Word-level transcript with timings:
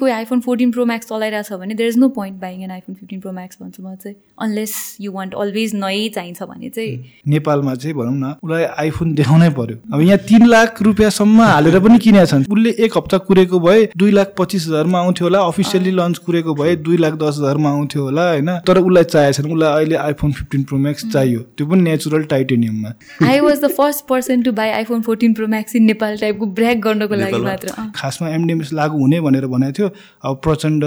कोही 0.00 0.12
iPhone 0.12 0.40
fourteen 0.40 0.70
pro 0.70 0.84
Max 0.84 1.06
चलाइरहेको 1.08 1.48
छ 1.48 1.58
भने 1.60 1.74
there 1.74 1.88
is 1.88 1.96
no 1.98 2.08
point 2.16 2.40
buying 2.40 2.62
an 2.62 2.70
iPhone 2.70 2.94
fifteen 2.94 3.20
pro 3.20 3.30
max 3.32 3.58
भन्छु 3.60 3.82
म 3.82 3.94
चाहिँ 3.96 4.16
अनलेस 4.38 4.72
यु 5.00 5.12
वान्ट 5.12 5.34
अलवेज 5.34 5.74
नयै 5.74 6.08
चाहिन्छ 6.14 6.42
भने 6.42 6.68
चाहिँ। 6.68 7.22
नेपालमा 7.26 7.74
चाहिँ 7.74 7.94
भनौँ 7.96 8.12
न 8.14 8.32
उसलाई 8.44 8.64
आइफोन 8.82 9.14
देखाउनै 9.14 9.48
पर्यो। 9.56 9.76
अब 9.92 10.00
यहाँ 10.00 10.18
तिन 10.28 10.46
लाख 10.46 10.82
रुपियाँसम्म 10.82 11.40
हालेर 11.42 11.78
पनि 11.80 11.98
किनेका 11.98 12.24
छन्। 12.24 12.44
उसले 12.44 12.70
एक 12.84 12.96
हप्ता 12.96 13.18
कुरेको 13.24 13.60
भए 13.60 13.88
दुई 13.96 14.10
लाख 14.12 14.34
पच्चिस 14.38 14.66
हजारमा 14.68 14.98
आउँथ्यो 15.00 15.26
होला 15.26 15.40
अफिसियली 15.46 15.90
लन्च 15.96 16.18
कुरेको 16.28 16.54
भए 16.60 16.76
दुई 16.84 16.96
लाख 16.96 17.14
दस 17.24 17.40
हजारमा 17.40 17.70
आउँथ्यो 17.70 18.02
होला 18.02 18.28
होइन? 18.28 18.52
तर 18.68 18.78
उसलाई 18.82 19.04
चाहिएको 19.14 19.40
छैन 19.40 19.52
उसलाई 19.52 19.72
अहिले 19.78 19.96
आइफोन 20.04 20.32
फिफ्टिन 20.32 20.68
प्रो 20.68 20.78
म्याक्स 20.84 21.08
चाहियो। 21.08 21.40
त्यो 21.56 21.66
पनि 21.72 21.82
natural 21.88 22.28
टाइटेनियममा 22.34 22.92
I 23.30 23.40
was 23.48 23.64
the 23.64 23.72
first 23.80 24.06
person 24.12 24.42
to 24.42 24.52
buy 24.60 24.76
iPhone 24.76 25.08
fourteen 25.08 25.34
pro 25.40 25.46
max 25.56 25.76
in 25.76 25.90
Nepal 25.94 26.16
टाइपको 26.18 26.52
ब्रेक 26.60 26.80
गर्नको 26.82 27.22
लागि 27.24 27.42
मात्र 27.48 27.90
खासमा 27.96 28.28
एमडिएमएस 28.36 28.72
लागु 28.82 29.04
हुने 29.06 29.20
भनेर 29.30 29.46
भनेको 29.56 29.72
थियो। 29.72 29.84
अब 30.24 30.40
प्रचण्ड 30.44 30.84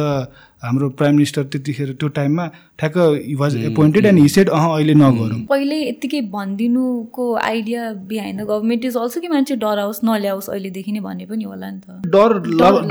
हाम्रो 0.64 0.88
प्राइम 1.00 1.14
मिनिस्टर 1.16 1.44
त्यतिखेर 1.52 1.92
त्यो 2.00 2.08
टाइममा 2.16 2.46
ठ्याक्क 2.80 2.98
was 3.40 3.56
appointed 3.58 4.06
and 4.06 4.20
he said 4.20 4.50
uh 4.50 4.66
अहिले 4.68 4.94
नगरौँ। 4.94 5.40
पहिले 5.50 5.76
यत्तिकै 5.82 6.22
भनिदिनुको 6.32 7.26
idea 7.36 7.92
behind 8.10 8.42
the 8.42 8.46
government 8.50 8.86
is 8.86 8.98
also 8.98 9.22
कि 9.22 9.28
मान्छे 9.28 9.56
डराओस् 9.56 10.04
नल्याओस् 10.06 10.50
अहिलेदेखि 10.50 10.92
नै 10.92 11.00
भन्ने 11.00 11.26
पनि 11.26 11.44
होला 11.44 11.70
नि 11.72 11.80
त। 11.80 12.02
डर 12.12 12.30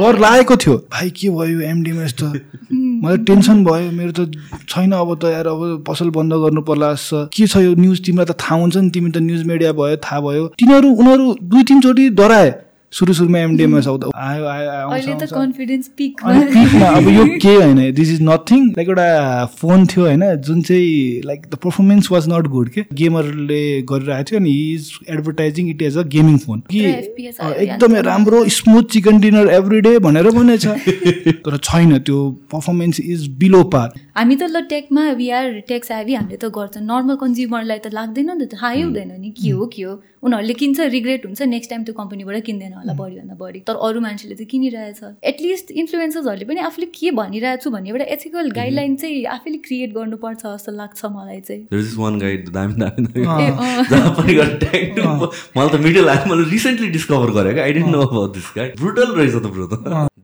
डर 0.01 0.19
लागेको 0.19 0.57
थियो। 0.57 0.77
भाइ 0.93 1.11
के 1.11 1.31
भयो 1.31 1.61
एमडिएमएस 1.73 2.15
त 2.23 2.33
मलाई 2.73 3.19
टेन्सन 3.29 3.65
भयो। 3.65 3.91
मेरो 3.99 4.13
त 4.13 4.31
छैन 4.69 4.93
अब 4.93 5.15
त 5.15 5.33
यार 5.35 5.47
अब 5.47 5.85
पसल 5.89 6.11
बन्द 6.17 6.33
गर्नु 6.45 6.63
पर्ला 6.63 6.95
के 7.37 7.47
छ 7.47 7.57
यो 7.59 7.75
न्युज? 7.75 8.01
तिमीलाई 8.07 8.27
त 8.33 8.39
थाहा 8.41 8.61
हुन्छ 8.61 8.77
नि। 8.77 8.91
तिमी 8.91 9.11
त 9.11 9.19
न्युज 9.29 9.45
मिडिया 9.47 9.73
भयो 9.73 9.97
थाहा 10.09 10.21
भयो। 10.21 10.47
तिनीहरू 10.57 10.89
उनीहरू 10.95 11.35
दुई 11.45 11.63
तिनचोटि 11.69 12.09
डराए। 12.17 12.51
सुरु 12.93 13.13
सुरुमा 13.15 13.39
एमडिएमएस 13.39 13.87
आउँदा 13.89 14.11
आयो 14.17 14.45
आयो 14.47 15.15
त 15.21 15.27
कन्फिडेन्स 15.33 15.89
पिकमा 15.97 16.87
अब 16.89 17.09
यो 17.09 17.25
के 17.43 17.55
होइन? 17.55 17.81
दिस 17.95 18.11
इज 18.11 18.23
नथिङ 18.23 18.65
लाइक 18.79 18.89
एउटा 18.89 19.45
फोन 19.59 19.87
थियो 19.87 20.05
होइन 20.05 20.25
जुन 20.47 20.63
चाहिँ 20.63 21.23
like 21.25 21.43
the 21.51 21.55
performance 21.65 22.11
was 22.13 22.29
not 22.29 22.47
good 22.55 22.69
के? 22.69 22.85
गेमरले 22.93 23.61
गरिरहेको 23.93 24.31
थियो 24.31 24.41
अनि 24.41 24.55
is 24.73 24.91
advertising 25.09 25.69
it 25.71 25.83
as 25.83 25.99
a 25.99 26.03
gaming 26.17 26.39
phone 26.39 26.63
कि 26.71 26.81
एकदमै 26.81 28.01
राम्रो 28.09 28.45
smooth 28.59 28.91
chicken 28.97 29.21
dinner 29.21 29.51
every 29.51 29.81
day 29.81 29.99
भनेर 30.09 30.31
भनेछ। 30.31 30.67
तर 31.45 31.57
छैन 31.57 31.99
त्यो 31.99 32.19
पर्फर्मेन्स 32.53 33.01
इज 33.01 33.29
बिलो 33.39 33.63
पार 33.77 33.93
हामी 34.17 34.37
त 34.37 34.51
ल 34.51 34.65
टेकमा 34.71 35.11
वी 35.21 35.31
आर 35.31 35.61
टेक्स 35.69 35.91
एभी 36.01 36.15
हामीले 36.15 36.37
त 36.37 36.51
गर्छ। 36.57 36.79
नर्मल 36.89 37.17
कन्ज्युमरलाई 37.21 37.79
त 37.79 37.93
लाग्दैन 37.93 38.31
नि 38.33 38.47
त 38.47 38.55
थाहै 38.57 38.83
हुँदैन 38.83 39.13
नि। 39.21 39.31
के 39.37 39.51
हो 39.51 39.67
के 39.77 39.83
हो? 39.83 40.01
उनीहरूले 40.25 40.55
किन्छ 40.61 40.81
रिग्रेट 40.97 41.27
हुन्छ 41.27 41.43
नेक्स्ट 41.55 41.71
टाइम 41.71 41.83
त्यो 41.85 41.95
कम्पनीबाट 41.95 42.45
किन्दैन। 42.49 42.75
होला 42.81 42.93
बढीभन्दा 43.03 43.35
बढी 43.43 43.61
तर 43.69 43.77
अरू 43.89 44.01
मान्छेले 44.07 44.35
त 44.35 44.47
किनिरहेछ। 44.51 45.01
एटलिस्ट 45.33 45.67
इन्फ्लुएन्सर्सहरूले 45.83 46.47
पनि 46.51 46.61
आफूले 46.69 46.89
के 46.99 47.11
भनिरहेको 47.21 47.63
छु 47.65 47.71
भन्ने 47.77 47.89
एउटा 47.91 48.07
एथिकल 48.17 48.51
गाइडलाइन 48.61 48.97
चाहिँ 49.03 49.25
आफैले 49.37 49.59
क्रिएट 49.69 49.91
गर्नुपर्छ 49.95 50.43
जस्तो 50.47 50.73
लाग्छ 50.79 51.01
मलाई 51.19 51.41
चाहिँ। 51.49 51.63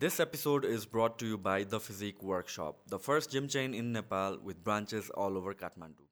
This 0.05 0.20
episode 0.20 0.64
is 0.66 0.84
brought 0.84 1.19
to 1.19 1.27
you 1.27 1.38
by 1.38 1.64
The 1.64 1.80
Physique 1.80 2.22
Workshop, 2.22 2.77
the 2.88 2.98
first 2.98 3.30
gym 3.30 3.48
chain 3.48 3.72
in 3.72 3.92
Nepal 3.92 4.38
with 4.44 4.62
branches 4.62 5.10
all 5.10 5.38
over 5.38 5.55
Kathmandu. 5.55 6.02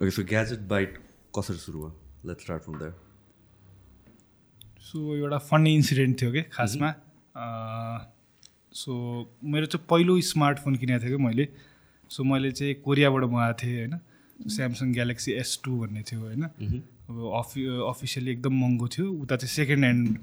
Okay 0.00 0.10
so 0.10 0.22
gadget 0.24 0.60
byte 0.68 0.98
कसरी 1.38 1.56
सुरु 1.58 1.78
भयो? 1.78 1.92
Let's 2.26 2.42
start 2.42 2.62
from 2.62 2.78
there 2.78 2.92
so 4.82 5.16
एउटा 5.16 5.38
funny 5.48 5.74
incident 5.74 6.20
थियो 6.20 6.30
कि 6.32 6.42
खासमा। 6.52 6.90
So 8.74 8.92
मेरो 9.44 9.66
चाहिँ 9.66 9.86
पहिलो 9.90 10.20
स्मार्टफोन 10.28 10.76
किनेको 10.76 11.04
थियो 11.04 11.16
कि 11.16 11.22
मैले। 11.24 11.48
सो 12.10 12.24
मैले 12.24 12.50
चाहिँ 12.52 12.74
कोरियाबाट 12.84 13.24
मगाएको 13.24 13.58
थिएँ 13.62 13.76
होइन। 13.78 13.94
स्यामसङ 14.48 14.92
ग्यालेक्सी 14.92 15.32
एस 15.32 15.60
टू 15.64 15.78
भन्ने 15.80 16.02
थियो 16.10 16.20
होइन। 16.20 16.44
अब 17.10 17.16
अफि 17.38 17.64
अफिसियली 17.88 18.30
एकदम 18.32 18.54
महँगो 18.60 18.88
थियो। 18.96 19.06
उता 19.22 19.36
चाहिँ 19.36 19.54
सेकेन्ड 19.54 19.84
ह्यान्ड 19.84 20.18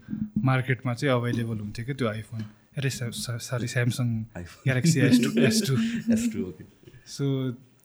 मार्केटमा 0.49 0.93
चाहिँ 0.93 1.13
अभाइलेबल 1.15 1.57
हुन्थ्यो 1.59 1.85
क्या 1.85 1.95
त्यो 1.95 2.07
आइफोन 2.07 2.41
अरे 2.77 2.89
sorry 2.89 3.67
Samsung 3.67 4.07
Galaxy 4.37 4.99
S 5.01 5.23
two 5.23 5.29
S 5.41 5.61
two 5.67 5.73
S 6.13 6.29
two 6.33 6.51
so 7.07 7.25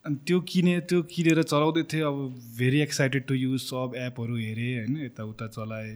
अनि 0.05 0.17
त्यो 0.27 0.39
किने 0.51 0.75
त्यो 0.91 1.03
किनेर 1.07 1.43
चलाउँदै 1.43 1.83
थिएँ। 1.91 2.03
अब 2.03 2.17
भेरी 2.59 2.79
एक्साइटेड 2.81 3.23
टु 3.27 3.35
युज 3.35 3.61
सब 3.63 3.93
एपहरू 3.97 4.37
हेरेँ 4.37 4.73
होइन 4.77 4.97
यताउता 5.05 5.47
चलाएँ। 5.57 5.95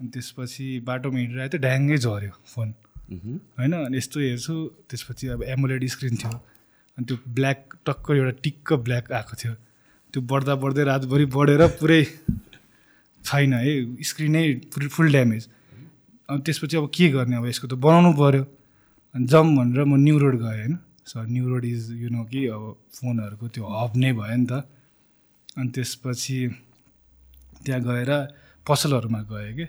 अनि 0.00 0.08
त्यसपछि 0.08 0.66
बाटोमा 0.88 1.18
हिँडिरहेको 1.18 1.52
थियो 1.52 1.62
ढ्याङ्गै 1.62 1.98
झऱ्यो 1.98 2.32
फोन। 2.52 2.68
होइन 3.58 3.72
अनि 3.76 3.96
यस्तो 3.96 4.20
हेर्छु 4.20 4.54
त्यसपछि 4.88 5.26
अब 5.36 5.42
एमोलेड 5.54 5.84
स्क्रिन 5.94 6.16
थियो। 6.16 6.36
अनि 6.98 7.04
त्यो 7.06 7.16
ब्ल्याक 7.28 7.60
टक्क 7.86 8.10
एउटा 8.10 8.32
टिक्क 8.44 8.72
ब्ल्याक 8.86 9.12
आएको 9.12 9.34
थियो। 9.42 9.54
त्यो 10.14 10.20
बढ्दा 10.32 10.54
बढ्दै 10.62 10.84
रातभरि 10.84 11.26
बढेर 11.36 11.62
पुरै 11.80 12.02
छैन 13.20 13.52
है 13.54 13.72
स्क्रिनै 14.02 14.44
फुल 14.88 15.08
ड्यामेज 15.12 15.48
अनि 16.28 16.40
त्यसपछि 16.40 16.76
अब 16.76 16.86
के 16.88 17.08
गर्ने? 17.08 17.36
अब 17.36 17.46
यसको 17.46 17.66
त 17.68 17.74
बनाउनु 17.76 18.12
पऱ्यो 18.16 18.44
अनि 19.14 19.24
जम 19.28 19.46
भनेर 19.56 19.84
म 19.84 20.00
न्यु 20.00 20.16
रोड 20.18 20.36
गएँ 20.40 20.56
होइन। 20.56 20.74
So 21.06 21.22
New 21.22 21.44
Road 21.48 21.64
is 21.64 21.82
you 22.02 22.08
know 22.10 22.22
कि 22.30 22.46
अब 22.54 22.62
फोनहरूको 22.94 23.46
त्यो 23.54 23.64
हब 23.66 23.92
नै 23.96 24.12
भयो 24.12 24.36
नि 24.36 24.46
त। 24.46 24.52
अनि 25.58 25.68
त्यसपछि 25.74 26.38
त्यहाँ 27.64 27.80
गएर 27.82 28.10
पसलहरूमा 28.66 29.20
गएँ 29.30 29.52
कि। 29.56 29.66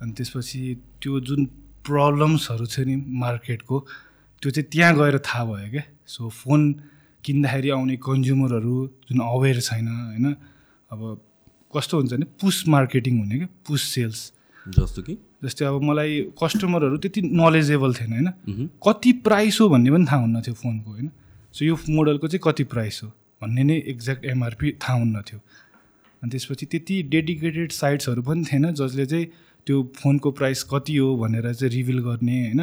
अनि 0.00 0.12
त्यसपछि 0.12 0.60
त्यो 1.02 1.20
जुन 1.20 1.44
प्रब्लम्सहरू 1.84 2.66
छ 2.66 2.84
नि 2.84 2.94
मार्केटको 3.22 3.76
त्यो 4.42 4.50
चाहिँ 4.50 4.68
त्यहाँ 4.72 4.92
गएर 4.94 5.18
थाहा 5.18 5.44
भयो 5.44 5.68
क्या 5.70 5.84
सो 6.06 6.28
फोन 6.30 6.60
किन्दाखेरि 7.24 7.68
आउने 7.70 7.96
कन्ज्युमरहरू 7.98 8.74
जुन 9.08 9.18
अवेर 9.24 9.60
छैन 9.60 9.88
होइन। 9.88 10.26
अब 10.90 11.00
कस्तो 11.74 11.94
हुन्छ 11.98 12.12
भने 12.12 12.26
पुस 12.40 12.56
मार्केटिङ 12.68 13.18
हुने 13.18 13.36
क्या 13.38 13.48
पुस 13.66 13.82
सेल्स 13.94 14.20
जस्तो 14.66 15.02
कि? 15.02 15.14
जस्तै 15.42 15.64
अब 15.64 15.82
मलाई 15.82 16.20
कस्टमरहरू 16.42 16.96
त्यति 16.98 17.20
नलेजेबल 17.22 17.94
थिएन 17.94 18.12
होइन? 18.12 18.68
कति 18.86 19.12
प्राइस 19.26 19.60
हो 19.60 19.68
भन्ने 19.68 19.90
पनि 19.90 20.06
थाहा 20.06 20.20
हुन्न 20.20 20.40
थियो 20.42 20.54
फोनको 20.54 20.90
होइन? 20.90 21.10
सो 21.54 21.64
यो 21.64 21.78
मोडलको 21.88 22.28
चाहिँ 22.28 22.40
कति 22.44 22.64
प्राइस 22.64 23.00
हो 23.04 23.08
भन्ने 23.42 23.62
नै 23.64 23.76
एक्ज्याक्ट 23.88 24.24
एमआरपी 24.24 24.70
थाहा 24.82 24.98
हुन्न 24.98 25.22
थियो 25.22 25.40
अनि 26.22 26.30
त्यसपछि 26.30 26.66
त्यति 26.66 27.02
डेडिकेटेड 27.14 27.72
साइट्सहरू 27.72 28.22
पनि 28.22 28.44
थिएन 28.44 28.72
जसले 28.74 29.06
चाहिँ 29.06 29.26
त्यो 29.66 29.82
फोनको 29.96 30.30
प्राइस 30.32 30.62
कति 30.72 30.96
हो 30.96 31.16
भनेर 31.16 31.52
चाहिँ 31.54 31.72
रिभिल 31.72 31.98
गर्ने 32.00 32.38
होइन? 32.44 32.62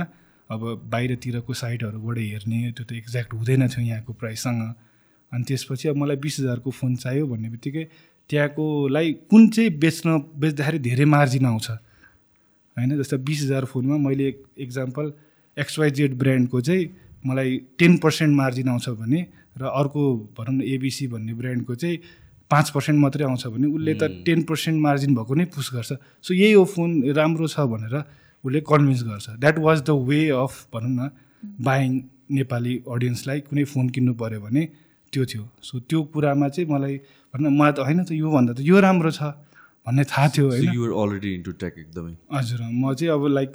अब 0.50 0.62
बाहिरतिरको 0.92 1.54
साइटहरूबाट 1.54 2.18
हेर्ने 2.18 2.72
त्यो 2.72 2.86
त 2.86 2.92
एक्ज्याक्ट 2.94 3.34
हुँदैन 3.34 3.68
थियो 3.68 3.86
यहाँको 3.86 4.14
प्राइससँग 4.14 4.62
अनि 5.32 5.44
त्यसपछि 5.44 5.88
अब 5.90 5.96
मलाई 5.98 6.16
बिस 6.16 6.40
हजारको 6.40 6.72
फोन 6.72 6.96
चाहियो 6.96 7.28
भन्ने 7.28 7.50
बित्तिकै 7.50 7.84
त्यहाँकोलाई 8.30 9.14
कुन 9.32 9.48
चाहिँ 9.50 9.70
बेच्न 9.80 10.18
बेच्दाखेरि 10.38 10.80
धेरै 10.80 11.06
मार्जिन 11.06 11.46
आउँछ। 11.46 11.68
होइन? 12.78 12.98
जस्तो 12.98 13.18
बिस 13.18 13.42
हजार 13.44 13.66
फोनमा 13.66 13.98
मैले 13.98 14.28
एक्जाम्पल 14.60 15.12
एक्सवाइजेड 15.58 16.18
ब्रान्डको 16.20 16.62
चाहिँ 16.62 16.84
मलाई 17.26 17.58
टेन 17.80 17.98
पर्सेन्ट 17.98 18.36
मार्जिन 18.36 18.68
आउँछ 18.70 18.90
भने 19.02 19.20
र 19.58 19.64
अर्को 19.64 20.02
भनौँ 20.38 20.56
न 20.56 20.62
एबिसी 20.62 21.08
भन्ने 21.08 21.34
ब्रान्डको 21.34 21.76
चाहिँ 21.76 21.98
पाँच 22.52 22.70
पर्सेन्ट 22.70 23.00
मात्रै 23.02 23.26
आउँछ 23.26 23.48
भने 23.48 23.68
उसले 23.68 23.94
त 23.96 24.04
टेन 24.26 24.42
पर्सेन्ट 24.44 24.78
मार्जिन 24.82 25.16
भएको 25.16 25.34
नै 25.36 25.46
पुस 25.56 25.70
गर्छ। 25.74 25.92
सो 26.22 26.34
यही 26.34 26.54
हो 26.54 26.64
फोन 26.66 26.90
राम्रो 27.16 27.48
छ 27.48 27.66
भनेर 27.66 27.96
उसले 28.44 28.60
कन्भिन्स 28.62 29.04
गर्छ। 29.04 29.30
That 29.42 29.58
was 29.60 29.82
the 29.82 29.90
way 30.06 30.20
of 30.30 30.54
भनौँ 30.74 30.92
न 30.92 31.10
बाइङ 31.64 31.90
नेपाली 32.32 32.74
अडियन्सलाई 32.86 33.40
कुनै 33.50 33.64
फोन 33.64 33.90
किन्नु 33.90 34.14
पऱ्यो 34.14 34.40
भने 34.42 34.64
त्यो 35.14 35.26
थियो। 35.26 35.44
सो 35.64 35.80
त्यो 35.90 36.04
कुरामा 36.14 36.48
चाहिँ 36.54 36.70
मलाई 36.70 36.96
भनौँ 37.34 37.50
न 37.50 37.54
मलाई 37.56 37.72
त 37.72 37.80
होइन 37.80 38.04
त 38.04 38.12
योभन्दा 38.12 38.54
त 38.54 38.60
यो 38.62 38.80
राम्रो 38.80 39.12
छ। 39.12 39.34
भन्ने 39.86 40.04
थाहा 40.04 40.28
थियो 40.34 40.46
होइन? 40.50 40.70
अलरेडी 41.02 41.30
इन्टु 41.34 41.52
टेक 41.62 41.74
एकदमै। 41.78 42.14
हजुर 42.34 42.62
म 42.62 42.94
चाहिँ 42.98 43.12
अब 43.14 43.24
लाइक 43.30 43.52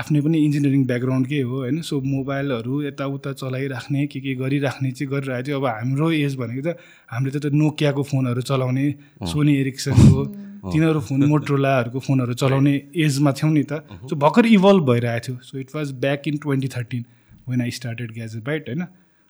आफ्नै 0.00 0.20
पनि 0.22 0.38
इन्जिनियरिङ 0.46 0.82
ब्याकग्राउन्डकै 0.86 1.40
हो 1.42 1.56
होइन? 1.56 1.80
सो 1.82 2.00
मोबाइलहरू 2.00 2.82
यताउता 2.82 3.32
चलाइराख्ने 3.42 4.06
के 4.06 4.20
के 4.20 4.34
गरिराख्ने 4.38 4.90
चाहिँ 4.94 5.10
गरिरहेको 5.12 5.46
थियो। 5.48 5.58
अब 5.58 5.66
हाम्रो 5.66 6.10
एज 6.14 6.36
भनेको 6.38 6.62
त 6.62 6.78
हामीले 7.10 7.38
त 7.38 7.50
नोकियाको 7.50 8.02
फोनहरू 8.12 8.42
चलाउने 8.50 8.86
सोनी 9.26 9.54
एरिक्सनको 9.58 10.24
तिनीहरू 10.70 11.00
फोन 11.10 11.24
मोट्रोलाहरूको 11.26 11.98
फोनहरू 12.06 12.34
चलाउने 12.38 12.74
एजमा 12.94 13.30
थियौँ 13.34 13.52
नि 13.52 13.64
त। 13.66 13.82
सो 14.06 14.14
भर्खर 14.14 14.46
इभल्भ 14.54 14.82
भइरहेको 14.90 15.26
थियो। 15.26 15.36
So 15.42 15.58
it 15.58 15.74
was 15.74 15.92
back 16.06 16.28
in 16.28 16.36
twenty 16.38 16.68
thirteen 16.70 17.04
when 17.50 17.60
I 17.62 17.70
started 17.74 18.08
gadget 18.14 18.42
byte 18.46 18.62
होइन? 18.68 18.82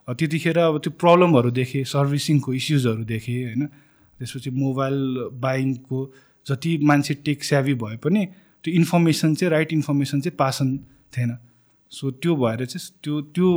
त्यतिखेर 0.07 0.57
अब 0.59 0.77
त्यो 0.85 0.91
प्रब्लमहरू 1.01 1.49
देखेँ 1.57 1.83
सर्भिसिङको 1.89 2.53
इस्युजहरू 2.53 3.03
देखेँ 3.05 3.43
होइन? 3.43 3.63
त्यसपछि 4.19 4.49
मोबाइल 4.51 4.97
बाइङको 5.39 5.99
जति 6.49 6.77
मान्छे 6.83 7.13
टेक 7.25 7.43
स्याभी 7.43 7.73
भए 7.83 7.97
पनि 8.03 8.25
त्यो 8.63 8.73
इन्फर्मेसन 8.73 9.35
चाहिँ 9.35 9.51
राइट 9.51 9.73
इन्फर्मेसन 9.73 10.21
चाहिँ 10.21 10.35
पासन 10.37 10.77
थिएन। 11.17 11.37
सो 11.91 12.11
त्यो 12.23 12.35
भएर 12.35 12.65
चाहिँ 12.65 12.87
त्यो 13.03 13.21
त्यो 13.35 13.49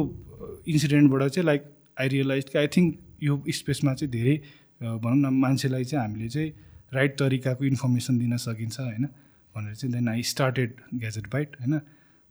इन्सिडेन्टबाट 0.69 1.31
चाहिँ 1.31 1.47
लाइक 1.47 1.65
आई 2.01 2.09
रियलाइज 2.09 2.45
कि 2.53 2.59
आई 2.59 2.67
थिङ्क 2.77 2.99
यो 3.23 3.43
स्पेसमा 3.59 3.95
चाहिँ 3.95 4.11
धेरै 4.13 4.37
भनौँ 4.83 5.17
न 5.17 5.35
मान्छेलाई 5.35 5.85
चाहिँ 5.85 6.05
हामीले 6.05 6.29
चाहिँ 6.29 6.53
राइट 6.95 7.19
तरिकाको 7.19 7.65
इन्फर्मेसन 7.65 8.19
दिन 8.19 8.37
सकिन्छ 8.37 8.81
होइन? 8.81 9.05
भनेर 9.55 9.75
चाहिँ 9.75 9.93
then 9.93 10.09
I 10.09 10.23
started 10.31 10.73
gadget 10.95 11.27
byte 11.33 11.57
होइन? 11.61 11.79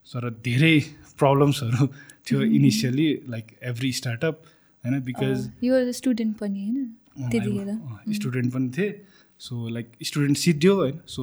तर 0.08 0.30
धेरै 0.46 0.80
प्रब्लम्सहरू 1.20 1.88
थियो 2.28 2.42
इनिसियली 2.58 3.08
लाइक 3.30 3.46
एभ्री 3.64 3.92
स्टार्टअप 4.00 4.42
होइन? 4.84 5.00
बिकज 5.04 5.94
स्टुडेन्ट 5.98 6.38
पनि 6.38 6.62
होइन? 6.66 8.14
स्टुडेन्ट 8.14 8.54
पनि 8.54 8.70
थिएँ। 8.78 8.92
सो 9.42 9.68
लाइक 9.70 9.92
स्टुडेन्ट 10.04 10.38
सिद्धियो 10.38 10.76
होइन। 10.76 11.00
सो 11.08 11.22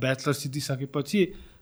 ब्याचलर 0.00 0.34
सिद्धिसकेपछि 0.34 1.20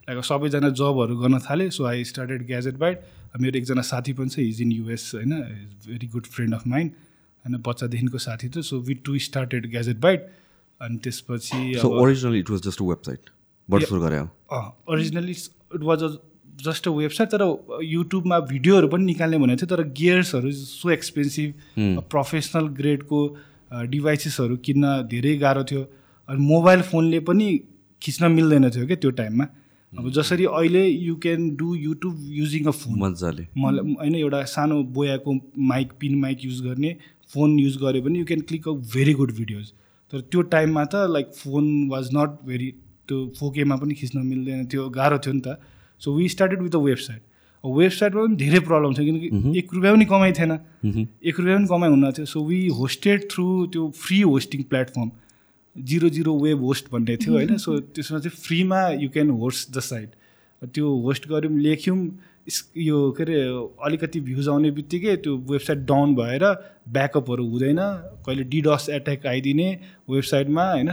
लाइक 0.08 0.24
सबैजना 0.24 0.68
जबहरू 0.80 1.16
गर्न 1.18 1.38
थालेँ। 1.40 1.70
So 1.70 1.84
I 1.86 2.04
started 2.04 2.46
gadget 2.46 2.76
byte 2.78 2.98
मेरो 3.40 3.58
एकजना 3.58 3.82
साथी 3.84 4.12
पनि 4.12 4.28
छ। 4.28 4.38
हिज 4.38 4.60
इन 4.62 4.72
युएस 4.72 5.10
होइन। 5.14 5.32
Is 5.32 5.88
very 5.88 6.06
good 6.14 6.26
friend 6.34 6.54
of 6.54 6.66
mind 6.66 6.90
होइन। 7.44 7.56
बच्चादेखिको 7.62 8.18
साथी 8.18 8.48
थियो। 8.48 8.62
So 8.62 8.80
we 8.80 8.94
two 9.06 9.18
started 9.28 9.70
gadget 9.70 9.96
byte 10.00 10.20
अनि 10.80 10.96
त्यसपछि 11.04 11.62
originally 11.86 12.38
it 12.38 12.50
was 12.50 12.60
just 12.62 12.80
a 12.80 12.84
website 12.84 13.30
originally 14.88 15.32
it 15.32 15.82
was 15.82 16.02
a 16.02 16.08
just 16.62 16.88
a 16.88 16.90
website 16.92 17.28
तर 17.30 17.42
युट्युबमा 17.84 18.38
भिडियोहरू 18.50 18.88
पनि 18.88 19.04
निकाल्ने 19.04 19.38
भनेको 19.38 19.58
थियो। 19.60 19.76
तर 19.76 19.82
गियर्सहरू 19.98 20.52
सो 20.52 20.90
एक्सपेन्सिभ 20.90 22.00
प्रोफेसनल 22.10 22.66
ग्रेडको 22.76 23.26
डिभाइसेसहरू 23.90 24.56
किन्न 24.66 24.94
धेरै 25.10 25.36
गाह्रो 25.36 25.64
थियो 25.70 25.82
अनि 26.28 26.40
मोबाइल 26.44 26.82
फोनले 26.82 27.20
पनि 27.28 27.46
खिच्न 28.02 28.30
मिल्दैन 28.32 28.70
थियो 28.70 28.86
क्या 28.86 28.96
त्यो 28.96 29.10
टाइममा 29.20 29.46
अब 29.92 30.10
जसरी 30.10 30.44
अहिले 30.44 30.84
you 30.86 31.14
can 31.16 31.48
do 31.56 31.74
YouTube 31.74 32.14
using 32.30 32.64
a 32.64 32.70
phone 32.70 32.98
मजाले। 33.00 33.46
मलाई 33.56 33.94
होइन 33.94 34.14
एउटा 34.14 34.42
सानो 34.52 34.82
बोयाको 34.94 35.34
माइक 35.72 35.92
पिन 36.00 36.14
माइक 36.20 36.44
युज 36.44 36.60
गर्ने 36.62 36.96
फोन 37.34 37.58
युज 37.58 37.76
गऱ्यो 37.82 38.02
भने 38.02 38.18
you 38.18 38.24
can 38.24 38.40
click 38.48 38.68
a 38.68 38.72
very 38.94 39.14
good 39.14 39.32
videos 39.34 39.70
तर 40.12 40.20
त्यो 40.20 40.42
टाइममा 40.54 40.84
त 40.84 40.94
like 41.10 41.30
phone 41.34 41.70
was 41.88 42.08
not 42.14 42.40
very 42.46 42.70
त्यो 43.08 43.20
फोकेमा 43.38 43.76
पनि 43.76 43.94
खिच्न 43.94 44.26
मिल्दैन 44.26 44.66
थियो 44.72 44.88
गाह्रो 44.90 45.18
थियो 45.18 45.34
नि 45.34 45.40
त। 45.46 45.56
So 46.00 46.14
we 46.16 46.28
started 46.28 46.62
with 46.62 46.74
a 46.74 46.82
website 46.84 47.22
वेबसाइटमा 47.64 48.22
पनि 48.22 48.36
धेरै 48.36 48.60
प्रब्लम 48.60 48.94
थियो 48.94 49.04
किनकि 49.04 49.58
एक 49.58 49.74
रुपियाँ 49.74 49.94
पनि 49.94 50.04
कमाइ 50.04 50.32
थिएन। 50.32 50.52
एक 50.52 51.40
रुपियाँ 51.40 51.58
पनि 51.58 51.66
कमाइ 51.68 51.90
हुन 51.90 52.10
थियो। 52.12 52.26
सो 52.26 52.44
वी 52.46 52.66
होस्टेड 52.78 53.30
थ्रु 53.30 53.46
त्यो 53.72 53.88
free 53.96 54.20
hosting 54.22 54.62
platform 54.64 55.10
zero 55.76 56.08
zero 56.10 56.38
web 56.40 56.62
host 56.64 56.92
भन्ने 56.92 57.16
थियो 57.16 57.34
होइन। 57.34 57.56
सो 57.58 57.78
त्यसमा 57.80 58.18
चाहिँ 58.18 58.36
फ्रीमा 58.38 58.80
you 59.00 59.08
can 59.10 59.30
host 59.40 59.76
the 59.76 59.80
site 59.82 60.10
त्यो 60.74 60.94
होस्ट 61.02 61.28
गऱ्यौँ 61.28 61.58
लेख्यौँ 61.60 61.98
यो 62.76 62.98
के 63.16 63.22
अरे 63.22 63.40
अलिकति 63.86 64.20
भ्युज 64.20 64.48
आउने 64.48 64.70
बित्तिकै 64.70 65.16
त्यो 65.16 65.36
वेबसाइट 65.50 65.78
डाउन 65.86 66.14
भएर 66.14 66.44
ब्याकअपहरू 66.92 67.48
हुँदैन। 67.50 67.80
कहिले 68.26 68.44
डिडस 68.44 68.86
एट्याक 68.90 69.26
आइदिने 69.26 69.68
वेबसाइटमा 70.10 70.64
होइन। 70.70 70.90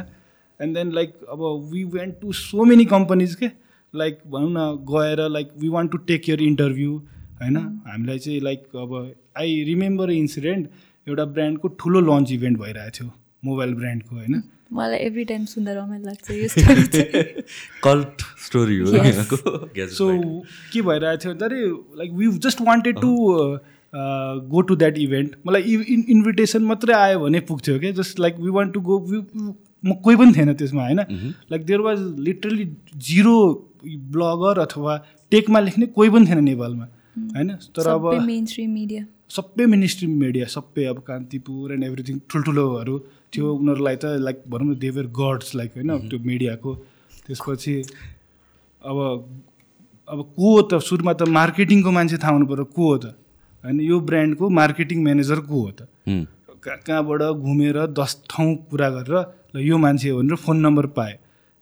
एन्ड 0.60 0.78
देन 0.78 0.92
लाइक 0.94 1.14
अब 1.30 1.42
we 1.74 1.84
went 1.92 2.16
to 2.22 2.32
so 2.34 2.64
many 2.66 2.86
companies 2.86 3.36
के 3.36 3.48
लाइक 3.94 4.20
भनौँ 4.28 4.52
न 4.52 4.86
गएर 4.92 5.28
like 5.30 5.50
we 5.60 5.70
want 5.70 5.92
to 5.92 5.98
take 5.98 6.24
care 6.24 6.42
interview 6.42 6.96
होइन? 7.42 7.58
हामीलाई 7.88 8.20
चाहिँ 8.20 8.40
लाइक 8.42 8.64
अब 8.76 9.14
आई 9.38 9.64
रिमेम्बर 9.64 10.12
इन्सिडेन्ट 10.12 10.70
एउटा 11.08 11.26
ब्रान्डको 11.26 11.68
ठुलो 11.82 12.00
लन्च 12.02 12.32
इभेन्ट 12.32 12.60
भइरहेको 12.60 12.98
थियो 13.00 13.12
मोबाइल 13.46 13.74
ब्रान्डको 13.74 14.16
होइन? 14.16 14.44
मलाई 14.74 14.98
एभ्री 14.98 15.24
टाइम 15.26 15.46
सुन्दा 15.46 15.74
रमाइलो 15.74 16.06
लाग्छ 16.06 16.32
यो। 16.32 16.48
कल्ट 17.84 18.22
स्टोरी 18.46 18.78
हो 18.80 18.86
सो 19.88 20.08
के 20.74 20.82
भइरहेको 20.82 21.18
थियो 21.24 21.34
भन्दाखेरि 21.34 21.66
like 21.98 22.12
we 22.12 22.28
just 22.38 22.62
wanted 22.62 23.00
to 23.02 23.16
go 24.54 24.62
to 24.62 24.76
that 24.76 24.98
event 24.98 25.36
मलाई 25.48 25.62
इन 25.62 26.06
इन्भिटेसन 26.10 26.64
मात्रै 26.64 26.94
आयो 26.94 27.20
भने 27.20 27.40
पुग्थ्यो 27.50 27.80
क्या 27.80 27.92
just 27.92 28.20
like 28.20 28.36
we 28.40 28.50
want 28.50 28.74
to 28.74 28.82
go 28.82 29.00
म 29.86 29.94
कोही 30.04 30.16
पनि 30.16 30.34
थिएन 30.36 30.54
त्यसमा 30.54 30.84
होइन? 30.86 31.00
Like 31.52 31.66
there 31.66 31.80
was 31.82 32.00
literally 32.20 32.66
zero 32.96 33.36
blogger 33.84 34.60
अथवा 34.60 34.98
टेकमा 35.32 35.60
लेख्ने 35.60 35.86
कोही 35.96 36.10
पनि 36.10 36.26
थिएन 36.28 36.44
नेपालमा 36.44 36.86
होइन? 37.36 37.50
तर 37.76 37.88
अब 37.90 38.04
सबै 38.12 38.26
मेन 38.26 38.46
स्ट्रिम 38.46 38.72
मिडिया 38.74 39.04
सबै 39.32 39.66
मिडिया 40.24 40.90
अब 40.90 41.00
कान्तिपुर 41.08 41.74
एन्ड 41.74 41.84
एभ्रिथिङ 41.84 42.20
ठुल्ठुलोहरू 42.30 42.96
थियो। 43.34 43.54
उनीहरूलाई 43.54 43.96
त 43.96 44.06
लाइक 44.20 44.44
भनौँ 44.50 44.68
न 44.68 44.78
देवर 44.80 45.06
गड्स 45.20 45.56
लाइक 45.56 45.72
होइन? 45.76 45.90
त्यो 46.10 46.20
मिडियाको 46.20 46.76
त्यसपछि 47.28 47.76
अब 48.82 48.98
अब 50.08 50.20
को 50.36 50.48
हो 50.52 50.62
त 50.62 50.80
सुरुमा 50.84 51.14
त 51.14 51.28
मार्केटिङको 51.32 51.92
मान्छे 51.92 52.18
थाहा 52.18 52.34
हुनु 52.34 52.46
पऱ्यो 52.46 52.66
को 52.76 52.84
हो 52.84 52.98
त? 52.98 53.16
होइन 53.64 53.80
यो 53.82 54.00
ब्रान्डको 54.02 54.50
मार्केटिङ 54.50 55.04
म्यानेजर 55.04 55.40
को 55.48 55.62
हो 55.62 55.72
त। 55.72 55.88
कहाँ 56.62 56.78
कहाँबाट 56.88 57.22
घुमेर 57.42 57.78
दस 57.98 58.12
ठाउँ 58.30 58.56
पुरा 58.70 58.90
गरेर 58.90 59.16
ल 59.56 59.58
यो 59.64 59.78
मान्छे 59.78 60.10
हो 60.10 60.18
भनेर 60.20 60.36
फोन 60.38 60.58
नम्बर 60.66 60.86
पाएँ। 60.98 61.16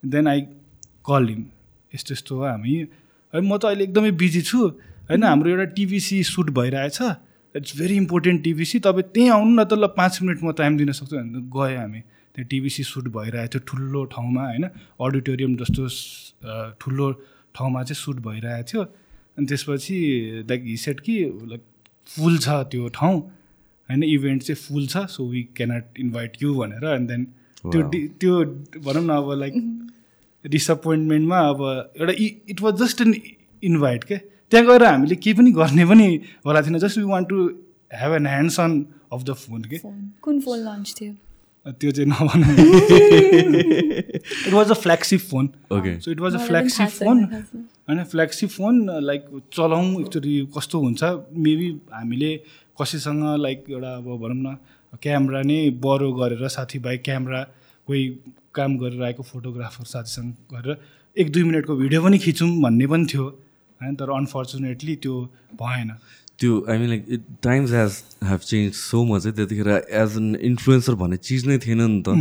देन 0.04 0.28
आई 0.28 0.42
कल 1.06 1.28
हिम 1.30 1.44
यस्तो 1.94 2.14
यस्तो 2.14 2.36
हो 2.36 2.44
हामी। 2.44 2.74
है 3.34 3.42
म 3.42 3.58
त 3.58 3.66
अहिले 3.66 3.84
एकदमै 3.84 4.12
बिजी 4.22 4.42
छु। 4.42 4.60
होइन 5.10 5.24
हाम्रो 5.24 5.50
एउटा 5.50 5.66
टिभिसी 5.78 6.24
सुट 6.24 6.50
भइरहेछ। 6.54 7.02
इट्स 7.56 7.78
भेरी 7.78 7.96
इम्पोर्टेन्ट 7.98 8.44
टिभिसी 8.44 8.80
तपाईँ 8.80 9.10
त्यहीँ 9.14 9.30
आउनु 9.30 9.52
न 9.58 9.64
त 9.66 9.74
ल 9.74 9.88
पाँच 9.98 10.22
मिनट 10.22 10.44
म 10.44 10.52
टाइम 10.54 10.78
दिन 10.78 10.92
सक्छु 10.94 11.16
भने 11.18 11.42
गएँ 11.50 11.78
हामी। 11.78 12.00
त्यो 12.36 12.46
टिभिसी 12.46 12.84
सुट 12.84 13.08
भइरहेको 13.10 13.50
थियो 13.54 13.62
ठुलो 13.66 14.04
ठाउँमा 14.14 14.44
होइन? 14.46 14.66
अडिटोरियम 15.02 15.56
जस्तो 15.58 15.84
ठुलो 16.78 17.08
ठाउँमा 17.56 17.84
चाहिँ 17.84 18.00
सुट 18.04 18.18
भइरहेको 18.22 18.68
थियो। 18.70 18.82
अनि 19.38 19.46
त्यसपछि 19.50 19.98
लाइक 20.50 20.62
हिसेट 20.66 21.00
कि 21.00 21.16
लाइक 21.50 21.64
फुल 22.08 22.38
छ 22.38 22.48
त्यो 22.70 22.88
ठाउँ। 22.94 23.18
होइन 23.90 24.04
इभेन्ट 24.04 24.42
चाहिँ 24.44 24.60
फुल 24.62 24.86
छ 24.88 25.10
so 25.10 25.28
we 25.30 25.42
cannot 25.58 26.00
invite 26.00 26.32
you 26.44 26.54
भनेर। 26.54 26.86
एन्ड 26.86 27.08
देन 27.10 27.26
त्यो 27.66 27.82
त्यो 28.22 28.34
भनौँ 28.86 29.04
न 29.04 29.10
अब 29.10 29.32
लाइक 29.40 29.54
डिसपोइन्टमेन्टमा 30.46 31.40
अब 31.50 31.62
एउटा 32.00 32.14
it 32.50 32.62
was 32.62 32.82
just 32.84 33.02
an 33.02 33.14
invite 33.64 34.04
के? 34.04 34.18
त्यहाँ 34.52 34.66
गएर 34.68 34.84
हामीले 34.84 35.16
केही 35.16 35.34
पनि 35.38 35.52
गर्ने 35.52 35.86
पनि 35.86 36.08
होला 36.46 36.62
थिएन। 36.62 36.78
Just 36.80 36.98
we 36.98 37.04
want 37.04 37.30
to 37.30 37.48
have 38.02 38.14
an 38.16 38.28
hands 38.28 38.60
on 38.60 38.86
off 39.14 39.24
the 39.24 39.34
phone 39.34 39.62
के? 39.64 39.78
कुन 40.22 40.40
फोन 40.42 40.60
लन्च 40.60 40.94
थियो? 41.02 41.14
त्यो 41.80 41.92
चाहिँ 41.92 42.10
नभनौँ। 42.10 42.54
It 44.48 44.54
was 44.54 44.72
a 44.72 44.74
flagship 44.74 45.20
phone 45.32 45.50
Okay. 45.72 46.00
So 46.02 46.12
it 46.12 46.20
was 46.20 46.36
a 46.36 46.38
flagship 46.46 46.88
छैन 46.88 47.08
फोन। 47.08 47.24
होइन 47.90 48.04
फ्ल्यागसिप 48.12 48.50
फोन 48.50 48.76
लाइक 49.04 49.26
चलाउँ 49.54 50.02
एकचोटि 50.02 50.34
कस्तो 50.58 50.80
हुन्छ? 50.80 51.04
मेबी 51.46 51.70
हामीले 51.94 52.32
कसैसँग 52.82 53.24
लाइक 53.42 53.66
एउटा 53.70 53.96
अब 53.96 54.08
भनौँ 54.22 54.42
न 54.42 54.58
क्यामेरा 55.04 55.42
नै 55.46 55.60
बरो 55.84 56.12
गरेर 56.14 56.48
साथीभाइ 56.48 56.98
क्यामेरा 57.06 57.42
कोही 57.88 58.04
काम 58.60 58.78
गरेर 58.78 59.04
आएको 59.10 59.24
फोटोग्राफर 59.24 59.86
साथीसँग 59.88 60.32
गरेर 60.54 60.78
एक 61.18 61.32
दुई 61.32 61.44
मिनटको 61.44 61.76
भिडियो 61.76 62.04
पनि 62.04 62.18
खिचौँ 62.20 62.50
भन्ने 62.62 62.88
पनि 62.88 63.06
थियो 63.14 63.26
होइन? 63.26 63.96
तर 63.96 64.10
अनफर्चुनेटली 64.14 64.96
त्यो 65.04 65.16
भएन। 65.62 65.92
त्यो 66.40 66.58
I 66.70 66.78
mean 66.78 66.90
like 66.90 67.06
it 67.10 67.24
times 67.44 67.72
has 67.74 67.96
have 68.24 68.40
change 68.40 68.74
so 68.74 69.04
much 69.06 69.26
है? 69.26 69.32
त्यतिखेर 69.32 69.70
एज 69.70 70.16
एन 70.18 70.36
इन्फ्लुएन्सर 70.50 70.96
भन्ने 71.02 71.18
चिज 71.20 71.48
नै 71.48 71.58
थिएन 71.66 71.82
नि 71.82 72.02
त। 72.08 72.16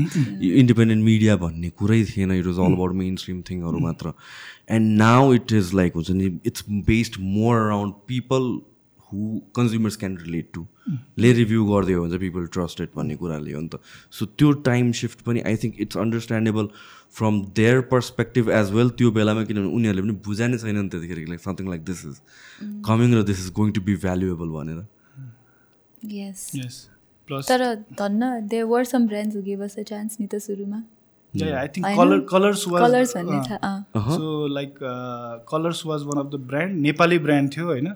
इन्डिपेन्डेन्ट 0.63 1.05
मिडिया 1.05 1.37
भन्ने 1.43 1.71
कुरै 1.79 2.03
थिएन। 2.05 2.33
It 2.33 2.47
was 2.47 2.59
all 2.67 2.73
about 2.73 2.93
mainstream 3.17 3.43
थिङहरू 3.51 3.79
मात्र। 3.79 4.13
And 4.71 4.97
now 4.99 5.35
it 5.35 5.53
is 5.61 5.75
like 5.75 5.95
हुन्छ 5.95 6.11
नि 6.11 6.27
it's 6.47 6.65
based 6.91 7.21
more 7.21 7.57
around 7.57 7.95
people 8.09 8.51
who 9.13 9.41
consumers 9.57 9.97
can 9.97 10.17
relate 10.19 10.51
to 10.55 10.67
ले 11.19 11.33
रिभ्यू 11.33 11.65
गरिदियो 11.67 12.03
भने 12.03 12.11
चाहिँ 12.11 12.21
पिपल 12.21 12.47
ट्रस्टेड 12.57 12.89
भन्ने 12.97 13.17
कुराले 13.23 13.53
हो 13.53 13.61
नि 13.61 13.69
त। 13.69 13.81
सो 14.11 14.27
त्यो 14.39 14.53
टाइम 14.69 14.93
सिफ्ट 15.01 15.19
पनि 15.29 15.41
I 15.49 15.57
think 15.63 15.81
it's 15.81 15.97
understandable 16.05 16.67
from 17.19 17.41
their 17.57 17.81
perspective 17.93 18.51
as 18.59 18.73
well 18.73 18.89
त्यो 18.99 19.11
बेलामा 19.21 19.45
किनभने 19.49 19.71
उनीहरूले 19.79 20.03
पनि 20.03 20.15
बुझा 20.27 20.47
नै 20.49 20.59
छैन 20.59 20.77
नि 20.79 20.89
त्यतिखेर 20.89 21.19
like 21.29 21.41
something 21.41 21.69
like 21.71 21.83
this 21.89 22.05
is 22.11 22.21
coming 22.91 23.09
र 23.15 23.23
this 23.33 23.39
is 23.47 23.51
going 23.61 23.73
to 23.73 23.81
be 23.89 23.95
valuable 24.05 24.49
भनेर। 24.59 24.81
यस 26.19 26.51
यस 26.57 26.77
प्लस 27.29 27.49
तर 27.49 27.61
धन्न 27.99 28.23
they 28.53 28.63
were 28.75 28.85
some 28.93 29.07
brands 29.09 29.37
who 29.37 29.43
give 29.51 29.61
us 29.63 29.79
a 29.79 29.83
chance 29.91 30.21
नि 30.21 30.27
त 30.27 30.39
सुरुमा। 30.45 30.81
आई 31.35 31.69
थिङ्क 31.69 31.87
होइन? 31.87 31.97
Color 31.99 32.21
Colors 32.29 32.63
was. 32.69 32.83
So 34.13 34.47
like 34.49 34.79
Colors 35.51 35.81
was 35.87 36.03
one 36.05 36.19
of 36.21 36.31
the 36.33 36.41
brand 36.53 36.81
Nepali 36.83 37.19
brand 37.27 37.57
थियो 37.57 37.67
होइन? 37.67 37.89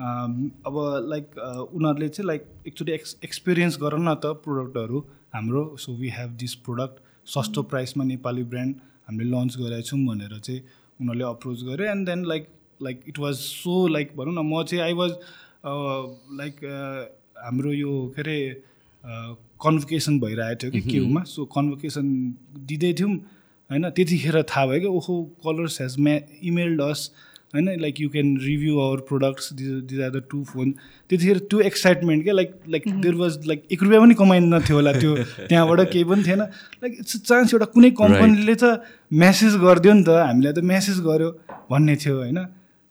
अब 0.00 0.76
लाइक 1.08 1.38
उनीहरूले 1.38 2.08
चाहिँ 2.08 2.26
लाइक 2.26 2.44
एकचोटि 2.66 2.92
एक्स 2.92 3.16
एक्सपिरियन्स 3.24 3.76
गर 3.80 3.96
न 3.98 4.14
त 4.14 4.32
प्रोडक्टहरू 4.44 4.98
हाम्रो 5.34 5.64
so 5.80 5.92
we 5.96 6.08
have 6.18 6.30
this 6.40 6.54
product 6.66 7.02
सस्तो 7.26 7.62
प्राइसमा 7.72 8.04
नेपाली 8.04 8.44
ब्रान्ड 8.52 8.76
हामीले 9.08 9.30
लन्च 9.30 9.56
गरेका 9.58 9.80
छौँ 9.90 10.00
भनेर 10.06 10.38
चाहिँ 10.38 10.60
उनीहरूले 11.00 11.24
अप्रोच 11.24 11.62
गरे। 11.64 11.88
And 11.90 12.08
then 12.08 12.24
like 12.26 12.48
like 12.82 13.02
it 13.08 13.18
was 13.18 13.34
so 13.36 13.86
like 13.88 14.16
भनौँ 14.16 14.34
न 14.34 14.46
म 14.46 14.62
चाहिँ 14.64 14.82
आई 14.84 14.92
वाज 15.02 15.10
लाइक 16.40 16.64
हाम्रो 17.44 17.72
यो 17.72 17.92
के 18.16 18.22
अरे 18.22 18.38
कन्भोकेसन 19.60 20.20
भइरहेको 20.20 20.60
थियो 20.62 20.70
कि 20.72 20.80
केमा 20.90 21.22
सो 21.28 21.44
कन्भोकेसन 21.56 22.06
दिँदै 22.68 22.92
थियौँ 23.00 23.16
होइन 23.70 23.90
त्यतिखेर 23.90 24.42
थाहा 24.50 24.66
भयो 24.66 24.80
कि 24.80 24.86
ओहो 24.98 25.22
कलर्स 25.44 25.80
हेज 25.80 25.98
म्या 26.06 26.20
इमेल्ड 26.48 26.82
अस 26.82 27.10
होइन 27.54 27.80
like 27.80 28.00
you 28.00 28.08
can 28.08 28.36
review 28.38 28.78
our 28.80 29.00
products 29.08 29.52
these 29.52 30.00
are 30.00 30.10
the 30.10 30.22
two 30.30 30.42
phone 30.44 30.70
त्यतिखेर 31.10 31.38
त्यो 31.50 31.60
एक्साइटमेन्ट 31.60 32.22
क्या 32.24 32.34
like 32.34 32.52
like 32.68 32.84
there 33.00 33.14
was 33.14 33.38
like 33.46 33.62
एक 33.72 33.82
रुपियाँ 33.82 34.02
पनि 34.02 34.14
कमाइन्न 34.14 34.60
थियो 34.60 34.76
होला 34.76 34.92
त्यो 34.92 35.16
त्यहाँबाट 35.48 35.80
केही 35.92 36.04
पनि 36.04 36.22
थिएन। 36.26 36.40
लाइक 36.82 36.96
इट्स 37.00 37.16
चान्स 37.22 37.54
एउटा 37.54 37.66
कुनै 37.74 37.90
कम्पनीले 38.02 38.54
त 38.54 38.64
म्यासेज 39.22 39.56
गरिदियो 39.66 39.94
नि 39.94 40.04
त 40.04 40.22
हामीलाई 40.22 40.52
त 40.52 40.64
म्यासेज 40.72 41.00
गर्यो 41.08 41.30
भन्ने 41.70 41.96
थियो 41.96 42.16
होइन? 42.16 42.38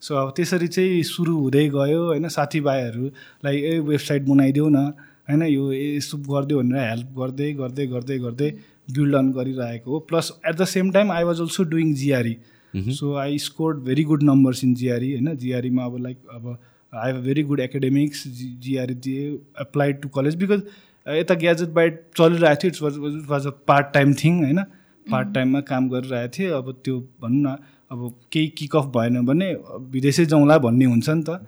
सो 0.02 0.16
अब 0.16 0.34
त्यसरी 0.36 0.68
चाहिँ 0.68 1.04
सुरु 1.04 1.38
हुँदै 1.38 1.66
गयो 1.70 2.04
होइन? 2.06 2.28
साथीभाइहरूलाई 2.28 3.56
ए 3.64 3.80
वेबसाइट 3.80 4.22
बनाइदेऊ 4.28 4.70
न 4.70 4.86
होइन? 5.30 5.42
यो 5.56 5.72
यसो 5.72 6.18
गरिदियो 6.28 6.60
भनेर 6.60 6.88
हेल्प 6.90 7.10
गर्दै 7.20 7.52
गर्दै 7.64 7.88
गर्दै 7.88 8.18
गर्दै 8.20 8.50
बिल्ड 8.96 9.16
अन 9.16 9.32
गरिरहेको 9.32 9.92
हो। 9.92 10.00
Plus 10.12 10.32
at 10.46 10.56
the 10.56 10.66
same 10.76 10.92
time 10.92 11.12
I 11.12 11.24
was 11.24 11.42
also 11.42 11.64
doing 11.74 11.94
GRE 11.96 12.38
so 12.74 13.14
I 13.16 13.38
scored 13.40 13.78
very 13.84 14.04
good 14.04 14.24
numbers 14.24 14.64
in 14.64 14.74
GRE 14.76 15.12
होइन 15.14 15.36
जिआरईमा 15.38 15.86
अब 15.86 15.98
लाइक 15.98 16.18
अब 16.34 16.58
I 16.94 17.12
have 17.12 17.24
very 17.24 17.44
good 17.44 17.60
academics 17.60 18.28
G 18.28 18.48
GRE 18.62 18.94
दिए 19.00 19.30
एप्लाइड 19.62 20.02
टु 20.02 20.10
कलेज 20.10 20.36
बिकज 20.36 20.64
यता 21.08 21.36
Gadget 21.36 21.70
bite 21.70 22.04
चलिरहेको 22.18 22.62
थियो 22.62 22.70
it's 22.70 22.82
was 22.82 22.96
it 23.16 23.30
was 23.30 23.48
a 23.48 23.52
part 23.68 23.94
time 23.94 24.14
thing 24.24 24.44
होइन 24.44 24.64
part 25.06 25.34
टाइममा 25.34 25.62
काम 25.68 25.90
गरिरहेको 25.90 26.38
थिएँ 26.38 26.50
अब 26.52 26.72
त्यो 26.84 27.00
भनौँ 27.22 27.42
न 27.42 27.58
अब 27.92 28.14
केही 28.32 28.48
किक 28.58 28.76
अफ 28.76 28.86
भएन 28.96 29.26
भने 29.26 29.54
विदेशै 29.92 30.26
जाउँला 30.26 30.58
भन्ने 30.58 30.86
हुन्छ 30.86 31.10
नि 31.10 31.24
त 31.24 31.40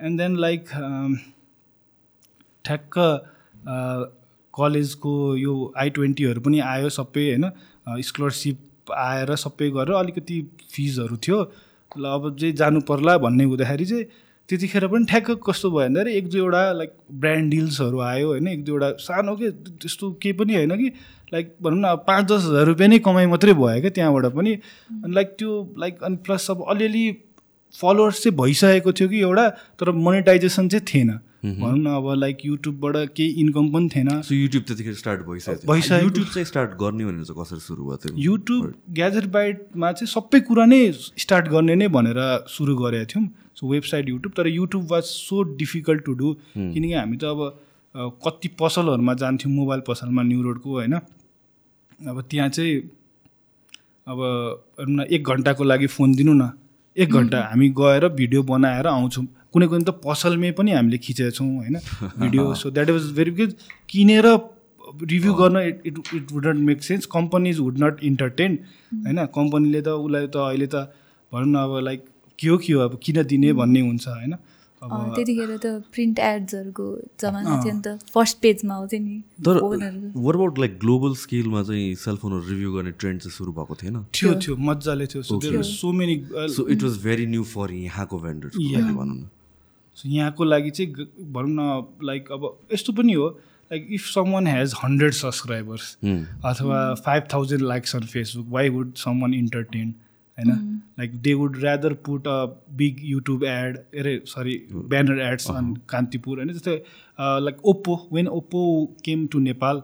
एन्ड 0.00 0.20
देन 0.20 0.36
लाइक 0.36 0.68
ठ्याक्क 2.64 2.98
कलेजको 4.54 5.14
यो 5.36 5.54
आई 5.76 5.90
ट्वेन्टीहरू 5.90 6.40
पनि 6.40 6.60
आयो 6.66 6.88
सबै 6.90 7.28
होइन 7.28 7.50
स्कलरसिप 8.02 8.58
आएर 8.94 9.34
सबै 9.36 9.70
गरेर 9.70 9.94
अलिकति 9.94 10.36
फिजहरू 10.72 11.16
थियो। 11.16 11.38
ल 11.98 12.04
अब 12.06 12.36
चाहिँ 12.36 12.54
जानु 12.54 12.80
पर्ला 12.80 13.16
भन्ने 13.18 13.44
हुँदाखेरि 13.44 13.86
चाहिँ 13.86 14.04
त्यतिखेर 14.48 14.86
पनि 14.86 15.04
ठ्याक्क 15.04 15.30
कस्तो 15.46 15.70
भयो 15.70 15.78
भन्दाखेरि 15.78 16.16
एक 16.18 16.28
दुईवटा 16.28 16.62
लाइक 16.72 16.92
ब्रान्ड 17.20 17.50
डिल्सहरू 17.50 17.98
आयो 18.00 18.28
होइन 18.28 18.48
एक 18.48 18.64
दुईवटा 18.64 18.90
सानो 18.98 19.36
के 19.36 19.50
त्यस्तो 19.50 20.10
केही 20.22 20.32
पनि 20.38 20.54
होइन 20.54 20.76
कि 20.76 20.88
लाइक 21.32 21.54
भनौँ 21.62 21.78
न 21.78 21.94
पाँच 22.06 22.24
दस 22.32 22.44
हजार 22.44 22.64
रुपियाँ 22.66 22.88
नै 22.90 22.98
कमाइ 22.98 23.26
मात्रै 23.26 23.52
भयो 23.54 23.80
क्या 23.80 23.90
त्यहाँबाट 23.90 24.26
पनि। 24.32 24.52
अनि 25.04 25.12
लाइक 25.14 25.28
त्यो 25.38 25.50
लाइक 25.78 26.02
अनि 26.04 26.16
प्लस 26.26 26.50
अब 26.50 26.64
अलिअलि 26.68 27.04
फलोवर्स 27.74 28.22
चाहिँ 28.22 28.36
भइसकेको 28.38 28.92
थियो 28.92 29.08
कि 29.08 29.20
एउटा 29.20 29.48
तर 29.80 29.90
मोनिटाइजेसन 29.90 30.68
चाहिँ 30.68 30.84
थिएन। 30.84 31.10
भनौँ 31.44 31.78
न 31.78 31.86
अब 31.96 32.06
लाइक 32.18 32.44
युट्युबबाट 32.44 32.96
केही 33.16 33.28
इन्कम 33.42 33.70
पनि 33.72 33.88
थिएन। 33.94 34.08
सो 34.22 34.34
युट्युब 34.34 34.62
त्यतिखेर 34.62 34.94
स्टार्ट 34.94 35.20
भइसक्यो 35.26 35.72
भइसक्यो। 35.72 35.98
युट्युब 35.98 36.26
चाहिँ 36.26 36.44
स्टार्ट 36.46 36.70
गर्ने 36.80 37.04
भनेर 37.04 37.24
चाहिँ 37.24 37.42
कसरी 37.42 37.60
सुरु 37.60 37.84
भएको 37.84 37.96
थियो 38.04 38.16
युट्युब 38.22 38.74
ग्याजेट 38.94 39.26
बाइटमा 39.32 39.92
चाहिँ 39.92 40.10
सबै 40.12 40.40
कुरा 40.40 40.64
नै 40.66 40.80
स्टार्ट 40.92 41.48
गर्ने 41.48 41.74
नै 41.74 41.88
भनेर 41.88 42.20
सुरु 42.48 42.76
गरेका 42.76 43.04
थियौँ। 43.14 43.28
सो 43.54 43.68
वेबसाइट 43.68 44.08
युट्युब 44.08 44.32
तर 44.36 44.46
YouTube 44.48 44.86
was 44.90 45.02
so 45.04 45.42
difficult 45.58 46.04
to 46.04 46.12
do 46.14 46.34
किनकि 46.54 46.92
हामी 46.92 47.16
त 47.16 47.24
अब 47.26 47.40
कति 48.24 48.48
पसलहरूमा 48.60 49.14
जान्थ्यौँ 49.16 49.54
मोबाइल 49.54 49.80
पसलमा 49.88 50.22
न्यु 50.22 50.42
रोडको 50.42 50.70
होइन? 50.70 50.94
अब 50.94 52.24
त्यहाँ 52.30 52.48
चाहिँ 52.48 52.78
अब 54.06 54.18
न 54.80 55.06
एक 55.10 55.28
घन्टाको 55.28 55.64
लागि 55.64 55.86
फोन 55.86 56.14
दिनु 56.14 56.32
न। 56.32 56.50
एक 56.96 57.10
घन्टा 57.10 57.40
हामी 57.42 57.68
गएर 57.78 58.08
भिडियो 58.14 58.42
बनाएर 58.44 58.86
आउँछौँ। 58.86 59.26
कुनै 59.52 59.66
कुनै 59.72 59.84
त 59.84 59.94
पसलमै 60.04 60.50
पनि 60.58 60.70
हामीले 60.72 60.98
खिचेका 61.06 61.30
छौँ 61.38 61.48
होइन? 61.56 61.76
Video 62.20 62.54
so 62.62 62.70
that 62.70 62.90
was 62.90 63.10
very 63.18 63.30
because 63.40 63.52
किनेर 63.88 64.26
रिभ्यू 65.10 65.32
गर्न 65.34 65.56
it 65.68 65.82
it 65.86 65.98
it 66.14 66.32
would 66.32 66.46
not 66.46 66.64
make 66.70 66.82
sense 66.82 67.06
companies 67.12 67.58
would 67.58 67.84
not 67.84 68.02
entertain 68.04 68.58
होइन? 69.04 69.26
कम्पनीले 69.36 69.80
त 69.82 69.98
उसलाई 70.06 70.26
त 70.26 70.36
अहिले 70.46 70.66
त 70.66 70.88
भनौँ 71.32 71.52
न 71.52 71.56
अब 71.66 71.78
लाइक 71.84 72.00
के 72.38 72.48
हो 72.48 72.56
के 72.64 72.72
हो 72.72 72.80
अब 72.80 72.98
किन 73.04 73.22
दिने 73.30 73.52
भन्ने 73.60 73.80
हुन्छ 73.80 74.08
होइन? 74.08 74.34
त्यतिखेर 74.82 75.50
त 75.56 75.66
प्रिन्ट 75.94 76.18
एड्सहरूको 76.18 76.86
जमाना 77.22 77.56
थियो 77.64 77.74
नि 77.74 77.82
त 77.82 78.12
फर्स्ट 78.14 78.38
पेजमा 78.42 78.74
आउँथ्यो 78.74 79.00
नि 79.00 79.16
तर 79.46 79.60
वर 80.24 80.34
अबाउट 80.36 80.58
लाइक 80.58 80.72
ग्लोबल 80.78 81.14
स्केलमा 81.20 81.62
चाहिँ 81.68 81.94
सेलफोनहरू 82.04 82.48
रिभ्यू 82.48 82.72
गर्ने 82.72 82.92
ट्रेन्ड 82.98 83.20
चाहिँ 83.20 83.34
सुरु 83.36 83.52
भएको 83.58 83.74
थिएन? 83.82 83.96
थियो 84.10 84.32
थियो 84.42 84.56
मजाले 84.70 85.06
थियो 85.12 85.22
so 85.22 85.38
there 85.44 85.62
so 85.70 85.92
many 86.00 86.16
so 86.56 86.66
it 86.74 86.82
was 86.82 86.98
very 87.04 87.26
new 87.36 87.44
for 87.52 87.72
यहाँको 87.72 88.18
भेन्डर्स 88.26 88.56
भनौँ 88.58 89.06
न। 89.06 89.28
सो 89.96 90.08
यहाँको 90.08 90.44
लागि 90.44 90.70
चाहिँ 90.70 91.08
भनौँ 91.32 91.54
न 91.54 92.06
लाइक 92.06 92.32
अब 92.32 92.46
यस्तो 92.74 92.92
पनि 92.92 93.12
हो 93.12 93.26
like 93.70 93.88
if 93.92 94.06
someone 94.32 94.46
has 94.46 94.74
hundred 94.84 95.12
subscribers 95.14 95.96
अथवा 96.44 96.78
five 97.06 97.28
thousand 97.34 97.62
likes 97.62 97.96
on 97.96 98.06
Facebook 98.14 98.46
why 98.50 98.68
would 98.68 98.94
someone 99.22 99.34
entertain 99.34 99.94
होइन 100.38 100.80
like 100.98 101.14
they 101.22 101.32
would 101.34 101.56
rather 101.62 101.92
put 102.06 102.26
a 102.28 102.44
big 102.76 103.00
YouTube 103.04 103.44
ad 103.44 103.76
अरे 103.76 104.20
sorry 104.26 104.54
banner 104.72 105.20
ads 105.22 105.50
on 105.50 105.74
Kantipur 105.88 106.38
होइन? 106.38 106.52
जस्तै 106.52 106.76
like 107.18 107.66
Oppo 107.72 107.96
when 108.12 108.28
Oppo 108.38 108.62
came 109.04 109.26
to 109.32 109.38
Nepal 109.40 109.82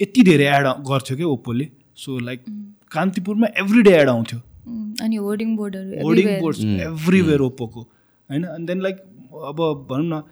यति 0.00 0.22
धेरै 0.22 0.44
ad 0.56 0.66
गर्थ्यो 0.90 1.16
क्या 1.16 1.26
ओप्पोले 1.26 1.68
so 1.96 2.18
like 2.18 2.44
कान्तिपुरमा 2.92 3.46
एभ्री 3.58 3.82
डे 3.82 3.92
एड 3.92 4.08
आउँथ्यो। 4.08 4.40
उम्, 4.66 4.92
अनि 5.02 5.16
होर्डिङ 5.16 5.56
बोर्डहरू 5.56 6.02
होर्डिङ. 6.02 6.40
बोर्ड्स 6.40 6.64
एभ्रिवेयर 6.64 7.40
ओप्पोको 7.40 7.80
होइन? 7.80 8.44
अनि 8.44 8.66
देन 8.66 8.80
लाइक 8.82 8.96
अब 9.48 9.86
भनौँ 9.90 10.18
न 10.18 10.22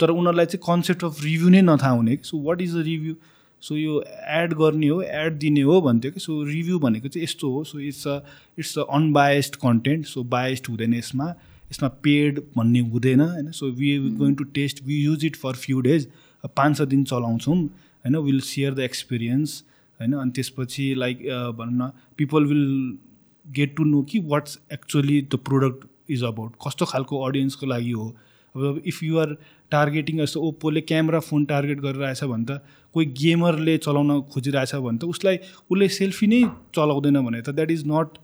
तर 0.00 0.10
उनीहरूलाई 0.10 0.46
चाहिँ 0.46 0.62
कन्सेप्ट 0.66 1.04
अफ 1.04 1.22
रिभ्यू 1.24 1.48
नै 1.48 1.62
नथाहा 1.62 1.92
हुने 1.92 2.18
so 2.24 2.38
what 2.42 2.60
is 2.62 2.76
a 2.76 2.82
review 2.82 3.14
so 3.62 3.76
यो 3.76 4.00
एड 4.38 4.52
गर्ने 4.54 4.88
हो 4.88 5.00
एड 5.02 5.38
दिने 5.38 5.60
हो 5.62 5.80
भन्थ्यो 5.80 6.10
कि। 6.12 6.20
सो 6.20 6.42
रिभ्यू 6.44 6.78
भनेको 6.78 7.08
चाहिँ 7.08 7.24
यस्तो 7.24 7.50
हो। 7.50 7.62
So 7.64 7.78
it's 7.80 8.06
a 8.08 8.18
it's 8.58 8.78
a 8.78 8.82
unbiased 8.96 9.56
content 9.56 10.06
so 10.06 10.22
biased 10.34 10.66
हुँदैन 10.70 10.94
यसमा। 10.94 11.28
यसमा 11.70 11.88
पेड 12.04 12.40
भन्ने 12.56 12.80
हुँदैन 12.90 13.20
होइन। 13.20 13.50
So 13.50 13.70
we 13.70 13.98
going 14.18 14.34
to 14.34 14.44
test 14.58 14.82
we 14.86 15.02
use 15.02 15.24
it 15.24 15.36
for 15.36 15.54
few 15.56 15.80
days 15.80 16.08
पाँच 16.56 16.76
छ 16.78 16.88
दिन 16.88 17.04
चलाउँछौँ 17.04 17.56
होइन। 17.56 18.16
विल 18.16 18.40
सेयर 18.40 18.74
द 18.74 18.80
एक्सपिरियन्स 18.80 19.62
होइन। 20.00 20.12
अनि 20.12 20.30
त्यसपछि 20.30 20.94
लाइक 20.98 21.24
भनौँ 21.58 21.76
न 21.78 21.90
people 22.18 22.44
will 22.44 22.98
get 23.44 23.76
to 23.76 23.84
know 23.84 24.02
कि 24.02 24.18
what's 24.26 24.58
actually 24.72 25.20
the 25.22 25.38
product 25.44 25.88
is 26.10 26.22
about 26.24 26.52
कस्तो 26.66 26.84
खालको 26.84 27.20
अडियन्सको 27.24 27.66
लागि 27.66 27.90
हो? 27.90 28.14
अब 28.54 28.82
इफ 28.86 29.02
यु 29.02 29.18
आर 29.18 29.36
टार्गेटिङ 29.72 30.18
जस्तो 30.18 30.40
ओप्पोले 30.48 30.80
क्यामेरा 30.90 31.20
फोन 31.28 31.44
टार्गेट 31.52 31.80
गरिरहेछ 31.80 32.24
भने 32.24 32.44
त 32.44 32.60
कोही 32.94 33.06
गेमरले 33.22 33.76
चलाउन 33.86 34.20
खोजिरहेछ 34.32 34.74
भने 34.86 34.98
त 34.98 35.04
उसलाई 35.14 35.36
उसले 35.70 35.88
सेल्फी 35.96 36.26
नै 36.26 36.40
चलाउँदैन 36.76 37.20
भने 37.26 37.40
त 37.42 37.54
द्याट 37.56 37.70
इज 37.70 37.82
नट 37.86 38.18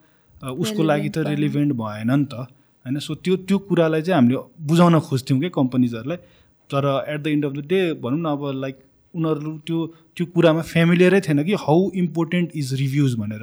उसको 0.56 0.82
लागि 0.82 1.08
त 1.08 1.26
रिलिभेन्ट 1.28 1.72
भएन 1.80 2.10
नि 2.10 2.24
त। 2.24 2.46
होइन? 2.86 2.98
सो 2.98 3.14
त्यो 3.14 3.36
त्यो 3.48 3.58
कुरालाई 3.68 4.02
चाहिँ 4.02 4.16
हामीले 4.16 4.38
बुझाउन 4.66 4.98
खोज्थ्यौँ 5.08 5.40
क्या 5.40 5.50
कम्पनीजहरूलाई 5.56 6.16
तर 6.70 6.86
at 7.08 7.20
the 7.20 7.26
end 7.26 7.44
of 7.44 7.52
the 7.52 7.66
day 7.66 7.80
भनौँ 7.98 8.20
न 8.20 8.26
अब 8.30 8.46
लाइक 8.60 8.76
उनीहरू 9.14 9.56
त्यो 9.66 9.78
त्यो 10.16 10.26
कुरामा 10.34 10.62
फेमिलियरै 10.70 11.20
थिएन 11.20 11.42
कि 11.44 11.54
हाउ 11.66 11.90
इम्पोर्टेन्ट 12.04 12.56
इज 12.56 12.72
रिभ्युज 12.80 13.14
भनेर। 13.20 13.42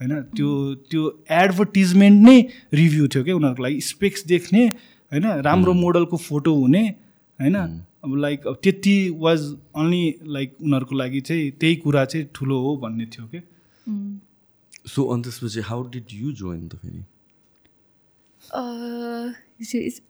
होइन? 0.00 0.12
त्यो 0.36 0.50
त्यो 0.90 1.02
एडभर्टिजमेन्ट 1.30 2.16
नै 2.28 2.38
रिभ्यू 2.74 3.08
थियो 3.08 3.24
क्या 3.24 3.36
उनीहरूको 3.36 3.62
लागि। 3.62 3.80
स्पेक्स 3.80 4.26
देख्ने 4.26 4.62
होइन? 5.12 5.24
राम्रो 5.42 5.72
मोडलको 5.74 6.16
फोटो 6.18 6.54
हुने 6.54 6.82
होइन? 7.38 7.56
अब 8.04 8.14
लाइक 8.16 8.46
अब 8.46 8.58
त्यति 8.62 8.96
वाज 9.18 9.40
अन्ली 9.76 10.04
लाइक 10.28 10.56
उनीहरूको 10.62 10.94
लागि 10.96 11.20
चाहिँ 11.20 11.50
त्यही 11.60 11.76
कुरा 11.82 12.04
चाहिँ 12.04 12.26
ठुलो 12.34 12.58
हो 12.62 12.76
भन्ने 12.78 13.06
थियो 13.06 13.26
क्या. 13.26 13.42
सो 14.86 15.04
अनि 15.12 15.22
त्यसपछि 15.22 15.60
हाउ 15.68 15.82
डिड 15.90 16.06
यु 16.12 16.32
जोइन 16.34 16.68
त 16.68 16.76
फेरि 16.76 17.02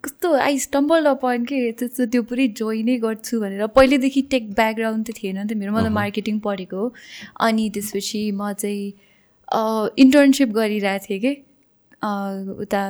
कस्तो 0.05 0.33
आई 0.37 0.59
स्टम्बल 0.59 1.07
अपन 1.07 1.45
के 1.45 1.59
त्यस्तो 1.73 2.07
त्यो 2.07 2.23
पुरै 2.23 2.47
जोइनै 2.59 2.97
गर्छु 2.99 3.41
भनेर। 3.41 3.67
पहिल्यैदेखि 3.73 4.23
टेक 4.31 4.53
ब्याकग्राउन्ड 4.55 5.07
त 5.07 5.11
थिएन 5.17 5.39
नि 5.39 5.45
त 5.47 5.57
मेरो 5.57 5.73
मलाई 5.73 5.93
मार्केटिङ 5.95 6.39
पढेको 6.45 6.77
हो। 6.77 6.87
अनि 7.41 7.65
त्यसपछि 7.75 8.23
म 8.33 8.53
चाहिँ 8.53 8.87
इन्टर्नसिप 9.99 10.49
गरिरहेको 10.53 11.05
थिएँ 11.07 11.21
कि? 11.21 11.33
उता 12.63 12.83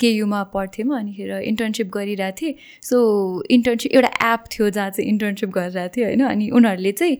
केयुमा 0.00 0.42
पढ्थेँ 0.54 0.84
म 0.84 0.98
अनिखेर 0.98 1.30
इन्टर्नसिप 1.42 1.88
गरिरहेको 1.94 2.36
थिएँ। 2.40 2.54
सो 2.82 2.96
इन्टर्नसिप 3.50 3.92
एउटा 3.92 4.10
एप 4.32 4.44
थियो 4.52 4.70
जहाँ 4.70 4.90
चाहिँ 4.90 5.08
इन्टर्नसिप 5.10 5.50
गरिरहेको 5.50 5.94
थियो 5.96 6.06
होइन? 6.06 6.22
अनि 6.26 6.50
उनीहरूले 6.50 6.92
चाहिँ 6.92 7.16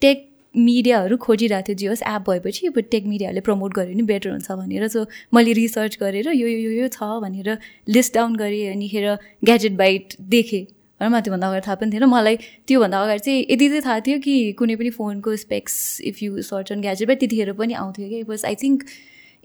टेक 0.00 0.28
मिडियाहरू 0.54 1.16
खोजिरहेको 1.16 1.66
थियो। 1.68 1.76
जियोस् 1.76 2.02
एप 2.02 2.22
भएपछि 2.30 2.66
अब 2.66 2.78
टेक 2.90 3.06
मिडियाहरूले 3.06 3.40
प्रमोट 3.48 3.74
गर्यो 3.74 3.92
भने 3.94 4.02
बेटर 4.12 4.30
हुन्छ 4.30 4.50
भनेर। 4.52 4.88
सो 4.88 5.06
मैले 5.34 5.52
रिसर्च 5.52 5.98
गरेर 6.00 6.28
यो 6.32 6.48
यो 6.48 6.70
यो 6.80 6.88
छ 6.88 7.02
भनेर 7.20 7.58
लिस्ट 7.88 8.14
डाउन 8.14 8.36
गरेँ 8.36 8.72
अनिखेर 8.72 9.06
ग्याजेट 9.44 9.76
बाइट 9.76 10.16
देखेँ। 10.20 10.64
र 11.00 11.08
मलाई 11.08 11.22
त्योभन्दा 11.22 11.46
अगाडि 11.48 11.66
थाहा 11.66 11.74
पनि 11.76 11.92
थिएन। 11.92 12.04
मलाई 12.08 12.36
त्योभन्दा 12.68 13.00
अगाडि 13.02 13.20
चाहिँ 13.20 13.40
यति 13.50 13.68
चाहिँ 13.68 13.82
थाहा 13.84 14.00
थियो 14.00 14.18
कि 14.18 14.52
कुनै 14.58 14.76
पनि 14.76 14.90
फोनको 14.90 15.36
specs 15.36 16.00
if 16.08 16.22
you 16.22 16.42
search 16.42 16.72
on 16.72 16.80
gadget 16.80 17.08
byte 17.08 17.18
त्यतिखेर 17.20 17.52
पनि 17.52 17.74
आउँथ्यो 17.74 18.08
कि 18.08 18.22
was 18.28 18.44
I 18.44 18.54
think 18.62 18.84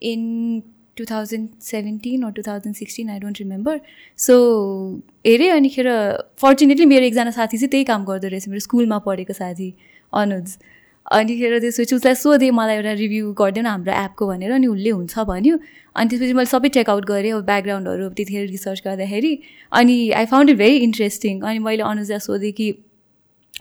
in 0.02 0.22
two 1.02 1.06
thousand 1.12 1.62
seventeen 1.68 2.24
or 2.24 2.32
two 2.40 2.42
thousand 2.48 2.76
sixteen 2.82 3.10
I 3.10 3.20
don't 3.20 3.40
remember 3.40 3.80
so 4.20 4.36
हेरेँ 5.28 5.50
अनिखेर 5.52 5.88
फर्चुनेटली 6.42 6.86
मेरो 6.96 7.06
एकजना 7.06 7.32
साथी 7.40 7.58
चाहिँ 7.58 7.70
त्यही 7.72 7.84
काम 7.94 8.06
गर्दो 8.12 8.28
रहेछ 8.36 8.48
मेरो 8.50 8.68
स्कुलमा 8.68 8.98
पढेको 9.08 9.34
साथी 9.40 9.74
अनुज। 10.14 10.58
अनिखेर 11.06 11.60
त्यसपछि 11.60 11.96
उसलाई 11.96 12.16
सोधेँ 12.16 12.52
मलाई 12.54 12.76
एउटा 12.76 12.92
रिभ्यू 12.98 13.32
गरिदिएन 13.40 13.66
हाम्रो 13.66 13.94
एपको 13.94 14.28
भनेर 14.28 14.52
अनि 14.58 14.68
उसले 14.68 14.90
हुन्छ 14.90 15.26
भन्यो। 15.30 15.56
अनि 15.96 16.10
त्यसपछि 16.10 16.34
मैले 16.38 16.50
सबै 16.52 16.70
चेकआउट 16.78 17.06
गरेँ 17.06 17.32
अब 17.34 17.44
ब्याकग्राउन्डहरू 17.46 18.10
त्यतिखेर 18.20 18.48
रिसर्च 18.50 18.82
गर्दाखेरि। 18.86 19.34
अनि 19.72 19.98
I 20.20 20.26
found 20.34 20.50
it 20.50 20.58
very 20.58 20.78
interesting 20.88 21.42
अनि 21.42 21.60
मैले 21.68 21.84
अनुजलाई 21.84 22.20
सोधेँ 22.28 22.52
कि 22.60 22.68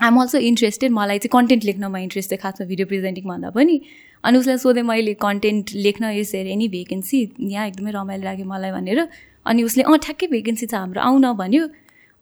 आइएम 0.03 0.21
अल्सो 0.21 0.39
इन्ट्रेस्टेड 0.51 0.91
मलाई 0.93 1.19
चाहिँ 1.19 1.33
कन्टेन्ट 1.33 1.65
लेख्नमा 1.65 1.99
इन्ट्रेस्ट 1.99 2.31
थियो 2.31 2.41
खासमा 2.43 2.67
भिडियो 2.69 2.87
प्रेजेन्टिङ 2.93 3.25
भन्दा 3.29 3.51
पनि। 3.57 3.81
अनि 4.25 4.39
उसलाई 4.39 4.59
सोधेँ 4.59 4.83
मैले 4.83 5.15
कन्टेन्ट 5.15 5.71
लेख्न 5.75 6.05
यस 6.05 6.35
हेरेँ 6.35 6.53
एनी 6.53 6.69
भेकेन्सी 6.69 7.19
यहाँ 7.41 7.67
एकदमै 7.67 7.91
रमाइलो 7.91 8.25
लाग्यो 8.25 8.47
मलाई 8.47 8.71
भनेर। 8.71 9.09
अनि 9.47 9.63
उसले 9.63 9.83
अँ 9.83 9.97
ठ्याक्कै 9.99 10.27
भेकेन्सी 10.27 10.67
छ 10.67 10.75
हाम्रो 10.75 11.01
आउन 11.01 11.33
भन्यो। 11.33 11.69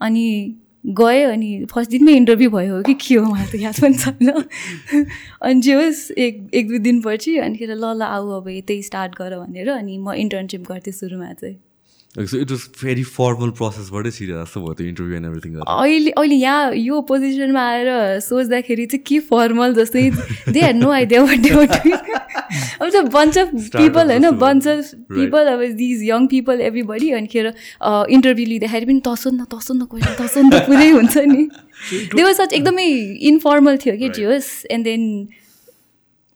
अनि 0.01 0.25
गयो 0.85 1.31
अनि 1.31 1.67
फर्स्ट 1.75 1.91
दिनमै 1.91 2.13
इन्टरभ्यू 2.13 2.51
भयो 2.51 2.83
कि 2.83 2.95
के 2.95 3.15
हो 3.15 3.25
मलाई 3.33 3.47
त 3.47 3.63
याद 3.63 3.81
पनि 3.83 3.95
छैन। 3.95 4.31
अनि 5.43 5.61
जे 5.61 5.73
होस् 5.75 6.11
एक 6.19 6.51
एक 6.55 6.69
दुई 6.69 6.79
दिनपछि 6.79 7.37
अनिखेर 7.39 7.75
ल 7.75 7.85
ल 7.85 8.03
आऊ 8.03 8.31
अब 8.41 8.49
यतै 8.49 8.83
स्टार्ट 8.83 9.19
गर 9.19 9.39
भनेर 9.39 9.71
अनि 9.71 9.99
म 9.99 10.13
इन्टर्नसिप 10.15 10.63
गर्थेँ 10.71 10.93
सुरुमा 10.93 11.33
चाहिँ। 11.33 11.68
So 12.27 12.39
it 12.39 12.51
was 12.51 12.63
very 12.83 13.03
formal 13.17 13.51
प्रोसेसबाटै 13.59 14.11
छिरेर 14.19 14.43
जस्तो 14.43 14.61
भयो 14.61 14.75
त्यो 14.79 14.87
इन्टरभ्यू 14.87 15.17
एन्ड 15.17 15.27
एभ्रिथिङ 15.27 15.55
अहिले 15.67 16.11
अहिले 16.11 16.37
यहाँ 16.43 16.73
यो 16.75 17.01
पोजिसनमा 17.11 17.63
आएर 17.71 17.89
सोच्दाखेरि 18.27 18.87
चाहिँ 18.95 19.03
के 19.11 19.19
फर्मल 19.31 19.75
जस्तै 19.75 20.05
they 20.53 20.61
had 20.61 20.77
no 20.77 20.91
idea 20.99 21.23
what 21.23 21.39
they 21.47 21.51
अब 21.51 22.89
चाहिँ 22.89 23.09
बन्च 23.17 23.39
अफ 23.39 23.49
पिपल 23.77 24.11
होइन 24.11 24.31
बन्च 24.45 24.69
अफ 24.69 24.95
पिपल 25.15 25.53
अब 25.55 25.65
दिज 25.81 26.03
यङ 26.11 26.27
पिपल 26.35 26.61
एभ्रीबडी 26.69 27.11
अनिखेर 27.23 27.47
इन्टरभ्यू 28.19 28.47
लिँदाखेरि 28.47 28.87
पनि 28.93 29.01
तसो 29.09 29.31
न 29.31 29.45
तसो 29.55 29.75
न 29.75 29.85
क्वेसन 29.91 30.15
तसो 30.21 30.41
न। 30.43 30.51
पुरै 30.69 30.89
हुन्छ 30.91 31.17
नि 31.33 31.43
त्यो 32.15 32.33
सच 32.35 32.53
एकदमै 32.53 32.87
इन्फर्मल 33.33 33.77
थियो 33.85 33.97
कि 33.99 34.09
जियोस् 34.21 34.51
एन्ड 34.77 34.85
देन 34.85 35.03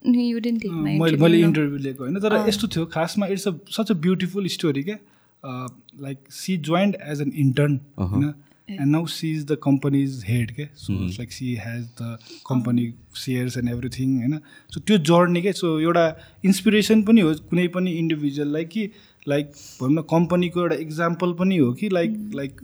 यु 0.03 0.39
डेन्ट 0.45 0.65
मैले 0.99 1.39
इन्टरभ्यू 1.39 1.77
लिएको 1.87 2.03
होइन 2.03 2.19
तर 2.19 2.33
यस्तो 2.47 2.67
थियो 2.75 2.85
खासमा 2.93 3.27
it's 3.35 3.47
a 3.47 3.53
such 3.77 3.91
a 3.91 3.93
beautiful 4.05 4.47
story 4.55 4.83
क्या। 4.83 4.97
Like 5.45 6.31
she 6.31 6.57
joined 6.69 6.97
as 7.03 7.21
an 7.21 7.31
intern 7.35 7.79
होइन 7.99 8.33
and 8.69 8.91
now 8.91 9.05
she 9.05 9.31
is 9.31 9.45
the 9.45 9.57
company's 9.63 10.23
head 10.27 10.51
के 10.51 10.67
so 10.75 10.93
like 10.93 11.31
she 11.31 11.53
has 11.61 11.85
the 12.01 12.17
company 12.47 12.93
shares 13.15 13.57
and 13.57 13.69
everything 13.69 14.17
होइन 14.17 14.39
सो 14.69 14.81
त्यो 14.81 14.97
जर्नी 15.09 15.41
के 15.41 15.53
सो 15.53 15.79
एउटा 15.79 16.07
inspiration 16.45 17.03
पनि 17.03 17.21
हो 17.21 17.33
कुनै 17.49 17.67
पनि 17.69 17.91
इन्डिभिजुअललाई 17.93 18.65
कि 18.65 18.89
लाइक 19.27 19.51
भनौँ 19.81 19.93
न 19.93 20.05
कम्पनीको 20.09 20.61
एउटा 20.61 20.75
इक्जाम्पल 20.81 21.33
पनि 21.33 21.57
हो 21.57 21.73
कि 21.73 21.89
लाइक 21.89 22.31
लाइक 22.35 22.61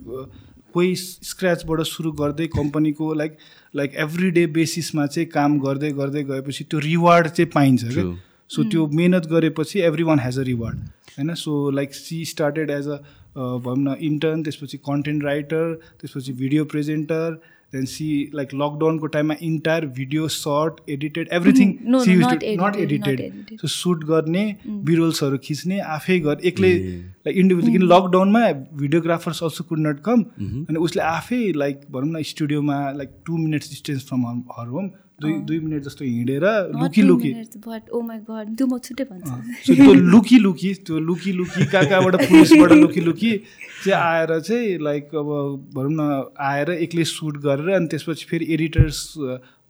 कोही 0.74 0.94
स्क्रचबाट 0.96 1.80
सुरु 1.82 2.12
गर्दै 2.12 2.46
कम्पनीको 2.46 3.12
लाइक 3.14 3.36
लाइक 3.74 3.94
एभ्री 3.98 4.30
डे 4.30 4.46
बेसिसमा 4.56 5.06
चाहिँ 5.06 5.28
काम 5.28 5.58
गर्दै 5.60 5.90
गर्दै 5.92 6.22
गएपछि 6.24 6.64
त्यो 6.64 6.80
रिवार्ड 6.80 7.28
चाहिँ 7.28 7.50
पाइन्छ 7.54 7.84
क्या 7.84 8.04
सो 8.50 8.62
त्यो 8.64 8.86
मिहिनेत 8.92 9.26
गरेपछि 9.26 9.80
every 9.80 10.02
one 10.02 10.20
has 10.20 10.38
a 10.38 10.42
reward 10.42 10.78
होइन 11.16 11.34
so 11.36 11.70
like 11.72 11.94
she 11.94 12.24
started 12.26 12.70
as 12.70 12.88
a 12.88 12.98
भनौँ 13.36 13.76
न 13.84 13.96
इन्टर्न 14.02 14.42
त्यसपछि 14.42 14.78
कन्टेन्ट 14.84 15.24
राइटर 15.24 15.74
त्यसपछि 16.00 16.32
video 16.34 16.64
presenter 16.66 17.40
then 17.72 17.84
she 17.86 18.06
like 18.34 18.54
लकडाउनको 18.54 19.06
टाइममा 19.06 19.34
entire 19.42 19.84
video 19.98 20.28
shot 20.28 20.80
edited 20.90 21.28
everything 21.32 21.72
she 22.04 22.14
not 22.54 22.76
edited 22.78 23.56
so 23.60 23.68
shoot 23.68 24.04
गर्ने 24.04 24.42
बिरोल्सहरू 24.88 25.38
खिच्ने 25.44 25.78
आफै 25.96 26.18
गर 26.20 26.46
एक्लै 26.52 26.72
लाइक 26.72 27.36
इन्डिभिजुअल 27.36 27.76
किन 27.76 27.86
लकडाउनमा 27.88 28.40
videographers 28.80 29.42
also 29.42 29.64
could 29.68 29.86
not 29.86 30.00
come 30.04 30.24
अनि 30.40 30.84
उसले 30.88 31.02
आफै 31.04 31.40
लाइक 31.56 31.86
भनौँ 31.90 32.10
न 32.10 32.22
स्टुडियोमा 32.32 32.80
like 32.96 33.14
two 33.26 33.36
minutes 33.38 33.70
distance 33.70 34.08
from 34.08 34.26
her 34.58 34.68
home 34.68 34.90
दुई 35.20 35.32
दुई 35.48 35.58
मिनट 35.60 35.82
जस्तो 35.84 36.04
हिँडेर 36.04 36.44
लुकी 36.80 37.02
लुकी। 37.02 37.30
त्यो 39.66 39.92
लुकी 39.94 40.38
लुकी 40.38 40.70
त्यो 40.86 40.98
लुकी 40.98 41.32
लुकी 41.32 41.66
कहाँ 41.66 41.86
कहाँबाट 41.86 42.14
पुलिसबाट 42.28 42.72
लुकी 42.72 43.00
लुकी 43.00 43.32
चाहिँ 43.84 44.02
आएर 44.02 44.40
चाहिँ 44.40 44.78
लाइक 44.82 45.14
अब 45.14 45.28
भनौँ 45.74 45.92
न 45.92 46.00
आएर 46.50 46.70
एक्लै 46.70 47.04
सुट 47.04 47.36
गरेर 47.44 47.68
अनि 47.76 47.86
त्यसपछि 47.86 48.24
फेरि 48.30 48.46
एडिटर्स 48.54 48.98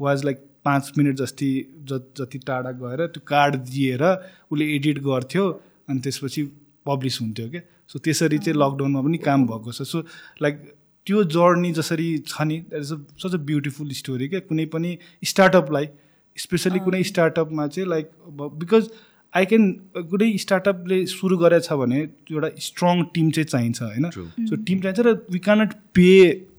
वाज 0.00 0.25
लाइक 0.25 0.38
पाँच 0.64 0.92
मिनट 0.99 1.16
जति 1.16 1.52
जति 1.90 2.38
टाढा 2.47 2.71
गएर 2.80 3.07
त्यो 3.07 3.23
कार्ड 3.26 3.57
दिएर 3.69 4.02
उसले 4.50 4.64
एडिट 4.75 4.99
गर्थ्यो 5.02 5.45
अनि 5.88 6.00
त्यसपछि 6.00 6.42
पब्लिस 6.87 7.21
हुन्थ्यो 7.21 7.49
क्या 7.50 7.62
सो 7.90 7.99
त्यसरी 7.99 8.39
चाहिँ 8.39 8.58
लकडाउनमा 8.58 9.00
पनि 9.02 9.19
काम 9.19 9.47
भएको 9.47 9.73
छ। 9.73 9.82
सो 9.82 9.99
लाइक 10.43 10.54
त्यो 11.06 11.23
जर्नी 11.34 11.73
जसरी 11.73 12.08
छ 12.26 12.43
नि 12.43 12.58
that 12.71 12.82
is 12.82 12.93
a 12.93 12.97
such 13.23 13.34
a 13.34 13.43
beautiful 13.50 13.91
story 13.99 14.28
क्या 14.28 14.41
कुनै 14.49 14.67
पनि 14.75 14.97
स्टार्टअपलाई 15.25 15.89
स्पेसली 16.36 16.78
कुनै 16.80 17.02
स्टार्टअपमा 17.02 17.67
चाहिँ 17.67 17.89
लाइक 17.89 18.10
बिकज 18.58 18.91
आई 19.34 19.45
क्यान 19.47 19.71
कुनै 20.10 20.36
स्टार्टअपले 20.39 21.04
सुरु 21.06 21.36
गरेछ 21.39 21.73
भने 21.80 22.00
एउटा 22.00 22.49
स्ट्रङ 22.58 23.02
टिम 23.15 23.30
चाहिँ 23.30 23.47
चाहिन्छ 23.47 23.82
होइन? 23.82 24.10
सो 24.49 24.56
टिम 24.69 24.80
चाहिन्छ 24.80 25.00
र 25.00 25.15
वी 25.30 25.39
क्यानट 25.39 25.75
पे 25.95 26.13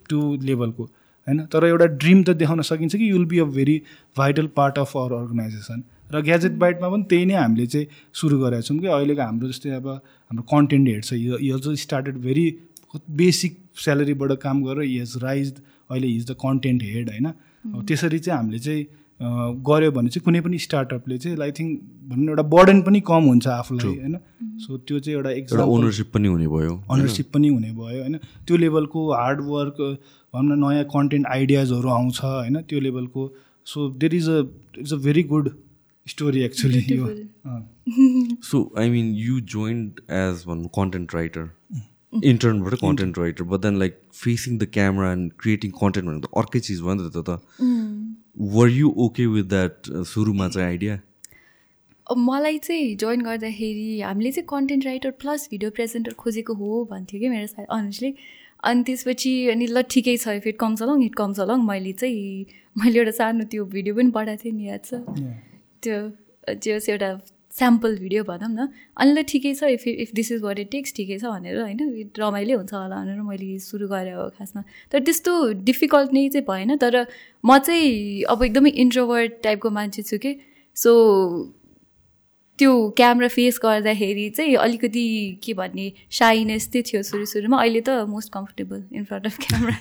टु 0.09 0.19
लेभलको 0.41 0.83
होइन? 0.83 1.45
तर 1.45 1.65
एउटा 1.65 1.85
ड्रिम 1.85 2.23
त 2.23 2.29
देखाउन 2.41 2.61
सकिन्छ 2.69 2.95
कि 2.95 3.09
you'll 3.11 3.25
be 3.25 3.39
a 3.39 3.43
very 3.57 3.81
vital 4.17 4.47
part 4.55 4.79
of 4.79 4.97
our 4.97 5.13
organisation 5.13 5.83
र 6.13 6.21
ग्याजेट 6.21 6.51
बाइटमा 6.61 6.89
पनि 6.89 7.03
त्यही 7.09 7.25
नै 7.25 7.33
हामीले 7.33 7.65
चाहिँ 7.67 7.87
सुरु 8.13 8.39
गरेका 8.39 8.61
छौँ 8.61 8.77
कि 8.79 8.87
अहिलेको 8.87 9.21
हाम्रो 9.21 9.47
जस्तै 9.47 9.69
अब 9.77 9.87
हाम्रो 9.87 10.43
कन्टेन्ट 10.51 10.87
हेड 10.87 11.03
छ 11.03 11.13
यो 11.13 11.37
यो 11.41 11.75
स्टार्टेड 11.83 12.17
भेरी 12.27 12.45
बेसिक 13.17 13.57
स्यालेरीबाट 13.83 14.31
काम 14.41 14.63
गरेर 14.63 14.89
हेज 14.89 15.13
राइज 15.23 15.53
अहिले 15.89 16.07
हिज 16.07 16.25
द 16.31 16.35
कन्टेन्ट 16.41 16.83
हेड 16.83 17.09
होइन? 17.09 17.27
त्यसरी 17.87 18.19
चाहिँ 18.19 18.37
हामीले 18.37 18.59
चाहिँ 18.59 18.83
गऱ्यो 19.67 19.91
भने 19.91 20.09
चाहिँ 20.09 20.23
कुनै 20.25 20.41
पनि 20.41 20.57
स्टार्टअपले 20.59 21.17
चाहिँ 21.17 21.37
आई 21.41 21.51
थिङ्क 21.57 21.81
भनौँ 22.09 22.29
एउटा 22.29 22.43
बर्डन 22.53 22.81
पनि 22.81 23.01
कम 23.07 23.23
हुन्छ 23.23 23.47
आफूलाई 23.47 23.95
होइन? 23.97 24.17
सो 24.57 24.77
त्यो 24.77 24.99
चाहिँ 24.99 25.15
एउटा 25.17 25.31
एक्जाम 25.31 25.69
ओनरसिप 25.69 26.11
पनि 26.13 26.27
हुने 26.27 26.47
भयो 26.47 26.73
ओनरसिप 26.91 27.31
पनि 27.33 27.47
हुने 27.47 27.71
भयो 27.71 28.01
होइन? 28.01 28.17
त्यो 28.47 28.57
लेभलको 28.57 29.11
हार्डवर्क 29.13 29.81
भनौँ 30.33 30.57
न 30.57 30.59
नयाँ 30.63 30.83
कन्टेन्ट 30.93 31.27
आइडियाजहरू 31.27 31.89
आउँछ 31.89 32.21
होइन? 32.23 32.61
त्यो 32.61 32.79
लेभलको 32.79 33.31
so 33.67 33.89
there 34.01 34.15
is 34.15 34.29
a 34.29 34.41
it's 34.79 34.93
a 34.93 34.97
very 35.05 35.23
good 35.33 35.49
story 36.07 36.41
actually 36.43 36.85
यो। 36.89 37.07
So 38.43 38.57
I 38.77 38.89
mean 38.89 39.13
you 39.15 39.39
joined 39.55 40.01
as 40.19 40.43
भनौँ 40.47 40.69
content 40.75 41.15
writer 41.15 41.49
इन्टर्नबाट 42.13 42.73
content 42.75 43.17
writer 43.17 43.43
but 43.43 43.59
then 43.59 43.77
like 43.79 43.99
facing 44.13 44.57
the 44.57 44.67
camera 44.73 45.11
and 45.11 45.31
creating 45.39 45.71
content 45.71 46.09
भनेको 46.09 46.27
त 46.27 46.37
अर्कै 46.37 46.59
चिज 46.59 46.81
भयो 46.81 46.93
नि 46.93 47.09
त 47.15 47.23
त 47.29 47.39
were 48.55 48.69
you 48.69 48.93
okay 48.97 49.25
with 49.27 49.43
that 49.55 49.89
सुरुमा 50.07 50.47
चाहिँ 50.49 50.67
आइडिया 50.67 50.99
मलाई 52.07 52.57
चाहिँ 52.57 52.95
जोइन 52.95 53.21
गर्दाखेरि 53.21 53.99
हामीले 54.01 54.31
चाहिँ 54.31 54.47
content 54.49 54.85
writer 54.85 55.11
plus 55.23 55.47
video 55.51 55.71
presenter 55.71 56.13
खोजेको 56.23 56.53
हो 56.53 56.83
भन्थ्यो 56.91 57.19
कि 57.19 57.29
मेरो 57.29 57.47
सायद 57.47 57.67
अनेस्टली 57.71 58.13
अनि 58.63 58.83
त्यसपछि 58.83 59.31
अनि 59.49 59.67
ल 59.67 59.81
ठिकै 59.89 60.17
छ 60.17 60.35
if 60.39 60.47
it 60.47 60.57
comes 60.59 60.81
along 60.83 61.03
it 61.03 61.15
comes 61.15 61.39
along 61.39 61.63
मैले 61.67 61.93
चाहिँ 61.93 62.45
मैले 62.83 62.99
एउटा 62.99 63.11
सानो 63.11 63.43
त्यो 63.53 63.65
भिडियो 63.75 63.95
पनि 63.95 64.11
पठाएको 64.17 64.43
थिएँ 64.43 64.55
नि 64.55 64.67
याद 64.69 64.83
छ? 64.85 64.93
त्यो 65.83 65.97
त्यो 66.47 66.79
चाहिँ 66.79 66.93
एउटा 66.97 67.11
स्याम्पल 67.51 67.97
भिडियो 67.97 68.23
भनौँ 68.23 68.49
न। 68.49 68.67
अनि 68.97 69.11
ल 69.11 69.23
ठिकै 69.27 69.53
छ 69.53 69.63
if 69.75 69.87
if 69.87 70.11
this 70.15 70.31
is 70.31 70.41
what 70.41 70.59
it 70.59 70.69
takes 70.71 70.93
ठिकै 70.95 71.17
छ 71.19 71.23
भनेर 71.25 71.59
होइन 71.61 72.11
रमाइलो 72.19 72.57
हुन्छ 72.57 72.73
होला 72.73 72.95
भनेर 72.95 73.21
मैले 73.21 73.57
सुरु 73.59 73.87
गरेँ 73.87 74.13
हो 74.13 74.27
खासमा। 74.37 74.63
तर 74.91 74.99
त्यस्तो 75.03 75.31
डिफिकल्ट 75.63 76.13
नै 76.13 76.27
चाहिँ 76.29 76.45
भएन 76.47 76.77
तर 76.77 77.05
म 77.43 77.57
चाहिँ 77.59 78.23
अब 78.29 78.43
एकदमै 78.43 78.69
इन्ट्रोभर्ट 78.85 79.41
टाइपको 79.43 79.69
मान्छे 79.69 80.01
छु 80.03 80.17
कि। 80.17 80.35
सो 80.75 80.91
त्यो 82.59 82.71
क्यामरा 82.97 83.27
फेस 83.27 83.59
गर्दाखेरि 83.63 84.29
चाहिँ 84.37 84.55
अलिकति 84.63 85.05
के 85.43 85.53
भन्ने 85.53 85.91
साइनेस 86.13 86.69
चाहिँ 86.69 86.83
थियो 86.87 87.01
सुरु 87.03 87.25
सुरुमा। 87.25 87.57
अहिले 87.57 87.81
त 87.81 87.89
most 88.07 88.33
comfortable 88.33 88.83
in 88.93 89.03
front 89.05 89.25
of 89.25 89.37
camera 89.41 89.75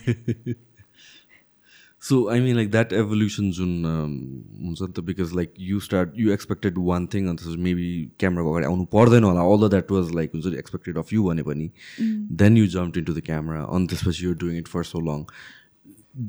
so 2.02 2.16
I 2.30 2.40
mean 2.40 2.56
like 2.56 2.70
that 2.70 2.92
evolution 2.92 3.50
जुन 3.52 3.72
हुन्छ 3.84 4.82
नि 4.82 4.92
त 4.96 5.00
because 5.04 5.34
like 5.36 5.54
you 5.60 5.80
start 5.80 6.12
you 6.18 6.32
expected 6.32 6.78
one 6.78 7.06
thing 7.14 7.28
अन्त 7.28 7.46
मेबी 7.68 7.90
क्यामराको 8.20 8.52
अगाडि 8.52 8.66
आउनु 8.66 8.84
पर्दैन 8.94 9.24
होला 9.24 9.40
all 9.52 9.66
the 9.66 9.70
that 9.70 9.90
was 9.92 10.14
like 10.14 10.30
हुन्छ 10.34 10.54
एक्सपेक्टेड 10.58 10.98
अफ 10.98 11.12
यु 11.12 11.24
भने 11.24 11.42
पनि 11.42 11.70
then 12.42 12.56
you 12.56 12.66
jump 12.76 12.98
in 12.98 13.04
to 13.04 13.14
the 13.14 13.24
camera 13.26 13.64
अनि 13.64 13.86
त्यसपछि 13.86 14.24
you 14.26 14.34
doing 14.44 14.58
it 14.58 14.68
for 14.68 14.84
so 14.92 15.00
long 15.10 15.24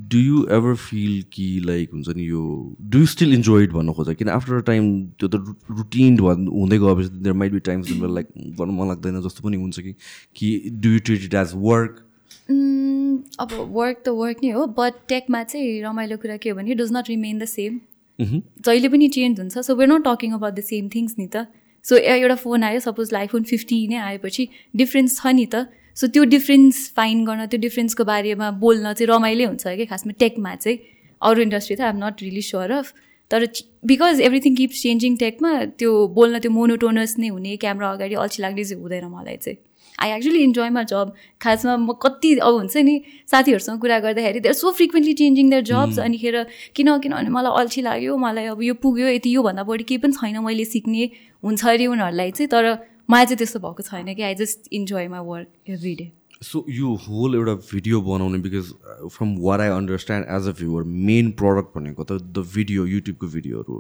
do 0.10 0.18
you 0.18 0.44
ever 0.52 0.76
feel 0.76 1.24
कि 1.34 1.48
लाइक 1.66 1.92
हुन्छ 1.94 2.16
नि 2.16 2.28
यो 2.28 2.44
do 2.82 3.00
you 3.00 3.06
still 3.06 3.34
enjoy 3.34 3.64
it 3.64 3.72
भन्नु 3.72 3.94
खोज्छ 3.94 4.18
किन 4.18 4.30
आफ्टर 4.30 4.56
अ 4.56 4.62
टाइम 4.68 4.94
त्यो 5.20 5.28
त 5.28 5.56
रुटिन 5.72 6.20
हुँदै 6.20 6.78
गएपछि 6.80 7.10
there 7.18 7.34
might 7.34 7.52
be 7.52 7.60
times 7.66 7.92
like 7.92 8.28
गर्नु 8.60 8.74
मन 8.74 8.88
लाग्दैन 8.88 9.22
जस्तो 9.22 9.50
पनि 9.50 9.58
हुन्छ 9.58 9.80
कि 9.80 9.96
कि 10.36 10.54
do 10.70 10.90
you 10.90 11.00
treat 11.00 11.24
it 11.24 11.34
as 11.34 11.54
work 11.56 12.08
अब 12.52 13.54
वर्क 13.78 13.98
त 14.06 14.10
वर्क 14.20 14.38
नै 14.44 14.52
हो 14.52 14.66
बट 14.78 14.94
टेकमा 15.10 15.44
चाहिँ 15.44 15.82
रमाइलो 15.84 16.18
कुरा 16.18 16.38
के 16.38 16.50
हो 16.50 16.56
भने 16.56 16.76
does 16.76 16.92
not 16.94 17.10
remain 17.10 17.40
the 17.40 17.46
same 17.54 17.80
जहिले 18.20 18.90
पनि 18.90 19.08
चेन्ज 19.18 19.40
हुन्छ 19.40 19.66
so 19.68 19.76
we're 19.76 19.90
not 19.92 20.04
talking 20.08 20.34
about 20.34 20.54
the 20.54 20.64
same 20.70 20.90
things 20.96 21.16
नि 21.20 21.28
त. 21.28 21.46
सो 21.86 21.98
एउटा 21.98 22.36
फोन 22.36 22.64
आयो 22.64 22.80
सपोज 22.80 23.14
आइफोन 23.16 23.44
फिफ्टी 23.52 23.78
नै 23.88 23.98
आएपछि 24.08 24.48
डिफ्रेन्स 24.82 25.22
छ 25.22 25.34
नि 25.38 25.46
त. 25.46 25.66
सो 25.98 26.08
त्यो 26.08 26.24
डिफ्रेन्स 26.34 26.76
फाइन 26.98 27.24
गर्न 27.26 27.46
त्यो 27.46 27.60
डिफ्रेन्सको 27.62 28.04
बारेमा 28.10 28.52
बोल्न 28.66 28.94
चाहिँ 28.94 29.08
रमाइलो 29.14 29.48
हुन्छ 29.48 29.64
कि 29.80 29.86
खासमा 29.86 30.14
टेकमा 30.20 30.56
चाहिँ. 30.56 30.78
अरू 31.22 31.42
इन्डस्ट्री 31.42 31.76
त 31.76 31.82
I'm 31.88 31.98
not 32.04 32.22
really 32.22 32.42
sure 32.42 32.72
of 32.72 32.94
तर 33.32 33.46
बिकज 33.90 34.22
एभ्रिथिङ 34.22 34.56
किप्स 34.56 34.82
चेन्जिङ 34.84 35.18
टेकमा 35.18 35.52
त्यो 35.82 35.92
बोल्न 36.16 36.40
त्यो 36.40 36.52
मोनोटोनस 36.52 37.16
नै 37.20 37.28
हुने 37.28 37.58
क्यामरा 37.64 37.92
अगाडि 37.92 38.16
अल्छी 38.24 38.42
लाग्ने 38.44 38.64
चाहिँ 38.64 38.82
हुँदैन 38.82 39.06
मलाई 39.12 39.38
चाहिँ। 39.46 39.58
आई 40.02 40.12
एक्चुली 40.12 40.44
इन्जोय 40.44 40.70
मा 40.72 40.84
जब 40.86 41.14
खासमा 41.42 41.76
म 41.78 41.94
कति 42.02 42.34
अब 42.40 42.54
हुन्छ 42.54 42.78
नि 42.80 42.96
साथीहरूसँग 43.28 43.80
कुरा 43.80 44.00
गर्दाखेरि 44.02 44.40
they're 44.40 44.56
so 44.56 44.72
frequently 44.74 45.14
changing 45.16 45.50
their 45.50 45.64
jobs 45.66 46.00
अनिखेर 46.02 46.38
किन 46.76 46.98
किनभने 47.00 47.30
मलाई 47.32 47.60
अल्छी 47.60 47.82
लाग्यो 47.82 48.18
मलाई 48.20 48.46
अब 48.54 48.64
यो 48.64 48.74
पुग्यो 48.80 49.08
यति 49.10 49.36
योभन्दा 49.36 49.64
बढी 49.66 49.84
केही 49.86 49.98
पनि 50.00 50.14
छैन 50.14 50.40
मैले 50.44 50.66
सिक्ने 50.68 51.10
हुन्छ 51.44 51.66
अरे 51.68 51.88
उनीहरूलाई 51.88 52.32
चाहिँ 52.32 52.50
तर 52.50 52.72
मलाई 53.10 53.26
चाहिँ 53.26 53.38
त्यस्तो 53.38 53.60
भएको 53.62 53.84
छैन 53.84 54.14
कि 54.14 54.24
I 54.24 54.36
just 54.38 54.74
enjoy 54.74 55.08
my 55.10 55.26
work 55.28 55.70
every 55.70 55.96
day 55.96 56.12
so 56.42 56.64
यो 56.72 56.96
होल 57.00 57.36
एउटा 57.36 57.54
भिडियो 57.66 58.02
बनाउने 58.02 58.38
because 58.40 58.74
from 59.08 59.36
what 59.40 59.60
I 59.60 59.70
understand 59.72 60.26
as 60.32 60.48
a 60.48 60.52
viewer 60.60 60.84
main 61.10 61.32
product 61.42 61.78
भनेको 61.78 62.04
त 62.04 62.18
द 62.32 62.46
भिडियो 62.54 62.86
युट्युबको 62.88 63.28
भिडियोहरू 63.30 63.78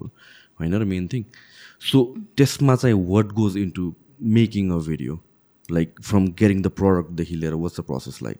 होइन 0.59 0.75
र 0.75 0.85
मेन 0.85 1.07
थिङ 1.13 1.23
सो 1.83 2.03
त्यसमा 2.37 2.75
चाहिँ 2.75 3.03
what 3.07 3.31
goes 3.33 3.57
into 3.57 3.93
making 4.35 4.69
a 4.71 4.77
video 4.87 5.19
like 5.71 5.99
from 6.03 6.27
getting 6.39 6.61
the 6.61 6.67
प्रडक्टदेखि 6.79 7.35
लिएर 7.35 7.53
वाट्स 7.65 7.79
द 7.79 7.83
प्रोसेस 7.83 8.19
लाइक 8.23 8.37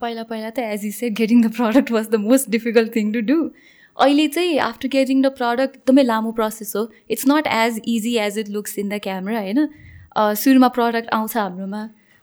पहिला 0.00 0.22
पहिला 0.22 0.50
त 0.50 0.58
as 0.58 0.84
you 0.84 0.92
said 0.92 1.14
getting 1.16 1.42
the 1.42 1.52
product 1.52 1.90
was 1.90 2.08
the 2.08 2.20
most 2.24 2.50
difficult 2.50 2.96
thing 2.96 3.12
to 3.12 3.20
do 3.30 3.38
अहिले 3.96 4.26
चाहिँ 4.28 4.58
आफ्टर 4.64 4.88
गेटिङ 4.88 5.22
द 5.22 5.30
प्रडक्ट 5.38 5.74
एकदमै 5.76 6.02
लामो 6.02 6.30
process 6.32 6.72
हो। 6.76 6.82
It's 7.10 7.24
not 7.28 7.46
as 7.46 7.80
easy 7.88 8.14
as 8.18 8.38
it 8.38 8.48
looks 8.50 8.78
in 8.78 8.88
the 8.88 8.98
camera 9.02 9.40
होइन? 9.40 9.68
सुरुमा 10.42 10.68
प्रडक्ट 10.76 11.10
आउँछ 11.14 11.36
हाम्रोमा। 11.36 11.82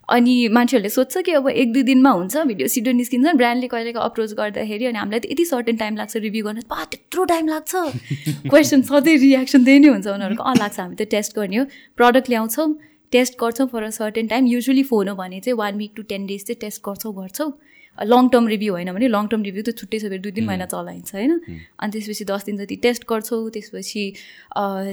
अनि 0.09 0.47
मान्छेहरूले 0.49 0.89
सोध्छ 0.89 1.21
कि 1.25 1.31
अब 1.31 1.49
एक 1.49 1.73
दुई 1.73 1.83
दिनमा 1.83 2.11
हुन्छ 2.11 2.37
भिडियो 2.51 2.67
सिडियो 2.67 2.93
निस्किन्छ 2.95 3.33
ब्रान्डले 3.37 3.67
कहिलेको 3.67 3.99
अप्रोच 3.99 4.33
गर्दाखेरि 4.33 4.85
अनि 4.85 4.97
हामीलाई 4.97 5.19
त 5.19 5.31
यति 5.31 5.45
सर्टेन 5.45 5.77
टाइम 5.77 5.95
लाग्छ 5.97 6.17
रिभ्यू 6.17 6.45
गर्न। 6.45 6.61
पा 6.69 6.83
त्यत्रो 6.85 7.25
टाइम 7.33 7.47
लाग्छ। 7.47 7.75
क्वेसन 8.49 8.81
सधैँ 8.89 9.17
रियाक्सन 9.17 9.65
त्यही 9.65 9.79
नै 9.79 9.87
हुन्छ 9.87 10.07
उनीहरूको। 10.07 10.43
अँ 10.43 10.55
लाग्छ 10.57 10.79
हामी 10.79 10.95
त 10.95 11.09
टेस्ट 11.11 11.35
गर्ने 11.37 11.57
हो। 11.57 11.65
प्रडक्ट 11.97 12.29
ल्याउँछौँ। 12.29 12.67
टेस्ट 13.11 13.33
गर्छौँ 13.41 13.67
for 13.67 13.83
a 13.83 13.89
certain 13.95 14.27
time 14.27 14.45
usually 14.47 14.83
phone 14.83 15.07
हो 15.09 15.15
भने 15.15 15.39
चाहिँ 15.39 15.57
one 15.57 15.77
week 15.77 15.91
to 15.95 16.03
ten 16.09 16.25
days 16.25 16.45
चाहिँ 16.45 16.59
टेस्ट 16.61 16.81
गर्छौँ 16.87 17.13
गर्छौँ। 17.15 17.51
लङ 17.97 18.27
टर्म 18.29 18.47
रिभ्यू 18.47 18.73
होइन 18.73 18.91
भने 18.93 19.07
लङ 19.07 19.27
टर्म 19.27 19.43
रिभ्यू 19.43 19.63
त 19.63 19.75
छुट्टै 19.77 19.99
छ 19.99 20.03
फेरि 20.03 20.19
दुई 20.19 20.31
तिन 20.31 20.45
महिना 20.45 20.65
चलाइन्छ 20.65 21.13
होइन? 21.15 21.31
अनि 21.79 21.91
त्यसपछि 21.91 22.25
दस 22.25 22.45
दिन 22.45 22.57
जति 22.57 22.75
टेस्ट 22.83 23.03
गर्छौँ 23.09 23.49
त्यसपछि 23.51 24.03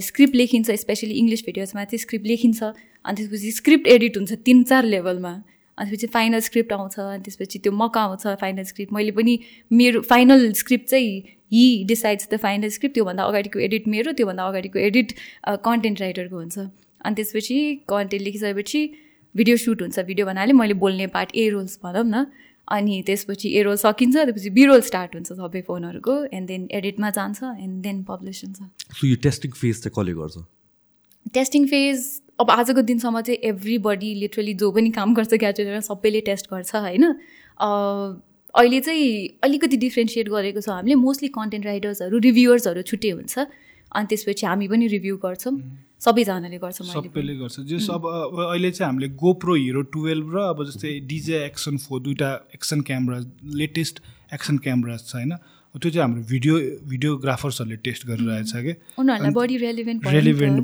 स्क्रिप्ट 0.06 0.34
लेखिन्छ 0.36 0.70
स्पेसली 0.82 1.14
इङ्ग्लिस 1.14 1.44
भिडियोजमा 1.46 1.84
चाहिँ 1.84 2.00
स्क्रिप्ट 2.04 2.26
लेखिन्छ। 2.26 2.62
अनि 2.62 3.16
त्यसपछि 3.16 3.50
स्क्रिप्ट 3.58 3.86
एडिट 3.88 4.16
हुन्छ 4.16 4.32
तिन 4.46 4.62
चार 4.70 4.84
लेभलमा 4.94 5.32
अनि 5.78 5.90
त्यसपछि 5.90 6.06
फाइनल 6.12 6.40
स्क्रिप्ट 6.48 6.72
आउँछ 6.72 6.98
अनि 6.98 7.22
त्यसपछि 7.24 7.58
त्यो 7.58 7.72
मका 7.82 8.00
आउँछ 8.00 8.26
फाइनल 8.40 8.64
स्क्रिप्ट 8.72 8.92
मैले 8.92 9.12
पनि 9.20 9.38
मेरो 9.70 10.00
फाइनल 10.10 10.52
स्क्रिप्ट 10.62 10.88
चाहिँ 10.90 11.12
he 11.52 11.62
decides 11.88 12.28
the 12.32 12.36
final 12.42 12.68
script 12.78 12.94
त्योभन्दा 12.94 13.22
अगाडिको 13.24 13.58
एडिट 13.68 13.88
मेरो 13.94 14.12
त्योभन्दा 14.18 14.48
अगाडिको 14.48 14.78
एडिट 14.88 15.12
कन्टेन्ट 15.68 16.00
राइटरको 16.00 16.36
हुन्छ। 16.36 16.58
अनि 17.06 17.14
त्यसपछि 17.14 17.56
कन्टेन्ट 17.88 18.22
लेखिसकेपछि 18.24 18.80
भिडियो 19.34 19.56
सुट 19.64 19.82
हुन्छ। 19.82 19.96
भिडियो 20.10 20.26
भन्नाले 20.26 20.52
मैले 20.58 20.74
बोल्ने 20.82 21.06
पार्ट 21.14 21.30
ए 21.36 21.48
रोल्स 21.54 21.78
भनौँ 21.84 22.04
न। 22.04 22.26
अनि 22.68 22.94
त्यसपछि 23.06 23.48
ए 23.48 23.62
रोल 23.62 23.76
सकिन्छ 23.78 24.14
त्यसपछि 24.16 24.50
बी 24.50 24.64
रोल 24.66 24.80
स्टार्ट 24.82 25.14
हुन्छ 25.14 25.32
सबै 25.32 25.60
फोनहरूको। 25.66 26.14
एन्ड 26.34 26.46
देन 26.48 26.68
एडिटमा 26.74 27.10
जान्छ 27.18 27.42
एन्ड 27.42 27.82
देन 27.82 28.02
पब्लिस 28.04 28.42
हुन्छ। 28.44 28.58
सो 28.98 29.06
यो 29.06 29.16
टेस्टिङ 29.22 29.50
फेज 29.54 29.82
चाहिँ 29.82 29.94
कसले 29.98 30.12
गर्छ? 30.18 30.36
टेस्टिङ 31.34 31.66
फेज 31.66 31.98
अब 32.40 32.50
आजको 32.50 32.82
दिनसम्म 32.88 33.20
चाहिँ 33.20 33.38
एभ्री 33.50 33.76
बडी 33.84 34.14
लिटरली 34.14 34.54
जो 34.60 34.70
पनि 34.72 34.90
काम 34.98 35.14
गर्छ 35.14 35.34
ग्याजेटमा 35.44 35.80
सबैले 35.86 36.20
टेस्ट 36.26 36.50
गर्छ 36.50 36.74
होइन? 36.76 37.04
अहिले 38.54 38.80
चाहिँ 38.80 39.06
अलिकति 39.44 39.76
डिफ्रेन्सिएट 39.76 40.28
गरेको 40.28 40.60
छ 40.60 40.68
हामीले। 40.74 40.94
मोस्टली 41.06 41.28
कन्टेन्ट 41.38 41.66
राइटर्सहरू 41.66 42.18
रिभ्युवर्सहरू 42.26 42.82
छुट्टै 42.82 43.10
हुन्छ। 43.10 43.34
अनि 43.38 44.06
त्यसपछि 44.10 44.46
हामी 44.46 44.68
पनि 44.68 44.86
रिभ्यू 44.88 45.16
गर्छौँ। 45.24 45.54
सबैजनाले 46.00 46.58
गर्छ 46.58 46.82
सबैले 46.82 47.34
गर्छ। 47.36 47.60
जस 47.70 47.86
अब 47.90 48.06
अहिले 48.52 48.70
चाहिँ 48.70 48.88
हामीले 48.88 49.08
गोप्रो 49.16 49.54
हिरो 49.54 49.82
टुवेल्भ 49.94 50.34
र 50.36 50.38
अब 50.52 50.64
जस्तै 50.66 50.92
डिजे 51.08 51.44
एक्सन 51.44 51.76
फोर 51.84 52.00
दुइटा 52.00 52.30
action 52.54 52.80
camera 52.88 53.18
latest 53.56 54.00
action 54.34 54.56
camera 54.64 54.96
छ 54.96 55.14
होइन? 55.14 55.32
त्यो 55.74 55.90
चाहिँ 55.90 56.02
हाम्रो 56.02 56.22
भिडियो 56.28 56.54
भिडियोग्राफर्सहरूले 56.88 57.76
टेस्ट 57.84 58.06
गरिरहेछ 58.06 58.52
कि? 58.56 58.72
रेलिभेन्ट 60.12 60.60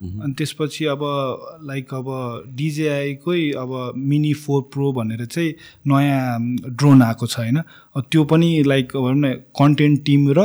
अनि 0.00 0.32
त्यसपछि 0.32 0.84
अब 0.90 1.02
लाइक 1.68 1.94
अब 1.94 2.08
डिजेआईकै 2.56 3.40
अब 3.62 3.70
मिनी 3.96 4.32
फोर 4.34 4.62
प्रो 4.72 4.92
भनेर 4.92 5.24
चाहिँ 5.26 5.50
नयाँ 5.86 6.74
ड्रोन 6.74 7.02
आएको 7.02 7.26
छ 7.26 7.38
होइन? 7.38 7.58
त्यो 8.10 8.24
पनि 8.24 8.50
लाइक 8.66 8.96
भनौँ 8.96 9.20
न 9.20 9.34
कन्टेन्ट 9.54 10.04
टिम 10.04 10.22
र 10.38 10.40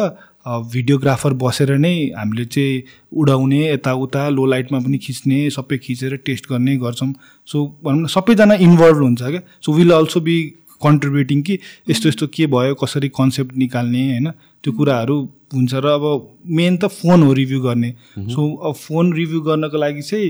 भिडियोग्राफर 0.45 1.33
बसेर 1.33 1.71
नै 1.77 1.93
हामीले 2.17 2.45
चाहिँ 2.45 2.83
उडाउने 3.11 3.61
यताउता 3.63 4.27
लो 4.29 4.45
लाइटमा 4.45 4.79
पनि 4.79 4.97
खिच्ने 4.97 5.49
सबै 5.49 5.77
खिचेर 5.77 6.15
टेस्ट 6.25 6.49
गर्ने 6.49 6.75
गर्छौँ। 6.77 7.13
सो 7.47 7.65
भनौँ 7.83 8.01
न 8.01 8.07
सबैजना 8.07 8.55
इन्भल्भ 8.61 9.01
हुन्छ 9.01 9.21
क्या। 9.23 9.41
So 9.61 9.73
will 9.73 9.91
also 9.91 10.19
be 10.21 10.37
contributing 10.83 11.41
कि 11.41 11.57
यस्तो 11.89 12.09
यस्तो 12.09 12.27
के 12.27 12.45
भयो 12.47 12.73
कसरी 12.75 13.09
कन्सेप्ट 13.09 13.55
निकाल्ने 13.57 14.03
होइन? 14.09 14.29
त्यो 14.63 14.73
कुराहरू 14.73 15.17
हुन्छ 15.53 15.73
र 15.73 15.85
अब 15.87 16.05
मेन 16.45 16.77
त 16.77 16.87
फोन 16.93 17.23
हो 17.23 17.33
रिभ्यू 17.33 17.61
गर्ने। 17.61 17.93
सो 18.17 18.41
अब 18.69 18.75
फोन 18.75 19.13
रिभ्यू 19.13 19.41
गर्नको 19.41 19.77
लागि 19.77 20.01
चाहिँ 20.01 20.29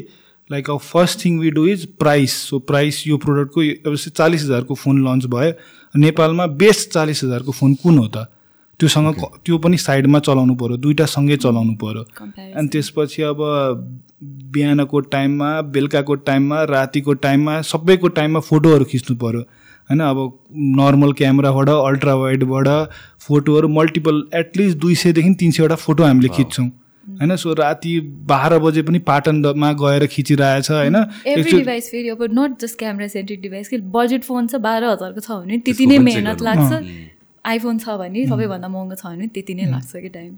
लाइक 0.49 0.69
अब 0.69 0.79
first 0.79 1.25
thing 1.25 1.39
we 1.39 1.49
do 1.51 1.65
is 1.67 1.85
price 1.99 2.31
so 2.49 2.59
price 2.69 3.01
यो 3.07 3.17
प्रोडक्टको 3.17 3.61
अब 3.89 3.95
चालिस 3.95 4.43
हजारको 4.43 4.75
फोन 4.75 5.03
लन्च 5.07 5.25
भयो। 5.25 5.51
नेपालमा 5.95 6.47
बेस्ट 6.61 6.89
चालिस 6.91 7.23
हजारको 7.23 7.51
फोन 7.51 7.73
कुन 7.83 7.97
हो 7.97 8.07
त? 8.07 8.27
त्योसँग 8.79 9.21
त्यो 9.45 9.57
पनि 9.57 9.77
साइडमा 9.77 10.19
चलाउनु 10.19 10.55
पऱ्यो 10.55 10.77
दुइटा 10.77 11.05
सँगै 11.07 11.37
चलाउनु 11.37 11.75
पऱ्यो 11.83 12.03
अनि 12.55 12.67
त्यसपछि 12.67 13.21
अब 13.23 13.43
बिहानको 14.55 14.99
टाइममा 15.13 15.49
बेलुकाको 15.73 16.15
टाइममा 16.29 16.63
रातिको 16.69 17.13
टाइममा 17.25 17.61
सबैको 17.71 18.07
टाइममा 18.17 18.39
फोटोहरू 18.49 18.85
खिच्नु 18.91 19.17
पऱ्यो 19.17 19.41
होइन 19.89 19.99
अब 20.01 20.17
नर्मल 20.77 21.11
क्यामेराबाट 21.13 21.69
अल्ट्रा 21.69 22.13
वाइडबाट 22.15 22.67
फोटोहरू 23.27 23.67
मल्टिपल 23.71 24.23
एटलिस्ट 24.35 24.77
दुई 24.77 24.95
सयदेखि 24.95 25.33
तिन 25.39 25.51
सयवटा 25.51 25.75
फोटो 25.75 26.03
हामीले 26.03 26.29
खिच्छौँ। 26.37 26.67
होइन 27.05 27.35
सो 27.35 27.53
राति 27.53 27.99
बाह्र 28.29 28.57
बजे 28.59 28.81
पनि 28.83 28.99
पाटनमा 28.99 29.71
गएर 29.81 30.05
खिचिरहेछ 30.07 30.69
होइन। 30.71 30.95
डिभाइस 31.25 31.89
फेरि 31.91 32.09
अब 32.09 32.23
not 32.33 32.59
just 32.61 32.77
camera 32.79 33.07
centric 33.07 33.41
device 33.41 33.69
कि 33.69 33.77
बजेट 33.93 34.23
फोन 34.23 34.47
छ 34.47 34.55
बाह्र 34.63 34.83
हजारको 34.85 35.19
छ 35.19 35.31
भने 35.31 35.57
त्यति 35.59 35.85
नै 35.85 35.97
मेहनत 35.99 36.41
लाग्छ। 36.41 36.71
आइफोन 37.45 37.77
छ 37.79 37.95
भने 37.99 38.25
सबैभन्दा 38.27 38.67
महँगो 38.67 38.95
छ 38.95 39.05
भने 39.05 39.27
त्यति 39.29 39.53
नै 39.55 39.65
लाग्छ 39.71 39.95
कि 39.95 40.09
टाइम। 40.09 40.35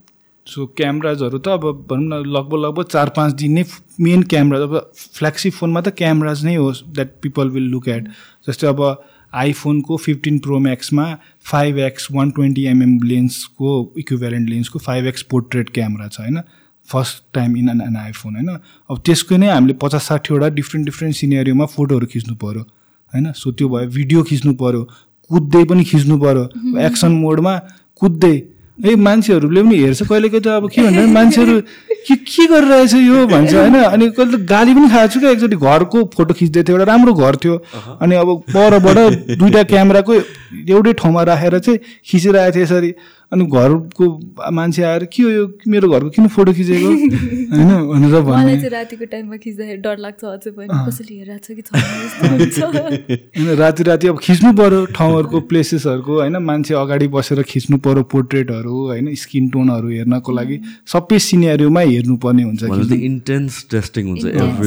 सो 0.48 0.66
क्यामराजहरू 0.78 1.38
त 1.40 1.48
अब 1.50 1.86
भनौँ 1.90 2.08
न 2.10 2.24
लगभग 2.28 2.60
लगभग 2.66 2.86
चार 2.92 3.10
पाँच 3.16 3.34
दिन 3.42 3.52
नै 3.54 3.64
मेन 4.00 4.24
क्यामरा 4.34 4.60
अब 4.64 4.76
फ्ल्यागसिप 4.96 5.54
फोनमा 5.54 5.82
त 5.82 5.94
क्यामराज 5.98 6.46
नै 6.46 6.56
हो 6.56 6.72
that 6.98 7.10
people 7.22 7.50
will 7.56 7.68
look 7.72 7.88
at 7.96 8.08
जस्तै 8.48 8.68
अब 8.68 8.84
आइफोनको 9.36 9.98
फिफ्टिन 9.98 10.38
प्रो 10.40 10.60
म्याक्समा 10.60 11.06
five 11.52 11.80
x 11.86 12.08
one 12.12 12.30
twenty 12.38 12.64
MM 12.66 12.94
लेन्सको 13.04 13.72
इक्विभ्यालेन्ट 14.00 14.50
लेन्सको 14.50 14.80
फाइभ 14.80 15.08
एक्स 15.08 15.22
पोर्ट्रेट 15.34 15.70
क्यामरा 15.70 16.08
छ 16.08 16.20
होइन? 16.20 16.40
First 16.90 17.24
time 17.34 17.58
in 17.58 17.70
an 17.70 17.82
an 17.82 17.96
iPhone 17.98 18.36
होइन? 18.36 18.50
अब 18.90 19.02
त्यसको 19.06 19.38
नै 19.38 19.50
हामीले 19.50 19.74
पचास 19.82 20.08
साठीवटा 20.08 20.50
डिफ्रेन्ट 20.60 20.86
डिफ्रेन्ट 20.86 21.16
सिनेरियोमा 21.16 21.66
फोटोहरू 21.76 22.08
खिच्नु 22.14 22.36
पऱ्यो 22.44 22.62
होइन? 23.14 23.32
सो 23.34 23.52
त्यो 23.52 23.70
भयो 23.70 23.90
भिडियो 23.98 24.24
खिच्नु 24.24 24.54
पऱ्यो 24.62 24.88
कुद्दै 25.30 25.64
पनि 25.70 25.84
खिच्नु 25.84 26.18
पऱ्यो 26.18 26.44
एक्सन 26.88 27.12
मोडमा 27.24 27.54
कुद्दै। 28.02 28.36
ए 28.78 28.96
मान्छेहरूले 28.96 29.62
पनि 29.64 29.78
हेर्छ। 29.78 30.02
कहिलेको 30.06 30.40
त 30.40 30.48
अब 30.48 30.70
के 30.70 30.82
भन्छ 30.86 31.10
मान्छेहरू 31.10 31.54
के 32.08 32.16
के 32.16 32.46
गरिरहेछ 32.48 32.94
यो 32.94 33.26
भन्छ 33.28 33.54
होइन? 33.54 33.76
अनि 33.90 34.06
कहिले 34.14 34.38
गाली 34.46 34.74
पनि 34.78 34.88
खाएको 34.94 35.14
छु 35.14 35.20
क्या। 35.20 35.30
एकचोटि 35.34 35.58
घरको 35.58 36.04
फोटो 36.14 36.34
खिच्दै 36.38 36.62
थियो। 36.64 36.78
एउटा 36.78 36.86
राम्रो 36.92 37.14
घर 37.18 37.36
थियो। 37.42 37.56
अनि 38.02 38.16
अब 38.16 38.30
परबाट 38.54 38.98
दुइटा 39.42 39.64
क्यामेराको 39.74 40.14
एउटै 40.14 40.94
ठाउँमा 40.94 41.24
राखेर 41.26 41.58
चाहिँ 41.60 41.80
खिचिरहेको 42.06 42.54
थियो 42.54 42.64
यसरी। 42.64 42.92
अनि 43.32 43.46
घरको 43.46 44.06
मान्छे 44.52 44.84
आएर 44.84 45.04
के 45.14 45.24
हो 45.24 45.30
यो? 45.30 45.46
मेरो 45.68 45.90
घरको 45.90 46.10
किन 46.10 46.28
फोटो 46.28 46.54
खिचेको? 46.54 46.88
होइन 47.88 48.22
भनेर 48.24 48.70
रातिको 48.72 49.06
टाइममा 49.06 49.38
खिच्दाखेरि 49.44 49.78
डर 49.84 49.98
लाग्छ 49.98 50.24
अझै 50.26 50.52
पनि। 50.52 50.68
कसैले 50.88 51.14
हेरिरहेको 51.20 51.44
छ 51.44 51.58
कि 51.58 51.64
होइन 53.38 53.58
राति 53.58 53.84
राति 53.84 54.08
अब 54.08 54.20
खिच्नु 54.20 54.54
पऱ्यो 54.54 54.86
ठाउँहरूको 54.96 55.40
प्लेसेसहरूको 55.52 56.14
होइन। 56.20 56.38
मान्छे 56.48 56.74
अगाडि 56.74 57.08
बसेर 57.18 57.44
खिच्नु 57.44 57.78
पऱ्यो 57.84 58.04
पोर्ट्रेटहरू 58.14 58.76
होइन। 58.88 59.14
स्किन 59.18 59.50
टोनहरू 59.50 59.88
हेर्नको 59.90 60.32
लागि 60.32 60.60
सबै 60.94 61.20
सिनेरियोमा 61.20 61.82
हेर्नुपर्ने 61.82 62.44
हुन्छ 62.44 62.64
इन्टेन्स 63.12 63.66
टेस्टिङ 63.72 64.04
हुन्छ 64.08 64.24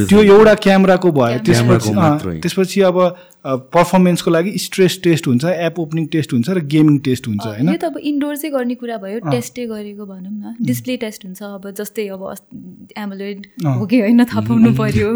त्यो 0.08 0.22
एउटा 0.22 0.54
क्यामेराको 0.68 1.12
भयो 1.12 1.38
त्यसपछि 1.48 1.90
त्यसपछि 2.40 2.80
अब 2.92 2.96
पर्फर्मेन्सको 3.44 4.30
लागि 4.30 4.50
स्ट्रेस 4.58 4.98
टेस्ट 5.04 5.26
हुन्छ 5.28 5.44
एप 5.44 5.78
ओपनिङ 5.80 6.06
टेस्ट 6.14 6.32
हुन्छ 6.32 6.50
र 6.50 6.60
गेमिङ 6.72 6.98
टेस्ट 7.06 7.28
हुन्छ 7.28 7.46
होइन? 7.46 7.68
यो 7.68 7.76
त 7.76 7.84
अब 7.84 7.96
इन्डोर 8.10 8.36
चाहिँ 8.36 8.52
गर्ने 8.54 8.74
कुरा 8.74 8.96
भयो 9.04 9.18
टेस्टै 9.30 9.66
गरेको 9.66 10.06
भनौँ 10.06 10.32
न। 10.32 10.54
डिस्प्ले 10.66 10.96
टेस्ट 11.04 11.24
हुन्छ 11.24 11.42
अब 11.42 11.70
जस्तै 11.80 12.06
अब 12.08 12.24
एमोलोइड 12.96 13.46
हो 13.66 13.86
कि 13.86 14.00
होइन 14.00 14.24
थाहा 14.24 14.40
पाउनु 14.48 14.72
पऱ्यो 14.76 15.08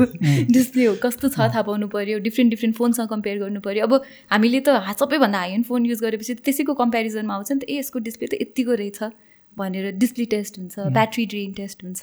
डिस्प्ले 0.51 0.85
हो 0.85 0.95
कस्तो 1.03 1.29
छ 1.29 1.39
थाहा 1.39 1.63
पाउनु 1.69 1.89
पऱ्यो 1.97 2.19
डिफ्रेन्ट 2.29 2.51
डिफ्रेन्ट 2.51 2.77
फोनसँग 2.77 3.09
कम्पेयर 3.09 3.39
गर्नु 3.39 3.61
पऱ्यो 3.61 3.87
अब 3.87 4.01
हामीले 4.33 4.61
त 4.69 4.97
सबैभन्दा 5.01 5.39
हाई 5.39 5.53
एन्ड 5.59 5.67
फोन 5.67 5.87
युज 5.87 6.01
गरेपछि 6.03 6.35
त्यसैको 6.49 6.75
कम्पेरिजनमा 6.81 7.35
आउँछ 7.35 7.53
नि 7.53 7.59
त 7.59 7.69
ए 7.69 7.79
यसको 7.79 7.99
डिस्प्ले 8.09 8.27
त 8.29 8.41
यत्तिको 8.41 8.81
रहेछ 8.81 9.13
भनेर 9.57 9.91
डिस्प्ले 10.01 10.25
टेस्ट 10.33 10.59
हुन्छ 10.59 10.75
ब्याट्री 10.97 11.27
ड्रेन 11.35 11.53
टेस्ट 11.61 11.85
हुन्छ। 11.85 12.01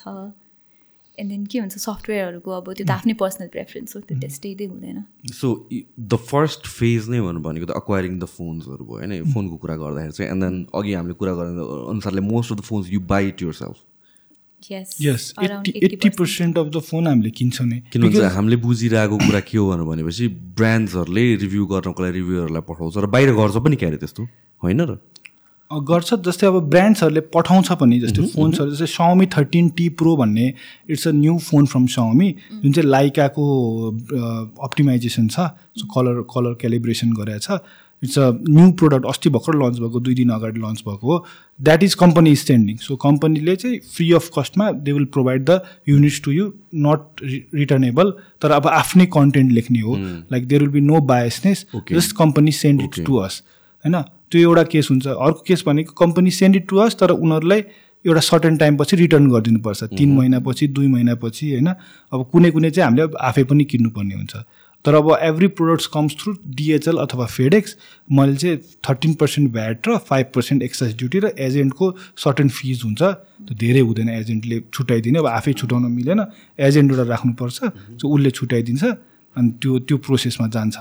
एन्ड 1.22 1.30
देन 1.32 1.46
के 1.46 1.60
हुन्छ 1.60 1.78
सफ्टवेयरहरूको 1.78 2.52
अब 2.52 2.74
त्यो 2.74 2.86
त 2.86 2.92
आफ्नै 2.92 3.14
पर्सनल 3.22 3.48
प्रेफरेन्स 3.54 3.96
हो 3.96 4.02
त्यो 4.02 4.18
टेस्टै 4.20 4.50
हुँदैन। 4.66 4.98
सो 5.34 5.48
द 5.70 6.20
फर्स्ट 6.32 6.68
फेज 6.80 7.10
नै 7.14 7.22
भन्नु 7.22 7.46
भनेको 7.46 7.66
त 7.70 7.78
अक्वायरिङ 7.78 8.18
द 8.18 8.26
फोन्सहरू 8.34 8.84
भयो 8.90 8.98
होइन? 8.98 9.14
फोनको 9.34 9.56
कुरा 9.62 9.76
गर्दाखेरि 9.78 10.18
चाहिँ 10.18 10.32
एन्ड 10.32 10.44
देन 10.44 10.56
अघि 10.74 10.94
हामीले 10.94 11.16
कुरा 11.22 11.34
गर्ने 11.40 11.70
अनुसारले 11.94 12.22
most 12.28 12.52
of 12.52 12.58
the 12.58 12.62
phones 12.68 12.92
you 12.92 13.00
buy 13.14 13.28
it 13.28 13.42
yourself 13.62 13.78
yes 14.72 15.34
eighty 15.42 15.72
eighty 15.86 16.10
percent 16.18 16.58
of 16.58 16.68
the 16.68 16.80
phone 16.90 17.08
हामीले 17.08 17.30
किन्छौँ 17.38 17.68
नि। 17.68 17.80
किनभने 17.94 18.28
हामीले 18.36 18.58
बुझिरहेको 18.66 19.18
कुरा 19.18 19.40
के 19.42 19.58
हो 19.58 19.64
भनेर 19.70 19.86
भनेपछि 19.86 20.28
ब्रान्ड्सहरूले 20.58 21.24
रिभ्यू 21.44 21.66
गर्नको 21.66 22.04
लागि 22.04 22.14
रिभ्यूहरूलाई 22.18 22.64
पठाउँछ 22.70 22.98
र 22.98 23.08
बाहिर 23.16 23.34
गर्छ 23.42 23.58
पनि 23.58 23.76
क्यारे 23.82 23.98
त्यस्तो 23.98 24.22
होइन 24.62 24.82
र? 24.82 24.98
गर्छ 25.80 26.14
जस्तै 26.26 26.48
अब 26.48 26.60
ब्रान्ड्सहरूले 26.70 27.22
पठाउँछ 27.34 27.72
पनि 27.82 28.00
जस्तै 28.00 28.26
फोन्सहरू 28.30 28.72
जस्तै 28.72 28.86
साउमी 28.94 29.26
थर्टिन 29.36 29.70
टी 29.78 29.88
प्रो 30.00 30.16
भन्ने 30.18 30.48
it's 30.90 31.08
a 31.08 31.12
new 31.12 31.38
phone 31.42 31.66
from 31.66 31.86
Xiaomi 31.94 32.34
जुन 32.54 32.72
चाहिँ 32.72 32.90
लाइकाको 32.90 33.46
अप्टिमाइजेसन 34.64 35.28
छ 35.28 35.48
सो 35.78 35.88
कलर 35.96 36.22
कलर 36.34 36.54
क्यालिब्रेसन 36.62 37.14
गरेको 37.14 37.40
छ। 37.40 37.60
इट्स 38.04 38.20
अ 38.20 38.30
न्यू 38.50 38.72
प्रोडक्ट 38.74 39.06
अस्ति 39.06 39.30
भर्खर 39.30 39.56
लन्च 39.56 39.80
भएको 39.80 40.00
दुई 40.00 40.14
दिन 40.16 40.30
अगाडि 40.36 40.60
लन्च 40.60 40.84
भएको 40.88 41.08
हो। 41.08 41.26
That 41.60 41.84
is 41.84 41.94
company 41.96 42.36
standing 42.36 42.78
so 42.82 42.96
कम्पनीले 43.04 43.56
चाहिँ 43.56 43.80
free 43.96 44.12
of 44.14 44.30
कस्टमा 44.38 44.72
they 44.86 44.92
will 44.92 45.06
provide 45.14 45.44
the 45.50 45.60
units 45.90 46.22
to 46.24 46.32
you 46.32 46.52
not 46.86 47.26
returnable 47.56 48.14
तर 48.42 48.52
अब 48.52 48.68
आफ्नै 48.70 49.06
कन्टेन्ट 49.18 49.52
लेख्ने 49.52 49.80
हो। 49.80 49.96
Like 50.32 50.48
there 50.48 50.62
will 50.62 50.72
be 50.72 50.82
no 50.88 51.00
biasness 51.12 51.66
just 51.92 52.16
company 52.18 52.52
send 52.60 52.82
it 52.82 53.06
to 53.06 53.16
us 53.18 53.42
होइन? 53.84 54.04
त्यो 54.32 54.42
एउटा 54.42 54.64
केस 54.72 54.88
हुन्छ। 54.92 55.08
अर्को 55.08 55.44
केस 55.48 55.64
भनेको 55.68 55.94
company 55.96 56.32
send 56.32 56.56
it 56.56 56.68
to 56.70 56.78
us 56.78 56.96
तर 57.00 57.12
उनीहरूलाई 57.12 57.64
एउटा 58.06 58.22
सर्टन 58.22 58.58
टाइमपछि 58.58 58.96
रिटर्न 58.98 59.30
गरिदिनुपर्छ। 59.32 59.84
तिन 59.94 60.16
महिनापछि 60.18 60.68
दुई 60.70 60.88
महिनापछि 60.88 61.52
होइन? 61.52 61.68
अब 62.14 62.20
कुनै 62.32 62.52
कुनै 62.52 62.70
चाहिँ 62.72 62.86
हामीले 62.86 63.18
आफै 63.20 63.44
पनि 63.44 63.64
किन्नुपर्ने 63.72 64.16
हुन्छ। 64.16 64.36
तर 64.86 64.94
अब 64.96 65.08
every 65.22 65.48
products 65.58 65.88
comes 65.94 66.14
through 66.20 66.34
DHL 66.58 66.98
अथवा 66.98 67.26
फेडेक्स 67.28 67.76
मैले 68.10 68.36
चाहिँ 68.36 68.58
थर्टिन 68.82 69.14
पर्सेन्ट 69.14 69.52
भ्याट 69.54 69.88
र 69.88 69.98
फाइभ 70.08 70.26
पर्सेन्ट 70.36 70.64
एक्साइज 70.64 70.96
ड्युटी 70.98 71.20
र 71.20 71.30
एजेन्टको 71.38 71.86
सर्टन 72.18 72.50
फिज 72.50 72.82
हुन्छ। 72.86 73.02
त्यो 73.46 73.56
धेरै 73.62 73.80
हुँदैन 73.80 74.10
एजेन्टले 74.10 74.58
छुट्याइदिने। 74.74 75.20
अब 75.20 75.28
आफै 75.28 75.54
छुट्याउन 75.54 75.86
मिलेन 75.92 76.26
एजेन्ट 76.58 76.92
एउटा 76.92 77.06
राख्नुपर्छ 77.14 77.58
सो 78.02 78.06
उसले 78.10 78.32
छुट्याइदिन्छ 78.32 78.84
अनि 79.36 79.50
त्यो 79.62 79.80
त्यो 79.86 79.98
प्रोसेसमा 80.02 80.48
जान्छ। 80.50 80.78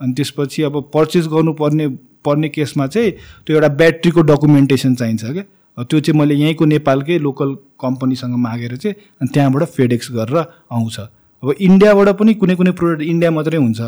अनि 0.00 0.12
त्यसपछि 0.14 0.62
अब 0.62 0.74
पर्चेस 0.94 1.26
गर्नुपर्ने 1.26 1.86
पर्ने 2.24 2.48
केसमा 2.48 2.86
चाहिँ 2.86 3.10
त्यो 3.46 3.56
एउटा 3.56 3.68
ब्याट्रीको 3.80 4.20
डकुमेन्टेसन 4.22 4.94
चाहिन्छ 4.94 5.24
क्या। 5.24 5.44
त्यो 5.78 6.00
चाहिँ 6.00 6.18
मैले 6.20 6.34
यहीँको 6.34 6.64
नेपालकै 6.64 7.18
लोकल 7.18 7.54
कम्पनीसँग 7.80 8.34
मागेर 8.36 8.76
चाहिँ 8.76 8.94
अनि 9.20 9.28
त्यहाँबाट 9.34 9.62
फेडेक्स 9.76 10.10
गरेर 10.12 10.36
आउँछ। 10.72 10.98
अब 11.42 11.54
इन्डियाबाट 11.60 12.08
पनि 12.18 12.34
कुनै 12.34 12.54
कुनै 12.54 12.72
प्रोडक्ट 12.78 13.02
इन्डिया 13.02 13.30
मात्रै 13.30 13.58
हुन्छ 13.58 13.80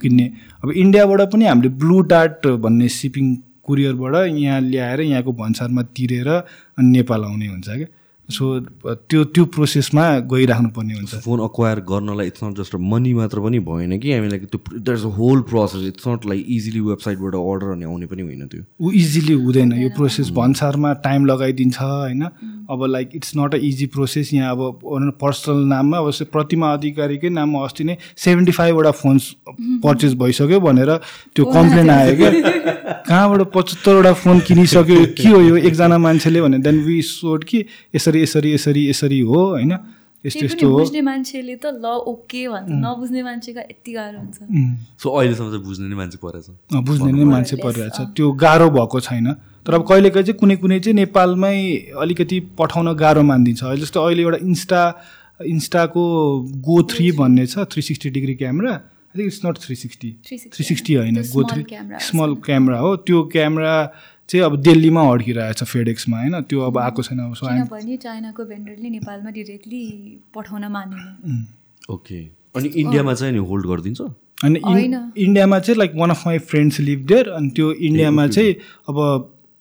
किन्ने। 0.00 0.26
अब 0.64 0.70
इन्डियाबाट 0.72 1.20
पनि 1.32 1.44
हामीले 1.44 1.68
ब्लु 1.80 2.00
डार्ट 2.12 2.46
भन्ने 2.64 2.88
सिपिङ 2.88 3.34
कुरियरबाट 3.64 4.14
यहाँ 4.36 4.60
ल्याएर 4.60 5.00
यहाँको 5.00 5.32
भन्सारमा 5.32 5.82
तिरेर 5.96 6.28
अनि 6.28 6.88
नेपाल 6.88 7.24
आउने 7.24 7.46
हुन्छ 7.46 7.68
क्या। 7.68 7.86
सो 8.28 8.44
त्यो 9.10 9.24
त्यो 9.36 9.44
प्रोसेसमा 9.54 10.04
गइराख्नु 10.32 10.68
पर्ने 10.76 10.94
हुन्छ 10.94 11.14
फोन 11.24 11.40
अक्वायर 11.44 11.80
गर्नलाई 11.90 12.26
इट्स 12.26 12.44
नट 12.44 12.56
जस्ट 12.58 12.74
मनी 12.92 13.12
मात्र 13.14 13.40
पनि 13.40 13.58
भएन 13.66 13.98
कि 14.00 14.12
हामीलाई 14.12 14.38
त्यो 14.38 14.60
that's 14.78 15.04
a 15.04 15.08
whole 15.16 15.40
process 15.50 15.82
it's 15.88 16.08
not 16.08 16.26
like 16.26 16.46
easily 16.56 16.80
वेबसाइटबाट 16.80 17.34
order 17.34 17.72
अनि 17.72 17.84
आउने 17.84 18.06
पनि 18.06 18.22
होइन 18.22 18.46
त्यो। 18.46 18.62
ऊ 18.80 18.90
इजिली 19.02 19.34
हुँदैन। 19.44 19.72
यो 19.82 19.88
प्रोसेस 19.96 20.30
भन्सारमा 20.40 20.92
टाइम 21.04 21.26
लगाइदिन्छ 21.26 21.80
होइन? 21.80 22.22
अब 22.70 22.84
like 22.90 23.10
it's 23.14 23.32
not 23.36 23.54
a 23.54 23.58
easy 23.68 23.86
process 23.94 24.32
यहाँ 24.34 24.50
अब 24.50 24.80
पर्सनल 25.20 25.64
नाममा 25.74 25.98
अब 25.98 26.10
प्रतिमा 26.32 26.72
अधिकारीकै 26.72 27.28
नाममा 27.28 27.64
अस्ति 27.64 27.84
नै 27.84 27.96
सेभेन्टी 28.24 28.52
फाइभवटा 28.52 28.90
फोन्स 29.02 29.30
पर्चेस 29.84 30.14
भइसक्यो 30.22 30.60
भनेर 30.60 30.96
त्यो 31.36 31.44
कम्प्लेन 31.52 31.90
आयो 31.90 32.16
क्या। 32.16 32.30
कहाँबाट 33.08 33.40
पचहत्तरवटा 33.54 34.12
फोन 34.22 34.40
किनिसक्यो? 34.48 35.04
के 35.16 35.28
हो 35.28 35.40
यो? 35.40 35.56
एकजना 35.68 35.98
मान्छेले 35.98 36.40
भने 36.40 36.58
देन 36.64 36.80
वी 36.84 37.00
सोड 37.02 37.44
कि 37.44 37.64
यसरी 37.96 38.13
यसरी 38.22 38.52
यसरी 38.54 38.86
यसरी 38.88 38.88
यसरी 38.88 39.20
हो 39.20 39.40
होइन? 39.50 39.72
यस्तो 40.24 40.44
यस्तो 40.44 40.68
हो। 40.68 40.78
बुझ्ने 40.78 41.00
मान्छेले 41.00 41.56
त 41.56 41.66
ल 41.74 41.86
ओके 42.08 42.42
भन्छ। 42.48 42.68
नबुझ्ने 42.70 43.22
मान्छेको 43.22 43.60
यति 43.60 43.92
गाह्रो 43.92 44.18
हुन्छ। 44.18 44.38
सो 45.02 45.06
अहिलेसम्म 45.10 45.48
चाहिँ 45.50 45.64
बुझ्ने 45.64 45.86
नै 45.88 45.96
मान्छे 45.96 46.18
परेछ। 46.24 46.46
बुझ्ने 46.72 47.10
नै 47.12 47.24
मान्छे 47.24 47.56
परिरहेछ 47.60 47.98
त्यो 48.16 48.32
गाह्रो 48.32 48.70
भएको 48.70 49.00
छैन। 49.00 49.26
तर 49.66 49.74
अब 49.74 49.82
कहिलेकाहीँ 49.88 50.24
चाहिँ 50.24 50.38
कुनै 50.40 50.56
कुनै 50.64 50.80
चाहिँ 50.80 50.96
नेपालमै 50.96 51.56
अलिकति 52.00 52.40
पठाउन 52.56 52.92
गाह्रो 52.96 53.22
मानिदिन्छ। 53.22 53.62
अहिले 53.64 53.82
जस्तो 53.84 54.00
अहिले 54.00 54.22
एउटा 54.22 54.38
इन्स्टा 54.48 54.82
इन्स्टाको 55.44 56.02
गो 56.62 56.76
थ्री 56.88 57.10
भन्ने 57.20 57.46
छ 57.46 57.68
three 57.68 57.82
sixty 57.82 58.10
degree 58.16 58.34
camera. 58.40 58.72
I 58.72 59.16
think 59.18 59.28
it's 59.28 59.40
not 59.44 59.56
three 59.60 59.74
sixty 59.76 60.10
three 60.24 60.64
sixty 60.64 60.94
होइन 60.94 61.20
गो 61.32 61.42
थ्री 61.52 61.62
स्मल 62.00 62.34
क्यामेरा 62.46 62.78
हो। 62.78 62.96
त्यो 63.04 63.22
क्यामेरा 63.32 63.74
चाहिँ 64.28 64.44
अब 64.44 64.56
दिल्लीमा 64.62 65.02
अड्किरहेछ 65.12 65.62
फेडेक्समा 65.64 66.18
होइन? 66.18 66.40
त्यो 66.42 66.60
अब 66.60 66.78
आएको 66.78 67.02
छैन 67.02 67.18
अब 67.20 67.34
किनभने 67.36 67.96
चाइनाको 67.96 68.44
भेन्डरले 68.44 68.90
नेपालमा 68.90 69.30
डिरेक्टली 69.30 69.82
पठाउन 70.34 70.64
मानेन। 70.72 71.46
ओके। 71.90 72.18
अनि 72.56 72.68
इन्डियामा 72.68 73.14
चाहिँ 73.14 73.32
नि 73.32 73.38
होल्ड 73.48 73.66
गरिदिन्छ? 73.66 74.00
अनि 74.44 74.58
इन्डियामा 75.24 75.58
चाहिँ 75.58 75.78
like 75.78 75.92
one 75.96 76.10
of 76.10 76.26
my 76.26 76.38
friends 76.50 76.80
live 76.80 77.06
there 77.06 77.28
अनि 77.30 77.48
त्यो 77.50 77.72
इन्डियामा 77.72 78.26
चाहिँ 78.28 78.54
अब 78.88 78.96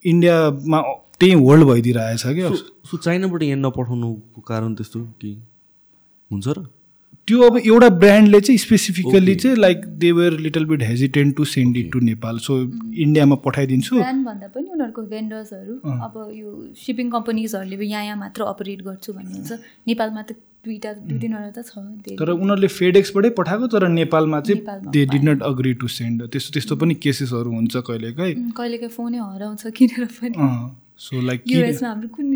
इन्डियामा 0.06 0.82
त्यही 1.20 1.34
होल्ड 1.42 1.64
भइदिइरहेछ 1.64 2.24
क्या। 2.28 2.50
सो 2.90 2.98
चाइनाबाट 2.98 3.44
यहाँ 3.44 3.60
नपठाउनुको 3.60 4.42
कारण 4.42 4.74
त्यस्तो 4.76 5.00
कि 5.22 5.32
हुन्छ 6.32 6.48
र? 6.48 6.66
त्यो 7.28 7.42
अब 7.42 7.58
एउटा 7.58 7.88
ब्रान्डले 8.00 8.40
चाहिँ 8.42 8.58
स्पेसिफिकल्ली 8.60 9.36
चाहिँ 9.36 9.58
like 9.58 9.86
they 10.00 10.12
were 10.12 10.34
little 10.40 10.66
bit 10.66 10.82
hesitant 10.84 11.36
to 11.36 11.46
send 11.48 11.78
it 11.78 11.92
to 11.92 12.00
Nepal 12.04 12.38
so 12.46 12.58
इन्डियामा 13.04 13.36
पठाइदिन्छु। 13.46 13.96
भन्दा 14.00 14.48
पनि 14.48 14.68
उनीहरूको 14.70 15.02
भेन्डर्सहरू 15.12 15.74
अब 16.08 16.14
यो 16.36 16.50
सिपिङ 16.78 17.12
कम्पनीजहरूले 17.12 17.86
यहाँ 17.86 18.04
यहाँ 18.06 18.18
मात्र 18.18 18.44
अपरेट 18.44 18.82
गर्छु 18.84 19.14
भन्ने 19.14 19.32
हुन्छ। 19.34 19.52
नेपालमा 19.88 20.22
त 20.22 20.36
दुइटा 20.66 20.92
दुई 21.00 21.20
तिनवटा 21.20 21.52
त 21.52 21.64
छ। 21.64 22.20
तर 22.20 22.30
उनीहरूले 22.30 22.68
फेडेक्सबाटै 22.68 23.30
पठाएको 23.40 23.68
तर 23.72 23.88
नेपालमा 23.94 24.40
चाहिँ 24.42 24.92
they 24.92 25.06
did 25.14 25.24
not 25.30 25.44
agree 25.44 25.74
to 25.80 25.88
send 25.96 26.28
त्यस्तो 26.28 26.54
त्यस्तो 26.54 26.76
पनि 26.84 26.94
केसेसहरू 27.06 27.52
हुन्छ 27.52 27.76
कहिलेकाहीँ। 27.88 28.36
कहिलेकाहीँ 28.52 28.94
फोनै 28.98 29.20
हराउँछ 29.20 29.64
किनेर 29.80 30.06
पनि। 30.20 30.36
सो 31.06 31.22
लाइक 31.22 31.48
युएसमा 31.48 31.90
हाम्रो 31.90 32.10
कुन 32.18 32.36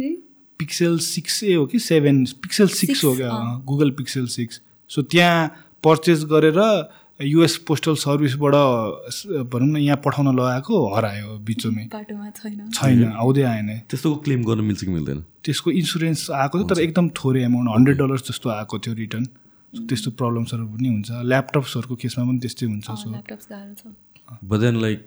पिक्सेल 0.59 0.97
सिक्स 1.05 1.43
ए 1.43 1.53
हो 1.53 1.65
कि? 1.65 1.79
सेभेन 1.79 2.23
पिक्सेल 2.43 2.67
सिक्स 2.77 3.03
हो 3.05 3.13
क्या? 3.15 3.31
गुगल 3.67 3.91
पिक्सेल 3.99 4.25
सिक्स 4.35 4.61
सो 4.89 5.01
त्यहाँ 5.01 5.39
पर्चेस 5.83 6.25
गरेर 6.31 6.59
युएस 7.19 7.55
पोस्टल 7.67 7.95
सर्भिसबाट 7.97 8.53
भनौँ 9.49 9.67
न 9.67 9.77
यहाँ 9.77 9.97
पठाउन 10.05 10.27
लगाएको 10.37 10.75
हरायो 10.95 11.37
बिचमै। 11.41 11.85
छैन। 11.89 13.03
आउँदै 13.09 13.41
आएन। 13.41 13.69
त्यस्तो 13.89 14.15
क्लेम 14.21 14.43
गर्न 14.45 14.61
मिल्छ 14.61 14.83
कि 14.85 14.91
मिल्दैन? 14.91 15.19
त्यसको 15.43 15.71
इन्सुरेन्स 15.71 16.29
आएको 16.31 16.55
थियो 16.57 16.67
तर 16.69 16.81
एकदम 16.81 17.09
थोरै 17.17 17.41
एमाउन्ट 17.49 17.69
हन्ड्रेड 17.75 17.97
डलर्स 17.97 18.23
जस्तो 18.29 18.49
आएको 18.49 18.79
थियो 18.79 18.93
रिटर्न 18.95 19.25
त्यस्तो 19.89 20.11
प्रब्लम्सहरू 20.13 20.65
पनि 20.67 20.87
हुन्छ। 20.87 21.09
ल्यापटप्सहरूको 21.25 21.95
केसमा 21.97 22.23
पनि 22.29 22.39
त्यस्तै 22.45 22.65
हुन्छ 22.69 22.85
सो। 22.85 23.09
बदेन 24.45 24.75
लाइक 24.77 24.99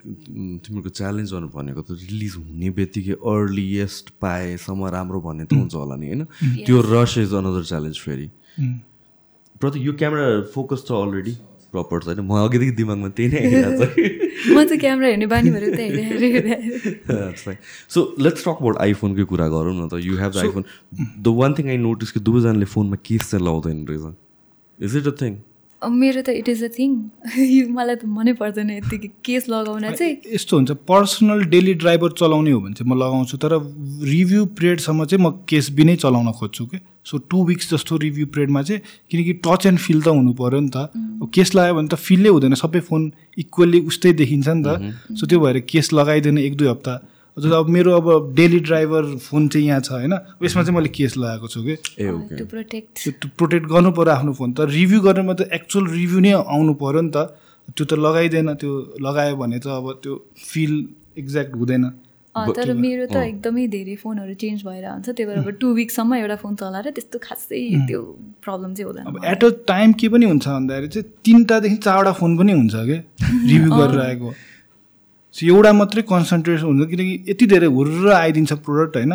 तिमीहरूको 0.67 0.91
च्यालेन्जहरू 0.91 1.47
भनेको 1.55 1.81
त 1.87 1.91
रिलिज 1.95 2.35
हुने 2.43 2.69
बित्तिकै 2.75 3.15
अर्लिएस्ट 3.23 4.07
पाएसम्म 4.19 4.81
राम्रो 4.97 5.19
भन्ने 5.21 5.45
त 5.47 5.53
हुन्छ 5.55 5.75
होला 5.79 5.97
नि 5.97 6.07
होइन? 6.11 6.23
त्यो 6.67 6.77
रस 6.91 7.13
इज 7.23 7.33
अनदर 7.39 7.63
च्यालेन्ज 7.71 7.97
फेरि। 8.01 8.29
प्रति 9.61 9.87
यो 9.87 9.93
क्यामेरा 10.03 10.27
फोकस 10.55 10.85
छ 10.89 10.93
अलरेडी 10.99 11.33
प्रपर 11.75 11.99
छैन 12.05 12.21
म 12.21 12.39
अघिदेखि 12.45 12.75
दिमागमा 12.79 13.09
त्यही 13.19 13.29
नै 13.33 13.39
आइरहेको 13.41 13.85
छ 13.85 14.55
म 14.57 14.65
त 14.65 14.79
क्यामेरा 14.85 15.09
हेर्ने 15.09 15.27
बानी 15.33 15.51
भएर 15.55 15.65
सो 17.95 17.99
लेट्स 18.19 18.43
टक 18.45 18.57
अबाउट 18.57 18.77
आइफोनकै 18.87 19.25
कुरा 19.33 19.47
गरौँ 19.55 19.75
न 19.75 19.89
त 19.89 20.01
you 20.07 20.17
have 20.23 20.33
the 20.33 20.39
iPhone 20.45 20.65
the 20.97 21.37
one 21.41 21.55
thing 21.59 21.69
I 21.69 21.79
notice 21.85 22.11
कि 22.17 22.21
दुवैजनाले 22.31 22.67
फोनमा 22.75 22.99
केस 23.05 23.31
चाहिँ 23.31 23.45
लाउँदैन 23.45 23.87
रहेछ 23.89 24.05
इज 24.89 24.97
इट 24.97 25.07
अ 25.07 25.15
थिङ 25.23 25.33
मेरो 25.89 26.23
त 26.23 26.29
इट 26.29 26.49
इज 26.49 26.63
अ 26.65 26.69
थिङ 26.77 26.91
मलाई 27.73 27.97
त 27.97 28.05
मनै 28.05 28.33
पर्दैन 28.37 28.71
यतिकै 28.71 29.09
केस 29.25 29.49
लगाउन 29.49 29.91
चाहिँ। 29.97 30.17
यस्तो 30.35 30.57
हुन्छ 30.57 30.71
पर्सनल 30.85 31.45
डेली 31.53 31.75
ड्राइभर 31.81 32.11
चलाउने 32.21 32.51
हो 32.51 32.61
भने 32.61 32.75
चाहिँ 32.75 32.91
म 32.91 32.99
लगाउँछु 33.01 33.37
तर 33.41 33.53
रिभ्यू 34.13 34.45
पिरियडसम्म 34.61 35.05
चाहिँ 35.05 35.25
म 35.25 35.31
केस 35.49 35.71
बिनै 35.81 35.97
चलाउन 36.05 36.33
खोज्छु 36.41 36.67
कि 36.67 36.79
सो 37.05 37.19
टु 37.31 37.45
विक्स 37.47 37.71
जस्तो 37.73 37.97
रिभ्यू 37.97 38.27
पिरियडमा 38.35 38.63
चाहिँ 38.63 38.81
किनकि 39.11 39.33
टच 39.47 39.67
एन्ड 39.67 39.79
फिल 39.79 40.03
त 40.03 40.09
हुनु 40.09 40.33
पऱ्यो 40.37 40.61
नि 40.61 40.71
त। 40.75 40.77
केस 41.35 41.55
लगायो 41.55 41.75
भने 41.75 41.89
त 41.89 41.95
फिलै 41.97 42.29
हुँदैन 42.29 42.55
सबै 42.61 42.81
फोन 42.89 43.13
इक्वल्ली 43.39 43.81
उस्तै 43.89 44.13
देखिन्छ 44.21 44.49
नि 44.49 44.63
त। 44.67 45.17
सो 45.17 45.27
त्यो 45.27 45.41
भएर 45.41 45.59
केस 45.65 45.93
लगाइदिएन 45.93 46.39
एक 46.39 46.57
दुई 46.57 46.69
हप्ता 46.69 46.95
हजुर 47.37 47.53
अब 47.55 47.69
मेरो 47.77 47.91
अब 48.01 48.35
डेली 48.35 48.59
ड्राइभर 48.69 49.03
फोन 49.23 49.49
चाहिँ 49.49 49.67
यहाँ 49.67 49.81
छ 49.81 49.91
होइन? 49.93 50.15
यसमा 50.43 50.63
चाहिँ 50.63 50.77
मैले 50.77 50.89
केस 50.99 51.17
लगाएको 51.17 51.49
छु 51.49 51.63
कि? 51.63 51.75
प्रोटेक्ट 53.39 53.67
गर्नु 53.73 53.91
पऱ्यो 53.93 54.13
आफ्नो 54.15 54.33
फोन 54.35 54.53
त। 54.53 54.67
रिभ्यू 54.71 55.01
गर्नुमा 55.01 55.35
त 55.35 55.49
एक्चुअल 55.53 55.87
रिभ्यू 55.91 56.21
नै 56.21 56.33
आउनु 56.43 56.75
पऱ्यो 56.83 57.01
नि 57.01 57.11
त। 57.17 57.19
त्यो 57.71 57.85
त 57.87 57.93
लगाइदिएन 57.95 58.55
त्यो 58.61 58.71
लगायो 58.99 59.37
भने 59.37 59.59
त 59.59 59.67
अब 59.79 59.87
त्यो 60.03 60.15
फिल 60.37 60.73
एक्ज्याक्ट 61.19 61.55
हुँदैन। 61.55 61.85
अँ, 62.35 62.47
तर 62.55 62.73
मेरो 62.75 63.07
त 63.11 63.17
एकदमै 63.27 63.67
धेरै 63.67 63.95
फोनहरू 64.03 64.35
चेन्ज 64.43 64.63
भएर 64.67 64.85
हुन्छ 64.87 65.09
त्यही 65.11 65.27
भएर 65.27 65.39
अब 65.39 65.49
टु 65.61 65.67
विकसम्म 65.75 66.15
एउटा 66.15 66.37
फोन 66.43 66.55
चलाएर 66.63 66.91
त्यस्तो 66.99 67.19
खासै 67.23 67.63
त्यो 67.87 68.01
प्रब्लम 68.43 68.71
चाहिँ 68.75 68.87
हुँदैन। 68.87 69.07
अब 69.07 69.25
एट 69.33 69.45
अ 69.45 69.51
टाइम 69.67 69.93
के 69.99 70.09
पनि 70.15 70.27
हुन्छ 70.31 70.47
भन्दाखेरि 70.47 70.89
चाहिँ 70.95 71.07
तिनवटादेखि 71.27 71.77
चारवटा 71.87 72.13
फोन 72.21 72.39
पनि 72.39 72.53
हुन्छ 72.53 72.75
क्या 72.75 73.01
रिभ्यू 73.51 73.71
गरेर 73.71 74.01
आएको 74.01 74.31
सो 75.35 75.47
एउटा 75.47 75.73
मात्रै 75.73 76.03
कन्सन्ट्रेसन 76.11 76.67
हुन्छ 76.67 76.89
किनकि 76.91 77.15
यति 77.29 77.47
धेरै 77.47 77.67
हुर्र 77.77 78.13
आइदिन्छ 78.13 78.53
प्रोडक्ट 78.67 78.97
होइन? 78.97 79.13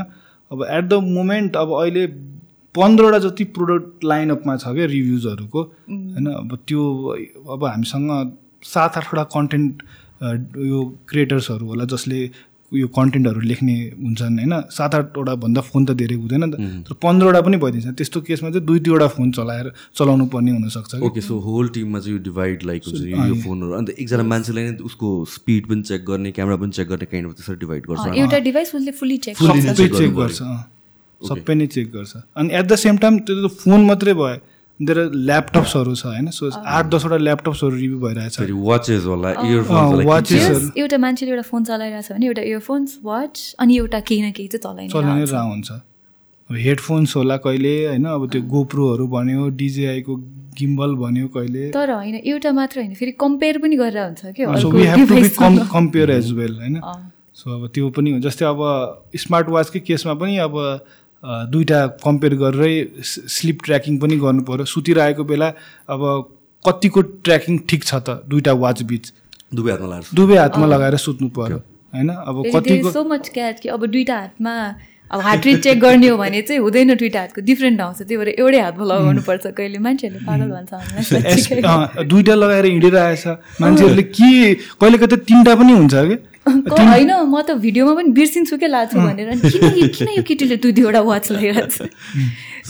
अब 0.52 0.64
एट 0.70 0.84
द 0.90 0.94
मोमेन्ट 1.18 1.56
अब 1.58 1.74
अहिले 1.82 2.06
पन्ध्रवटा 2.76 3.20
जति 3.20 3.44
प्रोडक्ट 3.58 4.04
लाइनअपमा 4.06 4.56
छ 4.58 4.74
क्या 4.76 4.86
रिभ्युजहरूको 4.96 5.62
होइन? 5.62 6.28
अब 6.42 6.58
त्यो 6.68 6.82
अब 7.54 7.66
हामीसँग 7.66 8.10
सात 8.74 8.98
आठवटा 8.98 9.24
कन्टेन्ट 9.36 9.84
यो 10.72 10.84
क्रिएटर्सहरू 11.10 11.66
होला 11.68 11.86
जसले 11.94 12.20
यो 12.76 12.88
कन्टेन्टहरू 12.92 13.42
लेख्ने 13.42 13.76
हुन्छन् 13.96 14.36
होइन? 14.40 14.54
सात 14.70 14.96
आठवटा 14.96 15.34
भन्दा 15.44 15.62
फोन 15.62 15.86
त 15.86 15.92
धेरै 15.96 16.16
हुँदैन 16.16 16.44
नि 16.44 16.52
त 16.52 16.56
तर 16.86 16.94
पन्ध्रवटा 17.00 17.42
पनि 17.42 17.58
भइदिन्छ। 17.58 17.96
त्यस्तो 17.98 18.22
केसमा 18.28 18.50
चाहिँ 18.52 18.66
दुई 18.66 18.80
दुईवटा 18.86 19.08
फोन 19.16 19.32
चलाएर 19.32 19.68
चलाउनु 19.98 20.26
पर्ने 20.34 20.52
हुनसक्छ। 20.52 21.02
ओके 21.02 21.22
सो 21.22 21.40
होल 21.40 21.68
टिममा 21.76 22.00
चाहिँ 22.00 22.18
यो 22.18 22.24
डिभाइड 22.24 22.64
लाइक 22.66 22.82
हुन्छ 22.86 23.02
यो 23.02 23.36
फोनहरू। 23.44 23.72
अन्त 23.74 23.90
एकजना 23.96 24.24
मान्छेले 24.24 24.62
नै 24.70 24.74
उसको 24.84 25.08
स्पिड 25.36 25.64
पनि 25.70 25.82
चेक 25.90 26.02
गर्ने 26.06 26.32
क्यामेरा 26.32 26.58
पनि 26.58 26.72
चेक 26.78 26.88
गर्ने 26.90 27.06
काइन्ड 27.12 27.26
अफ 27.30 27.34
त्यसरी 27.36 27.58
डिभाइड 27.64 27.84
गर्छ। 27.90 28.04
एउटा 28.16 28.40
डिभाइस 28.50 28.76
उसले 28.76 28.92
फुल्ली 29.00 29.18
चेक 29.26 29.36
चेक 29.38 30.12
गर्छ। 30.16 30.42
सबै 31.22 31.54
नै 31.56 31.68
चेक 31.68 31.88
गर्छ। 31.92 32.12
अनि 32.38 32.50
एट 32.54 32.66
द 32.66 32.76
सेम 32.76 32.98
टाइम 32.98 33.20
त्यो 33.24 33.48
त 33.48 33.52
फोन 33.64 33.86
मात्रै 33.86 34.14
भयो। 34.14 34.38
धेरै 34.80 35.04
ल्यापटप्सहरू 35.26 35.94
छ 35.96 36.06
होइन? 36.06 36.30
सो 36.30 36.50
आठ 36.52 36.86
दसवटा 36.92 37.18
ल्यापटप्सहरू 37.18 37.76
रिभ्यू 37.76 38.00
भइरहेछ। 38.00 38.52
वाचेस 38.52 39.04
होला 39.06 39.30
एउटा 40.78 40.98
मान्छेले 40.98 41.32
एउटा 41.32 41.48
फोन 41.50 41.64
चलाइरहेछ 41.64 42.12
भने 42.12 42.26
एउटा 42.26 42.42
इयरफोन्स 42.42 42.98
वाच 43.04 43.56
अनि 43.60 43.78
एउटा 43.78 44.00
केही 44.00 44.22
न 44.22 44.32
केही 44.32 44.48
चाहिँ 44.48 44.64
चलाइ 44.64 44.88
नै। 44.88 45.26
रह 45.32 45.42
हुन्छ। 45.42 45.72
अब 46.50 46.56
हेडफोन्स 46.56 47.16
होला 47.16 47.38
कहिले 47.42 47.74
होइन? 47.86 48.06
अब 48.06 48.30
त्यो 48.32 48.42
गोप्रोहरू 48.52 49.06
भन्यो 49.08 49.48
डिजेआईको 49.58 50.16
गिम्बल 50.60 50.92
भन्यो 50.96 51.28
कहिले। 51.28 51.64
तर 51.72 51.92
होइन 51.92 52.16
एउटा 52.16 52.52
मात्र 52.52 52.80
होइन 52.80 52.94
फेरि 52.94 53.12
कम्पेयर 53.20 53.58
पनि 53.64 53.76
गरेर 53.76 54.04
हुन्छ। 54.04 54.22
कम् 55.40 55.58
कम्पेयर 55.72 56.12
एज 56.12 56.32
वेल 56.34 56.54
होइन। 56.60 56.76
सो 57.34 57.46
अब 57.56 57.64
त्यो 57.74 57.90
पनि 57.96 58.12
हो। 58.12 58.20
जस्तै 58.20 58.46
अब 58.46 58.60
स्मार्ट 59.16 59.48
वाचकै 59.56 59.80
केसमा 59.88 60.14
पनि 60.22 60.38
अब 60.46 60.54
अ, 61.26 61.46
दुइटा 61.52 61.80
कम्पेयर 62.04 62.34
गरेरै 62.36 62.74
स्लिप 63.36 63.58
ट्र्याकिङ 63.66 63.98
पनि 64.00 64.16
गर्नु 64.20 64.42
पऱ्यो 64.50 64.66
सुतिरहेको 64.74 65.24
बेला 65.26 65.48
अब 65.90 66.02
कतिको 66.66 67.02
ट्र्याकिङ 67.26 67.58
ठिक 67.70 67.84
छ 67.84 67.94
त 68.00 68.22
दुइटा 68.30 68.54
वाच 68.64 68.82
बिच? 68.92 69.06
दुवै 69.54 69.72
हातमा 69.72 69.88
लाग्छ 69.90 70.14
दुवै 70.16 70.38
हातमा 70.38 70.66
लगाएर 70.68 70.96
सुत्नु 71.04 71.28
पऱ्यो 71.38 71.58
होइन? 71.94 72.10
अब 72.10 72.36
कतिको 72.56 72.92
सो 72.92 73.04
मच 73.06 73.30
क्याट 73.34 73.60
कि 73.60 73.70
अब 73.70 73.86
दुइटा 73.88 74.16
हातमा 74.20 74.54
अब 75.12 75.20
हार्ट 75.22 75.46
रेट 75.46 75.60
चेक 75.64 75.80
गर्ने 75.80 76.08
हो 76.10 76.18
भने 76.18 76.42
चाहिँ 76.42 76.60
हुँदैन 76.62 76.94
दुइटा 76.98 77.20
हातको। 77.20 77.42
डिफ्रेन्ट 77.50 77.82
आउँछ 77.82 77.98
त्यही 78.02 78.18
भएर 78.18 78.30
एउटै 78.36 78.60
हातमा 78.60 78.86
लगाउनु 78.86 79.22
पर्छ 79.22 79.48
कहिले। 79.58 79.78
मान्छेहरूले 79.78 80.26
पागल 80.26 80.50
भन्छ 80.56 80.72
दुइटा 82.12 82.36
लगाएर 82.36 82.66
हिँडिरहेछ। 82.66 83.24
मान्छेहरूले 83.62 84.04
के 84.12 84.30
कहिले 84.82 84.98
कतै 84.98 85.18
तिनवटा 85.30 85.56
पनि 85.56 85.74
हुन्छ 85.74 85.94
क- 85.94 86.22
होइन 86.50 87.12
म 87.12 87.42
त 87.42 87.54
भिडियोमा 87.62 87.94
पनि 87.96 88.10
बिर्सिन्छु 88.18 88.58
क्या 88.58 88.70
लाछु 88.70 89.00
भनेर। 89.00 89.30
किन 89.46 89.64
यो 89.78 89.88
किन 89.98 90.10
यो 90.18 90.24
केटीले 90.24 90.58
दुई 90.66 90.72
दुईवटा 90.80 91.02
वाच 91.10 91.32
लगाइरहेको 91.32 91.70
छ? 91.76 91.90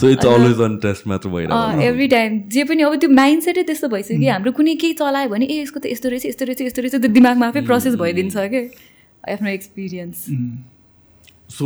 So 0.00 0.08
it's 0.10 0.26
always 0.26 0.60
on 0.68 0.76
test 0.84 1.06
मात्र 1.08 1.28
भइरहेको 1.34 1.82
एभ्री 1.88 2.08
टाइम 2.14 2.40
जे 2.56 2.64
पनि 2.70 2.82
अब 2.82 2.94
त्यो 3.00 3.10
माइन्ड 3.20 3.42
सेटै 3.42 3.62
त्यस्तो 3.70 3.88
भइसक्यो 3.96 4.18
कि 4.20 4.28
हाम्रो 4.28 4.52
कुनै 4.60 4.74
केही 4.84 4.92
चलायो 5.02 5.28
भने 5.34 5.46
ए 5.46 5.60
यसको 5.62 5.80
त 5.80 5.92
यस्तो 5.92 6.08
रहेछ 6.08 6.26
यस्तो 6.26 6.44
रहेछ 6.44 6.60
यस्तो 6.68 6.82
रहेछ 6.82 6.94
त्यो 7.04 7.12
दिमागमा 7.18 7.46
आफै 7.48 7.60
प्रोसेस 7.68 7.94
भइदिन्छ 8.04 8.34
क्या 8.54 8.64
आफ्नो 9.34 9.48
experience 9.50 10.24
so 11.58 11.64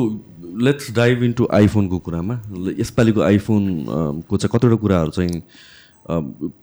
let's 0.66 0.90
dive 0.96 1.22
into 1.24 1.48
आइफोनको 1.56 1.98
कुरामा। 2.06 2.34
यसपालिको 2.78 3.20
आइफोन 3.22 3.62
को 4.28 4.36
चाहिँ 4.36 4.50
कतिवटा 4.54 4.76
कुराहरू 4.82 5.10
चाहिँ 5.16 5.42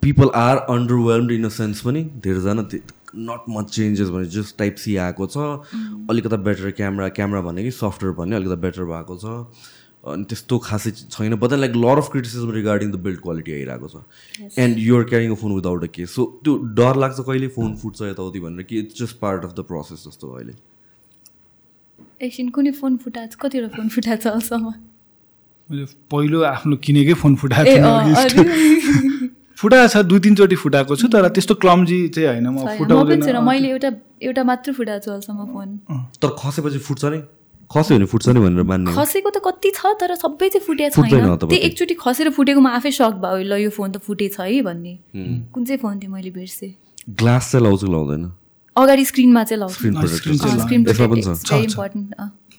people 0.03 0.29
are 0.35 0.57
underwhelmed 0.75 1.31
in 1.31 1.43
a 1.45 1.49
sense 1.55 1.81
पनि 1.81 2.03
धेरैजना 2.23 2.63
नट 3.17 3.49
मच 3.49 3.69
चेन्जेस 3.75 4.09
भने 4.09 4.25
जस्ट 4.33 4.57
टाइप 4.57 4.75
सी 4.77 4.95
आएको 5.05 5.27
छ। 5.27 5.37
अलिकता 6.09 6.37
बेटर 6.45 6.71
क्यामेरा 6.77 7.09
क्यामेरा 7.17 7.41
भने 7.41 7.63
कि 7.63 7.71
सफ्टवेयर 7.71 8.15
भने 8.15 8.35
अलिकता 8.35 8.57
बेटर 8.63 8.83
भएको 8.93 9.17
छ। 9.17 9.25
अनि 10.07 10.23
त्यस्तो 10.23 10.57
खासै 10.63 10.91
छैन। 11.11 11.35
But 11.35 11.53
like 11.53 11.73
lot 11.75 11.97
of 11.97 12.07
criticism 12.11 12.51
regarding 12.53 12.91
the 12.91 12.95
build 13.05 13.19
quality 13.21 13.51
आइरहेको 13.53 13.87
छ। 13.87 13.95
And 14.59 14.77
you're 14.79 15.03
carrying 15.09 15.31
a 15.31 15.35
phone 15.41 15.51
without 15.55 15.83
a 15.83 15.87
case 15.95 16.09
so 16.15 16.25
त्यो 16.43 16.53
डर 16.79 16.95
लाग्छ 16.97 17.19
कहिले 17.19 17.47
फोन 17.55 17.75
फुट्छ 17.77 18.01
यताउति 18.01 18.39
भनेर 18.39 18.63
कि 18.69 18.79
it's 18.79 19.01
just 19.01 19.19
part 19.19 19.45
of 19.45 19.51
the 19.53 19.59
process 19.67 19.99
जस्तो 20.07 20.25
अहिले। 20.31 20.53
एकछिन 22.21 22.49
कुनै 22.49 22.71
फोन 22.77 22.97
फुटाएको 22.97 23.33
छ? 23.33 23.35
कतिवटा 23.41 23.69
फोन 23.75 23.89
फुटाएको 23.89 24.21
छ 24.21 24.27
अहिलेसम्म? 24.27 24.73
मैले 25.69 25.85
पहिलो 26.11 26.41
आफ्नो 26.47 26.75
किनेकै 26.83 27.13
फोन 27.21 27.35
फुटाएको 27.35 27.77
फुटाएको 29.57 29.87
छ 29.89 29.95
दुई 30.05 30.19
तिनचोटि 30.21 30.55
फुटाएको 30.55 30.93
छु 30.95 31.07
तर 31.09 31.27
त्यस्तो 31.33 31.53
क्लम्जी 31.57 31.99
चाहिँ 32.13 32.27
होइन 32.29 32.47
म 32.47 32.57
फुटाउँदैन। 32.77 33.21
छैन 33.25 33.37
मैले 33.41 33.67
एउटा 33.73 33.89
एउटा 34.21 34.43
मात्र 34.43 34.73
फुटाएको 34.73 35.01
छु 35.05 35.09
अहिलेसम्म 35.11 35.41
फोन। 35.53 35.67
तर 36.21 36.29
खसेपछि 36.37 36.79
फुट्छ 36.87 37.03
नै। 37.05 37.19
खस्यो 37.67 37.97
भने 37.97 38.05
फुट्छ 38.07 38.27
नै 38.29 38.39
भनेर 38.39 38.63
मान्ने। 38.63 38.93
खसेको 38.93 39.29
त 39.33 39.37
कति 39.43 39.69
छ 39.75 39.81
तर 39.99 40.15
सबै 40.15 40.47
चाहिँ 40.53 40.65
फुटेको 40.67 41.01
छैन। 41.03 41.35
त्यो 41.41 41.57
एकचोटि 41.67 41.95
खसेर 41.99 42.29
फुटेको 42.37 42.59
म 42.61 42.67
आफै 42.79 42.91
सक 42.95 43.17
भयो 43.17 43.43
ल 43.43 43.53
यो 43.65 43.69
फोन 43.73 43.91
त 43.91 43.97
फुटेछ 43.97 44.39
है 44.39 44.61
भन्ने। 44.61 44.93
कुन 45.51 45.61
चाहिँ 45.65 45.79
फोन 45.81 45.99
थियो 45.99 46.11
मैले 46.13 46.31
बिर्सेँ। 46.37 46.71
ग्लास 47.17 47.43
चाहिँ 47.51 47.63
लाउँछु 47.65 47.85
कि 47.87 47.91
लाउँदैन? 47.91 48.23
अगाडि 48.75 49.03
स्क्रिनमा 49.09 49.43
चाहिँ 49.43 49.59
लाउँछु। 49.59 49.77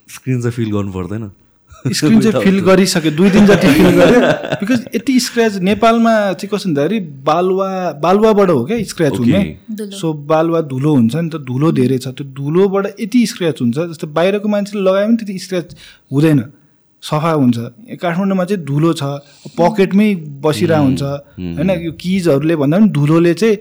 स्क्रिन 0.08 0.40
चाहिँ 0.42 0.52
फिल 0.52 0.70
गर्नु 0.72 0.92
पर्दैन। 0.92 1.24
स्क्रिन 1.86 2.20
चाहिँ 2.20 2.44
फिल 2.44 2.60
गरिसक्यो 2.68 3.10
दुई 3.16 3.30
दिन 3.30 3.46
जति 3.46 3.68
फिल 3.74 3.90
गर्यो 3.98 4.20
बिकज 4.60 4.84
यति 4.94 5.18
स्क्र्याच 5.20 5.56
नेपालमा 5.68 6.12
चाहिँ 6.32 6.50
कस्तो 6.52 6.68
भन्दाखेरि 6.68 7.00
बालुवा 7.28 7.68
बालुवाबाट 8.02 8.50
हो 8.50 8.64
क्या 8.64 8.82
स्क्र्याच 8.84 9.12
Okay. 9.18 9.32
हुने। 9.32 9.90
सो 10.00 10.12
बालुवा 10.30 10.60
धुलो 10.70 10.94
हुन्छ 10.94 11.14
नि 11.16 11.28
त 11.30 11.42
धुलो 11.48 11.72
धेरै 11.72 11.98
छ। 11.98 12.08
त्यो 12.18 12.24
धुलोबाट 12.34 12.86
यति 13.00 13.26
स्क्र्याच 13.26 13.60
हुन्छ 13.62 13.78
जस्तो 13.78 14.06
बाहिरको 14.18 14.48
मान्छेले 14.48 14.82
लगायो 14.82 15.06
भने 15.06 15.16
त्यति 15.16 15.38
स्क्र्याच 15.38 15.74
हुँदैन। 16.12 16.40
सफा 17.02 17.32
हुन्छ। 17.32 17.58
काठमाडौँमा 18.02 18.44
चाहिँ 18.44 18.64
धुलो 18.64 18.92
छ 18.92 19.02
पकेटमै 19.54 20.08
बसिरहेको 20.42 20.84
हुन्छ। 20.84 21.02
होइन 21.02 21.70
यो 21.86 21.92
किजहरूले 21.94 22.56
भन्दा 22.58 22.78
पनि 22.78 22.88
धुलोले 22.90 23.34
चाहिँ 23.34 23.56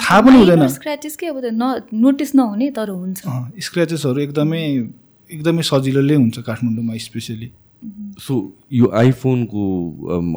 थाहा 0.00 0.20
पनि 0.20 0.36
हुँदैन। 0.38 0.66
स्क्र्याचेस 0.68 1.16
के 1.16 1.26
अब 1.26 1.36
नोटिस 1.94 2.34
नहुने 2.34 2.70
तर 2.78 2.88
हुन्छ। 2.90 3.18
स्क्र्याचेसहरू 3.66 4.20
एकदमै 4.20 4.62
एकदमै 5.30 5.62
सजिलोले 5.62 6.14
हुन्छ 6.14 6.38
काठमाडौँमा 6.46 6.96
स्पेसली 7.04 7.50
सो 8.20 8.34
यो 8.72 8.90
आइफोनको 8.94 9.62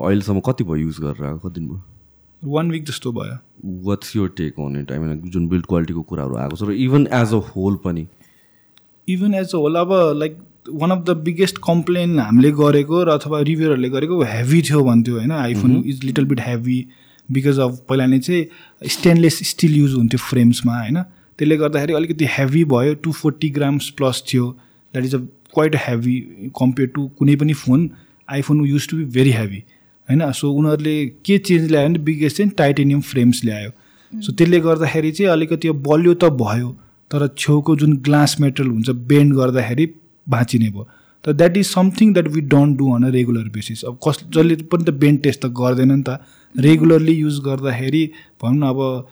अहिलेसम्म 0.06 0.39
कति 0.45 0.63
भयो 0.63 0.75
युज 0.78 0.97
गरेर? 1.02 1.25
आएको 1.25 1.39
कति 1.39 1.60
दिन 1.60 1.69
भयो? 1.69 1.82
वान 2.41 2.71
विक 2.71 2.84
जस्तो 2.86 3.12
भयो। 3.12 3.38
वाट्स 3.86 4.15
यो 4.15 4.28
take 4.39 4.60
on 4.60 4.80
it 4.82 4.91
I 4.91 4.97
mean 4.99 5.21
जुन 5.32 5.47
बिल्ड 5.49 5.65
क्वालिटीको 5.65 6.02
कुराहरू 6.04 6.36
आएको 6.38 6.56
छ 6.56 6.69
र 6.69 6.71
इभन 6.86 7.08
एज 7.13 7.34
अ 7.34 7.41
होल 7.49 7.75
पनि। 7.86 8.08
इभन 9.08 9.34
एज 9.34 9.54
अ 9.54 9.58
होल 9.58 9.75
अब 9.75 9.93
like 10.17 10.38
one 10.71 10.91
of 10.91 11.04
the 11.06 11.17
biggest 11.25 11.58
complain 11.63 12.19
हामीले 12.19 12.52
गरेको 12.54 13.04
र 13.04 13.10
अथवा 13.12 13.39
रिभ्यूहरूले 13.41 13.89
गरेको 13.89 14.21
हेभी 14.23 14.62
थियो 14.62 14.84
भन्थ्यो 14.84 15.15
होइन? 15.15 15.32
IPhone 15.32 15.84
is 15.86 16.04
little 16.04 16.25
bit 16.25 16.39
heavy 16.41 16.80
because 17.30 17.60
of 17.60 17.80
पहिला 17.89 18.06
नै 18.06 18.19
चाहिँ 18.19 18.89
स्टेनलेस 18.89 19.39
स्टिल 19.49 19.75
युज 19.78 19.93
हुन्थ्यो 19.95 20.19
फ्रेम्समा 20.19 20.80
होइन? 20.80 21.02
त्यसले 21.39 21.58
गर्दाखेरि 21.58 21.93
अलिकति 21.93 22.25
हेभी 22.30 22.63
भयो 22.73 22.93
टु 23.04 23.12
फोर्टी 23.13 23.49
ग्राम्स 23.58 23.89
प्लस 23.97 24.23
थियो। 24.34 24.45
That 24.93 25.06
is 25.06 25.15
a 25.15 25.19
quite 25.54 25.75
heavy 25.88 26.19
compare 26.60 26.89
to 26.89 27.08
कुनै 27.19 27.36
पनि 27.36 27.54
phone 27.56 27.89
iPhone 28.30 28.65
use 28.65 28.88
to 28.89 28.97
be 28.97 29.06
very 29.13 29.32
heavy 29.32 29.63
होइन 30.08 30.32
सो 30.34 30.52
उनीहरूले 30.52 30.95
के 31.25 31.38
चेन्ज 31.39 31.71
ल्यायो 31.71 31.88
भने 31.88 31.99
बिगेस्ट 32.04 32.38
चाहिँ 32.38 32.52
टाइटेनियम 32.58 33.02
फ्रेम्स 33.10 33.43
ल्यायो 33.45 33.71
सो 34.13 34.34
त्यसले 34.34 34.60
गर्दाखेरि 34.60 35.12
चाहिँ 35.12 35.32
अलिकति 35.32 35.67
अब 35.67 35.84
बलियो 35.88 36.13
त 36.13 36.32
भयो 36.36 36.71
तर 37.12 37.28
छेउको 37.38 37.75
जुन 37.75 37.97
ग्लास 38.06 38.36
मेटेरियल 38.39 38.73
हुन्छ 38.73 38.89
बेन्ड 39.10 39.36
गर्दाखेरि 39.36 39.86
भाँचिने 40.28 40.69
भयो 40.69 40.88
त 41.25 41.36
that 41.36 41.58
is 41.58 41.67
something 41.67 42.13
that 42.13 42.28
we 42.28 42.41
don't 42.49 42.78
do 42.78 42.91
on 42.95 43.04
a 43.04 43.10
regular 43.12 43.47
basis 43.49 43.84
अब 43.86 43.99
कस 44.08 44.23
जसले 44.28 44.56
पनि 44.73 44.84
त 44.84 44.95
बेन्ड 44.97 45.21
टेस्ट 45.23 45.45
त 45.45 45.52
गर्दैन 45.60 45.91
नि 45.91 46.04
त 46.04 46.19
रेगुलरली 46.56 47.13
युज 47.13 47.39
गर्दाखेरि 47.45 48.04
भनौँ 48.43 48.58
न 48.58 48.69
अब 48.69 49.08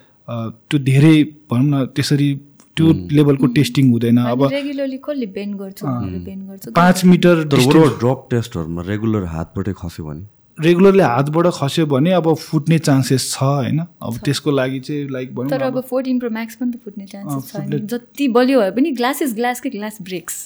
त्यो 0.69 0.79
धेरै 0.81 1.15
भनौँ 1.51 1.69
न 1.71 1.85
त्यसरी 1.95 2.29
त्यो 2.77 2.93
लेभलको 3.11 3.47
टेस्टिङ 3.57 3.91
हुँदैन। 3.91 4.17
अब 4.29 4.47
रेगुलरली 4.53 4.97
कसले 5.03 5.27
बेन्ड 5.35 5.55
गर्छु? 5.57 5.85
भनेर 5.85 6.19
बेन्ड 6.25 6.49
गर्छु? 6.49 6.71
पाँच 6.71 7.05
मिटर 7.05 7.43
ड्रप 7.51 8.27
टेस्टहरूमा 8.31 8.81
रेगुलर 8.87 9.25
हातबाटै 9.35 9.73
खस्यो 9.77 10.05
भने? 10.05 10.25
रेगुलरली 10.57 11.03
हातबाट 11.03 11.47
खस्यो 11.53 11.85
भने 11.85 12.11
अब 12.13 12.33
फुट्ने 12.35 12.77
चान्सेस 12.79 13.25
छ 13.31 13.43
होइन? 13.43 13.79
अब 14.01 14.13
त्यसको 14.25 14.51
लागि 14.51 14.79
चाहिँ 14.79 15.09
लाइक 15.11 15.35
भनौँ 15.35 15.49
तर 15.49 15.61
अब 15.63 15.79
फोर्टिन 15.89 16.19
प्रो 16.19 16.29
म्याक्स 16.29 16.55
पनि 16.55 16.71
त 16.71 16.81
फुट्ने 16.83 17.05
चान्सेस 17.05 17.51
छ 17.51 17.81
जति 17.93 18.27
बलियो 18.37 18.59
भए 18.61 18.71
पनि 18.77 18.91
ग्लास 18.97 19.21
इज 19.21 19.35
ग्लासकै 19.35 19.69
ग्लास 19.69 19.97
ब्रेक्स। 20.01 20.45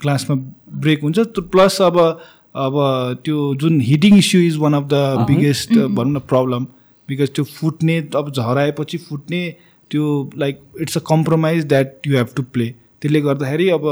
ग्लासमा 0.00 0.36
ब्रेक 0.84 1.02
हुन्छ। 1.02 1.18
प्लस 1.50 1.80
अब 1.82 1.98
अब 2.54 2.74
त्यो 3.24 3.54
जुन 3.56 3.80
heating 3.80 4.16
issue 4.18 4.40
is 4.42 4.56
one 4.58 4.74
of 4.74 4.86
the 4.92 5.26
biggest 5.28 5.72
भनौँ 5.72 6.12
न 6.12 6.18
प्रब्लम। 6.30 6.64
बिकज 7.08 7.30
त्यो 7.34 7.44
फुट्ने 7.44 7.96
अब 8.16 8.32
झराएपछि 8.32 8.98
फुट्ने 9.10 9.42
त्यो 9.92 10.30
like 10.38 10.60
it's 10.80 10.96
a 10.98 11.00
compromise 11.08 11.64
that 11.66 12.06
you 12.06 12.16
have 12.16 12.34
to 12.36 12.42
play 12.56 12.68
त्यसले 13.00 13.20
गर्दाखेरि 13.20 13.68
अब 13.76 13.86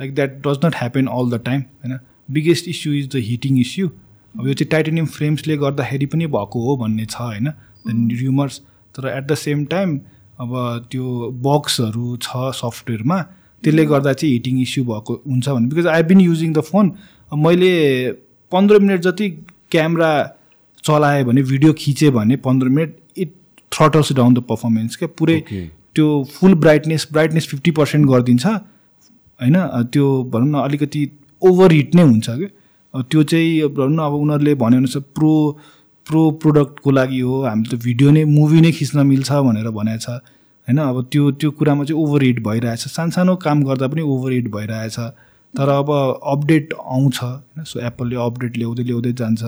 like 0.00 0.14
that 0.14 0.36
does 0.46 0.64
not 0.64 0.74
happen 0.76 1.06
all 1.16 1.30
the 1.30 1.42
time 1.46 1.60
होइन? 1.60 1.98
Biggest 2.30 2.68
issue 2.68 2.92
is 2.94 3.08
the 3.16 3.24
heating 3.30 3.58
issue 3.60 3.88
अब 3.88 4.46
यो 4.46 4.54
चाहिँ 4.54 4.70
टाइटेनियम 4.70 5.06
फ्रेम्सले 5.16 5.56
गर्दाखेरि 5.56 6.06
पनि 6.06 6.26
भएको 6.36 6.64
हो 6.66 6.76
भन्ने 6.76 7.04
छ 7.06 7.20
होइन? 7.20 7.52
र्युमर्स 7.88 8.60
तर 8.94 9.08
एट 9.08 9.24
द 9.24 9.34
सेम 9.34 9.64
टाइम 9.74 9.98
अब 10.40 10.50
त्यो 10.90 11.30
बक्सहरू 11.44 12.16
छ 12.22 12.50
सफ्टवेयरमा 12.56 13.20
त्यसले 13.62 13.84
गर्दा 13.86 14.12
चाहिँ 14.12 14.32
हिटिङ 14.32 14.60
इस्यु 14.62 14.84
भएको 14.84 15.14
हुन्छ 15.26 15.48
भने 15.48 15.66
because 15.68 15.86
I 15.94 16.02
been 16.10 16.20
using 16.20 16.52
the 16.52 16.60
phone 16.68 16.92
मैले 17.44 17.70
पन्ध्र 18.52 18.78
मिनट 18.78 19.00
जति 19.06 19.28
क्यामेरा 19.70 20.10
चलाएँ 20.84 21.24
भने 21.24 21.42
भिडियो 21.42 21.72
खिचेँ 21.78 22.10
भने 22.10 22.36
पन्ध्र 22.44 22.68
minute 22.68 22.94
throttles 23.78 24.12
down 24.12 24.34
the 24.34 24.38
performance 24.50 24.96
क्या 24.96 25.08
पुरै. 25.18 25.40
त्यो 25.94 26.06
full 26.32 26.54
brightness 26.64 27.06
brightness 27.12 27.46
fifty 27.48 27.70
percent 27.78 28.06
गरिदिन्छ। 28.08 28.46
होइन? 28.46 29.56
त्यो 29.92 30.06
भनौँ 30.32 30.48
न 30.48 30.62
अलिकति 30.62 31.08
ओभर 31.42 31.72
हिट 31.72 31.94
नै 31.94 32.02
हुन्छ 32.02 32.30
कि? 32.30 32.48
अब 32.94 33.02
त्यो 33.10 33.22
चाहिँ 33.22 33.68
भनौँ 33.74 33.94
न 33.94 33.98
अब 34.00 34.14
उनीहरूले 34.14 34.54
भनेअनुसार 34.62 35.02
प्रो 35.14 35.32
प्रो 36.06 36.30
प्रोडक्टको 36.42 36.90
लागि 36.90 37.20
हो। 37.20 37.42
हामी 37.44 37.64
त 37.68 37.74
भिडियो 37.84 38.10
नै 38.10 38.24
मुभी 38.24 38.60
नै 38.60 38.72
खिच्न 38.72 39.06
मिल्छ 39.06 39.32
भनेर 39.46 39.70
भनेको 39.70 39.98
छ 40.00 40.08
होइन? 40.08 40.78
अब 40.78 40.96
त्यो 41.12 41.30
त्यो 41.36 41.50
कुरामा 41.58 41.84
चाहिँ 41.84 42.02
ओभर 42.02 42.22
हिट 42.22 42.38
भइरहेछ 42.44 42.86
सानसानो 42.88 43.36
काम 43.44 43.62
गर्दा 43.64 43.86
पनि 43.88 44.02
ओभर 44.02 44.32
हिट 44.32 44.48
भइरहेछ। 44.50 44.98
तर 45.54 45.68
अब 45.68 45.90
अपडेट 46.34 46.74
आउँछ। 46.74 47.18
होइन? 47.22 47.64
सो 47.64 47.80
एप्पलले 47.80 48.16
अपडेट 48.26 48.56
ल्याउँदै 48.58 48.84
ल्याउँदै 48.84 49.12
जान्छ। 49.20 49.42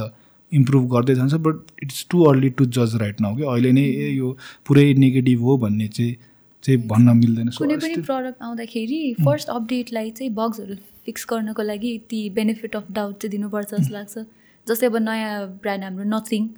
इम्प्रुभ 0.52 0.88
गर्दै 0.92 1.14
जान्छ 1.14 1.34
but 1.46 1.82
it's 1.82 2.06
too 2.10 2.22
early 2.30 2.50
to 2.58 2.64
जज 2.78 2.96
राइट 3.02 3.20
नाउ 3.20 3.36
कि 3.36 3.42
अहिले 3.52 3.72
नै 3.72 3.84
ए 3.84 4.10
यो 4.10 4.36
पुरै 4.66 4.86
नेगेटिभ 4.98 5.42
हो 5.42 5.56
भन्ने 5.58 5.88
चाहिँ 5.88 6.16
चाहिँ 6.64 6.80
भन्न 6.86 7.16
मिल्दैन। 7.16 7.50
सो 7.50 7.64
कुनै 7.64 7.76
पनि 7.82 8.02
प्रडक्ट 8.06 8.42
आउँदाखेरि 8.42 9.02
फर्स्ट 9.20 9.48
अपडेटलाई 9.50 10.10
चाहिँ 10.16 10.32
बग्सहरू 10.34 10.74
फिक्स 11.06 11.26
गर्नको 11.30 11.62
लागि 11.62 11.92
ती 12.10 12.18
बेनिफिट 12.38 12.76
अफ 12.76 12.90
डाउट 12.92 13.14
चाहिँ 13.22 13.30
दिनुपर्छ 13.30 13.70
जस्तो 13.74 13.94
लाग्छ। 13.94 14.24
जस्तै 14.66 14.86
अब 14.86 14.96
नयाँ 15.04 15.46
ब्रान्ड 15.62 15.84
हाम्रो 15.84 16.04
नथिङ 16.16 16.48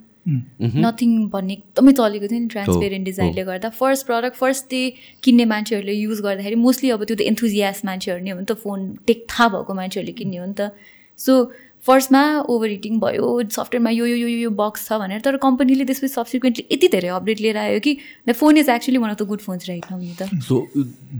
नथिङ 0.83 1.11
भन्ने 1.29 1.53
एकदमै 1.53 1.91
चलेको 1.93 2.27
थियो 2.27 2.39
नि 2.39 2.47
ट्रान्सपेरेन्ट 2.51 3.05
डिजाइनले 3.05 3.43
गर्दा। 3.45 3.69
फर्स्ट 3.79 4.05
प्रडक्ट 4.07 4.35
फर्स्ट 4.35 4.65
डे 4.71 4.81
किन्ने 5.23 5.45
मान्छेहरूले 5.53 5.93
युज 5.93 6.21
गर्दाखेरि 6.21 6.55
मोस्टली 6.65 6.89
अब 6.95 7.03
त्यो 7.03 7.15
त 7.15 7.21
एन्थुजियास 7.31 7.81
मान्छेहरू 7.85 8.23
नै 8.23 8.31
हो 8.31 8.39
नि 8.39 8.45
त 8.45 8.55
फोन 8.63 8.79
टेक 9.07 9.25
थाहा 9.29 9.47
भएको 9.55 9.73
मान्छेहरूले 9.79 10.13
किन्ने 10.19 10.37
हो 10.37 10.45
नि 10.45 10.55
त। 10.59 10.71
सो 11.19 11.33
फर्स्टमा 11.87 12.23
ओभर 12.49 12.69
हिटिङ 12.69 12.99
भयो 12.99 13.29
सफ्टवेयरमा 13.51 13.89
यो 13.91 14.05
यो 14.05 14.17
यो 14.17 14.27
यो 14.27 14.49
बक्स 14.59 14.87
छ 14.87 14.99
भनेर 14.99 15.21
तर 15.21 15.37
कम्पनीले 15.45 15.85
त्यसपछि 15.85 16.13
सब्सिक्वेन्टली 16.13 16.65
यति 16.71 16.87
धेरै 16.93 17.07
अपडेट 17.15 17.41
लिएर 17.45 17.57
आयो 17.63 17.79
कि 17.87 17.95
the 18.27 18.33
phone 18.41 18.57
is 18.57 18.69
actually 18.75 18.97
one 19.05 19.11
of 19.11 19.17
the 19.21 19.27
good 19.31 19.41
phones 19.47 19.69
right 19.69 19.89
now 19.91 19.99
नि 19.99 20.15
त। 20.21 20.29
सो 20.47 20.61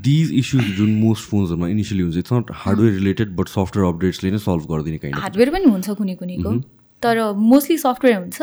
दिज 0.05 0.31
इस्युज 0.43 0.69
जुन 0.77 0.93
मोस्ट 0.99 1.29
फोन्सहरूमा 1.29 1.67
इनिसियली 1.73 2.03
हुन्छ 2.03 2.17
it's 2.17 2.33
not 2.33 2.55
hardware 2.61 2.93
related 2.93 3.35
but 3.41 3.47
software 3.55 3.93
अपडेट्सले 3.93 4.31
नै 4.31 4.39
सल्भ 4.45 4.71
गरिदिने 4.71 5.03
काइन्ड 5.03 5.19
हार्डवेयर 5.25 5.49
पनि 5.57 5.73
हुन्छ 5.73 5.97
कुनै 5.99 6.15
कुनैको 6.23 6.55
तर 7.03 7.19
मोस्टली 7.35 7.77
सफ्टवेयर 7.77 8.17
हुन्छ। 8.17 8.41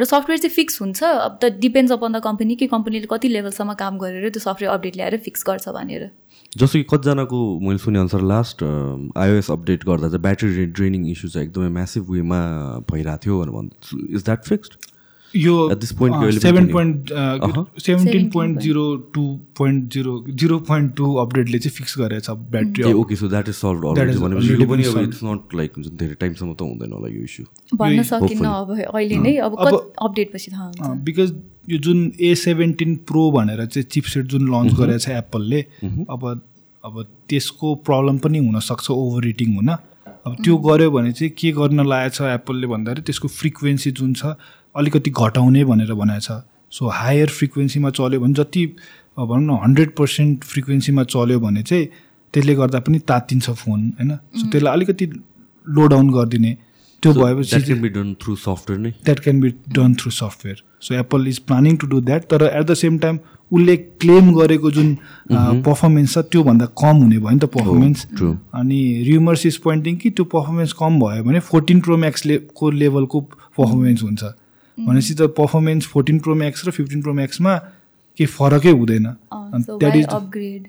र 0.00 0.04
सफ्टवेयर 0.04 0.40
चाहिँ 0.40 0.54
फिक्स 0.54 0.80
हुन्छ। 0.80 1.02
अब 1.02 1.38
त 1.42 1.48
डिपेन्ड्स 1.60 1.92
अपन 1.92 2.12
द 2.12 2.20
कम्पनी 2.24 2.56
कि 2.56 2.66
कम्पनीले 2.68 3.06
कति 3.10 3.28
लेभलसम्म 3.28 3.74
काम 3.80 3.98
गरेर 3.98 4.28
त्यो 4.28 4.40
सफ्टवेयर 4.44 4.72
अपडेट 4.72 4.96
ल्याएर 4.96 5.16
फिक्स 5.24 5.44
गर्छ 5.48 5.68
भनेर। 5.76 6.02
जस्तो 6.54 6.78
कि 6.78 6.86
कतिजनाको 6.90 7.38
मैले 7.60 7.78
सुने 7.78 7.98
अनुसार 7.98 8.20
लास्ट 8.22 8.62
आइओएस 9.18 9.50
अपडेट 9.50 9.84
गर्दा 9.84 10.08
चाहिँ 10.08 10.22
ब्याट्री 10.22 10.66
ड्रेनिङ 10.78 11.06
इस्यु 11.10 11.30
चाहिँ 11.30 11.48
एकदमै 11.48 11.68
म्यासिभ 11.76 12.10
वेमा 12.10 12.40
भइरहेको 12.90 13.22
थियो 13.24 13.38
भनेर 13.40 13.54
भन्छ 13.54 14.14
इज 14.14 14.24
द्याट 14.24 14.44
फिक्स्ड 14.44 14.74
यो 15.36 15.54
seven 15.82 16.66
point. 16.72 17.10
Seventeen 17.82 18.28
point 18.30 18.58
zero 18.60 18.84
two 19.14 19.22
point 19.58 19.92
zero 19.92 20.12
zero 20.42 20.58
point 20.68 20.94
two 20.96 21.14
अपडेटले 21.22 21.58
चाहिँ 21.58 21.74
फिक्स 21.76 21.98
गरेछ 21.98 22.28
ए 22.30 22.34
battery 22.50 22.92
okay 22.92 23.16
so 23.16 23.28
that 23.28 23.48
is 23.48 23.54
solve 23.54 23.80
भनेपछि 24.20 24.64
पनि 24.64 24.84
अब. 24.84 24.98
इट्स 24.98 25.20
नट 25.24 25.54
लाइक 25.54 25.72
हुन्छ 25.76 25.88
धेरै 26.02 26.14
टाइमसम्म 26.20 26.52
त 26.54 26.60
हुँदैन 26.62 26.92
होला 26.92 27.08
यो 27.14 27.22
इस्यु 27.22 27.44
भन्न 27.76 28.02
सकिन्न. 28.12 28.44
अब 28.46 28.70
अहिले 28.94 29.16
नै 29.26 29.36
अब 29.48 29.52
अपडेट 29.58 30.32
पछि 30.34 30.50
थाहा 30.50 30.66
हुन्छ। 30.66 31.02
बिकज 31.04 31.34
यो 31.70 31.78
जुन 31.78 31.98
ए 32.20 32.34
सेभेन्टिन 32.38 32.96
प्रो 33.08 33.30
भनेर 33.30 33.64
चाहिँ 33.66 33.86
चिपसेट 33.90 34.24
जुन 34.34 34.48
लन्च 34.54 34.74
गरेको 34.80 34.98
छ 34.98 35.08
एप्पलले 35.18 35.60
अब 36.10 36.22
अब 36.84 36.94
त्यसको 37.28 37.74
प्रब्लम 37.88 38.18
पनि 38.24 38.38
हुनसक्छ 38.46 38.90
ओभर 38.90 39.26
हिटिङ 39.26 39.54
हुन। 39.56 39.68
अब 39.68 40.36
त्यो 40.44 40.56
गर्यो 40.64 40.90
भने 40.90 41.12
चाहिँ 41.12 41.32
के 41.38 41.52
गर्न 41.52 41.86
लागेको 41.86 42.14
छ 42.16 42.28
एप्पलले 42.32 42.66
भन्दाखेरि 42.66 43.02
त्यसको 43.08 43.28
फ्रिक्वेन्सी 43.28 43.90
जुन 44.00 44.12
छ 44.14 44.36
अलिकति 44.74 45.10
घटाउने 45.10 45.64
भनेर 45.64 45.94
भनेको 45.94 46.20
छ। 46.20 46.42
सो 46.72 46.88
हायर 46.90 47.28
फ्रिक्वेन्सीमा 47.30 47.90
चल्यो 47.90 48.20
भने 48.20 48.34
जति 48.34 48.66
भनौँ 49.18 49.40
न 49.40 49.58
हन्ड्रेड 49.62 49.90
पर्सेन्ट 49.96 50.44
फ्रिक्वेन्सीमा 50.44 51.02
चल्यो 51.04 51.40
भने 51.40 51.62
चाहिँ 51.62 51.86
त्यसले 52.34 52.54
गर्दा 52.54 52.78
पनि 52.86 52.98
तातिन्छ 53.08 53.50
फोन 53.50 53.80
होइन? 53.98 54.10
सो 54.38 54.50
त्यसलाई 54.50 54.72
अलिकति 54.72 55.06
लो 55.66 55.86
डाउन 55.86 56.10
गरिदिने। 56.12 56.56
त्यो 57.02 57.12
भएपछि 57.12 57.50
द्याट 57.50 57.62
चाहिँ 57.62 57.64
can 57.64 57.80
be 57.82 57.88
done 57.94 58.14
through 58.22 58.34
software 58.36 58.80
नै? 58.80 58.90
That 59.04 59.20
can 59.20 59.40
be 59.40 59.48
done 59.76 59.94
through 60.00 60.10
software 60.10 60.62
so 60.82 60.94
Apple 60.94 61.28
is 61.28 61.38
planning 61.46 61.76
to 61.76 61.86
do 61.86 62.00
that 62.00 62.22
तर 62.30 62.42
एट 62.44 62.66
द 62.66 62.74
सेम 62.74 62.98
टाइम 62.98 63.18
उसले 63.52 63.76
क्लेम 63.76 64.32
गरेको 64.34 64.70
जुन 64.70 64.94
पर्फर्मेन्स 65.30 66.14
छ 66.14 66.18
त्योभन्दा 66.32 66.66
कम 66.82 66.96
हुने 66.96 67.18
भयो 67.18 67.30
नि 67.30 67.38
त 67.38 67.44
पर्फर्मेन्स 67.56 68.06
true. 68.18 68.34
अनि 68.54 68.80
र्युमर्स 69.08 69.46
इज 69.46 69.56
पोइन्टिङ 69.66 69.96
कि 69.96 70.10
त्यो 70.10 70.24
पर्फर्मेन्स 70.32 70.72
कम 70.80 70.98
भयो 71.00 71.24
भने 71.24 71.40
फोर्टिन 71.50 71.80
प्रो 71.80 71.96
म्याक्सले 71.96 72.38
को 72.56 72.70
लेभलको 72.70 73.20
पर्फर्मेन्स 73.20 74.02
हुन्छ। 74.02 74.24
भनेपछि 74.78 75.14
त 75.14 75.22
पर्फर्मेन्स 75.38 75.86
फोर्टिन 75.86 76.18
प्रो 76.18 76.34
म्याक्स 76.34 76.66
र 76.68 76.70
फिफ्टिन 76.70 77.02
प्रो 77.02 77.12
म्याक्समा 77.14 77.56
केही 78.18 78.26
फरकै 78.26 78.70
हुँदैन। 78.70 79.06
अपग्रेड 80.04 80.68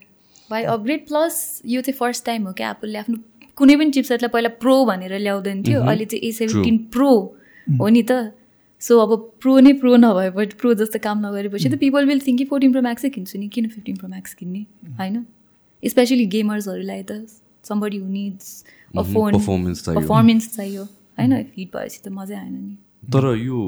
अपग्रेड 0.52 1.08
प्लस 1.08 1.62
यो 1.66 1.82
चाहिँ 1.82 1.98
फर्स्ट 1.98 2.26
टाइम 2.26 2.48
हो 2.48 2.54
क्या 2.54 2.70
एप्पलले 2.72 3.00
आफ्नो 3.00 3.18
कुनै 3.58 3.76
पनि 3.76 3.92
चिपसेटलाई 3.92 4.30
पहिला 4.30 4.50
प्रो 4.62 4.86
भनेर 4.86 5.18
ल्याउँदैन 5.20 5.64
थियो। 5.64 5.82
अहिले 5.82 6.06
चाहिँ 6.06 6.22
ए 6.24 6.32
सेभेन्टिन 6.32 6.78
प्रो 6.94 7.12
हो 7.80 7.88
नि 7.90 8.04
त। 8.04 8.34
सो 8.82 9.00
अब 9.00 9.32
प्रो 9.42 9.60
नै 9.60 9.74
प्रो 9.74 9.96
नभएपछि 9.96 10.58
प्रो 10.58 10.74
जस्तो 10.74 11.00
काम 11.00 11.26
नगरेपछि 11.26 11.70
त 11.70 11.76
पिपल 11.80 12.06
विल 12.06 12.20
थिङ्क 12.20 12.38
कि 12.38 12.46
फोर्टिन 12.46 12.72
प्रो 12.72 12.82
म्याक्सै 12.82 13.10
किन्छु 13.10 13.40
नि। 13.40 13.48
किन 13.48 13.68
फिफ्टिन 13.70 13.96
प्रो 13.98 14.08
म्याक्स 14.10 14.34
किन्ने? 14.34 14.66
होइन? 15.00 15.26
स्पेसली 15.84 16.26
गेमर्सहरूलाई 16.26 17.04
त। 17.04 17.26
Somebody 17.64 17.98
who 17.98 18.08
needs 18.08 18.64
a 18.98 19.02
Mhm, 19.02 19.14
phone. 19.14 19.32
Performance 19.34 20.56
चाहियो। 20.56 20.84
होइन? 20.84 21.34
हिट 21.34 21.70
भएपछि 21.74 22.00
त 22.06 22.08
मजै 22.12 22.36
आएन 22.36 22.54
नि। 22.54 22.78
तर 23.14 23.36
यो 23.38 23.60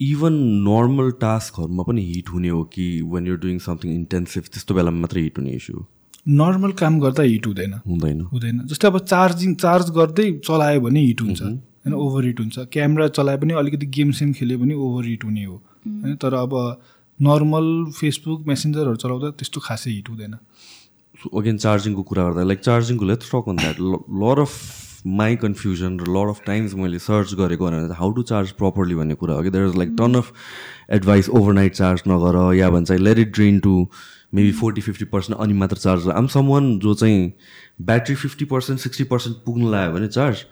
इभन 0.00 0.34
नर्मल 0.68 1.10
टास्कहरूमा 1.20 1.82
पनि 1.82 2.02
हिट 2.04 2.28
हुने 2.28 2.48
हो 2.48 2.62
कि 2.74 2.86
when 3.10 3.26
you're 3.26 3.38
doing 3.38 3.58
something 3.66 3.90
intensive 3.94 4.44
त्यस्तो 4.52 4.74
बेलामा 4.74 5.00
मात्रै 5.00 5.22
हिट 5.22 5.38
हुने 5.38 5.50
इस्यु 5.58 5.84
नर्मल 6.28 6.72
काम 6.78 6.98
गर्दा 7.00 7.22
हिट 7.22 7.46
हुँदैन। 7.46 7.72
हुँदैन। 7.86 8.20
हुँदैन। 8.32 8.58
जस्तै 8.70 8.88
अब 8.88 8.98
चार्जिङ 8.98 9.54
चार्ज 9.54 9.90
गर्दै 9.90 10.26
चलायो 10.46 10.80
भने 10.80 11.00
हिट 11.00 11.20
हुन्छ। 11.20 11.42
होइन 11.42 11.94
ओभर 11.94 12.24
हिट 12.24 12.40
हुन्छ। 12.40 12.58
क्यामेरा 12.72 13.08
चलायो 13.18 13.38
भने 13.38 13.54
अलिकति 13.62 13.86
गेम 13.96 14.10
सेम 14.18 14.32
खेल्यो 14.32 14.58
भने 14.58 14.74
ओभर 14.74 15.04
हिट 15.06 15.24
हुने 15.24 15.44
हो। 15.44 15.56
होइन 15.86 16.16
तर 16.22 16.34
अब 16.34 16.54
नर्मल 17.20 17.66
फेसबुक 17.96 18.46
मेसेन्जरहरू 18.46 18.96
चलाउँदा 18.96 19.30
त्यस्तो 19.38 19.60
खासै 19.60 19.90
हिट 19.90 20.08
हुँदैन। 20.10 20.34
अगेन 21.34 21.56
चार्जिङको 21.64 22.02
कुरा 22.02 22.22
गर्दा 22.24 22.42
like 22.42 22.60
चार्जिङको 22.60 23.04
let's 23.04 23.30
talk 23.34 23.48
on 23.48 23.56
that 23.56 23.76
lot 24.22 24.38
of 24.40 24.52
my 25.06 25.36
confusion 25.36 25.98
र 26.00 26.06
लर 26.08 26.28
अफ 26.28 26.40
टाइम्स 26.46 26.74
मैले 26.74 26.98
सर्च 26.98 27.34
गरेको 27.34 27.66
भने 27.66 27.94
हाउ 27.94 28.10
टु 28.12 28.22
चार्ज 28.22 28.50
प्रपरली 28.52 28.94
भन्ने 28.94 29.14
कुरा 29.14 29.34
हो 29.34 29.42
कि? 29.42 29.50
There 29.50 29.66
is 29.66 29.76
like 29.76 29.90
ton 29.98 30.14
of 30.14 30.32
advice 30.90 31.28
overnight 31.28 31.74
charge 31.74 32.02
नगर 32.08 32.54
या 32.54 32.70
भन्छ 32.70 32.90
let 32.90 33.18
it 33.18 33.34
drain 33.34 33.58
to 33.60 33.86
maybe 34.34 34.52
forty 34.52 34.80
fifty 34.80 35.04
percent 35.04 35.40
अनि 35.40 35.54
मात्र 35.54 35.76
चार्ज 35.76 36.08
आम 36.08 36.26
सम 36.26 36.46
वान 36.46 36.78
जो 36.78 36.94
चाहिँ 36.94 37.32
battery 37.82 38.14
fifty 38.14 38.44
percent 38.44 38.80
sixty 38.80 39.04
percent 39.04 39.36
पुग्नु 39.46 39.70
लाग्यो 39.70 39.92
भने 39.92 40.08
charge 40.08 40.44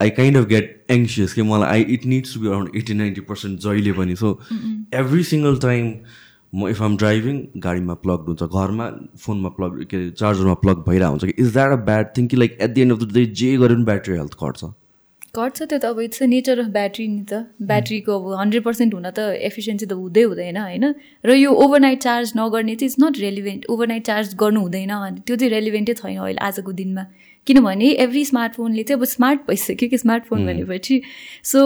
I 0.00 0.10
kind 0.10 0.36
of 0.36 0.44
get 0.48 0.86
anxious 0.90 1.32
कि 1.34 1.42
मलाई 1.42 1.68
I 1.68 1.94
it 1.94 2.06
needs 2.06 2.34
to 2.34 2.40
be 2.40 2.48
around 2.48 2.76
eighty 2.76 2.94
ninety 2.94 3.20
percent 3.20 3.60
जहिले 3.60 3.92
पनि। 3.92 4.16
सो 4.16 4.40
एभ्री 4.94 5.22
सिङ्गल 5.22 5.56
टाइम 5.58 5.92
म 6.52 6.68
इफ 6.68 6.82
आम 6.82 6.96
ड्राइभिङ 6.96 7.36
गाडीमा 7.64 7.94
प्लग 8.04 8.26
हुन्छ 8.28 8.42
घरमा 8.42 8.88
फोनमा 9.24 9.48
प्लग 9.56 9.84
के 9.90 9.96
अरे 9.96 10.10
चार्जरमा 10.18 10.54
प्लग 10.64 10.84
भइरहेको 10.88 11.10
हुन्छ 11.10 11.24
कि 11.24 11.34
is 11.42 11.52
that 11.52 11.72
a 11.72 11.76
bad 11.86 12.06
thing 12.16 12.26
कि 12.26 12.36
like 12.36 12.58
at 12.60 12.70
the 12.70 12.80
end 12.82 12.92
of 12.92 12.98
the 13.02 13.12
day 13.14 13.24
जे 13.40 13.56
गरे 13.56 13.74
पनि 13.74 13.84
ब्याट्री 13.84 14.16
हेल्थ 14.16 14.34
घट्छ। 14.44 14.64
गर्छ 15.36 15.62
त्यो 15.62 15.78
त 15.78 15.84
अब 15.84 16.00
it's 16.00 16.22
a 16.22 16.26
nature 16.26 16.58
of 16.58 16.66
battery 16.74 17.06
नि 17.08 17.22
त। 17.22 17.32
ब्याट्रीको 17.62 18.18
अब 18.18 18.40
हन्ड्रेड 18.40 18.62
पर्सेन्ट 18.62 18.94
हुन 18.94 19.10
त 19.10 19.26
एफिसियन्सी 19.48 19.86
त 19.86 19.92
हुँदै 19.94 20.22
हुँदैन 20.22 20.56
होइन? 20.58 20.84
र 21.24 21.30
यो 21.38 21.50
ओभरनाइट 21.54 22.02
चार्ज 22.02 22.32
नगर्ने 22.36 22.74
चाहिँ 22.74 22.90
it's 22.90 22.98
not 22.98 23.18
relevant 23.20 23.70
overnight 23.70 24.06
charge 24.06 24.34
गर्नु 24.42 24.60
हुँदैन 24.60 25.22
त्यो 25.22 25.36
चाहिँ 25.36 25.52
रेलिभेन्टै 25.54 25.94
छैन 26.02 26.18
अहिले 26.18 26.40
आजको 26.42 26.72
दिनमा। 26.82 27.04
किनभने 27.46 27.88
एभ्री 28.04 28.24
स्मार्टफोनले 28.24 28.82
चाहिँ 28.82 28.98
अब 28.98 29.04
स्मार्ट 29.04 29.40
भइसक्यो 29.48 29.88
कि 29.88 29.98
स्मार्टफोन 29.98 30.46
भनेपछि। 30.46 31.00
सो 31.44 31.60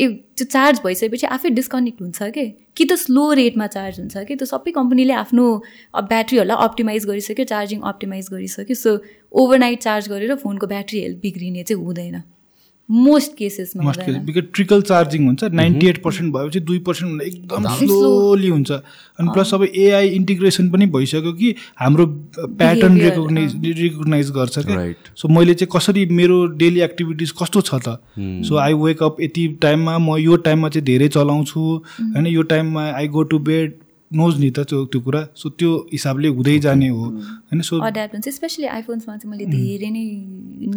त्यो 0.00 0.44
चार्ज 0.44 0.80
भइसकेपछि 0.84 1.26
आफै 1.26 1.50
डिस्कनेक्ट 1.50 2.02
हुन्छ 2.02 2.22
कि? 2.22 2.46
कि 2.76 2.84
त 2.84 2.92
स्लो 2.96 3.32
रेटमा 3.32 3.66
चार्ज 3.66 4.00
हुन्छ 4.00 4.24
कि? 4.28 4.36
त्यो 4.36 4.46
सबै 4.46 4.72
कम्पनीले 4.72 5.12
आफ्नो 5.12 5.46
ब्याट्रीहरूलाई 5.96 6.66
अप्टिमाइज 6.66 7.06
गरिसक्यो 7.06 7.44
चार्जिङ 7.44 7.80
अप्टिमाइज 7.92 8.28
गरिसक्यो। 8.32 8.74
सो 8.74 8.98
ओभरनाइट 9.32 9.80
चार्ज 9.80 10.08
गरेर 10.08 10.34
फोनको 10.34 10.66
ब्याट्री 10.66 11.00
हेल्थ 11.00 11.18
बिग्रिने 11.22 11.62
चाहिँ 11.62 11.84
हुँदैन। 11.84 12.22
मोस्ट 12.90 13.36
केसेसमा 13.36 13.82
मस्ट 13.88 14.10
बिकज 14.26 14.44
ट्रिकल 14.54 14.82
चार्जिङ 14.82 15.26
हुन्छ 15.26 15.44
नाइन्टी 15.54 15.88
एट 15.88 16.02
पर्सेन्ट 16.02 16.34
भएपछि 16.34 16.60
दुई 16.60 16.78
पर्सेन्ट 16.86 17.22
एकदम 17.22 17.68
स्लोली 17.74 18.48
हुन्छ। 18.48 18.70
अनि 18.70 19.28
प्लस 19.28 19.54
अब 19.54 19.64
एआई 19.64 20.08
इन्टिग्रेसन 20.10 20.70
पनि 20.70 20.86
भइसक्यो 20.96 21.32
कि 21.32 21.54
हाम्रो 21.80 22.06
प्याटर्न 22.38 23.00
रेकग्नाइज 23.00 23.54
रिकगनाइज 23.78 24.30
गर्छ 24.30 24.58
क्या। 24.58 24.76
Right. 24.76 25.12
सो 25.16 25.28
मैले 25.28 25.54
चाहिँ 25.54 25.70
कसरी 25.76 26.06
मेरो 26.12 26.44
डेली 26.56 26.80
एक्टिभिटिज 26.80 27.30
कस्तो 27.42 27.60
छ 27.60 27.74
त? 27.86 27.98
सो 28.48 28.56
आई 28.58 28.72
वेक 28.82 29.02
अप 29.02 29.20
यति 29.20 29.46
टाइममा 29.62 29.98
म 29.98 30.16
यो 30.18 30.36
टाइममा 30.48 30.68
चाहिँ 30.68 30.84
धेरै 30.86 31.08
चलाउँछु। 31.08 31.60
होइन 32.00 32.26
यो 32.26 32.42
टाइममा 32.52 32.90
I 32.90 33.08
go 33.08 33.22
to 33.22 33.38
bed 33.38 33.78
knows 34.12 34.38
नि 34.40 34.50
त 34.50 34.60
त्यो 34.70 34.84
त्यो 34.92 35.00
कुरा. 35.00 35.20
सो 35.36 35.48
त्यो 35.50 35.70
हिसाबले 35.92 36.28
हुँदै 36.28 36.58
जाने 36.60 36.88
हो। 36.88 37.04
होइन? 37.04 37.60
सो 37.60 37.78
हुन्छ 37.78 38.28
स्पेसली 38.28 38.66
आइफोन्समा 38.66 39.16
चाहिँ 39.16 39.30
मैले 39.30 39.46
धेरै 39.46 39.90
नै 39.90 40.04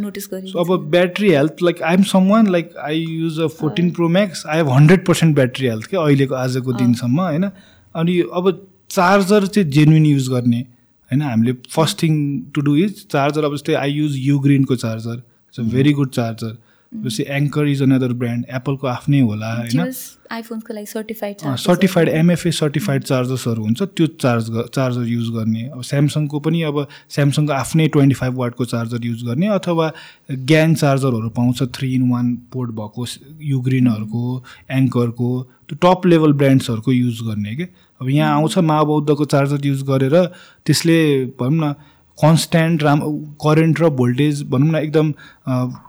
नोटिस 0.01 0.27
गरेँ 0.33 0.51
सो 0.51 0.59
अब 0.59 0.89
battery 0.91 1.31
health 1.31 1.63
like 1.63 1.81
I 1.83 1.95
am 1.95 2.03
someone 2.29 2.51
like 2.51 2.75
I 2.83 2.99
use 2.99 3.39
a 3.39 3.47
fourteen 3.61 3.89
pro 3.91 4.09
max 4.17 4.45
I 4.47 4.57
have 4.57 4.69
hundred 4.69 5.05
percent 5.05 5.35
battery 5.35 5.67
health 5.67 5.89
क्या 5.89 6.01
अहिलेको 6.01 6.35
आजको 6.35 6.73
दिनसम्म 6.73 7.21
होइन? 7.21 7.49
अनि 7.95 8.19
अब 8.33 8.51
चार्जर 8.89 9.47
चाहिँ 9.47 9.69
जेन्युन 9.71 10.05
युज 10.05 10.27
गर्ने 10.29 10.59
होइन? 10.59 11.21
हामीले 11.21 11.53
first 11.69 12.01
thing 12.03 12.13
to 12.55 12.61
do 12.61 12.75
is 12.75 13.05
charger 13.11 13.43
अब 13.43 13.55
जस्तै 13.55 13.73
आई 13.81 13.91
युज 13.93 14.17
यु 14.17 14.39
ग्रिनको 14.39 14.75
charger 14.85 15.17
it's 15.17 15.59
a 15.59 15.63
very 15.73 15.93
good 15.93 16.09
charger 16.11 16.57
जस्तै 17.03 17.23
एङ्कर 17.37 17.67
इज 17.67 17.81
अनदर 17.83 18.13
ब्रान्ड 18.13 18.45
एप्पलको 18.49 18.87
आफ्नै 18.87 19.19
होला 19.21 19.53
होइन? 19.53 19.93
आइफोन्सको 20.31 20.73
लागि 20.73 20.85
सर्टिफाइड 20.85 21.35
सर्टिफाइड 21.59 22.09
एमएफए 22.09 22.51
सर्टिफाइड 22.51 23.03
चार्जर्सहरू 23.03 23.63
हुन्छ 23.63 23.81
त्यो 23.83 24.07
चार्ज 24.23 24.45
चार्जर 24.75 25.05
युज 25.07 25.29
गर्ने। 25.35 25.63
अब 25.69 25.81
स्यामसङको 25.89 26.39
पनि 26.39 26.61
अब 26.69 26.87
स्यामसङको 27.09 27.53
आफ्नै 27.53 27.87
ट्वेन्टी 27.95 28.15
फाइभ 28.15 28.37
वाटको 28.37 28.65
चार्जर 28.65 29.05
युज 29.05 29.23
गर्ने 29.23 29.47
अथवा 29.57 29.91
ग्यान 30.51 30.75
चार्जरहरू 30.75 31.29
पाउँछ 31.37 31.63
थ्री 31.75 31.93
इन 31.95 32.09
वान 32.11 32.35
पोर्ट 32.53 32.71
भएको 32.79 33.05
युग्रिनहरूको 33.53 34.43
एङ्करको 34.71 35.31
त्यो 35.69 35.75
टप 35.83 36.05
लेभल 36.05 36.33
ब्रान्ड्सहरूको 36.33 36.91
युज 36.91 37.21
गर्ने 37.27 37.55
के? 37.55 37.67
अब 38.01 38.09
यहाँ 38.09 38.35
आउँछ 38.35 38.57
महाबौद्धको 38.69 39.25
चार्जर 39.25 39.65
युज 39.67 39.83
गरेर 39.89 40.15
त्यसले 40.65 40.99
भनौँ 41.39 41.69
न 41.69 41.73
कन्सट्यान्ट 42.17 42.83
राम 42.83 42.99
करेन्ट 43.43 43.81
र 43.81 43.89
भोल्टेज 43.99 44.43
भनौँ 44.49 44.71
न 44.71 44.75
एकदम 44.77 45.11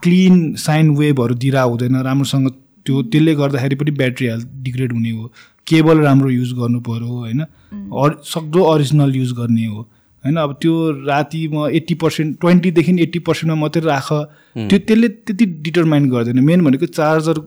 क्लिन 0.03 0.55
साइन 0.59 0.91
वेभहरू 0.97 1.35
दिएर 1.37 1.57
हुँदैन 1.59 1.97
राम्रोसँग 2.03 2.51
त्यो 2.87 3.03
त्यसले 3.05 3.35
गर्दाखेरि 3.35 3.77
पनि 3.77 3.91
ब्याट्री 3.99 4.27
हेल्थ 4.27 4.49
डिग्रेड 4.63 4.93
हुने 4.93 5.11
हो। 5.11 5.31
केबल 5.67 6.01
राम्रो 6.01 6.31
युज 6.31 6.53
गर्नु 6.55 6.81
पऱ्यो 6.81 7.07
होइन? 7.09 7.41
अर 7.41 8.17
सक्दो 8.25 8.63
अरिजिनल 8.63 9.15
युज 9.17 9.33
गर्ने 9.33 9.65
हो 9.67 9.81
होइन? 9.81 10.37
अब 10.37 10.53
त्यो 10.63 10.75
राति 11.07 11.47
म 11.49 11.69
एट्टी 11.73 11.95
पर्सेन्ट 12.03 12.41
ट्वेन्टीदेखि 12.41 12.93
एट्टी 13.03 13.19
पर्सेन्टमा 13.29 13.61
मात्रै 13.61 13.83
राख। 13.85 14.09
त्यो 14.57 14.79
त्यसले 14.79 15.09
त्यति 15.09 15.47
डिटरमाइन 15.65 16.11
गर्दैन। 16.11 16.41
मेन 16.45 16.65
भनेको 16.65 16.87
चार्जर 16.89 17.39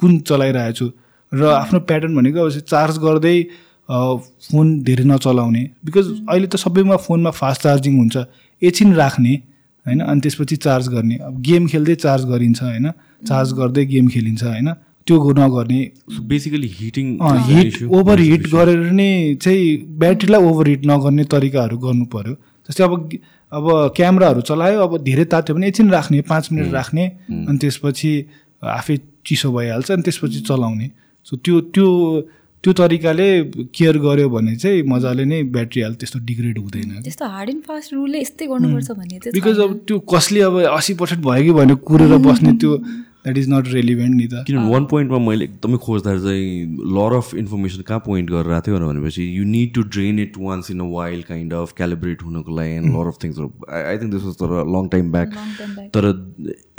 कुन 0.00 0.18
चलाइरहेको 0.20 0.72
छु 0.74 0.90
र 1.32 1.44
आफ्नो 1.50 1.80
प्याटर्न 1.80 2.16
भनेको 2.16 2.40
अब 2.40 2.50
चार्ज 2.50 2.98
गर्दै 2.98 3.36
फोन 3.92 4.66
धेरै 4.82 5.04
नचलाउने। 5.04 5.62
बिकज 5.84 6.06
अहिले 6.28 6.46
त 6.46 6.56
सबैमा 6.56 6.96
फोनमा 7.06 7.30
फास्ट 7.32 7.62
चार्जिङ 7.62 7.98
हुन्छ 7.98 8.16
एकछिन 8.62 8.94
राख्ने 8.94 9.34
होइन 9.86 10.00
अनि 10.02 10.20
त्यसपछि 10.20 10.56
चार्ज 10.66 10.88
गर्ने। 10.88 11.16
अब 11.28 11.40
गेम 11.42 11.66
खेल्दै 11.66 11.94
चार्ज 12.04 12.24
गरिन्छ 12.30 12.62
होइन 12.62 12.90
चार्ज 13.22 13.52
गर्दै 13.58 13.84
गेम 13.86 14.08
खेलिन्छ 14.08 14.42
होइन 14.44 14.72
त्यो 15.06 15.32
नगर्ने। 15.34 15.80
Basically 16.30 16.68
heating 16.74 17.06
heat 17.46 17.82
over 17.90 18.20
heat 18.20 18.46
गरेर 18.54 18.90
नै 18.92 19.10
चाहिँ 19.42 19.68
ब्याट्रीलाई 19.98 20.42
ओभर 20.50 20.68
हिट 20.68 20.86
नगर्ने 20.86 21.24
तरिकाहरू 21.32 21.78
गर्नु 21.84 22.04
पऱ्यो 22.12 22.34
जस्तै 22.68 22.84
अब 22.84 22.92
अब 23.52 23.66
क्यामराहरू 23.96 24.40
चलायो 24.48 24.78
अब 24.80 24.92
धेरै 25.04 25.24
तात्यो 25.32 25.56
भने 25.56 25.66
एकछिन 25.68 25.90
राख्ने 25.90 26.20
पाँच 26.28 26.52
मिनट 26.52 26.72
राख्ने 26.72 27.04
अनि 27.48 27.58
त्यसपछि 27.58 28.12
आफै 28.62 28.96
चिसो 29.26 29.52
भइहाल्छ 29.52 29.90
अनि 29.90 30.02
त्यसपछि 30.02 30.40
चलाउने। 30.48 30.90
सो 31.26 31.36
त्यो 31.36 31.60
त्यो 31.74 31.88
त्यो 32.62 32.72
तरिकाले 32.78 33.28
केयर 33.74 33.96
गर्यो 33.98 34.28
भने 34.30 34.54
चाहिँ 34.56 34.82
मजाले 34.86 35.24
नै 35.26 35.42
ब्याट्री 35.54 35.82
हेल्थ 35.82 35.98
त्यस्तो 36.00 36.18
डिग्रेड 36.26 36.58
हुँदैन 36.58 36.90
त्यस्तो 37.02 37.26
हार्ड 37.26 37.48
एन्ड 37.50 37.62
फास्ट 37.66 37.94
रुलले 37.94 38.20
यस्तै 38.20 38.46
गर्नुपर्छ 38.46 38.90
भन्ने 38.90 39.18
चाहिँ 39.18 39.32
बिकज। 39.34 39.58
अब 39.60 39.72
त्यो 39.86 39.98
कसले 40.12 40.40
अब 40.48 40.58
असी 40.70 40.94
पर्सेन्ट 41.00 41.24
भयो 41.24 41.42
कि 41.42 41.52
भने 41.58 41.74
कुरेर 41.88 42.16
बस्ने 42.26 42.52
त्यो 42.62 42.76
द्याट 42.76 43.38
इज 43.38 43.48
नट 43.50 43.66
रेलिभेन्ट 43.72 44.14
नि 44.14 44.26
त। 44.26 44.44
किनभने 44.46 44.70
वान 44.72 44.84
पोइन्टमा 44.92 45.18
मैले 45.26 45.44
एकदमै 45.44 45.78
खोज्दा 45.82 46.14
चाहिँ 46.22 46.46
लर 46.94 47.12
अफ 47.18 47.34
इन्फर्मेसन 47.42 47.82
कहाँ 47.90 48.02
पोइन्ट 48.06 48.30
गरेर 48.30 48.52
आएको 48.54 48.66
थियो 48.66 48.86
भनेपछि 48.86 49.26
you 49.38 49.44
need 49.50 49.74
to 49.74 49.82
drain 49.98 50.18
it 50.26 50.38
once 50.38 50.70
in 50.70 50.80
a 50.80 50.88
while 50.94 51.24
kind 51.26 51.52
of 51.66 51.72
calibrate 51.76 52.22
हुनको 52.22 52.56
लागि 52.56 52.74
एन्ड 52.78 52.94
लर 52.96 53.06
अफ 53.10 53.22
थिङ्सहरू 53.24 53.48
आई 53.82 53.96
थिङ्क 53.98 54.12
दिस 54.14 54.22
वाज 54.22 54.34
तर 54.42 54.58
लङ 54.74 54.88
टाइम 54.94 55.12
ब्याक. 55.12 55.38
तर 55.94 56.10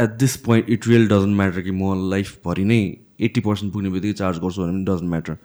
at 0.03 0.19
this 0.19 0.35
point 0.47 0.69
it 0.77 0.87
real 0.87 1.07
doesn't 1.15 1.35
matter 1.41 1.61
कि 1.61 1.71
म 1.71 2.11
लाइफभरि 2.11 2.65
नै 2.71 2.83
एट्टी 3.27 3.41
पर्सेन्ट 3.41 3.73
पुग्ने 3.73 3.89
बित्तिकै 3.89 4.19
चार्ज 4.23 4.39
गर्छु 4.45 4.61
भने 4.61 4.71
पनि 4.71 4.85
डजन्ट 4.91 5.09
म्याटर 5.09 5.37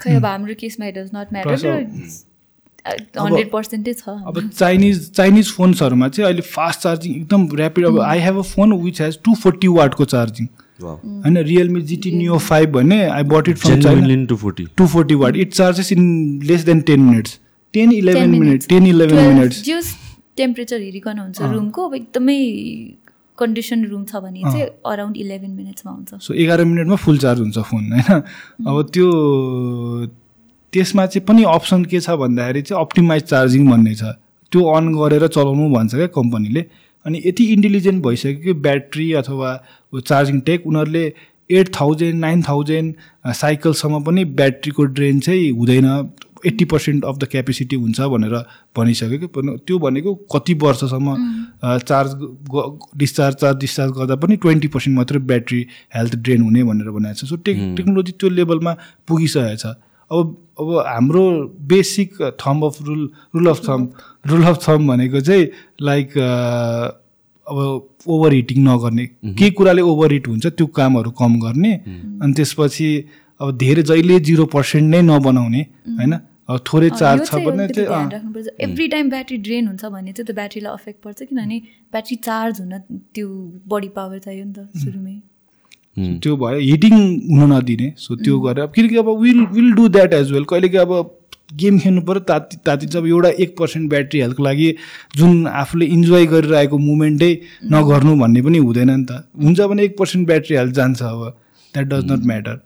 खै 0.00 0.14
अब 0.14 0.26
हाम्रो 0.26 0.54
केसमा 0.58 0.86
it 0.86 0.94
does 0.94 1.10
not 1.14 1.32
matter 1.32 1.54
hundred 3.18 3.50
पर्सेन्टै 3.50 3.94
छ 3.94 4.16
अब 4.26 4.40
चाइनिज 4.50 5.10
चाइनिज 5.12 5.52
फोन्सहरूमा 5.52 6.08
चाहिँ 6.08 6.26
अहिले 6.26 6.46
फास्ट 6.48 6.80
चार्जिङ 6.82 7.14
एकदम 7.14 7.46
ऱ्यापिड 7.56 7.86
अब 7.86 8.00
I 8.02 8.18
have 8.20 8.38
a 8.38 8.48
phone 8.50 8.72
which 8.82 9.00
has 9.02 9.18
two 9.24 9.34
forty 9.42 9.68
वाटको 9.74 10.04
चार्जिङ 10.14 10.48
होइन 10.82 11.36
रियलमी 11.44 11.80
जिटी 11.84 12.12
नियो 12.12 12.38
फाइभ 12.44 12.72
भन्ने 12.72 13.02
I 13.08 13.22
bought 13.32 13.48
it 13.48 13.58
from 13.58 13.80
China 13.80 14.24
two 14.26 14.36
forty 14.38 14.66
two 14.76 14.86
forty 14.88 15.14
watt 15.22 15.36
it 15.38 15.52
charges 15.54 15.92
in 15.92 16.04
less 16.44 16.64
than 16.64 16.80
ten 16.82 17.00
minutes 17.02 17.38
ten 17.74 17.92
eleven 17.92 18.30
minute 18.38 18.68
ten 18.68 18.86
eleven 18.86 19.26
minutes 19.28 19.96
temperature 20.36 20.80
हेरिकन 20.80 21.18
हुन्छ 21.18 21.42
रुमको 21.42 21.88
अब 21.88 21.94
एकदमै 21.94 22.38
condition 23.40 23.84
room 23.86 24.04
छ 24.04 24.16
भने 24.24 24.42
चाहिँ 24.42 24.66
around 24.86 25.16
eleven 25.16 25.50
मिनट्समा 25.50 25.92
हुन्छ। 25.92 26.22
So 26.24 26.34
एघार 26.34 26.64
मिनटमा 26.64 26.96
फुल 26.96 27.18
चार्ज 27.18 27.40
हुन्छ 27.40 27.58
फोन 27.70 27.92
होइन? 27.92 28.22
अब 28.66 28.76
त्यो 28.92 29.06
त्यसमा 30.72 31.06
चाहिँ 31.06 31.26
पनि 31.26 31.42
अप्सन 31.50 31.84
के 31.84 32.00
छ 32.00 32.10
भन्दाखेरि 32.20 32.62
चाहिँ 32.62 32.80
अप्टिमाइज 32.80 33.22
चार्जिङ 33.24 33.70
भन्ने 33.70 33.94
छ। 33.94 34.14
त्यो 34.52 34.60
अन 34.70 34.94
गरेर 34.94 35.26
चलाउनु 35.28 35.68
भन्छ 35.74 35.94
क्या 35.94 36.06
कम्पनीले। 36.14 36.64
अनि 37.06 37.22
यति 37.26 37.44
इन्टेलिजेन्ट 37.52 38.02
भइसक्यो 38.04 38.40
कि 38.44 38.52
ब्याट्री 38.62 39.12
अथवा 39.20 39.50
चार्जिङ 39.94 40.40
टेक 40.46 40.66
उनीहरूले 40.66 41.04
एट 41.50 41.68
थाउजन्ड 41.74 42.20
नाइन 42.20 42.42
थाउजन्ड 42.48 42.94
साइकलसम्म 43.34 44.02
पनि 44.04 44.24
ब्याट्रीको 44.38 44.84
ड्रेन 44.96 45.20
चाहिँ 45.20 45.50
हुँदैन। 45.50 45.86
Eighty 46.46 46.64
percent 46.64 47.04
of 47.04 47.16
the 47.18 47.24
capacity 47.30 47.76
हुन्छ 47.76 48.00
भनेर 48.12 48.34
भनिसक्यो 48.76 49.18
कि 49.18 49.26
पनि 49.36 49.56
त्यो 49.66 49.78
भनेको 49.78 50.14
कति 50.32 50.54
वर्षसम्म 50.62 51.16
चार्ज 51.64 52.10
डिस्चार्ज 52.96 53.34
चार्ज 53.36 53.56
डिस्चार्ज 53.60 53.92
गर्दा 53.98 54.16
पनि 54.22 54.36
ट्वेन्टी 54.44 54.68
पर्सेन्ट 54.68 54.96
मात्रै 54.96 55.20
ब्याट्री 55.30 55.66
हेल्थ 55.96 56.16
ड्रेन 56.16 56.42
हुने 56.42 56.64
भनेर 56.64 56.90
भनेको 56.90 57.14
छ। 57.14 57.24
सो 57.24 57.36
टेक 57.36 57.56
टेक्नोलोजी 57.76 58.12
त्यो 58.20 58.28
लेभलमा 58.30 58.72
पुगिसकेको 59.08 59.56
छ 59.56 59.74
अब 60.10 60.36
अब 60.60 60.68
हाम्रो 60.86 61.22
basic 61.68 62.16
thumb 62.40 62.60
of 62.66 62.76
rule 62.82 63.02
rule 63.34 63.46
of 63.48 63.60
thumb 63.68 63.88
rule 64.26 64.44
of 64.44 64.58
thumb 64.68 64.88
भनेको 64.88 65.20
चाहिँ 65.20 65.46
लाइक 65.82 66.18
अब 67.46 67.58
ओभर 68.06 68.32
हिटिङ 68.32 68.58
नगर्ने 68.64 69.06
के 69.38 69.50
कुराले 69.50 69.82
ओभर 69.82 70.12
हिट 70.12 70.28
हुन्छ 70.28 70.46
त्यो 70.46 70.66
कामहरू 70.76 71.10
कम 71.20 71.38
गर्ने। 71.40 71.72
अनि 72.22 72.32
त्यसपछि 72.32 72.88
अब 73.40 73.56
धेरै 73.58 73.82
जहिले 73.82 74.18
जिरो 74.20 74.44
पर्सेन्ट 74.46 74.94
नै 74.94 75.00
नबनाउने 75.02 75.60
होइन? 75.98 76.14
थोरै 76.66 76.90
चार्ज 76.90 77.26
छ 77.26 77.34
भने 77.46 77.66
राख्नुपर्छ 77.66 78.46
एभ्री 78.60 78.86
टाइम 78.88 79.10
ब्याट्री 79.10 79.36
ड्रेन 79.46 79.66
हुन्छ 79.66 79.84
भने 79.84 80.12
चाहिँ 80.12 80.26
त्यो 80.26 80.34
ब्याट्रीलाई 80.34 80.72
अफेक्ट 80.72 81.02
पर्छ 81.04 81.22
किनभने 81.22 81.58
ब्याट्री 81.92 82.16
चार्ज 82.26 82.60
हुन 82.60 82.78
त्यो 83.14 83.28
बडी 83.68 83.88
पावर 83.96 84.18
चाहियो 84.18 84.44
नि 84.44 84.52
त 84.52 84.84
सुरुमै। 84.84 85.16
त्यो 86.22 86.36
भयो 86.36 86.58
हिटिङ 86.60 86.94
हुन 87.38 87.52
नदिने। 87.52 87.92
सो 87.98 88.16
त्यो 88.16 88.38
गरेर 88.40 88.62
अब 88.64 88.72
किनकि 88.74 88.96
अब 88.96 89.08
will 89.22 89.40
will 89.56 89.72
do 89.74 89.88
that 89.96 90.12
as 90.14 90.32
well 90.32 90.44
कहिले 90.52 90.76
अब 90.78 90.92
गेम 91.60 91.78
खेल्नु 91.78 92.02
पऱ्यो 92.08 92.20
ताति 92.30 92.56
तातिन्छ 92.66 92.96
अब 92.96 93.06
एउटा 93.06 93.28
एक 93.44 93.56
पर्सेन्ट 93.58 93.88
ब्याट्री 93.90 94.20
हेल्थको 94.20 94.42
लागि 94.42 94.68
जुन 95.16 95.46
आफूले 95.46 95.86
इन्जोय 95.98 96.26
गरिरहेको 96.32 96.78
मुमेन्टै 96.78 97.32
नगर्नु 97.72 98.16
भन्ने 98.20 98.42
पनि 98.42 98.58
हुँदैन 98.58 98.90
नि 98.90 99.04
त। 99.04 99.22
हुन्छ 99.42 99.60
भने 99.60 99.84
एक 99.84 99.96
पर्सेन्ट 99.98 100.26
ब्याट्री 100.26 100.56
हेल्थ 100.56 100.74
जान्छ 100.74 101.02
अब। 101.02 101.22
द्याट 101.74 101.86
डज 101.86 102.10
नट 102.12 102.26
म्याटर 102.26 102.56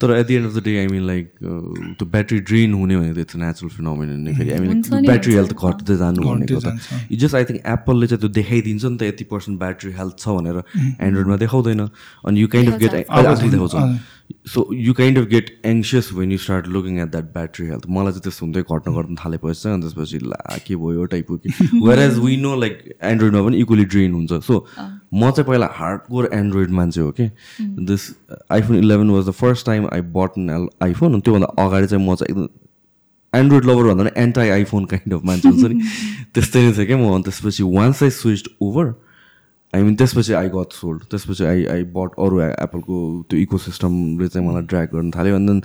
तर 0.00 0.10
at 0.16 0.26
the 0.26 0.30
end 0.30 0.46
of 0.46 0.54
the 0.54 0.62
day 0.64 0.76
I 0.78 0.86
mean 0.86 1.06
like 1.06 1.26
त्यो 1.40 2.06
ब्याट्री 2.06 2.38
ड्रेन 2.50 2.74
हुने 2.74 2.96
भनेको 2.96 3.20
इट्स 3.20 3.36
नेचुरल 3.36 3.70
फिनोमिन 3.76 4.08
नै 4.20 4.32
फेरि 4.38 4.50
आई 4.50 4.58
मिन 4.60 4.80
ब्याट्री। 5.06 5.34
हेल्थ 5.34 5.52
घट्दै 5.52 5.96
जानु 6.02 6.22
भनेको 6.28 6.60
त। 6.60 6.66
जस्ट 7.12 7.34
आई 7.34 7.44
थिङ्क 7.50 7.60
एप्पलले 7.74 8.06
चाहिँ 8.06 8.20
त्यो 8.20 8.30
देखाइदिन्छ 8.40 8.84
नि 8.84 8.96
त 8.96 9.02
यति 9.10 9.24
पर्सेन्ट 9.32 9.58
ब्याट्री 9.60 9.92
हेल्थ 10.00 10.14
छ 10.18 10.28
भनेर। 10.38 10.56
एन्ड्रोइडमा 11.04 11.36
देखाउँदैन। 11.44 11.80
अनि 12.24 12.40
यु 12.40 12.48
काइन्ड 12.48 12.72
अफ 12.72 12.78
गेट 12.80 12.92
देखाउँछ। 12.96 13.74
So 14.46 14.68
you 14.74 14.92
kind 14.94 15.18
of 15.18 15.24
get 15.28 15.50
anxious 15.66 16.12
when 16.12 16.32
you 16.32 16.38
start 16.38 16.66
looking 16.68 16.98
at 17.00 17.10
that 17.10 17.24
battery 17.32 17.66
health 17.66 17.82
मलाई 17.88 18.12
चाहिँ 18.12 18.22
त्यस्तो 18.22 18.46
हुँदै 18.46 18.62
घट्न 18.62 18.92
घट्न 19.02 19.14
थालेपछि 19.24 19.68
अनि 19.68 19.82
त्यसपछि 19.82 20.18
ला 20.24 20.56
के 20.66 20.76
भयो 20.76 21.04
टाइपको 21.14 21.36
कि? 21.36 21.50
Where 21.86 21.98
as 21.98 22.18
we 22.18 22.36
know 22.36 22.54
like 22.60 22.84
एन्ड्रोइडमा 23.02 23.42
पनि 23.46 23.56
इक्वली 23.58 23.84
ड्रेन 23.84 24.12
हुन्छ. 24.14 24.32
सो 24.32 24.66
म 25.14 25.30
चाहिँ 25.30 25.44
पहिला 25.48 25.68
हार्ड 25.74 26.00
कोर 26.08 26.30
एन्ड्रोइड 26.32 26.70
मान्छे 26.80 27.00
हो 27.00 27.10
कि 27.20 27.28
this 27.60 28.08
iPhone 28.52 28.76
eleven 28.76 29.10
was 29.10 29.28
the 29.28 29.30
first 29.42 29.66
time 29.66 29.88
I 29.92 30.00
bought 30.16 30.38
an 30.38 30.68
iPhone 30.82 31.20
त्योभन्दा 31.20 31.52
अगाडि 31.64 31.86
चाहिँ 31.86 32.06
म 32.06 32.14
चाहिँ 32.14 32.30
एकदम 32.30 32.48
एन्ड्रोइड 33.32 33.64
लभर 33.64 33.84
भन्दा 33.84 34.04
पनि 34.04 34.22
एन्टाई 34.22 34.48
आइफोन 34.48 34.84
काइन्ड 34.94 35.14
अफ 35.14 35.24
मान्छे 35.24 35.48
हुन्छ 35.48 35.64
नि। 35.64 35.82
त्यस्तै 36.34 36.62
नै 36.62 36.72
थियो 36.72 36.86
क्या 36.86 36.96
म 36.96 37.14
अनि 37.14 37.22
त्यसपछि 37.22 37.62
once 37.76 38.02
I 38.02 38.10
switch 38.16 38.48
over 38.62 38.94
I 39.74 39.82
mean 39.82 39.94
त्यसपछि 39.96 40.32
आई 40.34 40.48
गट 40.54 40.72
सोल्ड 40.72 41.02
त्यसपछि 41.10 41.44
आई 41.44 41.64
आई 41.74 41.82
बट 41.96 42.18
अरू 42.26 42.40
एप्पलको 42.40 42.98
त्यो 43.30 43.38
इको 43.40 43.58
सिस्टमले 43.68 44.28
चाहिँ 44.28 44.46
मलाई 44.48 44.62
ड्र्याग 44.62 44.88
गर्न 44.94 45.10
थाल्यो. 45.16 45.36
And 45.36 45.50
then 45.50 45.60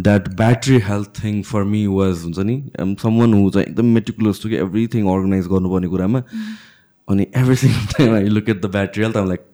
that 0.00 0.28
battery 0.36 0.78
health 0.86 1.10
thing 1.22 1.42
for 1.50 1.64
me 1.72 1.86
was 1.86 2.22
हुन्छ 2.24 2.38
नि 2.50 2.56
सम 3.02 3.18
वान 3.20 3.34
हु 3.34 3.50
चाहिँ 3.50 3.66
एकदम 3.68 3.94
मेटिकुलस 3.94 4.42
टु 4.42 4.48
कि 4.48 4.56
एभ्रिथिङ 4.66 5.08
अर्गनाइज 5.14 5.46
गर्नुपर्ने 5.54 5.88
कुरामा. 5.88 6.22
अनि 7.08 7.26
every 7.36 7.68
time 7.92 8.14
I 8.14 8.28
look 8.28 8.48
at 8.48 8.62
the 8.62 8.70
battery 8.72 9.02
health 9.04 9.16
um 9.16 9.28
like 9.28 9.46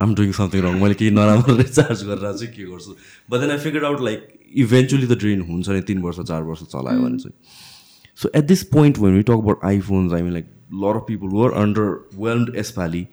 um 0.00 0.14
doing 0.14 0.32
something 0.38 0.62
wrong 0.62 0.80
मैले 0.82 0.94
केही 0.94 1.10
नराम्रो 1.10 1.56
रिचार्ज 1.56 2.02
गरेर 2.06 2.32
चाहिँ 2.32 2.52
के 2.54 2.64
गर्छु? 2.70 2.96
But 3.30 3.40
then 3.40 3.50
I 3.50 3.58
figure 3.58 3.84
out 3.84 4.00
like 4.04 4.28
eventually 4.64 5.06
त 5.06 5.18
ड्रेन 5.18 5.40
हुन्छ 5.50 5.68
नि 5.68 5.80
तिन 5.90 6.02
वर्ष 6.02 6.20
चार 6.20 6.42
वर्ष 6.42 6.62
चलायो 6.72 7.02
भने 7.02 7.18
चाहिँ. 7.18 7.36
So 8.18 8.30
at 8.36 8.44
this 8.46 8.62
point 8.72 8.98
when 8.98 9.14
we 9.16 9.22
talk 9.22 9.44
about 9.44 9.64
iPhones 9.64 10.12
I 10.12 10.22
mean 10.22 10.32
like 10.32 10.50
lot 10.82 10.96
of 10.96 11.04
people 11.08 11.36
were 11.36 11.52
underwhelmed 12.24 12.56
यसपालि 12.58 13.06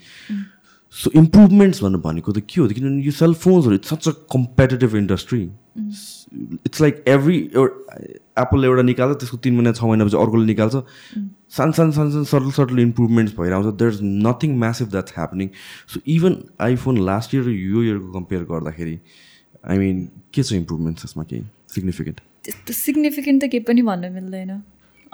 सो 0.96 1.12
इम्प्रुभमेन्ट्स 1.16 1.84
भनेर 1.84 2.02
भनेको 2.02 2.32
त 2.32 2.44
के 2.50 2.62
हो 2.62 2.68
किनभने 2.68 3.04
यो 3.04 3.12
सेलफोन्सहरू 3.18 3.76
it's 3.76 3.94
such 3.94 4.08
a 4.08 4.12
competitive 4.32 4.96
industry 4.96 5.42
it's 6.66 6.82
like 6.82 7.04
every 7.08 7.38
Apple 8.42 8.66
एउटा 8.66 8.82
निकाल्छ 8.88 9.18
त्यसको 9.20 9.38
तिन 9.46 9.54
महिना 9.56 9.72
छ 9.72 9.84
महिनापछि 9.84 10.18
अर्कोले 10.18 10.46
निकाल्छ। 10.46 10.76
सानो 11.56 11.72
सानो 11.78 11.92
सानो 11.92 12.10
सानो 12.12 12.24
सटल 12.24 12.52
सटल 12.58 12.80
इम्प्रुभमेन्ट्स 12.80 13.36
भइरहेको 13.38 13.72
छ। 13.72 13.76
There 13.80 13.92
is 13.94 14.00
nothing 14.28 14.58
massive 14.60 14.90
that's 14.92 15.14
happening 15.18 15.50
so 15.94 16.00
even 16.16 16.36
iPhone 16.68 17.02
last 17.06 17.36
year 17.36 17.44
र 17.46 17.52
यो 17.52 17.84
इयरको 17.84 18.12
कम्पेयर 18.14 18.44
गर्दाखेरि 18.52 18.98
आई 19.64 19.78
मिन 19.78 20.06
के 20.34 20.44
छ 20.44 20.54
इम्प्रुभमेन्ट्स 20.60 21.06
यसमा 21.06 21.24
केही 21.32 21.44
सिग्निफिकेन्ट 21.76 22.22
त्यस्तो 22.46 22.74
सिग्निफिकेन्ट 22.74 23.44
त 23.44 23.52
केही 23.52 23.64
पनि 23.72 23.82
भन्न 23.90 24.12
मिल्दैन। 24.14 24.52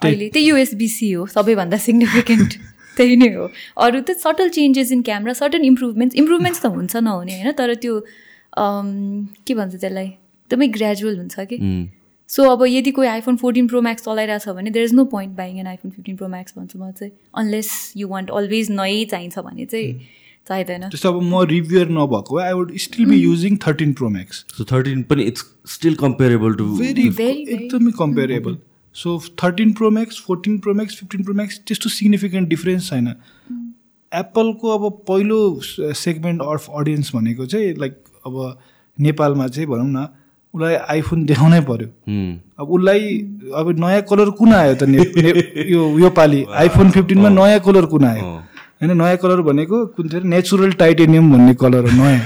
अहिले 0.03 0.29
त्यही 0.29 0.47
युएसबिसी 0.47 1.11
हो 1.11 1.25
सबैभन्दा 1.35 1.77
सिग्निफिकेन्ट 1.85 2.57
त्यही 2.97 3.15
नै 3.15 3.33
हो। 3.33 3.49
अरू 3.85 4.01
त 4.01 4.17
subtle 4.21 4.49
changes 4.55 4.91
in 4.91 5.01
camera 5.09 5.33
certain 5.39 5.65
improvements 5.65 6.15
improvements 6.15 6.61
त 6.61 6.65
हुन्छ 6.77 6.95
नहुने 7.09 7.41
होइन 7.41 7.51
तर 7.59 7.73
त्यो 7.85 7.99
के 8.57 9.53
भन्छ 9.53 9.73
त्यसलाई 9.75 10.05
एकदमै 10.05 10.67
ग्रेजुअल 10.77 11.17
हुन्छ 11.17 11.47
कि? 11.51 11.57
सो 12.29 12.43
अब 12.51 12.63
यदि 12.67 12.91
कोही 12.91 13.07
आइफोन 13.07 13.35
फोर्टिन 13.41 13.67
प्रो 13.67 13.81
म्याक्स 13.81 14.03
चलाइरहेको 14.03 14.43
छ 14.45 14.55
भने 14.55 14.69
there 14.77 14.85
is 14.85 14.93
no 14.93 15.05
point 15.11 15.35
buying 15.35 15.59
an 15.59 15.67
iPhone 15.67 15.91
fifteen 15.91 16.15
Pro 16.15 16.27
Max 16.27 16.57
भन्छु 16.57 16.79
म 16.79 16.91
चाहिँ 16.91 17.11
अनलेस 17.41 17.69
यु 17.97 18.07
वान्ट 18.07 18.31
अलवेज 18.39 18.71
नयै 18.71 19.03
चाहिन्छ 19.11 19.39
भने 19.39 19.65
चाहिँ 19.65 19.91
चाहिँदैन। 20.47 20.89
जस्तो 20.89 21.09
अब 21.09 21.21
म 21.21 21.43
रिभ्युर 21.51 21.89
नभएको 21.99 22.39
I 22.39 22.53
would 22.53 22.75
still 22.85 23.05
be 23.05 23.17
using 23.21 23.57
thirteen 23.67 23.93
Pro 23.93 24.09
Max 24.09 24.45
so 24.57 24.63
thirteen 24.71 25.03
पनि 25.11 25.23
it's 25.31 25.45
still 25.75 25.95
comparable 26.03 26.53
to 26.61 26.65
very 26.77 27.09
very, 27.21 27.47
एकदमै 27.57 27.91
comparable 27.99 28.57
so 28.97 29.19
thirteen 29.43 29.73
Pro 29.73 29.89
Max 29.89 30.21
fourteen 30.27 30.57
Pro 30.57 30.73
Max 30.73 30.95
fifteen 30.95 31.23
Pro 31.23 31.33
Max 31.33 31.59
त्यस्तो 31.67 31.89
सिग्निफिकेन्ट 31.89 32.49
डिफ्रेन्स 32.49 32.89
छैन 32.89 33.07
एप्पलको 34.11 34.77
अब 34.77 34.91
पहिलो 35.07 35.39
सेगमेन्ट 35.93 36.41
अफ 36.41 36.67
अडियन्स 36.75 37.15
भनेको 37.15 37.45
चाहिँ 37.45 37.73
like 37.77 37.93
अब 38.25 38.57
नेपालमा 38.97 39.47
चाहिँ 39.47 39.67
भनौँ 39.69 39.87
न 39.87 40.07
उसलाई 40.53 40.75
आइफोन 40.75 41.25
देखाउनै 41.25 41.59
पर्यो। 41.61 41.87
अब 42.59 42.69
उसलाई 42.69 43.17
अब 43.55 43.69
नयाँ 43.79 44.01
कलर 44.09 44.29
कुन 44.29 44.53
आयो 44.53 44.75
त 44.81 44.83
यो 45.69 45.99
यो 45.99 46.09
पालि? 46.09 46.43
आइफोन 46.61 46.89
फिफ्टिनमा 46.91 47.29
नयाँ 47.29 47.59
कलर 47.59 47.85
कुन 47.85 48.05
आयो? 48.05 48.23
होइन 48.82 48.97
नयाँ 48.97 49.17
कलर 49.17 49.41
भनेको 49.41 49.86
कुन 49.97 50.09
चाहिँ 50.09 50.30
नेचुरल 50.30 50.71
टाइटेनियम 50.80 51.32
भन्ने 51.34 51.53
कलर 51.61 51.89
हो 51.89 51.91
नयाँ। 51.97 52.19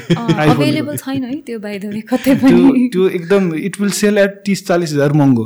अभाइलेबल 0.52 0.98
छैन 1.04 1.24
है 1.24 1.36
त्यो 1.48 1.60
बाई 1.60 1.80
द 1.80 1.86
वे 1.94 2.02
कतै 2.02 2.36
त्यो 2.36 2.36
पनि। 2.42 2.88
त्यो 2.94 3.08
एकदम 3.10 3.54
इट 3.56 3.80
विल 3.82 3.92
सेल 3.96 4.18
एट 4.18 4.42
तिस 4.46 4.68
चालिस 4.68 4.94
हजार 4.94 5.14
महँगो। 5.14 5.46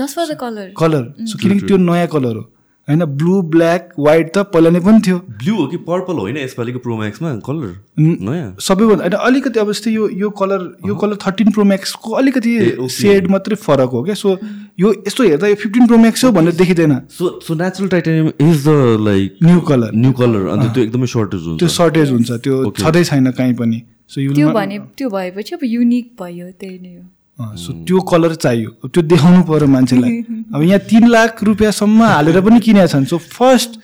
Just 0.00 0.16
for 0.16 0.26
the 0.32 0.36
colour 0.40 0.72
colour 0.78 1.04
so 1.26 1.38
किनकि 1.38 1.66
त्यो 1.66 1.76
नयाँ 1.76 2.06
कलर 2.12 2.36
हो। 2.36 2.44
होइन 2.88 3.04
ब्लू 3.18 3.40
ब्ल्याक 3.52 3.88
वाइट 3.98 4.26
त 4.28 4.38
पहिला 4.54 4.70
नै 4.70 4.80
पनि 4.80 5.00
थियो। 5.06 5.18
ब्लू 5.42 5.54
हो 5.56 5.66
कि 5.66 5.76
पर्पल 5.84 6.18
होइन 6.18 6.36
यसपालिको 6.36 6.78
प्रो 6.78 6.96
म्याक्समा 6.96 7.34
कलर 7.46 7.70
नयाँ। 7.98 8.50
सबैभन्दा 8.60 9.04
होइन 9.04 9.16
अलिकति 9.28 9.60
अब 9.60 9.70
जस्तै 9.72 9.90
यो 9.92 10.08
यो 10.14 10.30
कलर 10.40 10.66
यो 10.86 10.94
कलर 10.96 11.16
थर्टिन 11.24 11.52
प्रो 11.52 11.64
म्याक्सको 11.64 12.10
अलिकति 12.20 12.52
सेड 12.92 13.30
मात्रै 13.30 13.56
फरक 13.58 13.90
हो 13.90 14.02
क्या? 14.04 14.14
सो 14.14 14.36
यो 14.80 14.92
यस्तो 15.06 15.24
हेर्दा 15.24 15.48
यो 15.48 15.54
फिफ्टिन 15.64 15.86
प्रो 15.86 15.98
म्याक्स 15.98 16.24
हो 16.24 16.32
भनेर 16.32 16.54
देखिँदैन। 16.54 16.94
So 17.10 17.40
so 17.40 17.54
natural 17.54 17.88
titanium 17.88 18.28
is 18.40 18.68
the 18.68 18.76
like 19.00 19.38
new 19.42 19.60
colour 19.72 19.90
new 19.96 20.12
colour 20.20 20.46
अन्त 20.52 20.72
त्यो 20.74 20.84
एकदमै 20.84 21.06
सर्टेज 21.16 21.42
हुन्छ। 21.48 21.58
त्यो 21.58 21.68
सर्टेज 21.70 22.10
हुन्छ 22.10 22.30
त्यो 22.44 22.70
छँदै 22.78 23.04
छैन 23.04 23.30
कहीँ 23.32 23.54
पनि। 23.56 23.82
सो 24.08 24.32
त्यो 24.34 24.52
भने 24.52 24.78
त्यो 24.98 25.10
भएपछि 25.10 25.54
अब 25.54 25.60
युनिक 25.64 26.16
भयो 26.20 26.50
त्यही 26.52 26.78
नै 26.78 26.94
हो। 26.94 27.02
सो 27.38 27.72
त्यो 27.84 28.00
कलर 28.10 28.34
चाहियो। 28.34 28.70
अब 28.84 28.90
त्यो 28.94 29.02
देखाउनु 29.02 29.42
पर्यो 29.44 29.68
मान्छेलाई। 29.68 30.10
अब 30.54 30.62
यहाँ 30.62 30.78
तिन 30.90 31.08
लाख 31.08 31.42
रुपियाँसम्म 31.44 32.02
हालेर 32.02 32.40
पनि 32.40 32.60
किनेका 32.60 32.86
छन्। 32.86 33.04
सो 33.04 33.18
फर्स्ट 33.18 33.78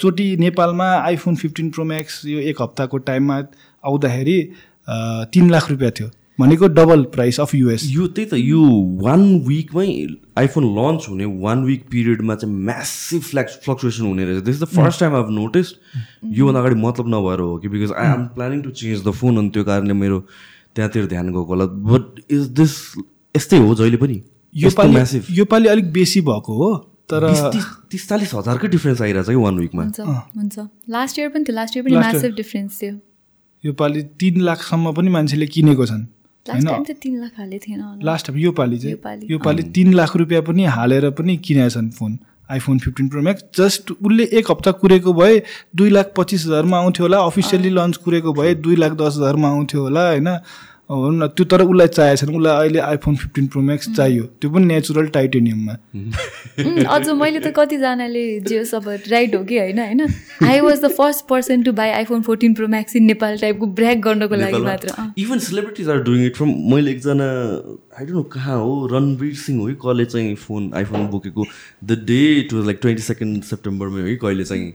चोटि 0.00 0.36
नेपालमा 0.40 0.88
आइफोन 1.08 1.34
फिफ्टिन 1.36 1.70
प्रो 1.70 1.84
म्याक्स 1.84 2.24
यो 2.26 2.38
एक 2.50 2.62
हप्ताको 2.62 2.98
टाइममा 3.10 3.36
आउँदाखेरि 3.84 4.38
तिन 5.32 5.50
लाख 5.50 5.70
रुपियाँ 5.70 5.92
थियो। 5.98 6.10
भनेको 6.40 6.66
डबल 6.70 7.02
प्राइस 7.14 7.40
अफ 7.40 7.54
युएस 7.54 7.84
यो 7.90 8.06
त्यही 8.16 8.28
त 8.30 8.34
यो 8.38 8.60
वान 9.02 9.22
विकमै 9.46 9.86
आइफोन 10.38 10.64
लन्च 10.74 11.06
हुने 11.10 11.24
वान 11.44 11.64
विक 11.64 11.84
पिरियडमा 11.90 12.34
चाहिँ 12.34 12.54
म्यासिभ 12.54 13.22
फ्ल्याक्स 13.30 13.58
फ्लक्चुएसन 13.64 14.06
हुने 14.06 14.24
रहेछ। 14.24 14.42
This 14.44 14.56
is 14.56 14.62
the 14.62 14.66
first 14.74 15.00
time 15.00 15.14
I've 15.16 15.30
noticed 15.38 15.74
योभन्दा 16.38 16.60
अगाडि 16.60 16.74
मतलब 16.82 17.08
नभएर 17.14 17.40
हो 17.40 17.56
कि 17.58 17.68
because 17.68 17.92
I 17.92 18.12
am 18.12 18.24
planning 18.36 18.60
to 18.62 18.70
change 18.80 19.02
the 19.06 19.10
phone 19.18 19.38
अनि 19.38 19.50
त्यो 19.54 19.64
कारणले 19.64 19.94
मेरो 19.94 20.22
त्यहाँतिर 20.78 21.06
ध्यान 21.10 21.26
गएको 21.28 21.44
होला। 21.44 21.64
बट 21.90 22.04
इज 22.30 22.42
दिस 22.54 22.72
यस्तै 23.34 23.58
हो 23.58 23.74
जहिले 23.74 23.98
पनि? 23.98 24.18
यो 24.54 24.70
पालि 24.76 24.92
म्यासिभ 24.92 25.22
यो 25.30 25.44
पालि 25.44 25.68
अलिक 25.68 25.92
बेसी 25.92 26.20
भएको 26.28 26.52
हो 26.60 26.70
तर 27.10 27.24
तिस 27.90 28.08
चालिस 28.08 28.34
हजारकै 28.34 28.68
डिफ्रेन्स 28.68 29.02
आइरहेछ 29.02 29.26
कि 29.26 29.40
वान 29.42 29.58
विकमा 29.58 29.82
हुन्छ 29.82 30.00
हुन्छ। 30.00 30.56
लास्ट 30.94 31.18
इयर 31.18 31.28
पनि 31.34 31.44
थियो 31.44 31.56
लास्ट 31.56 31.76
इयर 31.76 31.84
पनि. 31.84 31.96
म्यासिभ 31.96 32.34
डिफ्रेन्स 32.36 32.80
थियो। 32.82 32.94
यो 33.64 33.72
पालि 33.74 34.02
तिन 34.20 34.40
लाखसम्म 34.48 34.92
पनि 34.94 35.08
मान्छेले 35.10 35.46
किनेको 35.54 35.86
छन्। 35.86 36.04
लास्ट 36.46 36.66
टाइम 36.66 36.84
त 36.84 36.90
तिन 37.02 37.14
लाख 37.20 37.32
हाले 37.38 37.58
थिएन 37.58 37.80
होला। 37.80 38.00
लास्ट 38.04 38.30
यो 38.36 38.52
पालि 38.52 38.76
यो 38.76 38.80
चाहिँ 38.82 39.30
यो 39.30 39.38
पालि 39.40 39.62
तिन 39.74 39.92
लाख 39.94 40.16
रुपियाँ 40.16 40.42
पनि 40.48 40.64
हालेर 40.76 41.10
पनि 41.18 41.36
किनेका 41.44 41.68
छन् 41.74 41.90
phone. 41.98 42.12
IPhone 42.50 42.78
fifteen 42.78 43.08
pro 43.08 43.22
max 43.22 43.44
just 43.56 43.90
उसले 43.92 44.24
एक 44.38 44.50
हप्ता 44.50 44.70
कुरेको 44.72 45.12
भए 45.12 45.42
दुई 45.76 45.90
लाख 45.90 46.12
पच्चिस 46.16 46.46
हजारमा 46.46 46.78
आउँथ्यो 46.78 47.04
होला। 47.04 47.18
अफिसियली 47.22 47.70
लन्च 47.70 47.96
कुरेको 47.96 48.32
भए 48.32 48.54
दुई 48.54 48.76
लाख 48.76 48.92
दस 48.92 49.16
हजारमा 49.16 49.48
आउँथ्यो 49.48 49.82
होला 49.82 50.08
होइन? 50.08 50.28
भनौँ 50.90 51.12
न 51.14 51.26
त्यो 51.36 51.44
तर 51.44 51.62
उसलाई 51.62 51.88
चाहिएको 51.88 52.16
छैन। 52.16 52.36
उसलाई 52.36 52.56
अहिले 52.58 52.78
आइफोन 52.80 53.16
फिफ्टिन 53.16 53.46
प्रो 53.46 53.62
म्याक्स 53.62 53.88
चाहियो। 53.96 54.24
त्यो 54.40 54.50
पनि 54.50 54.64
नेचुरल 54.64 55.06
टाइटेनियममा 55.16 55.72
अझ 56.88 57.08
मैले 57.10 57.40
त 57.40 57.52
कतिजनाले 57.56 58.24
जे 58.48 58.58
होस् 58.58 58.74
अब 58.74 58.88
राइट 59.08 59.34
हो 59.34 59.42
कि 59.44 59.58
होइन 59.58 59.78
होइन? 59.78 60.00
I 60.44 60.60
was 60.60 60.84
the 60.84 60.88
first 60.96 61.26
person 61.28 61.62
to 61.62 61.72
buy 61.72 61.90
iPhone 61.90 62.22
fourteen 62.22 62.54
pro 62.54 62.68
max 62.68 62.96
in 62.96 63.04
Nepal 63.04 63.36
टाइपको 63.38 63.66
ब्रेक 63.80 64.00
गर्नको 64.02 64.34
लागि 64.34 64.62
मात्र। 64.64 65.12
Even 65.18 65.38
celebrities 65.46 65.88
are 65.88 66.02
doing 66.08 66.24
it 66.26 66.36
from 66.36 66.54
मैले 66.74 66.90
एकजना 66.90 67.28
आई 67.28 68.06
डोन्ट 68.06 68.16
नो 68.16 68.22
कहाँ 68.32 68.58
हो 68.58 68.86
रणवीर 68.92 69.34
सिंह 69.36 69.60
हो 69.60 69.66
कि 69.66 69.74
कसले 69.84 70.04
चाहिँ 70.04 70.34
फोन 70.46 70.70
आइफोन 70.76 71.06
बोकेको। 71.08 71.46
The 71.84 72.04
day 72.06 72.22
it 72.38 72.52
was 72.52 72.64
like 72.66 72.78
twenty 72.82 73.02
second 73.02 73.42
सेप्टेम्बरमै 73.44 74.00
हो 74.00 74.06
कि 74.06 74.16
कहिले 74.24 74.44
चाहिँ। 74.44 74.72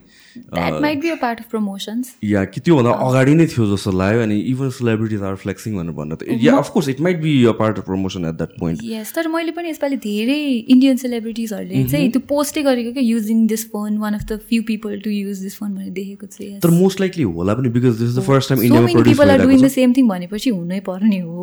या 2.23 2.43
कि 2.45 2.61
त्योभन्दा 2.61 2.91
अगाडि 3.07 3.33
नै 3.35 3.45
थियो 3.53 3.65
जस्तो 3.73 3.91
लाग्यो 3.91 4.21
अनि 4.23 4.37
इभन 4.51 4.69
सेलिब्रिटिज 4.77 5.21
आर 5.29 5.35
फ्लेक्सिङ 5.43 5.71
भनेर 5.77 5.95
भन्दा 5.99 6.15
त। 6.15 6.37
Yeah 6.43 6.53
of course 6.57 6.89
it 6.89 6.99
might 7.07 7.17
be 7.21 7.33
a 7.45 7.51
part 7.59 7.77
of 7.77 7.85
promotion 7.85 8.25
at 8.25 8.35
that 8.41 8.51
point 8.59 8.83
yes 8.83 9.13
तर 9.15 9.27
मैले 9.35 9.51
पनि 9.59 9.69
यसपालि 9.69 9.97
धेरै 10.07 10.41
इन्डियन 10.75 10.97
सेलिब्रिटिजहरूले 11.03 11.83
चाहिँ 11.93 12.09
त्यो 12.17 12.21
पोस्टै 12.33 12.61
गरेको 12.69 12.91
क्या 12.97 13.03
using 13.03 13.45
this 13.53 13.63
phone 13.71 13.97
one 14.05 14.13
of 14.13 14.25
the 14.31 14.39
few 14.49 14.61
people 14.67 14.99
to 15.05 15.09
use 15.09 15.37
this 15.43 15.55
phone 15.59 15.69
भनेर 15.75 15.91
देखेको 16.01 16.25
छु 16.27 16.43
yes. 16.43 16.59
तर 16.63 16.69
मोस्ट 16.81 16.97
लाइकली 17.01 17.23
होला 17.37 17.53
पनि 17.61 17.69
because 17.77 17.93
this 17.99 18.09
is 18.09 18.15
the 18.17 18.21
first 18.27 18.49
time 18.49 18.59
doing 18.73 18.97
भइरहेको 19.05 19.61
the 19.61 19.73
same 19.77 19.93
thing 19.99 20.07
भनेपछि 20.09 20.49
हुनै 20.49 20.79
पर्ने 20.89 21.19
हो। 21.19 21.35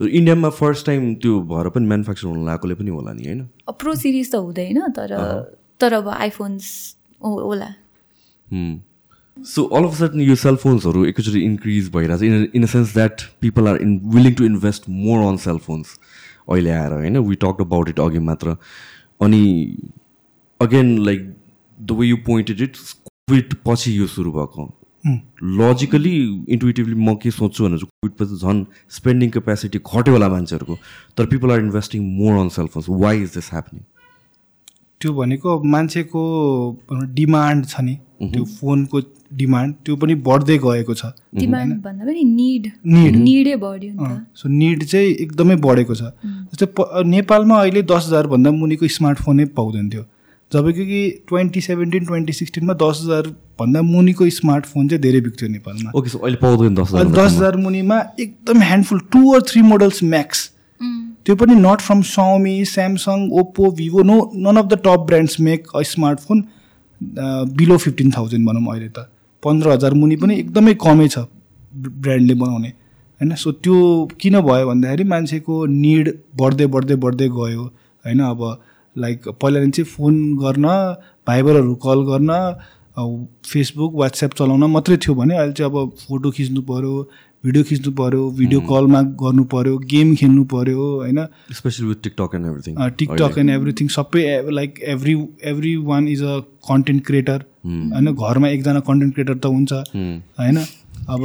इन्डियामा 0.00 0.48
फर्स्ट 0.58 0.86
टाइम 0.86 1.14
त्यो 1.22 1.40
भएर 1.50 1.68
पनि 1.74 1.86
म्यानुफ्याक्चर 1.86 2.26
हुन 2.28 2.46
लागेकोले 2.46 2.74
पनि 2.74 2.90
होला 2.90 3.12
नि 3.12 3.24
होइन? 3.24 3.40
प्रो 3.80 3.94
सिरिज 3.94 4.30
त 4.32 4.34
हुँदैन 4.36 4.80
तर 4.96 5.10
तर 5.80 5.92
अब 5.94 6.08
आइफोन्स 6.08 6.64
होला। 7.20 7.68
सो 8.52 9.64
अल 9.76 9.84
अफ 9.84 9.94
सडन 9.94 10.20
यो 10.20 10.34
सेलफोन्सहरू 10.36 11.04
एकैचोटि 11.04 11.40
इन्क्रिज 11.42 11.90
भइरहेछ 11.92 12.22
in 12.22 12.48
in 12.54 12.62
a 12.62 12.66
sense 12.66 12.94
that 12.94 13.22
people 13.40 13.68
are 13.68 13.76
in 13.82 14.00
willing 14.14 14.34
to 14.34 14.44
invest 14.44 14.88
more 14.88 15.26
on 15.28 15.36
cellphones 15.44 15.98
अहिले 16.48 16.70
आएर 16.70 16.92
होइन 16.92 17.18
वी 17.28 17.34
टक 17.44 17.60
अबाउट 17.60 17.88
इट 17.88 18.00
अघि 18.00 18.18
मात्र 18.24 18.56
अनि 19.20 19.44
again 20.60 20.98
like 21.04 21.32
the 21.78 21.92
way 21.92 22.06
you 22.06 22.16
pointed 22.26 22.60
it 22.60 22.76
Covid 22.76 23.54
पछि 23.66 23.98
यो 23.98 24.06
सुरु 24.08 24.32
भएको 24.32 24.68
लजिकली 25.58 26.16
इन्टुटिभली 26.48 26.94
म 26.96 27.14
के 27.16 27.30
सोध्छु 27.30 27.64
भने 27.64 27.78
चाहिँ 27.78 27.90
कोभिड 27.92 28.16
पछि 28.18 28.36
झन् 28.38 28.64
स्पेन्डिङ 28.90 29.30
क्यापेसिटी 29.30 29.78
घट्यो 29.80 30.12
होला 30.12 30.28
मान्छेहरूको 30.28 30.76
तर 31.16 31.26
people 31.26 31.52
are 31.52 31.60
investing 31.60 32.02
more 32.16 32.40
on 32.40 32.48
cellphones 32.56 32.86
why 32.98 33.22
is 33.22 33.34
this 33.34 33.50
happening 33.52 33.82
त्यो 35.00 35.12
भनेको 35.14 35.62
मान्छेको 35.72 36.20
डिमान्ड 37.14 37.66
छ 37.66 37.80
नि। 37.80 37.94
त्यो 38.22 38.44
फोनको 38.44 39.00
डिमान्ड 39.32 39.74
त्यो 39.84 39.96
पनि 39.96 40.14
बढ्दै 40.26 40.56
गएको 40.58 40.94
छ। 40.94 41.12
डिमान्ड 41.34 41.74
भन्दा 41.82 42.04
पनि 42.04 42.24
निड। 42.24 42.64
बढ्यो 43.60 44.08
सो 44.36 44.48
निड 44.50 44.84
चाहिँ 44.84 45.10
एकदमै 45.16 45.56
बढेको 45.66 45.94
छ। 45.94 46.02
जस्तै 46.52 47.04
नेपालमा 47.10 47.60
अहिले 47.60 47.82
दस 47.92 48.06
हजारभन्दा 48.06 48.50
मुनिको 48.52 48.88
स्मार्टफोनै 48.96 49.44
पाउँदैन 49.56 49.88
थियो 49.90 50.04
जबकि 50.52 50.84
कि 50.86 51.00
ट्वेन्टी 51.28 51.60
सेभेन्टिन 51.60 52.04
ट्वेन्टी 52.06 52.32
सिक्सटिनमा 52.32 52.74
दस 52.78 53.00
हजारभन्दा 53.04 53.82
मुनिको 53.88 54.28
स्मार्टफोन 54.36 54.88
चाहिँ 54.88 55.02
धेरै 55.02 55.20
बिक्थ्यो 55.26 55.48
नेपालमा। 55.48 55.90
ओके 55.98 56.08
सो 56.10 56.18
अहिले 56.18 56.36
पाउँदैन 56.36 56.74
दस 56.74 56.88
हजार 56.92 57.12
दस 57.18 57.32
हजार 57.34 57.56
मुनिमा 57.56 57.98
एकदम 58.20 58.62
handful 58.62 59.00
two 59.12 59.22
or 59.34 59.40
three 59.48 59.62
models 59.64 60.02
max 60.04 60.40
त्यो 61.26 61.34
पनि 61.36 61.54
not 61.56 61.80
from 61.80 62.00
Xiaomi 62.08 62.54
Samsung 62.66 63.28
Oppo 63.40 63.70
Vivo 63.78 64.02
no 64.02 64.16
none 64.36 64.56
of 64.56 64.66
the 64.66 64.78
top 64.84 65.06
brands 65.06 65.40
make 65.40 65.66
a 65.74 65.82
smartphone 65.90 66.44
below 67.56 67.76
fifteen 67.76 68.10
thousand 68.16 68.48
भनौँ 68.48 68.72
अहिले 68.72 68.88
त। 68.88 69.06
पन्ध्र 69.42 69.70
हजार 69.70 69.94
मुनि 69.94 70.16
पनि 70.16 70.34
एकदमै 70.38 70.74
कमै 70.80 71.08
छ 71.08 71.18
ब्रान्डले 72.04 72.34
बनाउने। 72.40 72.68
होइन? 72.68 73.34
सो 73.34 73.52
त्यो 73.52 73.76
किन 74.20 74.40
भयो 74.40 74.66
भन्दाखेरि 74.66 75.04
मान्छेको 75.12 75.54
निड 75.76 76.12
बढ्दै 76.40 76.66
बढ्दै 76.74 76.96
बढ्दै 77.04 77.28
गयो। 77.38 77.64
होइन? 78.04 78.20
अब 78.24 78.40
लाइक 78.96 79.28
पहिला 79.40 79.60
चाहिँ 79.60 79.84
फोन 79.86 80.14
गर्न 80.36 80.66
भाइबरहरू 81.26 81.74
कल 81.86 82.04
गर्न 82.10 82.30
फेसबुक 83.46 83.92
वाट्सएप 83.96 84.32
चलाउन 84.38 84.64
मात्रै 84.70 84.96
थियो 85.02 85.14
भने 85.14 85.36
अहिले 85.36 85.52
चाहिँ 85.52 85.70
अब 85.72 85.90
फोटो 86.00 86.30
खिच्नु 86.36 86.62
पऱ्यो 86.68 86.94
भिडियो 87.44 87.64
खिच्नु 87.64 87.90
पऱ्यो 87.98 88.22
भिडियो 88.38 88.60
कलमा 88.70 89.00
गर्नु 89.20 89.44
पऱ्यो 89.52 89.76
गेम 89.92 90.14
खेल्नु 90.14 90.42
पऱ्यो 90.44 90.88
होइन? 90.96 91.20
Specially 91.52 91.86
with 91.88 92.02
TikTok 92.02 92.34
and 92.34 92.46
everything 92.46 92.74
TikTok 92.98 93.38
and 93.38 93.50
everything 93.50 93.88
सबै 93.94 94.24
like 94.50 94.80
every 94.94 95.14
every 95.52 95.72
one 95.86 96.08
is 96.08 96.22
a 96.22 96.34
content 96.68 97.06
creator 97.06 97.44
होइन? 97.64 98.12
घरमा 98.12 98.48
एकजना 98.48 98.80
कन्टेन्ट 98.80 99.14
क्रिएटर 99.14 99.34
त 99.34 99.46
हुन्छ 99.46 99.72
होइन? 99.72 100.58
अब 101.08 101.20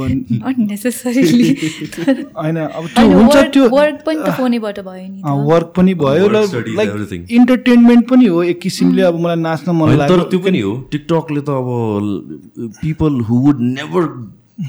होइन 2.36 2.56
अब 2.56 2.86
त्यो 2.86 3.04
हुन्छ 3.10 3.36
त्यो 3.54 3.68
वर्क 3.68 3.98
पनि 4.06 4.22
त 4.22 4.32
फोनैबाट 4.38 4.80
भयो 4.80 5.02
नि 5.02 5.20
त। 5.22 5.34
वर्क 5.50 5.72
पनि 5.76 5.94
भयो 5.94 6.28
Work, 6.28 6.54
र 6.54 6.64
लाइक. 6.76 7.26
इन्टरटेनमेन्ट 7.30 8.08
पनि 8.08 8.26
हो 8.26 8.42
एक 8.42 8.60
किसिमले 8.60 9.02
अब 9.02 9.20
मलाई 9.20 9.36
नाच्न 9.42 9.70
मन 9.70 9.80
होइन, 9.80 9.98
तर 9.98 10.16
लाग्यो। 10.16 10.24
त्यो 10.30 10.40
पनि 10.40 10.60
हो 10.60 10.72
टिकटकले 10.92 11.40
त 11.40 11.60
अब 11.60 11.68
people 12.80 13.20
who 13.28 13.34
would 13.38 13.60
never 13.68 14.08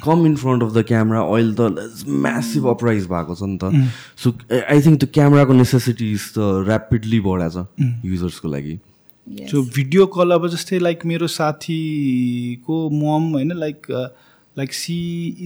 come 0.03 0.25
in 0.25 0.35
front 0.35 0.63
of 0.63 0.71
the 0.73 0.83
camera 0.87 1.19
अहिले 1.21 1.53
त 1.59 2.05
म्यासिभ 2.25 2.67
अपराइज 2.67 3.05
भएको 3.07 3.35
छ 3.35 3.43
नि 3.43 3.57
त. 3.57 3.89
सो 4.17 4.33
आई 4.51 4.81
थिङ्क 4.81 4.99
त्यो 4.99 5.09
क्यामराको 5.13 5.53
नेसेसिटिज 5.53 6.21
त 6.35 6.37
ऱ्यापिडली 6.67 7.19
बढाएको 7.19 7.63
छ 7.63 8.05
युजर्सको 8.05 8.47
लागि. 8.49 8.79
Yes. 9.27 9.49
त्यो 9.49 9.61
भिडियो 9.75 10.05
कल 10.07 10.31
अब 10.31 10.47
जस्तै 10.49 10.77
लाइक 10.79 11.05
मेरो 11.05 11.27
साथीको 11.27 12.75
मम 12.89 13.23
होइन 13.33 13.51
like 13.59 13.87
like 14.57 14.73
she 14.73 14.99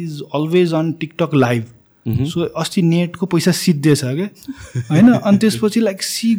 is 0.03 0.21
always 0.35 0.73
on 0.73 0.91
TikTok 1.01 1.33
live 1.33 1.63
so 2.29 2.43
अस्ति 2.61 2.81
नेटको 2.81 3.25
पैसा 3.25 3.51
सिद्धिएछ 3.51 4.01
क्या? 4.03 4.27
होइन? 4.91 5.11
अनि 5.11 5.37
त्यसपछि 5.37 5.79
like 5.79 6.03
she 6.03 6.35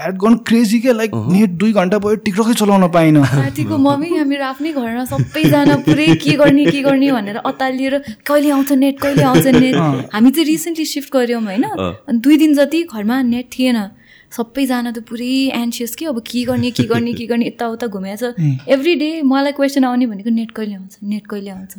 had 0.00 0.16
gone 0.18 0.34
crazy 0.46 0.78
क्या 0.80 0.92
लाइक 0.92 1.10
नेट 1.14 1.50
दुई 1.58 1.72
घन्टा 1.72 1.98
भयो 2.04 2.14
टिकटकै 2.26 2.54
चलाउन 2.54 2.86
पाएन 2.90 3.22
साथीको 3.24 3.76
मम्मी 3.78 4.08
हामीहरू 4.16 4.44
आफ्नै 4.44 4.72
घरमा 4.72 5.04
सबैजना 5.06 5.76
पुरै 5.86 6.06
के 6.24 6.32
गर्ने 6.36 6.64
के 6.66 6.82
गर्ने 6.82 7.10
भनेर 7.12 7.36
अतालिएर 7.44 7.98
कहिले 8.26 8.50
आउँछ 8.50 8.72
नेट 8.82 9.00
कहिले 9.00 9.22
आउँछ 9.22 9.46
नेट 9.58 9.74
हामी 10.14 10.30
चाहिँ 10.30 10.46
रिसेन्टली 10.46 10.86
सिफ्ट 10.86 11.12
गऱ्यौँ 11.16 11.42
होइन। 11.44 11.64
अनि 11.64 12.18
दुई 12.18 12.36
दिन 12.36 12.54
जति 12.54 12.82
घरमा 12.84 13.22
नेट 13.30 13.46
थिएन 13.58 13.78
सबैजना 14.34 14.90
त 14.90 15.06
पुरै 15.06 15.32
एन्सियस 15.54 15.94
कि 15.96 16.04
अब 16.10 16.20
के 16.26 16.44
गर्ने 16.44 16.70
के 16.74 16.84
गर्ने 16.90 17.12
के 17.14 17.26
गर्ने 17.26 17.46
यताउता 17.46 17.86
घुमेको 17.86 18.32
छ। 18.34 18.68
एभ्री 18.68 18.94
डे 18.96 19.10
मलाई 19.22 19.52
क्वेसन 19.54 19.84
आउने 19.84 20.06
भनेको 20.06 20.30
नेट 20.34 20.50
कहिले 20.50 20.74
आउँछ 20.74 20.98
नेट 21.02 21.26
कहिले 21.26 21.50
आउँछ? 21.50 21.72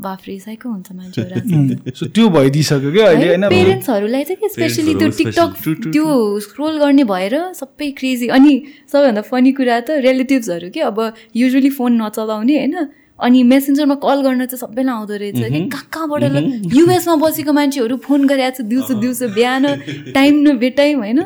साइको 0.00 0.68
हुन्छ 0.68 0.92
मान्छेहरू। 0.92 1.92
सो 1.98 2.06
त्यो 2.06 2.28
भइदिइसक्यो 2.28 2.90
क्या 2.92 3.06
अहिले 3.06 3.28
होइन 3.28 3.48
पेरेन्ट्सहरूलाई 3.48 4.24
चाहिँ 4.24 4.40
के 4.40 4.48
स्पेसली 4.48 4.94
त्यो 4.94 5.08
टिकटक 5.18 5.50
त्यो 5.92 6.40
स्क्रोल 6.40 6.78
गर्ने 6.78 7.04
भएर 7.04 7.34
सबै 7.54 7.90
क्रेजी 7.98 8.28
अनि 8.28 8.52
सबैभन्दा 8.92 9.22
फनी 9.22 9.52
कुरा 9.52 9.80
त 9.80 10.02
रिलेटिभ्सहरू 10.02 10.70
के 10.74 10.80
अब 10.80 10.98
युजली 11.36 11.70
फोन 11.70 12.02
नचलाउने 12.02 12.58
होइन। 12.58 12.76
अनि 13.14 13.42
मेसेन्जरमा 13.46 13.94
कल 14.02 14.22
गर्न 14.22 14.46
चाहिँ 14.46 14.58
सबैलाई 14.58 14.94
आउँदो 14.94 15.14
रहेछ 15.14 15.38
कि 15.38 15.60
कहाँ 15.70 15.86
कहाँबाट 15.94 16.74
युएसमा 16.74 17.14
बसेको 17.16 17.52
मान्छेहरू 17.52 17.96
फोन 18.02 18.26
गरिरहेको 18.26 18.58
छ 18.58 18.66
दिउँसो 18.66 18.94
दिउँसो 19.00 19.28
बिहान 19.34 19.64
टाइम 20.10 20.34
न 20.42 20.58
बेटाइम 20.58 20.98
होइन। 20.98 21.22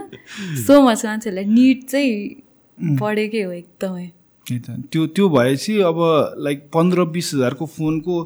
सो 0.67 0.81
मच 0.85 1.05
मान्छेहरूलाई 1.05 1.45
निड 1.49 1.89
चाहिँ 1.89 2.99
बढेकै 3.01 3.43
हो 3.43 3.53
एकदमै। 3.53 4.07
त्यो 4.93 5.07
त्यो 5.17 5.29
भएपछि 5.29 5.79
अब 5.89 5.99
लाइक 6.45 6.69
पन्ध्र 6.75 7.05
बिस 7.17 7.35
हजारको 7.35 7.67
फोनको 7.67 8.17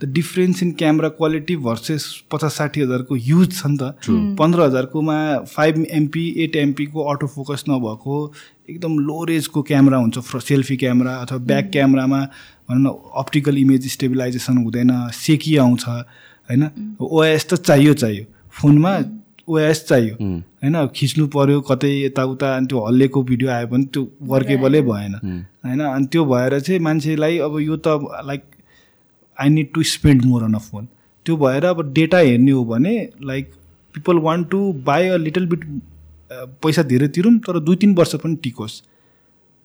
the 0.00 0.06
difference 0.12 0.62
in 0.62 0.70
camera 0.72 1.08
quality 1.08 1.56
versus 1.56 2.04
पचास 2.32 2.56
साठी 2.56 2.80
हजारको 2.80 3.16
युज 3.16 3.52
छ 3.52 3.66
नि 3.66 3.76
त। 3.80 3.94
पन्ध्र 4.38 4.60
हजारकोमा 4.60 5.16
फाइभ 5.54 5.86
एमपी 5.90 6.24
एट 6.44 6.56
एमपीको 6.56 7.04
अटो 7.12 7.26
फोकस 7.26 7.64
नभएको 7.68 8.16
एकदम 8.70 8.98
लो 8.98 9.24
रेजको 9.24 9.62
क्यामेरा 9.62 9.98
हुन्छ 9.98 10.42
सेल्फी 10.42 10.76
क्यामेरा 10.76 11.14
अथवा 11.16 11.38
ब्याक 11.46 11.70
क्यामेरामा 11.72 12.20
भनौँ 12.68 12.80
न 12.82 12.94
अप्टिकल 13.16 13.58
इमेज 13.58 13.86
स्टेबिलाइजेसन 13.92 14.58
हुँदैन 14.58 14.90
सेकी 15.14 15.56
आउँछ 15.56 15.84
होइन? 15.88 16.68
ओएस 17.00 17.46
त 17.50 17.54
चाहियो 17.54 17.94
चाहियो। 17.94 18.24
फोनमा 18.52 18.92
ओएस 19.48 19.84
चाहियो। 19.88 20.14
होइन? 20.16 20.86
खिच्नु 20.96 21.26
पऱ्यो 21.26 21.60
कतै 21.60 21.92
यताउता 22.04 22.56
अनि 22.56 22.66
त्यो 22.66 22.84
हल्लेको 22.86 23.22
भिडियो 23.22 23.50
आयो 23.50 23.66
भने 23.68 23.84
त्यो 23.92 24.02
वर्केबलै 24.22 24.80
भएन। 24.82 25.14
होइन? 25.64 25.80
अनि 25.80 26.06
त्यो 26.12 26.24
भएर 26.24 26.58
चाहिँ 26.60 26.80
मान्छेलाई 26.80 27.38
अब 27.38 27.58
यो 27.60 27.76
त 27.76 28.00
like 28.24 28.42
I 29.38 29.48
need 29.50 29.72
to 29.74 29.82
spend 29.90 30.24
more 30.24 30.42
on 30.42 30.54
a 30.54 30.58
phone 30.60 30.88
त्यो 31.26 31.36
भएर 31.36 31.64
अब 31.64 31.82
डेटा 31.94 32.18
हेर्ने 32.18 32.50
हो 32.50 32.64
भने 32.64 32.94
like 33.22 33.52
people 33.94 34.18
want 34.20 34.48
to 34.50 34.60
buy 34.86 35.08
a 35.08 35.16
little 35.18 35.46
bit 35.46 35.64
पैसा 36.62 36.82
धेरै 36.84 37.08
तिरौँ 37.08 37.38
तर 37.38 37.58
दुई 37.60 37.76
तिन 37.76 37.94
वर्ष 37.94 38.14
पनि 38.16 38.36
टिकोस्। 38.42 38.80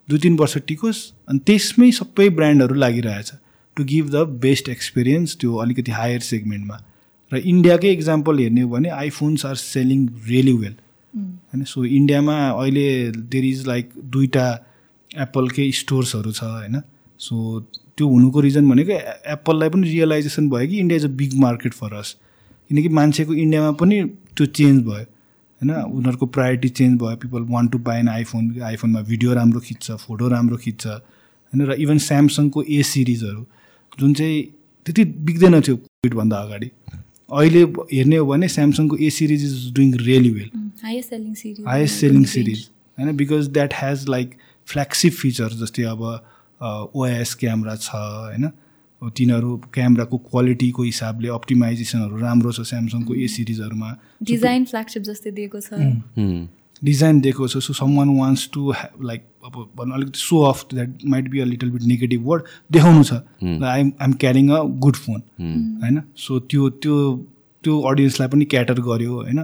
दुई 0.07 0.19
तिन 0.19 0.35
वर्ष 0.37 0.57
टिकोस् 0.67 0.99
अनि 1.29 1.39
त्यसमै 1.45 1.91
सबै 1.91 2.29
ब्रान्डहरू 2.31 2.75
लागिरहेछ। 2.75 3.31
To 3.77 3.83
give 3.85 4.09
the 4.09 4.23
best 4.41 4.69
experience 4.69 5.35
त्यो 5.41 5.55
अलिकति 5.57 5.91
हायर 5.91 6.19
सेगमेन्टमा 6.27 6.77
र 7.31 7.37
इन्डियाकै 7.45 7.91
इक्जाम्पल 7.93 8.39
हेर्ने 8.39 8.61
हो 8.61 8.69
भने 8.69 8.89
iPhones 8.91 9.45
are 9.45 9.55
selling 9.55 10.07
really 10.27 10.53
well 10.53 10.75
होइन 11.13 11.63
सो 11.65 11.83
इन्डियामा 11.85 12.37
अहिले 12.49 12.87
देयर 13.11 13.45
इज 13.45 13.65
लाइक 13.67 13.91
दुईवटा 14.05 14.47
एप्पलकै 15.11 15.69
स्टोर्सहरू 15.73 16.31
छ 16.31 16.43
होइन। 16.45 16.81
सो 17.19 17.35
त्यो 17.99 18.07
हुनुको 18.09 18.39
रिजन 18.47 18.69
भनेको 18.69 18.97
एप्पललाई 19.35 19.69
पनि 19.69 19.91
रियलाइजेसन 19.91 20.49
भयो 20.49 20.67
कि 20.67 20.79
India 20.79 20.97
is 20.97 21.05
a 21.05 21.13
big 21.21 21.37
market 21.41 21.73
for 21.75 21.93
us 22.01 22.15
किनकि 22.69 22.89
मान्छेको 22.97 23.33
इन्डियामा 23.35 23.71
पनि 23.79 24.03
त्यो 24.37 24.45
चेन्ज 24.57 24.83
भयो। 24.83 25.05
होइन 25.61 25.71
उनीहरूको 25.71 26.25
प्रायोरिटी 26.35 26.69
चेन्ज 26.79 26.99
भयो। 26.99 27.15
People 27.21 27.41
want 27.49 27.67
to 27.67 27.77
buy 27.85 27.99
an 27.99 28.09
iPhone 28.09 28.61
आइफोनमा 28.63 29.01
video 29.07 29.33
राम्रो 29.33 29.59
खिच्छ 29.61 29.91
फोटो 30.03 30.27
राम्रो 30.29 30.57
खिच्छ। 30.57 30.87
होइन 30.87 31.65
र 31.67 31.75
इभन 31.85 31.97
स्यामसङको 32.05 32.63
ए 32.63 32.81
सिरिजहरू 32.89 33.45
जुन 33.99 34.13
चाहिँ 34.13 34.41
त्यति 34.85 35.03
बिग्दैन 35.27 35.61
थियो 35.61 35.75
कोभिडभन्दा 35.77 36.37
अगाडि। 36.37 36.69
अहिले 37.29 37.61
हेर्ने 37.93 38.17
हो 38.17 38.25
भने 38.25 38.47
स्यामसङको 38.49 38.97
A 38.97 39.09
series 39.11 39.43
is 39.45 39.73
doing 39.75 39.93
really 40.01 40.29
well 40.31 40.49
highest 40.83 41.09
selling 41.09 41.33
series 41.35 41.65
highest 41.67 41.99
selling 41.99 42.23
series 42.33 42.67
होइन 42.97 43.15
because 43.17 43.49
that 43.57 43.73
has 43.75 44.05
like 44.09 44.35
flagship 44.67 45.13
feature 45.13 45.49
जस्तै 45.59 45.83
अब 45.91 46.01
ओएस 46.61 47.33
क्यामेरा 47.39 47.75
छ 47.77 47.95
होइन? 47.95 48.51
तिनीहरू 49.01 49.55
क्यामेराको 49.73 50.17
क्वालिटीको 50.29 50.83
हिसाबले 50.83 51.27
अप्टिमाइजेसनहरू 51.31 52.17
राम्रो 52.19 52.51
छ 52.51 52.61
स्यामसङको 52.69 53.15
ए 53.15 53.27
सिरिजहरूमा 53.33 53.91
डिजाइन 54.31 54.65
फ्ल्यागसिप 54.65 55.03
जस्तै 55.03 55.31
दिएको 55.31 55.59
छ. 55.59 55.69
डिजाइन 56.83 57.19
दिएको 57.21 57.47
छ 57.47 57.57
so 57.59 57.73
some 57.73 57.97
one 57.97 58.09
wants 58.17 58.49
to 58.53 58.73
like 59.03 59.23
अब 59.45 59.55
भनौँ 59.77 59.95
अलिकति 59.97 60.19
so 60.19 60.41
of 60.43 60.65
that 60.73 61.05
might 61.05 61.29
be 61.29 61.39
a 61.39 61.45
little 61.45 61.69
bit 61.71 61.83
negative 61.83 62.27
word 62.27 62.43
देखाउनु 62.71 63.03
छ। 63.03 63.13
I'm 63.43 63.91
I'm 64.01 64.13
carrying 64.23 64.49
a 64.49 64.61
good 64.85 64.95
phone 64.95 65.21
होइन? 65.83 66.01
सो 66.17 66.39
त्यो 66.39 66.69
त्यो 66.69 66.95
त्यो 67.63 67.79
अडियन्सलाई 67.91 68.29
पनि 68.29 68.45
क्याटर 68.45 68.79
गर्यो 68.81 69.13
होइन? 69.15 69.43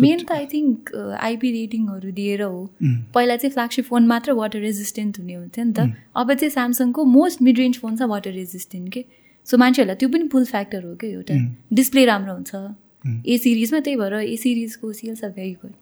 मेन 0.00 0.18
त 0.24 0.32
आई 0.32 0.46
थिङ्क 0.52 0.92
आइपी 1.20 1.50
रेटिङहरू 1.52 2.10
दिएर 2.12 2.42
हो। 2.42 2.60
पहिला 3.14 3.36
चाहिँ 3.36 3.52
फ्ल्यागसिप 3.52 3.84
फोन 3.84 4.06
मात्र 4.06 4.32
वाटर 4.40 4.60
रेजिस्टेन्ट 4.60 5.18
हुने 5.18 5.34
हुन्थ्यो 5.34 5.64
नि 5.64 5.72
त। 5.72 5.92
अब 6.16 6.32
चाहिँ 6.34 6.50
स्यामसङको 6.50 7.04
मोस्ट 7.04 7.42
मिड 7.42 7.58
रेन्ज 7.58 7.78
फोन 7.78 7.96
छ 7.96 8.08
वाटर 8.14 8.32
रेजिस्टेन्ट 8.32 8.92
के। 8.94 9.04
सो 9.46 9.56
मान्छेहरूलाई 9.58 9.96
त्यो 10.00 10.08
पनि 10.08 10.28
पुल 10.32 10.44
फ्याक्टर 10.46 10.84
हो 10.84 10.94
क्या 10.96 11.10
एउटा। 11.10 11.34
डिस्प्ले 11.72 12.04
राम्रो 12.06 12.34
हुन्छ। 12.34 12.52
ए 13.04 13.36
सिरिजमा 13.38 13.80
त्यही 13.80 13.96
भएर 13.96 14.14
A 14.14 14.36
सिरिजको 14.40 14.92
sales 14.92 15.24
are 15.24 15.30
very 15.30 15.52
good 15.64 15.74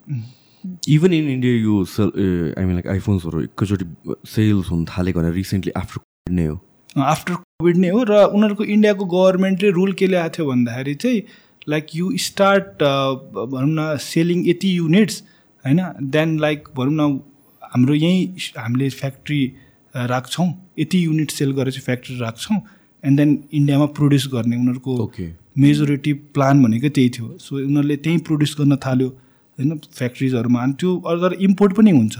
even 0.88 1.12
in 1.12 1.28
India 1.30 1.54
यो 1.62 1.84
सेल 1.90 2.10
आई 2.58 2.64
मिन 2.64 2.74
लाइक 2.74 2.86
आइफोन्सहरू 2.88 3.40
एकैचोटि 3.42 3.86
सेल्स 4.30 4.70
हुन 4.70 4.84
थालेको 4.90 5.20
भने 5.20 5.30
रिसेन्टली 5.34 5.72
आफ्टर 5.76 5.98
कोभिड 5.98 6.34
नै 6.38 6.46
हो। 6.46 6.58
आफ्टर 7.02 7.34
कोभिड 7.34 7.76
नै 7.76 7.88
हो 7.90 8.02
र 8.10 8.18
उनीहरूको 8.34 8.64
इन्डियाको 8.64 9.04
गभर्मेन्टले 9.14 9.70
रुल 9.78 9.92
के 9.98 10.06
ल्याएको 10.06 10.34
थियो 10.36 10.46
भन्दाखेरि 10.50 10.94
चाहिँ 10.94 11.22
लाइक 11.68 11.86
यु 11.94 12.10
स्टार्ट 12.18 12.82
भनौँ 12.82 13.68
न 13.68 13.96
सेलिङ 14.02 14.46
यति 14.48 14.76
युनिट्स 14.78 15.22
होइन 15.64 15.80
देन 16.10 16.38
लाइक 16.40 16.68
भनौँ 16.76 16.94
न 17.00 17.20
हाम्रो 17.62 17.94
यहीँ 17.94 18.26
हामीले 18.56 18.88
फ्याक्ट्री 18.92 19.40
राख्छौँ 19.94 20.46
यति 20.78 21.04
युनिट 21.04 21.30
सेल 21.30 21.52
गरेर 21.52 21.72
चाहिँ 21.72 21.84
फ्याक्ट्री 21.84 22.18
राख्छौँ 22.18 22.60
एन्ड 23.04 23.18
देन 23.18 23.38
इन्डियामा 23.52 23.86
प्रड्युस 23.92 24.28
गर्ने 24.32 24.56
उनीहरूको 24.56 25.10
मेजोरिटी 25.58 26.12
प्लान 26.34 26.62
भनेको 26.62 26.88
त्यही 26.88 27.10
थियो 27.10 27.36
सो 27.40 27.56
उनीहरूले 27.56 27.96
त्यहीँ 27.98 28.18
प्रड्युस 28.28 28.56
गर्न 28.58 28.76
थाल्यो 28.86 29.08
होइन 29.08 29.78
फ्याक्ट्रिजहरूमा 29.92 30.62
अनि 30.62 30.72
त्यो 30.80 30.96
अदर 31.06 31.36
इम्पोर्ट 31.40 31.76
पनि 31.76 31.90
हुन्छ 31.90 32.18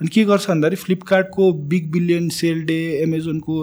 अनि 0.00 0.08
के 0.08 0.24
गर्छ 0.24 0.48
भन्दाखेरि 0.48 0.76
फ्लिपकार्टको 0.76 1.52
बिग 1.70 1.90
बिलियन 1.92 2.28
सेल 2.30 2.62
डे 2.64 2.78
एमाजोनको 3.02 3.54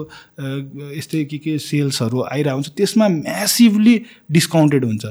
यस्तै 0.96 1.24
के 1.24 1.38
के 1.38 1.58
सेल्सहरू 1.58 2.22
आइरहेको 2.22 2.56
हुन्छ 2.56 2.68
त्यसमा 2.76 3.08
म्यासिभली 3.08 3.94
डिस्काउन्टेड 4.32 4.84
हुन्छ। 4.84 5.04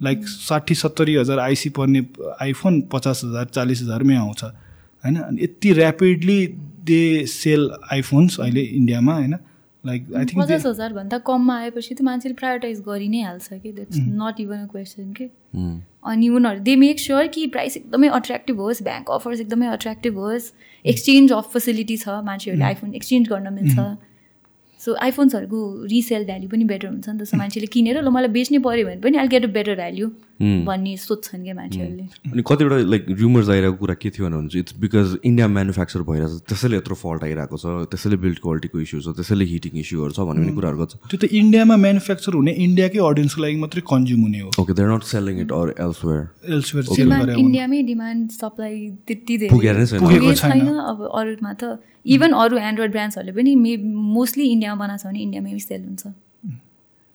लाइक 0.00 0.26
साठी 0.28 0.74
सत्तरी 0.74 1.14
हजार 1.14 1.38
आइसी 1.38 1.68
पर्ने 1.70 2.00
आइफोन 2.40 2.80
पचास 2.92 3.20
हजार 3.24 3.44
चालिस 3.54 3.82
हजारमै 3.82 4.16
आउँछ। 4.16 4.44
होइन? 4.44 5.16
अनि 5.16 5.42
यति 5.42 5.72
ऱ्यापिडली 5.72 6.46
दे 6.86 7.26
सेल 7.26 7.70
आइफोन्स 7.92 8.40
अहिले 8.40 8.62
इन्डियामा 8.62 9.14
होइन? 9.14 9.34
लाइक 9.84 10.14
आई 10.16 10.24
थिङ्क 10.24 10.42
पचास 10.42 10.66
हजारभन्दा 10.66 11.18
कममा 11.26 11.56
आएपछि 11.60 11.94
त 11.94 12.02
मान्छेले 12.02 12.34
प्रायोरिटाइज 12.34 12.80
गरि 12.88 13.08
नै 13.08 13.22
हाल्छ 13.22 13.48
कि? 13.52 13.72
That's 13.72 13.98
not 14.20 14.40
even 14.40 14.58
a 14.58 14.66
question 14.72 15.12
के. 15.12 15.26
अनि 16.10 16.28
उनीहरू 16.28 16.60
दे 16.68 16.76
मेक 16.76 17.00
स्योर 17.00 17.26
कि 17.34 17.46
प्राइस 17.56 17.76
एकदमै 17.76 18.08
अट्र्याक्टिभ 18.20 18.60
होस् 18.60 18.82
ब्याङ्क 18.82 19.10
अफर्स 19.10 19.40
एकदमै 19.40 19.66
अट्र्याक्टिभ 19.74 20.18
होस् 20.18 20.52
एक्सचेन्ज 20.84 21.32
अफ 21.32 21.52
फेसिलिटी 21.52 21.96
छ 21.96 22.22
मान्छेहरूले 22.30 22.64
आइफोन 22.64 22.94
एक्सचेन्ज 22.94 23.28
गर्न 23.28 23.52
मिल्छ। 23.58 23.76
सो 24.80 24.94
आइफोन्सहरूको 25.06 25.58
रिसेल 25.90 26.24
भ्याल्यु 26.26 26.48
पनि 26.50 26.64
बेटर 26.70 26.88
हुन्छ 26.88 27.08
नि 27.08 27.18
त। 27.18 27.24
सो 27.30 27.36
मान्छेले 27.38 27.66
किनेर 27.74 27.96
ल 28.02 28.08
मलाई 28.14 28.30
बेच्नै 28.36 28.58
पऱ्यो 28.64 28.86
भने 28.86 29.00
पनि 29.02 29.18
I 29.18 29.28
get 29.34 29.44
a 29.44 29.52
better 29.58 29.74
value 29.76 30.06
भन्ने 30.42 30.96
सोध्छन् 30.96 31.42
क्या 31.44 31.54
मान्छेहरूले? 31.54 32.04
अनि 32.32 32.42
कतिवटा 32.50 32.76
लाइक 32.92 33.02
रुमर्स 33.20 33.48
आइरहेको 33.54 33.76
कुरा 33.82 33.94
के 34.02 34.10
थियो 34.10 34.24
भने 34.26 34.58
इट्स 34.60 34.74
बिकज 34.82 35.08
इन्डिया 35.24 35.46
म्यानुफ्याक्चर 35.56 36.02
भइरहेको 36.10 36.38
छ 36.38 36.42
त्यसैले 36.50 36.76
यत्रो 36.76 36.94
फल्ट 37.02 37.22
आइरहेको 37.24 37.56
छ 37.62 37.66
त्यसैले 37.92 38.16
बिल्ड 38.24 38.38
क्वालिटीको 38.46 38.80
इस्यु 38.86 39.00
छ 39.00 39.14
त्यसैले 39.18 39.44
हिटिङ 39.52 39.72
इस्युहरू 39.84 40.12
छ 40.12 40.26
भन्ने 40.28 40.46
पनि 40.46 40.54
कुराहरू 40.58 40.78
गर्छ। 40.82 40.92
त्यो 41.10 41.18
त 41.18 41.24
इन्डियामा 41.42 41.76
म्यानुफ्याक्चर 41.84 42.32
हुने 42.38 42.52
इन्डियाकै 42.66 42.98
अडियन्सको 43.10 43.42
लागि 43.42 43.56
मात्रै 43.62 43.82
कन्ज्युम 43.92 44.20
हुने 44.26 44.40
हो। 44.40 44.50
Okay 44.62 44.72
they're 44.72 44.88
not 44.92 45.04
selling 45.12 45.40
it 45.46 45.52
or 45.60 45.74
elsewhere 45.86 46.22
elsewhere 46.58 46.84
sell 46.90 47.38
इन्डियामै 47.38 47.82
demand 47.92 48.30
supply 48.40 48.76
त्यति 49.06 49.38
पुगेर 49.54 49.74
पुगेको 50.02 50.34
छैन। 50.42 50.50
छैन। 50.50 50.68
अब 50.90 50.98
अरूमा 51.20 51.52
त 51.62 51.78
इभन 52.16 52.30
अरू 52.42 52.56
एन्ड्रोइड 52.58 52.90
ब्रान्ड्सहरूले 52.92 53.32
पनि 53.38 53.54
मे 53.62 53.76
मोस्टली 54.18 54.44
इन्डियामा 54.52 54.76
बनाएको 54.84 55.02
छ 55.02 55.06
भने 55.06 55.20
इन्डियामै 55.22 55.58
सेल 55.62 55.82
हुन्छ। 55.86 56.02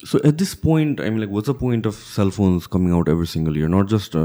So 0.03 0.19
at 0.25 0.33
this 0.35 0.53
point 0.55 1.01
I 1.01 1.17
like 1.17 1.29
what's 1.31 1.49
a 1.49 1.53
point 1.59 1.87
of 1.87 1.93
sell 1.93 2.29
phones 2.31 2.67
coming 2.73 2.91
out 2.93 3.09
every 3.09 3.25
single 3.27 3.57
year 3.57 3.69
not 3.69 3.89
just 3.89 4.15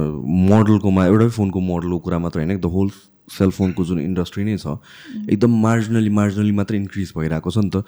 मोडलकोमा 0.48 1.06
एउटै 1.06 1.28
फोनको 1.36 1.60
मोडलको 1.62 1.98
कुरा 1.98 2.18
मात्र 2.18 2.40
होइन 2.40 2.58
द 2.58 2.72
होल 2.72 2.90
सेल 3.28 3.50
फोनको 3.50 3.84
जुन 3.84 4.00
इन्डस्ट्री 4.00 4.44
नै 4.44 4.56
छ 4.56 4.76
एकदम 5.28 5.56
मार्जिनली 5.62 6.10
मार्जिनली 6.18 6.52
मात्र 6.52 6.74
इन्क्रिज 6.76 7.12
भइरहेको 7.16 7.50
छ 7.50 7.64
नि 7.64 7.70
त 7.70 7.84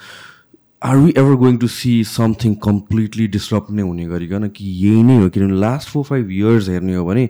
are 0.83 0.97
we 0.99 1.13
ever 1.17 1.35
going 1.43 1.57
to 1.57 1.69
see 1.71 1.93
something 2.07 2.55
completely 2.63 3.27
disturb 3.35 3.67
नै 3.73 3.83
हुने 3.83 4.07
गरिकन 4.07 4.49
कि 4.57 4.71
यही 4.79 5.03
नै 5.03 5.19
हो 5.19 5.29
किनभने 5.29 5.61
लास्ट 5.61 5.89
फोर 5.89 6.05
फाइभ 6.05 6.31
इयर्स 6.33 6.69
हेर्ने 6.69 6.95
हो 6.95 7.05
भने 7.05 7.29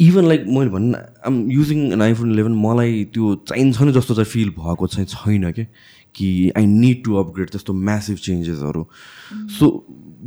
इभन 0.00 0.24
लाइक 0.24 0.44
मैले 0.48 0.70
भन्न 0.70 1.04
I'm 1.26 1.38
using 1.50 1.92
an 1.92 2.02
iPhone 2.02 2.32
eleven 2.32 2.58
मलाई 2.58 3.04
त्यो 3.14 3.34
चाहिन्छ 3.48 3.80
नि 3.82 3.92
जस्तो 3.92 4.14
चाहिँ 4.14 4.30
फिल 4.30 4.50
भएको 4.58 4.86
चाहिँ 4.88 5.06
छैन 5.08 5.50
क्या 5.52 5.66
कि 6.18 6.28
आई 6.56 6.66
निड 6.66 7.04
टु 7.04 7.16
अपग्रेड 7.16 7.50
त्यस्तो 7.50 7.72
massive 7.88 8.16
चेन्जेसहरू 8.26 8.86
so 9.58 9.72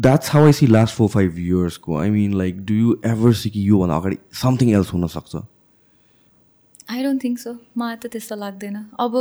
that's 0.01 0.31
how 0.31 0.45
I 0.45 0.53
see 0.53 0.67
last 0.67 0.95
four 0.95 1.07
five 1.15 1.39
इयर्सको 1.39 1.97
I 1.99 2.09
mean 2.09 2.37
like 2.37 2.65
do 2.65 2.73
you 2.73 2.95
ever 3.05 3.33
see 3.33 3.49
कि 3.49 3.67
योभन्दा 3.69 3.95
अगाडि 3.95 4.17
समथिङ 4.41 4.69
एल्स 4.73 4.93
हुनसक्छ? 4.93 5.35
आई 6.91 7.03
डोन्ट 7.03 7.23
थिङ्क 7.23 7.39
सो 7.39 7.51
मलाई 7.77 7.95
त 7.95 8.11
त्यस्तो 8.11 8.35
लाग्दैन. 8.35 8.77
अब 8.99 9.15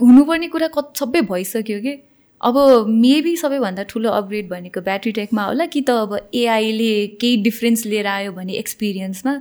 हुनुपर्ने 0.00 0.48
कुरा 0.48 0.68
कत 0.74 0.92
सबै 0.96 1.20
भइसक्यो 1.30 1.80
कि? 1.80 1.94
अब 2.40 2.56
मेबी 2.88 3.36
सबैभन्दा 3.36 3.82
ठुलो 3.88 4.10
अपग्रेड 4.10 4.48
भनेको 4.50 4.80
ब्याट्री 4.86 5.12
टेकमा 5.18 5.44
होला 5.44 5.66
कि 5.66 5.80
त 5.80 5.90
अब 6.04 6.30
एआईले 6.34 6.92
केही 7.20 7.36
डिफ्रेन्स 7.42 7.86
लिएर 7.86 8.06
आयो 8.06 8.32
भने 8.32 8.52
एक्सपिरियन्समा 8.58 9.34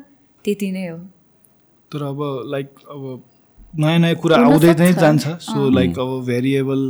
त्यति 0.45 0.72
नै 0.72 0.88
हो। 0.88 0.97
तर 1.91 2.03
अब 2.03 2.20
लाइक 2.51 2.70
अब 2.89 3.03
नयाँ 3.74 4.00
नयाँ 4.00 4.16
कुरा 4.22 4.38
आउँदै 4.38 4.74
नै। 4.80 4.92
जान्छ। 4.94 5.28
सो 5.42 5.70
लाइक 5.70 6.00
अब 6.00 6.10
भेरिएबल 6.26 6.82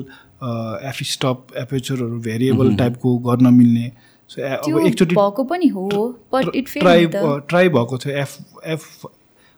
एफ 0.90 0.98
स्टप 1.06 1.38
एपेचरहरू 1.58 2.20
भेरिएबल 2.22 2.76
टाइपको 2.76 3.18
गर्न 3.28 3.54
मिल्ने। 3.54 3.92
सो 4.30 4.42
अब 4.42 4.86
एकचोटि 4.88 5.16
भएको 5.16 5.44
पनि 5.44 5.68
हो 5.68 5.88
बट 6.34 6.56
इट 6.56 6.68
ट्राई 6.80 7.06
ट्राई 7.48 7.70
भएको 7.70 7.98
थियो। 7.98 8.14
F 8.22 8.32
F 8.66 9.06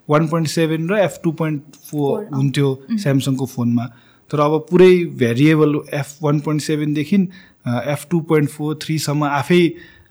one 0.07 0.27
point 0.27 0.47
seven 0.47 0.89
र 0.89 0.99
एफ 0.99 1.19
टू 1.23 1.31
पोइन्ट 1.41 1.75
फोर 1.89 2.27
हुन्थ्यो 2.35 2.69
स्यामसङको 2.91 3.45
फोनमा। 3.45 3.85
तर 4.31 4.39
अब 4.39 4.53
पुरै 4.69 4.93
भेरिएबल 5.17 5.79
एफ 5.93 6.17
वान 6.23 6.39
पोइन्ट 6.45 6.61
सेभेनदेखि 6.61 7.17
एफ 7.65 8.05
टू 8.11 8.19
पोइन्ट 8.29 8.49
फोर 8.49 8.77
थ्रीसम्म 8.81 9.23
आफै 9.33 9.61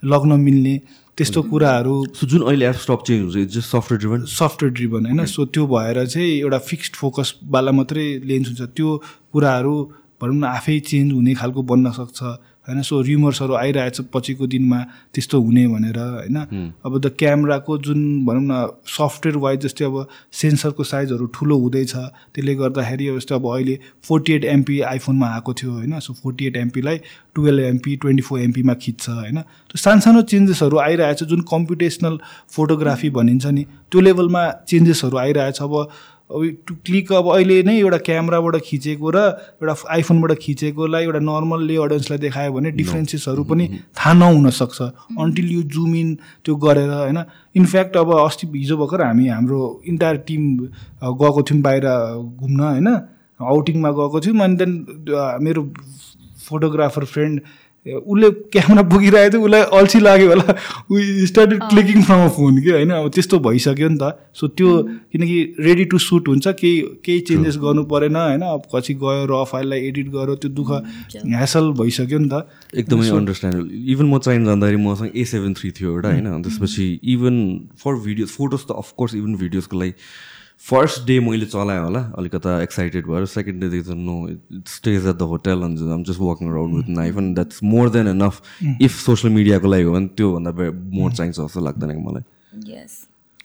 लग्न 0.05 0.41
मिल्ने। 0.41 0.77
त्यस्तो 1.19 1.43
कुराहरू 1.47 1.95
जुन 2.27 2.43
अहिले 2.43 2.67
एप 2.67 2.79
स्टप 2.85 3.03
चेन्ज 3.07 3.23
हुन्छ 3.23 3.37
it's 3.37 3.55
just 3.55 3.71
software 3.71 3.99
driven 4.01 4.25
software 4.31 4.73
driven 4.75 5.07
होइन? 5.07 5.25
सो 5.27 5.45
त्यो 5.47 5.67
भएर 5.67 6.07
चाहिँ 6.07 6.31
एउटा 6.41 6.59
फिक्स्ड 6.59 6.95
फोकसवाला 6.97 7.73
मात्रै 7.73 8.07
लेन्स 8.25 8.49
हुन्छ। 8.49 8.63
त्यो 8.75 8.89
कुराहरू 9.33 9.75
भनौँ 10.23 10.35
न 10.35 10.45
आफै 10.45 10.79
चेन्ज 10.91 11.13
हुने 11.13 11.35
खालको 11.35 11.63
बन्न 11.63 11.91
सक्छ। 11.95 12.19
होइन? 12.69 12.83
सो 12.83 13.01
रिमर्सहरू 13.03 13.55
आइरहेछ 13.55 14.01
पछिको 14.15 14.47
दिनमा 14.47 14.79
त्यस्तो 15.15 15.41
हुने 15.41 15.67
भनेर 15.69 15.99
होइन? 15.99 16.37
अब 16.85 16.99
द 17.01 17.11
क्यामराको 17.19 17.79
जुन 17.79 18.01
भनौँ 18.27 18.43
न 18.43 18.67
सफ्टवेयर 18.89 19.37
वाइज 19.39 19.61
जस्तै 19.63 19.85
अब 19.85 20.07
सेन्सरको 20.33 20.85
साइजहरू 20.85 21.27
ठुलो 21.35 21.59
हुँदैछ 21.59 21.95
त्यसले 21.95 22.55
गर्दाखेरि 22.55 23.09
अब 23.09 23.19
जस्तै 23.19 23.35
अब 23.35 23.47
अहिले 23.49 23.79
फोर्टी 24.09 24.33
एट 24.33 24.45
एमपी 24.55 24.81
आइफोनमा 24.93 25.29
आएको 25.35 25.55
थियो 25.55 25.73
होइन? 25.73 25.99
सो 26.01 26.13
फोर्टी 26.23 26.47
एट 26.47 26.57
एमपीलाई 26.57 27.01
टुवेल्भ 27.35 27.65
एमपी 27.65 27.97
ट्वेन्टी 27.97 28.23
फोर 28.23 28.41
एमपीमा 28.41 28.75
खिच्छ 28.83 29.09
होइन? 29.09 29.41
त्यो 29.41 29.79
सानसानो 29.79 30.23
चेन्जेसहरू 30.33 30.79
आइरहेछ 30.79 31.23
जुन 31.25 31.41
कम्प्युटेसनल 31.51 32.19
फोटोग्राफी 32.57 33.11
भनिन्छ 33.11 33.47
नि 33.47 33.65
त्यो 33.91 34.01
लेभलमा 34.01 34.43
चेन्जेसहरू 34.69 35.17
आइरहेछ। 35.19 35.63
अब 35.63 35.89
अब 36.31 36.45
टु 36.67 36.75
क्लिक 36.87 37.13
अब 37.13 37.27
अहिले 37.33 37.63
नै 37.63 37.77
एउटा 37.79 37.99
क्यामराबाट 38.07 38.57
खिचेको 38.65 39.11
र 39.15 39.19
एउटा 39.61 39.75
आइफोनबाट 39.97 40.33
खिचेकोलाई 40.41 41.05
एउटा 41.05 41.21
नर्मलले 41.21 41.77
अडियन्सलाई 41.85 42.19
देखायो 42.19 42.53
भने 42.53 42.71
डिफ्रेन्सेसहरू 42.81 43.45
पनि 43.45 43.67
थाहा 43.93 44.13
नहुन 44.15 44.51
सक्छ 44.59 44.81
अन्टिल 45.21 45.51
यु 45.53 45.63
जुम 45.75 45.95
इन 45.95 46.15
त्यो 46.45 46.57
गरेर 46.65 46.91
होइन? 46.91 47.19
इनफ्याक्ट 47.57 47.97
अब 47.97 48.13
अस्ति 48.19 48.47
हिजो 48.55 48.77
भर्खर 48.77 49.03
हामी 49.03 49.29
हाम्रो 49.29 49.61
इन्टायर 49.87 50.17
टिम 50.29 50.43
गएको 51.21 51.43
थियौँ 51.43 51.61
बाहिर 51.63 51.87
घुम्न 52.41 52.61
होइन? 52.61 52.89
आउटिङमा 53.41 53.91
गएको 54.01 54.21
थियौँ 54.21 54.41
अनि 54.45 54.57
देन 54.57 54.73
मेरो 55.45 55.63
फोटोग्राफर 56.49 57.05
फ्रेन्ड 57.13 57.41
उसले 57.85 58.31
क्यामेरा 58.49 58.83
बोकिरहेको 58.89 59.31
थियो 59.33 59.45
उसलाई 59.45 59.63
अल्छी 59.79 59.99
लाग्यो 60.01 60.29
होला। 60.29 60.55
ऊ 60.89 61.27
started 61.29 61.61
clicking 61.71 62.03
from 62.03 62.21
a 62.25 62.29
phone 62.37 62.61
कि 62.65 62.71
होइन? 62.71 62.91
अब 62.91 63.11
त्यस्तो 63.15 63.39
भइसक्यो 63.45 63.89
नि 63.89 63.99
त। 64.01 64.17
सो 64.33 64.49
त्यो 64.57 64.71
किनकि 65.13 65.39
रेडी 65.61 65.85
टु 65.93 65.99
सुट 65.99 66.29
हुन्छ 66.29 66.47
केही 66.49 66.81
केही 67.05 67.21
चेन्जेस 67.29 67.57
गर्नु 67.61 67.85
परेन 67.93 68.17
होइन? 68.17 68.43
अब 68.43 68.63
पछि 68.73 68.95
गयो 69.05 69.27
र 69.29 69.45
फाइललाई 69.53 69.81
एडिट 69.89 70.09
गर्यो 70.17 70.35
त्यो 70.41 70.51
दुःख 70.51 70.71
ह्यासल 71.29 71.73
भइसक्यो 71.77 72.19
नि 72.19 72.29
त। 72.33 72.49
एकदमै 72.73 73.09
अन्डरस्ट्यान्डेबल 73.21 73.69
इभन 73.93 74.07
म 74.09 74.19
चाइन 74.19 74.45
जाँदाखेरि 74.45 74.81
मसँग 74.81 75.11
ए 75.13 75.25
सेभेन 75.29 75.55
थ्री 75.55 75.71
थियो 75.77 75.91
एउटा 75.91 76.09
होइन? 76.09 76.43
त्यसपछि 76.43 76.87
इभन 77.15 77.37
फर 77.85 77.93
भिडियो 78.07 78.27
फोटोज 78.33 78.63
त 78.65 78.81
अफकोर्स 78.81 79.15
इभन 79.15 79.37
भिडियोजको 79.37 79.81
लागि 79.81 79.93
फर्स्ट 80.65 81.07
डे 81.07 81.19
मैले 81.21 81.47
चलाएँ 81.47 81.81
होला 81.81 82.01
अलिकता 82.19 82.61
एक्साइटेड 82.63 83.07
भएर। 83.07 83.25
सेकेन्ड 83.29 83.61
डेदेखि 83.61 83.85
त 83.85 83.95
no 83.97 84.17
it 84.29 84.69
stayed 84.69 85.07
at 85.07 85.17
the 85.17 85.23
hotel 85.31 85.63
and 85.63 85.81
I'm 85.93 86.05
just 86.05 86.21
walking 86.21 86.51
around 86.51 86.77
with 86.77 86.89
knife 86.97 87.17
and 87.19 87.35
that's 87.35 87.63
more 87.65 87.91
than 87.97 88.07
enough 88.09 88.41
if 88.81 88.93
social 89.01 89.33
मिडियाको 89.35 89.69
लागि 89.69 89.83
हो 89.85 89.93
भने 89.95 90.07
त्योभन्दा 90.17 90.71
मोर 90.99 91.13
चाहिन्छ 91.13 91.37
जस्तो 91.39 91.61
लाग्दैन 91.65 91.91
कि 91.91 92.03
मलाई। 92.05 92.23
यस 92.73 92.93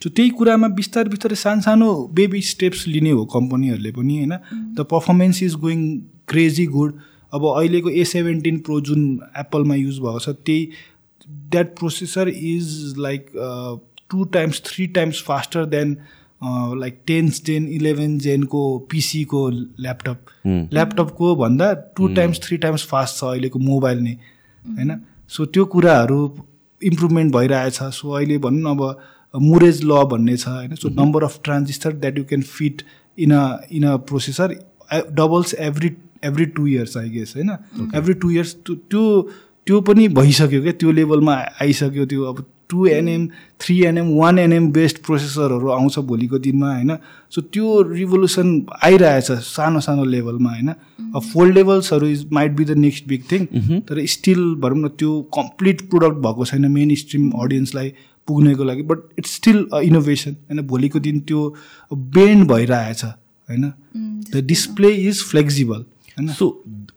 सो 0.03 0.09
त्यही 0.09 0.29
कुरामा 0.39 0.67
बिस्तारै 0.75 1.09
बिस्तारै 1.09 1.35
सानसानो 1.35 1.87
बेबी 2.19 2.41
स्टेप्स 2.49 2.87
लिने 2.87 3.11
हो 3.11 3.25
कम्पनीहरूले 3.33 3.91
पनि 3.91 4.17
होइन? 4.17 4.33
The 4.75 4.85
performance 4.91 5.41
is 5.43 5.55
going 5.65 5.81
crazy 6.27 6.65
good 6.77 6.93
अब 7.33 7.45
अहिलेको 7.47 7.89
ए 7.89 8.03
सेभेन्टिन 8.11 8.59
प्रो 8.67 8.79
जुन 8.81 9.01
एप्पलमा 9.37 9.75
युज 9.75 9.99
भएको 9.99 10.19
छ 10.19 10.29
त्यही 10.45 10.69
that 11.51 11.75
processor 11.79 12.29
is 12.29 12.95
like 12.97 13.27
two 14.09 14.23
times 14.37 14.61
three 14.65 14.87
times 14.95 15.21
faster 15.23 15.65
than 15.75 15.93
like 16.41 16.99
ten 17.07 17.29
gen 17.45 17.67
eleven 17.69 18.17
जेनको 18.19 18.61
पिसीको 18.91 19.49
ल्यापटप 19.49 20.25
ल्यापटपको 20.73 21.35
भन्दा 21.35 21.71
two 21.97 22.07
times 22.15 22.39
three 22.43 22.57
times 22.57 22.85
fast 22.87 23.17
छ 23.17 23.23
अहिलेको 23.23 23.59
मोबाइल 23.59 23.99
नै 23.99 24.13
होइन? 24.65 24.99
सो 25.31 25.45
त्यो 25.45 25.65
कुराहरू 25.65 26.19
इम्प्रुभमेन्ट 26.81 27.33
भइरहेछ। 27.35 27.79
सो 27.93 28.11
अहिले 28.11 28.37
भनौँ 28.37 28.61
न 28.61 28.77
अब 28.77 29.41
मुरेज 29.41 29.83
ल 29.83 30.03
भन्ने 30.11 30.37
छ 30.37 30.47
होइन? 30.47 30.75
So 30.75 30.89
number 31.01 31.23
of 31.23 31.39
transistor 31.43 31.93
that 31.95 32.17
you 32.17 32.23
can 32.25 32.41
fit 32.43 32.81
in 33.17 33.31
a 33.31 33.43
in 33.71 33.83
a 33.83 33.95
processor 34.09 34.55
doubles 35.11 35.53
every 35.59 35.91
every 36.25 36.45
two 36.45 36.67
years 36.67 36.97
I 36.97 37.09
guess 37.09 37.33
होइन? 37.35 37.51
एभ्री 37.95 38.13
टु 38.13 38.31
इयर्स 38.31 38.55
त्यो 38.65 39.03
त्यो 39.67 39.81
पनि 39.81 40.07
भइसक्यो 40.07 40.61
क्या? 40.61 40.71
त्यो 40.71 40.91
लेभलमा 40.91 41.35
आइसक्यो 41.61 42.05
त्यो 42.05 42.23
अब 42.23 42.45
two 42.69 42.85
nm 42.87 43.27
three 43.61 43.75
nm 43.85 44.09
one 44.17 44.39
nm 44.39 44.71
based 44.71 44.97
प्रोसेसरहरू 45.05 45.69
आउँछ 45.71 45.99
भोलिको 46.09 46.39
दिनमा 46.39 46.73
होइन? 46.73 46.95
सो 47.31 47.41
त्यो 47.41 47.81
रिभोल्युसन 47.91 48.47
आइरहेछ 48.83 49.31
सानो 49.47 49.79
सानो 49.87 50.03
लेभलमा 50.05 50.49
होइन? 50.49 50.69
अब 51.15 51.21
फोल्डेबल्सहरू 51.33 52.07
is 52.07 52.25
might 52.33 52.51
be 52.57 52.65
the 52.65 52.77
next 52.77 53.07
big 53.07 53.23
thing 53.31 53.45
तर 53.89 54.05
स्टिल 54.15 54.41
भनौँ 54.63 54.83
न 54.85 54.87
त्यो 54.99 55.21
कम्प्लिट 55.35 55.81
प्रोडक्ट 55.89 56.17
भएको 56.25 56.45
छैन 56.45 56.71
मेन 56.71 56.95
स्ट्रिम 56.95 57.29
अडियन्सलाई 57.43 57.93
पुग्नेको 58.27 58.63
लागि 58.63 58.81
बट 58.89 58.97
इट्स 59.19 59.35
स्टिल 59.35 59.65
इनोभेसन 59.83 60.31
होइन? 60.31 60.61
भोलिको 60.67 60.99
दिन 60.99 61.19
त्यो 61.29 61.53
बेन्ड 62.17 62.47
भइरहेछ 62.51 63.03
होइन? 63.03 63.71
द 64.33 64.45
डिस्प्ले 64.47 64.93
इज 65.07 65.23
फ्लेक्जिबल 65.29 65.85
होइन? 66.17 66.33
So, 66.39 66.47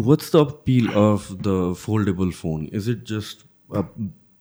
what's 0.08 0.30
the 0.30 0.40
appeal 0.44 0.86
of 1.00 1.26
the 1.46 1.56
foldable 1.82 2.32
phone? 2.34 2.66
Is 2.80 2.88
it 2.92 3.04
just 3.10 3.44
uh, 3.70 3.82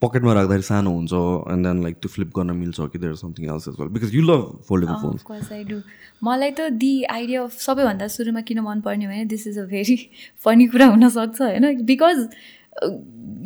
पकेटमा 0.01 0.33
राख्दाखेरि 0.33 0.61
सानो 0.63 0.91
हुन्छ 0.91 1.13
एन्ड 1.53 1.67
देन 1.67 1.81
लाइक 1.83 1.95
त्यो 1.95 2.09
फ्लिप 2.09 2.31
गर्न 2.37 2.55
मिल्छ 2.57 2.87
कि 2.93 2.99
there 2.99 3.15
something 3.15 3.49
else 3.53 3.67
as 3.67 3.75
well 3.79 3.89
because 3.89 4.15
you 4.15 4.21
love 4.21 4.61
foldable 4.69 4.93
of course 4.93 5.51
I 5.51 5.63
do 5.63 5.81
मलाई 6.23 6.51
त 6.51 6.69
दि 6.83 6.93
आइडिया 7.03 7.43
अफ 7.43 7.59
सबैभन्दा 7.59 8.07
सुरुमा 8.07 8.41
किन 8.41 8.59
मनपर्ने 8.59 9.07
भने 9.07 9.25
this 9.25 9.47
is 9.47 9.59
a 9.59 9.65
very 9.65 9.97
funny 10.45 10.67
कुरा 10.67 10.85
हुनसक्छ 10.85 11.41
होइन? 11.41 11.83
बिकज 11.85 12.27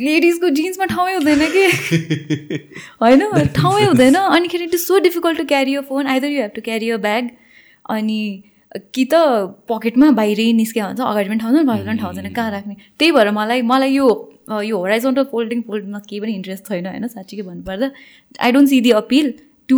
लेडिजको 0.01 0.49
जिन्समा 0.49 0.85
ठाउँै 0.85 1.13
हुँदैन 1.13 1.39
कि? 1.51 1.65
होइन? 3.01 3.47
ठाउँै 3.47 3.85
हुँदैन। 3.85 4.15
अनिखेरि 4.15 4.63
it 4.63 4.73
is 4.73 4.81
so 4.81 4.99
difficult 4.99 5.37
to 5.37 5.45
carry 5.45 5.75
a 5.75 5.81
phone. 5.81 6.07
Either 6.07 6.27
you 6.27 6.41
have 6.41 6.51
to 6.55 6.61
carry 6.61 6.89
a 6.89 6.97
bag 6.97 7.29
अनि 7.89 8.43
कि 8.93 9.05
त 9.05 9.15
पकेटमा 9.69 10.11
बाहिरै 10.11 10.51
निस्क्यो 10.53 10.85
भन्छ 10.85 11.01
अगाडि 11.01 11.29
पनि 11.29 11.39
ठाउँ 11.39 11.53
छैन 11.55 11.67
पछि 11.67 11.85
पनि 11.85 11.97
ठाउँ 11.97 12.13
छैन 12.13 12.33
कहाँ 12.33 12.51
राख्ने? 12.51 12.75
त्यही 12.99 13.11
भएर 13.11 13.31
मलाई 13.31 13.61
मलाई 13.61 13.91
यो 13.91 14.07
यो 14.49 14.77
होराइजोन्टल 14.77 15.23
फोल्डिङ 15.31 15.61
फोल्डमा 15.67 15.99
केही 15.99 16.19
पनि 16.21 16.33
इन्ट्रेस्ट 16.35 16.63
छैन 16.67 16.85
होइन? 16.87 17.07
साँच्चीकै 17.07 17.43
भन्नुपर्दा 17.43 17.91
I 18.39 18.51
don't 18.51 18.69
see 18.69 18.81
the 18.81 18.91
appeal 19.01 19.33
to 19.69 19.77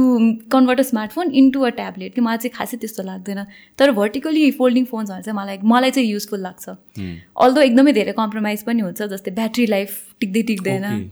convert 0.52 0.80
a 0.80 0.84
smartphone 0.84 1.32
into 1.42 1.62
a 1.62 1.70
tablet 1.76 2.14
कि 2.16 2.22
मलाई 2.22 2.38
चाहिँ 2.38 2.54
खासै 2.56 2.78
त्यस्तो 2.78 3.04
लाग्दैन। 3.04 3.44
तर 3.80 3.92
भर्टिकली 4.00 4.50
फोल्डिङ 4.58 4.86
फोन्सहरू 4.86 5.22
चाहिँ 5.24 5.38
मलाई 5.38 5.58
मलाई 5.74 5.92
चाहिँ 5.92 6.10
युजफुल 6.10 6.42
लाग्छ। 6.42 6.70
अल्दो 7.46 7.62
एकदमै 7.62 7.94
धेरै 7.94 8.14
कम्प्रोमाइज 8.18 8.64
पनि 8.64 8.82
हुन्छ 8.82 9.08
जस्तै 9.14 9.32
ब्याट्री 9.40 9.66
लाइफ 9.68 10.02
टिक्दै 10.20 10.42
टिक्दैन। 10.52 11.10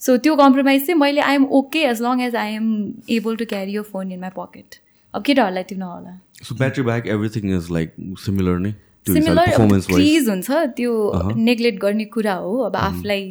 सो 0.00 0.16
त्यो 0.18 0.36
कम्प्रोमाइज 0.36 0.86
चाहिँ 0.86 0.98
मैले 1.00 1.20
I'm 1.30 1.44
okay 1.58 1.82
as 1.88 2.02
long 2.02 2.20
as 2.20 2.36
I 2.36 2.54
am 2.54 2.70
able 3.16 3.36
to 3.36 3.44
carry 3.50 3.72
यो 3.72 3.82
फोन 3.90 4.12
इन 4.12 4.20
माई 4.20 4.30
पकेट 4.38 4.78
अब 5.14 5.22
केटाहरूलाई 5.22 5.62
त्यो 5.64 5.78
नहोला। 5.78 6.18
So 6.42 6.54
battery 6.54 6.84
back 6.84 7.06
everything 7.14 7.56
is 7.56 7.70
like 7.72 7.94
similar 8.24 8.58
नै? 8.58 8.72
सिमिलर 9.06 9.78
क्रिज 9.86 10.28
हुन्छ 10.28 10.50
त्यो 10.76 10.92
नेग्लेक्ट 11.36 11.80
गर्ने 11.82 12.04
कुरा 12.14 12.34
हो 12.44 12.56
अब 12.62 12.76
आफूलाई 12.76 13.24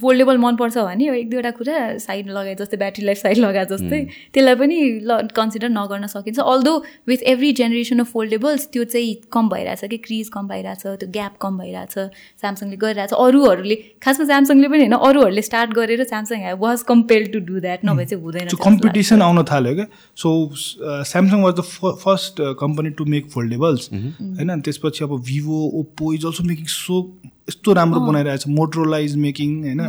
फोल्डेबल 0.00 0.36
मनपर्छ 0.38 0.78
भने 0.78 1.04
एक 1.18 1.30
दुईवटा 1.30 1.50
कुरा 1.58 1.76
साइड 1.98 2.28
लगाए 2.30 2.54
जस्तै 2.54 2.76
ब्याट्री 2.76 3.04
लाइफ 3.06 3.18
साइड 3.18 3.38
लगाए 3.38 3.66
जस्तै 3.66 4.00
त्यसलाई 4.34 4.54
पनि 4.54 4.78
ल 5.02 5.18
कन्सिडर 5.36 5.68
नगर्न 5.70 6.06
सकिन्छ। 6.08 6.38
Although 6.40 6.72
with 7.08 7.22
every 7.32 7.52
generation 7.60 7.98
of 8.00 8.12
foldables 8.12 8.66
त्यो 8.72 8.84
चाहिँ 8.86 9.14
कम 9.32 9.48
भइरहेछ 9.48 9.84
कि 9.90 9.98
क्रिज 10.06 10.28
कम 10.34 10.48
भइरहेछ 10.48 10.82
त्यो 10.82 11.08
ग्याप 11.12 11.36
कम 11.42 11.58
भइरहेछ 11.58 11.94
स्यामसङले 12.40 12.76
गरिरहेछ। 12.84 13.12
अरूहरूले 13.18 13.76
खासमा 14.02 14.26
स्यामसङले 14.26 14.68
पनि 14.68 14.78
होइन 14.80 14.96
अरूहरूले 15.00 15.42
स्टार्ट 15.42 15.70
गरेर 15.78 16.04
Samsung 16.04 16.46
was 16.60 16.82
compel 16.88 17.26
to 17.32 17.38
do 17.48 17.60
that 17.60 17.84
नभए 17.84 18.04
चाहिँ 18.04 18.22
हुँदैन 18.24 18.56
कम्पिटिसन। 18.64 19.22
आउन 19.22 19.42
थाल्यो 19.50 19.74
क्या। 19.74 19.86
So 20.16 20.28
Samsung 20.56 21.42
was 21.42 21.54
the 21.54 21.66
first 22.04 22.40
company 22.60 22.90
to 22.98 23.04
make 23.14 23.30
foldables 23.30 23.88
होइन? 23.92 24.48
अनि 24.48 24.60
त्यसपछि 24.62 25.04
अब 25.04 25.18
Vivo 25.26 25.64
Oppo 25.80 26.12
is 26.14 26.24
also 26.26 26.44
making 26.44 26.66
so 26.68 27.02
यस्तो 27.48 27.72
राम्रो 27.72 28.00
बनाइरहेछ 28.00 28.46
मोटरोला 28.48 28.98
इज 28.98 29.16
मेकिङ 29.16 29.50
होइन? 29.64 29.80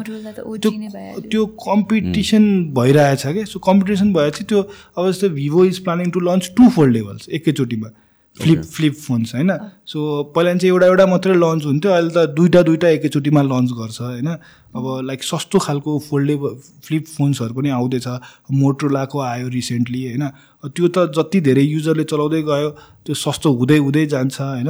त्यो। 0.57 1.29
त्यो 1.31 1.45
कम्पिटिसन 1.45 2.43
भइरहेछ 2.73 3.25
क्या? 3.27 3.45
सो 3.45 3.59
कम्पिटिसन 3.59 4.13
भएपछि 4.13 4.43
त्यो 4.43 4.61
अब 4.97 5.09
जस्तै 5.09 5.29
Vivo 5.39 5.65
is 5.65 5.79
planning 5.83 6.11
to 6.11 6.19
launch 6.19 6.51
two 6.57 6.69
foldables 6.75 7.29
एकैचोटिमा 7.29 7.89
flip 8.37 8.61
flip 8.63 8.93
phones 8.93 9.33
होइन? 9.35 9.51
सो 9.85 9.99
पहिला 10.35 10.53
चाहिँ 10.55 10.71
एउटा 10.71 10.85
एउटा 10.87 11.05
मात्रै 11.05 11.33
लन्च 11.35 11.65
हुन्थ्यो 11.65 11.91
अहिले 11.91 12.09
त 12.09 12.25
दुइटा 12.35 12.61
दुइटा 12.63 12.87
एकैचोटिमा 12.87 13.41
लन्च 13.41 13.71
गर्छ 13.79 14.01
होइन? 14.01 14.27
अब 14.75 14.85
लाइक 15.05 15.23
सस्तो 15.23 15.59
खालको 15.59 15.97
फोल्डेबल 15.99 16.55
फ्लिप 16.85 17.05
फोन्सहरू 17.07 17.53
पनि 17.53 17.69
आउँदैछ 17.69 18.07
मोटरोलाको 18.53 19.19
आयो 19.19 19.47
रिसेन्टली 19.57 20.05
होइन? 20.05 20.23
त्यो 20.63 20.87
त 20.87 21.11
जति 21.17 21.41
धेरै 21.49 21.63
युजरले 21.63 22.03
चलाउँदै 22.03 22.41
गयो 22.51 22.69
त्यो 23.05 23.15
सस्तो 23.15 23.53
हुँदै 23.53 23.77
हुँदै 23.77 24.05
जान्छ 24.05 24.41
होइन? 24.41 24.69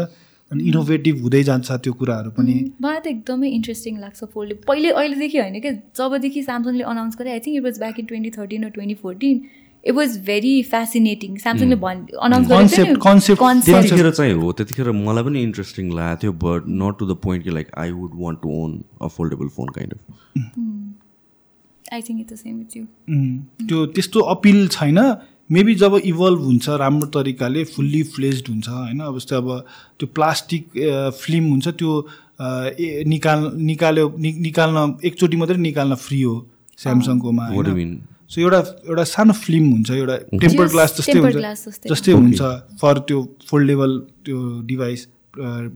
अनि 0.52 0.64
इनोभेटिभ 0.70 1.22
हुँदै 1.24 1.42
जान्छ 1.48 1.72
त्यो 1.86 1.94
कुराहरू 1.98 2.30
पनि। 2.38 2.54
मलाई 2.82 3.00
त 3.00 3.08
एकदमै 3.08 3.50
इन्ट्रेस्टिङ 3.58 3.98
लाग्छ 4.00 4.30
फोल्ड 4.34 4.54
पहिले 4.68 4.92
अहिलेदेखि 4.92 5.38
होइन 5.40 5.60
क्या 5.66 5.74
जबदेखि 6.00 6.44
स्यामसङले 6.44 6.84
अनाउन्स 6.94 7.18
गरे 7.20 7.32
I 7.32 7.40
think 7.48 7.58
it 7.58 7.64
was 7.66 7.80
back 7.80 8.00
in 8.00 8.06
twenty 8.12 8.32
thirteen 8.38 8.64
र 8.66 8.70
twenty 8.78 8.96
fourteen 9.04 9.42
it 9.84 9.96
was 9.96 10.18
very 10.26 10.54
fascinating 10.72 11.38
स्यामसङले 11.44 11.76
भन् 11.84 12.02
अनाउन्स 12.30 13.30
त्यतिखेर 13.68 14.12
चाहिँ 14.12 14.34
हो 14.42 14.52
त्यतिखेर 14.54 14.92
मलाई 14.98 15.24
पनि 15.24 15.44
इन्ट्रेस्टिङ 15.44 15.94
लागेको 15.94 16.22
थियो 16.24 16.34
but 16.44 16.70
not 16.82 17.00
to 17.00 17.06
the 17.06 17.20
point 17.24 17.44
कि 17.44 17.52
like 17.52 17.72
I 17.78 17.92
would 18.00 18.20
want 18.24 18.42
to 18.44 18.56
own 18.58 18.78
a 19.02 19.08
foldable 19.18 19.56
phone 19.58 19.74
kind 19.76 19.94
of 19.94 20.02
I 21.94 22.02
think 22.02 22.20
it 22.22 22.34
the 22.34 22.36
same 22.38 22.58
with 22.58 22.78
you 22.78 22.86
त्यो 23.68 23.86
त्यस्तो 23.94 24.20
अपिल 24.34 24.68
छैन 24.74 25.00
मेबी 25.50 25.74
जब 25.76 25.96
इभल्भ 26.06 26.40
हुन्छ 26.40 26.70
राम्रो 26.80 27.08
तरिकाले 27.10 27.64
फुल्ली 27.66 28.02
फ्लेज्ड 28.16 28.48
हुन्छ 28.50 28.68
होइन? 28.70 29.00
अब 29.02 29.18
जस्तै 29.18 29.36
अब 29.36 29.48
त्यो 30.00 30.08
प्लास्टिक 30.16 30.64
फिल्म 31.22 31.46
हुन्छ 31.50 31.68
त्यो 31.80 31.92
ए- 32.80 33.04
निकाल 33.08 33.40
निकाल्यो 33.70 34.06
नि- 34.20 34.38
निकाल्न 34.40 34.78
एकचोटि 35.06 35.38
मात्रै 35.38 35.58
निकाल्न 35.60 35.96
फ्री 35.98 36.22
हो 36.22 36.36
स्यामसङकोमा 36.78 37.46
सो 38.30 38.42
एउटा 38.42 38.58
एउटा 38.90 39.04
सानो 39.04 39.34
फिल्म 39.36 39.70
हुन्छ 39.72 39.92
एउटा 39.92 40.16
टेम्पर 40.38 40.64
Just 40.64 40.72
ग्लास 40.72 40.94
जस्तै 40.98 41.14
हुन्छ। 41.20 41.90
जस्तै। 41.92 42.12
हुन्छ 42.14 42.42
फर 42.82 43.00
त्यो 43.08 43.20
फोल्डेबल 43.50 43.98
त्यो 44.26 44.38
डिभाइस 44.66 45.08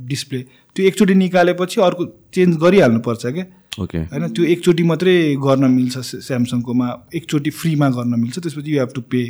डिस्प्ले 0.07 0.39
त्यो 0.75 0.85
एकचोटि 0.85 1.13
निकालेपछि 1.15 1.81
अर्को 1.81 2.05
चेन्ज 2.33 2.57
गरिहाल्नुपर्छ 2.57 3.25
क्या? 3.27 3.45
ओके 3.81 3.97
होइन? 3.97 4.27
त्यो 4.33 4.43
एकचोटि 4.45 4.83
मात्रै 4.83 5.15
गर्न 5.43 5.65
मिल्छ 5.71 5.97
स्या- 5.99 6.21
स्यामसङकोमा 6.23 6.87
एकचोटि 7.15 7.49
फ्रीमा 7.59 7.89
गर्न 7.89 8.19
मिल्छ 8.19 8.39
त्यसपछि 8.39 8.71
यु 8.73 8.79
हेभ 8.79 8.91
टु 8.95 9.01
पे 9.11 9.21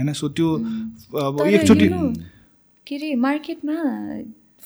होइन? 0.00 0.12
सो 0.12 0.28
त्यो 0.32 0.48
अब 1.20 1.38
तर 1.38 1.48
एकचोटि 1.48 1.88
के 2.86 2.96
अरे 2.96 3.14
मार्केटमा 3.26 3.76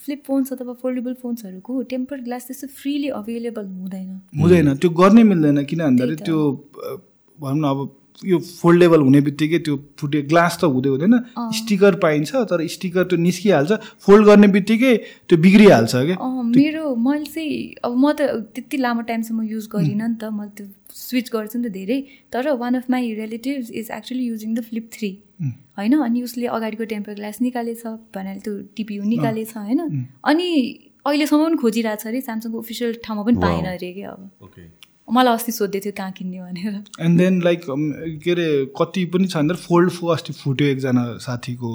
फ्लिप 0.05 0.23
फोन्स 0.27 0.53
अथवा 0.53 0.73
फोल्डेबल 0.83 1.15
फोन्सहरूको 1.23 1.83
टेम्पर 1.91 2.21
ग्लास 2.23 2.47
त्यस्तो 2.47 2.67
फ्रिली 2.79 3.09
अभाइलेबल 3.19 3.67
हुँदैन। 3.67 4.09
हुँदैन 4.41 4.75
त्यो 4.77 4.91
गर्नै 5.01 5.23
मिल्दैन 5.25 5.65
किन 5.65 5.81
भन्दाखेरि। 5.81 6.17
त्यो 6.25 6.39
भनौँ 7.39 7.61
न 7.61 7.65
अब 7.65 7.79
यो 8.23 8.39
फोल्डेबल 8.39 9.01
हुने 9.01 9.21
बित्तिकै 9.21 9.59
त्यो 9.67 9.75
फुटे 9.99 10.21
ग्लास 10.31 10.59
त 10.61 10.65
हुँदै 10.71 10.91
हुँदैन। 10.91 11.15
स्टिकर 11.59 11.95
पाइन्छ 12.05 12.31
तर 12.51 12.67
स्टिकर 12.75 13.05
त्यो 13.11 13.19
निस्किहाल्छ। 13.19 13.73
फोल्ड 14.07 14.27
गर्ने 14.27 14.49
बित्तिकै 14.55 14.93
त्यो 15.29 15.37
बिग्रिहाल्छ 15.39 15.93
क्या। 15.95 16.17
मेरो 16.55 16.95
मैले 16.95 17.27
चाहिँ 17.27 17.51
अब 17.85 17.93
म 17.97 18.13
त 18.13 18.21
त्यति 18.55 18.77
लामो 18.79 19.03
टाइमसम्म 19.11 19.43
युज 19.51 19.67
गरिनँ 19.75 20.09
नि 20.09 20.15
त। 20.15 20.31
मैले 20.31 20.53
त्यो 20.55 20.67
स्विच 20.95 21.27
गर्छु 21.35 21.59
नि 21.59 21.69
त 21.69 21.73
धेरै। 21.75 21.99
तर 22.31 22.55
one 22.55 22.75
of 22.79 22.87
my 22.91 23.13
relatives 23.15 23.71
is 23.75 23.91
actually 23.91 24.25
using 24.25 24.55
the 24.55 24.61
flip 24.71 24.89
three 24.95 25.11
होइन? 25.79 25.93
अनि 25.99 26.23
उसले 26.23 26.47
अगाडिको 26.55 26.85
टेम्पर 26.95 27.15
ग्लास 27.15 27.43
निकालेछ 27.43 27.83
भनेर 28.15 28.39
त्यो 28.47 28.55
टिपियु 28.77 29.03
निकालेछ 29.05 29.57
होइन? 29.57 29.81
अनि 30.25 30.49
अहिलेसम्म 31.05 31.45
पनि 31.45 31.57
खोजिरहेको 31.61 32.03
छ 32.03 32.07
अरे। 32.07 32.21
स्यामसङको 32.23 32.59
ओफिसियल 32.59 32.91
ठाउँमा 33.05 33.23
पनि 33.27 33.39
पाएन 33.43 33.67
अरे 33.75 33.93
क्या 33.93 34.11
अब। 34.11 34.31
ओके 34.47 34.63
मलाई 35.09 35.35
अस्ति 35.35 35.53
सोध्दै 35.53 35.81
थियो 35.81 35.93
कहाँ 35.97 36.13
किन्ने 36.13 36.39
भनेर? 36.41 36.85
एन्ड 37.01 37.19
देन 37.19 37.43
लाइक 37.43 37.61
के 38.25 38.31
अरे 38.31 38.47
कति 38.79 39.05
पनि 39.13 39.27
छ 39.27 39.37
भन्दा 39.37 39.55
फोल्ड 39.67 39.91
फो 39.91 40.07
अस्ति 40.15 40.33
फुट्यो 40.33 40.67
एकजना 40.69 41.05
साथीको। 41.21 41.73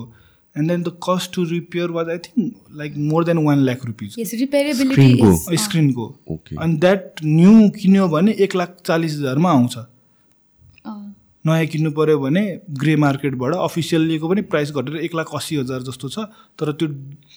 And 0.56 0.68
then 0.70 0.84
the 0.84 0.98
cost 1.04 1.34
to 1.36 1.44
repair 1.52 1.92
was 1.92 2.10
I 2.10 2.18
think 2.26 2.78
like 2.78 2.98
more 3.12 3.26
than 3.26 3.38
one 3.46 3.60
lakh 3.66 3.86
rupees 3.86 4.16
yes 4.20 4.34
repairability 4.40 4.96
Screen-को? 4.96 5.54
Is 5.54 5.60
स्क्रिनको 5.60 6.06
ओके 6.32 6.56
अनि 6.56 6.78
द्याट 6.78 7.24
न्यू 7.26 7.70
किन्यो 7.78 8.08
भने 8.10 8.32
एक 8.40 8.56
लाख 8.56 8.76
चालिस 8.86 9.18
हजारमा 9.18 9.52
आउँछ। 9.52 9.78
नयाँ 11.46 11.66
किन्नु 11.66 11.92
पऱ्यो 11.92 12.20
भने 12.20 12.42
ग्रे 12.80 12.96
मार्केटबाट 12.96 13.54
अफिसियल्लीको 13.56 14.30
पनि 14.30 14.42
प्राइस 14.52 14.72
घटेर 14.72 14.96
एक 14.98 15.16
लाख 15.16 15.30
अस्सी 15.36 15.56
हजार 15.56 15.82
जस्तो 15.88 16.10
छ। 16.10 16.28
तर 16.60 16.72
त्यो 16.76 16.88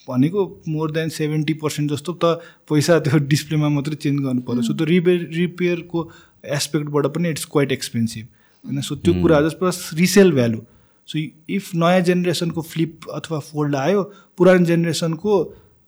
भनेको 0.08 0.40
मोर 0.68 0.90
देन 0.90 1.08
सेभेन्टी 1.08 1.54
पर्सेन्ट 1.62 1.90
जस्तो 1.90 2.12
त 2.24 2.42
पैसा 2.66 2.98
त्यो 2.98 3.18
डिस्प्लेमा 3.30 3.68
मात्रै 3.68 3.94
चेन्ज 3.96 4.22
गर्नु 4.22 4.42
पऱ्यो 4.42 4.62
सो 4.62 4.74
त्यो 4.74 4.86
रिपेयर 4.86 5.28
रिपेयरको 5.34 6.10
एस्पेक्टबाट 6.58 7.06
पनि 7.14 7.30
इट्स 7.30 7.44
क्वाइट 7.46 7.72
एक्सपेन्सिभ। 7.72 8.26
होइन 8.64 8.80
सो 8.80 8.96
त्यो 8.98 9.14
कुरा 9.22 9.40
जस 9.40 9.54
plus 9.60 9.90
resale 9.94 10.32
value. 10.32 10.60
So 11.08 11.18
if 11.50 11.74
नयाँ 11.74 12.00
जेनेरेसनको 12.02 12.62
फ्लिप 12.64 13.10
अथवा 13.14 13.38
फोल्ड 13.46 13.76
आयो 13.76 14.02
पुरानो 14.38 14.64
जेनेरेसनको 14.66 15.32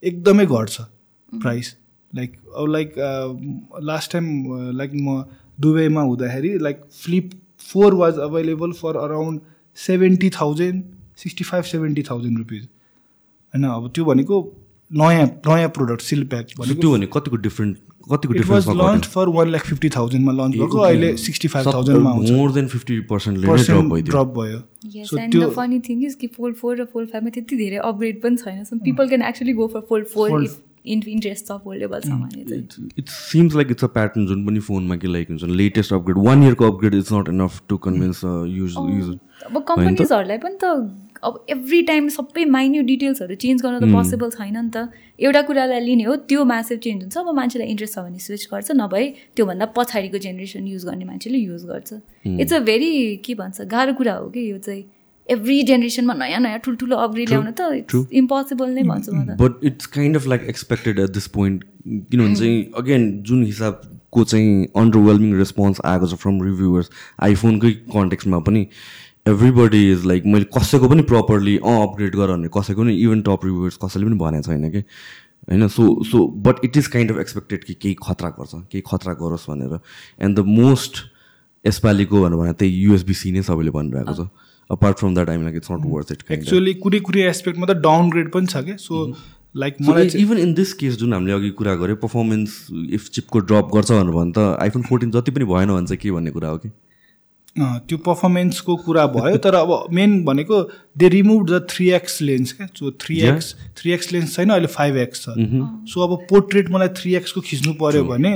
एकदमै 0.02 0.46
घट्छ 0.46 0.80
प्राइस। 1.42 1.76
लाइक 2.12 2.36
अब 2.56 2.66
लाइक 2.70 2.94
लास्ट 3.82 4.12
टाइम 4.12 4.26
लाइक 4.78 4.90
म 4.94 5.22
दुबईमा 5.60 6.02
हुँदाखेरि 6.02 6.58
like 6.58 6.80
flip 6.92 7.30
four 7.72 7.94
was 7.94 8.18
available 8.26 8.72
for 8.82 8.96
around 8.96 9.40
seventy 9.78 10.30
thousand 10.30 10.82
sixty 11.16 11.44
five 11.44 11.64
seventy 11.64 12.02
thousand 12.10 12.38
rupees 12.38 12.62
होइन 12.62 13.64
अब 13.70 13.90
त्यो 13.94 14.04
भनेको 14.04 14.42
नयाँ 14.90 15.26
नयाँ 15.48 15.68
प्रोडक्ट 15.76 16.02
सिल 16.02 16.24
प्याक 16.32 16.46
भनेको 16.58 16.80
त्यो 16.80 16.92
भने 16.92 17.06
कतिको 17.12 17.36
डिफ्रेन्ट 17.48 17.76
कतिको 18.12 18.34
डिफ्रेन्समा 18.34 18.74
launch 18.80 19.06
for 19.14 19.28
one 19.36 19.48
lakh 19.50 19.66
fifty 19.66 19.88
थाउजन्डमा 19.88 20.32
launch 20.32 20.56
भएको 20.56 20.78
अहिले 20.78 21.16
sixty 21.16 21.48
five 21.48 21.72
थाउजन्डमा 21.72 22.12
more 22.14 22.52
than 22.52 22.66
fifty 22.68 23.00
percent 23.12 23.38
drop 24.10 24.34
भयो। 24.38 24.58
एन्ड 24.58 25.32
त्यो- 25.32 25.50
फनी 25.54 25.80
थिङ 25.88 26.04
इज 26.06 26.14
कि 26.20 26.26
फोल्ड 26.36 26.56
फोर 26.56 26.76
र 26.76 26.84
फोल्ड 26.92 27.10
फाइभमा 27.10 27.30
त्यति 27.30 27.56
धेरै 27.56 27.76
अपग्रेड 27.90 28.20
पनि 28.22 28.36
छैन। 28.36 28.64
So 28.64 28.78
people 28.84 29.08
can 29.08 29.22
actually 29.22 29.52
go 29.52 29.66
for 29.74 29.80
fold 29.88 30.06
four 30.06 30.30
interest 30.84 31.46
छ 31.46 31.58
फोल्डेबल 31.64 32.00
छ 32.00 32.08
भने 32.08 32.44
चाहिँ 32.44 32.88
it 32.98 33.08
seems 33.08 33.54
like 33.54 33.70
it's 33.70 33.84
a 33.84 33.86
pattern 33.94 34.26
जुन 34.26 34.44
पनि 34.46 34.60
फोनमा 34.60 34.96
कि 34.96 35.08
लाइक 35.08 35.30
हुन्छ 35.30 35.44
latest 35.52 35.92
upgrade 35.92 36.18
one 36.26 36.42
इयरको 36.42 36.70
upgrade 36.72 36.94
it's 36.94 37.12
not 37.12 37.28
enough 37.28 37.62
to 37.68 37.76
convince 37.86 38.24
अब 38.24 39.64
कम्पनीजहरूलाई 39.68 40.38
पनि 40.38 40.58
त 40.62 40.74
अब 41.24 41.44
एभ्री 41.50 41.80
टाइम 41.82 42.08
सबै 42.08 42.44
माइन्यु 42.50 42.82
डिटेल्सहरू 42.82 43.34
चेन्ज 43.42 43.62
गर्न 43.62 43.78
त 43.80 43.92
पोसिबल 43.92 44.30
छैन 44.30 44.56
नि 44.56 44.70
त 44.70 44.88
एउटा 45.18 45.42
कुरालाई 45.42 45.80
लिने 45.80 46.04
हो 46.04 46.16
त्यो 46.32 46.44
म्यासेभ 46.44 46.78
चेन्ज 46.86 47.02
हुन्छ 47.02 47.16
अब 47.18 47.34
मान्छेलाई 47.36 47.68
इन्ट्रेस्ट 47.68 47.94
छ 47.94 48.04
भने 48.08 48.18
स्विच 48.26 48.48
गर्छ 48.50 48.76
नभए 48.80 49.06
त्योभन्दा 49.36 49.66
पछाडिको 49.78 50.18
जेनेरेसन 50.26 50.66
युज 50.68 50.84
गर्ने 50.86 51.04
मान्छेले 51.04 51.38
युज 51.38 51.64
गर्छ 51.66 52.00
इट्स 52.26 52.52
अ 52.52 52.60
भेरी 52.68 52.92
के 53.24 53.34
भन्छ 53.40 53.68
गाह्रो 53.72 53.94
कुरा 53.94 54.14
हो 54.16 54.28
कि 54.36 54.50
यो 54.50 54.58
चाहिँ 54.58 54.84
एभ्री 55.30 55.62
जेनेरेसनमा 55.62 56.14
नयाँ 56.14 56.40
नयाँ 56.40 56.58
ठुल्ठुलो 56.64 56.96
अपग्रेड 56.96 57.28
ल्याउन 57.28 57.50
त 57.60 58.10
इम्पोसिबल 58.12 58.68
नै 58.70 58.82
भन्छु 58.82 59.12
म 59.12 59.24
त। 59.26 59.40
But 59.40 59.64
it's 59.64 59.86
kind 59.94 60.16
of 60.16 60.26
like 60.26 60.42
expected 60.48 60.98
at 60.98 61.10
this 61.10 61.26
point 61.36 61.64
किनभने 62.10 62.34
चाहिँ 62.34 62.58
अगेन 62.76 63.10
जुन 63.22 63.44
हिसाबको 63.44 64.24
चाहिँ 64.24 64.68
अन्डरवेल्मिङ 64.76 65.34
रेस्पोन्स 65.38 65.80
आएको 65.84 66.06
छ 66.06 66.20
फ्रम 66.20 66.42
रिभ्युवर्स 66.42 66.90
आइफोनकै 67.24 67.72
कन्टेक्समा 67.96 68.38
पनि 68.44 68.66
एभ्रीबडी 69.28 69.82
इज 69.90 70.04
लाइक 70.06 70.26
मैले 70.26 70.44
कसैको 70.54 70.88
पनि 70.88 71.02
प्रपरली 71.10 71.56
अँ 71.58 71.76
अपग्रेड 71.82 72.16
गर 72.16 72.32
भने 72.32 72.48
कसैको 72.54 72.82
पनि 72.82 72.96
इभन 73.02 73.22
टप 73.28 73.44
रिभ्युवर्स 73.44 73.76
कसैले 73.84 74.06
पनि 74.06 74.16
भनेको 74.18 74.52
छैन 74.52 74.70
कि 74.70 74.84
होइन? 75.50 75.68
So 75.68 76.04
so 76.04 76.26
but 76.44 76.64
it 76.64 76.76
is 76.76 76.86
kind 76.92 77.12
of 77.12 77.18
expected 77.20 77.64
कि 77.64 77.74
केही 77.74 77.96
खतरा 78.02 78.28
गर्छ 78.38 78.54
केही 78.54 78.82
खतरा 78.86 79.12
गरोस् 79.20 79.48
भनेर। 79.50 79.78
एन्ड 80.20 80.38
द 80.38 80.44
मोस्ट 80.60 81.04
यसपालिको 81.64 82.22
भनेर 82.22 82.38
भने 82.38 82.52
त्यही 82.52 82.72
युएसबिसी 82.82 83.32
नै 83.32 83.42
सबैले 83.42 83.70
भनिरहेको 83.70 84.14
छ। 84.14 84.28
Apart 84.70 84.98
from 84.98 85.14
that 85.14 85.28
I'm 85.30 85.42
like 85.42 85.56
it's 85.56 85.70
not 85.70 85.86
worth 85.86 86.12
it 86.12 86.22
actually 86.32 86.74
कुनै 86.84 87.00
कुनै 87.08 87.22
एस्पेक्टमा 87.28 87.66
त 87.66 87.76
डाउनग्रेड 87.86 88.30
पनि 88.32 88.46
छ 88.46 88.64
क्या? 88.64 88.76
सो 88.76 89.06
लाइक 89.62 89.76
मलाई 89.88 90.08
चाहिँ 90.08 90.24
इभन 90.26 90.38
इन 90.38 90.54
दिस 90.54 90.72
केस 90.82 90.96
जुन 90.98 91.12
हामीले 91.12 91.32
अघि 91.32 91.50
कुरा 91.58 91.74
गऱ्यो 91.82 91.96
पर्फर्मेन्स 92.06 92.56
इफ 92.98 93.08
चिपको 93.14 93.38
ड्रप 93.50 93.70
गर्छ 93.74 93.90
भनेर 93.92 94.14
भने 94.16 94.32
त 94.38 94.46
आइफोन 94.62 94.82
फोर्टिन 94.88 95.10
जति 95.18 95.30
पनि 95.38 95.44
भएन 95.52 95.74
भने 95.74 95.86
चाहिँ 95.86 95.98
के 96.02 96.10
भन्ने 96.12 96.30
कुरा 96.38 96.48
हो 96.48 96.58
कि? 96.58 96.70
त्यो 97.58 97.98
पर्फर्मेन्सको 97.98 98.76
कुरा 98.76 99.06
भयो 99.06 99.36
तर 99.36 99.54
अब 99.54 99.86
मेन 99.92 100.24
भनेको 100.24 100.56
they 100.98 101.08
remove 101.08 101.50
the 101.50 101.66
three 101.70 101.90
X 101.90 102.22
lens 102.22 102.52
क्या? 102.52 102.66
So 102.66 102.90
three 102.90 103.20
X 103.20 103.54
three 103.76 103.92
X 103.92 104.12
lens 104.12 104.34
छैन 104.36 104.50
अहिले 104.50 104.66
फाइभ 104.66 104.96
एक्स 104.96 105.22
छ। 105.22 105.34
सो 105.90 106.00
अब 106.06 106.26
पोर्ट्रेट 106.30 106.70
मलाई 106.70 106.88
थ्री 106.88 107.14
एक्सको 107.14 107.40
खिच्नु 107.40 107.72
पऱ्यो 107.74 108.04
भने 108.04 108.32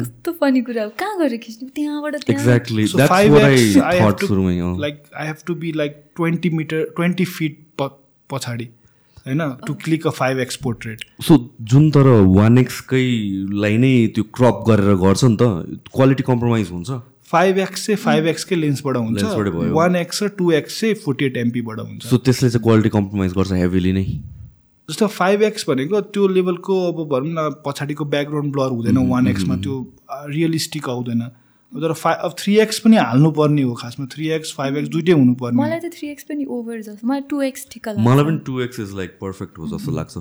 कस्तो 0.00 0.32
फनी 0.32 0.60
कुरा 0.60 0.84
हो। 0.84 0.90
कहाँ 0.98 1.18
गएर 1.18 1.36
खिच्नु? 1.36 1.68
त्यहाँबाट 1.68 2.16
त्यहाँ। 2.16 2.40
Exactly 2.40 2.86
So 2.86 2.96
that's 2.96 3.12
5x, 3.12 3.30
what 3.32 3.42
I 5.16 5.32
to 5.32 5.54
be 5.54 5.72
like 5.72 5.98
20 6.20 6.54
meter 6.54 6.80
20 7.00 7.28
feet 7.36 7.60
प- 7.82 7.98
पछाडि 8.30 8.68
होइन? 9.26 9.48
To 9.66 9.74
click 9.74 10.06
a 10.06 10.10
five 10.10 10.38
X 10.38 10.56
portrait 10.56 11.04
so 11.22 11.54
जुन 11.62 11.90
तर 11.90 12.06
वान 12.38 12.58
एक्सकैलाई 12.58 13.76
नै 13.76 14.06
त्यो 14.14 14.24
क्रप 14.24 14.64
गरेर 14.68 14.94
गर्छ 14.94 15.24
नि 15.24 15.36
त 15.40 15.42
क्वालिटी 15.94 16.22
कम्प्रोमाइज 16.22 16.70
हुन्छ। 16.70 16.90
फाइभ 17.30 17.58
एक्स 17.58 17.86
चाहिँ 17.86 17.96
फाइभ 18.02 18.26
एक्सकै 18.26 18.56
लेन्सबाट 18.56 18.96
हुन्छ। 18.96 19.22
वान 19.74 19.96
एक्स 19.96 20.22
र 20.22 20.28
टू 20.38 20.50
एक्स 20.58 20.80
चाहिँ 20.80 20.94
फोर्टी 21.04 21.24
एट 21.24 21.36
एमपीबाट 21.36 21.80
हुन्छ। 21.80 22.02
सो 22.04 22.16
त्यसले 22.18 22.50
चाहिँ 22.50 22.62
क्वालिटी 22.64 22.88
कम्प्रोमाइज 22.90 23.32
गर्छ 23.34 23.52
हेभिली 23.52 23.92
नै। 23.92 24.04
जस्तो 24.88 25.06
फाइभ 25.08 25.42
एक्स 25.42 25.68
भनेको 25.68 26.00
त्यो 26.14 26.28
लेभलको 26.28 26.74
अब 26.92 27.04
भनौँ 27.08 27.32
न 27.34 27.50
पछाडिको 27.66 28.04
ब्याकग्राउन्ड 28.14 28.52
ब्लर 28.52 28.70
हुँदैन 28.70 28.98
वान 29.08 29.28
एक्समा 29.28 29.56
त्यो 29.60 29.74
रियलिस्टिक 30.32 30.88
आउँदैन। 30.88 31.22
तर 31.72 31.92
फाइभ 31.92 32.18
अब 32.24 32.34
थ्री 32.38 32.56
एक्स 32.58 32.78
पनि 32.80 32.96
हाल्नुपर्ने 32.96 33.62
हो 33.62 33.74
खासमा। 33.76 34.06
थ्री 34.12 34.28
एक्स 34.32 34.52
फाइभ 34.56 34.76
एक्स 34.76 34.88
दुइटै 34.88 35.12
हुनुपर्ने 35.12 35.56
मलाई 35.60 35.80
त 35.80 35.92
थ्री 35.92 36.08
एक्स 36.08 36.24
पनि 36.24 36.44
ओभर 36.48 36.80
जस्तो। 36.80 37.06
मलाई 37.06 37.22
टु 37.28 37.42
एक्स 37.42 37.66
ठिक्क 37.72 37.88
मलाई 38.00 38.24
पनि 38.24 38.38
two 38.46 38.60
X 38.62 38.80
is 38.80 38.94
like 38.96 39.18
perfect 39.20 39.58
हो 39.58 39.68
जस्तो 39.68 39.92
लाग्छ। 39.92 40.16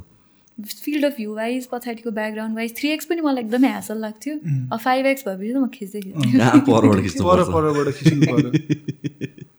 फिल्ड 0.60 1.06
अफ 1.06 1.16
भ्यू 1.18 1.34
वाइज 1.36 1.68
पछाडिको 1.72 2.12
ब्याकग्राउन्ड 2.12 2.56
वाइज 2.56 2.76
थ्री 2.78 2.90
एक्स 2.90 3.06
पनि 3.06 3.22
मलाई 3.22 3.44
एकदमै 3.44 3.68
ह्यासल 3.68 3.98
लाग्थ्यो। 4.02 4.36
अब 4.72 4.80
फाइभ 4.80 5.06
एक्स 5.06 5.24
भएपछि 5.28 5.54
त 5.54 5.58
म 5.58 5.68
खिच्दै 5.74 6.02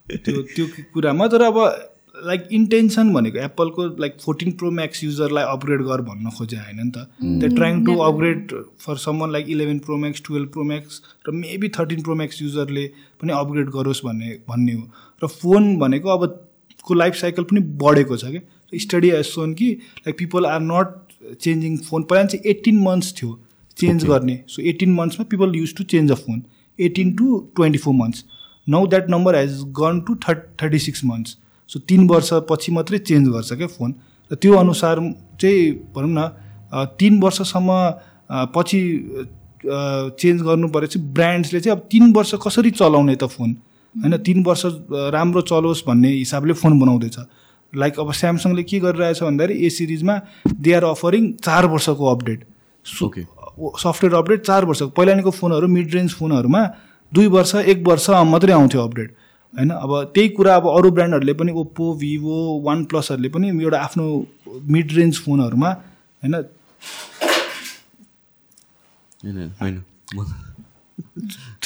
त्यो 0.08 0.42
त्यो 0.56 0.66
कुरामा 0.94 1.26
तर 1.28 1.42
अब 1.42 1.56
लाइक 2.26 2.48
इन्टेन्सन 2.52 3.12
भनेको 3.14 3.38
एप्पलको 3.38 3.86
लाइक 4.00 4.16
फोर्टिन 4.20 4.52
प्रो 4.58 4.70
म्याक्स 4.70 5.04
युजरलाई 5.04 5.44
अपग्रेड 5.48 5.82
गर 5.86 6.00
भन्न 6.02 6.30
खोजे 6.38 6.56
होइन 6.56 6.80
नि 6.80 6.90
त। 6.90 7.06
They 7.40 7.48
trying 7.54 7.84
to 7.86 7.92
upgrade 8.06 8.54
for 8.80 8.96
someone 8.98 9.32
like 9.32 9.48
eleven 9.50 9.78
pro 9.86 9.96
max 9.96 10.22
twelve 10.26 10.48
pro 10.52 10.64
max 10.64 11.00
र 11.28 11.30
मेबी 11.34 11.68
थर्टिन 11.78 12.02
प्रो 12.02 12.14
म्याक्स 12.14 12.42
युजरले 12.42 12.86
पनि 13.22 13.32
अपग्रेड 13.34 13.68
गरोस् 13.70 14.04
भन्ने 14.04 14.30
भन्ने 14.48 14.72
हो। 14.72 14.84
र 15.22 15.26
फोन 15.28 15.76
भनेको 15.78 16.08
अब 16.08 16.22
को 16.84 16.94
लाइफ 16.94 17.14
साइकल 17.16 17.42
पनि 17.44 17.60
बढेको 17.78 18.16
छ 18.16 18.24
क्या 18.26 18.42
स्टडी 18.72 19.10
एज 19.10 19.24
सोन 19.24 19.54
कि 19.54 19.70
like 19.98 20.18
people 20.18 20.46
are 20.46 20.60
not 20.60 20.96
changing 21.40 21.76
phone 21.76 22.02
पहिला 22.02 22.24
चाहिँ 22.24 22.50
एट्टिन 22.50 22.82
मन्थ्स 22.82 23.14
थियो 23.22 23.38
चेन्ज 23.76 24.04
गर्ने 24.04 24.38
so 24.48 24.62
eighteen 24.62 24.94
मन्थ्समा 24.94 25.24
people 25.30 25.56
use 25.56 25.76
to 25.76 25.84
change 25.84 26.12
a 26.12 26.14
phone 26.14 26.42
eighteen 26.78 27.12
to 27.16 27.38
twenty 27.56 27.78
four 27.78 27.94
months 27.94 28.24
now 28.68 28.86
that 28.86 29.10
number 29.10 29.36
has 29.36 29.62
gone 29.80 30.00
to 30.00 30.14
thirty 30.28 30.38
thirty 30.62 30.78
six 30.78 31.04
months 31.04 31.36
so 31.70 31.80
तिन 31.88 32.06
वर्षपछि 32.08 32.72
मात्रै 32.72 32.98
change 32.98 33.28
गर्छ 33.28 33.52
क्या 33.52 33.66
phone 33.66 33.94
र 34.30 34.34
त्यो 34.34 34.54
अनुसार 34.54 35.00
चाहिँ 35.40 35.70
भनौँ 35.96 36.10
न 36.10 36.86
तिन 36.98 37.20
वर्षसम्म 37.20 37.70
पछि 38.54 38.80
चेन्ज 39.66 40.42
गर्नु 40.42 40.68
पऱ्यो 40.68 40.86
चाहिँ 40.86 41.12
ब्रान्ड्सले 41.12 41.60
चाहिँ 41.60 41.78
अब 41.78 41.86
तिन 41.90 42.12
वर्ष 42.12 42.34
कसरी 42.46 42.70
चलाउने 42.70 43.16
त 43.16 43.24
फोन 43.24 43.56
होइन 43.94 44.16
तिन 44.16 44.44
वर्ष 44.44 44.62
राम्रो 45.14 45.40
चलोस् 45.40 45.82
भन्ने 45.86 46.08
हिसाबले 46.08 46.52
फोन 46.52 46.78
बनाउँदैछ। 46.80 47.18
लाइक 47.72 48.00
अब 48.00 48.12
स्यामसङले 48.12 48.62
के 48.62 48.78
गरिरहेछ 48.80 49.22
भन्दाखेरि 49.22 49.54
ए 49.66 49.70
सिरिजमा 49.70 50.20
दे 50.52 50.72
आर 50.74 50.84
अफरिङ 50.84 51.32
चार 51.44 51.66
वर्षको 51.66 52.04
अपडेट 52.14 52.44
Okay. 53.02 53.24
सफ्टवेयर 53.78 54.14
अपडेट 54.14 54.40
चार 54.46 54.64
वर्ष 54.64 54.82
पहिलानिको 54.96 55.30
फोनहरू 55.30 55.66
मिड 55.68 55.94
रेन्ज 55.94 56.12
फोनहरूमा 56.14 56.62
दुई 57.12 57.26
वर्ष 57.34 57.54
एक 57.54 57.82
वर्ष 57.86 58.08
मात्रै 58.10 58.52
आउँथ्यो 58.52 58.80
अपडेट 58.80 59.10
होइन? 59.54 59.70
अब 59.70 59.90
त्यही 60.14 60.28
कुरा 60.28 60.54
अब 60.56 60.68
अरू 60.68 60.90
ब्रान्डहरूले 60.90 61.32
पनि 61.34 61.52
ओप्पो 61.52 61.92
भिभो 62.00 62.36
वान 62.64 62.84
प्लसहरूले 62.84 63.28
पनि 63.28 63.48
एउटा 63.62 63.78
आफ्नो 63.78 64.06
मिड 64.72 64.92
रेन्ज 64.92 65.14
फोनहरूमा 65.24 65.70
होइन। 66.22 66.34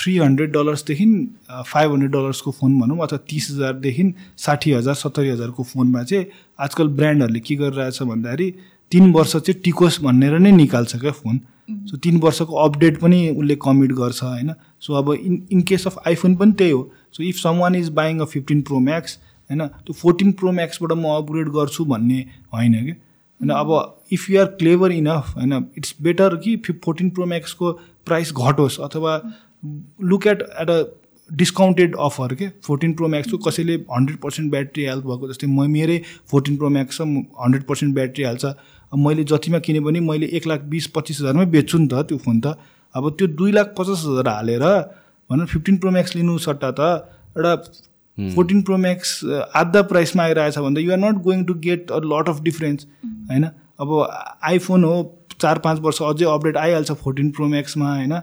थ्री 0.03 0.16
हन्ड्रेड 0.16 0.53
डलर्सदेखि 0.53 1.07
फाइभ 1.66 1.92
हन्ड्रेड 1.92 2.12
डलर्सको 2.12 2.50
फोन 2.50 2.80
भनौँ 2.80 2.98
अथवा 2.98 3.18
तिस 3.30 3.50
हजारदेखि 3.50 4.12
साठी 4.38 4.72
हजार 4.72 4.94
सत्तरी 4.94 5.28
हजारको 5.28 5.62
फोनमा 5.62 6.03
चाहिँ 6.03 6.26
आजकल 6.61 6.88
ब्रान्डहरूले 6.98 7.40
के 7.40 7.57
गरिरहेछ 7.57 8.03
भन्दाखेरि 8.03 8.50
तिन 8.92 9.12
वर्ष 9.12 9.36
चाहिँ 9.36 9.61
टिकोस् 9.64 10.00
भनेर 10.03 10.38
नै 10.38 10.50
निकाल्छ 10.53 10.96
क्या 10.96 11.11
फोन। 11.12 11.40
सो 11.70 11.96
तिन 11.96 12.16
वर्षको 12.20 12.57
अपडेट 12.57 12.98
पनि 13.00 13.28
उसले 13.30 13.55
कमिट 13.62 13.92
गर्छ 13.92 14.22
होइन? 14.22 14.53
सो 14.80 14.94
अब 14.94 15.12
in 15.12 15.42
in 15.53 15.61
case 15.62 15.86
of 15.86 15.96
iPhone 16.07 16.34
पनि 16.36 16.53
त्यही 16.53 16.70
हो। 16.70 16.90
So 17.12 17.22
if 17.22 17.36
someone 17.59 17.74
is 17.74 17.88
buying 17.90 18.18
a 18.20 18.24
fifteen 18.24 18.61
pro 18.62 18.78
max 18.80 19.18
होइन? 19.50 19.66
त्यो 19.66 19.92
फोर्टिन 19.92 20.32
प्रो 20.32 20.53
म्याक्सबाट 20.53 20.92
म 20.92 21.14
अपग्रेड 21.16 21.48
गर्छु 21.57 21.84
भन्ने 21.84 22.24
होइन 22.55 22.74
कि? 22.74 22.90
होइन 22.90 23.50
अब 23.50 23.70
if 24.12 24.28
you 24.30 24.40
are 24.40 24.46
clever 24.61 24.92
enough 24.92 25.32
होइन? 25.36 25.64
इट्स 25.78 25.94
बेटर 26.03 26.36
कि 26.44 26.57
फोर्टिन 26.84 27.11
प्रो 27.11 27.26
म्याक्सको 27.26 27.72
प्राइस 28.07 28.32
घटोस् 28.32 28.80
अथवा 28.80 29.16
look 30.10 30.26
at 30.26 30.42
at 30.42 30.70
a 30.70 30.82
discounted 31.30 31.94
offer 32.04 32.34
के 32.34 32.48
फोर्टिन 32.66 32.92
प्रो 32.94 33.08
म्याक्सको 33.08 33.38
कसैले 33.44 33.74
हन्ड्रेड 33.90 34.18
पर्सेन्ट 34.20 34.50
ब्याट्री 34.50 34.84
हेल्थ 34.84 35.04
भएको 35.04 35.28
जस्तै 35.28 35.46
म 35.46 35.70
मेरै 35.70 36.00
फोर्टिन 36.30 36.56
प्रो 36.56 36.68
म्याक्स 36.70 36.96
छ 36.96 37.02
हन्ड्रेड 37.02 37.62
पर्सेन्ट 37.68 37.94
ब्याट्री 37.94 38.24
हाल्छ। 38.24 38.44
अब 38.44 38.98
मैले 38.98 39.24
जतिमा 39.24 39.58
किने 39.66 39.80
पनि 39.80 40.00
मैले 40.08 40.26
एक 40.36 40.46
लाख 40.46 40.60
बिस 40.72 40.86
पच्चिस 40.96 41.20
हजारमै 41.20 41.46
बेच्छु 41.54 41.78
नि 41.78 41.88
त 41.92 42.02
त्यो 42.08 42.18
फोन 42.18 42.40
त। 42.40 42.58
अब 42.94 43.08
त्यो 43.18 43.26
दुई 43.38 43.52
लाख 43.52 43.74
पचास 43.78 44.04
हजार 44.06 44.28
हालेर 44.28 44.66
भनौँ 45.30 45.46
फिफ्टिन 45.46 45.76
प्रो 45.78 45.90
म्याक्स 45.90 46.16
लिनु 46.16 46.36
सट्टा 46.46 46.70
त 46.70 46.80
एउटा 47.38 47.54
फोर्टिन 48.34 48.60
प्रो 48.62 48.76
म्याक्स 48.76 49.14
आधा 49.56 49.82
प्राइसमा 49.90 50.22
आइरहेछ 50.22 50.59
भन्दा 50.59 50.80
you're 50.80 50.98
not 50.98 51.22
going 51.24 51.44
to 51.44 51.55
get 51.64 51.90
a 51.90 51.98
lot 52.05 52.28
of 52.28 52.43
difference 52.43 52.86
होइन? 53.30 53.44
अब 53.80 53.89
आइफोन 54.44 54.84
हो 54.84 54.94
चार 55.40 55.59
पाँच 55.64 55.80
वर्ष 55.80 56.02
अझै 56.02 56.24
अपडेट 56.34 56.56
आइहाल्छ 56.56 56.93
फोर्टिन 57.02 57.30
प्रो 57.30 57.47
म्याक्समा 57.48 57.94
होइन? 57.94 58.14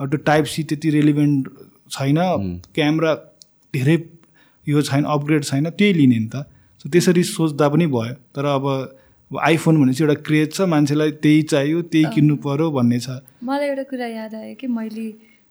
अब 0.00 0.08
त्यो 0.10 0.18
टाइप 0.26 0.44
सी 0.44 0.62
त्यति 0.64 0.90
रेलिभेन्ट 0.90 1.48
छैन। 1.90 2.18
क्यामेरा 2.74 3.14
धेरै 3.74 3.96
यो 4.66 4.82
छैन 4.82 5.04
अपग्रेड 5.04 5.44
छैन 5.44 5.70
त्यही 5.70 5.92
लिने 5.92 6.18
नि 6.18 6.28
त। 6.34 6.44
सो 6.80 6.88
त्यसरी 6.88 7.22
सोच्दा 7.24 7.68
पनि 7.68 7.86
भयो। 7.86 8.14
तर 8.34 8.44
अब 8.46 8.66
आइफोन 9.30 9.80
भनेपछि 9.80 10.02
एउटा 10.04 10.14
क्रेज 10.26 10.52
छ। 10.52 10.60
मान्छेलाई 10.74 11.10
त्यही 11.24 11.42
चाहियो 11.52 11.82
त्यही 11.92 12.14
किन्नु 12.14 12.36
पऱ्यो 12.44 12.70
भन्ने 12.70 12.98
छ। 13.00 13.18
मलाई 13.42 13.68
एउटा 13.68 13.82
कुरा 13.90 14.06
याद 14.06 14.34
आयो 14.34 14.54
कि 14.60 14.66
मैले 14.66 15.08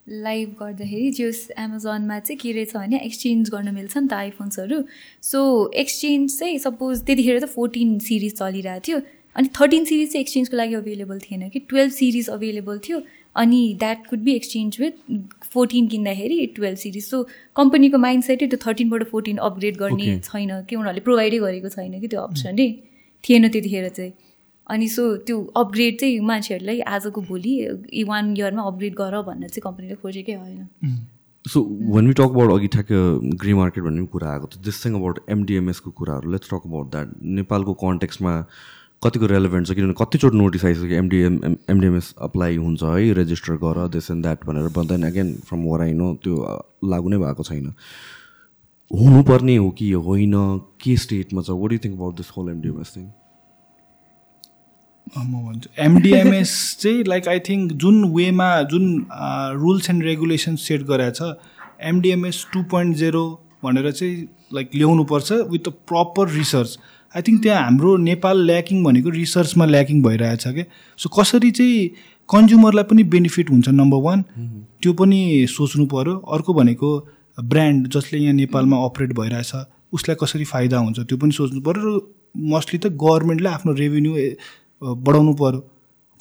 लाइभ 0.07 0.49
गर्दाखेरि 0.59 1.11
जो 1.19 1.27
एमाजोनमा 1.59 2.19
चाहिँ 2.19 2.39
के 2.39 2.51
रहेछ 2.55 2.75
भने 2.75 2.97
एक्सचेन्ज 3.05 3.49
गर्न 3.51 3.73
मिल्छ 3.75 3.97
नि 3.97 4.07
त 4.07 4.13
आइफोन्सहरू 4.13 4.79
सो 5.21 5.39
एक्सचेन्ज 5.75 6.39
चाहिँ 6.39 6.57
सपोज 6.63 7.03
त्यतिखेर 7.03 7.39
त 7.43 7.45
फोर्टिन 7.51 7.99
सिरिज 8.07 8.33
चलिरहेको 8.39 8.87
थियो। 8.87 8.97
अनि 9.35 9.47
थर्टिन 9.59 9.83
सिरिज 9.85 10.11
चाहिँ 10.11 10.23
एक्सचेन्जको 10.23 10.57
लागि 10.57 10.73
अभाइलेबल 10.73 11.19
थिएन 11.19 11.49
कि। 11.49 11.59
टुवेल्भ 11.59 11.91
सिरिज 11.91 12.29
अभाइलेबल 12.29 12.79
थियो। 12.87 12.99
अनि 13.37 13.61
that 13.79 14.07
could 14.09 14.21
be 14.23 14.33
exchange 14.35 14.77
with 14.81 14.93
fourteen 15.53 15.87
किन्दाखेरि 15.87 16.45
टुवेल्भ 16.55 16.77
सिरिज 16.77 17.05
सो 17.05 17.23
कम्पनीको 17.55 17.97
माइन्ड 17.97 18.23
सेटै 18.23 18.47
त्यो 18.47 18.59
थर्टिनबाट 18.65 19.03
फोर्टिन 19.09 19.37
अपग्रेड 19.49 19.77
गर्ने. 19.77 20.19
छैन 20.19 20.61
कि 20.69 20.75
उनीहरूले 20.75 21.03
प्रोभाइडै 21.09 21.39
गरेको 21.39 21.69
छैन 21.75 21.99
कि 21.99 22.07
त्यो 22.07 22.21
अप्सनै 22.21 22.69
थिएन 23.23 23.49
त्यतिखेर 23.49 23.89
चाहिँ। 23.89 24.13
अनि 24.69 24.87
सो 24.89 25.03
त्यो 25.27 25.35
अपग्रेड 25.57 25.99
चाहिँ 25.99 26.19
मान्छेहरूलाई 26.29 26.79
आजको 26.93 27.21
भोलि 27.27 27.53
वान 28.07 28.33
इयरमा 28.37 28.63
अपग्रेड 28.71 28.95
गर 28.95 29.21
भनेर 29.27 29.49
चाहिँ 29.49 29.63
कम्पनीले 29.63 29.95
खोजेकै 30.01 30.33
होइन। 30.35 30.97
So 31.45 31.61
when 31.95 32.07
we 32.07 32.13
talk 32.13 32.33
about 32.35 32.51
अघि 32.53 32.67
ठ्याक्क 32.73 32.91
ग्रे 33.43 33.53
मार्केट 33.53 33.83
भन्ने 33.83 34.01
पनि 34.01 34.07
कुरा 34.11 34.31
आएको 34.31 34.47
थियो 34.47 34.63
दिस 34.63 34.83
थिङ 34.85 34.95
अबाउट 34.95 35.19
एमडिएमएसको 35.29 35.91
कुराहरू 35.99 36.31
लेट्स 36.31 36.49
टक 36.49 36.67
अबाउट 36.67 36.91
द्याट 36.91 37.13
नेपालको 37.37 37.73
कन्टेक्समा 37.83 38.33
कतिको 39.01 39.25
रेलेभेन्ट 39.27 39.67
छ 39.67 39.71
किनभने 39.77 39.93
कतिचोटि 39.97 40.37
नोटिस 40.37 40.63
आइसक्यो 40.65 40.97
एमडिएम 40.97 41.35
एमडिएमएस 41.69 42.13
अप्लाई 42.27 42.55
हुन्छ 42.57 42.83
है 42.83 43.13
रेजिस्टर 43.13 43.53
गर 43.63 43.87
दिस 43.95 44.09
एन्ड 44.11 44.23
द्याट 44.23 44.45
भनेर 44.45 44.67
but 44.77 44.87
then 44.89 45.03
again 45.07 45.33
from 45.49 45.63
where 45.65 45.81
I 45.81 45.93
know 45.93 46.13
त्यो 46.23 46.35
लागु 46.93 47.09
नै 47.09 47.17
भएको 47.17 47.43
छैन। 47.43 47.73
हुनुपर्ने 48.91 49.55
हो 49.55 49.69
कि 49.77 49.91
होइन? 50.07 50.33
के 50.81 50.95
स्टेटमा 50.97 51.41
छ? 51.41 51.49
What 51.61 51.71
you 51.73 51.79
think 51.85 51.95
about 51.95 52.15
this 52.17 52.31
whole 52.37 52.49
MDMS 52.49 52.93
thing 52.97 53.07
म 55.17 55.45
भन्छु। 55.45 55.69
एमडिएमएस 55.83 56.51
चाहिँ 56.81 57.03
लाइक 57.07 57.27
आई 57.27 57.39
थिङ्क 57.49 57.71
जुन 57.85 58.03
वेमा 58.13 58.51
जुन 58.73 58.85
रुल्स 59.61 59.89
एन्ड 59.89 60.03
रेगुलेसन 60.03 60.55
सेट 60.65 60.83
गरेको 60.91 61.11
छ 61.19 61.33
एमडिएमएस 61.93 62.45
टु 62.53 62.63
पोइन्ट 62.71 62.95
जेरो 62.97 63.25
भनेर 63.63 63.91
चाहिँ 63.91 64.27
लाइक 64.53 64.75
ल्याउनुपर्छ 64.75 65.31
with 65.51 65.67
a 65.67 65.71
proper 65.91 66.29
research 66.31 66.77
I 67.15 67.21
think 67.21 67.41
त्यहाँ 67.43 67.63
हाम्रो 67.63 67.95
नेपाल 67.97 68.45
ल्याकिङ 68.45 68.83
भनेको 68.83 69.09
रिसर्चमा 69.09 69.65
ल्याकिङ 69.65 70.01
भइरहेछ 70.01 70.47
क्या 70.47 70.65
सो 70.99 71.09
कसरी 71.09 71.51
चाहिँ 71.51 71.89
कन्ज्युमरलाई 72.29 72.83
पनि 72.83 73.03
बेनिफिट 73.13 73.49
हुन्छ 73.49 73.69
नम्बर 73.69 74.01
वान 74.01 74.23
त्यो 74.81 74.93
पनि 74.93 75.21
सोच्नु 75.49 75.85
पऱ्यो 75.85 76.17
अर्को 76.35 76.53
भनेको 76.53 76.89
ब्रान्ड 77.45 77.87
जसले 77.87 78.19
यहाँ 78.19 78.33
नेपालमा 78.33 78.83
अपरेट 78.85 79.13
भइरहेछ 79.13 79.51
उसलाई 79.93 80.17
कसरी 80.23 80.43
फाइदा 80.53 80.77
हुन्छ 80.77 80.99
त्यो 80.99 81.17
पनि 81.17 81.31
सोच्नु 81.31 81.61
पऱ्यो 81.61 81.95
र 81.95 82.01
मोस्टली 82.53 82.79
त 82.79 82.93
गभर्मेन्टले 83.03 83.49
आफ्नो 83.49 83.73
रेभेन्यू 83.73 84.13
बढाउनु 84.81 85.33
पऱ्यो 85.33 85.59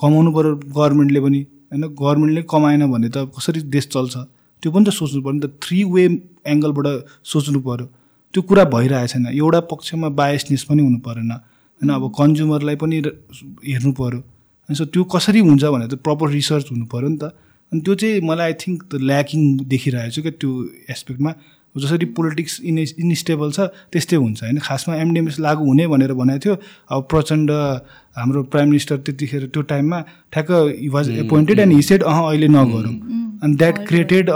कमाउनु 0.01 0.31
पऱ्यो 0.33 0.55
गभर्मेन्टले 0.57 1.21
पनि। 1.21 1.41
होइन 1.73 1.83
गभर्मेन्टले 2.01 2.43
कमाएन 2.51 2.87
भने 2.93 3.09
त 3.09 3.31
कसरी 3.37 3.61
देश 3.75 3.87
चल्छ? 3.89 4.17
त्यो 4.63 4.73
पनि 4.73 4.85
त 4.85 4.91
सोच्नु 4.91 5.23
पऱ्यो 5.23 5.33
नि 5.33 5.41
त 5.41 5.51
थ्री 5.63 5.85
वे 5.85 6.05
एङ्गलबाट 6.53 6.87
सोच्नु 7.25 7.61
पऱ्यो 7.61 7.87
त्यो 8.35 8.43
कुरा 8.43 8.65
भइरहेको 8.75 9.07
छैन। 9.13 9.27
एउटा 9.33 9.61
पक्षमा 9.73 10.09
बायसनेस 10.21 10.63
पनि 10.69 10.83
हुनु 10.83 10.99
परेन। 11.07 11.31
होइन 11.31 11.91
अब 11.93 12.05
कन्ज्युमरलाई 12.19 12.77
पनि 12.77 12.97
हेर्नु 13.69 13.93
पऱ्यो 13.93 14.21
अनि 14.69 14.75
सो 14.77 14.85
त्यो 14.93 15.05
कसरी 15.15 15.41
हुन्छ 15.49 15.65
भने 15.65 15.87
त 15.89 15.95
प्रपर 16.07 16.31
रिसर्च 16.31 16.67
हुनु 16.73 16.87
पऱ्यो 16.93 17.09
नि 17.09 17.19
त। 17.19 17.25
अनि 17.73 17.81
त्यो 17.81 17.95
चाहिँ 17.95 18.21
मलाई 18.23 18.47
आई 18.47 18.55
थिङ्क 18.63 18.83
त 18.91 18.95
ल्याकिङ 19.03 19.41
देखिरहेको 19.69 20.15
छु 20.15 20.23
क्या 20.23 20.33
त्यो 20.41 20.51
एस्पेक्टमा 20.91 21.33
जसरी 21.75 22.07
पोलिटिक्स 22.17 22.55
इन 22.65 22.79
इनस्टेबल 22.79 23.51
छ 23.53 23.61
त्यस्तै 23.93 24.17
हुन्छ। 24.17 24.43
होइन 24.43 24.59
खासमा 24.65 24.97
एमडिएमएस 24.97 25.37
लागु 25.45 25.65
हुने 25.65 25.87
भनेर 25.93 26.13
भनेको 26.17 26.41
थियो। 26.45 26.55
अब 26.89 27.01
प्रचण्ड 27.11 27.51
हाम्रो 28.17 28.43
प्राइम 28.53 28.69
मिनिस्टर 28.69 28.97
त्यतिखेर 29.05 29.47
त्यो 29.53 29.63
टाइममा 29.73 30.01
ठ्याक्क 30.33 30.51
he 30.81 30.89
was 30.89 31.11
appointed 31.25 31.59
and 31.61 31.73
he 31.77 31.83
said 31.83 32.03
uh 32.03 32.19
अहिले 32.25 32.49
नगरौँ। 32.49 32.95
अनि 33.45 33.55
द्याट 33.61 33.87
क्रिएटेड 33.89 34.31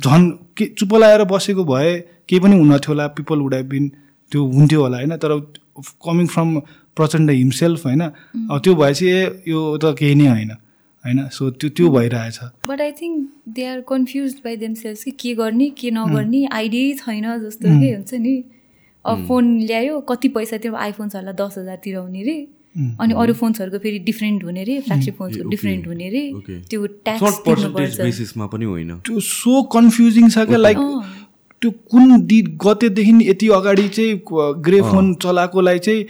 झन् 0.00 0.30
के 0.56 0.64
चुप 0.72 0.94
लगाएर 0.94 1.24
बसेको 1.28 1.64
भए 1.64 1.92
केही 2.28 2.40
पनि 2.40 2.58
हुन 2.58 2.72
थियो 2.72 2.92
होला 2.92 3.06
पिपल 3.18 3.38
वुड 3.40 3.54
हेभ 3.54 3.66
बिन 3.68 3.88
त्यो 4.32 4.44
हुन्थ्यो 4.52 4.80
होला 4.82 4.96
होइन? 4.96 5.16
तर 5.16 5.30
कमिङ 6.04 6.26
फ्रम 6.26 6.58
प्रचण्ड 6.96 7.30
हिमसेल्फ 7.30 7.86
होइन? 7.86 8.02
अब 8.50 8.60
त्यो 8.64 8.74
भएपछि 8.74 9.06
ए 9.08 9.42
यो 9.48 9.60
त 9.76 9.94
केही 9.98 10.14
नै 10.14 10.26
होइन 10.26 10.50
होइन? 10.50 11.28
सो 11.28 11.50
त्यो 11.50 11.68
त्यो 11.76 11.90
भइरहेछ। 11.90 12.38
But 12.68 12.80
I 12.80 12.92
think 13.00 13.14
they 13.56 13.66
are 13.66 13.80
confuse 13.88 14.34
by 14.44 14.56
themselves 14.56 15.04
कि 15.04 15.10
के 15.20 15.34
गर्ने 15.34 15.68
के 15.78 15.90
नगर्ने 15.90 16.44
आइडियै 16.52 16.92
छैन 17.04 17.26
जस्तो 17.46 17.66
के 17.80 17.94
हुन्छ 17.94 18.14
नि? 18.26 18.36
अब 19.04 19.26
फोन 19.28 19.44
ल्यायो 19.60 20.00
कति 20.10 20.28
पैसा 20.34 20.56
त्यो 20.58 20.74
आइफोन्सहरूलाई 20.74 21.34
दस 21.40 21.58
हजार 21.58 21.76
तिराउने 21.84 22.22
रे। 22.22 22.38
अनि 23.00 23.14
अरू 23.14 23.32
फोन्सहरूको 23.34 23.78
फेरि 23.78 23.98
डिफ्रेन्ट 24.06 24.44
हुने 24.44 24.64
रे 24.64 24.80
फ्ल्यागसिप 24.80 25.14
फोन्सको 25.18 25.48
डिफ्रेन्ट 25.48 25.86
हुने 25.86 26.08
रे। 26.10 26.24
त्यो 26.70 26.86
ट्याक्स 27.06 28.00
बेसिसमा 28.00 28.46
पनि 28.52 28.64
होइन। 28.64 28.90
त्यो 29.06 29.20
सो 29.20 29.62
कन्फ्युजिङ 29.76 30.28
छ 30.28 30.44
क्या 30.50 30.58
लाइक 30.58 30.78
त्यो 31.62 31.70
कुन 31.90 32.20
दि 32.26 32.40
गतेदेखि 32.64 33.12
यति 33.28 33.48
अगाडि 33.48 33.88
चाहिँ 33.88 34.12
ग्रे 34.62 34.80
फोन 34.82 35.14
चलाएकोलाई 35.22 35.78
चाहिँ 35.78 36.00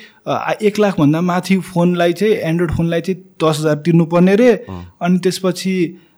एक 0.63 0.79
लाखभन्दा 0.79 1.21
माथि 1.21 1.57
फोनलाई 1.71 2.13
चाहिँ 2.13 2.35
एन्ड्रोइड 2.35 2.73
फोनलाई 2.77 3.01
चाहिँ 3.01 3.19
दस 3.45 3.59
हजार 3.61 3.77
तिर्नुपर्ने 3.87 4.35
रे। 4.37 4.51
अनि 4.53 5.19
त्यसपछि 5.19 5.75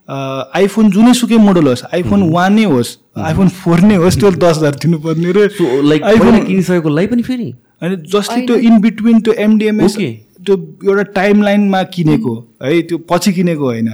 आइफोन 0.08 0.90
जुनै 0.90 1.12
सुकै 1.14 1.36
मोडल 1.36 1.66
होस् 1.68 1.84
आइफोन 1.94 2.22
वानै 2.32 2.64
होस् 2.64 2.90
आइफोन 3.20 3.48
फोर 3.62 3.80
नै 3.80 3.96
होस् 3.96 4.18
त्यो 4.20 4.30
दस 4.30 4.56
हजार 4.56 4.74
तिर्नुपर्ने 4.74 5.32
रे। 5.32 5.44
लाइक 5.88 6.02
आइफोन 6.02 6.44
किनिसकेकोलाई 6.46 7.06
पनि 7.06 7.22
फेरि? 7.22 7.48
अनि 7.82 7.96
जस्तै 8.12 8.40
त्यो 8.46 8.56
इन 8.56 8.80
बिट्विन 8.80 9.20
त्यो 9.20 9.32
एमडिएमएस 9.38 9.96
त्यो 9.96 10.54
एउटा 10.84 11.02
टाइम 11.14 11.42
लाइनमा 11.42 11.82
किनेको 11.94 12.34
है 12.62 12.80
त्यो 12.82 12.98
पछि 13.10 13.32
किनेको 13.32 13.64
होइन। 13.64 13.88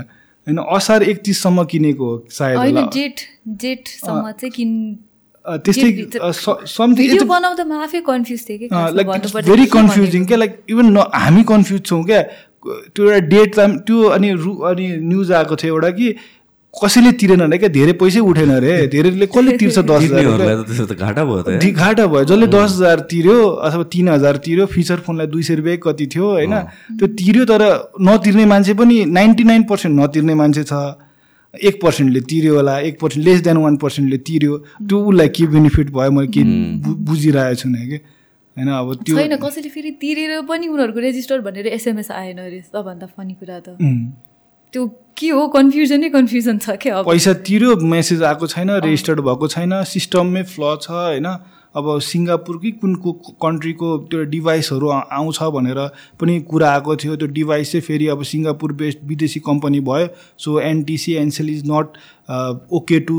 होइन 0.47 0.59
असार 0.77 1.03
एकतिससम्म 1.03 1.65
किनेको 1.65 2.09
सायद 2.31 2.57
त्यस्तै 5.45 5.89
समथिङ 6.67 7.27
बनाउँदा 7.29 7.65
म 7.65 7.73
आफै 7.85 8.01
कन्फ्युज 8.01 8.41
थिएँ 8.49 8.59
कि 8.59 8.67
लाइक 8.73 9.07
भेरी 9.45 9.67
कन्फ्युजिङ 9.77 10.25
क्या? 10.25 10.37
लाइक 10.41 10.53
इभन 10.71 10.87
न 10.87 11.05
हामी 11.13 11.43
कन्फ्युज 11.53 11.83
छौँ 11.85 12.03
क्या? 12.05 12.23
त्यो 12.65 13.03
एउटा 13.05 13.21
डेट 13.29 13.61
त्यो 13.85 14.03
अनि 14.17 14.33
रु 14.41 14.53
अनि 14.73 14.87
न्युज 15.05 15.33
आएको 15.33 15.57
थियो 15.61 15.75
एउटा 15.75 15.91
कि 16.01 16.09
कसैले 16.75 17.13
तिरेन 17.21 17.41
अरे 17.45 17.59
क्या? 17.59 17.69
धेरै 17.77 17.93
पैसै 18.01 18.21
उठेन 18.25 18.51
अरे। 18.51 18.87
धेरैले 18.89 19.27
कसले 19.31 19.53
तिर्छ 19.61 19.79
दस 19.91 20.09
हजार 20.81 20.97
घाटा 20.97 21.25
भयो 21.25 21.73
घाटा 21.73 22.07
भयो। 22.09 22.25
जसले 22.25 22.47
दस 22.49 22.71
हजार 22.81 23.01
तिर्यो 23.13 23.37
अथवा 23.69 23.85
तिन 23.93 24.09
हजार 24.09 24.37
तिर्यो 24.49 24.67
फिचर 24.73 24.99
फोनलाई 25.07 25.27
दुई 25.29 25.43
सय 25.45 25.55
रुपियाँ 25.61 25.77
कति 25.85 26.07
थियो 26.15 26.27
होइन? 26.31 26.55
त्यो 26.99 27.07
तिर्यो 27.21 27.45
तर 27.53 27.63
नतिर्ने 28.01 28.45
मान्छे 28.49 28.75
पनि 28.81 29.05
नाइन्टी 29.13 29.45
नाइन 29.45 29.63
पर्सेन्ट 29.71 30.01
नतिर्ने 30.01 30.35
मान्छे 30.35 30.65
छ। 30.65 30.73
एक 31.63 31.81
पर्सेन्टले 31.83 32.21
तिर्यो 32.31 32.55
होला 32.55 32.79
एक 32.89 33.01
पर्सेन्ट 33.01 33.27
लेस 33.27 33.41
देन 33.43 33.57
वान 33.57 33.77
पर्सेन्टले 33.79 34.19
तिर्यो। 34.27 34.59
त्यो 34.59 34.99
उसलाई 35.01 35.29
के 35.29 35.47
बेनिफिट 35.55 35.91
भयो 35.91 36.11
मैले 36.11 36.29
के 36.35 36.43
बुझिरहेको 36.83 37.55
छु 37.55 37.69
कि। 37.69 37.99
होइन 38.57 38.69
अब 38.71 38.95
त्यो 39.03 39.17
छैन 39.17 39.37
कसैले 39.39 39.69
फेरि 39.69 39.91
तिरेर 40.03 40.41
पनि 40.49 40.67
उनीहरूको 40.69 41.01
रेजिस्टर 41.01 41.41
भनेर 41.47 41.67
एसएमएस 41.69 42.11
आएन 42.11 42.39
अरे 42.39 42.61
सबभन्दा 42.63 43.07
फनी 43.07 43.35
कुरा 43.35 43.59
त। 43.61 43.79
त्यो 44.75 44.83
के 45.19 45.29
हो 45.31 45.47
कन्फ्युजनै 45.49 46.09
कन्फ्युजन 46.11 46.59
छ 46.59 46.77
क्या 46.83 47.03
पैसा 47.03 47.33
तिर्यो 47.47 47.77
मेसेज 47.89 48.23
आएको 48.23 48.47
छैन 48.47 48.71
रेजिस्टर्ड 48.83 49.21
भएको 49.23 49.47
छैन 49.49 49.83
सिस्टममै 49.87 50.43
फ्ल 50.51 50.77
छ 50.83 50.91
होइन। 50.91 51.27
अब 51.75 51.99
सिङ्गापुर 52.01 52.57
कि 52.63 52.71
कुन 52.73 52.95
को 52.95 53.13
कन्ट्रीको 53.43 53.97
त्यो 54.11 54.25
डिभाइसहरू 54.31 54.89
आउँछ 54.89 55.43
भनेर 55.55 55.79
पनि 56.21 56.41
कुरा 56.41 56.71
आएको 56.73 56.97
थियो। 56.97 57.17
त्यो 57.17 57.29
डिभाइस 57.29 57.73
चाहिँ 57.73 57.83
फेरि 57.83 58.07
अब 58.09 58.23
सिङ्गापुर 58.23 58.73
बेस्ड 58.73 58.99
विदेशी 59.09 59.41
कम्पनी 59.47 59.81
भयो। 59.83 60.09
So 60.39 60.59
NTC 60.61 61.13
Ncell 61.15 61.51
is 61.51 61.63
not 61.71 61.87
okay 62.73 63.01
to 63.01 63.17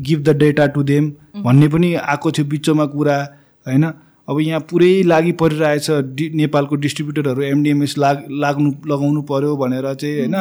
give 0.00 0.22
the 0.22 0.36
data 0.38 0.66
to 0.66 0.82
them 0.82 1.10
भन्ने 1.44 1.68
पनि 1.68 1.94
आएको 1.94 2.30
थियो 2.32 2.46
बिचमा 2.46 2.84
कुरा 2.86 3.18
होइन? 3.66 3.92
अब 4.28 4.40
यहाँ 4.40 4.60
पुरै 4.70 5.02
लागि 5.02 5.32
परिरहेछ 5.38 5.90
डि 5.90 6.28
नेपालको 6.34 6.76
डिस्ट्रिब्युटरहरू 6.76 7.42
एमडिएमएस 7.42 7.94
लाग 7.98 8.22
लाग्नु 8.30 8.70
लगाउनु 8.86 9.22
पर्यो 9.30 9.56
भनेर 9.56 9.94
चाहिँ 9.94 10.18
होइन? 10.18 10.34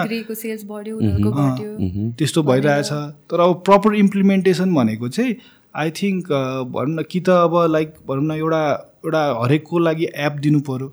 त्यस्तो 2.18 2.44
भइरहेछ। 2.44 2.92
तर 3.32 3.40
अब 3.40 3.54
प्रपर 3.66 3.96
इम्प्लिमेन्टेसन 3.96 4.74
भनेको 4.76 5.10
चाहिँ 5.10 5.36
आई 5.76 5.92
थिङ्क 5.98 6.32
भनौँ 6.72 6.96
न 6.96 7.04
कि 7.12 7.20
त 7.20 7.30
अब 7.30 7.54
लाइक 7.72 7.94
भनौँ 8.08 8.24
न 8.24 8.32
एउटा 8.32 8.64
एउटा 9.06 9.22
हरेकको 9.44 9.80
लागि 9.80 10.08
एप 10.16 10.34
दिनु 10.42 10.60
पऱ्यो 10.70 10.88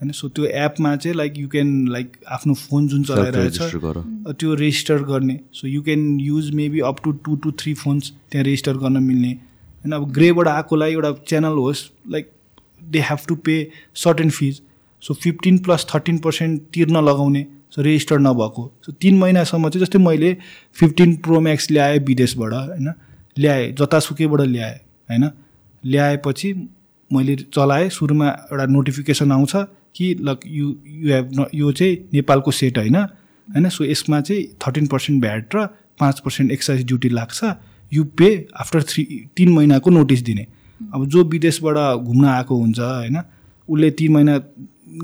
होइन 0.00 0.10
सो 0.12 0.28
त्यो 0.28 0.44
एपमा 0.44 0.94
चाहिँ 0.96 1.16
लाइक 1.16 1.38
यु 1.38 1.48
क्यान 1.48 1.70
लाइक 1.88 2.16
आफ्नो 2.30 2.54
फोन 2.54 2.88
जुन 2.88 3.02
चलाइरहेछ 3.02 3.58
त्यो 3.58 4.54
रेजिस्टर 4.54 5.02
गर्ने। 5.04 5.38
So 5.52 5.68
you 5.68 5.82
can 5.82 6.20
use 6.20 6.50
maybe 6.54 6.80
up 6.90 7.00
to 7.04 7.12
two 7.24 7.36
to 7.36 7.52
three 7.60 7.74
phones 7.74 8.12
त्यहाँ 8.30 8.44
रेजिस्टर 8.44 8.76
गर्न 8.76 9.02
मिल्ने। 9.02 9.30
होइन 9.30 9.92
अब 9.92 10.10
ग्रेबाट 10.12 10.48
आएकोलाई 10.48 10.92
एउटा 10.92 11.12
च्यानल 11.28 11.58
होस् 11.58 11.84
like 12.10 12.30
they 12.92 13.00
have 13.08 13.26
to 13.28 13.34
pay 13.46 13.56
certain 13.96 14.30
fees 14.30 14.60
so 15.02 15.14
fifteen 15.14 15.58
plus 15.64 15.86
thirteen 15.94 16.18
percent 16.18 16.62
तिर्न 16.74 17.04
लगाउने 17.04 17.46
सो 17.70 17.82
रेजिस्टर 17.82 18.18
नभएको। 18.20 18.70
सो 18.86 18.92
तिन 18.92 19.18
महिनासम्म 19.18 19.68
चाहिँ 19.68 19.84
जस्तै 19.84 19.98
मैले 20.04 20.36
फिफ्टिन 20.78 21.16
प्रो 21.26 21.40
म्याक्स 21.40 21.70
ल्याएँ 21.70 21.98
विदेशबाट 22.06 22.52
होइन। 22.54 22.92
ल्याएँ 23.38 23.72
जतासुकैबाट 23.72 24.40
ल्याएँ 24.40 24.78
होइन? 25.08 25.30
ल्याएपछि 25.84 26.52
मैले 27.10 27.36
चलाएँ 27.36 27.88
सुरुमा 27.88 28.28
एउटा 28.28 28.66
नोटिफिकेसन 28.66 29.32
आउँछ 29.32 29.52
कि 29.96 30.14
ल 30.20 30.36
यु 30.46 30.74
यु 30.86 31.12
हेभ 31.12 31.30
न 31.34 31.46
यो 31.54 31.72
चाहिँ 31.72 32.08
नेपालको 32.12 32.50
सेट 32.50 32.78
होइन। 32.78 32.96
होइन? 32.96 33.68
सो 33.68 33.84
यसमा 33.84 34.20
चाहिँ 34.20 34.44
थर्टिन 34.66 34.86
पर्सेन्ट 34.86 35.22
भ्याट 35.22 35.56
र 35.56 35.66
पाँच 36.00 36.20
पर्सेन्ट 36.20 36.52
एक्साइज 36.52 36.84
ड्युटी 36.86 37.08
लाग्छ। 37.08 37.44
यु 37.92 38.04
पे 38.04 38.46
आफ्टर 38.56 38.82
थ्री 38.82 39.04
तिन 39.36 39.52
महिनाको 39.52 39.90
नोटिस 39.90 40.22
दिने। 40.22 40.46
अब 40.94 41.06
जो 41.06 41.24
विदेशबाट 41.24 42.04
घुम्न 42.04 42.24
आएको 42.24 42.56
हुन्छ 42.56 42.80
होइन? 42.80 43.20
उसले 43.68 43.90
तिन 43.90 44.12
महिना 44.12 44.40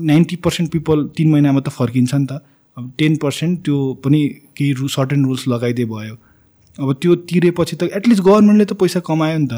नाइन्टी 0.01 0.35
पर्सेन्ट 0.35 0.71
पिपल 0.71 1.03
तिन 1.17 1.31
महिनामा 1.31 1.59
त 1.59 1.69
फर्किन्छ 1.69 2.13
नि 2.13 2.25
त। 2.25 2.31
अब 2.77 2.93
टेन 2.97 3.15
पर्सेन्ट 3.15 3.65
त्यो 3.65 3.93
पनि 3.93 4.27
केही 4.57 4.71
रु 4.73 4.87
सर्टेन 4.87 5.25
रुल्स 5.25 5.47
लगाइदिए 5.47 5.85
भयो। 5.85 6.15
अब 6.79 6.93
त्यो 7.01 7.15
तिरेपछि 7.29 7.75
त 7.75 7.83
एटलिस्ट 7.83 8.21
गभर्मेन्टले 8.23 8.65
त 8.65 8.73
पैसा 8.79 8.99
कमायो 8.99 9.37
नि 9.39 9.47
त 9.47 9.53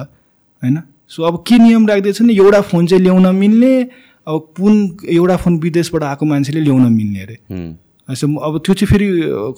होइन? 0.63 0.77
सो 1.09 1.23
अब 1.23 1.43
के 1.47 1.57
नियम 1.57 1.87
राख्दैछ 1.87 2.21
नि? 2.21 2.33
एउटा 2.37 2.61
फोन 2.61 2.87
चाहिँ 2.87 3.03
ल्याउन 3.03 3.35
मिल्ने 3.35 3.73
अब 4.27 4.37
कुन 4.57 4.97
एउटा 5.09 5.35
फोन 5.43 5.57
विदेशबाट 5.59 6.03
आएको 6.03 6.25
मान्छेले 6.25 6.61
ल्याउन 6.61 6.91
मिल्ने 6.93 7.19
अरे। 7.21 7.37
म- 8.27 8.39
अब 8.43 8.57
त्यो 8.65 8.73
चाहिँ 8.75 8.87
फेरि 8.91 9.07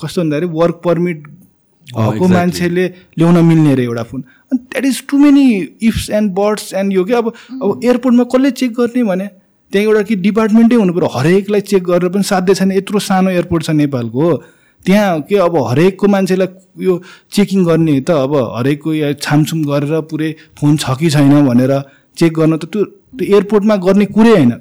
कस्तो 0.04 0.22
भन्दाखेरि 0.22 0.46
वर्क 0.46 0.82
पर्मिट 0.86 1.18
भएको. 1.28 2.28
मान्छेले 2.28 2.86
ल्याउन 3.18 3.38
मिल्ने 3.46 3.72
अरे 3.72 3.84
एउटा 3.84 4.04
फोन। 4.04 4.22
अनि 4.22 4.58
that 4.58 4.86
is 4.86 5.04
too 5.10 5.18
many 5.18 5.46
ifs 5.82 6.10
and 6.10 6.32
buts 6.32 6.74
and 6.74 6.94
यो 6.94 7.04
क्या 7.06 7.18
अब 7.18 7.34
अब 7.62 7.82
एयरपोर्टमा 7.84 8.24
कसले 8.24 8.52
चेक 8.52 8.72
गर्ने 8.74 9.04
भने? 9.04 9.28
त्यहाँ 9.72 9.88
एउटा 9.88 10.02
कि 10.02 10.16
डिपार्टमेन्टै 10.16 10.76
हुनु 10.76 10.94
पऱ्यो। 10.94 11.10
हरेकलाई 11.20 11.62
चेक 11.62 11.84
गरेर 11.84 12.10
पनि 12.10 12.24
साध्य 12.24 12.56
छैन। 12.56 12.72
यत्रो 12.72 13.00
सानो 13.00 13.30
एयरपोर्ट 13.30 13.64
छ 13.64 13.70
नेपालको। 13.70 14.44
त्यहाँ 14.86 15.22
के 15.30 15.36
अब 15.38 15.56
हरेकको 15.68 16.08
मान्छेलाई 16.08 16.48
यो 16.86 16.94
चेकिङ 17.32 17.64
गर्ने 17.66 18.00
त 18.02 18.10
अब 18.26 18.34
हरेकको 18.58 18.94
या 18.94 19.14
छामछुम 19.26 19.64
गरेर 19.66 20.02
पुरै 20.10 20.30
फोन 20.58 20.78
छ 20.78 20.98
कि 21.00 21.10
छैन 21.10 21.46
भनेर 21.48 21.74
चेक 22.18 22.34
गर्न 22.34 22.58
त 22.58 22.66
त्यो 22.74 22.82
एयरपोर्टमा 23.26 23.76
गर्ने 23.86 24.06
कुरै 24.16 24.32
होइन। 24.32 24.54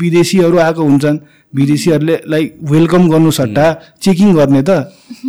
विदेशीहरू 0.00 0.58
आएको 0.58 0.82
हुन्छन्। 0.82 1.18
विदेशीहरूले 1.52 2.16
लाइक 2.32 2.58
वेलकम 2.70 3.08
गर्नु 3.10 3.30
सट्टा 3.30 3.66
चेकिङ 4.02 4.34
गर्ने 4.34 4.62
त 4.62 4.70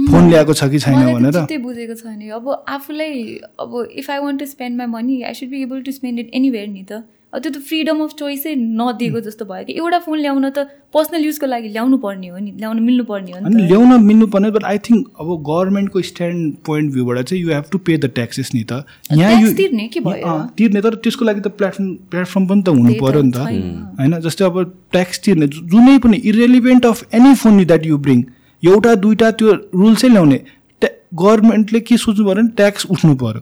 फोन 0.09 0.29
ल्याएको 0.29 0.53
छ 0.53 0.69
कि 0.71 0.79
छैन 0.79 0.99
भनेर। 1.13 1.33
चित्तै 1.33 1.57
बुझेको 1.57 1.95
छ 1.95 2.03
नि। 2.17 2.29
अब 2.29 2.45
आफूलाई 2.67 3.13
अब 3.59 3.71
if 4.01 4.09
I 4.09 4.19
want 4.19 4.39
to 4.39 4.45
spend 4.45 4.77
my 4.77 4.87
money 4.87 5.21
I 5.21 5.33
should 5.33 5.49
be 5.49 5.61
able 5.61 5.81
to 5.81 5.91
spend 5.91 6.19
it 6.19 6.29
anywhere 6.33 6.67
नि 6.67 6.83
त। 6.83 7.03
त्यो 7.33 7.51
त 7.51 7.57
फ्रिडम 7.67 7.99
अफ 8.03 8.13
चोइसै 8.19 8.53
नदिएको 8.59 9.19
जस्तो 9.25 9.45
भयो 9.49 9.63
कि 9.65 9.73
एउटा 9.73 9.99
फोन 10.05 10.19
ल्याउन 10.19 10.49
त 10.49 10.65
पर्सनल 10.93 11.23
युजको 11.25 11.47
लागि 11.47 11.69
ल्याउनु 11.75 11.97
पर्ने 11.97 12.27
हो 12.27 12.37
नि 12.37 12.51
ल्याउनु 12.57 12.81
मिल्नु 12.83 13.03
पर्ने 13.11 13.31
हो 13.31 13.39
नि 13.47 13.67
ल्याउन 13.67 14.03
मिल्नु 14.03 14.27
पर्ने 14.27 14.51
बट 14.51 14.63
आई 14.71 14.77
थिङ्क 14.87 15.21
अब 15.21 15.29
गभर्मेन्टको 15.49 16.01
स्ट्यान्ड 16.09 16.55
पोइन्ट 16.65 16.93
भ्यूबाट 16.93 17.21
चाहिँ 17.23 17.43
you 17.43 17.53
have 17.53 17.71
to 17.71 17.77
pay 17.87 17.97
the 17.97 18.11
taxes 18.17 18.51
नि 18.55 18.63
त। 18.63 18.83
Tax 19.13 19.55
तिर्ने 19.57 19.87
के 19.87 19.99
भयो? 20.01 20.37
तिर्ने 20.57 20.81
तर 20.81 20.95
त्यसको 21.07 21.25
लागि 21.25 21.41
त 21.41 21.55
प्लेटफर्म 21.55 21.93
प्लेटफर्म 22.11 22.47
पनि 22.47 22.61
त 22.61 22.75
हुनु 22.75 22.93
पऱ्यो 22.99 23.21
नि 23.21 23.31
त। 23.31 23.47
छैन। 23.47 23.95
होइन 23.99 24.19
जस्तै 24.27 24.45
अब 24.45 24.63
ट्याक्स 24.91 25.19
तिर्ने 25.25 25.47
जुनै 25.47 25.97
पनि 26.03 26.17
irrelevant 26.33 26.85
of 26.85 27.15
any 27.15 27.33
phone 27.43 27.63
that 27.65 27.85
you 27.85 27.97
bring 28.07 28.23
एउटा 28.63 28.95
दुइटा 29.03 29.31
त्यो 29.39 29.53
रुल्सै 29.75 30.09
ल्याउने 30.09 30.39
ट्या 30.81 30.89
गभर्मेन्टले 31.15 31.79
के 31.87 31.97
सोच्नु 31.97 32.25
पऱ्यो 32.25 32.35
भने 32.35 32.55
ट्याक्स 32.59 32.85
उठ्नु 32.91 33.15
पऱ्यो 33.23 33.41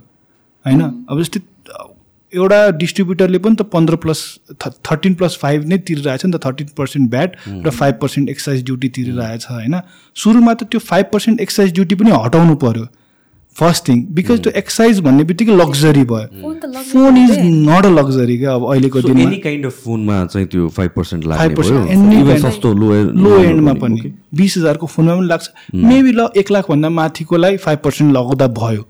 होइन 0.66 0.82
अब 0.82 1.22
जस्तै 1.22 1.42
एउटा 2.36 2.70
डिस्ट्रिब्युटरले 2.72 3.38
पनि 3.38 3.56
त 3.56 3.62
पन्ध्र 3.62 3.96
प्लस 3.96 4.40
थर्टिन 4.66 5.14
प्लस 5.14 5.38
फाइभ 5.42 5.66
नै 5.66 5.78
तिरिरहेछ 5.78 6.26
नि 6.26 6.32
त 6.32 6.46
थर्टिन 6.46 6.68
पर्सेन्ट 6.78 7.10
ब्याट 7.10 7.36
र 7.50 7.70
फाइभ 7.70 7.96
पर्सेन्ट 8.02 8.30
एक्साइज 8.30 8.64
ड्युटी 8.64 8.90
तिरिरहेछ 8.90 9.46
होइन? 9.52 9.80
सुरुमा 10.16 10.54
त 10.54 10.64
त्यो 10.64 10.80
फाइभ 10.80 11.06
पर्सेन्ट 11.14 11.42
एक्साइज 11.42 11.74
ड्युटी 11.74 11.96
पनि 11.96 12.12
हटाउनु 12.12 12.56
पऱ्यो 12.56 12.88
फर्स्ट 13.60 13.88
थिङ 13.88 14.06
बिकज 14.10 14.44
त्यो 14.44 14.52
एक्साइज 14.56 15.00
भन्ने 15.00 15.24
बित्तिकै 15.24 15.56
लग्जरी 15.56 16.04
भयो। 16.04 16.52
Phone 16.92 17.18
is. 17.18 17.32
Not 17.40 17.86
a 17.86 17.90
luxury 17.90 18.38
क्या 18.38 18.54
अब 18.54 18.72
अहिलेको 18.72 19.02
दिनमा। 19.02 19.70
फोनमा 19.70 20.26
चाहिँ 20.26 20.48
त्यो 20.48 20.68
फाइभ 20.70 20.92
पर्सेन्ट 20.96 21.26
लाग्ने 21.26 21.56
5% 21.56 21.72
भयो? 21.72 21.86
any 21.86 22.16
Even 22.16 22.38
kind- 22.38 22.46
सस्तो 22.46 22.74
लो 22.74 23.04
लो 23.04 23.40
एन्डमा 23.40 23.74
पनि। 23.74 24.14
बिस 24.36 24.58
हजारको 24.58 24.88
फोनमा 24.88 25.16
पनि 25.16 25.28
लाग्छ। 25.28 25.50
मेबी 25.76 26.12
ल 26.12 26.30
एक 26.38 26.52
लाखभन्दा 26.52 26.90
माथिकोलाई 26.90 27.58
फाइभ 27.58 27.80
पर्सेन्ट 27.80 28.14
लगाउँदा 28.14 28.48
भयो। 28.48 28.88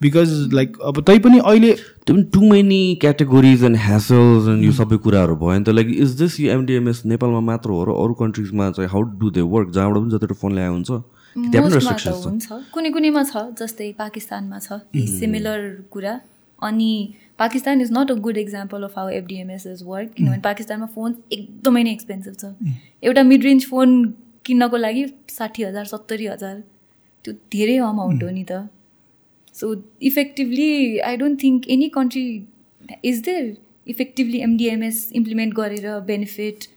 बिकज 0.00 0.30
लाइक 0.54 0.76
अब 0.88 1.00
तै 1.06 1.18
पनि 1.18 1.38
अहिले 1.38 1.72
too 2.06 2.40
many 2.50 2.80
categories 3.00 3.64
and 3.64 3.76
hassles 3.84 4.48
and 4.48 4.64
यो 4.64 4.72
सबै 4.72 4.96
कुराहरू 5.04 5.36
भयो। 5.36 5.58
नि 5.58 5.64
त 5.64 5.74
लाइक 5.74 5.88
इज 5.98 6.10
दिस 6.20 6.40
यो 6.40 6.52
एमडिएमएस 6.52 7.02
नेपालमा 7.12 7.40
मात्र 7.50 7.70
हो 7.70 7.84
र 7.84 7.96
अरू 8.02 8.14
कन्ट्रिजमा 8.22 8.70
चाहिँ 8.78 8.90
हाउ 8.90 9.02
डु 9.20 9.30
दे 9.30 9.42
वर्क 9.54 9.70
जहाँबाट 9.74 10.02
पनि 10.02 10.10
जति 10.16 10.34
फोन 10.34 10.54
ल्याए 10.54 10.68
हुन्छ 10.68 10.90
त्यहाँ 10.90 11.66
पनि 11.66 11.74
रेस्ट्रिक्सन्स 11.74 12.26
हुन्छ। 12.26 12.46
कुनै 12.74 12.90
कुनैमा 12.90 13.22
छ 13.30 13.44
जस्तै 13.58 13.92
पाकिस्तानमा 13.98 14.58
छ। 14.58 14.80
सिमिलर 15.18 15.60
कुरा। 15.90 16.14
अनि 16.62 16.92
Pakistan 17.38 17.80
is 17.80 17.92
not 17.92 18.10
a 18.10 18.14
good 18.22 18.36
example 18.38 18.82
of 18.82 18.94
how 18.98 19.08
FDMS 19.18 19.66
is 19.66 19.82
work 19.86 20.08
किनभने 20.16 20.40
पाकिस्तानमा 20.46 20.86
फोन 20.94 21.14
एकदमै 21.32 21.82
नै 21.82 21.92
एक्सपेन्सिभ 21.92 22.34
छ। 22.40 22.44
एउटा 23.02 23.22
मिड 23.22 23.44
रेन्ज 23.44 23.66
फोन 23.70 24.02
किन्नको 24.46 24.76
लागि 24.76 25.04
साठी 25.30 25.62
हजार 25.62 25.84
सत्तरी 25.92 26.26
हजार। 26.26 26.56
त्यो 27.24 27.32
धेरै 27.52 27.76
अमाउन्ट 27.84 28.22
हो 28.22 28.30
नि 28.30 28.44
त। 28.50 28.66
So 29.60 29.74
effectively 30.10 30.98
I 31.06 31.16
don't 31.16 31.42
think 31.42 31.68
any 31.70 31.88
country 31.94 32.26
is 33.04 33.22
there 33.22 33.56
effectively 33.86 34.38
MDMS 34.42 35.08
implement 35.14 35.54
गरेर 35.54 35.86
बेनिफिट 36.06 36.68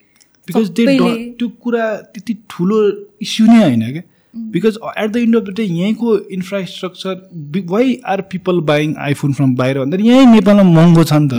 बिकज 0.47 0.69
त्यो 0.77 1.47
कुरा 1.63 1.85
त्यति 2.13 2.33
ठुलो 2.49 2.77
इस्यु 3.21 3.45
नै 3.47 3.61
होइन 3.61 3.91
क्या। 3.91 4.03
Because 4.35 4.77
at 4.97 5.09
the 5.11 5.17
end 5.17 5.35
of 5.35 5.43
the 5.43 5.53
day 5.55 5.63
यहीँको 5.63 6.17
infrastructure 6.33 7.65
why 7.69 7.95
are 8.07 8.21
people 8.31 8.59
buying 8.69 8.95
iPhone 9.05 9.33
from 9.33 9.55
बाहिर 9.55 9.79
भन्दा 9.79 9.97
यहीँ 10.01 10.25
नेपालमा 10.25 10.63
महँगो 10.71 11.03
छ 11.03 11.13
नि 11.13 11.27
त। 11.27 11.33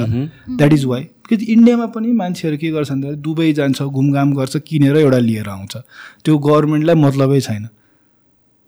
द्याट 0.58 0.72
इज 0.72 0.84
वाइ 0.84 1.02
बिकज 1.02 1.42
इन्डियामा 1.50 1.86
पनि 1.94 2.12
मान्छेहरू 2.12 2.56
के 2.58 2.70
गर्छ 2.70 2.90
भन्दा 2.90 3.12
दुबई 3.24 3.52
जान्छ 3.52 3.82
घुमघाम 3.82 4.34
गर्छ 4.34 4.56
किनेर 4.68 4.96
एउटा 4.96 5.18
लिएर 5.18 5.48
आउँछ। 5.48 5.76
त्यो 6.24 6.38
गभर्मेन्टलाई 6.38 6.96
मतलबै 7.02 7.40
छैन। 7.40 7.64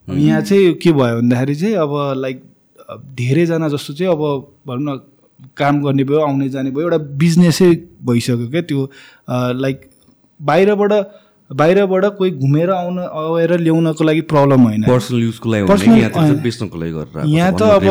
अब 0.08 0.18
यहाँ 0.18 0.40
चाहिँ 0.42 0.72
के 0.82 0.92
भयो 0.92 1.16
भन्दाखेरि 1.16 1.54
चाहिँ 1.54 1.74
अब 1.76 1.92
लाइक 2.18 2.42
धेरैजना 2.90 3.68
जस्तो 3.68 3.94
चाहिँ 3.94 4.12
अब 4.12 4.22
भनौँ 4.68 4.94
न 4.94 5.00
काम 5.56 5.82
गर्ने 5.82 6.04
भयो 6.04 6.20
आउने 6.20 6.48
जाने 6.48 6.70
भयो 6.70 6.82
एउटा 6.82 6.98
बिजनेसै 7.18 7.70
भइसक्यो 8.06 8.48
क्या 8.48 8.62
त्यो 8.62 8.88
लाइक 9.60 9.80
बाहिरबाट 10.40 10.92
बाहिरबाट 11.50 12.04
कोही 12.18 12.30
घुमेर 12.30 12.70
आउन 12.70 12.98
आएर 12.98 13.58
ल्याउनको 13.60 14.04
लागि 14.04 14.20
प्रब्लम 14.32 14.60
होइन। 14.62 14.82
पर्सनल 14.82 15.22
युजको 15.22 15.50
लागि 15.50 15.62
यहाँ 17.34 17.52
त 17.52 17.62
अब 17.62 17.84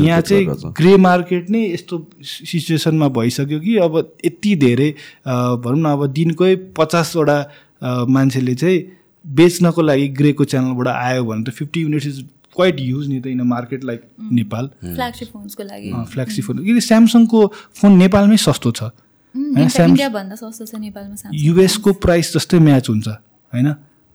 यहाँ 0.00 0.20
चाहिँ। 0.20 0.46
ग्रे 0.78 0.96
मार्केट 0.96 1.50
नै 1.50 1.62
यस्तो 1.72 2.06
सिचुएसनमा 2.22 3.08
भइसक्यो 3.08 3.60
कि 3.60 3.76
अब 3.78 3.96
यति 4.24 4.54
धेरै 4.56 4.90
भनौँ 5.26 5.80
न 5.80 5.92
अब 5.92 6.06
दिनकै 6.12 6.54
पचासवटा 6.78 7.38
मान्छेले 8.08 8.54
चाहिँ 8.54 8.78
बेच्नको 9.24 9.82
लागि 9.82 10.08
ग्रेको 10.20 10.44
च्यानलबाट 10.44 10.88
आयो 10.88 11.24
भने 11.24 11.42
त 11.44 11.54
fifty 11.54 11.80
units 11.80 12.06
is 12.06 12.24
quite 12.60 12.80
use 12.80 13.08
नि 13.08 13.20
त 13.20 13.26
in 13.26 13.40
a 13.40 13.48
market 13.48 13.84
like 13.84 14.00
Nepal 14.32 14.70
flagship 14.84 15.28
फोन्सको 15.32 15.62
लागि। 15.64 15.92
फ्ल्याक्सी 16.12 16.42
फोन 16.42 16.64
किन 16.64 16.80
स्यामसङको 16.86 17.46
फोन 17.80 17.92
नेपालमै 17.98 18.36
सस्तो 18.36 18.70
छ 18.70 18.82
होइन, 19.34 19.92
नेपालमा 19.94 21.14
Samsung। 21.14 21.34
युएसको 21.34 21.92
प्राइस 22.04 22.34
जस्तै 22.34 22.58
म्याच 22.58 22.88
हुन्छ 22.90 23.08
होइन? 23.52 23.68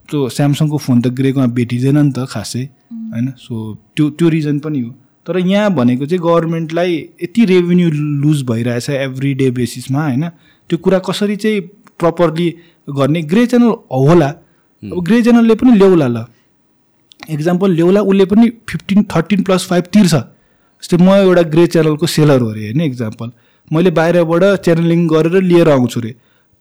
त्यो 0.10 0.20
स्यामसङको 0.30 0.78
फोन 0.78 1.02
त 1.02 1.08
ग्रेकोमा 1.18 1.48
भेटिँदैन 1.56 1.98
नि 1.98 2.12
त 2.12 2.26
खासै 2.28 2.64
होइन? 2.92 3.28
सो 3.40 3.54
त्यो 3.96 4.10
त्यो 4.20 4.28
रिजन 4.30 4.60
पनि 4.60 4.80
हो। 4.80 4.92
तर 5.26 5.38
यहाँ 5.40 5.72
भनेको 5.74 6.06
चाहिँ 6.06 6.22
गभर्मेन्टलाई 6.22 6.92
यति 7.24 7.46
रेभेन्यू 7.46 7.90
लुज 8.22 8.44
भइरहेछ 8.44 8.90
एभ्री 8.90 9.34
डे 9.40 9.50
बेसिसमा 9.56 10.02
होइन? 10.04 10.24
त्यो 10.70 10.78
कुरा 10.78 11.00
कसरी 11.00 11.36
चाहिँ 11.36 11.62
प्रपरली 11.96 12.50
गर्ने? 12.92 13.22
ग्रे 13.24 13.46
च्यानल 13.48 13.72
होला। 13.90 14.30
अब 14.84 15.00
ग्रे 15.00 15.22
च्यानलले 15.24 15.56
पनि 15.56 15.72
ल्याउला 15.80 16.08
ल। 16.08 16.18
इक्जाम्पल 17.30 17.72
ल्याउला 17.72 18.02
उसले 18.02 18.26
पनि 18.26 18.50
फिफ्टिन 18.70 19.04
थर्टिन 19.16 19.44
प्लस 19.44 19.68
फाइभ 19.68 19.84
तिर्छ। 19.94 20.14
जस्तै 20.16 20.98
म 20.98 21.10
एउटा 21.10 21.42
ग्रे 21.42 21.68
च्यानलको 21.68 22.08
सेलर 22.08 22.42
हो 22.42 22.50
अरे 22.50 22.62
होइन 22.62 22.82
इक्जाम्पल 22.82 23.32
मैले 23.72 23.92
बाहिरबाट 23.92 24.44
च्यानलिङ 24.66 25.08
गरेर 25.08 25.42
लिएर 25.42 25.70
आउँछु 25.70 26.00
अरे 26.00 26.12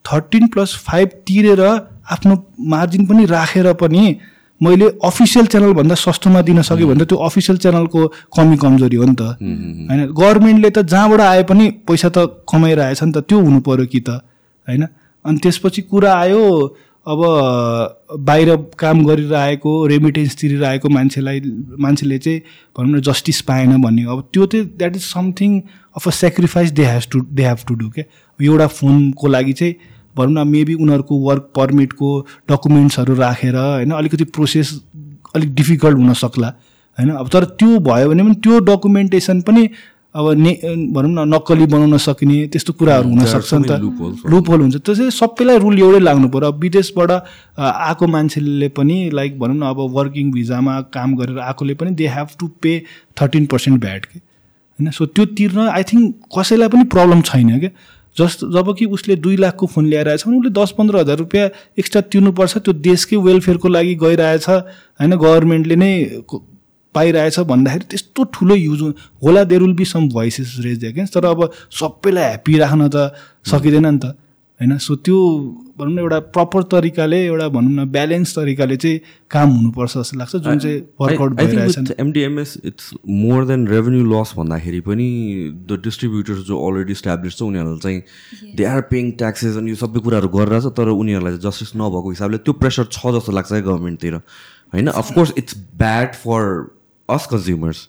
थर्टिन 0.05 0.47
प्लस 0.47 0.77
फाइभ 0.87 1.09
तिरेर 1.27 1.61
आफ्नो 1.61 2.35
मार्जिन 2.61 3.07
पनि 3.07 3.25
राखेर 3.25 3.73
पनि 3.73 4.17
मैले 4.63 4.87
अफिसियल 5.05 5.47
च्यानलभन्दा 5.47 5.95
सस्तोमा 5.95 6.41
दिन 6.43 6.63
सक्यो 6.63 6.87
भने 6.89 7.05
त 7.05 7.09
त्यो 7.09 7.19
अफिसियल 7.19 7.59
च्यानलको 7.59 8.07
कमी 8.37 8.57
कमजोरी 8.57 8.97
हो 8.97 9.05
नि 9.05 9.15
त। 9.15 9.23
होइन? 9.23 10.01
गभर्मेन्टले 10.13 10.71
त 10.71 10.79
जहाँबाट 10.79 11.21
आए 11.21 11.43
पनि 11.43 11.71
पैसा 11.89 12.09
त 12.09 12.45
कमाइरहेछ 12.49 13.03
नि 13.03 13.13
त 13.13 13.19
त्यो 13.19 13.41
हुनु 13.41 13.61
पऱ्यो 13.61 13.87
कि 13.87 14.01
त? 14.01 14.11
होइन? 14.69 14.87
अनि 15.25 15.39
त्यसपछि 15.43 15.83
कुरा 15.83 16.13
आयो 16.15 16.43
अब 17.07 17.21
बाहिर 18.21 18.57
काम 18.79 19.05
गरिरहेको 19.05 19.87
रेमिटेन्स 19.87 20.37
तिरिरहेको 20.37 20.89
मान्छेलाई 20.89 21.41
मान्छेले 21.79 22.19
चाहिँ 22.19 22.41
भनौँ 22.79 22.99
न 22.99 23.01
जस्टिस 23.01 23.41
पाएन 23.41 23.83
भन्ने 23.83 24.03
अब 24.03 24.29
त्यो 24.33 24.47
चाहिँ 24.47 24.67
that 24.77 24.97
is 24.97 25.03
something 25.03 25.61
of 25.97 26.09
a 26.09 26.11
sacrifice 26.11 26.71
they 26.71 26.85
has 26.85 27.09
to 27.09 27.21
they 27.33 27.45
have 27.45 27.59
to 27.69 27.75
do 27.75 27.89
क्या 27.89 28.05
एउटा 28.41 28.67
फोनको 28.67 29.27
लागि 29.27 29.53
चाहिँ 29.53 29.75
भनौँ 30.17 30.45
न 30.45 30.49
मेबी 30.49 30.75
उनीहरूको 30.75 31.19
वर्क 31.19 31.51
पर्मिटको 31.57 32.27
डकुमेन्ट्सहरू 32.51 33.15
राखेर 33.15 33.57
होइन 33.57 33.91
अलिकति 33.91 34.25
प्रोसेस 34.25 34.81
अलिक 35.35 35.55
डिफिकल्ट 35.55 35.97
हुन 35.97 36.13
सक्ला 36.15 36.49
होइन? 36.99 37.11
अब 37.11 37.29
तर 37.29 37.45
त्यो 37.45 37.79
भयो 37.79 38.09
भने 38.09 38.23
पनि 38.23 38.35
त्यो 38.35 38.59
डकुमेन्टेसन 38.61 39.41
पनि 39.41 39.71
अब 40.15 40.31
ने 40.39 40.53
भनौँ 40.95 41.11
न 41.11 41.35
नक्कली 41.35 41.66
बनाउन 41.66 41.97
सकिने 41.99 42.47
त्यस्तो 42.47 42.73
कुराहरू 42.78 43.09
हुनसक्छ 43.09 43.55
नि 43.55 43.66
त। 43.69 43.70
loopholes. 43.82 44.19
लुपहोल 44.31 44.61
हुन्छ। 44.61 44.77
त्यो 44.77 44.95
चाहिँ 44.95 45.11
सबैलाई 45.11 45.59
रुल 45.59 45.78
एउटै 45.78 45.99
लाग्नु 46.01 46.28
पऱ्यो 46.31 46.49
अब 46.49 46.61
विदेशबाट 46.62 47.11
आएको 47.59 48.07
मान्छेले 48.07 48.69
पनि 48.78 49.11
लाइक 49.11 49.39
भनौँ 49.39 49.57
न 49.57 49.62
अब 49.74 49.78
वर्किङ 49.97 50.31
भिजामा 50.32 50.81
काम 50.95 51.16
गरेर 51.19 51.39
आएकोले 51.39 51.74
पनि 51.74 51.91
they 51.99 52.07
have 52.07 52.28
to 52.39 52.47
pay 52.62 52.73
thirteen 53.20 53.47
percent 53.47 53.81
VAT 53.81 54.05
के? 54.07 54.19
होइन? 54.19 54.91
सो 54.91 55.07
त्यो 55.07 55.24
तिर्न 55.35 55.59
आई 55.66 55.82
थिङ्क 55.82 56.15
कसैलाई 56.39 56.69
पनि 56.69 56.85
प्रब्लम 56.95 57.20
छैन 57.27 57.59
क्या 57.59 57.70
जस्ट 58.16 58.45
जब 58.55 58.74
कि 58.78 58.85
उसले 58.95 59.15
दुई 59.19 59.36
लाखको 59.36 59.66
फोन 59.66 59.86
ल्याएर 59.91 60.09
आएछ 60.09 60.23
भने 60.27 60.39
उसले 60.39 60.51
दस 60.55 60.74
पन्ध्र 60.78 60.97
हजार 60.97 61.16
रुपियाँ 61.19 61.49
एक्स्ट्रा 61.78 62.01
तिर्नुपर्छ। 62.15 62.59
त्यो 62.59 62.73
देशकै 62.86 63.16
वेलफेयरको 63.19 63.69
लागि 63.69 63.95
गइरहेछ। 64.03 64.49
होइन? 64.49 65.11
गभर्मेन्टले 65.11 65.77
नै 65.77 65.91
पाइरहेछ 66.97 67.39
भन्दाखेरि 67.53 67.85
त्यस्तो 67.91 68.25
ठुलो 68.35 68.55
युज 68.55 68.83
होला 69.25 69.45
there 69.53 69.62
will 69.62 69.73
be 69.81 69.85
some 69.95 70.09
voices 70.16 70.57
raise 70.65 70.85
against 70.93 71.15
तर 71.15 71.25
अब 71.33 71.49
सबैलाई 71.81 72.29
ह्याप्पी 72.29 72.59
राख्न 72.59 72.89
त 72.89 73.11
सकिँदैन 73.51 73.87
नि 73.87 73.99
त 73.99 74.15
होइन? 74.61 74.77
सो 74.79 74.95
त्यो 74.97 75.16
भनौँ 75.79 75.93
न 75.95 75.99
एउटा 75.99 76.19
प्रपर 76.35 76.62
तरिकाले 76.73 77.19
एउटा 77.27 77.49
भनौँ 77.55 77.73
न 77.75 77.85
ब्यालेन्स 77.91 78.35
तरिकाले 78.37 78.77
चाहिँ 78.77 79.01
काम 79.31 79.51
हुनुपर्छ 79.51 79.97
जस्तो 79.97 80.19
लाग्छ 80.19 80.37
जुन 80.45 80.59
चाहिँ 80.59 80.79
वर्कआउट 81.01 81.33
भइरहेछ 81.41 81.91
MDMS 82.01 82.57
it's 82.71 82.91
more 83.23 83.45
than 83.47 83.66
revenue 83.69 84.05
loss 84.12 84.33
भन्दाखेरि 84.37 84.81
पनि 84.89 85.09
द 85.71 85.81
डिस्ट्रिब्युटर्स 85.85 86.45
जो 86.51 86.59
अलरेडी 86.69 86.93
इस्टाब्लिस 86.99 87.39
छ 87.39 87.43
उनीहरूलाई 87.43 87.79
चाहिँ 87.83 88.55
दे 88.57 88.65
आर 88.75 88.81
पेइङ 88.95 89.11
ट्याक्सेस 89.25 89.57
अनि 89.62 89.71
यो 89.71 89.77
सबै 89.83 90.01
कुराहरू 90.07 90.29
गरिरहेछ 90.39 90.71
तर 90.79 90.89
उनीहरूलाई 90.95 91.37
चाहिँ 91.37 91.51
जस्टिस 91.51 91.75
नभएको 91.83 92.11
हिसाबले 92.11 92.39
त्यो 92.47 92.53
प्रेसर 92.62 92.89
छ 92.93 93.15
जस्तो 93.19 93.33
लाग्छ 93.41 93.53
है 93.53 93.62
गभर्मेन्टतिर 93.62 94.15
होइन? 94.15 94.87
Of course 95.03 95.35
it's 95.39 95.59
bad 95.83 96.15
for 96.23 96.49
us 97.09 97.27
consumers 97.33 97.89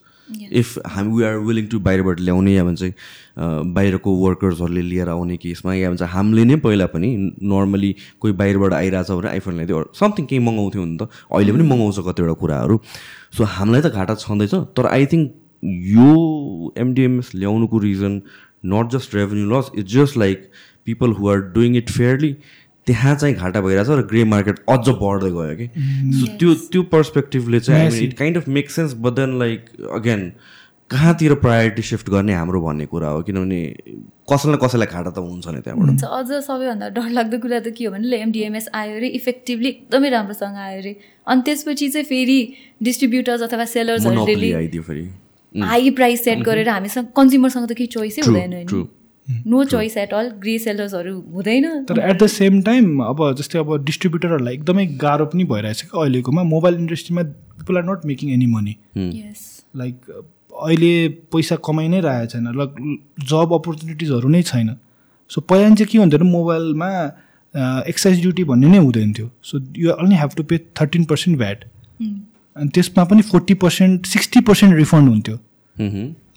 if 0.60 0.78
हामी 0.92 1.12
वी 1.16 1.24
आर 1.24 1.36
विलिङ 1.48 1.66
टु 1.72 1.80
बाहिरबाट 1.88 2.20
ल्याउने 2.20 2.54
या 2.54 2.64
भन्छ 2.66 2.92
बाहिरको 3.78 4.12
वर्कर्सहरूले 4.18 4.82
लिएर 4.82 5.10
आउने 5.10 5.38
केसमा 5.38 5.74
या 5.74 5.90
भन्छ 5.90 6.10
हामीले 6.14 6.46
नै 6.46 6.56
पहिला 6.66 6.86
पनि 6.94 7.10
नर्मली 7.52 7.92
कोही 8.22 8.34
बाहिरबाट 8.42 8.74
आइरहेछ 8.74 9.12
भने 9.12 9.30
आइफोन 9.30 9.54
ल्याइदियो 9.56 9.84
समथिङ 10.00 10.26
केही 10.26 10.42
मगाउँथ्यो 10.48 10.82
भने 10.82 10.98
त 10.98 11.10
अहिले 11.32 11.52
पनि 11.54 11.68
मगाउँछ 11.74 12.00
कतिवटा 12.08 12.34
कुराहरू। 12.42 12.80
सो 13.38 13.44
हामीलाई 13.56 13.82
त 13.82 13.94
घाटा 13.94 14.16
छँदैछ 14.26 14.54
तर 14.78 14.86
आई 14.92 15.06
थिङ्क 15.14 15.32
यो 15.94 16.12
MDMS 16.78 17.32
ल्याउनुको 17.36 17.78
reason 17.86 18.22
not 18.74 18.92
just 18.96 19.16
revenue 19.16 19.50
loss 19.52 19.72
it's 19.76 19.94
just 19.94 20.18
like 20.18 20.50
people 20.86 21.12
who 21.20 21.30
are 21.30 21.38
doing 21.54 21.76
it 21.78 21.90
fairly 21.90 22.36
त्यहाँ 22.88 23.16
चाहिँ 23.16 23.36
घाटा 23.36 23.62
भइरहेछ 23.62 23.90
र 23.90 24.02
ग्रे 24.10 24.24
मार्केट 24.34 24.60
अझ 24.70 24.90
बढ्दै 24.90 25.32
गयो 25.32 25.56
कि। 25.60 25.68
सो 26.20 26.26
त्यो 26.40 26.53
त्यो 26.72 26.82
पर्सपेक्टिभले 26.91 27.60
चाहिँ 27.60 28.03
it 28.03 28.14
kind 28.18 28.38
of 28.38 28.48
make 28.57 28.70
sense 28.72 28.94
but 29.02 29.14
then 29.16 29.40
like 29.40 29.66
again 29.95 30.32
कहाँतिर 30.91 31.34
priority 31.41 31.82
shift 31.82 32.10
गर्ने 32.10 32.34
हाम्रो 32.34 32.62
भन्ने 32.62 32.86
कुरा 32.86 33.10
हो 33.10 33.22
किनभने 33.28 33.62
कसैलाई 34.30 34.57
कसैलाई 34.64 34.88
घाटा 34.88 35.10
त 35.10 35.18
हुन्छ 35.18 35.48
नि 35.48 35.62
त्यहाँबाट। 35.66 36.03
अझ 36.06 36.45
सबैभन्दा 36.45 36.90
डरलाग्दो 36.94 37.38
कुरा 37.41 37.60
त 37.60 37.74
के 37.74 37.86
हो 37.86 37.91
भने 37.91 38.18
एमडिएमएस 38.18 38.70
आयो 38.74 38.95
अरे 38.95 39.07
इफेक्टिभली 39.18 39.70
एकदमै 39.70 40.10
राम्रोसँग 40.10 40.57
आयो 40.66 40.80
अरे। 40.80 40.94
अनि 41.28 41.41
त्यसपछि 41.41 41.90
चाहिँ 41.90 42.06
फेरि 42.06 42.40
डिस्ट्रिब्युटर्स 42.84 43.41
अथवा 43.41 43.66
सेलर्सहरूले 43.74 44.52
हाई 45.56 45.90
प्राइस 45.98 46.24
सेट 46.24 46.40
गरेर 46.45 46.70
हामीसँग 46.70 47.06
कन्ज्युमरसँग 47.18 47.66
त 47.66 47.74
केही 47.74 47.88
चोइसै 47.88 48.22
हुँदैन 48.22 48.53
नि 49.27 49.65
चोइस 49.65 49.97
एट 49.97 50.14
अल 50.14 50.30
ग्रे 50.41 50.57
सेलर्सहरू 50.60 51.14
हुँदैन। 51.34 51.84
तर 51.85 51.99
एट 51.99 52.22
द 52.22 52.27
सेम 52.27 52.61
टाइम 52.61 52.99
अब 53.03 53.23
जस्तै 53.38 53.60
अब 53.60 53.84
डिस्ट्रिब्युटरहरूलाई 53.85 54.53
एकदमै 54.53 54.85
गाह्रो 55.02 55.26
पनि 55.26 55.43
भइरहेछ 55.52 55.81
क्या 55.84 56.02
अहिलेकोमा। 56.02 56.43
मोबाइल 56.45 56.76
इन्डस्ट्रीमा 56.77 57.23
people 57.57 57.77
are 57.77 57.84
not 57.85 58.06
making 58.06 58.31
any 58.34 58.47
money 58.47 58.76
yes 58.97 59.43
like 59.76 59.95
अहिले 60.53 61.07
पैसा 61.34 61.56
कमाइ 61.65 61.88
नै 61.88 61.99
रहेको 62.02 62.31
छैन। 62.31 62.47
ल 62.52 62.68
जब 63.26 63.53
अपर्च्युनिटिजहरू 63.53 64.30
नै 64.30 64.41
छैन। 64.43 64.76
सो 65.31 65.41
पहिला 65.41 65.69
चाहिँ 65.69 65.91
के 65.91 65.97
हुन्थ्यो 65.97 66.19
भने 66.19 66.31
मोबाइलमा 66.31 66.89
एक्साइज 67.89 68.22
ड्युटी 68.22 68.43
भन्ने 68.43 68.68
नै 68.69 68.77
हुँदैन 68.77 69.14
थियो। 69.14 69.30
So 69.43 69.60
you 69.77 69.91
only 69.93 70.15
have 70.15 70.31
to 70.38 70.43
pay 70.43 70.57
thirteen 70.81 71.03
percent 71.11 71.38
VAT 71.39 71.64
अनि 72.56 72.69
त्यसमा 72.76 73.03
पनि 73.06 73.22
forty 73.31 73.53
percent 73.61 74.06
sixty 74.07 74.39
percent 74.47 74.76
refund 74.76 75.10
हुन्थ्यो। 75.10 75.35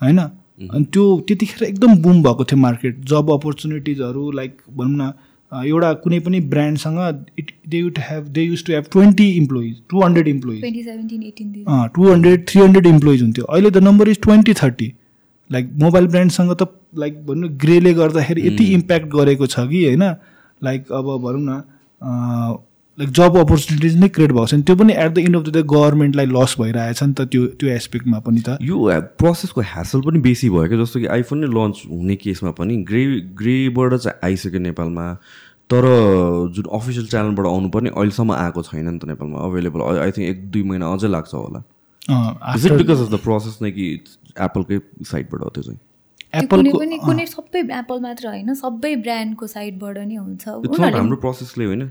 होइन? 0.03 0.19
अनि 0.61 0.85
त्यो 0.93 1.05
त्यतिखेर 1.29 1.69
एकदम 1.69 1.97
बुम 2.03 2.23
भएको 2.23 2.45
थियो 2.45 2.61
मार्केट 2.61 3.01
जब 3.11 3.31
अपर्च्युनिटिजहरू 3.33 4.31
लाइक 4.33 4.57
भनौँ 4.77 4.97
न 5.01 5.13
एउटा 5.67 5.93
कुनै 6.05 6.19
पनि 6.21 6.41
ब्रान्डसँग 6.53 6.99
it 7.39 7.51
they 7.69 7.79
used 7.79 7.99
have 8.09 8.25
they 8.37 8.43
use 8.43 8.65
to 8.67 8.73
have 8.73 8.85
twenty 8.93 9.29
employees 9.33 9.75
to 9.91 10.03
hundred 10.03 10.29
employees 10.29 10.61
to 11.95 12.09
hundred 12.11 12.47
three 12.49 12.61
hundred 12.61 12.87
employees 12.87 13.23
हुन्थ्यो. 13.23 13.45
अहिले 13.45 13.71
the 13.71 13.79
number 13.85 14.09
is 14.09 14.21
twenty 14.23 14.55
thirty 14.63 14.93
like 15.51 15.71
mobile 15.83 16.07
ब्रान्डसँग 16.07 16.53
त 16.63 16.69
लाइक 16.99 17.25
भनौँ 17.27 17.49
ग्रेले 17.65 17.93
गर्दाखेरि 17.95 18.47
यति 18.47 18.65
इम्प्याक्ट 18.75 19.07
गरेको 19.15 19.47
छ 19.47 19.67
कि 19.71 19.85
होइन? 19.85 20.03
लाइक 20.63 20.93
अब 20.93 21.07
भनौँ 21.23 21.43
न 21.43 21.63
लाइक 22.99 23.11
जब 23.15 23.37
अपर्च्युनिटिज 23.39 23.97
नै 23.97 24.09
क्रिएट 24.15 24.33
भएको 24.33 24.47
छ 24.47 24.55
नि. 24.55 24.63
त्यो 24.63 24.77
पनि 24.77 24.93
at 24.93 25.13
the 25.15 25.19
end 25.19 25.37
of 25.37 25.43
the 25.43 25.53
day 25.57 25.63
गभर्मेन्टलाई 25.73 26.27
loss 26.27 26.55
भइरहेछ 26.61 27.03
नि 27.03 27.13
त 27.15 27.27
त्यो 27.33 27.47
त्यो 27.59 27.69
एस्पेक्टमा 27.71 28.19
पनि 28.29 28.41
त। 28.41 28.57
यो 28.63 28.77
प्रोसेसको 29.23 29.61
ह्यासल 29.73 30.01
पनि 30.07 30.19
बेसी 30.21 30.51
भयो 30.51 30.69
क्या 30.69 30.79
जस्तो 30.83 31.01
कि 31.01 31.07
आइफोन 31.17 31.39
नै 31.39 31.51
लन्च 31.55 31.83
हुने 31.91 32.17
केसमा 32.25 32.51
पनि 32.59 32.77
ग्रे 32.89 33.05
ग्रेबाट 33.43 33.95
चाहिँ 33.95 34.19
आइसक्यो 34.31 34.61
नेपालमा। 34.61 35.07
तर 35.71 35.85
जुन 36.57 36.65
अफिसियल 36.73 37.07
च्यानलबाट 37.09 37.47
आउनुपर्ने 37.47 37.91
अहिलेसम्म 37.91 38.33
आएको 38.35 38.63
छैन 38.69 38.89
नि 38.89 38.99
त 38.99 39.05
नेपालमा 39.09 39.39
अभाइलेबल 39.47 39.81
आई 39.99 40.11
थिङ्क 40.17 40.29
एक 40.29 40.39
दुई 40.51 40.63
महिना 40.71 40.93
अझै 40.93 41.09
लाग्छ 41.09 41.35
होला। 41.35 41.63
Is 42.57 42.67
it 42.67 42.73
because 42.73 43.01
of 43.05 43.11
the 43.13 43.21
process 43.27 43.59
नै 43.63 43.71
कि 43.79 43.87
एप्पलकै 44.49 44.81
साइडबाट 45.13 45.41
हो 45.45 45.51
त्यो 45.55 45.63
चाहिँ? 45.69 45.81
पनि 46.51 46.99
कुनै 47.05 47.27
सबै 47.27 47.61
एप्पल 47.79 48.01
मात्र 48.01 48.29
होइन 48.29 48.55
सबै 48.65 48.95
ब्रान्डको 49.07 49.47
साइडबाट 49.47 49.99
नै 49.99 50.17
हुन्छ। 50.17 50.49
हाम्रो 50.97 51.17
प्रोसेसले 51.25 51.65
होइन। 51.65 51.91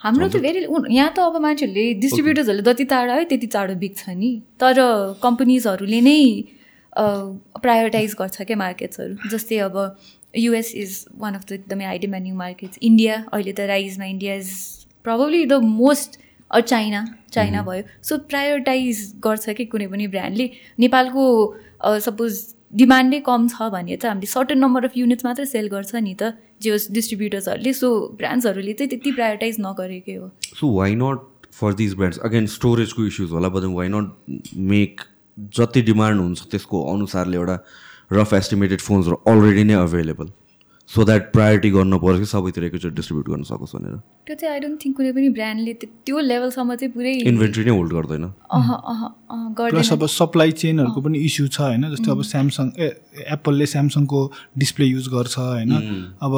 हाम्रो 0.00 0.28
त 0.28 0.36
भेरी 0.44 0.60
यहाँ 0.94 1.12
त 1.16 1.18
अब 1.18 1.36
मान्छेहरूले 1.42 1.84
डिस्ट्रिब्युटर्सहरूले 2.00 2.62
जति 2.62 2.84
चाँडो 2.84 3.12
आयो 3.12 3.24
त्यति 3.30 3.46
चाँडो 3.54 3.74
बिक्छ 3.80 4.08
नि। 4.08 4.30
तर 4.60 4.76
कम्पनीजहरूले 5.22 6.00
नै 6.00 6.20
प्रायोरिटाइज 7.64 8.14
गर्छ 8.20 8.42
क्या 8.42 8.56
मार्केट्सहरू 8.56 9.30
जस्तै 9.30 9.58
अब 9.66 9.76
US 10.36 10.74
is 10.76 10.92
one 11.16 11.34
of 11.34 11.44
the 11.48 11.52
एकदमै 11.52 11.84
हाई 11.84 11.98
डिमान्डिङ 11.98 12.34
मार्केट्स 12.36 12.78
इन्डिया 12.82 13.14
अहिले 13.32 13.52
त 13.52 13.60
राइजमा 13.72 14.04
India 14.06 14.34
is 14.34 14.50
probably 15.04 15.44
the 15.46 15.60
most 15.80 16.20
or 16.50 16.60
China 16.62 17.00
China 17.32 17.62
भयो। 17.62 17.82
सो 18.02 18.18
प्रायोरिटाइज 18.30 19.00
गर्छ 19.24 19.56
कि 19.56 19.64
कुनै 19.72 19.86
पनि 19.88 20.06
ब्रान्डले 20.08 20.50
नेपालको 20.78 21.24
सपोज 22.04 22.32
डिमान्डै 22.72 23.20
कम 23.26 23.46
छ 23.48 23.68
भने 23.72 23.96
चाहिँ 23.96 24.12
हामीले 24.12 24.26
सर्टन 24.26 24.58
नम्बर 24.58 24.84
अफ 24.84 24.96
युनिट्स 24.96 25.24
मात्रै 25.24 25.46
सेल 25.46 25.68
गर्छ 25.74 25.94
नि 25.94 26.14
त 26.14 26.32
जे 26.62 26.70
होस् 26.70 26.86
डिस्ट्रिब्युटर्सहरूले 26.92 27.72
सो 27.72 27.90
ब्रान्ड्सहरूले 28.20 28.72
चाहिँ 28.72 28.90
त्यति 28.90 29.10
प्रायोरिटाइज 29.18 29.56
नगरेकै 29.66 30.14
हो। 30.14 30.30
So 30.60 30.72
why 30.76 30.94
not 31.02 31.50
for 31.60 31.74
these 31.82 31.94
brands 32.00 32.18
again 32.28 32.46
स्टोरेजको 32.54 33.06
issues 33.06 33.30
होला 33.38 33.48
बट 33.56 33.70
वाइ 33.76 33.88
नट 33.94 34.56
मेक 34.72 35.06
जति 35.58 35.82
डिमान्ड 35.90 36.20
हुन्छ 36.20 36.50
त्यसको 36.50 36.82
अनुसारले 36.94 37.36
एउटा 37.36 37.56
रफ 38.12 38.34
एस्टिमेटेड 38.34 38.80
फोन्सहरू 38.80 39.16
अलरेडी 39.32 39.64
नै 39.70 39.74
अभाइलेबल 39.84 40.28
सो 40.88 41.04
द्याट 41.04 41.32
प्रायोरिटी 41.32 41.70
गर्नु 41.70 41.98
पर्छ 41.98 42.18
कि 42.18 42.26
सबैतिर 42.26 42.64
एकैचोटि 42.64 42.94
डिस्ट्रिब्युट 42.96 43.28
गर्न 43.28 43.42
सकोस् 43.42 43.74
भनेर। 43.76 43.94
त्यो 44.26 44.34
चाहिँ 44.36 44.52
आई 44.54 44.60
डोन्ट 44.60 44.78
थिङ्क 44.84 44.96
कुनै 44.96 45.12
पनि 45.12 45.28
ब्रान्डले 45.34 45.72
त्यो 45.82 46.18
लेभलसम्म 46.20 46.74
चाहिँ 46.74 46.92
पुरै 46.94 47.12
इन्भेन्ट्री 47.26 47.64
नै 47.64 47.70
होल्ड 47.70 47.92
गर्दैन। 47.92 48.24
प्लस 49.58 49.92
अब 49.92 50.06
सप्लाई 50.06 50.52
चेनहरूको 50.62 51.00
पनि 51.02 51.18
इस्यु 51.26 51.46
छ 51.48 51.60
होइन 51.60 51.90
जस्तै 51.90 52.10
अब 52.10 52.22
स्यामसङ 52.22 52.66
ए 52.78 52.86
एप्पलले 53.34 53.66
स्यामसङको 53.66 54.20
डिस्प्ले 54.62 54.86
युज 54.86 55.08
गर्छ 55.10 55.34
होइन। 55.38 55.72
अब 56.22 56.32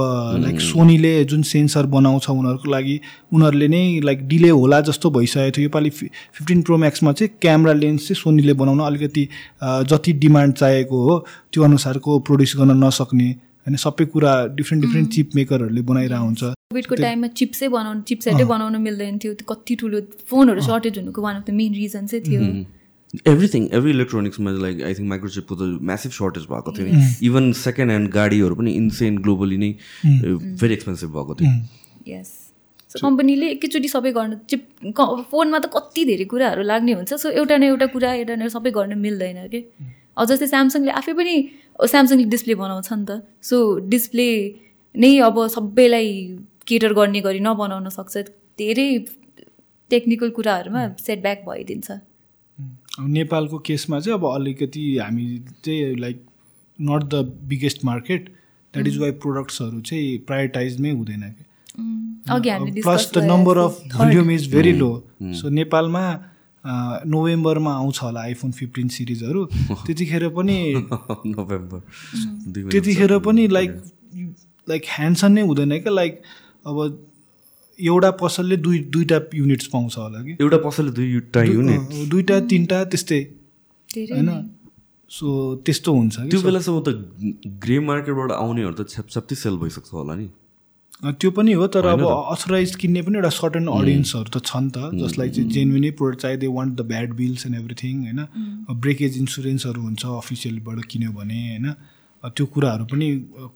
लाइक 0.44 0.60
सोनीले 0.62 1.12
जुन 1.28 1.42
सेन्सर 1.44 1.86
बनाउँछ 1.92 2.28
उनीहरूको 2.30 2.70
लागि 2.72 2.96
उनीहरूले 3.32 3.68
नै 3.68 3.82
लाइक 4.00 4.28
डिले 4.28 4.50
होला 4.50 4.80
जस्तो 4.88 5.10
भइसकेको 5.10 5.56
थियो। 5.56 5.68
योपालि 5.68 5.90
फिफ्टिन 5.90 6.62
प्रो 6.62 6.76
म्याक्समा 6.78 7.12
चाहिँ 7.12 7.36
क्यामरा 7.36 7.72
लेन्स 7.82 8.08
चाहिँ 8.08 8.20
सोनीले 8.22 8.52
बनाउन 8.56 8.80
अलिकति 8.86 9.28
जति 9.92 10.12
डिमान्ड 10.24 10.54
चाहिएको 10.54 11.02
हो 11.04 11.18
त्यो 11.52 11.64
अनुसारको 11.64 12.18
प्रड्युस 12.24 12.56
गर्न 12.56 12.84
नसक्ने 12.84 13.28
होइन 13.68 13.76
सबै 13.84 14.04
कुरा 14.16 14.32
डिफ्रेन्ट 14.58 14.80
डिफ्रेन्ट 14.84 15.08
चिप 15.14 15.28
मेकरहरूले 15.36 15.82
बनाइरहेको 15.92 16.24
हुन्छ। 16.24 16.42
कोभिडको 16.72 16.94
टाइममा 17.04 17.28
चिप्सै 17.40 17.68
बनाउनु 17.76 18.00
चिपसेटै 18.08 18.44
बनाउनु 18.48 18.78
मिल्दैन 18.88 19.18
थियो। 19.20 19.32
कति 19.44 19.74
ठुलो 19.80 20.00
फोनहरू 20.32 20.60
सर्टेज 20.68 20.98
हुनुको 20.98 21.20
one 21.22 21.36
of 21.36 21.44
the 21.44 21.50
main 21.60 21.72
reason 21.80 22.06
चाहिँ 22.08 22.24
थियो। 22.24 22.40
एभ्रिथिङ 23.32 23.62
एभ्री 23.76 23.90
इलेक्ट्रोनिक्समा 23.90 24.50
लाइक 24.64 24.82
आई 24.88 24.94
थिङ्क 24.96 25.08
माइक्रोचिपको 25.12 25.54
त 25.60 25.62
म्यासिभ 25.90 26.12
सर्टेज 26.16 26.44
भएको 26.48 26.70
थियो 26.76 26.86
नि। 26.88 27.04
इभन 27.28 27.52
सेकेन्ड 27.60 27.90
ह्यान्ड 27.92 28.08
गाडीहरू 28.16 28.54
पनि 28.56 28.72
इन्सेन 28.80 29.18
ग्लोबली 29.24 29.58
नै 29.64 29.70
भेरी 30.60 30.74
एक्सपेन्सिभ 30.74 31.10
भएको 31.16 31.34
थियो। 31.40 31.52
यस 32.08 32.34
सो 32.90 33.04
कम्पनीले 33.04 33.46
एकैचोटि 33.52 33.88
सबै 33.88 34.12
गर्न 34.16 34.40
चिप 34.48 34.62
फोनमा 35.32 35.58
त 35.58 35.72
कति 35.76 36.04
धेरै 36.10 36.26
कुराहरू 36.32 36.62
लाग्ने 36.72 36.92
हुन्छ। 37.00 37.12
सो 37.22 37.28
एउटा 37.36 37.56
न 37.56 37.72
एउटा 37.72 37.86
कुरा 37.96 38.12
एउटा 38.24 38.34
न 38.36 38.48
सबै 38.56 38.70
गर्न 38.76 38.98
मिल्दैन 38.98 39.40
कि 39.52 39.60
अब 40.18 40.24
जस्तै 40.28 40.46
स्यामसङले 40.52 40.92
आफै 41.00 41.12
पनि 41.16 41.34
स्यामसङले 41.78 42.24
डिस्प्ले 42.24 42.54
बनाउँछ 42.54 42.92
नि 42.92 43.04
त। 43.04 43.22
सो 43.42 43.56
डिस्प्ले 43.88 44.28
नै 44.94 45.10
अब 45.20 45.46
सबैलाई 45.48 46.10
केटर 46.66 46.92
गर्ने 46.92 47.20
गरी 47.20 47.40
नबनाउन 47.40 47.88
सक्छ। 47.88 48.16
धेरै 48.58 48.88
टेक्निकल 49.90 50.30
कुराहरूमा 50.30 50.82
सेटब्याक 50.98 51.38
भइदिन्छ। 51.48 51.90
नेपालको 52.98 53.58
केसमा 53.58 54.00
चाहिँ 54.00 54.18
अब 54.18 54.24
अलिकति 54.26 54.84
हामी 54.98 55.26
चाहिँ 55.64 55.96
like 55.96 56.24
not 56.78 57.02
the 57.04 57.14
biggest 57.48 57.84
market 57.84 58.28
that 58.74 58.86
is 58.86 58.98
why 58.98 59.10
प्रोडक्ट्सहरू 59.22 59.80
चाहिँ 59.80 60.18
प्रायोरिटाइजमै 60.26 60.90
हुँदैन 60.90 61.22
कि। 61.30 61.44
Plus 62.82 63.10
the 63.14 63.18
number 63.24 63.58
of 63.58 63.80
volume 63.94 64.30
is 64.30 64.52
very 64.54 64.72
low 64.72 64.90
so 65.22 65.48
नेपालमा 65.48 66.02
नोभेम्बरमा 66.64 67.72
आउँछ 67.74 68.02
होला 68.02 68.20
आइफोन 68.20 68.52
फिफ्टिन 68.52 68.88
सिरिजहरू। 68.88 69.44
त्यतिखेर 69.86 70.28
पनि 70.28 70.74
नोभेम्बर। 71.26 71.80
त्यतिखेर 72.70 73.18
पनि 73.18 73.48
लाइक 73.48 73.70
लाइक 74.68 74.82
ह्यान्डसन 74.86 75.32
नै 75.32 75.42
हुँदैन 75.42 75.78
क्या 75.78 75.92
लाइक 75.92 76.22
अब 76.66 77.06
एउटा 77.78 78.10
पसलले 78.10 78.56
दुई 78.56 78.78
दुईवटा 78.78 79.18
युनिट्स 79.34 79.66
पाउँछ 79.66 79.98
होला 79.98 80.22
कि। 80.22 80.36
एउटा 80.40 80.56
पसलले 80.56 80.90
दुईवटा 80.90 81.42
युनिट 81.42 81.80
दुईवटा 82.10 82.40
तिनवटा 82.40 82.84
त्यस्तै। 82.84 83.20
होइन? 83.94 84.30
सो 85.10 85.56
त्यस्तो 85.66 85.92
हुन्छ 85.92 86.18
त्यो 86.20 86.40
बेलासम्म 86.42 86.80
त 86.86 86.88
ग्रे 87.64 87.78
मार्केटबाट 87.78 88.30
आउनेहरू 88.32 88.72
त 88.72 88.88
छ्यापछ्याप्ती 88.88 89.34
सेल 89.34 89.56
भइसक्छ 89.56 89.92
होला 89.92 90.14
नि। 90.14 90.28
त्यो 91.02 91.30
पनि 91.30 91.52
हो 91.52 91.66
तर 91.68 91.86
अब 91.86 92.00
अथराइज 92.02 92.74
किन्ने 92.76 93.02
पनि 93.02 93.16
एउटा 93.16 93.28
सर्टन 93.30 93.66
अडियन्सहरू 93.70 94.30
त 94.30 94.42
छ 94.46 94.56
नि 94.58 94.70
त 94.76 94.78
जसलाई 94.98 95.28
चाहिँ 95.30 95.50
जेन्युनै 95.50 95.90
प्रोडक्ट 95.98 96.22
चाहियो 96.22 96.38
they 96.38 96.48
want 96.54 96.74
the 96.74 96.86
bad 96.88 97.12
bills 97.20 97.46
and 97.46 97.56
everything 97.56 98.00
होइन। 98.04 98.20
ब्रेकेज 98.82 99.18
इन्सुरेन्सहरू 99.18 99.82
हुन्छ 99.82 100.06
अफिसियलबाट 100.14 100.84
किन्यो 100.90 101.12
भने 101.14 101.38
होइन। 101.44 101.66
त्यो 102.24 102.46
कुराहरू 102.54 102.84
पनि 102.90 103.08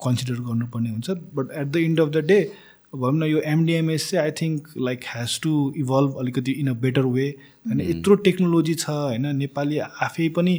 कन्सिडर 0.07 0.39
गर्नुपर्ने 0.47 0.91
हुन्छ। 0.91 1.11
But 1.35 1.51
at 1.51 1.67
the 1.67 1.77
end 1.83 2.01
of 2.01 2.09
the 2.09 2.25
day 2.31 2.41
भनौँ 2.95 3.19
न 3.19 3.31
यो 3.35 3.39
एमडिएमएस 3.51 4.11
चाहिँ 4.11 4.25
I 4.25 4.31
think 4.39 4.73
like 4.79 5.05
has 5.11 5.39
to 5.43 5.59
evolve 5.83 6.17
अलिकति 6.21 6.53
इन 6.63 6.69
अ 6.69 6.79
बेटर 6.81 7.05
वे 7.11 7.29
होइन 7.67 7.81
यत्रो 7.83 8.15
टेक्नोलोजी 8.27 8.75
छ 8.75 8.91
होइन। 8.91 9.27
नेपाली 9.37 9.79
आफै 10.07 10.29
पनि 10.39 10.59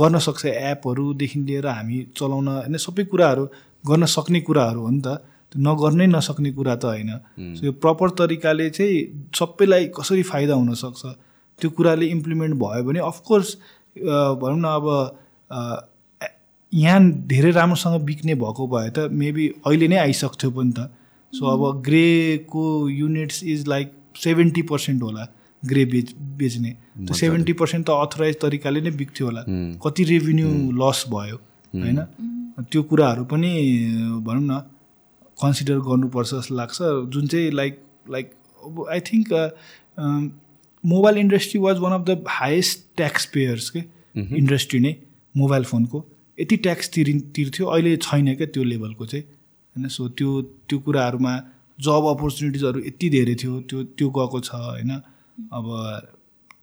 गर्न 0.00 0.18
सक्छ 0.24 0.44
एपहरूदेखि 0.46 1.46
लिएर 1.46 1.66
हामी 1.68 2.04
चलाउन 2.18 2.48
होइन। 2.48 2.76
सबै 2.84 3.04
कुराहरू 3.12 3.44
गर्न 3.84 4.14
सक्ने 4.14 4.40
कुराहरू 4.48 4.80
हो 4.80 4.90
नि 4.90 5.02
त। 5.06 5.22
नगर्नै 5.58 6.06
नसक्ने 6.06 6.50
कुरा 6.52 6.74
त 6.76 6.84
होइन। 6.84 7.10
सो 7.56 7.66
यो 7.66 7.72
प्रपर 7.82 8.10
तरिकाले 8.18 8.68
चाहिँ 8.70 9.30
सबैलाई 9.34 9.84
कसरी 9.96 10.22
फाइदा 10.22 10.54
हुनसक्छ 10.54 11.02
त्यो 11.58 11.70
कुराले 11.70 12.06
इम्प्लिमेन्ट 12.06 12.54
भयो 12.62 12.82
भने 12.84 13.00
अफकोर्स 13.00 13.48
भनौँ 14.40 14.60
न 14.60 14.66
अब 14.76 14.86
यहाँ 16.72 17.00
धेरै 17.26 17.50
राम्रोसँग 17.50 18.00
बिक्ने 18.04 18.34
भएको 18.34 18.66
भए 18.68 18.90
त 18.90 19.08
मेबी 19.12 19.44
अहिले 19.66 19.88
नै 19.88 19.96
आइसक्थ्यो 19.98 20.50
पनि 20.50 20.72
त। 20.72 20.90
सो 21.32 21.46
अब 21.46 21.82
Greco 21.82 22.64
units 22.88 23.42
is 23.44 23.66
like 23.68 23.92
seventy 24.16 24.62
percent 24.70 25.02
होला 25.02 25.26
ग्रे 25.62 25.84
बेच 25.92 26.14
बेच्ने। 26.38 26.70
त्यो 27.06 27.14
सेभेन्टी 27.14 27.52
पर्सेन्ट 27.52 27.86
त 27.86 27.90
अथराइज 27.90 28.36
तरिकाले 28.42 28.80
नै 28.80 28.90
बिक्थ्यो 29.00 29.26
होला। 29.26 29.42
कति 29.82 30.04
रेभिन्यू 30.04 30.48
लस 30.80 31.04
भयो 31.08 31.36
होइन? 31.74 31.98
त्यो 32.70 32.82
कुराहरू 32.82 33.24
पनि 33.24 33.50
भनौँ 34.26 34.44
न 34.44 34.60
कन्सिडर 35.38 35.78
गर्नुपर्छ 35.86 36.34
जस्तो 36.34 36.54
लाग्छ। 36.54 36.78
जुन 37.12 37.26
चाहिँ 37.26 37.50
like 37.52 37.80
like 38.10 38.30
I 38.90 39.00
think 39.08 39.32
mobile 40.84 41.16
industry 41.18 41.60
was 41.60 41.78
one 41.78 41.92
of 41.92 42.06
the 42.08 42.24
highest 42.30 42.84
tax 42.96 43.24
payers 43.34 43.70
के 43.70 43.82
इन्डस्ट्री 44.38 44.80
नै 44.80 44.94
मोबाइल 45.34 45.64
फोनको 45.64 46.04
यति 46.38 46.56
ट्याक्स 46.64 46.90
तिरि 46.94 47.12
तिर्थ्यो 47.36 47.66
अहिले 47.66 47.96
छैन 48.02 48.34
क्या 48.34 48.46
त्यो 48.54 48.64
लेभलको 48.64 49.06
चाहिँ? 49.06 49.24
होइन 49.76 49.88
सो 49.88 50.08
त्यो 50.18 50.30
त्यो 50.68 50.78
कुराहरूमा 50.86 51.32
जब 51.78 52.04
अपर्च्युनिटिजहरू 52.08 52.80
यति 52.86 53.08
धेरै 53.10 53.34
थियो 53.42 53.60
त्यो 53.68 53.82
त्यो 53.96 54.08
गएको 54.18 54.40
छ 54.40 54.50
होइन। 54.54 54.90
अब 55.52 55.66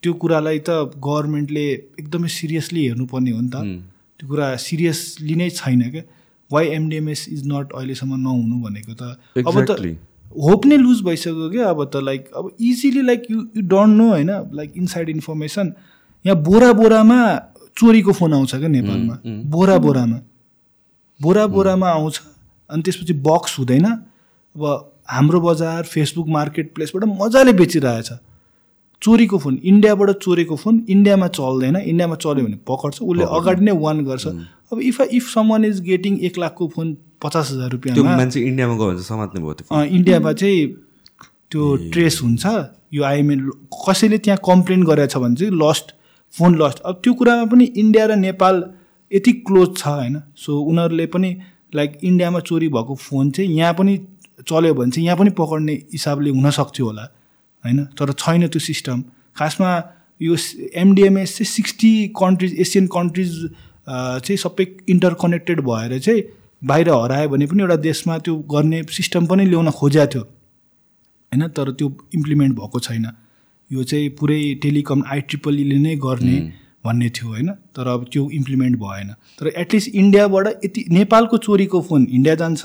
त्यो 0.02 0.14
कुरालाई 0.22 0.60
त 0.60 0.70
गभर्मेन्टले 1.00 1.66
एकदमै 2.02 2.30
सिरियसली 2.38 2.82
हेर्नुपर्ने 2.88 3.32
हो 3.32 3.42
नि 3.42 3.50
त। 3.50 3.56
त्यो 4.20 4.28
कुरा 4.30 4.48
सिरियसली 4.66 5.36
नै 5.36 5.50
छैन 5.60 5.82
क्या 5.92 6.04
वाइ 6.54 6.68
एमडिएमएस 6.76 7.28
इज 7.30 7.48
नट 7.48 7.74
अहिलेसम्म 7.74 8.20
नहुनु 8.20 8.62
भनेको 8.64 8.94
त 8.94 9.18
अब 9.48 9.66
त. 9.66 9.98
होप 10.44 10.66
नै 10.66 10.78
लुज 10.78 11.02
भइसक्यो 11.06 11.50
क्या 11.50 11.70
अब 11.70 11.84
त 11.86 12.04
लाइक 12.04 12.30
अब 12.36 12.52
easily 12.62 13.02
like 13.02 13.32
you 13.32 13.38
you 13.56 13.62
don't 13.70 13.98
know 13.98 14.08
होइन? 14.10 14.32
लाइक 14.54 14.74
इनसाइड 14.78 15.10
इन्फर्मेसन 15.10 15.74
यहाँ 16.26 16.38
बोरा 16.44 16.72
बोरामा 16.74 17.20
चोरीको 17.78 18.12
फोन 18.14 18.34
आउँछ 18.34 18.56
क्या 18.56 18.68
नेपालमा। 18.70 19.16
बोरा 19.52 19.78
बोरामा। 19.86 20.20
बोरा 21.20 21.46
बोरामा 21.48 21.90
आउँछ 21.90 22.22
अनि 22.70 22.82
त्यसपछि 22.82 23.14
बक्स 23.28 23.60
हुँदैन। 23.60 23.86
अब 23.86 24.64
हाम्रो 25.10 25.40
बजार 25.42 25.84
फेसबुक 25.86 26.28
मार्केट 26.30 26.74
प्लेसबाट 26.76 27.04
मजाले 27.22 27.54
बेचिरहेछ। 27.54 28.10
चोरीको 29.02 29.38
फोन 29.38 29.60
इन्डियाबाट 29.64 30.10
चोरेको 30.18 30.56
फोन 30.56 30.76
इन्डियामा 30.90 31.28
चल्दैन। 31.38 31.76
इन्डियामा 31.78 32.16
चल्यो 32.16 32.46
भने 32.46 32.58
पकड्छ 32.68 33.02
उसले 33.02 33.24
अगाडि 33.38 33.66
नै 33.66 33.72
वान 33.78 34.04
गर्छ। 34.06 34.26
अब 34.74 34.82
if 34.82 35.02
if 35.02 35.30
someone 35.30 35.66
is 35.66 35.82
getting 35.90 36.20
एक 36.30 36.38
लाखको 36.46 36.68
फोन 36.76 36.96
पचास 37.24 37.52
हजार 37.52 38.04
मान्छे 38.04 38.40
इन्डियामा 38.42 38.76
गयो 38.78 38.92
भने 38.92 39.04
समात्ने 39.10 39.42
भयो 39.42 39.54
त्यो 39.62 39.84
इन्डियामा 39.98 40.34
चाहिँ 40.44 40.68
त्यो 41.52 41.76
ट्रेस 41.94 42.20
हुन्छ 42.24 42.46
यो 42.94 43.04
आइएमएल 43.04 43.50
कसैले 43.88 44.18
त्यहाँ 44.26 44.40
कम्प्लेन 44.46 44.84
गरेको 44.84 45.14
छ 45.14 45.24
भने 45.24 45.36
चाहिँ 45.36 45.54
लस्ट 45.62 45.94
फोन 46.34 46.56
लस्ट 46.62 46.80
अब 46.90 47.00
त्यो 47.04 47.14
कुरामा 47.20 47.46
पनि 47.52 47.66
इन्डिया 47.82 48.06
र 48.06 48.16
नेपाल 48.18 48.64
यति 49.12 49.32
क्लोज 49.48 49.76
छ 49.78 49.88
होइन। 49.88 50.22
सो 50.36 50.60
उनीहरूले 50.62 51.06
पनि 51.14 51.30
लाइक 51.76 51.98
इन्डियामा 52.04 52.40
चोरी 52.50 52.68
भएको 52.76 52.96
फोन 52.98 53.30
चाहिँ 53.32 53.50
यहाँ 53.58 53.74
पनि 53.74 53.98
चल्यो 54.50 54.74
भने 54.74 54.92
चाहिँ 54.92 55.06
यहाँ 55.06 55.18
पनि 55.18 55.30
पक्ड्ने 55.40 55.74
हिसाबले 55.94 56.30
हुनसक्थ्यो 56.30 56.86
होला 56.86 57.04
होइन? 57.64 57.84
तर 57.98 58.12
छैन 58.14 58.48
त्यो 58.48 58.60
सिस्टम। 58.60 59.04
खासमा 59.38 59.72
यो 60.22 60.36
एमडिएमएस 60.76 61.36
चाहिँ 61.38 61.50
सिक्सटी 61.52 61.92
कन्ट्रिज 62.18 62.60
एसियन 62.60 62.88
कन्ट्रिज 62.98 63.32
चाहिँ 63.88 64.38
सबै 64.38 64.66
इन्टरकनेक्टेड 64.90 65.62
भएर 65.62 66.00
चाहिँ 66.00 66.24
बाहिर 66.62 66.90
हरायो 66.90 67.30
भने 67.30 67.46
पनि 67.46 67.62
एउटा 67.62 67.76
देशमा 67.76 68.18
त्यो 68.20 68.36
गर्ने 68.52 68.84
सिस्टम 68.92 69.26
पनि 69.26 69.46
ल्याउन 69.46 69.70
खोजेको 69.72 70.08
थियो। 70.14 70.22
होइन? 70.22 71.48
तर 71.48 71.72
त्यो 71.72 71.88
इम्प्लिमेन्ट 72.16 72.56
भएको 72.60 72.80
छैन। 72.80 73.06
यो 73.72 73.84
चाहिँ 73.84 74.10
पुरै 74.20 74.42
टेलिकम 74.64 75.04
आइट्रिपलीले 75.12 75.78
नै 75.80 75.96
गर्ने 75.96 76.38
भन्ने 76.86 77.10
थियो 77.10 77.28
होइन? 77.28 77.50
तर 77.76 77.88
अब 77.88 78.06
त्यो 78.12 78.30
इम्प्लिमेन्ट 78.30 78.78
भएन। 78.80 79.10
तर 79.40 79.48
एटलिस्ट 79.48 79.90
इन्डियाबाट 79.96 80.48
यति 80.66 80.86
नेपालको 80.92 81.38
चोरीको 81.38 81.82
फोन 81.82 82.08
इन्डिया 82.12 82.36
जान्छ 82.36 82.62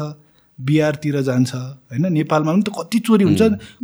बिहारतिर 0.59 1.21
जान्छ 1.23 1.55
होइन? 1.55 2.13
नेपालमा 2.13 2.53
पनि 2.53 2.63
त 2.63 2.71
कति 2.79 2.99
चोरी 2.99 3.25
हुन्छ। 3.25 3.43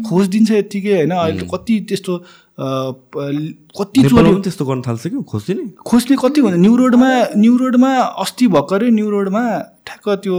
खोजिदिन्छ 0.08 0.50
यत्तिकै 0.50 0.94
होइन? 0.94 1.10
अहिले 1.10 1.40
त 1.40 1.50
कति 1.54 1.80
त्यस्तो 1.88 2.12
कति 2.58 4.02
चोरी 4.08 4.30
त्यस्तो 4.42 4.64
गर्न 4.64 4.82
थाल्छ 4.86 5.06
कि? 5.06 5.22
खोज्दिने 5.30 5.64
खोज्ने 5.86 6.16
कति 6.22 6.40
हुन्छ 6.40 6.56
न्यु 6.56 6.74
रोडमा 6.76 7.08
न्यु 7.36 7.56
रोडमा 7.56 7.90
अस्ति 8.22 8.46
भर्खरै 8.54 8.90
न्यु 8.90 9.10
रोडमा 9.10 9.42
ठ्याक्क 9.86 10.08
त्यो 10.22 10.36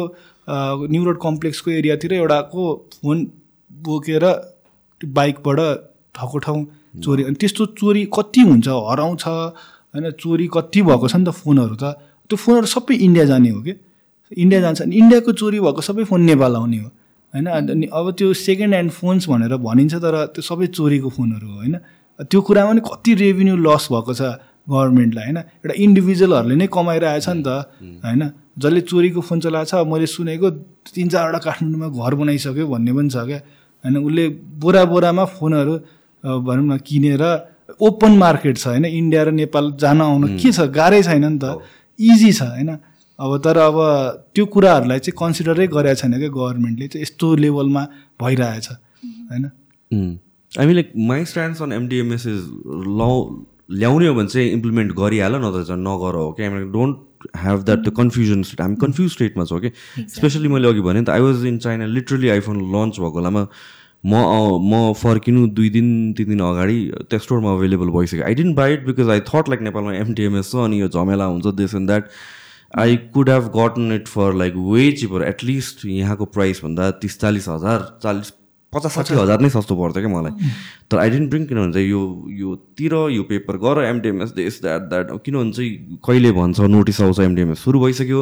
न्यु 0.92 1.04
रोड 1.04 1.18
कम्प्लेक्सको 1.22 1.72
एरियातिर 1.72 2.14
एउटाको 2.14 2.64
फोन 2.94 3.18
बोकेर 3.72 4.24
बाइकबाट 5.02 5.60
ठाउँको 6.16 6.38
ठाउँ 6.46 6.66
चोरी। 7.04 7.24
अनि 7.24 7.36
त्यस्तो 7.36 7.66
चोरी 7.76 8.04
कति 8.08 8.42
हुन्छ? 8.48 8.68
हराउँछ 8.68 9.24
होइन? 9.28 10.12
चोरी 10.16 10.48
कति 10.56 10.82
भएको 10.82 11.08
छ 11.08 11.16
नि 11.16 11.26
त 11.26 11.36
फोनहरू 11.36 11.76
त? 11.76 12.00
त्यो 12.30 12.38
फोनहरू 12.38 12.68
सबै 12.72 12.96
इन्डिया 12.96 13.26
जाने 13.26 13.50
हो 13.50 13.62
कि? 13.62 13.74
इन्डिया 14.32 14.60
जान्छ। 14.62 14.82
अनि 14.82 14.96
इन्डियाको 14.96 15.32
चोरी 15.36 15.60
भएको 15.60 15.82
सबै 15.82 16.04
फोन 16.08 16.22
नेपाल 16.32 16.56
आउने 16.56 16.78
हो 16.78 16.90
होइन? 17.34 17.48
अनि 17.52 17.86
अब 17.92 18.12
त्यो 18.16 18.34
सेकेन्ड 18.34 18.74
ह्यान्ड 18.74 18.92
फोन्स 18.92 19.28
भनेर 19.30 19.56
भनिन्छ 19.60 19.94
तर 20.00 20.16
त्यो 20.32 20.42
सबै 20.42 20.68
चोरीको 20.72 21.10
फोनहरू 21.10 21.48
हो 21.48 21.56
होइन? 21.60 21.76
त्यो 22.20 22.42
कुरामा 22.42 22.74
नि 22.74 22.82
कति 22.82 23.14
रेभिन्यू 23.16 23.56
लस 23.58 23.88
भएको 23.92 24.14
छ 24.14 24.22
गभर्मेन्टलाई 24.70 25.26
होइन? 25.26 25.38
एउटा 25.38 25.76
इन्डिभिजुअलहरूले 25.78 26.56
नै 26.56 26.68
कमाइरहेछ 26.68 27.28
नि 27.30 27.44
त 27.44 27.50
होइन? 28.06 28.24
जसले 28.60 28.82
चोरीको 28.82 29.22
फोन 29.22 29.40
चलाएको 29.40 29.70
छ 29.70 29.84
मैले 29.86 30.08
सुनेको 30.08 30.50
तिन 30.96 31.08
चारवटा 31.12 31.40
काठमाडौँमा 31.46 31.88
घर 31.92 32.14
बनाइसक्यो 32.16 32.66
भन्ने 32.68 32.92
पनि 32.96 33.10
छ 33.10 33.18
क्या 33.28 33.40
होइन? 33.84 33.98
उसले 34.00 34.24
बोरा 34.64 34.84
बोरामा 34.92 35.26
फोनहरू 35.36 35.74
भनौँ 36.24 36.66
न 36.66 36.78
किनेर 36.88 37.24
ओपन 37.82 38.12
मार्केट 38.18 38.58
छ 38.58 38.68
होइन? 38.68 38.86
इन्डिया 38.86 39.24
र 39.24 39.32
नेपाल 39.36 39.72
जान 39.76 40.02
आउन 40.02 40.38
के 40.40 40.52
छ? 40.52 40.60
गाह्रै 40.72 41.02
छैन 41.04 41.26
नि 41.26 41.40
त। 41.44 41.60
इजी 42.00 42.32
छ 42.32 42.42
होइन? 42.56 42.72
अब 43.20 43.32
तर 43.44 43.58
अब 43.60 43.78
त्यो 44.36 44.46
कुराहरूलाई 44.56 45.00
चाहिँ 45.00 45.18
कन्सिडरै 45.20 45.68
गरेको 45.68 46.00
छैन 46.02 46.14
क्या 46.20 46.30
गभर्मेन्टले 46.32 46.88
चाहिँ 46.88 47.02
यस्तो 47.04 47.28
लेभलमा 47.44 47.84
भइरहेछ 48.22 48.68
होइन? 48.72 49.46
I 50.60 50.66
mean 50.66 50.76
like 50.76 50.92
my 51.08 51.26
stands 51.26 51.62
on 51.62 51.72
MDMS 51.74 52.28
is 52.28 52.50
ल 53.00 53.10
ल्याउने 53.72 54.08
हो 54.08 54.14
भने 54.14 54.28
चाहिँ 54.28 54.50
इम्प्लिमेन्ट 54.52 54.92
गरिहाल 54.96 55.36
नत्र 55.36 55.64
चाहिँ 55.66 55.82
नगर 55.82 56.16
हो 56.16 56.32
कि 56.32 56.44
हामी 56.44 56.66
don't 56.72 56.98
have 57.38 57.64
that 57.66 57.80
the 57.80 57.94
confusion 57.98 58.44
state 58.44 58.62
हामी 58.62 58.76
कन्फ्युज 58.82 59.12
स्टेटमा 59.12 59.46
छौँ 59.46 59.60
कि 59.60 59.72
स्पेसली 60.10 60.48
मैले 60.48 60.68
अघि 60.68 60.82
भने 60.82 61.00
नि 61.00 61.06
त 61.06 61.10
I 61.10 61.22
was 61.22 61.46
in 61.46 61.58
China 61.66 61.86
literally 61.96 62.30
iPhone 62.30 62.62
launch 62.76 63.00
भएको 63.00 63.12
बेलामा 63.12 63.48
म 64.06 64.16
म 64.70 64.94
फर्किनु 64.94 65.48
दुई 65.58 65.70
दिन 65.70 65.88
तिन 66.14 66.28
दिन 66.30 66.40
अगाडि 66.48 66.80
त्यो 67.10 67.20
स्टोरमा 67.20 67.54
अभाइलेबल 67.54 67.90
भइसक्यो 67.90 68.26
I 68.26 68.36
didn't 68.36 68.56
buy 68.56 68.74
it 68.74 68.86
because 68.86 69.10
I 69.10 69.20
thought 69.30 69.50
like 69.50 69.62
नेपालमा 69.68 69.94
एमडिएमएस 69.96 70.52
छ 70.52 70.56
अनि 70.64 70.82
यो 70.82 70.88
झमेला 70.90 71.26
हुन्छ 71.26 71.56
this 71.56 71.76
and 71.76 71.88
that 71.88 72.10
I 72.78 72.98
could 73.14 73.30
have 73.30 73.52
gotten 73.56 73.92
it 73.96 74.08
for 74.08 74.34
like 74.44 74.54
way 74.72 74.92
cheaper 75.00 75.24
at least 75.28 75.86
यहाँको 75.86 76.26
प्राइस 76.38 76.62
भन्दा 76.64 76.92
तिस 77.02 77.20
चालिस 77.20 77.48
हजार 77.50 77.88
चालिस 78.04 78.32
पचास 78.74 78.94
साठी 78.96 79.14
हजार 79.16 79.42
नै 79.42 79.50
सस्तो 79.50 79.76
पर्थ्यो 79.76 80.02
क्या 80.04 80.12
मलाई। 80.12 80.34
तर 80.92 80.98
आई 80.98 81.10
डेन्ट 81.10 81.30
ब्रिङ 81.30 81.46
किनभने 81.46 81.82
यो 81.82 82.02
यो 82.40 82.56
तिर 82.78 82.94
यो 83.12 83.24
पेपर 83.24 83.58
गर 83.58 83.84
एमडिएमएस 83.84 84.32
दिस 84.36 84.62
द्याट 84.62 84.82
द्याट 84.90 85.08
किनभने 85.26 85.52
चाहिँ 85.52 86.00
कहिले 86.06 86.32
भन्छ 86.32 86.60
नोटिस 86.76 87.02
आउँछ 87.02 87.20
एमडिएमएस 87.20 87.60
सुरु 87.64 87.80
भइसक्यो। 87.80 88.22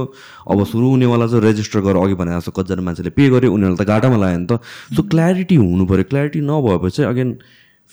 अब 0.51 0.63
सुरु 0.65 0.89
हुनेवाला 0.89 1.27
चाहिँ 1.27 1.43
रेजिस्टर 1.43 1.79
गरेर 1.87 2.03
अघि 2.03 2.15
भने 2.21 2.37
जस्तो 2.37 2.51
कतिजना 2.53 2.81
मान्छेले 2.85 3.09
पे 3.17 3.29
गर्यो 3.29 3.53
उनीहरूलाई 3.53 3.85
त 3.85 3.89
घाटामा 3.89 4.17
लाग्यो 4.17 4.39
नि 4.39 4.47
त। 4.51 4.61
सो 4.93 5.01
क्ल्यारिटी 5.09 5.55
हुनु 5.55 5.85
पऱ्यो। 5.89 6.03
क्ल्यारिटी 6.11 6.39
नभएपछि 6.45 7.03
अगेन 7.03 7.29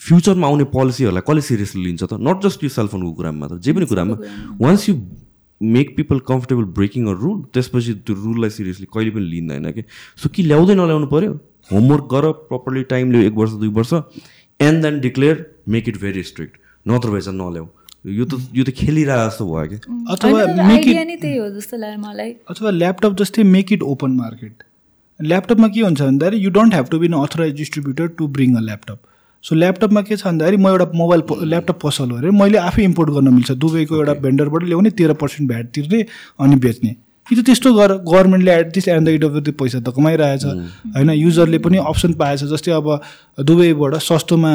फ्युचरमा 0.01 0.47
आउने 0.47 0.63
पोलिसीहरूलाई 0.69 1.23
कसले 1.27 1.41
सिरियसली 1.41 1.81
लिन्छ 1.85 2.03
त? 2.03 2.13
नट 2.21 2.37
जस्ट 2.45 2.63
यो 2.63 2.69
सेलफोनको 2.69 3.11
कुरामा 3.17 3.37
मात्र 3.39 3.57
जे 3.57 3.73
पनि 3.73 3.85
कुरामा। 3.85 4.15
Once 4.61 4.89
you 4.89 4.95
make 5.61 5.95
people 5.97 6.19
comfortable 6.25 6.63
breaking 6.77 7.05
a 7.05 7.13
rule 7.21 7.37
त्यसपछि 7.53 7.93
त्यो 8.05 8.13
रुललाई 8.17 8.49
सिरियसली 8.49 8.87
कहिले 8.93 9.11
पनि 9.13 9.25
लिँदैन 9.29 9.71
कि 9.71 9.83
सो 10.17 10.29
कि 10.29 10.43
ल्याउँदै 10.43 10.75
नल्याउनु 10.75 11.07
पऱ्यो? 11.09 11.33
होमवर्क 11.69 12.07
गर 12.13 12.31
प्रपरली 12.47 12.83
टाइम 12.93 13.11
लियो 13.11 13.21
एक 13.27 13.33
वर्ष 13.35 13.51
दुई 13.61 13.69
वर्ष 13.77 13.93
and 14.59 14.81
then 14.83 14.99
declare 15.01 15.45
make 15.69 15.89
it 15.89 16.01
very 16.01 16.23
strict 16.23 16.57
नत्र 16.85 17.09
भए 17.09 17.21
चाहिँ 17.21 17.37
नल्याऊ। 17.39 17.67
यो 18.17 18.25
त 18.25 18.39
यो 18.55 18.63
त 18.63 18.69
खेलिरहेको 18.77 19.29
जस्तो 19.29 19.45
भयो 19.45 19.67
कि 19.69 19.77
अथवा 20.13 20.65
मेक 20.67 20.87
इट 20.87 20.97
नै 21.07 21.15
त्यही 21.15 21.37
हो 21.37 21.49
जस्तो 21.59 21.77
लाग्यो 21.77 21.99
मलाई। 22.01 22.31
अथवा 22.49 22.69
ल्यापटप 22.71 23.17
जस्तै 23.19 23.43
मेक 23.51 23.73
इट 23.73 23.81
ओपन 23.93 24.11
मार्केट 24.17 24.63
ल्यापटपमा 25.19 25.67
के 25.67 25.81
हुन्छ 25.81 26.01
भन्दाखेरि 26.01 26.37
you 26.43 26.49
don't 26.51 26.73
have 26.73 26.87
to 26.91 26.99
be 26.99 27.07
authorised 27.21 27.55
distributor 27.57 28.07
to 28.17 28.27
bring 28.37 28.55
a 28.55 28.61
laptop 28.61 28.99
so 29.43 29.55
ल्यापटपमा 29.55 30.01
के 30.01 30.15
छ 30.15 30.25
भन्दाखेरि 30.25 30.57
म 30.57 30.67
एउटा 30.67 30.85
मोबाइल 30.95 31.21
ल्यापटप 31.49 31.79
पसल 31.83 32.11
हो 32.11 32.17
अरे। 32.17 32.31
मैले 32.39 32.57
आफै 32.57 32.83
इम्पोर्ट 32.83 33.09
गर्न 33.09 33.33
मिल्छ। 33.33 33.51
दुबईको 33.51 33.95
एउटा 33.95 34.13
भेन्डरबाट 34.25 34.63
ल्याउने 34.63 34.89
तेह्र 34.97 35.13
पर्सेन्ट 35.21 35.49
भ्याट 35.49 35.71
तिर्ने 35.75 36.05
अनि 36.41 36.55
बेच्ने। 36.65 36.95
कि 37.27 37.35
त 37.35 37.45
त्यस्तो 37.45 37.73
गर 37.73 37.91
गभर्मेन्टले 38.03 38.51
at least 38.53 38.87
and 38.89 39.07
the 39.07 39.09
end 39.11 39.25
of 39.25 39.35
त्यो 39.43 39.53
पैसा 39.59 39.79
त 39.79 39.93
कमाइरहेछ। 39.95 40.45
होइन 40.95 41.09
युजरले 41.11 41.57
पनि 41.65 41.77
अप्सन 41.79 42.13
पाएछ 42.21 42.43
जस्तै 42.51 42.71
अब 42.71 42.87
दुबईबाट 43.47 43.95
सस्तोमा 44.01 44.51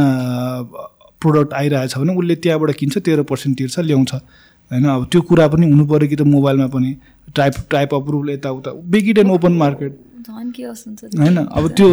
प्रोडक्ट 1.22 1.52
आइरहेछ 1.54 1.96
भने 1.98 2.16
उसले 2.16 2.34
त्यहाँबाट 2.36 2.70
किन्छ 2.76 2.98
तेह्र 2.98 3.22
पर्सेन्ट 3.30 3.58
तिर्छ 3.58 3.78
ल्याउँछ। 3.80 4.12
होइन 4.14 4.84
अब 4.90 5.04
त्यो 5.12 5.20
कुरा 5.22 5.46
पनि 5.48 5.70
हुनु 5.70 5.84
पऱ्यो 5.86 6.08
कि 6.08 6.16
त 6.16 6.22
मोबाइलमा 6.26 6.66
पनि। 6.68 6.90
टाइप 7.36 7.54
टाइप 7.70 7.94
अप्रुभल 7.94 8.30
यताउता। 8.30 8.70
Big 8.90 9.08
it 9.10 9.18
and 9.18 9.30
open 9.32 9.52
market 9.56 9.92
झन् 10.26 10.50
के 10.52 10.62
हुन्छ 10.62 11.18
होइन 11.18 11.36
अब 11.38 11.68
त्यो 11.76 11.88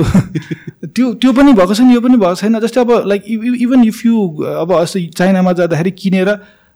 त्यो 0.89 1.13
त्यो 1.21 1.31
पनि 1.33 1.53
भएको 1.53 1.73
छैन 1.73 1.91
यो 1.91 2.01
पनि 2.01 2.17
भएको 2.17 2.35
छैन। 2.35 2.59
जस्तै 2.59 2.81
अब 2.81 2.91
लाइक 3.07 3.23
इभन 3.61 3.83
इफ 3.85 4.05
यु 4.05 4.27
अब 4.57 4.73
जस्तै 4.81 5.05
चाइनामा 5.17 5.53
जाँदाखेरि 5.53 5.91
किनेर 6.01 6.29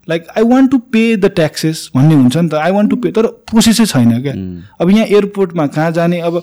like 0.09 0.27
I 0.37 0.43
want 0.49 0.71
to 0.71 0.77
pay 0.93 1.01
the 1.17 1.25
taxes 1.35 1.89
भन्ने 1.95 2.15
हुन्छ 2.15 2.37
नि 2.37 2.49
त। 2.49 2.53
आई 2.55 2.71
वान्ट 2.71 2.89
टु 2.89 2.95
पे 2.95 3.11
तर 3.11 3.25
प्रोसेसै 3.51 3.85
छैन 3.85 4.21
क्या। 4.21 4.33
अब 4.81 4.89
यहाँ 4.89 5.05
एयरपोर्टमा 5.07 5.67
कहाँ 5.67 5.91
जाने 5.91 6.19
अब 6.21 6.41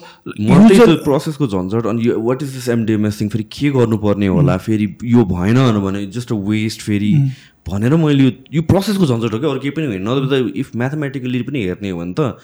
प्रोसेसको 1.05 1.47
झन्झट 1.47 1.85
अनि 1.85 2.09
what 2.27 2.43
is 2.43 2.53
this 2.53 2.69
MDMS 2.69 3.21
thing 3.21 3.29
फेरि 3.29 3.43
के 3.51 3.69
गर्नुपर्ने 3.71 4.27
होला? 4.27 4.57
फेरि 4.57 4.95
यो 5.15 5.25
भएन 5.25 5.57
भने 5.81 6.05
जस्ट 6.13 6.31
अ 6.31 6.35
वेस्ट 6.51 6.81
फेरि 6.81 7.13
भनेर 7.69 7.95
मैले 7.97 8.31
यो 8.53 8.61
प्रोसेसको 8.61 9.05
झन्झट 9.05 9.33
हो 9.33 9.39
क्या? 9.39 9.49
अरू 9.49 9.59
केही 9.59 9.71
पनि 9.71 9.85
होइन। 9.85 10.07
नत्र 10.07 10.25
त 10.31 10.55
इफ 10.55 10.75
म्याथमेटिकली 10.75 11.41
पनि 11.43 11.63
हेर्ने 11.63 11.89
हो 11.89 11.99
भने 11.99 12.13
त 12.13 12.37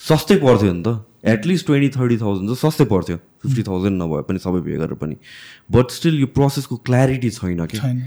सस्तै 0.00 0.36
पर्थ्यो 0.36 0.72
नि 0.72 0.82
त। 0.82 1.04
एटलिस्ट 1.24 1.66
ट्वेन्टी 1.66 1.88
थर्टी 1.88 2.16
थाउजन्ड 2.18 2.48
चाहिँ 2.48 2.70
सस्तै 2.70 2.84
पर्थ्यो। 2.86 3.16
फिफ्टी 3.42 3.62
थाउजन्ड 3.62 4.02
नभए 4.02 4.22
पनि 4.28 4.38
सबै 4.38 4.60
भे 4.60 4.76
गरेर 4.76 4.98
पनि। 5.00 5.16
बट 5.72 5.90
स्टिल 5.90 6.20
यो 6.20 6.26
प्रोसेसको 6.34 6.76
क्ल्यारिटी 6.86 7.30
छैन 7.30 7.66
कि 7.66 7.78
छैन। 7.78 8.02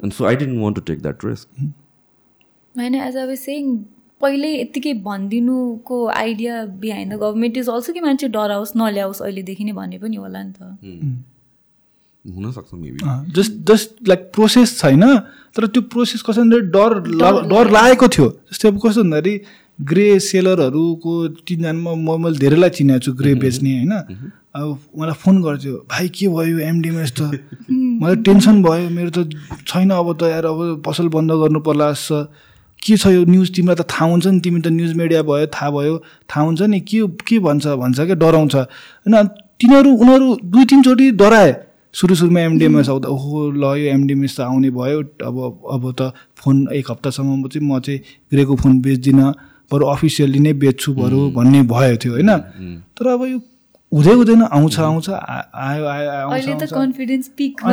And 0.00 0.12
so 0.12 0.24
I 0.24 0.36
didn't 0.36 0.58
want 0.62 0.76
to 0.76 0.82
take 0.90 1.02
that 1.02 1.24
risk 1.24 1.46
होइन 2.76 2.94
एज 2.94 3.16
अब 3.16 3.34
सेङ 3.44 3.76
पहिल्यै 4.20 4.52
यत्तिकै 4.60 4.92
भनिदिनुको 5.06 5.96
idea 6.10 6.64
behind 6.84 7.12
the 7.12 7.18
government 7.18 7.56
is 7.56 7.68
also 7.68 7.92
कि 7.92 8.00
मान्छे 8.00 8.28
डराओस् 8.36 8.76
नल्याओस् 8.76 9.22
अहिलेदेखि 9.22 9.64
नै 9.64 9.72
भन्ने 9.72 9.98
पनि 9.98 10.16
होला 10.16 10.42
नि 10.42 10.52
त। 10.52 10.60
हुनसक्छ 12.24 12.74
maybe 12.74 12.98
just 13.36 13.52
just 13.70 14.08
like 14.08 14.30
process 14.34 14.78
छैन 14.80 15.04
तर 15.56 15.66
त्यो 15.66 15.82
प्रोसेस 15.94 16.22
कसो 16.22 16.40
भन्दाखेरि 16.42 16.66
डर 16.74 17.46
डर 17.52 17.70
लागेको 17.70 18.08
थियो। 18.16 18.26
जस्तै 18.52 18.68
अब 18.68 18.80
कस्तो 18.84 19.02
भन्दाखेरि 19.02 19.34
ग्रे 19.78 20.06
सेलरहरूको 20.20 21.12
तिनजनामा 21.46 21.94
म 21.94 22.18
मैले 22.22 22.38
धेरैलाई 22.38 22.70
चिनेको 22.76 23.00
छु 23.04 23.12
ग्रे 23.20 23.34
बेच्ने 23.44 23.72
होइन। 23.78 23.94
अब 24.58 24.66
मलाई 24.98 25.16
फोन 25.22 25.42
गर्थ्यो 25.42 25.74
भाइ 25.90 26.08
के 26.18 26.28
भयो? 26.28 26.58
एमडिएमएस 26.58 27.12
त? 27.18 27.20
मलाई 28.02 28.16
टेन्सन 28.26 28.62
भयो 28.62 28.90
मेरो 28.90 29.10
त 29.14 29.18
छैन 29.70 29.90
अब 29.94 30.12
त 30.18 30.34
यार 30.34 30.44
अब 30.52 30.82
पसल 30.86 31.08
बन्द 31.16 31.32
गर्नु 31.42 31.60
पर्ला 31.62 31.90
जस्तो। 31.92 32.18
के 32.82 32.96
छ 32.96 33.06
यो 33.06 33.24
न्युज 33.24 33.54
तिमीलाई 33.54 33.76
त 33.76 33.86
थाहा 33.90 34.10
हुन्छ 34.10 34.26
नि 34.26 34.40
तिमी 34.40 34.60
त 34.60 34.68
न्युज 34.68 34.92
मिडिया 34.96 35.22
भयो 35.22 35.46
थाहा 35.54 35.70
भयो। 35.70 35.96
थाहा 36.30 36.44
हुन्छ 36.46 36.62
नि 36.62 36.80
के 36.80 37.06
के 37.26 37.38
भन्छ 37.38 37.66
भन्छ 37.66 37.98
क्या 38.00 38.14
डराउँछ। 38.14 38.54
होइन 38.56 39.26
तिनीहरू 39.60 39.90
उनीहरू 39.94 40.28
दुई 40.44 40.64
तिनचोटि 40.64 41.10
डराए। 41.18 41.50
सुरु 41.94 42.14
सुरुमा 42.14 42.40
एमडिएमएस 42.40 42.88
आउँदा 42.88 43.08
ओहो 43.08 43.50
ल 43.50 43.64
यो 43.80 43.86
एमडिएमएस 43.96 44.36
त 44.36 44.40
आउने 44.46 44.70
भयो। 44.70 45.00
अब 45.24 45.36
अब 45.74 45.84
त 45.98 46.12
फोन 46.38 46.68
एक 46.72 46.90
हप्तासम्म 46.90 47.48
चाहिँ 47.48 47.66
म 47.66 47.78
चाहिँ 47.80 48.00
ग्रेको 48.32 48.54
फोन 48.56 48.80
बेच्दिनँ 48.80 49.32
बरु 49.72 49.84
अफिसियल्ली 49.84 50.38
नै 50.38 50.52
बेच्छु 50.62 50.92
बरु 50.94 51.30
भन्ने 51.36 51.62
भयो 51.66 51.96
थियो 51.96 52.12
होइन? 52.12 52.30
तर 52.96 53.06
अब 53.08 53.22
यो 53.26 53.38
हुँदै 53.92 54.12
हुँदैन 54.12 54.42
आउँछ 54.52 54.78
आउँछ 54.80 55.08
आ- 55.10 55.48
आयो 55.64 55.84
आयो 55.88 56.08
आयो। 56.28 56.66
कन्फिडेन्स 56.72 57.28
पिकमा 57.36 57.72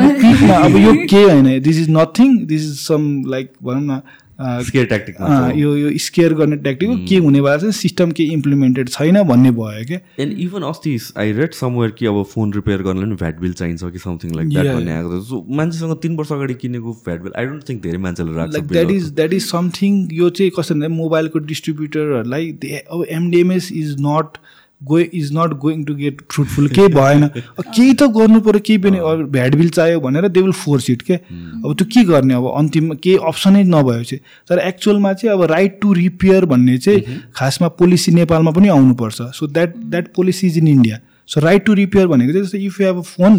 अब 0.64 0.76
यो 0.76 0.92
के 1.12 1.22
होइन? 1.22 1.60
This 1.60 1.76
is 1.78 1.88
nothing 1.90 2.30
this 2.48 2.62
is 2.62 2.76
some 2.80 3.02
like 3.28 3.52
भनौँ 3.62 3.84
न 3.84 4.00
स्केयर 4.40 4.86
ट्याक्टिक 4.86 5.16
यो 5.56 5.74
यो 5.76 5.90
स्केयर 5.98 6.34
गर्ने 6.34 6.56
ट्याक्टिक 6.56 6.88
हो। 6.88 6.96
के 7.08 7.16
हुनेवाला 7.26 7.56
छ 7.58 7.74
सिस्टम 7.74 8.10
के 8.12 8.24
इम्प्लिमेन्टेड 8.32 8.88
छैन 8.88 9.22
भन्ने 9.28 9.50
भयो 9.58 9.84
क्या 9.86 9.98
एन्ड 10.22 10.38
इभन 10.40 10.62
अस्ति 10.70 10.96
आई 11.18 11.32
रेड 11.32 11.52
समवेयर 11.54 11.90
कि 11.98 12.06
अब 12.06 12.22
फोन 12.32 12.52
रिपेयर 12.52 12.82
गर्नलाई 12.82 13.06
पनि 13.06 13.16
भ्याट 13.22 13.40
बिल 13.40 13.52
चाहिन्छ 13.52 13.92
कि 13.92 13.98
समथिङ 13.98 14.34
लाइक 14.36 14.48
द्याट 14.48 14.66
भन्ने 14.66 14.92
आएको 14.92 15.20
छ। 15.20 15.28
सो 15.28 15.44
मान्छेसँग 15.56 15.96
तिन 16.02 16.16
वर्ष 16.16 16.32
अगाडि 16.32 16.54
किनेको 16.64 16.92
VAT 17.06 17.22
bill 17.22 17.32
I 17.38 17.46
don't 17.46 17.68
think 17.68 17.82
धेरै 17.82 17.98
मान्छेले 18.08 18.36
राख्छ 18.36 18.52
like 18.52 18.66
that 18.68 18.90
is 18.90 19.08
that 19.14 19.32
is 19.32 19.46
something 19.46 20.06
यो 20.12 20.30
चाहिँ 20.30 20.50
कस्तो 20.58 20.74
भन्दा 20.74 20.88
मोबाइलको 20.96 21.38
डिस्ट्रिब्युटरहरूलाई 21.52 22.52
अब 22.90 23.04
MDMS 23.10 23.72
is 23.72 23.96
not 24.00 24.38
go 24.82 24.98
is 24.98 25.30
not 25.32 25.52
going 25.58 25.84
to 25.84 25.94
get 25.94 26.20
fruitful 26.32 26.68
केही 26.68 26.88
भएन। 26.94 27.26
केही 27.58 27.92
त 27.94 28.08
गर्नु 28.16 28.40
पऱ्यो 28.40 28.60
केही 28.66 28.78
पनि 28.78 28.98
अब 28.98 29.22
भ्याट 29.32 29.54
बिल 29.54 29.68
चाहियो 29.68 30.00
भनेर 30.00 30.28
दे 30.28 30.40
विल 30.40 30.52
फोर्स 30.52 30.90
इट 30.90 31.02
के? 31.02 31.14
अब 31.14 31.74
त्यो 31.78 31.86
के 31.94 32.04
गर्ने? 32.04 32.34
अब 32.34 32.50
अन्तिममा 32.56 32.94
केही 33.02 33.16
अप्सनै 33.28 33.62
नभएपछि 33.64 34.16
तर 34.48 34.58
एक्चुअलमा 34.58 35.12
चाहिँ 35.12 35.34
अब 35.34 35.42
राइट 35.52 35.78
टु 35.82 35.92
रिपेयर 35.92 36.44
भन्ने 36.52 36.76
चाहिँ 36.78 37.20
खासमा 37.36 37.68
पोलिसी 37.80 38.12
नेपालमा 38.12 38.50
पनि 38.50 38.68
आउनुपर्छ। 38.68 39.22
So 39.40 39.46
that 39.46 39.76
that 39.76 40.12
policy 40.16 40.46
is 40.46 40.58
in 40.58 40.68
India 40.68 41.00
so 41.28 41.40
right 41.40 41.64
to 41.66 41.74
repair 41.74 42.06
भनेको 42.06 42.32
चाहिँ 42.32 42.44
जस्तै 42.44 42.58
if 42.58 42.80
you 42.80 42.86
have 42.86 42.98
a 42.98 43.08
phone 43.16 43.32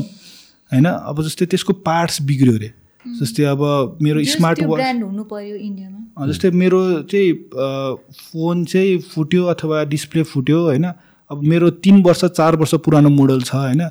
होइन? 0.72 0.86
अब 0.86 1.24
जस्तै 1.24 1.46
त्यसको 1.46 1.74
पार्ट्स 1.86 2.22
बिग्रियो 2.22 2.56
अरे। 2.56 2.74
जस्तै 3.06 3.44
अब 3.56 3.98
मेरो 4.02 4.24
स्मार्ट 4.30 4.64
वाच 4.64 4.80
ब्रान्ड 4.80 5.04
हुनु 5.04 5.24
पर्यो 5.24 5.56
इन्डियामा 5.56 6.26
जस्तै 6.28 6.50
मेरो 6.62 6.80
चाहिँ 7.12 7.34
फोन 8.22 8.66
चाहिँ 8.66 8.98
फुट्यो 9.12 9.44
अथवा 9.54 9.84
डिस्प्ले 9.94 10.24
फुट्यो 10.24 10.62
होइन? 10.64 10.86
अब 11.30 11.44
मेरो 11.46 11.70
तिन 11.84 12.02
वर्ष 12.04 12.24
चार 12.32 12.56
वर्ष 12.56 12.74
पुरानो 12.86 13.10
मोडल 13.12 13.42
छ 13.42 13.56
होइन? 13.56 13.82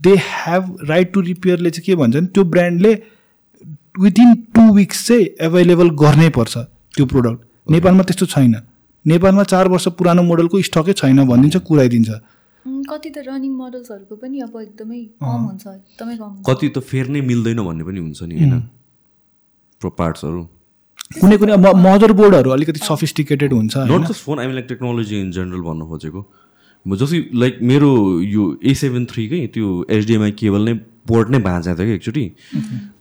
दे 0.00 0.14
हेभ 0.24 0.64
राइट 0.88 1.12
टु 1.12 1.20
रिपेयरले 1.22 1.70
चाहिँ 1.70 1.84
के 1.86 1.94
भन्छ 1.96 2.16
भने 2.16 2.26
त्यो 2.28 2.44
ब्रान्डले 2.54 2.92
विदिन 4.00 4.34
टु 4.54 4.62
विक्स 4.74 5.06
चाहिँ 5.06 5.24
एभाइलेबल 5.46 5.88
गर्नै 6.02 6.28
पर्छ 6.36 6.56
त्यो 6.96 7.06
प्रोडक्ट 7.06 7.70
नेपालमा 7.70 8.02
त्यस्तो 8.08 8.26
छैन। 8.26 8.54
नेपालमा 9.04 9.42
चार 9.52 9.68
वर्ष 9.68 9.88
पुरानो 9.98 10.22
मोडलको 10.22 10.60
स्टकै 10.62 10.92
छैन 10.94 11.24
भनिदिन्छ 11.26 11.56
कुराइदिन्छ। 11.68 12.10
कति 12.88 13.10
त 13.10 13.18
रनिङ 13.26 13.52
मोडल्सहरूको 13.58 14.16
पनि 14.16 14.40
अब 14.40 14.56
एकदमै 14.60 15.00
कम 15.22 15.40
हुन्छ 15.44 15.66
एकदमै 15.66 16.16
कम 16.16 16.32
कति 16.46 16.68
त 16.68 16.78
फेर्नै 16.88 17.20
मिल्दैन 17.28 17.60
भन्ने 17.64 17.84
पनि 17.84 18.00
हुन्छ 18.00 18.22
नि 18.22 18.34
होइन? 18.38 18.60
प्रो 19.82 19.90
पार्ट्सहरू 19.98 20.42
कुनै 21.20 21.36
कुनै 21.42 21.56
मदर 21.84 22.12
बोर्डहरू 22.18 22.50
अलिकति 22.50 22.80
सफिस्टिकेटेड 22.84 23.52
हुन्छ 23.52 23.76
होइन? 23.76 23.92
Not 23.92 24.08
just 24.08 24.22
phone 24.24 24.38
I 24.40 24.52
like 24.52 24.66
technology 24.68 25.20
in 25.20 25.30
general 25.32 25.62
भन्नु 25.68 25.84
खोजेको। 25.88 26.20
जस्तै 26.86 27.18
लाइक 27.34 27.58
मेरो 27.62 27.90
यो 28.22 28.44
ए 28.62 28.74
सेभेन 28.74 29.04
थ्रीकै 29.06 29.46
त्यो 29.54 29.66
एचडिएमआई 29.90 30.30
केबल 30.38 30.68
नै 30.68 30.74
पोर्ट 31.08 31.30
नै 31.30 31.38
भाँचेको 31.40 31.76
थियो 31.78 31.86
कि 31.86 31.94
एकचोटि। 31.94 32.24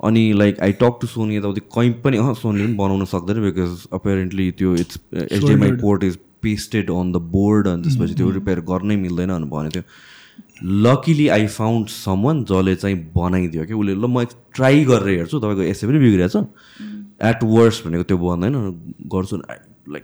अनि 0.03 0.21
like 0.33 0.59
I 0.63 0.71
talk 0.81 0.97
to 1.01 1.07
Sony 1.07 1.37
यताउति 1.37 1.61
कहीँ 1.75 1.91
पनि 2.03 2.17
अँ 2.17 2.33
सोनीले 2.33 2.65
पनि 2.65 2.75
बनाउन 2.77 3.05
सक्दैन 3.13 3.41
बिकज 3.43 3.87
अपेरेन्टली 3.93 4.51
त्यो 4.59 4.75
it's 4.83 4.99
HDMI 5.13 5.71
port 5.81 6.03
is 6.03 6.17
pasted 6.43 6.91
on 6.91 7.11
the 7.11 7.17
board 7.33 7.67
अनि 7.67 7.83
त्यसपछि 7.83 8.13
त्यो 8.15 8.29
रिपेयर 8.31 8.59
गर्नै 8.69 8.95
मिल्दैन 8.97 9.29
भनेर 9.29 9.49
भनेको 9.51 9.71
थियो। 9.71 9.83
लकिली 10.83 11.27
आई 11.35 11.47
फाउन्ड 11.47 11.87
समन 11.89 12.43
जसले 12.49 12.75
चाहिँ 12.75 12.97
बनाइदियो 13.15 13.65
कि। 13.65 13.73
उसले 13.73 13.93
ल 13.93 14.05
म 14.07 14.23
ट्राई 14.55 14.83
गरेर 14.85 15.17
हेर्छु 15.17 15.39
तपाईँको 15.39 15.63
एसए 15.63 15.87
पनि 15.87 15.99
बिग्रिएको 15.99 16.29
छ 16.33 16.45
एट 17.29 17.43
वर्स्ट 17.43 17.87
भनेको 17.87 18.03
त्यो 18.03 18.17
बन्दैन 18.17 18.55
गर्छु। 19.13 19.37
लाइक 19.37 20.03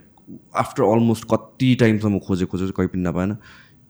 आफ्टर 0.56 0.84
अलमोस्ट 0.84 1.24
कति 1.32 1.76
टाइमसम्म 1.80 2.20
खोजे 2.28 2.46
खोजे 2.46 2.72
कहीँ 2.78 2.88
पनि 2.88 3.04
नपाएन। 3.04 3.32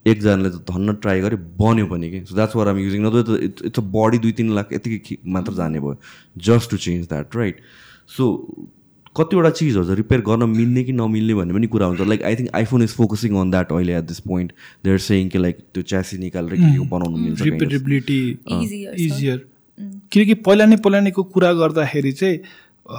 एकजनाले 0.06 0.50
त 0.50 0.66
धन्न 0.70 0.94
ट्राई 1.04 1.22
गरे 1.22 1.36
बन्यो 1.60 1.86
पनि 1.88 2.10
कि? 2.12 2.20
So 2.26 2.36
that's 2.36 2.56
where 2.56 2.68
I'm 2.68 2.78
using 2.80 3.10
त 3.10 3.40
इट्स 3.68 3.80
अ 3.80 3.82
बडी 3.96 4.18
दुई 4.28 4.32
तिन 4.40 4.54
लाख 4.56 4.74
यतिकै 4.74 5.18
मात्र 5.36 5.54
जाने 5.56 5.80
भयो 5.80 5.96
just 6.48 6.72
to 6.72 6.78
change 6.86 7.08
that 7.10 7.36
right 7.36 7.62
so 8.18 8.32
कतिवटा 9.18 9.50
चिजहरू 9.50 9.86
चाहिँ 9.86 9.98
रिपेयर 9.98 10.22
गर्न 10.28 10.50
मिल्ने 10.50 10.84
कि 10.84 10.94
नमिल्ने 11.00 11.34
भन्ने 11.36 11.54
पनि 11.54 11.68
कुरा 11.74 11.86
हुन्छ। 11.86 12.08
Like 12.10 12.24
I 12.26 12.36
think 12.36 12.50
iPhone 12.56 12.84
is 12.84 12.94
focusing 12.98 13.36
on 13.40 13.52
that 13.52 13.72
अहिले 13.72 13.94
at 13.98 14.06
this 14.10 14.20
point 14.28 14.52
they're 14.86 14.98
saying 15.08 15.30
कि 15.30 15.38
लाइक 15.38 15.58
त्यो 15.74 15.84
च्यासी 15.92 16.18
निकालेर 16.18 16.56
के 16.56 16.72
के 16.74 16.88
बनाउनु 16.90 17.18
मिल्छ. 17.18 17.42
रिपेटेबिलिटी। 17.42 18.20
इजियर 19.06 19.38
किनकि 20.12 20.34
पहिला 20.48 20.66
नै 20.66 20.76
पहिला 20.86 21.00
नैको 21.00 21.24
कुरा 21.36 21.52
गर्दाखेरि 21.62 22.12
चाहिँ 22.12 22.38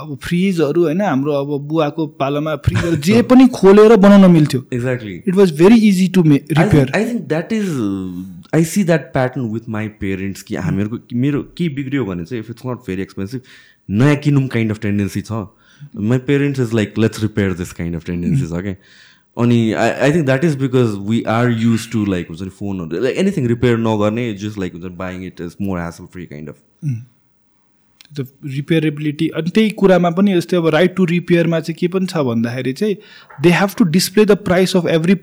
अब 0.01 0.17
फ्रिजहरू 0.23 0.83
होइन 0.85 1.01
हाम्रो 1.01 1.33
अब 1.35 1.51
बुवाको 1.69 2.07
पालामा 2.21 2.55
फ्रिजहरू 2.67 2.97
जे 3.09 3.21
पनि 3.31 3.47
खोलेर 3.55 3.97
बनाउन 4.05 4.31
मिल्थ्यो। 4.31 4.63
Exactly 4.73 5.15
it 5.29 5.35
was 5.35 5.53
very 5.59 5.81
easy 5.89 6.09
to 6.15 6.23
me 6.25 6.37
repair 6.53 6.93
I 6.97 7.05
think 7.05 7.23
that 7.29 7.53
is 7.53 7.71
I 8.55 8.65
see 8.73 8.85
that 8.85 9.13
pattern 9.13 9.49
with 9.53 9.69
my 9.77 9.89
parents 10.01 10.43
कि 10.43 10.57
हामीहरूको 10.59 10.99
मेरो 11.25 11.43
के 11.59 11.69
बिग्रियो 11.79 12.05
भने 12.05 12.25
चाहिँ 12.25 12.43
if 12.45 12.51
it's 12.51 12.67
not 12.67 12.87
very 12.87 13.03
expensive 13.03 13.41
नयाँ 14.03 14.17
किनौँ 14.27 14.47
काइन्ड 14.49 14.73
अफ 14.73 14.81
टेन्डेन्सी 14.83 15.21
छ। 15.23 15.47
My 16.11 16.19
parents 16.29 16.61
is 16.61 16.75
like 16.75 16.99
let's 16.99 17.23
repair 17.23 17.53
this 17.55 17.73
kind 17.73 17.97
of 17.97 18.07
tendency 18.07 18.47
छ 18.47 18.63
क्या 18.63 18.75
अनि 19.37 19.57
I 19.73 19.91
I 19.91 20.13
think 20.13 20.27
that 20.27 20.45
is 20.45 20.55
because 20.57 20.95
we 21.09 21.23
are 21.31 21.51
use 21.63 21.91
to 21.93 22.05
like 22.07 22.29
हुन्छ 22.29 22.43
नि 22.43 22.49
फोनहरू 22.59 23.01
लाइक 23.03 23.17
एनिथिङ 23.19 23.47
रिपेयर 23.49 23.79
नगर्ने 23.79 24.33
जस्ट 24.43 24.59
लाइक 24.59 24.75
हुन्छ 24.75 24.93
buying 24.99 25.25
it 25.27 25.41
is 25.41 25.57
more 25.61 25.79
hassle 25.79 26.05
free 26.13 26.27
kind 26.27 26.49
of 26.49 26.63
त्यो 28.17 28.25
repairability 28.57 29.29
अनि 29.41 29.51
त्यही 29.55 29.71
कुरामा 29.83 30.11
पनि 30.19 30.37
यस्तै 30.37 30.57
अब 30.57 30.67
राइट 30.75 30.95
टु 30.97 31.05
रिपेयरमा 31.13 31.61
चाहिँ 31.61 31.77
के 31.81 31.89
पनि 31.95 32.07
छ 32.13 32.25
भन्दाखेरि 32.31 32.73
चाहिँ 32.81 32.97
they 33.43 33.51
have 33.61 33.71
to 33.79 33.85
display 33.97 34.25
the 34.25 34.37
price 34.49 34.77
of 34.77 34.87
every 34.99 35.17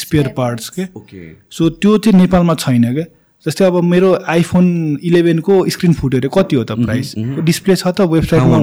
spare 0.00 0.28
parts 0.36 0.68
के 0.78 0.86
ओके 0.96 1.20
सो 1.58 1.68
त्यो 1.84 1.96
चाहिँ 2.06 2.18
नेपालमा 2.20 2.54
छैन 2.64 2.92
क्या 2.94 3.04
जस्तै 3.46 3.64
अब 3.64 3.82
मेरो 3.84 4.10
आइफोन 4.34 4.66
इलेभेनको 5.04 5.54
स्क्रिन 5.70 5.92
फुट्यो 6.00 6.18
अरे 6.20 6.28
कति 6.34 6.56
हो 6.56 6.64
त 6.64 6.76
प्राइस 6.84 7.14
डिस्प्ले 7.48 7.76
छ 7.76 7.88
त 7.98 8.08
वेबसाइटमा 8.12 8.58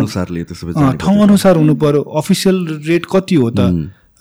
जानेको 0.82 0.98
ठाउँ 1.06 1.22
अनुसार 1.24 1.56
हुनु 1.62 1.76
पर्यो 1.84 2.02
अफिसियल 2.22 2.66
रेट 2.88 3.06
कति 3.16 3.36
हो 3.42 3.50
त? 3.50 3.68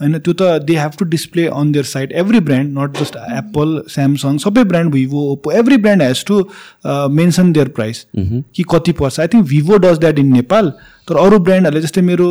होइन 0.00 0.18
त्यो 0.18 0.32
त 0.32 0.42
they 0.64 0.76
have 0.76 0.92
to 0.98 1.04
display 1.06 1.46
on 1.46 1.72
their 1.72 1.84
site 1.84 2.12
every 2.22 2.40
brand 2.40 2.78
not 2.78 2.98
just 2.98 3.16
Apple 3.16 3.80
Samsung 3.90 4.38
सबै 4.44 4.64
brand 4.64 4.92
Vivo 4.92 5.24
Oppo 5.32 5.52
every 5.60 5.76
brand 5.86 6.02
has 6.02 6.24
to 6.26 6.38
mention 7.16 7.52
their 7.52 7.68
price 7.78 8.04
कि 8.16 8.64
कति 8.70 8.92
पर्छ? 8.92 9.20
I 9.20 9.26
think 9.28 9.46
Vivo 9.48 9.78
does 9.86 9.98
that 9.98 10.18
in 10.18 10.32
Nepal 10.32 10.72
तर 11.08 11.16
अरू 11.18 11.38
ब्रान्डहरूले 11.38 11.82
जस्तै 11.82 12.00
मेरो 12.02 12.28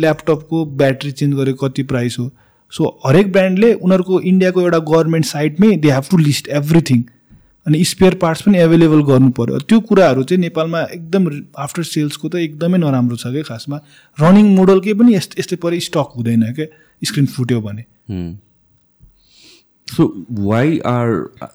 ल्यापटपको 0.00 0.64
ब्याट्री 0.78 1.12
चेन्ज 1.12 1.34
गरेको 1.36 1.66
कति 1.66 1.82
प्राइस 1.92 2.18
हो? 2.18 2.30
सो 2.72 2.88
हरेक 3.06 3.32
ब्रान्डले 3.32 3.72
उनीहरूको 3.74 4.20
इन्डियाको 4.22 4.60
एउटा 4.60 4.78
government 4.88 5.26
साइटमै 5.26 5.76
they 5.76 5.90
have 5.90 6.10
to 6.10 6.16
list 6.18 6.48
everything 6.56 7.02
अनि 7.66 7.84
स्पेयर 7.84 8.14
पार्ट्स 8.20 8.42
पनि 8.42 8.58
एभाइलेबल 8.58 9.02
गर्नु 9.04 9.30
पऱ्यो 9.36 9.58
त्यो 9.60 9.78
कुराहरू 9.88 10.22
चाहिँ 10.22 10.40
नेपालमा 10.40 10.80
एकदम 10.82 11.30
आफ्टर 11.64 11.82
सेल्सको 11.84 12.28
त 12.28 12.34
एकदमै 12.42 12.78
नराम्रो 12.78 13.16
छ 13.16 13.32
क्या 13.32 13.42
खासमा? 13.48 13.80
रनिङ 14.18 14.46
मोडलकै 14.56 14.94
पनि 15.00 15.14
यस्तै 15.14 15.40
यस्तै 15.40 15.56
परि 15.64 15.80
स्टक 15.86 16.14
हुँदैन 16.16 16.52
क्या 16.58 16.66
स्क्रिन 17.02 17.26
फुट्यो 17.26 17.60
भने 17.60 17.84
so 19.88 20.04
why 20.38 20.78
are 20.86 21.08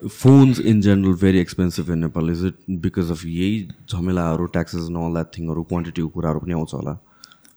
phones 0.10 0.60
in 0.60 0.82
general 0.82 1.14
very 1.22 1.40
expensive 1.40 1.92
in 1.92 2.00
Nepal 2.00 2.30
is 2.32 2.46
it 2.46 2.56
because 2.82 3.12
of 3.12 3.26
यही 3.26 3.68
झमेलाहरू 3.90 4.46
ट्याक्सेस 4.56 4.88
न 4.92 4.96
अल 5.06 5.14
द्याट 5.14 5.28
थिङहरू 5.38 5.64
क्वान्टिटीको 5.64 6.08
कुराहरू 6.08 6.40
पनि 6.40 6.54
आउँछ 6.54 6.74
होला? 6.74 6.98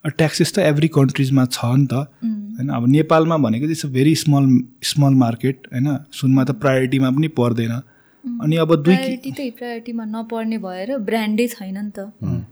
ट्याक्सेस 0.06 0.52
त 0.54 0.58
एभ्री 0.70 0.88
कन्ट्रिजमा 0.96 1.44
छ 1.46 1.64
नि 1.64 1.86
त। 1.86 1.94
होइन 2.56 2.68
अब 2.76 2.86
नेपालमा 2.88 3.36
भनेको 3.38 3.64
चाहिँ 3.66 3.76
it's 3.76 3.86
a 3.86 3.88
very 3.94 4.14
small 4.14 4.44
small 4.90 5.14
market 5.22 5.66
होइन? 5.72 5.88
सुनमा 6.12 6.44
त 6.44 6.50
प्रायोरिटीमा 6.62 7.10
पनि 7.10 7.28
पर्दैन। 7.40 7.72
अनि 8.24 8.56
अब 8.56 8.74
दुई 8.76 8.94
प्रायोरिटी 8.94 9.30
त 9.32 9.56
प्रायोरिटीमा 9.58 10.04
नपर्ने 10.04 10.58
भएर 10.58 10.96
ब्रान्डै 11.08 11.46
छैन 11.48 11.78
नि 11.78 11.90
त। 11.90 11.98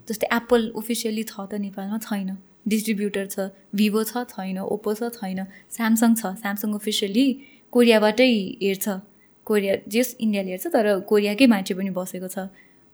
जस्तै 0.09 0.27
एप्पल 0.33 0.61
ओफिसियली 0.77 1.23
छ 1.23 1.35
त 1.51 1.61
नेपालमा 1.61 1.99
छैन। 1.99 2.37
डिस्ट्रिब्युटर 2.69 3.27
छ 3.27 3.41
भिभो 3.75 4.03
छ 4.05 4.17
छैन 4.17 4.59
ओप्पो 4.59 4.95
छ 4.95 5.03
छैन 5.03 5.45
स्यामसङ 5.71 6.15
छ। 6.15 6.27
स्यामसङ 6.27 6.75
ओफिसियली 6.75 7.27
कोरियाबाटै 7.71 8.57
हेर्छ। 8.63 8.89
कोरिया 9.45 9.77
जस 9.89 10.17
इन्डियाले 10.21 10.51
हेर्छ 10.51 10.67
तर 10.67 11.01
कोरियाकै 11.01 11.47
मान्छे 11.47 11.75
पनि 11.75 11.91
बसेको 11.91 12.29
छ। 12.29 12.39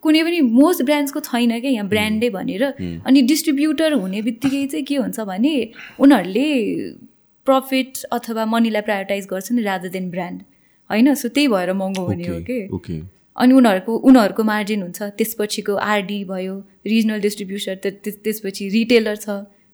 कुनै 0.03 0.23
पनि 0.23 0.41
मोस्ट 0.41 0.83
ब्रान्ड्सको 0.83 1.21
छैन 1.21 1.61
क्या 1.61 1.71
यहाँ 1.71 1.89
ब्रान्डै 1.89 2.31
भनेर। 2.31 2.65
अनि 3.07 3.23
डिस्ट्रिब्युटर 3.23 3.93
हुने 3.93 4.23
बित्तिकै 4.23 4.67
चाहिँ 4.67 4.85
के 4.85 4.97
हुन्छ 4.97 5.21
भने 5.21 5.71
उनीहरूले 6.01 6.49
प्रफिट 7.47 8.05
अथवा 8.13 8.47
मनीलाई 8.47 8.83
प्रायोरिटाइज 8.83 9.27
गर्छन् 9.27 9.61
रादर 9.61 9.89
देन 9.89 10.11
ब्रान्ड 10.11 10.43
होइन? 10.91 11.15
सो 11.15 11.29
त्यही 11.29 11.49
भएर 11.49 11.73
महँगो 11.73 12.03
हुने 12.03 12.23
हो 12.29 12.41
कि। 12.41 12.67
अनि 13.37 13.55
उनीहरूको 13.55 13.97
उनीहरूको 13.97 14.45
मार्जिन 14.45 14.83
हुन्छ। 14.83 15.03
त्यसपछिको 15.03 15.75
आरडी 15.75 16.25
भयो 16.25 16.65
रिजनल 16.87 17.21
त्यस- 17.21 18.19
त्यसपछि 18.25 18.69
रिटेलर 18.69 19.17
छ। 19.17 19.29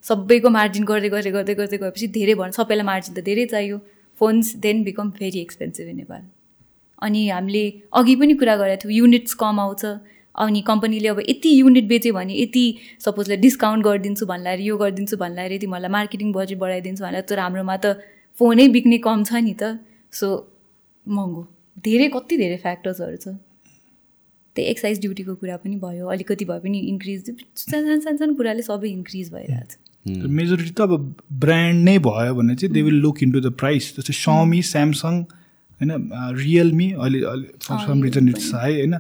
सबैको 0.07 0.51
मार्जिन 0.57 0.85
गर्दै 0.91 1.09
गर्दै 1.15 1.31
गर्दै 1.37 1.55
गर्दै 1.61 1.79
गएपछि 1.79 2.07
धेरै 2.17 2.35
भयो 2.41 2.53
सबैलाई 2.59 2.87
मार्जिन 2.91 3.13
त 3.15 3.25
धेरै 3.29 3.47
चाहियो। 3.53 3.79
Phones 4.21 4.55
then 4.65 4.83
become 4.85 5.11
very 5.17 5.41
expensive 5.41 5.89
in 5.89 5.97
Nepal 5.97 6.23
अनि 7.03 7.23
हामीले 7.29 7.65
अघि 8.01 8.15
पनि 8.21 8.35
कुरा 8.43 8.55
गरेको 8.57 8.83
थियौँ 8.83 8.99
युनिट्स 8.99 9.35
कम 9.43 9.61
आउँछ। 9.61 9.85
अनि 10.35 10.61
कम्पनीले 10.63 11.09
अब 11.09 11.21
यति 11.29 11.51
युनिट 11.61 11.87
बेच्यो 11.89 12.13
भने 12.15 12.35
यति 12.37 12.65
सपोजलाई 13.05 13.37
डिस्काउन्ट 13.45 13.85
गरिदिन्छु 13.85 14.27
भन्ला 14.27 14.53
यो 14.65 14.77
गरिदिन्छु 14.83 15.17
भन्ला 15.23 15.43
अरे 15.45 15.59
तिमीहरूलाई 15.59 15.93
मार्केटिङ 15.93 16.33
बजेट 16.33 16.59
बढाइदिन्छु 16.59 17.05
भन्ला 17.05 17.21
तर 17.31 17.39
हाम्रोमा 17.41 17.77
त 17.85 17.87
फोनै 18.37 18.67
बिक्ने 18.77 18.99
कम 19.07 19.25
छ 19.25 19.41
नि 19.47 19.55
त। 19.55 19.81
सो 20.13 20.29
महँगो। 21.07 21.43
धेरै 21.85 22.09
कति 22.15 22.37
धेरै 22.37 22.57
फ्याक्टर्सहरू 22.65 23.17
छ। 23.17 23.27
त्यही 24.57 24.69
एक्साइज 24.71 25.01
ड्युटीको 25.01 25.35
कुरा 25.41 25.57
पनि 25.65 25.77
भयो 25.81 26.07
अलिकति 26.13 26.45
भए 26.45 26.61
पनि 26.65 26.79
इन्क्रिज 26.93 27.21
सानो 27.65 27.99
सानो 28.05 28.17
सानो 28.17 28.35
कुराले 28.37 28.63
सबै 28.69 28.89
इन्क्रिज 28.91 29.33
भइरहेको 29.33 29.67
छ 29.73 29.86
मेजोरिटी 30.07 30.71
त 30.71 30.81
अब 30.81 31.15
ब्रान्ड 31.43 31.85
नै 31.85 31.99
भयो 31.99 32.35
भने 32.35 32.55
चाहिँ 32.55 32.73
they 32.75 32.83
will 32.83 33.01
look 33.03 33.23
into 33.23 33.41
the 33.41 33.53
price 33.59 33.93
जस्तै 33.97 34.15
समी 34.15 34.63
स्यामसङ 34.63 35.15
होइन 35.81 35.91
रियलमी 36.39 36.91
अहिले 36.93 37.21
for 37.63 37.79
some 37.87 38.03
reason 38.03 38.29
it's 38.29 38.55
high 38.55 38.75
होइन। 38.75 38.95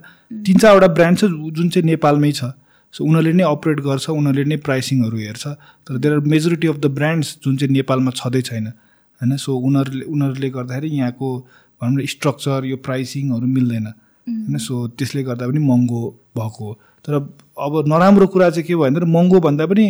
तिन 0.46 0.56
चारवटा 0.58 0.88
ब्रान्ड 0.94 1.18
छ 1.18 1.24
जुन 1.56 1.68
चाहिँ 1.68 1.86
नेपालमै 1.86 2.32
छ। 2.32 2.50
सो 2.94 3.04
उनीहरूले 3.04 3.32
नै 3.32 3.44
अपरेट 3.44 3.80
गर्छ 3.86 4.10
उनीहरूले 4.10 4.44
नै 4.44 4.56
प्राइसिङहरू 4.66 5.16
हेर्छ। 5.18 5.44
तर 5.86 5.98
there 5.98 6.14
are 6.14 6.20
majority 6.34 6.66
of 6.66 6.76
the 6.76 6.86
brands 6.98 7.28
जुन 7.44 7.56
चाहिँ 7.56 7.72
नेपालमा 7.72 8.10
छँदै 8.16 8.42
छैन 8.48 8.66
होइन। 8.66 9.36
सो 9.36 9.56
उनीहरूले 9.68 10.04
उनीहरूले 10.04 10.50
गर्दाखेरि 10.50 10.88
यहाँको 10.96 11.28
भनौँ 11.80 12.02
न 12.02 12.06
स्ट्रक्चर 12.06 12.64
यो 12.64 12.76
प्राइसिङहरू 12.82 13.46
मिल्दैन 13.46 13.86
होइन। 13.86 14.58
सो 14.58 14.74
त्यसले 14.98 15.22
गर्दा 15.22 15.48
पनि 15.48 15.60
महँगो 15.70 16.02
भएको 16.36 16.64
हो। 16.64 16.72
तर 17.04 17.14
अब 17.66 17.72
नराम्रो 17.88 18.26
कुरा 18.26 18.50
चाहिँ 18.50 18.66
के 18.66 18.74
भयो 18.74 18.90
भने 18.90 19.06
महँगो 19.06 19.40
भन्दा 19.40 19.66
पनि 19.66 19.86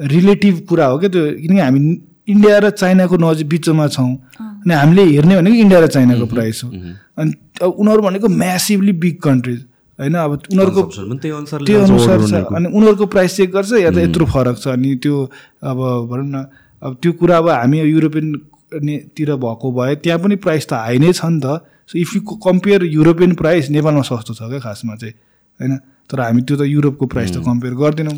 रिलेटिभ 0.00 0.60
कुरा 0.68 0.86
हो 0.86 0.98
क्या 0.98 1.08
त्यो? 1.10 1.24
किनकि 1.40 1.60
हामी 1.60 1.80
इन्डिया 2.28 2.58
र 2.58 2.70
चाइनाको 2.72 3.16
नजिक 3.16 3.48
बिचमा 3.48 3.86
छौँ। 3.88 4.12
अनि 4.40 4.74
हामीले 4.74 5.02
हेर्ने 5.04 5.36
भनेको 5.36 5.56
इन्डिया 5.56 5.80
र 5.80 5.86
चाइनाको 5.86 6.26
प्राइस 6.26 6.60
हो। 6.64 6.70
अनि 7.18 7.32
अब 7.62 7.70
उनीहरू 7.70 8.02
भनेको 8.02 8.28
म्यासिभली 8.28 8.92
बिग 8.92 9.16
कन्ट्रिज 9.22 9.60
होइन? 9.98 10.14
अब 10.14 10.32
उनीहरूको 10.52 10.82
त्यो 11.20 11.36
अनुसार 11.36 12.26
छ। 12.26 12.32
अनि 12.32 12.66
उनीहरूको 12.68 13.06
प्राइस 13.06 13.36
चेक 13.36 13.50
गर्छ 13.52 13.72
या 13.72 13.90
त 13.90 13.98
यत्रो 13.98 14.24
फरक 14.26 14.56
छ। 14.56 14.68
अनि 14.68 14.94
त्यो 15.02 15.16
अब 15.64 15.78
भनौँ 16.10 16.28
न 16.28 16.46
अब 16.82 16.96
त्यो 17.02 17.12
कुरा 17.12 17.36
अब 17.38 17.48
हामी 17.50 17.80
युरोपियनतिर 17.80 19.34
भएको 19.36 19.72
भए 19.72 19.94
त्यहाँ 20.00 20.18
पनि 20.20 20.36
प्राइस 20.40 20.68
त 20.68 20.72
हाई 20.80 20.98
नै 20.98 21.12
छ 21.12 21.24
नि 21.24 21.40
त। 21.44 21.60
So 21.90 21.98
if 21.98 22.14
you 22.16 22.20
compare 22.22 22.84
European 22.86 23.34
price 23.34 23.70
नेपालमा 23.70 24.02
सस्तो 24.06 24.32
छ 24.34 24.48
क्या 24.48 24.60
खासमा 24.60 24.94
चाहिँ 24.96 25.14
होइन? 25.60 25.72
तर 26.10 26.20
हामी 26.20 26.42
त्यो 26.42 26.56
त 26.56 26.66
युरोपको 26.66 27.06
प्राइस 27.06 27.30
त 27.32 27.42
कम्पेयर 27.46 27.74
गर्दैनौँ। 27.80 28.16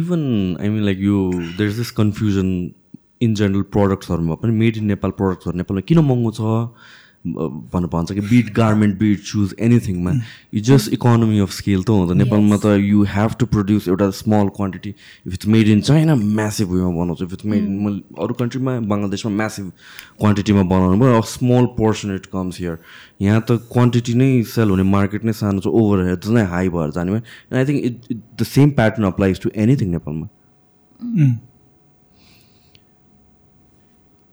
इभन 0.00 0.22
आई 0.60 0.68
मिन 0.68 0.84
लाइक 0.84 0.98
यो 1.00 1.16
there 1.32 1.70
is 1.70 1.76
this 1.76 1.90
confusion 1.98 2.48
in 3.22 3.34
general 3.34 3.62
प्रडक्ट्सहरूमा 3.74 4.34
पनि 4.42 4.52
मेड 4.60 4.76
इन 4.76 4.84
नेपाल 4.92 5.10
प्रडक्ट्सहरू 5.18 5.56
नेपालमा 5.58 5.82
किन 5.88 5.98
महँगो 6.08 6.30
छ? 6.38 6.40
भनेर 7.24 7.88
भन्छ 7.92 8.12
कि 8.12 8.20
be it 8.20 8.52
garment 8.54 8.98
be it 8.98 9.20
shoes 9.26 9.54
एनिथिङमा 9.66 10.10
यो 10.54 10.60
जस्ट 10.68 10.92
इकोनोमी 10.92 11.38
अफ 11.40 11.50
स्केल 11.52 11.82
त 11.82 11.90
हुन्छ 11.90 12.16
नेपालमा 12.18 12.56
त 12.56 12.66
यु 12.80 13.02
हेभ 13.14 13.34
टु 13.38 13.46
प्रड्युस 13.46 13.88
एउटा 13.88 14.10
small 14.18 14.48
quantity 14.56 14.90
if 14.90 15.32
it's 15.32 15.46
made 15.54 15.68
in 15.68 15.80
China 15.80 16.14
massive 16.14 16.70
उयोमा 16.72 17.02
बनाउँछ। 17.02 17.22
इफ 17.22 17.32
इट्स 17.32 17.46
मेड 17.46 17.64
इन 17.64 18.02
अरू 18.18 18.34
कन्ट्रीमा 18.34 18.78
बङ्गलादेशमा 18.92 19.32
म्यासिभ 19.36 19.72
क्वान्टिटीमा 20.20 20.62
बनाउनु 20.74 20.96
भयो। 21.00 21.22
Small 21.32 21.66
portion 21.80 22.14
it 22.14 22.26
comes 22.36 22.60
here 22.60 22.78
यहाँ 23.22 23.40
त 23.40 23.58
क्वान्टिटी 23.72 24.14
नै 24.14 24.30
सेल 24.54 24.70
हुने 24.70 24.82
मार्केट 24.92 25.24
नै 25.24 25.32
सानो 25.32 25.60
छ। 25.60 25.66
ओभर 25.66 26.06
हेड 26.08 26.30
नै 26.38 26.44
हाई 26.54 26.68
भएर 26.68 26.90
जाने 26.94 27.10
भयो। 27.12 27.22
I 27.56 27.64
think 27.64 27.84
it 27.84 28.22
the 28.40 28.42
same 28.46 28.70
pattern 28.78 29.04
applies 29.06 29.40
to 29.42 29.50
anything 29.66 29.90
नेपालमा। 29.90 30.26
उम्. 31.00 31.34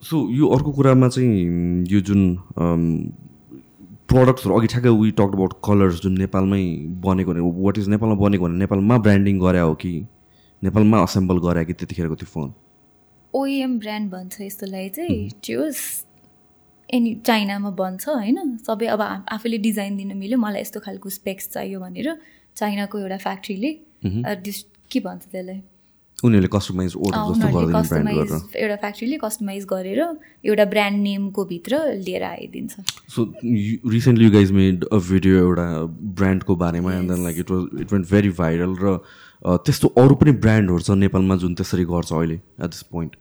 सो 0.04 0.16
यो 0.36 0.48
अर्को 0.54 0.70
कुरामा 0.72 1.08
चाहिँ 1.08 1.86
यो 1.92 2.00
जुन 2.08 2.20
प्रडक्ट्सहरू 4.12 4.56
अघि 4.58 4.66
ठ्याक्कै 4.72 4.90
वी 5.02 5.10
टक 5.20 5.30
अबाउट 5.36 5.52
कलर्स 5.64 6.00
जुन 6.02 6.18
नेपालमै 6.18 6.64
बनेको 7.06 7.32
भने 7.32 7.40
वाट 7.64 7.78
इज 7.78 7.88
नेपालमा 7.94 8.16
बनेको 8.24 8.44
भने 8.44 8.58
नेपालमा 8.64 8.98
ब्रान्डिङ 9.06 9.38
गरे 9.40 9.60
हो 9.60 9.74
कि 9.84 9.94
नेपालमा 10.62 11.02
असेम्बल 11.02 11.38
गरे 11.46 11.64
कि 11.64 11.72
त्यतिखेरको 11.80 12.14
त्यो 12.22 12.28
फोन 12.32 12.52
ओइएम 13.34 13.78
ब्रान्ड 13.78 14.10
भन्छ 14.10 14.40
यस्तोलाई 14.40 14.88
चाहिँ 14.96 15.30
त्यो 15.44 15.60
एनी 16.94 17.14
चाइनामा 17.26 17.70
बन्छ 17.80 18.08
होइन? 18.08 18.38
सबै 18.66 18.86
अब 18.86 19.00
आफूले 19.36 19.58
डिजाइन 19.58 19.96
दिन 19.96 20.16
मिल्यो 20.16 20.38
मलाई 20.38 20.60
यस्तो 20.60 20.80
खालको 20.80 21.08
स्पेक्स 21.10 21.48
चाहियो 21.54 21.80
भनेर 21.80 22.08
चाइनाको 22.56 22.98
एउटा 22.98 23.18
फ्याक्ट्रीले 23.24 23.70
डिस 24.44 24.58
के 24.92 25.00
भन्छ 25.00 25.22
त्यसलाई? 25.32 25.60
उनीहरूले 26.24 26.50
कस्टमाइज 26.52 26.94
ओर्डर 26.96 27.18
जस्तो 27.30 27.48
उनीहरूले 27.48 27.72
गर्दैन 27.72 27.88
ब्रान्ड 27.88 28.08
कस्टमाइज 28.08 28.30
गरेर। 28.30 28.62
एउटा 28.62 28.76
फ्याक्ट्रीले 28.84 29.16
कस्टमाइज 29.24 29.64
गरेर 29.72 30.00
एउटा 30.50 30.64
ब्रान्ड 30.74 31.02
नेमको 31.02 31.44
भित्र 31.52 31.82
लिएर 32.06 32.22
आइदिन्छ। 32.30 32.72
So 33.16 33.24
recently 33.96 34.24
you 34.24 34.30
guys 34.32 34.52
made 34.60 34.84
a 34.84 34.98
video 35.10 35.38
एउटा 35.38 35.68
ब्रान्डको 36.22 36.56
बारेमा 36.64 36.94
and 36.94 37.10
then 37.12 37.24
like 37.24 37.38
it 37.44 37.50
was 37.50 37.80
it 37.80 37.92
went 37.92 38.10
very 38.10 38.30
viral 38.40 38.76
र 38.82 38.98
त्यस्तो 39.64 39.88
अरू 40.00 40.14
पनि 40.20 40.32
ब्रान्डहरू 40.46 40.80
छ 40.80 40.96
नेपालमा 40.98 41.36
जुन 41.44 41.54
त्यसरी 41.54 41.84
गर्छ 41.92 42.12
अहिले 42.12 42.34
at 42.34 42.66
this 42.66 42.82
point 42.92 43.16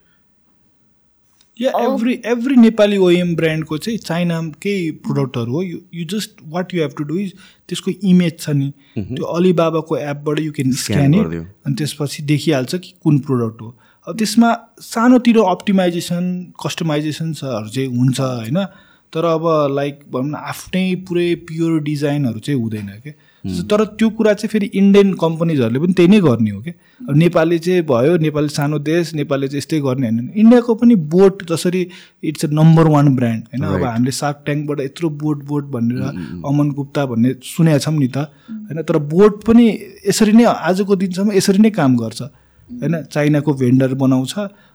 yeah 1.62 1.72
every 1.80 2.14
every 2.26 2.56
Nepali 2.56 2.98
OEM 2.98 3.36
ब्रान्डको 3.36 3.78
चाहिँ 3.78 3.98
चाइनाकै 3.98 4.76
प्रोडक्टहरू 5.06 5.52
हो। 5.52 5.62
You 5.64 5.78
you 5.94 6.06
just 6.12 6.32
what 6.48 6.74
you 6.74 6.82
have 6.82 6.94
to 6.98 7.04
do 7.04 7.18
is 7.18 7.34
त्यसको 7.70 7.92
इमेज 8.04 8.40
छ 8.40 8.50
नि। 8.50 8.70
त्यो 8.98 9.26
अलिबाबाको 9.26 9.98
एपबाट 9.98 10.40
यु 10.40 10.52
क्यान 10.52 10.72
स्क्यान। 10.84 11.14
अनि 11.14 11.76
त्यसपछि 11.76 12.24
देखिहाल्छ 12.24 12.76
कि 12.76 12.94
कुन 13.04 13.20
प्रोडक्ट 13.20 13.62
हो। 13.62 13.76
अब 14.08 14.18
त्यसमा 14.18 14.50
सानोतिर 14.82 15.38
अप्टिमाइजेसन 15.40 16.24
कस्टमाइजेसन्सहरू 16.66 17.70
चाहिँ 17.70 17.90
हुन्छ 17.98 18.20
होइन। 18.20 18.66
तर 19.14 19.26
अब 19.26 19.46
लाइक 19.76 20.00
भनौँ 20.12 20.30
न 20.30 20.36
आफ्नै 20.50 20.84
पुरै 21.08 21.34
प्योर 21.48 21.80
डिजाइनहरू 21.84 22.40
चाहिँ 22.40 22.62
हुँदैन 22.62 22.88
क्या 23.04 23.14
तर 23.44 23.84
त्यो 24.00 24.10
कुरा 24.10 24.34
चाहिँ 24.34 24.50
फेरि 24.50 24.66
इन्डियन 24.74 25.14
कम्पनीजहरूले 25.20 25.80
पनि 25.80 25.94
त्यही 25.94 26.10
नै 26.10 26.20
गर्ने 26.22 26.52
हो 26.52 26.62
क्या 26.62 26.74
अब 27.10 27.16
नेपाली 27.18 27.58
चाहिँ 27.60 27.82
भयो 27.84 28.18
नेपाली 28.18 28.48
सानो 28.50 28.80
देश 28.80 29.14
नेपालले 29.14 29.48
चाहिँ 29.48 29.58
यस्तै 29.58 29.80
गर्ने 29.80 30.08
होइन। 30.08 30.32
इन्डियाको 30.36 30.76
पनि 30.76 30.96
बोट 31.12 31.44
जसरी 31.52 31.82
it's 32.24 32.46
a 32.46 32.50
number 32.52 32.88
one 32.88 33.16
brand 33.16 33.44
होइन? 33.44 33.64
अब 33.66 33.84
हामीले 33.84 34.12
सार्क 34.12 34.38
ट्याङ्कबाट 34.46 34.80
यत्रो 34.80 35.10
बोट 35.24 35.44
बोट 35.44 35.64
भनेर 35.76 36.02
अमन 36.48 36.72
गुप्ता 36.72 37.06
भन्ने 37.06 37.34
सुनेका 37.44 37.78
छौँ 37.84 37.98
नि 38.00 38.08
त 38.08 38.18
होइन? 38.48 38.82
तर 38.82 38.98
बोट 39.12 39.44
पनि 39.44 39.68
यसरी 40.08 40.32
नै 40.32 40.46
आजको 40.46 40.96
दिनसम्म 40.96 41.32
यसरी 41.34 41.60
नै 41.60 41.70
काम 41.76 41.98
गर्छ 41.98 42.22
होइन? 42.22 42.96
चाइनाको 43.12 43.54
भेन्डर 43.54 43.94
बनाउँछ। 44.00 44.34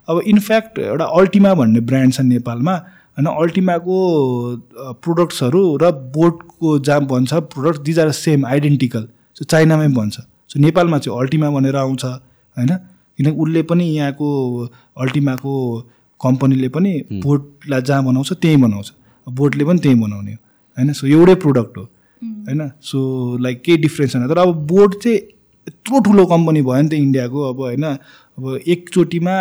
अब 0.08 0.22
इनफ्याक्ट 0.26 0.78
एउटा 0.78 1.04
अल्टिमा 1.04 1.54
भन्ने 1.54 1.80
ब्रान्ड 1.88 2.12
छ 2.12 2.20
नेपालमा। 2.20 2.74
होइन 3.18 3.26
अल्टिमाको 3.28 3.94
प्रोडक्ट्सहरू 5.02 5.60
र 5.82 5.90
बोटको 6.14 6.78
जहाँ 6.78 7.04
भन्छ 7.06 7.34
product 7.54 7.80
these 7.82 7.98
are 7.98 8.10
same 8.14 8.46
identical 8.46 9.08
so 9.36 9.44
चाइनामै 9.44 9.88
भन्छ. 9.88 10.16
सो 10.50 10.60
नेपालमा 10.60 10.98
चाहिँ 10.98 11.18
अल्टिमा 11.20 11.50
भनेर 11.50 11.76
आउँछ 11.76 12.04
होइन? 12.04 12.70
किनकि 13.18 13.40
उसले 13.42 13.62
पनि 13.62 13.84
यहाँको 13.86 14.28
अल्टिमाको 14.96 15.54
कम्पनीले 16.20 16.68
पनि 16.68 16.92
बोटलाई 17.12 17.82
जहाँ 17.82 18.04
बनाउँछ 18.04 18.32
त्यहीँ 18.32 18.60
बनाउँछ। 18.60 18.92
बोटले 19.26 19.64
पनि 19.64 19.78
त्यहीँ 19.78 19.98
बनाउने 20.00 20.32
हो 20.32 20.38
होइन? 20.76 20.92
सो 20.92 21.06
एउटै 21.06 21.34
प्रोडक्ट 21.34 21.78
हो 21.78 21.82
होइन? 22.22 22.70
सो 22.82 22.98
लाइक 23.42 23.62
केही 23.62 23.78
डिफ्रेन्स 23.78 24.12
छैन। 24.12 24.28
तर 24.28 24.38
अब 24.38 24.54
बोट 24.66 24.94
चाहिँ 25.02 25.18
यत्रो 25.18 26.00
ठुलो 26.00 26.26
कम्पनी 26.26 26.62
भयो 26.62 26.82
नि 26.82 26.88
त 26.88 26.94
इन्डियाको 26.94 27.48
अब 27.48 27.60
होइन? 27.60 27.84
अब 27.84 28.60
एकचोटिमा 28.66 29.34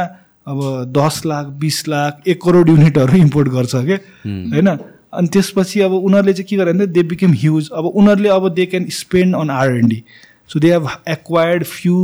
अब 0.47 0.93
दस 0.97 1.21
लाख 1.25 1.45
बिस 1.61 1.87
लाख 1.87 2.27
एक 2.27 2.41
करोड 2.41 2.69
युनिटहरू 2.69 3.17
इम्पोर्ट 3.17 3.47
गर्छ 3.49 3.75
क्या 3.75 3.97
होइन? 4.25 4.67
अनि 5.13 5.27
त्यसपछि 5.33 5.79
अब 5.81 5.93
उनीहरूले 5.93 6.33
चाहिँ 6.33 6.47
के 6.47 6.57
गरे 6.57 6.73
भने 6.73 6.87
दे 6.87 7.03
बिकेम 7.11 7.33
ह्युज 7.43 7.69
अब 7.73 7.85
उनीहरूले 7.85 8.29
अब 8.29 8.49
they 8.53 8.65
can 8.65 8.85
spend 8.93 9.35
on 9.35 9.49
R and D 9.49 10.03
so 10.49 10.59
they 10.59 10.71
have 10.71 10.89
acquired 11.09 11.63
few 11.65 11.97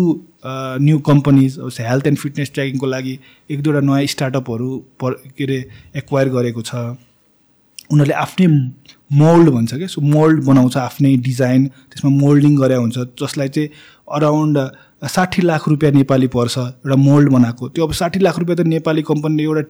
new 0.82 1.00
companies 1.08 1.58
health 1.80 2.08
and 2.08 2.18
fitness 2.20 2.52
ट्र्याकिङको 2.54 2.86
लागि 2.86 3.18
एक 3.50 3.62
दुईवटा 3.64 3.82
नयाँ 3.88 4.06
स्टार्टअपहरू 4.14 4.78
पर 5.00 5.14
के 5.38 5.44
अरे 5.44 5.64
एक्वायर 5.98 6.30
गरेको 6.30 6.62
छ। 6.62 6.76
उनीहरूले 7.92 8.14
आफ्नै 8.16 8.48
मोल्ड 9.12 9.50
भन्छ 9.50 9.74
क्या 9.74 9.88
सो 9.88 10.02
मोल्ड 10.02 10.44
बनाउँछ 10.46 10.78
आफ्नै 10.78 11.16
डिजाइन 11.24 11.68
त्यसमा 11.68 12.12
मोल्डिङ 12.12 12.56
गरे 12.58 12.76
हुन्छ 12.76 12.98
जसलाई 13.22 13.50
चाहिँ 13.50 13.70
अराउन्ड 14.12 14.58
साठी 15.04 15.42
लाख 15.42 15.68
रुपियाँ 15.70 15.92
नेपाली 15.94 16.28
पर्छ 16.28 16.58
एउटा 16.58 16.96
मोल्ड 16.98 17.30
बनाएको। 17.32 17.70
त्यो 17.70 17.86
अब 17.86 17.94
साठी 17.94 18.20
लाख 18.20 18.40
रुपियाँ 18.40 18.58
त 18.58 18.68
नेपाली 18.68 19.02
कम्पनीले 19.04 19.44
एउटा 19.44 19.64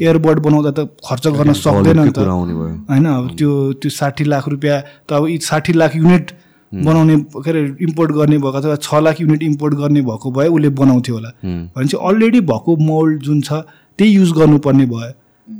एयरबड 0.00 0.38
बनाउँदा 0.40 0.70
त 0.70 0.86
खर्च 1.04 1.26
गर्न 1.28 1.52
सक्दैन 1.54 2.00
नि 2.00 2.10
त। 2.10 2.18
होइन 2.18 3.06
अब 3.06 3.34
त्यो 3.38 3.50
त्यो 3.78 3.90
साठी 3.90 4.24
लाख 4.24 4.48
रुपियाँ 4.48 4.80
त 5.08 5.12
अब 5.12 5.28
साठी 5.42 5.72
लाख 5.72 5.96
युनिट 5.96 6.30
बनाउने 6.72 7.16
के 7.36 7.50
अरे 7.50 7.60
इम्पोर्ट 7.82 8.10
गर्ने 8.12 8.38
भएको 8.38 8.58
अथवा 8.58 8.76
छ 8.78 8.94
लाख 9.02 9.20
युनिट 9.20 9.42
इम्पोर्ट 9.42 9.74
गर्ने 9.74 10.02
भएको 10.02 10.30
भए 10.30 10.48
उसले 10.48 10.68
बनाउँथ्यो 10.80 11.14
होला। 11.14 11.30
भनेपछि 11.44 11.96
अलरेडी 12.00 12.40
भएको 12.46 12.76
मोल्ड 12.78 13.22
जुन 13.22 13.40
छ 13.42 13.52
त्यही 13.98 14.10
युज 14.10 14.32
गर्नुपर्ने 14.32 14.86
भयो। 14.86 15.12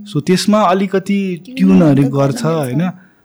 सो 0.06 0.20
त्यसमा 0.20 0.60
अलिकति 0.64 1.18
ट्युनहरू 1.46 2.08
गर्छ 2.10 2.44
होइन। 2.44 2.82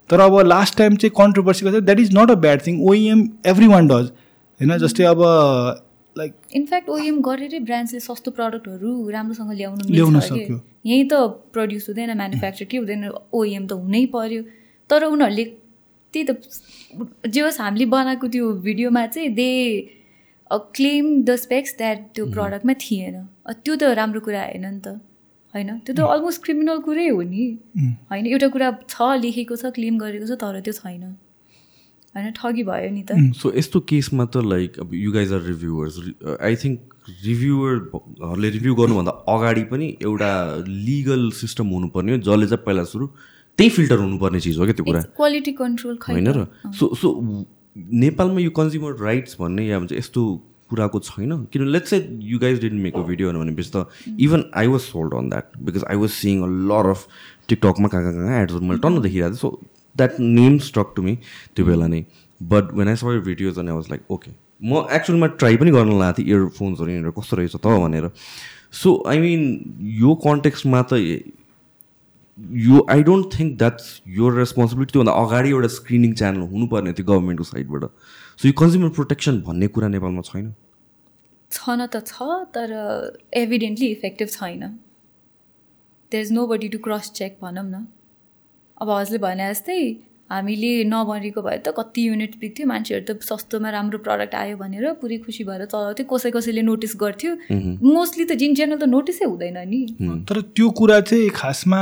तर 0.09 0.19
अब 0.19 0.39
लास्ट 0.45 0.77
टाइम 0.77 0.95
चाहिँ 0.95 1.13
कन्ट्रोभर्सी 1.17 1.65
गर्छ। 1.65 1.83
That 1.83 1.99
is 1.99 2.09
not 2.17 2.31
a 2.31 2.35
bad 2.41 2.65
thing 2.67 2.81
OEM 2.89 3.27
every 3.45 3.67
one 3.67 3.87
does 3.87 4.09
होइन 4.59 4.77
जस्तै 4.77 5.03
अब 5.03 5.21
लाइक 6.17 6.33
इनफ्याक्ट 6.53 6.89
ओइएम 6.89 7.21
गरेरै 7.21 7.59
ब्रान्ड्सले 7.59 7.99
सस्तो 7.99 8.31
प्रडक्टहरू 8.31 9.09
राम्रोसँग 9.09 9.51
ल्याउनु 9.51 9.83
ल्याउन 9.89 10.13
मिल्छ 10.13 10.25
सक्यो। 10.25 10.57
कि 10.57 10.89
यहीँ 10.89 11.05
त 11.11 11.13
प्रड्युस 11.53 11.85
हुँदैन 11.89 12.11
म्यानुफ्याक्चर 12.17 12.65
के 12.65 12.77
हुँदैन 12.77 13.03
ओइएम 13.33 13.67
त 13.67 13.71
हुनै 13.73 14.05
पर्यो। 14.15 14.41
तर 14.89 15.03
उनीहरूले 15.03 15.45
त्यही 16.13 16.23
त 16.23 16.31
जे 17.27 17.41
होस् 17.41 17.61
हामीले 17.61 17.85
बनाएको 17.85 18.27
त्यो 18.27 18.45
भिडियोमा 18.67 19.05
चाहिँ 19.07 19.29
they 19.29 19.49
claim 20.51 21.05
the 21.23 21.35
specs 21.35 21.77
that 21.77 21.97
त्यो 22.15 22.25
प्रडक्टमा 22.31 22.73
थिएन। 22.73 23.15
अ, 23.45 23.51
त्यो 23.53 23.75
त 23.75 23.83
राम्रो 23.99 24.19
कुरा 24.21 24.41
होइन 24.45 24.65
नि 24.65 24.79
त। 24.79 24.87
होइन? 25.53 25.69
त्यो 25.85 25.95
त 25.95 25.99
अलमोस्ट 25.99 26.43
क्रिमिनल 26.43 26.79
कुरै 26.79 27.07
हो 27.09 27.21
नि। 27.21 27.45
होइन? 28.11 28.25
एउटा 28.27 28.47
कुरा 28.47 28.67
छ 28.89 28.95
लेखेको 29.19 29.55
छ 29.55 29.65
क्लेम 29.75 29.97
गरेको 29.97 30.25
छ 30.27 30.37
तर 30.39 30.59
त्यो 30.61 30.73
छैन। 30.73 31.03
होइन 32.15 32.31
ठगी 32.37 32.63
भयो 32.63 32.89
नि 32.91 33.03
त। 33.03 33.35
सो 33.35 33.51
यस्तो 33.57 33.79
केसमा 33.91 34.25
त 34.25 34.43
लाइक 34.45 34.79
अब 34.79 34.93
you 34.95 35.11
guys 35.11 35.33
are 35.33 35.41
reviewers 35.51 35.95
I 36.39 36.55
think 36.63 36.79
रिभ्युवरहरूले 37.25 38.49
review 38.49 38.75
गर्नुभन्दा 38.75 39.11
अगाडि 39.35 39.63
पनि 39.71 39.87
एउटा 40.01 40.31
लिगल 40.67 41.29
सिस्टम 41.41 41.67
हुनुपर्ने 41.75 42.11
हो 42.11 42.17
जसले 42.27 42.47
चाहिँ 42.47 42.63
पहिला 42.65 42.83
सुरु 42.93 43.07
त्यही 43.59 43.69
फिल्टर 43.75 43.97
हुनुपर्ने 43.99 44.39
चिज 44.47 44.57
हो 44.59 44.65
क्या 44.65 44.73
त्यो 44.79 44.85
कुरा। 44.85 45.01
क्वालिटी 45.19 45.51
कन्ट्रोल 45.59 45.97
होइन 46.07 46.27
र? 46.37 46.47
सो 46.79 46.93
सो 47.01 47.07
नेपालमा 47.75 48.39
यो 48.39 48.51
कन्ज्युमर 48.57 48.91
राइट्स 49.03 49.35
भन्ने 49.39 49.67
या 49.67 49.79
भन्छ 49.79 49.93
यस्तो 49.93 50.21
कुराको 50.69 50.99
छैन? 50.99 51.31
किन 51.53 51.67
let's 51.67 51.89
say 51.89 51.97
you 52.31 52.39
guys 52.39 52.59
didn't 52.61 52.81
make 52.83 52.95
a 52.95 53.01
video 53.11 53.31
भनेपछि 53.31 53.71
त 53.75 53.85
even 54.19 54.43
I 54.55 54.67
was 54.67 54.81
sold 54.81 55.13
on 55.13 55.29
that 55.29 55.57
because 55.61 55.83
I 55.91 55.95
was 56.03 56.09
seeing 56.09 56.41
a 56.43 56.49
lot 56.71 56.89
of 56.89 57.07
टिकटकमा 57.49 57.87
कहाँ 57.87 58.03
कहाँ 58.03 58.13
कहाँ 58.25 58.41
एड्सहरू 58.41 58.65
मैले 58.65 58.79
टन्न 58.81 59.01
देखिरहेको 59.01 59.29
थिएँ 59.29 59.41
so 59.41 59.49
that 59.97 60.19
name 60.19 60.57
stuck 60.69 60.93
to 60.95 61.01
me 61.03 61.17
त्यो 61.55 61.65
बेला 61.65 61.87
नै. 61.87 62.01
But 62.41 62.73
when 62.73 62.87
I 62.87 62.95
saw 62.95 63.03
videos 63.29 63.59
अनि 63.59 63.69
आई 63.69 63.75
वाज 63.75 63.89
लाइक 63.91 64.11
ओके 64.11 64.31
म 64.63 64.85
एक्चुअलमा 64.97 65.27
ट्राई 65.39 65.57
पनि 65.57 65.71
गर्न 65.71 65.97
लागेको 65.99 66.17
थिएँ 66.17 66.27
इयरफोन्सहरू 66.29 66.89
यिनीहरू 66.91 67.11
कस्तो 67.21 67.37
रहेछ 67.37 67.55
त 67.55 67.79
भनेर. 67.85 68.11
सो 68.71 69.03
आई 69.07 69.19
मिन 69.19 69.41
यो 70.01 70.13
कन्टेक्स्टमा 70.25 70.81
त 70.91 70.93
यो 72.67 72.85
आई 72.89 73.03
डोन्ट 73.07 73.25
थिङ्क 73.33 73.57
द्याट्स 73.57 73.85
यो 74.15 74.29
रेस्पोन्सिबिलिटी 74.37 74.91
त्योभन्दा 74.91 75.13
अगाडि 75.23 75.49
एउटा 75.49 75.67
स्क्रिनिङ 75.75 76.13
च्यानल 76.21 76.41
हुनुपर्ने 76.53 76.93
थियो 76.93 77.05
गभर्मेन्टको 77.07 77.45
साइडबाट 77.49 77.83
सो 78.39 78.47
यो 78.47 78.53
कन्ज्युमर 78.61 78.89
प्रोटेक्सन 78.97 79.39
भन्ने 79.41 79.67
कुरा 79.75 79.87
नेपालमा 79.95 80.21
छैन? 80.29 80.53
छन 81.51 81.85
त 81.85 82.03
छ 82.07 82.15
तर 82.55 82.69
एभिडेन्टली 83.43 83.87
इफेक्टिभ 83.91 84.27
छैन. 84.29 84.61
There 86.11 86.23
is 86.23 86.31
nobody 86.47 86.67
to 86.69 86.79
cross 86.87 87.11
check 87.15 87.37
भनौँ 87.41 87.63
न. 87.63 87.85
अब 88.81 88.89
हजुरले 88.89 89.19
भने 89.23 89.49
जस्तै 89.49 89.79
हामीले 90.31 90.69
नबनेको 90.89 91.41
भए 91.41 91.57
त 91.57 91.73
कति 91.77 92.01
युनिट 92.07 92.33
बिक्थ्यो 92.41 92.67
मान्छेहरू 92.67 93.05
त 93.05 93.25
सस्तोमा 93.25 93.69
राम्रो 93.75 93.97
प्रडक्ट 94.05 94.35
आयो 94.35 94.55
भनेर 94.57 94.85
पुरै 95.01 95.17
खुसी 95.25 95.43
भएर 95.49 95.65
चलाउँथ्यो 95.65 96.05
कसै 96.11 96.31
कसैले 96.35 96.61
नोटिस 96.65 96.95
गर्थ्यो। 97.03 97.31
मोस्टली 97.85 98.25
त 98.25 98.37
जिन 98.41 98.53
जेनरल 98.59 98.79
त 98.79 98.89
नोटिसै 98.89 99.25
हुँदैन 99.25 99.59
नि। 99.69 99.81
तर 100.29 100.41
त्यो 100.57 100.69
कुरा 100.79 100.99
चाहिँ 101.09 101.29
खासमा 101.35 101.81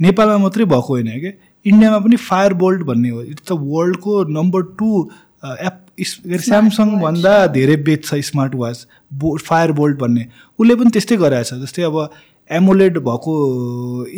नेपालमा 0.00 0.38
मात्रै 0.44 0.64
भएको 0.64 0.92
होइन 0.94 1.10
क्या? 1.20 1.32
इन्डियामा 1.64 1.98
पनि 2.06 2.16
फायर 2.22 2.52
बोल्ट 2.62 2.82
भन्ने 2.86 3.10
हो। 3.10 3.22
इट्स 3.34 3.48
द 3.50 3.58
वर्ल्डको 3.66 4.22
नम्बर 4.38 4.62
टू 4.78 4.90
एप 5.44 5.76
स्यामसङ 6.46 6.88
भन्दा 7.00 7.34
धेरै 7.52 7.76
बेच्छ 7.82 8.14
स्मार्ट 8.30 8.54
वाच 8.62 8.86
बो 9.20 9.36
फायर 9.42 9.72
बोल्ट 9.80 9.98
भन्ने। 9.98 10.24
उसले 10.58 10.74
पनि 10.76 10.90
त्यस्तै 10.96 11.16
गराएछ 11.18 11.54
जस्तै 11.64 11.82
अब 11.82 11.96
एमोलेड 12.50 12.98
भएको 12.98 13.34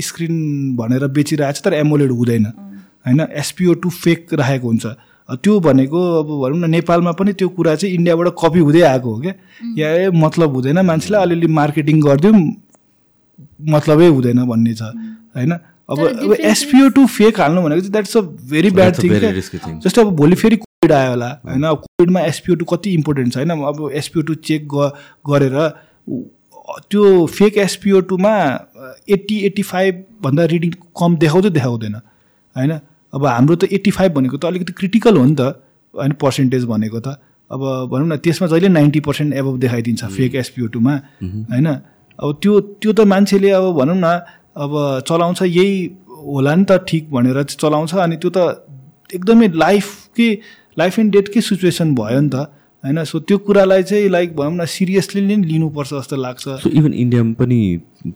स्क्रिन 0.01 0.77
भनेर 0.77 1.07
बेचिरहेछ 1.07 1.61
तर 1.65 1.75
एमोलेड 1.75 2.11
हुँदैन। 2.11 2.45
होइन? 2.45 3.21
एसपिओ 3.21 3.75
टू 3.75 3.91
फेक 3.91 4.35
राखेको 4.35 4.69
हुन्छ। 4.69 4.87
त्यो 5.29 5.61
भनेको 5.61 6.01
अब 6.19 6.29
भनौँ 6.43 6.59
न 6.59 6.71
नेपालमा 6.71 7.13
पनि 7.13 7.33
त्यो 7.33 7.49
कुरा 7.49 7.75
चाहिँ 7.75 7.95
इन्डियाबाट 7.95 8.29
कपी 8.43 8.59
हुँदै 8.59 8.81
आएको 8.81 9.15
हो 9.15 9.21
क्या। 9.21 9.35
या 9.79 9.89
ए 9.95 10.11
मतलब 10.11 10.55
हुँदैन। 10.55 10.81
मान्छेलाई 10.81 11.23
अलिअलि 11.23 11.47
मार्केटिङ 11.47 12.01
गरिदिउँ 12.01 12.37
मतलबै 13.71 14.09
हुँदैन 14.09 14.45
भन्ने 14.47 14.75
छ। 14.75 14.83
होइन? 15.37 15.53
अब 15.89 15.99
अब 15.99 16.33
एसपिओ 16.41 16.89
टू 16.89 17.07
फेक 17.07 17.41
हाल्नु 17.41 17.63
भनेको 17.63 17.81
चाहिँ 17.81 17.93
that's 17.93 18.17
a 18.17 18.21
very 18.21 18.71
bad 18.71 18.95
That's 18.95 19.55
a 19.55 19.67
thing. 19.67 19.79
जस्तो 19.81 20.05
अब 20.05 20.17
भोलि 20.17 20.35
फेरि 20.35 20.57
कोभिड 20.57 20.93
आयो 20.93 21.11
होला। 21.11 21.29
होइन? 21.45 21.63
अब 21.63 21.77
कोभिडमा 21.77 22.21
एसपिओ 22.21 22.55
टू 22.55 22.65
कति 22.65 22.91
इम्पोर्टेन्ट 22.91 23.33
छ? 23.33 23.37
होइन? 23.37 23.51
अब 23.51 23.91
एसपिओ 23.95 24.23
टू 24.23 24.35
चेक 24.35 24.69
गरेर 25.31 25.57
त्यो 26.91 27.27
फेक 27.27 27.59
एसपिओ 27.59 28.01
टूमा 28.09 28.35
एट्टी 29.09 29.37
एट्टी 29.47 29.63
फाइभभन्दा 29.63 30.45
रिडिङ 30.45 30.71
कम 31.01 31.17
देखाउँदै 31.17 31.51
देखाउँदैन 31.51 31.95
होइन? 31.95 32.73
अब 33.13 33.27
हाम्रो 33.27 33.57
त 33.57 33.73
एट्टी 33.73 33.91
फाइभ 33.91 34.13
भनेको 34.15 34.37
त 34.37 34.45
अलिकति 34.45 34.73
क्रिटिकल 34.73 35.17
हो 35.17 35.25
नि 35.25 35.35
त 35.35 35.41
होइन? 35.95 36.13
पर्सेन्टेज 36.21 36.65
भनेको 36.65 37.01
त। 37.01 37.17
अब 37.51 37.61
भनौँ 37.93 38.07
न 38.09 38.17
त्यसमा 38.21 38.49
जहिले 38.49 38.69
नाइन्टी 38.69 39.01
पर्सेन्ट 39.01 39.35
एबभ 39.35 39.59
देखाइदिन्छ 39.59 40.05
फेक 40.17 40.35
एसपिओ 40.35 40.67
टूमा 40.69 40.95
होइन? 41.23 41.67
अब 42.19 42.39
त्यो 42.43 42.61
त्यो 42.61 42.93
त 42.93 43.01
मान्छेले 43.09 43.51
अब 43.51 43.73
भनौँ 43.79 43.97
न 43.97 44.07
अब 44.59 44.73
चलाउँछ 45.09 45.43
यही 45.43 45.75
होला 46.27 46.55
नि 46.55 46.65
त 46.65 46.85
ठिक 46.85 47.11
भनेर 47.11 47.43
चलाउँछ 47.43 47.95
अनि 47.97 48.17
त्यो 48.17 48.31
त 48.37 48.39
एकदमै 49.15 49.49
लाइफकै 49.55 50.31
लाइफ 50.79 50.99
एन्ड 50.99 51.13
डेथकै 51.13 51.41
सिचुएसन 51.41 51.95
भयो 51.95 52.21
नि 52.21 52.31
त। 52.35 52.37
होइन? 52.85 53.05
सो 53.05 53.19
त्यो 53.21 53.39
कुरालाई 53.47 53.83
चाहिँ 53.83 54.09
लाइक 54.09 54.35
भनौँ 54.37 54.57
न 54.57 54.65
सिरियसली 54.73 55.21
नै 55.27 55.37
लिनुपर्छ 55.45 55.93
जस्तो 55.95 56.17
लाग्छ। 56.17 56.43
सो 56.63 56.71
इभन 56.71 56.93
इन्डियामा 56.95 57.33
पनि 57.39 57.59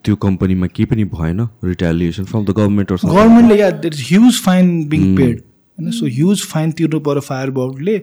त्यो 0.04 0.16
कम्पनीमा 0.24 0.66
केही 0.66 0.86
पनि 0.86 1.04
भएन 1.14 1.40
रिटालिएसन 1.64 2.24
फ्रम 2.24 2.44
द 2.44 2.50
गभर्मेन्ट 2.50 2.92
गभर्मेन्टले 3.04 3.60
या 3.60 3.70
there 3.70 3.94
is 3.94 4.02
huge 4.08 4.40
fine 4.44 4.84
being 4.88 5.14
paid 5.16 5.36
होइन? 5.38 5.90
सो 5.90 6.06
ह्युज 6.08 6.46
फाइन 6.46 6.72
तिर्नु 6.72 7.00
पऱ्यो 7.00 7.20
फायर 7.28 7.50
बोर्डले 7.58 7.96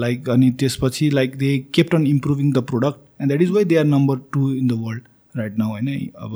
लाइक 0.00 0.28
अनि 0.30 0.50
त्यसपछि 0.60 1.10
like 1.10 1.36
they 1.38 1.56
kept 1.74 1.94
on 1.94 2.06
improving 2.06 2.52
the 2.52 2.58
product 2.70 2.98
and 3.20 3.30
that 3.30 3.42
is 3.42 3.50
why 3.50 3.64
they 3.64 3.76
are 3.76 3.84
number 3.86 4.18
two 4.32 4.52
in 4.52 4.66
the 4.68 4.72
world 4.78 5.02
right 5.34 5.58
now 5.58 5.70
होइन? 5.70 5.88
अब 6.16 6.32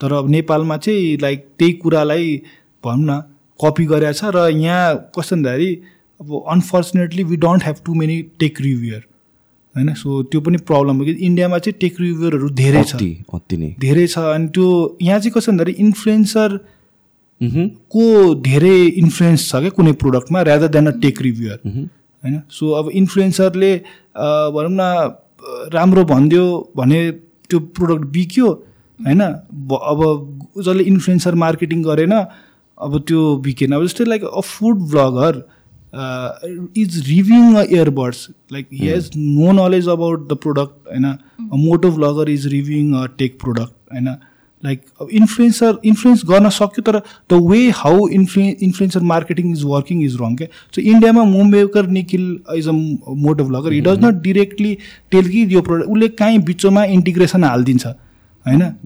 तर 0.00 0.12
अब 0.12 0.28
नेपालमा 0.30 0.76
चाहिँ 0.76 1.16
लाइक 1.22 1.46
त्यही 1.58 1.72
कुरालाई 1.84 2.36
भनौँ 2.84 3.04
न 3.06 3.20
कपी 3.60 3.84
गरेको 3.86 4.12
छ 4.12 4.34
र 4.34 4.48
यहाँ 4.56 5.10
कस्तो 5.16 5.36
भन्दाखेरि 5.36 5.70
अब 6.20 6.44
unfortunately 6.52 7.22
we 7.24 7.36
don't 7.38 7.62
have 7.64 7.76
too 7.86 7.94
many 7.94 8.22
tech 8.38 8.60
reviewer 8.60 9.02
होइन? 9.74 9.92
सो 9.94 10.22
त्यो 10.22 10.40
पनि 10.40 10.56
प्रब्लम 10.68 10.96
हो 10.98 11.04
कि 11.04 11.12
इन्डियामा 11.12 11.58
चाहिँ 11.58 11.78
टेक 11.80 12.00
रिभ्युरहरू 12.00 12.48
धेरै 12.60 12.82
छ। 12.82 12.94
अति 12.94 13.10
अति 13.34 13.56
नै। 13.56 13.74
धेरै 13.80 14.06
छ। 14.06 14.18
अनि 14.18 14.48
त्यो 14.54 14.66
यहाँ 15.02 15.18
चाहिँ 15.20 15.32
कस्तो 15.32 15.52
भन्दाखेरि 15.52 15.76
इन्फ्लुएन्सर 15.84 16.58
को 17.94 18.34
धेरै 18.44 18.76
इन्फ्लुएन्स 18.98 19.48
छ 19.50 19.60
क्या 19.62 19.70
कुनै 19.76 19.92
प्रोडक्टमा 20.02 20.42
rather 20.48 20.68
than 20.76 20.86
a 20.86 20.94
tech 21.00 21.22
reviewer 21.22 21.58
होइन? 21.66 22.40
सो 22.50 22.70
अब 22.78 22.90
इन्फ्लुएन्सरले 23.00 23.72
भनौँ 24.56 24.72
न 24.72 24.82
राम्रो 25.72 26.04
भनिदियो 26.04 26.46
भने 26.76 27.00
त्यो 27.50 27.58
प्रोडक्ट 27.78 28.04
बिक्यो 28.16 28.48
होइन? 29.00 29.20
अब 29.22 30.00
जसले 30.58 30.82
इन्फ्लुएन्सर 30.84 31.34
मार्केटिङ 31.44 31.82
गरेन 31.84 32.12
अब 32.12 32.98
त्यो 33.06 33.20
बिकेन। 33.46 33.72
अब 33.72 33.86
जस्तै 33.86 34.04
like 34.04 34.24
a 34.24 34.40
food 34.42 34.82
blogger 34.90 35.42
is 35.94 37.02
reviewing 37.08 37.54
a 37.54 37.62
earbuds 37.64 38.28
like 38.52 38.68
he 38.72 38.88
has 38.88 39.10
no 39.16 39.52
knowledge 39.58 39.88
about 39.88 40.28
the 40.28 40.36
product 40.38 40.88
होइन 40.88 41.04
a 41.04 41.56
moto 41.56 41.90
blogger 41.90 42.30
is 42.30 42.46
reviewing 42.46 42.92
a 42.94 43.06
tech 43.18 43.38
product 43.40 43.92
होइन 43.92 44.16
लाइक 44.62 44.80
अब 45.00 45.08
इन्फ्लुएन्सर 45.12 45.78
इन्फ्लुएन्स 45.84 46.22
गर्न 46.26 46.48
सक्यो 46.50 46.82
तर 46.82 46.98
the 47.30 47.40
way 47.42 47.58
how 47.76 48.08
influ 48.10 48.44
influencer 48.62 49.00
marketing 49.10 49.52
is 49.52 49.62
working 49.64 50.02
is 50.04 50.16
wrong 50.20 50.34
क्या 50.36 50.48
so 50.74 50.82
इन्डियामा 50.82 51.24
मोमेकर 51.26 51.86
Nikhil 51.90 52.26
is 52.56 52.68
a 52.68 52.72
moto 52.72 53.44
blogger 53.44 53.72
he 53.72 53.80
does 53.80 54.04
not 54.04 54.22
directly 54.22 54.76
tell 55.12 55.28
कि 55.28 55.46
यो 55.50 55.60
product 55.60 55.90
उसले 55.90 56.08
काहीँ 56.16 56.38
बिचमा 56.44 56.84
इन्टिग्रेसन 56.96 57.44
हालिदिन्छ 57.44 57.86
होइन? 58.46 58.62
होइन। 58.62 58.76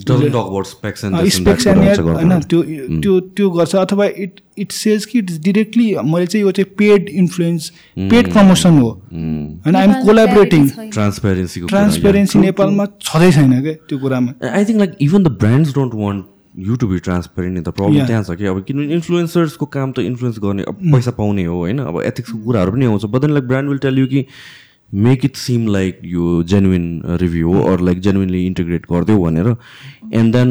त्यो 2.41 2.63
त्यो 3.03 3.21
त्यो 3.37 3.51
गर्छ। 3.51 3.75
अथवा 3.77 4.07
इट 4.07 4.41
इट 4.59 4.73
सेज 4.73 5.05
कि 5.05 5.19
इट्स 5.19 5.39
डिरेक्टली 5.41 5.95
मैले 6.05 6.27
चाहिँ 6.27 6.47
यो 6.47 6.53
चाहिँ 6.53 6.75
पेड 6.79 7.09
इन्फ्लुएन्स 7.09 7.71
पेड 7.99 8.33
प्रमोसन 8.33 8.79
हो। 8.79 8.89
होइन 8.89 9.77
आइएम 9.77 9.91
नेपालमा 9.91 10.03
कोलाबरेटिङ। 10.03 10.69
ट्रान्सपेरेन्सीको 10.69 11.67
ट्रान्सपेरेन्सी 11.67 12.39
नेपालमा 12.39 12.87
छँदै 13.01 13.33
छैन 13.33 13.63
क्या 13.63 13.73
त्यो 13.89 13.99
कुरामा? 13.99 14.33
I 14.43 14.65
think 14.65 14.79
like 14.79 14.97
even 15.01 15.23
the 15.23 15.29
brands 15.43 15.75
don't 15.75 15.95
want 15.95 16.25
you 16.59 16.77
to 16.77 16.87
be 16.87 16.99
transparent 16.99 17.59
the 17.59 17.69
problem 17.69 17.97
Yeah. 17.97 18.07
त्यहाँ 18.07 18.25
छ 18.25 18.31
कि। 18.39 18.47
अब 18.47 18.65
किनभने 18.67 18.95
इन्फ्लुएन्सर्सको 18.95 19.67
काम 19.67 19.93
त 19.93 19.99
इन्फ्लुएन्स 19.99 20.39
गर्ने 20.39 20.63
अब 20.69 20.75
पैसा 20.93 21.11
पाउने 21.11 21.45
हो 21.45 21.59
होइन। 21.59 21.79
अब 21.79 22.03
एथिक्सको 22.03 22.39
कुराहरू 22.39 22.73
पनि 22.73 22.87
आउँछ। 22.87 23.05
But 23.05 23.21
then 23.21 23.31
like 23.31 23.49
brand 23.49 23.69
will 23.69 23.79
tell 23.79 23.99
you 23.99 24.07
कि 24.07 24.27
मेक 24.93 25.25
इट 25.25 25.37
सिम 25.37 25.67
लाइक 25.73 26.01
यो 26.05 26.43
जेन्युन 26.53 27.03
रिभ्यू 27.21 27.53
हो 27.53 27.63
अर 27.73 27.81
लाइक 27.81 28.01
जेन्युनली 28.01 28.47
इन्टिग्रेट 28.47 28.87
गरिदियो 28.91 29.19
भनेर. 29.23 29.55
एन्ड 30.13 30.33
देन 30.37 30.51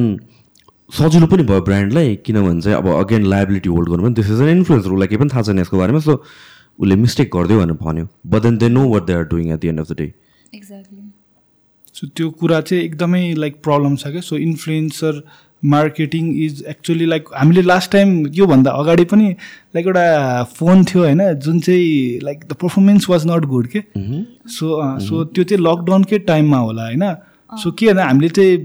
सजिलो 0.89 1.27
पनि 1.27 1.43
भयो 1.49 1.61
ब्रान्डलाई 1.67 2.15
किनभने 2.25 2.61
चाहिँ 2.61 2.77
अब 2.77 2.87
अगेन 2.93 3.25
लाइबिलिटी 3.33 3.69
होल्ड 3.69 3.89
गर्नु 3.89 4.03
पनि 4.03 4.13
दिस 4.15 4.31
इज 4.31 4.41
एन 4.41 4.49
इन्फ्लुएन्सर 4.57 4.91
उसलाई 4.91 5.07
केही 5.07 5.19
पनि 5.19 5.29
थाहा 5.33 5.41
छैन 5.43 5.59
यसको 5.59 5.77
बारेमा 5.77 5.99
सो 5.99 6.15
उसले 6.79 6.95
मिस्टेक 6.95 7.29
गरिदियो 7.35 7.59
भनेर 7.59 7.77
भन्यो. 7.83 8.07
But 8.27 8.41
then 8.41 8.57
they 8.57 8.69
know 8.69 8.87
what 8.89 9.05
they 9.05 9.13
are 9.13 9.23
doing 9.31 9.51
at 9.53 9.59
the 9.61 9.65
end 9.65 9.79
of 9.79 9.91
the 9.91 9.97
day 9.97 10.13
exactly 10.55 11.01
so 11.95 12.07
त्यो 12.07 12.29
कुरा 12.41 12.59
चाहिँ 12.61 12.83
एकदमै 12.83 13.23
लाइक 13.37 13.61
प्रब्लम 13.63 13.95
छ 13.95 14.07
क्या? 14.07 14.21
So 14.21 14.37
influencer 14.37 15.23
marketing 15.63 16.33
is 16.43 16.63
actually 16.69 17.05
like 17.05 17.29
हामीले 17.35 17.61
लास्ट 17.61 17.91
टाइम 17.91 18.25
योभन्दा 18.35 18.71
अगाडि 18.81 19.03
पनि 19.05 19.29
लाइक 19.75 19.87
एउटा 19.87 20.43
फोन 20.57 20.83
थियो 20.83 21.03
होइन 21.03 21.21
जुन 21.35 21.59
चाहिँ 21.59 22.19
like 22.23 22.39
the 22.45 22.53
performance 22.61 23.09
was 23.09 23.27
not 23.27 23.45
good 23.45 23.67
के? 23.67 23.83
सो 24.47 24.99
सो 25.07 25.23
त्यो 25.25 25.43
चाहिँ 25.43 25.63
लकडाउनकै 25.63 26.19
टाइममा 26.31 26.57
होला 26.57 26.85
होइन। 26.85 27.13
सो 27.51 27.71
के 27.71 27.87
भन्दा 27.87 28.03
हामीले 28.05 28.29
चाहिँ 28.29 28.57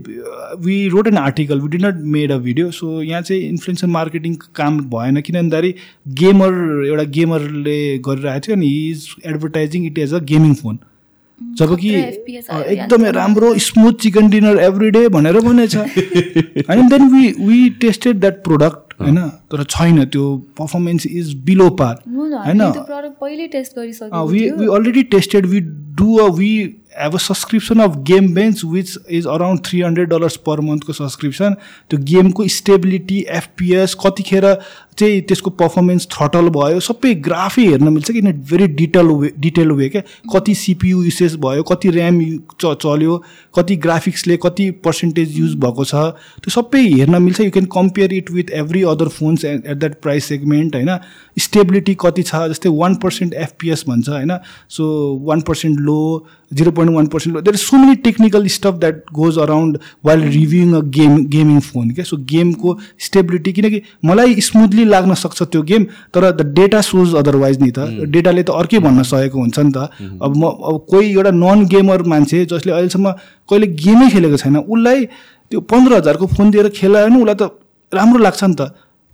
we 0.64 0.76
wrote 0.88 1.06
an 1.08 1.16
article 1.18 1.60
we 1.60 1.68
did 1.68 1.78
not 1.84 1.94
made 2.16 2.32
a 2.32 2.36
video 2.38 2.70
so 2.70 3.02
यहाँ 3.02 3.22
चाहिँ 3.22 3.42
इन्फ्लुएन्सर 3.42 3.86
मार्केटिङ 3.86 4.34
काम 4.54 4.78
भएन 4.90 5.20
किन 5.20 5.36
भन्दाखेरि 5.36 5.74
गेमर 6.20 6.52
एउटा 6.86 7.02
गेमरले 7.16 7.78
गरिरहेको 8.08 8.46
थियो 8.46 8.56
अनि 8.56 8.68
he 8.68 8.90
is 8.90 9.08
advertising 9.26 9.86
it 9.86 9.98
as 9.98 10.14
a 10.14 10.18
gaming 10.32 10.54
phone 10.54 10.78
जब 11.40 11.74
कि 11.76 11.90
खतरा 11.90 12.10
FPS 12.10 12.48
अ, 12.50 12.54
आयो 12.54 12.64
एकदमै 12.72 13.10
राम्रो 13.12 13.54
smooth 13.60 13.92
chicken 14.02 14.28
dinner 14.30 14.58
every 14.60 14.90
day 14.90 15.08
भनेर 15.16 15.40
भनेछ। 15.40 15.76
होइन 15.76 16.88
then 16.88 17.08
we 17.14 17.28
we 17.40 17.68
tested 17.80 18.20
that 18.20 18.42
product 18.44 19.00
होइन? 19.00 19.18
तर 19.52 19.62
छैन 19.70 20.04
त्यो 20.04 20.36
पर्फर्मेन्स 20.58 21.06
इज 21.06 21.34
बिलो 21.44 21.68
पार 21.82 21.94
होइन? 22.06 22.58
त्यो 22.58 22.82
प्रडक्ट 22.82 23.18
पहिले 23.20 23.46
टेस्ट 23.48 23.78
गरिसकेको 23.78 24.26
वी 24.26 24.40
थियो। 24.40 24.56
We 24.56 24.66
already 24.76 25.02
tested 25.14 25.46
we 25.46 25.60
do 26.00 26.16
uh 26.18 26.28
we 26.38 26.50
have 27.00 27.14
a 27.14 27.18
subscription 27.18 27.80
of 27.80 27.96
game 28.10 28.32
bench 28.34 28.60
which 28.64 28.96
is 29.18 29.26
around 29.26 29.60
three 29.64 29.80
hundred 29.80 30.08
dollars 30.08 30.36
per 30.46 30.60
मन्थको 30.68 30.92
सब्सक्रिप्सन 30.92 31.54
त्यो 31.90 31.98
गेमको 32.12 32.46
स्टेबिलिटी 32.56 33.18
एफपिएस 33.40 33.94
कतिखेर 34.04 34.44
चाहिँ 34.98 35.20
त्यसको 35.28 35.50
पर्फर्मेन्स 35.60 36.06
थ्रटल 36.12 36.48
भयो 36.50 36.80
सबै 36.80 37.14
ग्राफै 37.26 37.64
हेर्न 37.64 37.88
मिल्छ 37.92 38.10
किन 38.10 38.32
very 38.50 38.66
detail 38.76 39.06
way 39.06 39.32
detail 39.38 39.70
way 39.72 39.88
क्या? 39.88 40.02
कति 40.32 40.54
सिपियु 40.56 41.02
युसेज 41.02 41.36
भयो 41.40 41.62
कति 41.70 41.88
ऱ्याम 41.90 42.20
च 42.60 42.74
चल्यो 42.82 43.16
कति 43.56 43.76
ग्राफिक्सले 43.86 44.36
कति 44.42 44.70
पर्सेन्टेज 44.84 45.38
युज 45.38 45.54
भएको 45.64 45.84
छ 45.84 45.94
त्यो 46.40 46.50
सबै 46.50 46.82
हेर्न 46.86 47.22
मिल्छ। 47.22 47.40
You 47.40 47.50
can 47.50 47.66
compare 47.72 48.12
it 48.14 48.30
with 48.30 48.50
every 48.62 48.82
other 48.94 49.08
phones 49.18 49.44
at 49.44 49.68
that 49.68 50.00
price 50.02 50.24
segment 50.28 50.74
होइन? 50.76 50.96
स्टेबिलिटी 51.38 51.96
कति 52.00 52.22
छ? 52.22 52.48
जस्तै 52.50 52.68
वान 52.78 52.94
पर्सेन्ट 53.04 53.34
एफपिएस 53.44 53.84
भन्छ 53.88 54.08
होइन? 54.08 54.36
So 54.70 54.88
one 55.26 55.40
percent 55.42 55.80
low 55.80 56.00
zero 56.52 56.70
point 56.70 56.94
one 56.94 57.06
percent 57.12 57.36
low 57.36 57.40
there 57.42 57.56
so 57.58 57.76
many 57.76 57.94
technical 58.02 58.46
stuff 58.48 58.74
that 58.80 59.02
goes 59.12 59.38
around 59.38 59.78
while 60.04 60.20
reviewing 60.30 60.72
a 60.74 60.80
game 60.96 61.16
gaming 61.28 61.60
phone 61.60 61.90
क्या 61.90 62.04
so 62.04 62.16
गेमको 62.32 62.78
stability 63.06 63.52
किनकि 63.52 63.82
मलाई 64.04 64.40
स्मुथली 64.40 64.84
लाग्न 64.86 65.14
सक्छ 65.14 65.42
त्यो 65.42 65.62
गेम 65.62 65.84
तर 66.14 66.30
द 66.32 66.46
डेटा 66.54 66.80
सोज 66.80 67.14
अदरवाइज 67.16 67.56
नि 67.62 67.70
त। 67.70 68.08
डेटाले 68.08 68.42
त 68.42 68.50
अर्कै 68.50 68.78
भन्न 68.78 69.02
सकेको 69.02 69.38
हुन्छ 69.38 69.58
नि 69.58 69.72
त। 69.72 69.78
अब 70.22 70.36
म 70.36 70.42
अब 70.70 70.76
कोही 70.90 71.12
एउटा 71.12 71.30
नन 71.34 71.66
गेमर 71.66 72.02
मान्छे 72.12 72.44
जसले 72.46 72.72
अहिलेसम्म 72.72 73.10
कहिले 73.48 73.66
गेमै 73.84 74.10
खेलेको 74.10 74.36
छैन 74.36 74.56
उसलाई 74.58 75.04
त्यो 75.50 75.60
पन्ध्र 75.72 75.96
हजारको 75.96 76.26
फोन 76.34 76.50
दिएर 76.50 76.68
खेलायो 76.74 77.06
भने 77.06 77.22
उसलाई 77.22 77.36
त 77.36 77.50
राम्रो 77.92 78.18
लाग्छ 78.26 78.42
नि 78.44 78.54
त। 78.54 78.62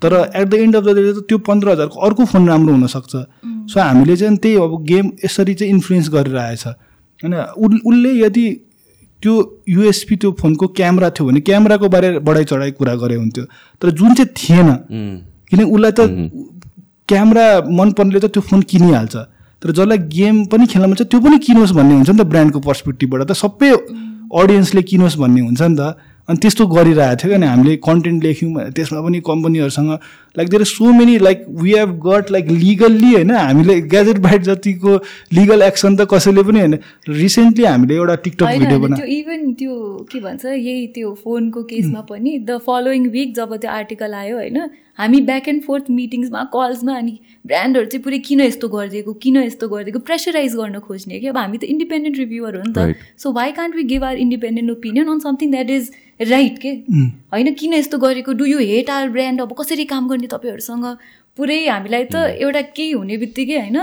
तर 0.03 0.13
at 0.35 0.47
the 0.49 0.55
end 0.55 0.77
of 0.77 0.83
the 0.85 0.91
day 0.97 1.13
त 1.13 1.23
त्यो 1.29 1.39
पन्ध्र 1.47 1.67
हजारको 1.71 2.01
अर्को 2.07 2.25
फोन 2.27 2.49
राम्रो 2.49 2.73
हुनसक्छ 2.73 3.13
सो 3.71 3.81
हामीले 3.81 4.17
चाहिँ 4.17 4.37
त्यही 4.37 4.57
अब 4.59 4.73
गेम 4.85 5.11
यसरी 5.25 5.55
चाहिँ 5.55 5.73
इन्फ्लुएन्स 5.73 6.09
गरिरहेछ 6.11 6.65
होइन 6.67 7.35
उल 7.57 7.73
उसले 7.87 8.11
यदि 8.19 8.47
त्यो 9.23 9.35
युएसपी 9.69 10.17
त्यो 10.17 10.31
फोनको 10.41 10.67
क्यामेरा 10.79 11.11
थियो 11.15 11.27
भने 11.27 11.41
क्यामेराको 11.47 11.89
बारे 11.89 12.09
बढाइ 12.19 12.45
चढाइ 12.45 12.71
कुरा 12.75 12.95
गरे 12.99 13.15
हुन्थ्यो। 13.15 13.45
तर 13.83 13.91
जुन 13.95 14.15
चाहिँ 14.15 14.31
थिएन 14.35 14.69
किन 15.53 15.65
उसलाई 15.65 15.93
त 15.93 16.01
क्यामेरा 17.09 17.47
मनपर्नेले 17.79 18.21
त 18.21 18.33
त्यो 18.33 18.43
फोन 18.49 18.63
किनिहाल्छ। 18.73 19.17
तर 19.63 19.71
जसलाई 19.71 19.99
गेम 20.11 20.45
पनि 20.53 20.67
खेल्न 20.67 20.87
मन 20.91 20.97
छ 20.97 21.07
त्यो 21.07 21.21
पनि 21.21 21.39
किनोस् 21.47 21.77
भन्ने 21.79 21.95
हुन्छ 21.95 22.11
नि 22.11 22.19
त 22.19 22.25
ब्रान्डको 22.33 22.61
पर्सपेक्टिभबाट 22.69 23.21
त 23.23 23.33
सबै 23.41 23.71
अडियन्सले 24.41 24.83
किनोस् 24.91 25.19
भन्ने 25.21 25.41
हुन्छ 25.41 25.63
नि 25.63 25.77
त। 25.77 26.11
अनि 26.29 26.39
त्यस्तो 26.39 26.65
गरिरहेको 26.67 27.19
थियो 27.21 27.35
अनि 27.35 27.47
हामीले 27.47 27.73
कन्टेन्ट 27.85 28.25
लेख्यौँ 28.25 28.71
त्यसमा 28.75 29.01
पनि 29.03 29.21
कम्पनीहरूसँग 29.27 29.91
like 30.39 30.49
there 30.51 30.65
so 30.71 30.93
many 30.99 31.19
like 31.19 31.39
we 31.63 31.73
have 31.75 31.91
got 32.05 32.31
like 32.31 32.51
legally 32.63 33.11
होइन 33.13 33.31
हामीले 33.31 33.75
ग्याजेट 33.95 34.19
बाइट 34.27 34.43
जतिको 34.49 34.95
लिगल 35.35 35.63
एक्सन 35.63 35.97
त 35.97 36.07
कसैले 36.13 36.43
पनि 36.43 36.61
होइन 36.61 36.79
रिसेन्टली 37.09 37.65
हामीले 37.65 37.95
एउटा 37.95 38.15
टिकटक 38.23 38.47
भिडियो 38.47 38.79
होइन, 38.79 38.83
बना 38.83 38.97
त्यो 38.97 39.07
इभन 39.17 39.53
त्यो 39.59 39.75
के 40.13 40.21
भन्छ 40.21 40.45
यही 40.47 40.87
त्यो 40.95 41.13
फोनको 41.25 41.63
केसमा 41.75 42.01
पनि 42.11 42.39
द 42.39 42.59
फलोइङ 42.67 43.09
विक 43.11 43.35
जब 43.37 43.57
त्यो 43.57 43.71
आर्टिकल 43.73 44.15
आयो 44.15 44.37
होइन 44.37 44.59
हामी 44.99 45.21
ब्याक 45.21 45.49
एन्ड 45.49 45.63
फोर्थ 45.63 45.85
मिटिङ्समा 45.91 46.43
कल्समा 46.53 46.95
अनि 46.97 47.19
ब्रान्डहरू 47.47 47.87
चाहिँ 47.87 48.03
पुरै 48.05 48.19
किन 48.29 48.41
यस्तो 48.41 48.69
गरिदिएको 48.69 49.13
किन 49.23 49.37
यस्तो 49.37 49.69
गरिदिएको 49.69 49.99
प्रेसराइज 50.09 50.55
गर्न 50.57 50.79
खोज्ने 50.79 51.21
कि 51.21 51.27
अब 51.27 51.37
हामी 51.37 51.59
त 51.59 51.65
इन्डिपेन्डेन्ट 51.65 52.19
रिभ्युवर 52.19 52.57
हो 52.57 52.63
नि. 52.63 52.73
त। 52.73 52.95
So 53.19 53.33
why 53.33 53.53
can't 53.53 53.77
we 53.77 53.85
give 53.93 54.05
our 54.05 54.17
independent 54.19 54.71
opinion 54.71 55.07
on 55.09 55.19
something 55.19 55.51
that 55.51 55.71
is 55.71 55.91
right 56.31 56.59
के 56.59 56.71
होइन 57.33 57.53
किन 57.55 57.75
यस्तो 57.75 57.99
गरेको? 57.99 58.33
Do 58.33 58.45
you 58.45 58.59
hate 58.59 58.91
our 58.91 59.09
brand 59.09 59.41
अब 59.41 59.55
कसरी 59.61 59.85
काम 59.95 60.09
गर्ने 60.09 60.27
तपाईँहरूसँग? 60.29 60.85
पुरै 61.37 61.59
हामीलाई 61.67 62.05
त 62.05 62.29
एउटा 62.45 62.63
केही 62.77 62.91
हुने 62.93 63.17
बित्तिकै 63.17 63.59
होइन 63.59 63.81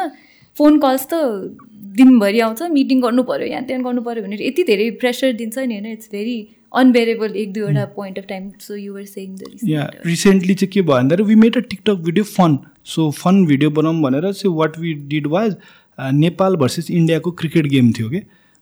फोन 0.58 0.80
कल्स 0.80 1.08
त 1.10 1.58
दिनभरि 1.98 2.40
आउँछ 2.40 2.62
मिटिङ 2.72 3.02
गर्नु 3.02 3.24
पऱ्यो 3.26 3.48
यहाँ 3.48 3.64
त्यहाँ 3.66 3.84
गर्नु 3.84 4.02
पऱ्यो 4.02 4.24
भनेर 4.24 4.42
यति 4.42 4.64
धेरै 4.64 4.90
प्रेसर 5.02 5.34
दिन्छ 5.42 5.58
नि 5.58 5.74
होइन? 5.74 5.86
इट्स 5.98 6.10
भेरी 6.12 6.38
अनबेरेबल 6.72 7.36
एक 7.36 7.54
दुईवटा 7.54 7.86
point 7.96 8.20
of 8.20 8.26
time 8.30 8.50
so 8.62 8.76
you're 8.76 9.06
saying 9.06 9.38
yeah 9.70 9.90
recently 10.06 10.56
चाहिँ 10.56 10.72
के 10.72 10.82
भयो 10.82 10.96
भन्दाखेरि 10.96 11.28
we 11.30 11.36
made 11.36 11.58
a 11.58 11.62
TikTok 11.70 12.04
video 12.06 12.24
fun 12.26 12.58
so 12.96 13.10
fun 13.20 13.46
video 13.46 13.70
बनाऊँ 13.80 14.02
भनेर 14.02 14.32
चाहिँ 14.32 14.56
what 14.58 14.78
we 14.80 14.94
did 15.14 15.28
was 15.28 15.56
Nepal 16.00 16.56
versus 16.56 16.92
इन्डियाको 16.92 17.32
क्रिकेट 17.40 17.68
गेम 17.68 17.92
थियो 17.94 18.10
कि 18.10 18.22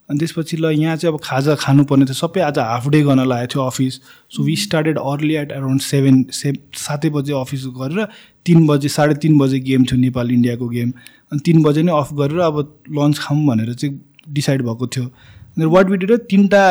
अनि 0.09 0.19
त्यसपछि 0.19 0.57
ल 0.57 0.65
यहाँ 0.71 0.95
चाहिँ 0.95 1.13
अब 1.13 1.19
खाजा 1.23 1.55
खानुपर्ने 1.59 2.05
थियो। 2.05 2.13
सबै 2.13 2.41
आज 2.41 2.59
हाफ 2.59 2.87
डे 2.89 3.01
गर्न 3.03 3.27
लागेको 3.27 3.53
थियो 3.53 3.63
office 3.63 3.93
so 4.35 4.43
we 4.43 4.55
started 4.55 4.97
early 4.97 5.35
at 5.35 5.51
around 5.51 5.81
seven 5.81 6.23
say 6.31 6.53
सातै 6.79 7.09
बजे 7.09 7.33
अफिस 7.39 7.65
गरेर 7.79 8.07
तिन 8.45 8.67
बजे 8.67 8.89
साढे 8.89 9.15
तिन 9.23 9.37
बजे 9.37 9.59
गेम 9.67 9.83
थियो 9.83 9.99
नेपाल 9.99 10.31
इन्डियाको 10.31 10.67
गेम 10.69 10.93
अनि 11.31 11.39
तिन 11.45 11.63
बजे 11.63 11.83
नै 11.83 11.91
अफ 11.97 12.13
गरेर 12.21 12.39
अब 12.39 12.59
लन्च 12.99 13.19
खाऊँ 13.19 13.45
भनेर 13.47 13.73
चाहिँ 13.73 13.99
डिसाइड 14.39 14.61
भएको 14.63 14.87
थियो। 14.87 15.11
अनि 15.57 15.65
वाट 15.75 15.89
वी 15.89 15.97
डिड 15.97 16.11
तिनवटा 16.29 16.63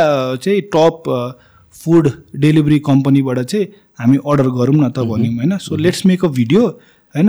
चाहिँ 0.43 0.61
टप 0.75 1.13
फुड 1.77 2.11
डेलिभरी 2.41 2.79
कम्पनीबाट 2.87 3.39
चाहिँ 3.41 3.67
हामी 3.99 4.17
अर्डर 4.25 4.49
गरौँ 4.59 4.75
न 4.77 4.91
त 4.91 4.99
भन्यौँ 5.09 5.35
होइन? 5.37 5.57
So 5.59 5.77
let's 5.77 6.07
make 6.07 6.25
a 6.25 6.29
video 6.37 6.63
होइन? 7.15 7.29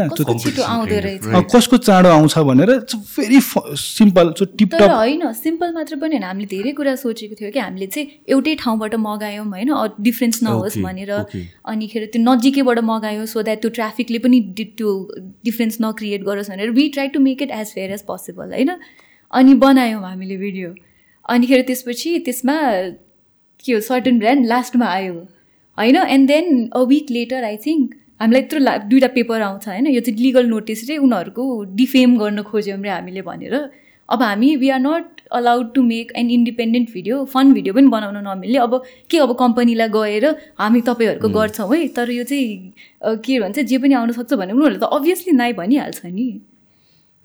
कसको 1.52 1.78
चाँडो 1.78 2.10
आउँछ 2.10 2.38
भनेर 2.48 2.72
भेरी 2.94 3.40
सिम्पल 3.80 4.32
सो 4.38 4.46
तर 4.46 4.56
टिपटप 4.58 4.92
होइन 4.92 5.32
सिम्पल 5.34 5.74
मात्र 5.74 5.96
पनि 5.96 6.16
होइन 6.16 6.24
हामीले 6.24 6.48
धेरै 6.48 6.72
कुरा 6.80 6.96
सोचेको 6.96 7.36
थियो 7.40 7.52
कि 7.52 7.60
हामीले 7.60 7.88
चाहिँ 7.88 8.08
एउटै 8.30 8.56
ठाउँबाट 8.64 8.96
मगायौँ 8.96 9.46
होइन? 9.46 9.72
डिफ्रेन्स 10.02 10.44
नहोस् 10.44 10.78
भनेर. 10.84 11.12
अनिखेर 11.66 12.06
त्यो 12.14 12.22
नजिकैबाट 12.24 12.80
मगायो 12.84 13.26
सो 13.26 13.42
द्याट 13.44 13.62
त्यो 13.62 13.72
ट्राफिकले 13.80 14.20
पनि 14.20 14.42
त्यो 14.58 14.90
डिफ्रेन्स 15.46 15.78
नक्रिएट 15.82 16.24
गरोस् 16.24 16.50
भनेर। 16.52 16.72
We 16.72 16.90
try 16.90 17.08
to 17.16 17.20
make 17.20 17.42
it 17.42 17.52
as 17.52 17.74
fair 17.76 17.92
as 17.92 18.02
possible 18.08 18.54
होइन? 18.54 18.72
अनि 19.34 19.54
बनायौँ 19.64 20.02
हामीले 20.04 20.38
भिडियो 20.38 20.70
अनिखेर 21.30 21.62
त्यसपछि 21.68 22.18
त्यसमा 22.26 22.58
के 23.66 23.74
हो 23.74 23.80
सर्टन 23.82 24.20
ब्रान्ड 24.20 24.46
लास्टमा 24.48 24.86
आयो। 24.86 25.14
होइन? 25.78 25.96
And 25.96 26.28
then 26.28 26.70
a 26.76 26.84
week 26.92 27.12
later 27.12 27.44
I 27.44 27.58
think 27.66 27.96
हामीलाई 28.22 28.42
यत्रो 28.42 28.60
ला 28.60 28.78
दुइटा 28.92 29.08
पेपर 29.16 29.42
आउँछ 29.42 29.68
होइन? 29.68 29.88
यो 29.88 30.02
चाहिँ 30.02 30.20
लिगल 30.22 30.46
नोटिस 30.48 30.90
रे 30.90 30.98
उनीहरूको 30.98 31.64
डिफेम 31.76 32.18
गर्न 32.20 32.42
खोज्यौँ 32.44 32.82
रे 32.84 32.90
हामीले 32.90 33.22
भनेर। 33.22 33.56
अब 34.10 34.22
हामी 34.24 34.56
we 34.56 34.70
are 34.70 34.80
not 34.80 35.22
allowed 35.36 35.74
to 35.76 35.82
make 35.84 36.12
an 36.16 36.30
independent 36.32 36.92
video 36.94 37.24
fun 37.34 37.54
video 37.54 37.74
पनि 37.74 37.88
बनाउन 37.88 38.18
नमिल्ने। 38.28 38.58
अब 38.58 38.84
के 39.10 39.18
अब 39.20 39.36
कम्पनीलाई 39.40 39.90
गएर 39.90 40.26
हामी 40.60 40.82
तपाईँहरूको 40.82 41.30
गर्छौँ 41.30 41.76
है? 41.76 41.88
तर 41.88 42.12
यो 42.12 42.24
चाहिँ 42.24 43.18
के 43.26 43.40
भन्छ 43.40 43.60
जे 43.60 43.78
पनि 43.78 43.94
आउन 43.94 44.12
सक्छ 44.12 44.34
भने 44.34 44.54
उनीहरूले 44.54 44.80
त 44.80 44.90
अभियसली 44.94 45.34
नाइ 45.36 45.54
भनिहाल्छ 45.54 46.06
नि. 46.06 46.30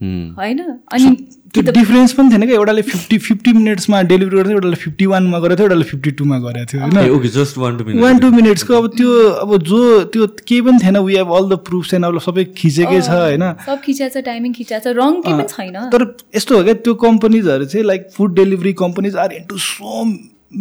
होइन? 0.02 0.58
अनि 0.92 1.16
त्यो 1.54 1.62
डिफ्रेन्स 1.72 2.12
पनि 2.12 2.30
थिएन 2.30 2.44
क्या? 2.46 2.54
एउटाले 2.54 2.82
फिफ्टी 2.82 3.18
फिफ्टी 3.18 3.52
मिनट्समा 3.52 4.00
डेलिभरी 4.10 4.36
गरेको 4.36 4.48
थियो 4.48 4.56
एउटाले 4.56 4.76
फिफ्टी 4.82 5.06
वानमा 5.06 5.38
गरेको 5.38 5.56
थियो 5.56 5.66
एउटाले 5.66 5.84
फिफ्टी 5.90 6.10
टूमा 6.20 6.38
गरेको 6.44 6.66
थियो 6.72 6.80
होइन? 6.82 6.92
To 6.92 8.00
वान 8.02 8.18
टू 8.18 8.30
मिनट्सको 8.32 8.74
अब 8.74 8.86
त्यो 8.96 9.10
अब 9.44 9.56
जो 9.62 9.80
त्यो 10.14 10.26
केही 10.48 10.60
पनि 10.62 10.78
थिएन। 10.84 10.98
We 10.98 11.16
have 11.16 11.32
all 11.38 11.48
the 11.48 11.58
proofs 11.68 11.94
and 11.94 12.04
अब 12.06 12.18
सबै 12.26 12.44
खिचेकै 12.56 13.00
छ 13.00 13.10
होइन? 13.10 13.44
सब 13.66 13.80
खिचाएको 13.84 14.20
छ 14.20 14.24
टाइमिङ 14.26 14.52
खिचाएको 14.52 14.84
छ। 14.84 14.96
रङ 14.96 15.20
केही 15.22 15.34
पनि 15.34 15.46
छैन। 15.54 15.76
तर 15.94 16.02
यस्तो 16.36 16.58
हो 16.58 16.64
क्या 16.64 16.74
त्यो 16.82 16.94
कम्पनीजहरू 17.06 17.64
चाहिँ 17.64 17.86
like 17.86 18.10
food 18.16 18.34
delivery 18.34 18.72
companies 18.82 19.16
are 19.16 19.32
into 19.32 19.58
so 19.68 20.04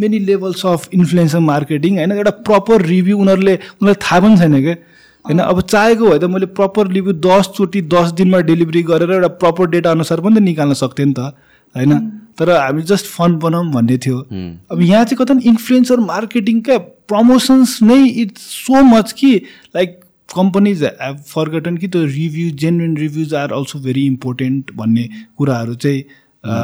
many 0.01 0.19
levels 0.27 0.65
of 0.65 0.89
influencer 0.93 1.39
marketing 1.47 1.97
होइन? 1.97 2.11
एउटा 2.11 2.31
प्रपर 2.47 2.81
रिभ्यू 2.93 3.18
उनीहरूले 3.18 3.55
उनीहरूलाई 3.55 4.01
थाहा 4.05 4.19
पनि 4.27 4.38
छैन 4.38 4.61
क्या। 4.63 4.76
होइन 5.26 5.39
अब 5.39 5.61
चाहेको 5.61 6.10
भए 6.10 6.19
त 6.19 6.23
मैले 6.34 6.45
प्रपर 6.57 6.88
रिभ्यू 6.91 7.14
दसचोटि 7.26 7.81
दस 7.93 8.11
दिनमा 8.19 8.39
डेलिभरी 8.49 8.84
गरेर 8.84 9.11
एउटा 9.11 9.27
प्रपर 9.43 9.69
डेटा 9.69 9.91
अनुसार 9.91 10.22
पनि 10.22 10.35
त 10.35 10.43
निकाल्न 10.43 10.73
सक्थेँ 10.81 11.06
नि 11.06 11.14
त 11.14 11.34
होइन? 11.76 11.99
तर 12.39 12.49
हामी 12.52 12.81
जस्ट 12.89 13.06
फन 13.07 13.35
बनाऊँ 13.39 13.72
भन्ने 13.73 13.98
थियो। 14.06 14.18
अब 14.72 14.81
यहाँ 14.81 15.03
चाहिँ 15.06 15.18
कता 15.18 15.34
इन्फ्लुएन्सर 15.49 15.99
मार्केटिङका 15.99 16.77
प्रमोसन्स 17.11 17.81
नै 17.84 18.03
इट्स 18.23 18.41
सो 18.65 18.81
मच 18.84 19.11
कि 19.19 19.35
लाइक 19.76 19.99
कम्पनीज 20.30 20.84
हेभ 20.84 21.18
फर्गटन 21.27 21.77
कि 21.77 21.88
त्यो 21.88 22.03
review 22.06 22.49
genuine 22.60 22.98
reviews 22.98 23.34
are 23.35 23.53
also 23.53 23.80
very 23.80 24.06
important 24.06 24.72
भन्ने 24.76 25.07
कुराहरू 25.38 25.76
चाहिँ 25.76 26.03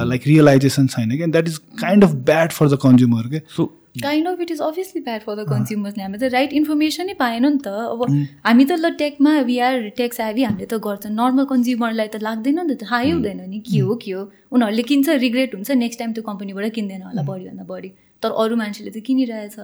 लाइक 0.10 0.28
रियलाइजेसन 0.28 0.88
छैन 0.88 1.16
क्या 1.18 1.28
that 1.28 1.48
is 1.48 1.58
kind 1.82 2.04
of 2.04 2.14
bad 2.30 2.52
for 2.52 2.70
the 2.70 2.80
consumer 2.84 3.28
के 3.34 3.42
So, 3.58 3.68
kind 4.02 4.28
of 4.28 4.42
it 4.42 4.52
is 4.52 4.62
obviously 4.62 5.02
bad 5.08 5.22
for 5.22 5.36
the 5.36 5.46
कन्ज्युमर्सले 5.50 6.04
हामीले 6.04 6.20
त 6.20 6.32
राइट 6.34 6.54
इन्फर्मेसनै 6.60 7.14
पाएन 7.22 7.46
नि 7.46 7.60
त। 7.66 7.68
अब 7.68 8.02
हामी 8.46 8.66
त 8.66 8.72
ल 8.72 8.90
टेकमा 9.02 9.32
वी 9.50 9.58
आर 9.68 9.76
टेक्स 9.98 10.20
एभी 10.28 10.44
हामीले 10.44 10.66
त 10.66 10.80
गर्छ। 10.88 11.14
नर्मल 11.20 11.46
कन्ज्युमरलाई 11.54 12.08
त 12.08 12.24
लाग्दैन 12.28 12.60
नि 12.60 12.76
त। 12.76 12.84
थाहै 12.84 13.12
हुँदैन 13.12 13.42
नि। 13.50 13.60
के 13.70 13.80
हो 13.80 13.96
के 14.04 14.12
हो? 14.12 14.24
उनीहरूले 14.52 14.84
किन्छ 14.90 15.08
रिग्रेट 15.26 15.56
हुन्छ। 15.56 15.70
नेक्स्ट 15.84 16.00
टाइम 16.00 16.12
त्यो 16.14 16.24
कम्पनीबाट 16.30 16.74
किन्दैन 16.80 17.02
होला। 17.10 17.22
बढीभन्दा 17.30 17.64
बढी 17.72 17.90
तर 18.24 18.32
अरू 18.44 18.56
मान्छेले 18.64 18.92
त 18.92 19.00
किनिरहेछ। 19.08 19.56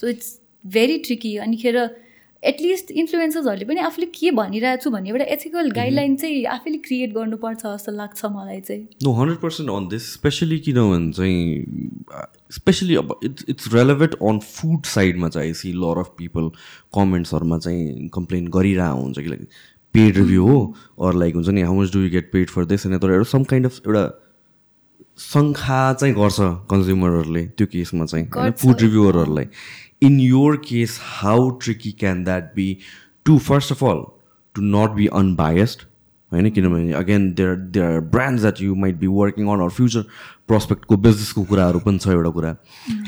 सो 0.00 0.04
इट्स 0.08 0.28
भेरी 0.64 0.98
ट्रिकी 1.06 1.36
अनिखेर 1.46 1.76
एटलिस्ट 2.44 2.90
इन्फ्लुएन्सर्सहरूले 2.90 3.64
पनि 3.64 3.80
आफूले 3.80 4.06
के 4.06 4.30
भनिरहेको 4.30 4.82
छु 4.82 4.90
भन्ने 4.90 5.08
एउटा 5.10 5.24
एथिकल 5.24 5.70
गाइडलाइन 5.70 6.16
चाहिँ 6.16 6.44
आफैले 6.46 6.78
क्रिएट 6.78 7.14
गर्नुपर्छ 7.14 7.62
जस्तो 7.66 7.92
लाग्छ 7.92 8.24
मलाई 8.24 8.60
चाहिँ। 8.60 8.88
No, 9.06 9.14
hundred 9.20 9.40
percent 9.44 9.72
on 9.76 9.88
this, 9.92 10.02
especially 10.02 10.60
किनभने 10.60 11.12
चाहिँ 11.12 11.64
स्पेसली 12.50 12.96
अब 12.96 13.20
it's 13.24 13.44
it's 13.48 13.74
relevant 13.74 14.14
on 14.14 14.38
food 14.38 14.84
साइडमा 14.84 15.28
चाहिँ 15.28 15.52
सी 15.52 15.72
लर 15.72 15.98
अफ 15.98 16.14
पिपल 16.18 16.48
कमेन्ट्सहरूमा 16.94 17.58
चाहिँ 17.58 18.08
कम्प्लेन 18.08 18.48
गरिरहेको 18.48 19.00
हुन्छ 19.00 19.18
कि 19.18 19.28
लाइक 19.28 19.48
पेड 19.94 20.16
रिभ्यू 20.16 20.46
हो 20.46 20.74
अर 21.02 21.14
लाइक 21.14 21.34
हुन्छ 21.34 21.48
नि 21.48 21.62
how 21.62 21.74
much 21.74 21.92
do 21.92 22.00
you 22.00 22.10
get 22.10 22.30
paid 22.32 22.50
for 22.50 22.64
this 22.64 22.86
होइन 22.86 22.98
तर 22.98 23.10
एउटा 23.10 23.22
सम 23.22 23.44
काइन्ड 23.44 23.66
अफ 23.66 23.78
एउटा 23.78 24.27
शङ्खा 25.18 25.80
चाहिँ 25.92 26.14
गर्छ 26.14 26.40
कन्ज्युमरहरूले 26.70 27.44
त्यो 27.58 27.66
केसमा 27.72 28.04
चाहिँ 28.06 28.26
होइन। 28.36 28.52
Food 28.52 28.80
रिभ्युअरहरूलाई 28.82 29.46
in 30.02 30.20
your 30.20 30.56
case 30.64 30.98
how 31.02 31.50
tricky 31.62 31.92
can 32.00 32.24
that 32.24 32.54
be 32.56 32.66
to 33.26 33.38
first 33.50 33.72
of 33.72 33.84
all 33.84 34.02
to 34.54 34.62
not 34.62 34.90
be 34.96 35.06
unbiased 35.20 35.82
होइन? 36.32 36.50
किनभने 36.50 36.92
again 36.92 37.32
there 37.34 37.54
there 37.74 37.84
are 37.84 38.00
brands 38.14 38.42
that 38.42 38.60
you 38.62 38.74
might 38.74 38.96
be 38.98 39.06
working 39.06 39.48
on 39.48 39.60
or 39.60 39.70
future 39.70 40.02
प्रोस्पेक्टको 40.48 40.96
बिजनेसको 40.96 41.42
कुराहरू 41.44 41.78
पनि 41.80 41.98
छ 41.98 42.08
एउटा 42.08 42.30
कुरा। 42.30 42.50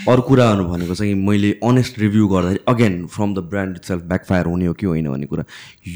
अरू 0.09 0.23
कुराहरू 0.23 0.65
भनेको 0.65 0.95
चाहिँ 0.95 1.15
मैले 1.15 1.51
अनेस्ट 1.65 1.99
रिभ्यू 1.99 2.28
गर्दाखेरि 2.28 2.65
again 2.69 3.07
from 3.07 3.35
the 3.35 3.39
brand 3.51 3.77
itself 3.85 4.03
backfire 4.05 4.47
हुने 4.47 4.66
हो 4.66 4.74
कि 4.74 4.87
होइन 4.87 5.11
भन्ने 5.11 5.27
कुरा। 5.27 5.45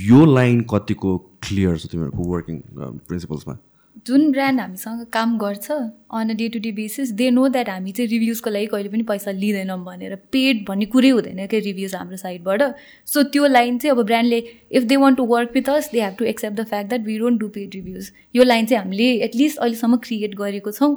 यो 0.06 0.24
लाइन 0.34 0.60
कतिको 0.70 1.16
क्लियर 1.48 1.78
छ 1.78 1.86
तिमीहरूको 1.92 2.32
वर्किङ 2.32 2.60
प्रिन्सिपल्समा 2.78 3.58
जुन 4.06 4.30
ब्रान्ड 4.32 4.60
हामीसँग 4.60 5.04
काम 5.12 5.36
गर्छ 5.38 5.70
on 5.70 6.30
a 6.30 6.34
day 6.34 6.48
to 6.48 6.58
day 6.58 6.70
basis 6.72 7.10
they 7.12 7.30
know 7.30 7.46
that 7.48 7.68
हामी 7.68 7.92
चाहिँ 7.92 8.08
रिभ्युजको 8.10 8.50
लागि 8.50 8.66
कहिले 8.66 8.88
पनि 8.88 9.02
पैसा 9.02 9.30
लिँदैनौँ 9.32 9.78
भनेर 9.84 10.14
पेड 10.32 10.64
भन्ने 10.68 10.86
कुरै 10.94 11.08
हुँदैन 11.08 11.46
क्या 11.46 11.60
रिभ्युज 11.64 11.94
हाम्रो 11.94 12.16
साइडबाट 12.16 12.62
सो 13.08 13.22
त्यो 13.32 13.46
लाइन 13.46 13.78
चाहिँ 13.78 13.96
अब 13.96 14.04
ब्रान्डले 14.06 14.42
if 14.72 14.82
they 14.82 14.96
want 14.96 15.16
to 15.18 15.24
work 15.26 15.50
with 15.54 15.70
us 15.70 15.90
they 15.92 16.00
have 16.02 16.16
to 16.18 16.24
accept 16.24 16.60
the 16.60 16.64
fact 16.66 16.88
that 16.88 17.06
we 17.06 17.18
don't 17.18 17.40
do 17.40 17.48
paid 17.54 17.74
reviews 17.74 18.10
यो 18.36 18.44
लाइन 18.44 18.66
चाहिँ 18.66 18.82
हामीले 18.82 19.10
एटलिस्ट 19.24 19.58
अहिलेसम्म 19.58 19.96
क्रिएट 20.04 20.34
गरेको 20.34 20.72
छौँ। 20.72 20.96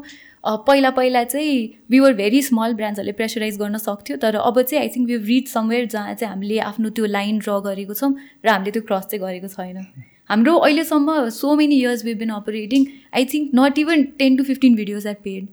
पहिला 0.67 0.89
पहिला 0.89 1.23
चाहिँ 1.23 1.55
वी 1.91 1.99
वर 1.99 2.13
भेरी 2.15 2.41
स्मल 2.41 2.73
ब्रान्ड्सहरूले 2.73 3.11
प्रेसराइज 3.13 3.57
गर्न 3.59 3.77
सक्थ्यो 3.77 4.17
तर 4.17 4.35
अब 4.35 4.61
चाहिँ 4.61 4.81
I 4.81 4.89
think 4.95 5.09
we 5.09 5.17
reach 5.27 5.49
somewhere 5.49 5.85
जहाँ 5.85 6.13
चाहिँ 6.13 6.33
हामीले 6.33 6.59
आफ्नो 6.65 6.89
त्यो 6.89 7.05
लाइन 7.05 7.39
ड्र 7.39 7.59
गरेको 7.65 7.93
छौँ 7.93 8.13
र 8.45 8.49
हामीले 8.49 8.71
त्यो 8.71 8.81
क्रस 8.81 9.07
चाहिँ 9.11 9.23
गरेको 9.23 9.47
छैन। 9.47 9.85
हाम्रो 10.29 10.55
अहिलेसम्म 10.57 11.27
so 11.33 11.55
many 11.55 11.75
years 11.75 12.03
we 12.05 12.13
been 12.15 12.29
operating 12.37 12.85
I 13.15 13.25
think 13.33 13.51
not 13.55 13.77
even 13.79 14.03
ten 14.19 14.35
to 14.37 14.43
fifteen 14.43 14.75
videos 14.75 15.07
at 15.07 15.17
paid 15.23 15.47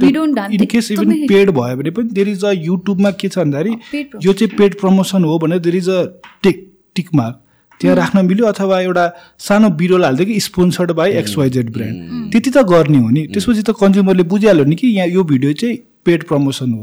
We 0.00 0.08
don't 0.14 0.38
have- 0.38 0.52
in 0.54 0.64
case 0.72 0.90
even 0.92 1.12
paid 1.28 1.50
भयो 1.50 1.76
भने 1.76 1.90
पनि 1.90 2.08
देयर 2.16 2.28
इज 2.28 2.44
अ 2.44 2.50
युट्युबमा 2.56 3.10
के 3.22 3.28
छ 3.28 3.38
भन्दाखेरि 3.38 3.70
promotion. 3.70 4.26
यो 4.26 4.32
चाहिँ 4.32 4.56
पेड 4.58 4.78
प्रमोसन 4.80 5.24
हो 5.24 5.38
भने 5.44 5.58
there 5.60 5.76
is 5.76 5.88
a 5.90 6.02
tick 6.42 6.60
tick 6.96 7.08
mark 7.14 7.40
त्यहाँ 7.80 7.96
राख्न 7.96 8.24
मिल्यो 8.26 8.46
अथवा 8.46 8.80
एउटा 8.80 9.06
सानो 9.46 9.70
बिरोल 9.80 10.04
हाल्थ्यो 10.04 10.26
कि 10.26 10.38
स्पोन्सर्ड 10.40 10.92
बाई 11.00 11.12
एक्सवाइजेड 11.22 11.72
ब्रान्ड 11.72 12.30
त्यति 12.32 12.50
त 12.50 12.62
गर्ने 12.70 12.98
हो 12.98 13.08
नि। 13.08 13.26
त्यसपछि 13.34 13.62
त 13.62 13.74
कन्ज्युमरले 13.80 14.22
बुझिहाल्यो 14.34 14.64
नि 14.64 14.76
कि 14.76 14.88
यहाँ 14.88 15.08
यो 15.08 15.24
भिडियो 15.32 15.52
चाहिँ 15.64 15.76
पेड 16.04 16.24
प्रमोसन 16.28 16.72
हो। 16.72 16.82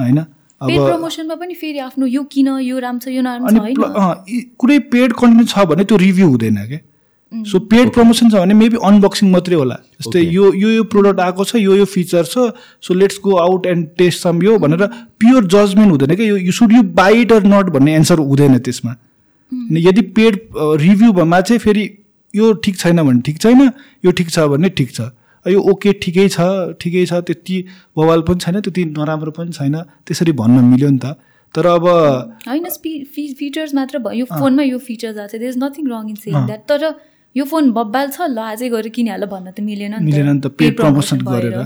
होइन? 0.00 0.18
पेड 0.18 0.18
अब 0.18 0.39
प्रमोसनमा 0.60 1.34
पनि 1.34 1.54
फेरि 1.54 1.78
आफ्नो 1.88 2.06
यो 2.06 2.22
किन 2.32 2.48
यो 2.60 2.78
राम्रो 2.78 3.04
छ 3.04 3.16
यो 3.16 3.22
नराम्रो 3.22 3.50
छ 3.50 4.46
कुनै 4.60 4.78
पेड 4.94 5.12
कन्टेन्ट 5.20 5.48
छ 5.50 5.66
भने 5.72 5.84
त्यो 5.84 5.96
रिभ्यू 6.04 6.28
हुँदैन 6.28 6.56
क्या 6.68 6.80
सो 7.32 7.58
पेड 7.70 7.92
प्रमोसन 7.94 8.30
छ 8.30 8.34
भने 8.34 8.54
मेबी 8.54 8.76
अनबक्सिङ 8.84 9.30
मात्रै 9.30 9.56
होला। 9.56 9.74
जस्तै 10.00 10.20
यो 10.20 10.52
यो 10.54 10.70
यो 10.70 10.84
प्रोडक्ट 10.94 11.20
आएको 11.20 11.44
छ 11.44 11.56
यो 11.56 11.76
यो 11.76 11.84
फिचर 11.90 12.24
छ 12.24 12.46
so 12.86 12.94
let's 12.94 13.20
go 13.24 13.36
out 13.42 13.66
and 13.72 13.86
test 13.98 14.22
some 14.22 14.42
यो 14.42 14.56
भनेर 14.64 14.86
प्योर 15.22 15.46
जजमेन्ट 15.54 15.90
हुँदैन 15.90 16.14
क्या 16.16 16.26
यो 16.26 16.36
you 16.38 16.52
should 16.58 16.72
you 16.72 16.82
buy 16.98 17.20
it 17.22 17.32
or 17.32 17.46
not 17.46 17.70
भन्ने 17.76 17.94
एन्सर 17.96 18.18
हुँदैन 18.30 18.58
त्यसमा। 18.58 18.92
अनि 19.52 19.86
यदि 19.86 20.02
पेड 20.18 20.40
रिभ्यूमा 20.82 21.40
चाहिँ 21.40 21.58
फेरि 21.60 21.88
यो 22.34 22.52
ठिक 22.66 22.76
छैन 22.78 23.02
भने 23.02 23.20
ठिक 23.26 23.38
छैन 23.40 23.70
यो 24.04 24.10
ठिक 24.12 24.30
छ 24.30 24.46
भने 24.54 24.68
ठिक 24.80 24.90
छ। 24.92 25.00
यो 25.46 25.60
ओके 25.72 25.92
ठिकै 26.04 26.28
छ 26.28 26.46
ठिकै 26.80 27.04
छ 27.06 27.20
त्यति 27.30 27.56
बवाल 27.96 28.20
पनि 28.28 28.40
छैन 28.40 28.60
त्यति 28.60 28.84
नराम्रो 28.84 29.30
पनि 29.30 29.52
छैन 29.52 29.76
त्यसरी 30.06 30.32
भन्न 30.40 30.64
मिल्यो 30.64 30.90
नि 30.90 30.98
त 30.98 31.16
तर 31.54 31.66
अब 31.66 31.86
होइन 32.48 32.66
फिचर्स 33.38 33.74
मात्र 33.74 33.98
भयो 33.98 34.18
यो 34.18 34.26
फोनमा 34.38 34.62
यो 34.62 34.78
फिचर्स 34.78 35.16
आएको 35.18 35.28
छ 35.28 35.40
there 35.40 35.50
is 35.50 35.58
nothing 35.64 35.86
wrong 35.92 36.10
in 36.10 36.16
saying 36.24 36.46
that 36.46 36.66
तर 36.68 36.94
यो 37.36 37.44
फोन 37.44 37.70
बब्बाल 37.72 38.10
छ 38.10 38.20
ल 38.28 38.38
आजै 38.38 38.68
गएर 38.70 38.88
किनिहाल 38.88 39.24
भन्न 39.34 39.50
त 39.50 39.60
मिलेन 39.60 39.94
नि 39.94 39.98
त। 39.98 40.04
मिलेन 40.04 40.32
नि 40.32 40.40
त 40.40 40.46
पेड 40.62 40.76
प्रमोसन 40.76 41.18
गरेर। 41.30 41.62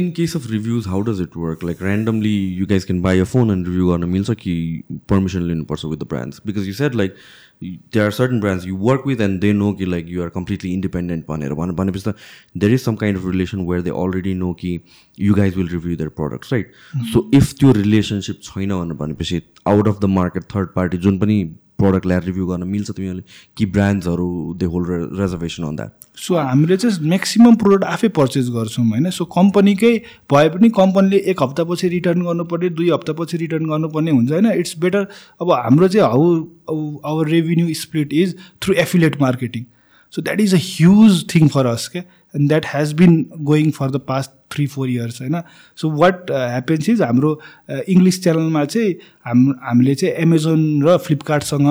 in 0.00 0.12
case 0.12 0.34
of 0.34 0.50
reviews, 0.50 0.84
how 0.84 1.02
does 1.02 1.20
it 1.20 1.36
work? 1.36 1.62
Like 1.62 1.80
randomly, 1.80 2.28
you 2.28 2.66
guys 2.66 2.84
can 2.84 3.00
buy 3.00 3.14
a 3.14 3.24
phone 3.24 3.50
and 3.50 3.66
review 3.66 3.92
on 3.92 4.02
a 4.02 4.06
means 4.06 4.30
कि 4.42 4.84
permission 5.12 5.46
लिनुपर्छ 5.48 5.90
with 5.92 6.00
the 6.00 6.08
brands 6.10 6.40
because 6.40 6.66
you 6.66 6.74
said 6.74 6.94
like 6.94 7.16
there 7.62 8.06
are 8.06 8.10
certain 8.10 8.40
brands 8.40 8.66
you 8.66 8.76
work 8.76 9.04
with 9.04 9.20
and 9.20 9.40
they 9.40 9.52
know 9.52 9.72
कि 9.74 9.86
like 9.86 10.06
you 10.06 10.22
are 10.22 10.30
completely 10.30 10.74
independent 10.74 11.26
भनेर 11.26 11.54
भने 11.54 11.72
भनेपछि 11.72 12.02
त 12.06 12.14
there 12.56 12.70
is 12.70 12.82
some 12.82 12.96
kind 12.96 13.16
of 13.16 13.24
relation 13.24 13.64
where 13.64 13.82
they 13.82 13.90
already 13.90 14.34
know 14.34 14.54
कि 14.54 14.80
you 15.18 15.34
guys 15.34 15.56
will 15.56 15.68
review 15.68 15.96
their 15.96 16.10
products, 16.10 16.52
right? 16.52 16.66
So 17.12 17.28
if 17.32 17.54
त्यो 17.58 17.72
relationship 17.72 18.40
छैन 18.42 18.68
भनेर 18.68 18.96
भनेपछि 18.96 19.42
out 19.66 19.86
of 19.86 20.00
the 20.00 20.08
market 20.08 20.48
third 20.56 20.74
party 20.74 20.98
जुन 20.98 21.18
पनि 21.18 21.56
प्रडक्ट 21.78 22.06
ल्याएर 22.06 22.22
रिभ्यू 22.24 22.46
गर्न 22.46 22.62
मिल्छ 22.68 22.90
तिमीहरूले? 22.90 23.22
कि 23.56 23.66
ब्रान्ड्सहरू 23.66 24.54
they 24.58 24.66
hold 24.66 24.88
reservation 25.20 25.64
on 25.64 25.76
that 25.76 25.90
so 26.16 26.34
हामीले 26.36 26.76
चाहिँ 26.76 27.08
म्याक्सिमम् 27.08 27.56
प्रोडक्ट 27.56 27.84
आफै 27.84 28.08
पर्चेस 28.18 28.48
गर्छौँ 28.54 28.84
होइन? 28.88 29.10
सो 29.10 29.24
कम्पनीकै 29.36 29.92
भए 30.32 30.48
पनि 30.48 30.68
कम्पनीले 30.76 31.18
एक 31.30 31.42
हप्तापछि 31.42 31.88
रिटर्न 31.88 32.22
गर्नुपर्ने 32.22 32.68
दुई 32.80 32.90
हप्तापछि 32.90 33.36
रिटर्न 33.36 33.66
गर्नुपर्ने 33.66 34.10
हुन्छ 34.10 34.30
होइन? 34.32 34.50
इट्स 34.52 34.78
बेटर 34.78 35.06
अब 35.40 35.52
हाम्रो 35.52 35.88
चाहिँ 35.88 36.08
how 36.08 36.98
our 37.12 37.28
revenue 37.28 37.74
split 37.74 38.12
is 38.22 38.36
through 38.62 38.74
affiliate 38.86 39.20
marketing 39.20 39.64
so 40.12 40.22
that 40.22 40.40
is 40.40 40.54
a 40.54 40.58
huge 40.62 41.24
thing 41.34 41.48
for 41.48 41.66
us 41.66 41.88
क्या 41.92 42.02
and 42.36 42.48
that 42.48 42.66
has 42.66 42.92
been 42.92 43.24
going 43.42 43.70
for 43.70 43.90
the 43.90 44.00
past 44.08 44.30
three 44.52 44.66
four 44.66 44.88
years 44.88 45.20
होइन 45.20 45.40
सो 45.78 45.90
वाट 45.90 46.30
ह्यापन्स 46.30 46.88
इज 46.88 47.02
हाम्रो 47.02 47.30
English 47.88 48.22
च्यानलमा 48.22 48.64
चाहिँ 48.64 48.92
हाम 49.26 49.48
हामीले 49.62 49.94
चाहिँ 49.94 50.14
Amazon 50.22 50.60
र 50.82 50.96
फ्लिपकार्टसँग 50.98 51.66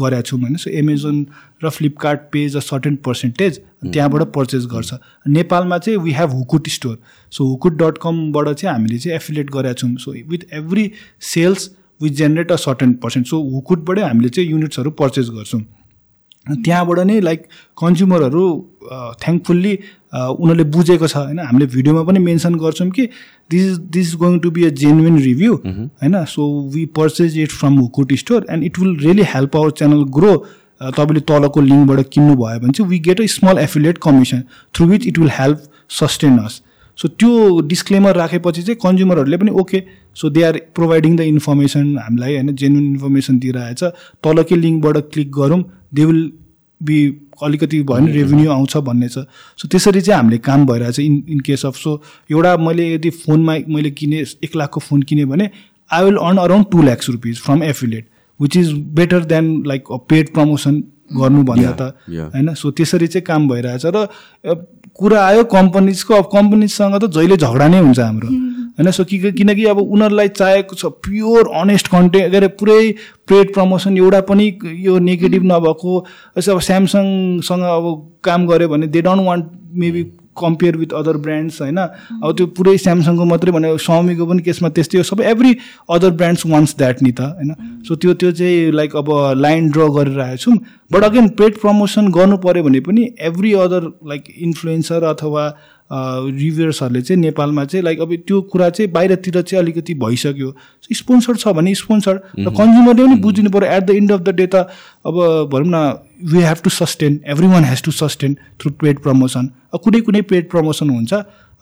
गरेका 0.00 0.20
छौँ 0.22 0.40
होइन? 0.40 0.56
सो 0.56 0.70
एमाजोन 0.70 1.26
र 1.64 1.70
Flipkart 1.70 2.20
pays 2.32 2.56
a 2.56 2.60
certain 2.60 2.96
percentage 3.06 3.60
त्यहाँबाट 3.84 4.22
पर्चेस 4.34 4.66
गर्छ। 4.72 4.94
नेपालमा 5.28 5.78
चाहिँ 5.78 5.98
we 5.98 6.12
have 6.12 6.30
Hukut 6.32 6.68
store 6.68 6.98
so 7.32 7.44
Hukut 7.48 7.76
dot 7.82 7.98
कमबाट 8.02 8.48
चाहिँ 8.50 8.72
हामीले 8.72 8.98
चाहिँ 8.98 9.16
एफिलेट 9.16 9.50
गरेका 9.50 9.72
छौँ। 9.74 9.96
So 9.96 10.12
with 10.28 10.52
every 10.54 10.90
sales 11.24 11.70
with 12.00 12.12
generate 12.12 12.52
a 12.52 12.56
certain 12.56 12.92
percent 13.02 13.26
so 13.26 13.42
हुकुटबाटै 13.50 14.02
हामीले 14.02 14.28
चाहिँ 14.28 14.50
युनिट्सहरू 14.50 14.90
पर्चेस 15.00 15.30
गर्छौँ। 15.30 15.60
त्यहाँबाट 16.46 16.98
नै 17.06 17.20
लाइक 17.20 17.42
कन्ज्युमरहरू 17.78 18.42
थ्याङ्कफुल्ली 19.22 19.72
उनीहरूले 20.14 20.64
बुझेको 20.74 21.06
छ 21.06 21.16
होइन? 21.16 21.38
हामीले 21.38 21.66
भिडियोमा 21.74 22.02
पनि 22.02 22.18
मेन्सन 22.26 22.54
गर्छौँ 22.56 22.90
कि 22.90 23.06
this 23.50 23.64
is 23.64 23.78
this 23.96 24.06
is 24.08 24.14
going 24.16 24.38
to 24.40 24.50
be 24.50 24.64
a 24.64 24.68
genuine 24.82 25.18
review 25.22 25.54
होइन? 25.54 26.24
So 26.24 26.42
we 26.74 26.84
purchase 26.98 27.38
it 27.38 27.50
from 27.52 27.78
Hukut 27.78 28.14
store 28.22 28.46
and 28.50 28.64
it 28.64 28.78
will 28.78 28.96
really 29.00 29.24
help 29.34 29.56
our 29.56 29.70
channel 29.80 30.04
grow 30.18 30.36
तपाईँले 30.80 31.20
तलको 31.28 31.60
लिङ्कबाट 31.60 32.08
किन्नु 32.12 32.34
भयो 32.36 32.60
भने 32.60 32.72
चाहिँ 32.72 32.90
we 32.90 32.98
get 33.08 33.20
a 33.20 33.26
small 33.34 33.58
affiliate 33.58 33.98
commission 34.06 34.42
through 34.74 34.86
which 34.86 35.06
it 35.06 35.18
will 35.18 35.30
help 35.38 35.62
sustain 35.98 36.38
us 36.38 36.60
so 36.98 37.08
त्यो 37.20 37.60
disclaimer 37.68 38.16
राखेपछि 38.16 38.62
चाहिँ 38.62 38.78
कन्ज्युमरहरूले 38.82 39.36
पनि 39.36 39.50
okay 39.60 39.82
so 40.16 40.28
they 40.30 40.42
are 40.42 40.60
providing 40.74 41.16
the 41.16 41.20
information 41.32 41.96
हामीलाई 41.98 42.34
होइन? 42.34 42.54
जेन्युन 42.54 42.84
इन्फर्मेसन 42.84 43.38
दिइरहेछ। 43.38 43.82
तलकै 44.24 44.56
लिङ्कबाट 44.56 44.96
क्लिक 45.12 45.30
गरौँ 45.32 45.62
दे 45.96 46.04
विल 46.04 46.32
बी 46.80 46.98
अलिकति 47.42 47.80
भयो 47.80 47.84
भने 47.84 48.12
रेभेन्यू 48.12 48.50
आउँछ 48.50 48.76
भन्ने 48.86 49.08
छ। 49.08 49.24
सो 49.58 49.68
त्यसरी 49.68 50.00
चाहिँ 50.00 50.16
हामीले 50.16 50.38
काम 50.38 50.66
भइरहेछ 50.66 50.98
in 51.00 51.22
in 51.28 51.40
case 51.46 51.64
of 51.66 51.76
so 51.76 52.00
एउटा 52.30 52.56
मैले 52.56 52.92
यदि 52.94 53.10
फोनमा 53.22 53.56
मैले 53.68 53.90
किने 53.90 54.24
एक 54.44 54.56
लाखको 54.56 54.80
फोन 54.80 55.02
किनेँ 55.02 55.24
भने 55.26 55.50
I 55.90 56.04
will 56.04 56.16
earn 56.16 56.38
around 56.38 56.66
two 56.72 56.82
lakhs 56.82 57.10
rupees 57.10 57.40
from 57.40 57.62
affiliate 57.62 58.08
which 58.40 58.56
is 58.56 58.72
better 58.98 59.24
than 59.24 59.46
like 59.66 59.92
paid 60.08 60.32
promotion 60.34 60.82
गर्नुभन्दा 61.12 61.72
त। 61.72 61.82
होइन? 62.10 62.54
सो 62.54 62.70
त्यसरी 62.70 63.06
चाहिँ 63.06 63.24
काम 63.24 63.48
भइरहेछ। 63.48 63.86
र 63.86 64.06
कुरा 64.96 65.20
आयो 65.26 65.44
कम्पनीजको 65.52 66.14
अब 66.14 66.28
कम्पनीजसँग 66.32 66.94
त 66.96 67.10
जहिले 67.14 67.36
झगडा 67.36 67.68
नै 67.68 67.80
हुन्छ 67.80 67.98
हाम्रो। 68.00 68.28
होइन? 68.78 68.90
सो 68.90 69.04
कि 69.04 69.18
किनकि 69.32 69.64
अब 69.64 69.78
उनीहरूलाई 69.78 70.28
चाहेको 70.30 70.74
छ 70.74 70.92
प्योर 71.04 71.50
अनेस्ट 71.60 71.88
कन्टेन्ट 71.88 72.30
के 72.30 72.36
अरे 72.36 72.48
पुरै 72.60 72.82
पेड 73.28 73.54
प्रमोसन 73.54 73.96
एउटा 73.96 74.20
पनि 74.28 74.46
यो 74.82 74.98
नेगेटिभ 75.08 75.42
नभएको 75.52 76.04
जस्तै 76.36 76.52
अब 76.52 76.60
स्यामसङसँग 76.68 77.62
अब 77.72 77.90
काम 78.24 78.46
गऱ्यो 78.46 78.68
भने 78.68 78.86
they 78.86 79.02
don't 79.02 79.26
want 79.26 79.50
maybe 79.74 80.04
compare 80.36 80.76
with 80.76 80.92
other 80.92 81.16
brands 81.16 81.60
होइन? 81.62 81.78
अब 81.78 82.32
त्यो 82.36 82.46
पुरै 82.56 82.76
स्यामसङको 82.78 83.24
मात्रै 83.24 83.52
भने 83.52 83.68
स्वामीको 83.80 84.26
पनि 84.26 84.42
केसमा 84.44 84.68
त्यस्तै 84.68 84.98
हो। 84.98 85.04
सबै 85.08 85.24
every 85.24 85.52
other 85.90 86.10
brands 86.12 86.46
wants 86.46 86.76
that 86.76 87.02
नि 87.02 87.12
त 87.12 87.20
होइन? 87.20 87.54
सो 87.88 87.96
त्यो 87.96 88.14
त्यो 88.20 88.32
चाहिँ 88.32 88.72
लाइक 88.72 88.96
अब 88.96 89.08
लाइन 89.36 89.70
ड्र 89.70 89.88
गरेर 89.96 90.20
आएको 90.20 90.36
छौँ। 90.36 90.56
बट 90.92 91.04
अगेन 91.04 91.28
पेड 91.40 91.56
प्रमोसन 91.60 92.12
गर्नु 92.12 92.36
पऱ्यो 92.44 92.62
भने 92.64 92.80
पनि 92.84 93.08
एभ्री 93.30 93.52
अदर 93.64 93.88
लाइक 94.12 94.24
इन्फ्लुएन्सर 94.38 95.04
अथवा 95.16 95.44
रिभ्युर्सहरूले 95.90 97.02
चाहिँ 97.02 97.20
नेपालमा 97.20 97.64
चाहिँ 97.64 97.84
लाइक 97.84 98.00
अब 98.00 98.14
त्यो 98.26 98.40
कुरा 98.52 98.68
चाहिँ 98.70 98.90
बाहिरतिर 98.92 99.40
चाहिँ 99.42 99.62
अलिकति 99.62 99.94
भइसक्यो। 99.94 100.50
स्पोन्सर 100.94 101.36
छ 101.36 101.48
भने 101.56 101.74
स्पोन्सर 101.74 102.14
र 102.38 102.50
कन्ज्युमरले 102.50 103.04
पनि 103.04 103.16
बुझिनु 103.22 103.50
पऱ्यो 103.50 103.70
at 103.70 103.82
the 103.86 103.90
end 104.00 104.12
of 104.12 104.20
the 104.20 104.34
day 104.34 104.46
त 104.54 104.66
अब 105.06 105.14
भनौँ 105.52 105.70
न 105.70 105.76
we 106.32 106.42
have 106.42 106.58
to 106.64 106.70
sustain 106.70 107.20
every 107.34 107.46
one 107.48 107.64
has 107.64 107.82
to 107.82 107.90
sustain 107.92 108.34
through 108.60 108.70
paid 108.80 108.98
promotion 109.02 109.50
अब 109.74 109.80
कुनै 109.84 110.00
कुनै 110.08 110.22
पेड 110.32 110.50
प्रमोसन 110.50 110.90
हुन्छ 110.90 111.12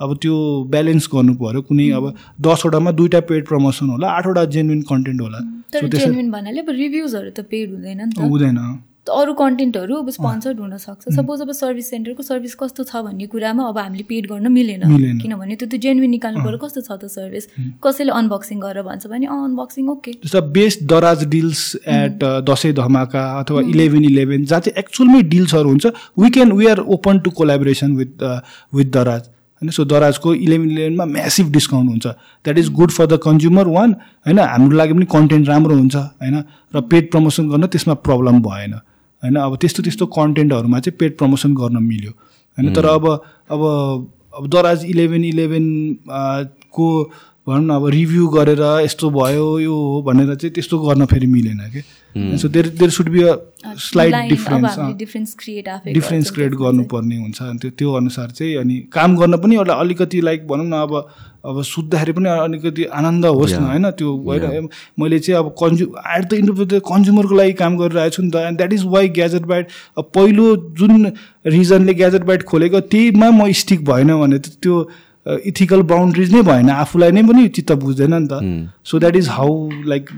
अब 0.00 0.16
त्यो 0.22 0.36
ब्यालेन्स 0.70 1.08
गर्नु 1.12 1.34
पऱ्यो 1.42 1.62
कुनै 1.68 1.90
अब 1.98 2.14
दसवटामा 2.40 2.90
दुइटा 2.98 3.20
पेड 3.28 3.46
प्रमोसन 3.46 3.88
होला 3.90 4.08
आठवटा 4.10 4.44
जेन्युन 4.56 4.80
कन्टेन्ट 4.88 5.20
होला। 5.20 5.38
भन्नाले 5.74 6.60
अब 6.60 6.70
रिभ्युजहरू 6.70 7.30
त 7.30 7.46
पेड 7.50 7.70
हुँदैन 7.72 8.00
हुँदैन। 8.18 8.58
अरू 9.10 9.32
कन्टेन्टहरू 9.34 9.96
अब 9.96 10.10
स्पोन्सर्ड 10.10 10.60
हुनसक्छ। 10.60 11.12
सपोज 11.14 11.40
अब 11.40 11.50
सर्भिस 11.52 11.90
सेन्टरको 11.90 12.22
सर्भिस 12.22 12.54
कस्तो 12.54 12.84
छ 12.84 12.96
भन्ने 13.04 13.26
कुरामा 13.26 13.68
अब 13.68 13.78
हामीले 13.78 14.04
पेड 14.08 14.26
गर्न 14.28 14.52
मिलेन। 14.52 14.80
किनभने 15.20 15.56
त्यो 15.56 15.68
त 15.68 15.76
जेन्युन 15.76 16.10
निकाल्नु 16.10 16.44
पऱ्यो 16.44 16.58
कस्तो 16.58 16.80
छ 16.80 16.96
त 16.96 17.12
सर्भिस? 17.12 17.44
कसैले 17.84 18.12
अनबक्सिङ 18.12 18.60
गरेर 18.60 18.82
भन्छ 18.82 19.06
भने 19.06 19.26
अनबक्सिङ 19.28 19.88
ओके 19.90 20.12
जस्तो 20.24 20.40
best 20.56 20.82
Daraz 20.88 21.24
deals 21.28 21.60
at 21.76 22.24
Dashain 22.48 22.72
धमाका 22.74 23.22
अथवा 23.40 23.60
इलेभेन 23.68 24.04
इलेभेन 24.04 24.44
जहाँ 24.44 24.60
चाहिँ 24.60 24.78
एक्चुअलमै 24.78 25.22
डिल्सहरू 25.28 25.68
हुन्छ 25.68 25.86
we 26.18 26.30
can 26.30 26.52
we 26.52 26.66
are 26.66 26.80
open 26.96 27.18
to 27.20 27.30
collaboration 27.36 27.96
with 27.96 28.24
with 28.72 28.88
Daraz. 28.96 29.22
होइन? 29.62 29.70
सो 29.70 29.84
दराजको 29.84 30.34
इलेभेन 30.36 30.70
इलेभेनमा 30.70 31.04
म्यासिभ 31.12 31.52
डिस्काउन्ट 31.52 31.90
हुन्छ। 31.90 32.06
That 32.06 32.58
is 32.58 32.72
good 32.72 32.90
for 32.90 33.06
the 33.06 33.20
consumer 33.22 33.66
one 33.68 33.92
होइन? 34.26 34.38
हाम्रो 34.38 34.76
लागि 34.76 34.92
पनि 34.92 35.06
कन्टेन्ट 35.12 35.48
राम्रो 35.48 35.76
हुन्छ। 35.76 35.96
होइन? 35.96 36.42
र 36.74 36.80
पेड 36.90 37.10
प्रमोसन 37.10 37.48
गर्न 37.50 37.66
त्यसमा 37.68 37.94
प्रब्लम 38.08 38.40
भएन। 38.42 38.74
होइन? 39.24 39.36
अब 39.40 39.56
त्यस्तो 39.56 39.82
त्यस्तो 39.82 40.06
कन्टेन्टहरूमा 40.12 40.80
चाहिँ 40.80 40.96
पेड 41.00 41.16
प्रमोसन 41.18 41.54
गर्न 41.54 41.82
मिल्यो। 41.82 42.12
होइन? 42.58 42.72
तर 42.74 42.86
अब 42.86 43.04
अब 43.50 43.60
अब 44.36 44.46
दराज 44.50 44.84
इलेभेन 44.84 45.24
इलेभेन 45.24 45.66
को 46.70 46.86
भनौँ 47.46 47.64
न 47.64 47.70
अब 47.70 47.86
रिभ्यू 47.88 48.26
गरेर 48.28 48.62
यस्तो 48.84 49.10
भयो 49.10 49.58
यो 49.60 49.74
हो 49.74 50.02
भनेर 50.02 50.34
चाहिँ 50.34 50.52
त्यस्तो 50.54 50.78
गर्न 50.78 51.04
फेरि 51.06 51.26
मिलेन 51.26 51.58
कि। 51.74 51.82
So 52.38 52.48
there 52.48 52.68
there 52.78 52.90
should 52.90 53.08
be 53.10 53.22
a 53.22 53.34
slight 53.84 54.14
difference 54.28 54.78
difference 54.98 56.30
create 56.30 56.54
गर्नुपर्ने 56.54 57.16
हुन्छ। 57.16 57.42
अनि 57.42 57.58
त्यो 57.58 57.70
त्यो 57.78 57.92
अनुसार 57.92 58.30
चाहिँ 58.30 58.54
अनि 58.56 58.78
काम 58.92 59.16
गर्न 59.16 59.36
पनि 59.38 59.54
एउटा 59.54 59.74
अलिकति 59.74 60.20
लाइक 60.20 60.46
भनौँ 60.48 60.66
न 60.66 60.72
अब 60.72 60.92
अब 61.44 61.62
सुत्दाखेरि 61.62 62.12
पनि 62.12 62.28
अलिकति 62.28 62.84
आनन्द 62.98 63.26
होस् 63.26 63.52
न 63.54 63.62
होइन? 63.64 63.90
त्यो 64.00 64.10
होइन 64.26 64.68
मैले 65.00 65.18
चाहिँ 65.18 65.38
अब 65.38 65.54
कन्जु 65.60 65.86
at 65.86 66.24
the 66.24 66.32
end 66.34 66.50
of 66.50 66.58
the 66.66 66.80
कन्ज्युमरको 66.90 67.34
लागि 67.34 67.52
काम 67.62 67.76
गरिरहेको 67.78 68.16
छु 68.16 68.22
नि 68.22 68.30
त। 68.30 68.36
And 68.48 68.56
that 68.58 68.72
is 68.72 68.84
why 68.94 69.08
Gadget 69.18 69.44
Byte 69.46 69.66
पहिलो 70.14 70.46
जुन 70.78 71.12
रिजनले 71.46 71.94
ग्याजेट 71.94 72.22
बाइट 72.24 72.42
खोलेको 72.52 72.80
त्यहीमा 72.92 73.30
म 73.30 73.50
स्टिक 73.62 73.84
भएन 73.84 74.14
भने 74.20 74.38
त 74.38 74.56
त्यो 74.62 74.86
इथिकल 75.48 75.82
बााउन्ड्रिज 75.90 76.32
नै 76.32 76.40
भएन। 76.42 76.70
आफूलाई 76.70 77.10
नै 77.12 77.22
पनि 77.28 77.48
चित्त 77.48 77.72
बुझ्दैन 77.84 78.14
नि 78.14 78.28
त। 78.28 78.40
So 78.84 78.98
that 78.98 79.16
is 79.16 79.28
how 79.28 79.52
like 79.92 80.10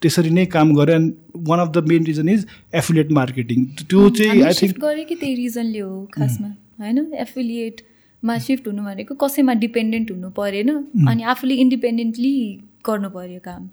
त्यसरी 0.00 0.30
नै 0.30 0.44
काम 0.56 0.74
गरेँ 0.76 0.94
and 0.94 1.12
one 1.48 1.60
of 1.60 1.68
the 1.68 1.84
main 1.88 2.04
reason 2.06 2.28
is 2.28 2.46
affiliate 2.74 3.12
marketing 3.20 3.64
त्यो 3.84 4.08
चाहिँ 4.10 4.42
आई 4.42 4.52
थिङ्क 4.62 4.80
गरेँ 4.80 5.04
कि 5.04 5.14
त्यही 5.14 5.34
रिजनले 5.34 5.80
हो 5.80 6.08
खासमा 6.16 6.48
होइन? 6.80 6.98
एफिलिएटमा 8.20 8.38
सिफ्ट 8.38 8.66
हुनु 8.68 8.82
भनेको 8.84 9.14
कसैमा 9.14 9.54
डिपेन्डेन्ट 9.54 10.10
हुनु 10.10 10.30
परेन 10.30 10.68
अनि 11.08 11.22
आफूले 11.22 11.54
इन्डिपेन्डेन्टली 11.54 12.34
गर्नु 12.86 13.08
पर्यो 13.10 13.40
काम। 13.40 13.68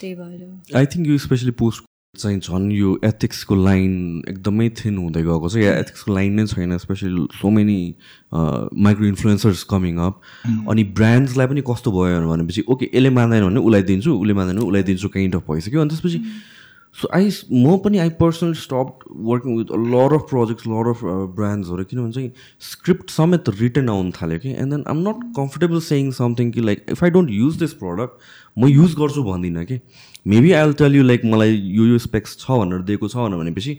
त्यही 0.00 0.14
भएर 0.14 0.76
I 0.76 0.86
think 0.86 1.06
you 1.08 1.18
especially 1.18 1.50
post 1.58 1.84
चाहिँ 2.16 2.38
झन् 2.40 2.72
यो 2.72 2.98
एथिक्सको 3.04 3.54
लाइन 3.54 4.22
एकदमै 4.28 4.68
थिन 4.78 4.96
हुँदै 4.96 5.22
गएको 5.22 5.48
छ। 5.48 5.56
या 5.56 5.72
एथिक्सको 5.78 6.14
लाइन 6.14 6.32
नै 6.32 6.46
छैन 6.46 6.76
especially 6.78 7.26
so 7.36 7.50
many 7.50 7.78
micro 8.32 9.06
influencers 9.06 9.62
coming 9.70 9.96
up 9.98 10.14
अनि 10.70 10.84
ब्रान्ड्सलाई 10.96 11.46
पनि 11.46 11.62
कस्तो 11.66 11.92
भयो 11.92 12.26
भनेपछि 12.30 12.64
ओके 12.72 12.90
यसले 12.94 13.10
मान्दैन 13.10 13.44
भने 13.48 13.60
उसलाई 13.60 13.82
दिन्छु 13.92 14.10
उसले 14.16 14.34
मान्दैन 14.40 14.58
उसलाई 14.64 14.82
दिन्छु 14.82 15.08
काइन्ड 15.16 15.34
अफ 15.36 15.50
भइसक्यो। 15.50 15.80
अनि 15.80 15.90
त्यसपछि 15.90 16.18
सो 16.94 17.08
आई 17.14 17.30
म 17.52 17.76
पनि 17.78 17.98
I 17.98 18.10
personally 18.20 18.58
stop 18.58 19.04
working 19.30 19.56
with 19.56 19.72
lot 19.86 20.14
of 20.14 20.26
projects 20.30 20.66
lot 20.66 20.88
of 20.90 21.00
ब्रान्ड्सहरू 21.36 21.84
किनभने 21.84 22.12
चाहिँ 22.12 22.30
स्क्रिप्ट 22.68 23.10
समेत 23.10 23.48
रिटर्न 23.58 23.88
आउनु 23.88 24.10
थाल्यो 24.20 24.38
कि 24.38 24.52
and 24.54 24.72
then 24.72 24.84
I'm 24.88 25.02
not 25.08 25.24
comfortable 25.36 25.80
saying 25.88 26.10
something 26.18 26.50
कि 26.50 26.60
like 26.60 26.84
if 26.90 27.04
I 27.04 27.10
don't 27.10 27.30
use 27.32 27.58
this 27.58 27.72
product 27.82 28.24
म 28.56 28.68
युज 28.68 28.94
गर्छु 28.98 29.24
भन्दिनँ 29.24 29.64
कि 29.64 29.80
maybe 30.26 30.52
I 30.52 30.64
will 30.64 30.72
tell 30.74 30.96
you 30.96 31.02
like 31.02 31.24
मलाई 31.24 31.60
यो 31.72 31.86
यो 31.86 31.98
स्पेक्स 32.06 32.36
छ 32.38 32.60
भनेर 32.62 32.82
दिएको 32.82 33.08
छ 33.08 33.28
भनेपछि 33.34 33.78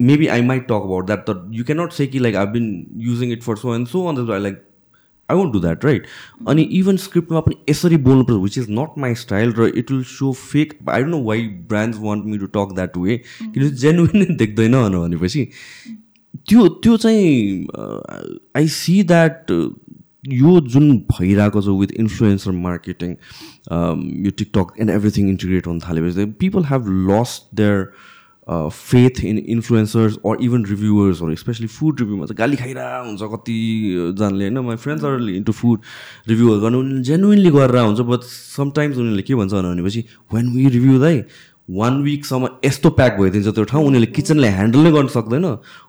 maybe 0.00 0.26
I 0.26 0.42
might 0.42 0.64
talk 0.64 0.88
about 0.90 1.06
that 1.06 1.30
the 1.30 1.50
you 1.54 1.64
cannot 1.64 1.92
say 1.92 2.06
कि 2.06 2.18
like 2.18 2.36
I 2.36 2.46
been 2.52 2.70
using 3.02 3.32
it 3.32 3.42
for 3.42 3.56
so 3.56 3.74
and 3.74 3.88
so 3.88 4.06
अन्त 4.08 4.30
I 4.30 4.40
like 4.42 4.62
I 5.30 5.36
won't 5.36 5.52
do 5.52 5.60
that 5.60 5.84
right 5.84 6.06
अनि 6.48 6.62
इभन 6.78 6.96
स्क्रिप्टमा 7.04 7.40
पनि 7.40 7.56
यसरी 7.70 7.96
बोल्नुपर्छ 8.06 8.42
which 8.42 8.58
is 8.58 8.66
not 8.70 8.98
my 8.98 9.14
style 9.24 9.52
र 9.58 9.70
it 9.76 9.90
will 9.90 10.02
so 10.12 10.32
fake 10.44 10.78
I 10.88 11.02
don't 11.02 11.14
know 11.14 11.22
why 11.24 11.46
brands 11.70 11.98
want 12.00 12.24
me 12.24 12.38
to 12.38 12.46
talk 12.58 12.74
that 12.74 12.96
way 12.96 13.16
किनकि 13.40 13.70
genuine 13.84 14.08
नै 14.14 14.26
देख्दैन 14.36 14.76
भनेपछि। 14.98 15.46
त्यो 16.48 16.68
त्यो 16.84 16.96
चाहिँ 16.96 17.66
आई 18.56 18.68
सी 18.68 19.02
द्याट 19.02 19.50
यो 20.32 20.60
जुन 20.72 20.96
भइरहेको 21.10 21.60
छ 21.62 21.68
विथ 21.80 21.90
इन्फ्लुएन्सर 22.00 22.52
मार्केटिङ 22.66 23.10
यो 24.26 24.30
टिकटक 24.38 24.80
एन्ड 24.80 24.90
एभ्रिथिङ 24.90 25.28
इन्टिग्रेट 25.28 25.66
हुन 25.66 25.80
थालेपछि 25.80 26.24
people 26.40 26.64
have 26.70 26.88
lost 27.10 27.54
their 27.56 27.86
faith 28.48 29.24
in 29.24 29.38
influencers 29.38 30.16
or 30.26 30.42
even 30.44 30.64
रिभ्युवर्सहरू 30.66 31.34
specially 31.36 31.66
food 31.66 32.00
रिभ्यूमा 32.00 32.26
चाहिँ 32.26 32.36
गाली 32.38 32.56
खाइरहेको 32.56 33.06
हुन्छ 33.06 33.22
कतिजनाले 33.32 34.44
होइन। 34.44 34.58
माई 34.66 34.76
फ्रेन्ड्सहरूले 34.76 35.32
इन्टु 35.36 35.52
फुड 35.52 35.78
रिभ्यूहरू 36.28 36.60
गर्नु 36.60 36.78
उनीहरूले 36.78 37.02
जेन्युनली 37.08 37.50
गरेर 37.56 37.78
हुन्छ 37.80 38.00
बट 38.04 38.20
समटाइम्स 38.28 38.96
उनीहरूले 38.96 39.22
के 39.24 39.34
भन्छ 39.34 39.52
भनेपछि 39.54 40.04
वेन 40.34 40.48
वी 40.54 40.68
रिभ्यू 40.76 40.98
दाइ 41.00 41.22
वान 41.72 42.02
विकसम्म 42.02 42.48
यस्तो 42.64 42.90
प्याक 43.00 43.12
भइदिन्छ 43.20 43.48
त्यो 43.48 43.64
ठाउँ 43.64 43.84
उनीहरूले 43.86 44.12
किचनले 44.12 44.48
ह्यान्डल 44.60 44.80
नै 44.84 44.90
गर्न 44.92 45.08
सक्दैन 45.16 45.44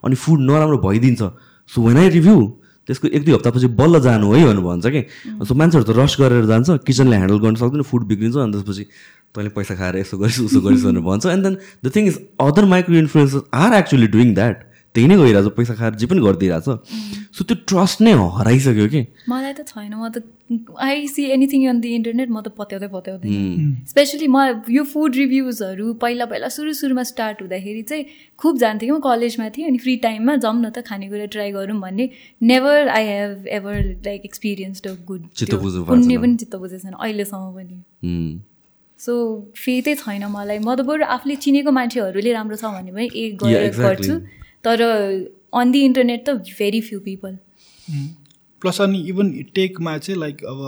अनि 0.08 0.16
फुड 0.16 0.40
नराम्रो 0.48 0.78
भइदिन्छ। 0.88 1.22
सो 1.70 1.82
वेन 1.82 1.98
आई 1.98 2.10
रिभ्यू 2.16 2.38
त्यसको 2.88 3.08
एक 3.08 3.24
दुई 3.26 3.34
हप्तापछि 3.34 3.68
बल्ल 3.76 4.00
जानु 4.00 4.32
है 4.32 4.46
भनेर 4.46 4.64
भन्छ 4.64 4.86
कि। 4.88 5.02
सो 5.44 5.54
मान्छेहरू 5.60 5.86
त 5.92 5.98
रस 5.98 6.16
गरेर 6.22 6.46
जान्छ 6.46 6.80
किचनले 6.88 7.16
ह्यान्डल 7.18 7.40
गर्न 7.44 7.56
सक्दैन 7.60 7.82
फुड 7.84 8.04
बिग्रिन्छ 8.08 8.38
अनि 8.38 8.52
त्यसपछि 8.54 8.84
तैँले 9.36 9.50
पैसा 9.58 9.76
खाएर 9.76 9.98
यसो 9.98 10.18
गरिस् 10.18 10.40
उसो 10.46 10.62
गरिस् 10.62 10.86
भनेर 10.86 11.04
भन्छ। 11.10 11.26
And 11.26 11.44
then 11.44 11.58
the 11.84 11.96
thing 11.96 12.08
is 12.08 12.20
other 12.42 12.66
micro 12.76 12.96
influencers 12.98 13.44
are 13.54 13.74
actually 13.82 14.08
doing 14.16 14.34
that 14.36 14.64
त्यही 14.96 15.08
नै 15.08 15.16
गइरहेछ 15.18 15.48
पैसा 15.56 15.74
खाएर 15.76 15.96
जे 16.02 16.08
पनि 16.08 16.22
गरिदिइरहेछ। 16.24 16.64
सो 17.36 17.44
त्यो 17.44 17.56
ट्रस्ट 17.68 18.02
नै 18.02 18.12
हराइसक्यो 18.36 18.88
कि? 18.88 19.02
मलाई 19.30 19.54
त 19.54 19.68
छैन। 19.68 19.92
म 19.92 20.08
त 20.08 20.24
I 20.80 21.08
see 21.12 21.24
anything 21.36 21.68
on 21.68 21.80
the 21.84 21.90
internet 21.96 22.30
म 22.32 22.40
त 22.40 22.56
पत्याउँदै 22.56 22.88
पत्याउँदैन। 22.96 23.84
स्पेसली 23.92 24.28
म 24.32 24.64
यो 24.72 24.84
फुड 24.88 25.20
रिभ्युजहरू 25.20 25.94
पहिला 26.00 26.26
पहिला 26.32 26.48
सुरु 26.48 26.74
सुरुमा 26.80 27.04
स्टार्ट 27.12 27.44
हुँदाखेरि 27.44 27.84
चाहिँ 27.92 28.06
खुब 28.40 28.58
जान्थेँ 28.64 28.88
कि 28.88 28.94
म 28.96 29.04
कलेजमा 29.04 29.52
थिएँ 29.52 29.68
अनि 29.68 29.84
फ्री 29.84 29.96
टाइममा 30.08 30.36
जाउँ 30.48 30.56
न 30.64 30.72
त 30.72 30.88
खानेकुरा 30.88 31.28
ट्राई 31.36 31.52
गरौँ 31.52 31.80
भन्ने 31.84 32.10
never 32.48 32.88
I 32.88 33.04
have 33.12 33.48
ever 33.60 33.84
like 34.08 34.32
experience 34.32 34.88
a 34.88 34.96
good 35.04 35.28
कुनै। 35.28 36.18
पनि 36.24 36.36
चित्त 36.40 36.56
बुझेको 36.56 36.84
छैन। 36.88 36.94
अहिलेसम्म 36.96 37.52
पनि. 37.52 37.78
सो 39.06 39.14
फेतै 39.56 39.96
छैन 39.96 40.26
मलाई। 40.34 40.60
म 40.60 40.76
त 40.76 40.82
बरु 40.90 41.06
आफूले 41.16 41.36
चिनेको 41.46 41.72
मान्छेहरूले 41.78 42.34
राम्रो 42.34 42.58
छ 42.58 42.66
भने 42.76 42.92
पनि 42.92 43.08
exactly. 43.30 43.86
गर्छु। 43.86 44.14
तर 44.66 44.82
अन 45.54 45.72
दि 45.72 45.80
इन्टरनेट 45.86 46.22
त 46.28 46.30
भेरी 46.60 46.82
फ्यु 46.82 47.00
पिपल 47.08 47.34
प्लस 48.62 48.82
अनि 48.82 49.00
इभन 49.10 49.32
टेकमा 49.56 49.98
चाहिँ 49.98 50.20
लाइक 50.20 50.44
अब 50.46 50.62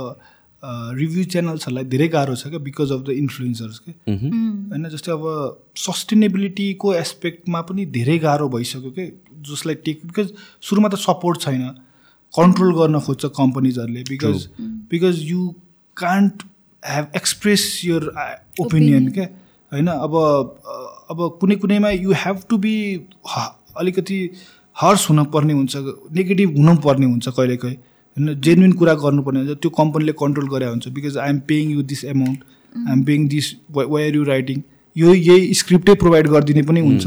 रिभ्यू 0.97 1.23
च्यानल्सहरूलाई 1.33 1.83
धेरै 1.89 2.07
गाह्रो 2.13 2.35
छ 2.35 2.49
क्या 2.49 2.59
बिकज 2.61 2.91
अफ 2.91 3.01
द 3.01 3.09
इन्फ्लुएन्सर्स 3.21 3.79
के। 3.79 3.91
होइन 4.11 4.89
जस्तै 4.89 5.11
अब 5.11 5.25
सस्टेनेबिलिटीको 5.77 6.93
एस्पेक्टमा 6.93 7.61
पनि 7.69 7.85
धेरै 7.97 8.17
गाह्रो 8.19 8.47
भइसक्यो 8.55 8.91
कि। 8.91 9.05
जसलाई 9.49 9.75
टेक 9.85 9.99
बिकज 10.05 10.27
सुरुमा 10.69 10.89
त 10.89 10.99
सपोर्ट 11.01 11.41
छैन। 11.41 11.63
कन्ट्रोल 12.33 12.71
गर्न 12.77 12.99
खोज्छ 13.07 13.25
कम्पनीजहरूले 13.37 14.03
because 14.09 14.47
because 14.91 15.21
you 15.23 15.41
can't 15.97 16.43
have 16.87 17.07
express 17.15 17.65
your 17.85 18.09
opinion 18.61 19.09
क्या 19.17 19.25
होइन 19.71 19.87
अब 19.87 20.15
अ, 20.15 20.77
अब 21.11 21.37
कुनै 21.41 21.55
कुनैमा 21.65 21.89
यु 21.89 22.11
हेभ 22.23 22.41
टु 22.49 22.57
बी 22.65 22.73
अलिकति 23.83 24.19
हर्स 24.75 25.09
हुनुपर्ने 25.09 25.53
हुन्छ 25.53 25.75
नेगेटिभ 26.17 26.57
हुनुपर्ने 26.57 27.05
हुन्छ 27.05 27.27
कहिले 27.37 27.57
कहीँ 27.65 27.75
होइन 27.75 28.39
जेन्युन 28.47 28.71
कुरा 28.81 28.93
गर्नुपर्ने 29.03 29.39
हुन्छ 29.39 29.59
त्यो 29.61 29.69
कम्पनीले 29.77 30.11
कन्ट्रोल 30.23 30.47
गरे 30.55 30.65
हुन्छ 30.69 30.87
because 30.97 31.17
I 31.17 31.29
am 31.29 31.39
paying 31.51 31.71
you 31.71 31.81
this 31.91 32.03
amount 32.15 32.43
I 32.87 32.93
am 32.93 33.03
paying 33.03 33.27
this 33.27 33.53
where 33.77 34.15
you 34.15 34.23
writing 34.33 34.61
यो 34.95 35.13
यही 35.13 35.53
स्क्रिप्टै 35.53 35.93
प्रोभाइड 36.03 36.27
गरिदिने 36.27 36.61
पनि 36.67 36.79
हुन्छ। 36.81 37.05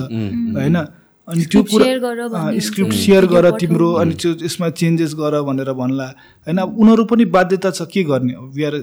होइन 0.56 0.76
अनि 0.76 1.44
त्यो 1.44 1.62
Script 1.62 1.72
share 1.72 1.98
गर 2.02 2.28
कुरा 2.28 2.60
स्क्रिप्ट 2.66 2.92
सेयर 2.92 3.26
गर। 3.32 3.50
तिम्रो 3.60 3.88
अनि 4.02 4.14
त्यो 4.22 4.30
यसमा 4.44 4.68
चेन्जेस 4.80 5.14
गर 5.14 5.40
भनेर 5.48 5.72
भन्ला। 5.80 6.06
होइन 6.46 6.58
अब 6.58 6.78
उनीहरू 6.78 7.04
पनि 7.12 7.24
बाध्यता 7.36 7.70
छ 7.70 7.86
के 7.92 8.02
गर्ने? 8.04 8.34
बिहार 8.54 8.74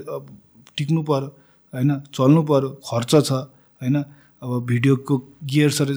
टिक्नु 0.78 1.02
पऱ्यो 1.10 1.28
होइन? 1.72 1.90
चल्नु 2.14 2.42
पऱ्यो 2.50 2.68
खर्च 2.90 3.14
छ 3.14 3.32
होइन? 3.32 3.96
अब 4.42 4.50
भिडियोको 4.66 5.16
गियर्सहरू 5.44 5.94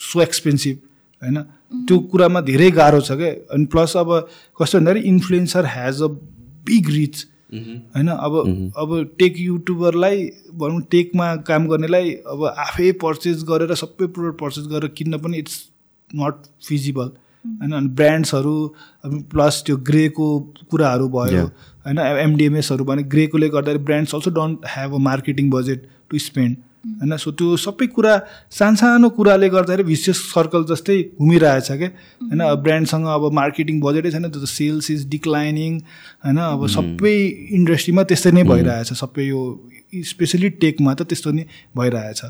सो 0.00 0.20
एक्सपेन्सिभ 0.22 0.76
होइन? 1.22 1.42
त्यो 1.88 1.98
कुरामा 2.12 2.40
धेरै 2.46 2.70
गाह्रो 2.78 3.00
छ 3.00 3.18
क्या 3.20 3.32
अनि 3.54 3.66
प्लस 3.72 3.96
अब 3.96 4.12
कस्तो 4.60 4.78
भन्दाखेरि 4.78 5.08
influencer 5.08 5.66
has 5.74 6.02
a 6.02 6.08
big 6.68 6.88
reach 6.90 7.26
होइन? 7.54 8.08
अब 8.08 8.34
अब 8.78 8.90
टेक 9.18 9.34
युट्युबरलाई 9.38 10.24
भनौँ 10.60 10.80
टेकमा 10.90 11.26
काम 11.48 11.66
गर्नेलाई 11.68 12.10
अब 12.34 12.44
आफै 12.66 12.90
पर्चेस 13.02 13.42
गरेर 13.48 13.74
सबै 13.82 14.06
प्रोडक्ट 14.06 14.40
पर्चेस 14.40 14.66
गरेर 14.72 14.94
किन्न 14.98 15.18
पनि 15.24 15.38
इट्स 15.38 15.58
नट 16.10 16.46
फिजिबल 16.68 17.10
होइन 17.44 17.72
अनि 17.72 17.88
ब्रान्ड्सहरू 17.98 18.54
प्लस 19.30 19.62
त्यो 19.66 19.76
ग्रेको 19.90 20.26
कुराहरू 20.70 21.08
भयो. 21.10 21.44
होइन 21.86 21.98
एमडिएमएसहरू 21.98 22.84
भने 22.84 23.02
ग्रेकोले 23.12 23.48
गर्दाखेरि 23.48 23.84
brands 23.84 24.14
also 24.14 24.30
don't 24.30 24.66
have 24.68 24.94
a 24.94 24.98
marketing 25.06 25.50
budget 25.50 25.86
to 26.10 26.18
spend 26.20 26.56
होइन 27.00 27.16
सो 27.16 27.30
त्यो 27.38 27.56
सबै 27.56 27.86
कुरा 27.94 28.12
सानसानो 28.58 29.08
कुराले 29.16 29.48
गर्दाखेरि 29.48 29.82
भिसियस 29.84 30.18
सर्कल 30.34 30.64
जस्तै 30.70 30.96
घुमिरहेछ 31.20 31.72
क्या 31.72 31.88
होइन 32.20 32.44
ब्रान्डसँग 32.62 33.06
अब 33.14 33.32
मार्केटिङ 33.40 33.80
बजेटै 33.80 34.10
छैन 34.10 34.28
त्यो 34.28 34.40
त 34.40 34.48
सेल्स 34.52 34.90
इज 34.90 35.08
डिक्लाइनिङ 35.08 35.80
होइन 36.26 36.38
अब 36.44 36.66
सबै 36.76 37.16
इन्डस्ट्रीमा 37.58 38.02
त्यस्तै 38.12 38.32
नै 38.32 38.44
भइरहेछ 38.52 38.92
सबै 39.02 39.26
यो 39.26 39.42
स्पेसली 40.12 40.48
टेकमा 40.64 40.94
त 40.94 41.10
त्यस्तो 41.10 41.30
नै 41.32 41.44
भइरहेछ। 41.76 42.24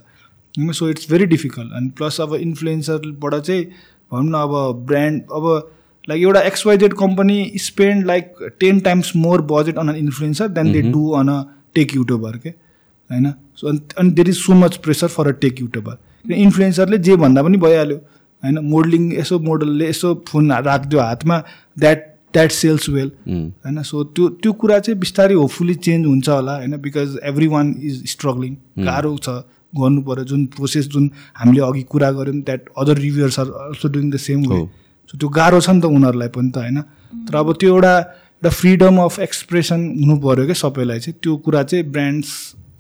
सो 0.79 0.89
इट्स 0.89 1.11
भेरी 1.11 1.27
डिफिकल्ट 1.27 1.73
अनि 1.73 1.89
प्लस 1.97 2.21
अब 2.21 2.35
इन्फ्लुएन्सरबाट 2.37 3.35
चाहिँ 3.41 3.65
भनौँ 4.13 4.31
न 4.31 4.43
अब 4.43 4.85
ब्रान्ड 4.87 5.23
अब 5.33 5.47
लाइक 6.09 6.23
एउटा 6.23 6.41
XYZ 6.41 6.95
company 6.99 7.39
spend 7.61 8.07
like 8.07 8.35
ten 8.61 8.81
times 8.81 9.13
more 9.17 9.43
budget 9.53 9.79
on 9.79 9.89
on 9.89 9.97
influencer 9.97 10.49
than 10.59 10.73
they 10.73 10.83
do 10.83 11.09
on 11.19 11.29
a 11.29 11.43
tech 11.75 11.95
YouTuber 11.97 12.37
के 12.37 12.49
होइन 12.49 13.33
सो 13.57 13.69
अनि 13.69 13.81
अनि 13.99 14.11
there 14.11 14.29
is 14.29 14.37
so 14.37 14.55
much 14.55 14.77
pressure 14.85 15.09
for 15.09 15.29
a 15.29 15.37
tech 15.41 15.61
YouTuber 15.61 16.33
इन्फ्लुएन्सरले 16.33 16.99
जे 16.99 17.17
भन्दा 17.17 17.43
पनि 17.43 17.57
भइहाल्यो 17.59 17.97
होइन? 17.97 18.59
मोडलिङ 18.59 19.13
यसो 19.13 19.39
मोडलले 19.39 19.89
यसो 19.89 20.15
फोन 20.29 20.53
राखिदियो 20.53 21.01
हातमा 21.01 21.39
द्याट 21.79 22.07
द्याट 22.35 22.51
सेल्स 22.53 22.89
वेल 22.89 23.11
होइन? 23.29 23.83
सो 23.83 24.05
त्यो 24.05 24.29
त्यो 24.43 24.53
कुरा 24.53 24.79
चाहिँ 24.79 24.99
बिस्तारै 25.01 25.35
होपफुली 25.35 25.75
चेन्ज 25.87 26.07
हुन्छ 26.07 26.29
होला 26.29 26.57
होइन? 26.57 26.77
Because 26.77 27.19
every 27.25 27.47
one 27.47 27.75
is 27.83 28.05
struggling 28.11 28.57
गाह्रो 28.87 29.17
छ। 29.17 29.29
गर्नु 29.73 30.03
पऱ्यो 30.03 30.25
जुन 30.25 30.47
प्रोसेस 30.57 30.89
जुन 30.89 31.11
हामीले 31.35 31.61
अघि 31.67 31.83
कुरा 31.91 32.11
गऱ्यौँ 32.13 32.41
that 32.47 32.69
other 32.79 32.99
reviewers 32.99 33.39
are 33.41 33.47
also 33.67 33.89
doing 33.89 34.11
the 34.11 34.17
same 34.17 34.41
way. 34.51 34.65
So 35.11 35.19
त्यो 35.19 35.29
गाह्रो 35.29 35.61
छ 35.61 35.71
नि 35.71 35.81
त 35.81 35.85
उनीहरूलाई 35.85 36.29
पनि 36.35 36.51
त 36.51 36.57
होइन? 36.59 36.81
तर 37.27 37.37
अब 37.37 37.53
त्यो 37.61 37.75
एउटा 37.75 37.95
एउटा 37.99 38.51
फ्रिडम 38.51 38.97
अफ 39.01 39.19
एक्सप्रेसन 39.21 39.81
हुनु 40.01 40.17
पऱ्यो 40.21 40.45
क्या 40.45 40.59
सबैलाई 40.63 40.99
चाहिँ? 41.01 41.19
त्यो 41.23 41.37
कुरा 41.45 41.63
चाहिँ 41.63 41.85
brands 41.93 42.29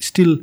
still 0.00 0.38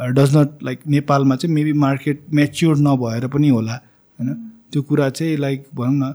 does 0.00 0.36
not 0.36 0.62
like 0.64 0.78
नेपालमा 0.88 1.36
चाहिँ 1.36 1.54
मेबी 1.54 1.72
मार्केट 1.78 2.22
मेच्योर 2.34 2.76
नभएर 2.78 3.26
पनि 3.34 3.48
होला 3.48 3.72
होइन? 3.72 4.34
त्यो 4.72 4.82
कुरा 4.82 5.08
चाहिँ 5.10 5.36
लाइक 5.36 5.66
भनौँ 5.74 5.94
न 5.94 6.14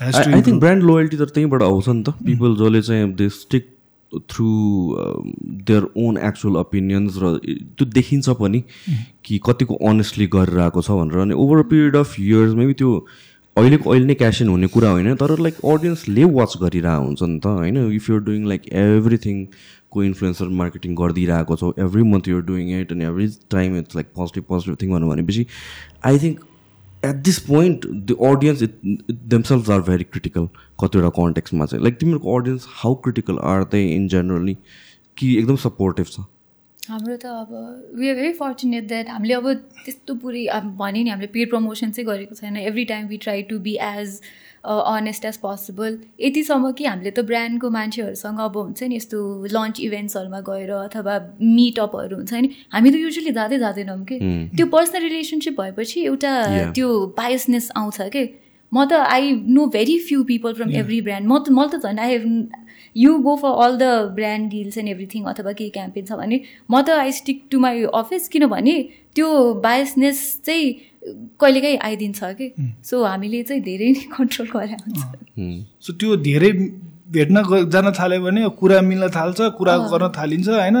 आई 0.00 0.42
थिङ्क. 0.42 0.58
ब्रान्ड 0.60 0.82
लोयल्टी 0.82 1.16
त 1.16 1.22
त्यहीँबाट 1.34 1.62
आउँछ 1.62 1.88
नि 1.88 2.02
त। 2.02 2.08
पिपल 2.24 2.56
जसले 2.56 2.80
चाहिँ 2.82 3.12
they 3.14 3.28
stick 3.28 3.68
through 4.12 4.50
their 5.70 5.86
own 5.96 6.18
actual 6.28 6.56
opinions 6.56 7.18
र 7.22 7.32
त्यो 7.46 7.86
देखिन्छ 7.86 8.28
पनि 8.40 8.62
कि 9.24 9.40
कतिको 9.46 9.74
अनेस्टली 9.88 10.26
गरेर 10.36 10.58
आएको 10.60 10.82
छ 10.82 10.90
भनेर। 11.00 11.18
अनि 11.22 11.34
over 11.44 11.62
period 11.72 11.96
of 11.96 12.18
years 12.20 12.54
maybe 12.54 12.74
त्यो 12.82 12.94
अहिलेको 13.56 13.90
अहिले 13.90 14.06
नै 14.06 14.14
क्यास 14.14 14.42
इन 14.42 14.48
हुने 14.48 14.66
कुरा 14.74 14.90
होइन 14.90 15.14
तर 15.22 15.38
लाइक 15.40 15.64
अडियन्सले 15.64 16.24
वाच 16.36 16.56
गरिरहेको 16.62 17.04
हुन्छ 17.04 17.22
नि 17.22 17.38
त 17.38 17.46
होइन? 17.46 17.78
If 17.94 18.10
you're 18.10 18.20
doing 18.24 18.46
like 18.48 18.68
everything 18.82 19.46
को 19.90 20.02
इन्फ्लुएन्सर 20.04 20.48
मार्केटिङ 20.58 20.94
गरिदिइरहेको 20.96 21.56
छ 21.56 21.72
every 21.86 22.02
month 22.10 22.28
you're 22.28 22.42
doing 22.50 22.68
it 22.80 22.92
and 22.92 23.02
every 23.02 23.26
time 23.50 23.78
it's 23.78 23.96
like 23.96 24.06
positive 24.16 24.44
positive 24.48 24.76
thing 24.82 24.90
भन्नु 24.90 25.10
भनेपछि 25.10 25.46
I 26.06 26.18
think 26.18 26.46
at 27.04 27.16
this 27.26 27.38
point 27.44 27.86
the 27.86 28.16
audience 28.26 28.62
it 28.62 28.80
themselves 29.12 29.70
are 29.70 29.80
very 29.88 30.04
critical 30.04 30.48
कतिवटा 30.82 31.08
कन्टेक्समा 31.20 31.66
चाहिँ 31.66 31.84
like 31.84 31.98
तिमीहरूको 32.00 32.38
audience 32.40 32.66
how 32.82 32.94
critical 33.06 33.38
are 33.52 33.64
they 33.72 33.82
in 33.94 34.08
generally 34.08 34.56
कि 35.16 35.36
एकदम 35.38 35.56
supportive 35.64 36.06
छ 36.12 36.26
हाम्रो 36.82 37.16
त 37.16 37.26
अब 37.26 37.50
we 37.98 38.08
are 38.10 38.14
very 38.16 38.32
fortunate 38.34 38.86
that 38.88 39.08
हामीले 39.10 39.34
अब 39.34 39.52
त्यस्तो 39.84 40.14
पुरै 40.22 40.44
अब 40.58 40.70
भने 40.76 41.02
नि 41.02 41.10
हामीले 41.10 41.26
पेड 41.34 41.50
प्रमोसन 41.50 41.90
चाहिँ 41.90 42.06
गरेको 42.06 42.34
छैन. 42.34 42.56
Every 42.56 42.84
time 42.84 43.06
we 43.08 43.16
try 43.24 43.42
to 43.50 43.58
be 43.66 43.74
as 43.88 44.20
honest 44.64 45.24
as 45.24 45.36
possible 45.36 45.98
यतिसम्म 46.20 46.72
कि 46.72 46.84
हामीले 46.84 47.10
त 47.10 47.20
ब्रान्डको 47.24 47.70
मान्छेहरूसँग 47.70 48.40
अब 48.40 48.56
हुन्छ 48.56 48.82
नि 48.82 48.96
यस्तो 48.96 49.18
लन्च 49.52 49.80
इभेन्ट्सहरूमा 49.80 50.40
गएर 50.48 50.70
अथवा 50.70 51.18
मिटअपहरू 51.40 52.16
हुन्छ 52.16 52.32
नि 52.34 52.50
हामी 52.72 52.90
त 52.90 52.94
युजली 52.94 53.32
जाँदै 53.32 53.58
जाँदैनौँ 53.58 54.04
कि। 54.04 54.18
त्यो 54.56 54.66
पर्सनल 54.66 55.02
रिलेसनसिप 55.02 55.60
भएपछि 55.60 56.04
एउटा. 56.04 56.32
त्यो 56.76 56.88
बायसनेस 57.16 57.70
आउँछ 57.76 58.00
कि? 58.12 58.24
म 58.72 58.84
त 58.84 58.92
I 58.92 59.32
know 59.48 59.66
very 59.66 59.98
few 59.98 60.22
people 60.24 60.52
from 60.54 60.70
every 60.70 61.00
brand 61.02 61.26
म 61.28 61.38
त 61.38 61.50
मैले 61.50 61.78
त 61.78 61.82
झन् 61.82 61.98
I 61.98 62.10
have 62.10 62.52
you 62.96 63.16
go 63.18 63.34
for 63.36 63.50
all 63.64 63.76
the 63.78 64.14
brand 64.14 64.50
deals 64.50 64.78
and 64.78 64.88
everything 64.88 65.24
अथवा 65.24 65.52
केही 65.52 65.70
क्याम्पेन 65.70 66.04
छ 66.06 66.12
भने 66.20 66.40
म 66.70 66.82
त 66.82 66.90
I 67.00 67.12
stick 67.12 67.42
to 67.50 67.58
my 67.60 67.82
office 67.94 68.28
किनभने 68.28 68.76
त्यो 69.14 69.28
बायसनेस 69.64 70.20
चाहिँ 70.46 70.70
कहिलेकाहीँ 71.40 71.78
आइदिन्छ 71.84 72.20
कि। 72.40 72.52
सो 72.84 73.04
हामीले 73.04 73.42
चाहिँ 73.42 73.62
धेरै 73.62 73.90
नै 73.90 74.04
कन्ट्रोल 74.16 74.48
गरेर 74.54 74.76
हुन्छ। 74.86 75.02
सो 75.80 75.92
त्यो 75.92 76.16
धेरै 76.28 76.50
भेट्न 77.10 77.36
जान 77.70 77.90
थाल्यो 77.98 78.20
भने 78.22 78.48
कुरा 78.60 78.80
मिल्न 78.80 79.08
थाल्छ 79.10 79.40
कुरा 79.58 79.76
गर्न 79.92 80.08
थालिन्छ 80.18 80.48
होइन? 80.48 80.76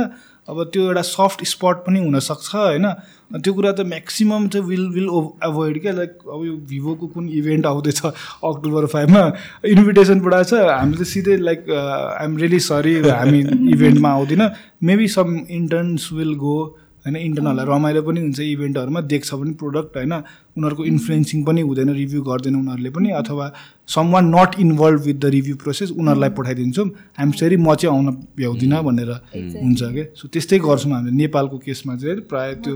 अब 0.48 0.62
त्यो 0.72 0.82
एउटा 0.82 1.02
सफ्ट 1.06 1.44
स्पट 1.46 1.76
पनि 1.86 1.98
हुनसक्छ 2.00 2.54
होइन? 2.54 2.86
त्यो 3.30 3.52
कुरा 3.54 3.72
त 3.72 3.80
म्याक्सिमम् 3.86 4.48
चाहिँ 4.50 4.66
विल 4.66 4.86
विल 4.94 5.08
एभोइड 5.46 5.80
क्या 5.82 5.92
लाइक 5.92 6.12
अब 6.26 6.44
यो 6.44 6.54
भिभोको 6.70 7.06
कुन 7.06 7.28
इभेन्ट 7.40 7.66
आउँदैछ 7.66 8.00
अक्टोबर 8.04 8.86
फाइभमा 8.94 9.22
इन्भिटेसन 9.70 10.20
छ 10.20 10.52
हामीले 10.66 11.04
सिधै 11.04 11.36
लाइक 11.36 11.70
आइएम 11.70 12.36
रियली 12.36 12.60
सरी 12.60 12.94
हामी 13.08 13.40
इभेन्टमा 13.74 14.10
आउँदिनँ। 14.10 14.50
Maybe 14.82 15.08
some 15.08 15.38
interns 15.50 16.08
will 16.12 16.34
go 16.34 16.56
होइन 17.04 17.16
इन्टर्नहरूलाई 17.16 17.66
रमाइलो 17.66 18.02
पनि 18.02 18.20
हुन्छ 18.20 18.40
इभेन्टहरूमा 18.40 19.00
देख्छ 19.12 19.28
पनि 19.34 19.52
प्रोडक्ट 19.60 19.96
होइन। 19.96 20.12
उनीहरूको 20.56 20.84
इन्फ्लुएन्सिङ 20.84 21.44
पनि 21.44 21.60
हुँदैन 21.60 21.90
रिभ्यू 21.94 22.22
गर्दैन 22.22 22.54
उनीहरूले 22.56 22.90
पनि 22.90 23.10
अथवा 23.20 23.46
some 23.88 24.06
one 24.12 24.24
not 24.34 24.50
involve 24.60 25.00
with 25.04 25.14
the 25.14 25.24
review 25.36 25.54
process 25.56 25.90
उनीहरूलाई 25.90 26.30
पठाइदिन्छौँ। 26.38 26.86
हामी 27.18 27.32
सरी 27.40 27.56
म 27.56 27.74
चाहिँ 27.74 27.96
आउन 27.96 28.06
भ्याउँदिनँ 28.36 28.82
भनेर 28.84 29.10
हुन्छ 29.34 29.82
क्या 29.82 30.04
सो 30.14 30.28
त्यस्तै 30.28 30.58
गर्छौँ 30.58 30.92
हामीले 30.92 31.16
नेपालको 31.16 31.58
केसमा 31.58 31.96
चाहिँ 31.96 32.20
प्रायः 32.30 32.54
त्यो 32.64 32.74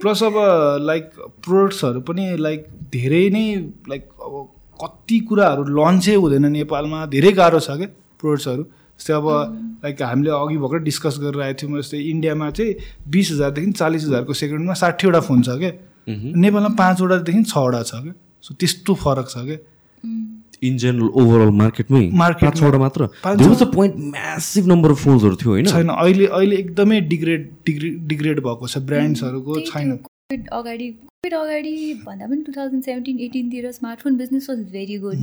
प्लस 0.00 0.22
अब 0.28 0.34
लाइक 0.82 1.10
प्रोडक्ट्सहरू 1.44 2.00
पनि 2.08 2.24
लाइक 2.38 2.60
धेरै 2.92 3.24
नै 3.30 3.46
लाइक 3.88 4.02
अब 4.20 4.34
कति 4.80 5.18
कुराहरू 5.28 5.62
लन्चै 5.78 6.14
हुँदैन 6.14 6.46
नेपालमा 6.52 7.04
धेरै 7.14 7.32
गाह्रो 7.32 7.60
छ 7.60 7.76
क्या 7.80 7.88
प्रोडक्ट्सहरू 8.20 8.64
जस्तै 9.00 9.12
अब 9.14 9.26
लाइक 9.84 10.02
हामीले 10.02 10.30
अघि 10.32 10.56
भर्खर 10.64 10.82
डिस्कस 10.84 11.18
गरेर 11.20 11.40
आएको 11.42 11.58
थियौँ 11.62 11.80
जस्तै 11.80 11.98
इन्डियामा 12.10 12.50
चाहिँ 12.58 12.74
बिस 13.10 13.30
हजारदेखि 13.32 13.72
चालिस 13.72 14.04
हजारको 14.04 14.32
सेकेन्डमा 14.42 14.74
साठीवटा 14.82 15.20
फोन 15.28 15.42
छ 15.42 15.58
क्या। 15.58 15.72
नेपालमा 16.38 16.70
पाँचवटादेखि 16.78 17.42
छवटा 17.44 17.82
छ 17.82 18.02
क्या। 18.04 18.14
सो 18.44 18.54
त्यस्तो 18.60 18.94
फरक 19.02 19.28
छ 19.28 19.44
क्या। 19.46 19.58
इन 20.62 20.76
जेनरल 20.78 21.08
ओभरअल 21.20 21.50
मार्केटमै 21.60 22.02
पाँचवटा 22.14 22.78
मात्र। 22.78 23.06
पोइन्ट 23.24 23.94
म्यासिभ 23.96 24.66
नम्बर 24.68 24.90
अफ 24.90 24.98
फोन्सहरू 25.04 25.36
थियो 25.36 25.50
होइन? 25.50 25.66
छैन 25.66 25.88
अहिले 25.90 26.26
अहिले 26.28 26.56
एकदमै 26.56 27.00
डिग्रेड 27.08 27.48
डिग्रे 27.66 27.90
डिग्रेड 28.12 28.40
भएको 28.46 28.66
छ 28.66 28.78
ब्रान्ड्सहरूको 28.90 29.60
छैन। 29.70 29.96
कोभिड 29.96 30.48
अगाडि 30.58 30.88
कोभिड 30.90 31.34
अगाडि 31.34 31.74
भन्दा 32.06 32.26
पनि 32.26 32.42
two 32.42 32.52
thousand 32.52 32.82
seventeen 32.84 33.18
एटिनतिर 33.26 33.70
smartphone 33.72 34.16
business 34.16 34.46
was 34.50 34.58
very 34.72 34.98
good 34.98 35.18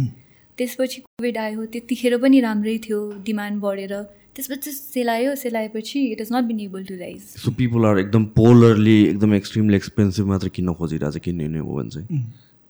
त्यसपछि 0.57 1.02
कोभिड 1.02 1.38
आयो 1.38 1.65
त्यतिखेर 1.73 2.18
पनि 2.23 2.40
राम्रै 2.41 2.78
थियो 2.88 2.99
डिमान्ड 3.26 3.61
बढेर। 3.61 3.94
त्यसपछि 4.36 4.72
सेलायो 4.72 5.36
सेलाएपछि 5.36 5.99
it 6.11 6.22
is 6.22 6.30
not 6.34 6.44
been 6.48 6.60
able 6.61 6.84
to 6.86 6.95
rise 6.98 7.22
so 7.38 7.52
people 7.53 7.86
are 7.86 7.99
एकदम 7.99 8.26
पोलरली 8.36 8.98
एकदम 9.06 9.34
एक्सट्रिमली 9.36 9.76
एक्सपेन्सिभ 9.76 10.28
मात्र 10.28 10.48
किन्न 10.57 10.73
खोजिरहेको 10.73 11.18
छ 11.18 11.23
किन्ने 11.23 11.57
हो 11.57 11.73
भने 11.78 11.90
चाहिँ। 11.90 12.22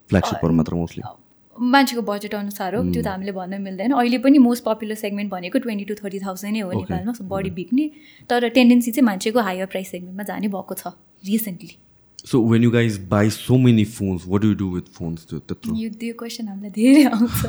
फ्ल्यागसिपहरू 0.10 0.54
मात्र 0.54 0.76
मोस्टली 0.76 1.04
मान्छेको 1.56 2.02
बजेट 2.02 2.34
अनुसार 2.36 2.76
हो 2.76 2.82
त्यो 2.84 3.02
त 3.04 3.08
हामीले 3.08 3.32
भन्न 3.32 3.62
मिल्दैन। 3.62 3.92
अहिले 3.92 4.18
पनि 4.26 4.38
मोस्ट 4.40 4.64
पपुलर 4.66 4.96
सेगमेन्ट 4.98 5.32
भनेको 5.32 5.60
ट्वेन्टी 5.60 5.86
टू 5.86 5.96
थर्टी 5.96 6.20
थाउजन्ड 6.20 6.54
नै 6.54 6.60
हो 6.62 6.72
नेपालमा 6.72 7.14
बढी 7.34 7.50
बिक्ने। 7.58 7.86
तर 8.30 8.50
टेन्डेन्सी 8.58 8.92
चाहिँ 8.92 9.06
मान्छेको 9.06 9.40
हायर 9.48 9.66
प्राइस 9.74 9.92
सेगमेन्टमा 9.92 10.24
जाने 10.30 10.48
भएको 10.48 10.76
छ 10.76 10.94
recently 11.24 11.76
so 12.26 12.42
when 12.48 12.64
you 12.64 12.72
guys 12.72 12.98
buy 13.10 13.30
so 13.30 13.58
many 13.58 13.86
phones 13.86 14.24
what 14.28 14.44
you 14.46 14.54
do 14.56 14.68
with 14.74 14.92
phones 14.98 15.26
त्यो 15.30 15.76
यो 15.76 15.90
त्यो 16.00 16.14
क्वेसन 16.20 16.48
हामीलाई 16.48 16.72
धेरै 16.72 17.04
आउँछ। 17.10 17.40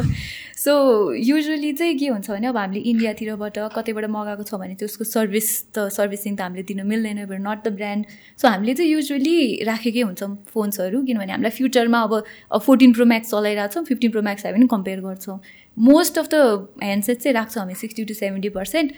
सो 0.59 0.73
युजली 1.15 1.73
चाहिँ 1.73 1.99
के 1.99 2.09
हुन्छ 2.09 2.31
भने 2.31 2.47
अब 2.47 2.57
हामीले 2.57 2.81
इन्डियातिरबाट 2.91 3.59
कतैबाट 3.77 4.05
मगाएको 4.11 4.43
छ 4.43 4.55
भने 4.63 4.75
त्यसको 4.81 5.05
सर्भिस 5.05 5.49
त 5.75 5.89
सर्भिसिङ 5.93 6.37
त 6.37 6.41
हामीले 6.41 6.63
दिन 6.73 6.87
मिल्दैन 6.87 7.19
नट 7.49 7.69
द 7.69 7.73
ब्रान्ड 7.77 8.07
सो 8.41 8.49
हामीले 8.49 8.75
चाहिँ 8.75 8.91
युजली 8.93 9.37
राखेकै 9.69 10.03
हुन्छौँ 10.03 10.31
फोन्सहरू 10.55 11.03
किनभने 11.05 11.33
हामीलाई 11.33 11.57
फ्युचरमा 11.59 12.03
अब 12.03 12.61
फोर्टिन 12.67 12.93
प्रो 12.93 13.05
म्याक्स 13.13 13.31
चलाइरहेको 13.31 13.75
छौँ 13.75 13.85
फिफ्टिन 13.85 14.11
प्रो 14.11 14.23
म्याक्स 14.23 14.47
हामी 14.47 14.59
पनि 14.59 14.69
कम्पेयर 14.77 15.01
गर्छौँ। 15.01 15.39
मोस्ट 15.77 16.19
अफ 16.19 16.29
द 16.35 16.45
ह्यान्डसेट 16.83 17.19
चाहिँ 17.19 17.35
राख्छौँ 17.35 17.63
हामी 17.63 17.75
सिक्सटी 17.83 18.05
टु 18.05 18.15
सेभेन्टी 18.15 18.49
पर्सेन्ट 18.57 18.93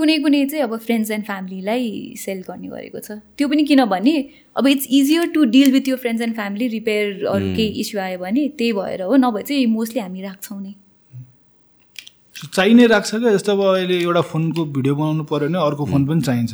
कुनै 0.00 0.18
कुनै 0.24 0.44
चाहिँ 0.46 0.64
अब 0.64 0.76
फ्रेन्ड्स 0.84 1.10
एन्ड 1.10 1.24
फ्यामिलीलाई 1.26 1.88
सेल 2.18 2.42
गर्ने 2.48 2.68
गरेको 2.68 3.00
छ। 3.00 3.18
त्यो 3.36 3.48
पनि 3.48 3.64
किनभने 3.70 4.14
अब 4.56 4.66
it's 4.66 4.86
easier 4.98 5.32
to 5.34 5.44
deal 5.54 5.72
with 5.72 5.88
यो 5.88 5.96
फ्रेन्ड्स 6.02 6.22
एन्ड 6.22 6.34
फ्यामिली 6.36 6.68
रिपेयर 6.76 7.26
अरू 7.32 7.46
केही 7.56 7.80
इस्यु 7.80 8.00
आयो 8.00 8.18
भने 8.18 8.48
त्यही 8.58 8.72
भएर 8.78 9.02
हो 9.02 9.16
नभए 9.24 9.42
चाहिँ 9.48 9.66
मोस्टली 9.74 10.00
हामी 10.00 10.22
राख्छौँ 10.22 10.60
नै। 10.62 10.74
चाहि 12.54 12.74
नै 12.74 12.86
राख्छ 12.88 13.10
क्या 13.14 13.30
जस्तो 13.32 13.52
अब 13.52 13.60
अहिले 13.62 13.96
एउटा 14.00 14.20
फोनको 14.28 14.64
भिडियो 14.74 14.94
बनाउनु 14.96 15.24
पऱ्यो 15.28 15.48
भने 15.48 15.58
अर्को 15.60 15.84
फोन 15.86 16.02
पनि 16.08 16.20
चाहिन्छ। 16.28 16.52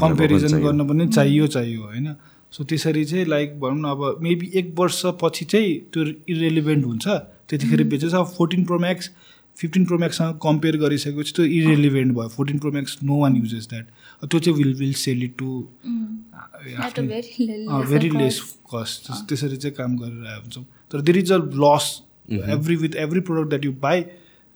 कम्पेरिजन 0.00 0.60
गर्न 0.64 0.86
पनि 0.88 1.06
चाहियो। 1.08 1.46
चाहियो 1.46 1.82
होइन। 1.84 2.06
सो 2.52 2.64
त्यसरी 2.64 3.04
चाहिँ 3.04 3.24
लाइक 3.28 3.58
भनौँ 3.60 3.80
न 3.80 3.84
अब 3.92 4.24
मेबी 4.24 4.46
एक 4.58 4.72
वर्षपछि 4.78 5.44
चाहिँ 5.44 5.74
त्यो 5.92 6.04
इरेलिभेन्ट 6.32 6.84
हुन्छ। 6.84 7.06
त्यतिखेर 7.48 7.82
बेचेछ 7.92 8.14
अब 8.14 8.26
फोर्टिन 8.36 8.64
प्रो 8.64 8.78
म्याक्स 8.78 9.10
फिफ्टिन 9.58 9.84
प्रोम्याक्ससँग 9.84 10.38
कम्पेयर 10.42 10.76
गरिसकेपछि 10.78 11.32
त्यो 11.36 11.44
इरेलिभेन्ट 11.44 12.12
भयो. 12.14 12.28
Fourteen 12.28 12.58
pro max 12.58 12.98
no 13.02 13.16
one 13.20 13.36
uses 13.36 13.68
that 13.68 13.86
त्यो 14.24 14.38
चाहिँ 14.38 14.56
will 14.58 14.74
will 14.78 14.92
sell 15.00 15.22
it 15.22 15.34
to 15.38 15.48
very 17.88 18.10
less 18.10 18.40
cost 18.74 19.10
त्यसरी 19.28 19.56
चाहिँ 19.56 19.74
काम 19.76 19.96
गरेर 19.98 20.38
हुन्छौँ 20.38 20.64
तर 20.92 21.00
there 21.00 21.18
is 21.18 21.32
a 21.32 21.38
loss 21.64 21.90
every 22.30 22.76
with 22.76 22.96
every 23.04 23.20
product 23.20 23.48
that 23.48 23.64
you 23.64 23.72
buy 23.82 24.04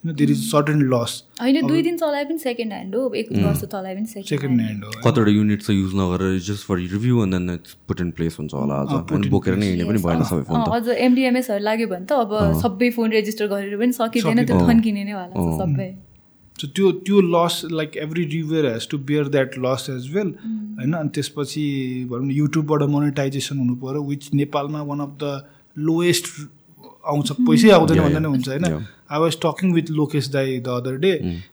there 0.04 0.30
is 0.30 0.38
certain 0.44 0.80
loss 0.84 1.22
होइन 1.40 1.66
दुई 1.66 1.82
दिन 1.82 1.96
चलाए 1.96 2.24
पनि 2.24 2.38
सेकेन्ड 2.40 2.72
ह्यान्ड 2.72 2.94
हो 2.94 3.10
एक 3.14 3.32
वर्ष 3.32 3.64
चलाए 3.64 3.94
पनि 3.94 4.06
सेकेन्ड 4.06 4.60
ह्यान्ड 4.60 4.84
हो 4.84 4.90
कतिवटा 5.02 5.30
युनिट 5.30 5.62
चाहिँ 5.62 5.80
युज 5.80 5.94
नगरेर 5.96 6.38
just 6.42 6.66
for 6.66 6.78
review 6.78 7.22
and 7.24 7.34
then 7.34 7.58
put 7.88 8.00
in 8.00 8.10
place 8.12 8.38
हुन्छ 8.38 8.54
होला 8.54 8.80
अझ 8.82 9.26
बोकेर 9.28 9.56
नै 9.56 9.66
हिँड्ने 9.66 9.84
पनि 9.86 10.02
भएन 10.04 10.22
सबै 10.26 10.42
फोन 10.44 10.64
अझ 10.72 10.88
एमडिएमएसहरू 11.00 11.64
लाग्यो 11.64 11.88
भने 11.88 12.06
त 12.06 12.12
अब 12.20 12.62
सबै 12.62 12.90
फोन 12.92 13.12
रेजिस्टर 13.12 13.46
गरेर 13.48 13.76
पनि 13.78 13.92
सकिँदैन 13.94 14.44
त्यो 14.44 14.64
थन्किने 14.64 15.04
नै 15.04 15.12
होला 15.14 15.52
सबै 15.58 15.90
सो 16.58 16.68
त्यो 16.70 16.90
त्यो 17.02 17.20
loss 17.28 17.60
like 17.72 17.96
every 17.98 18.24
reviewer 18.30 18.66
has 18.66 18.88
to 18.88 18.98
bear 19.04 19.28
that 19.28 19.58
loss 19.60 19.86
as 19.90 20.08
well 20.14 20.34
होइन 20.40 20.92
अनि 20.94 21.14
त्यसपछि 21.14 21.62
भनौँ 22.10 22.24
न 22.24 22.30
युट्युबबाट 22.32 22.82
मोनिटाइजेसन 22.90 23.58
हुनु 23.58 23.76
पऱ्यो 23.78 24.02
विच 24.08 24.28
नेपालमा 24.34 24.82
वान 24.84 25.00
अफ 25.02 25.14
द 25.18 25.32
लोएस्ट 25.76 26.28
आउँछ 27.04 27.32
पैसै 27.40 27.70
आउँदैन 27.72 28.00
भन्दा 28.00 28.20
नै 28.20 28.28
हुन्छ 28.28 28.48
होइन 28.48 28.66
I 29.12 29.20
was 29.20 29.36
talking 29.42 29.72
with 29.74 29.90
Lokesh 29.92 30.28
दाई 30.28 30.58
the 30.58 30.74
other 30.74 30.96
day 31.04 31.12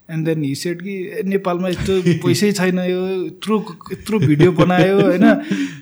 and 0.09 0.25
then 0.25 0.43
he 0.43 0.53
said 0.55 0.81
कि 0.81 1.23
नेपालमा 1.25 1.69
यस्तो 1.69 2.01
पैसै 2.25 2.51
छैन 2.51 2.79
यो 2.79 3.01
यत्रो 3.25 3.57
यत्रो 3.93 4.19
भिडियो 4.19 4.51
बनायो 4.59 4.99
होइन 4.99 5.25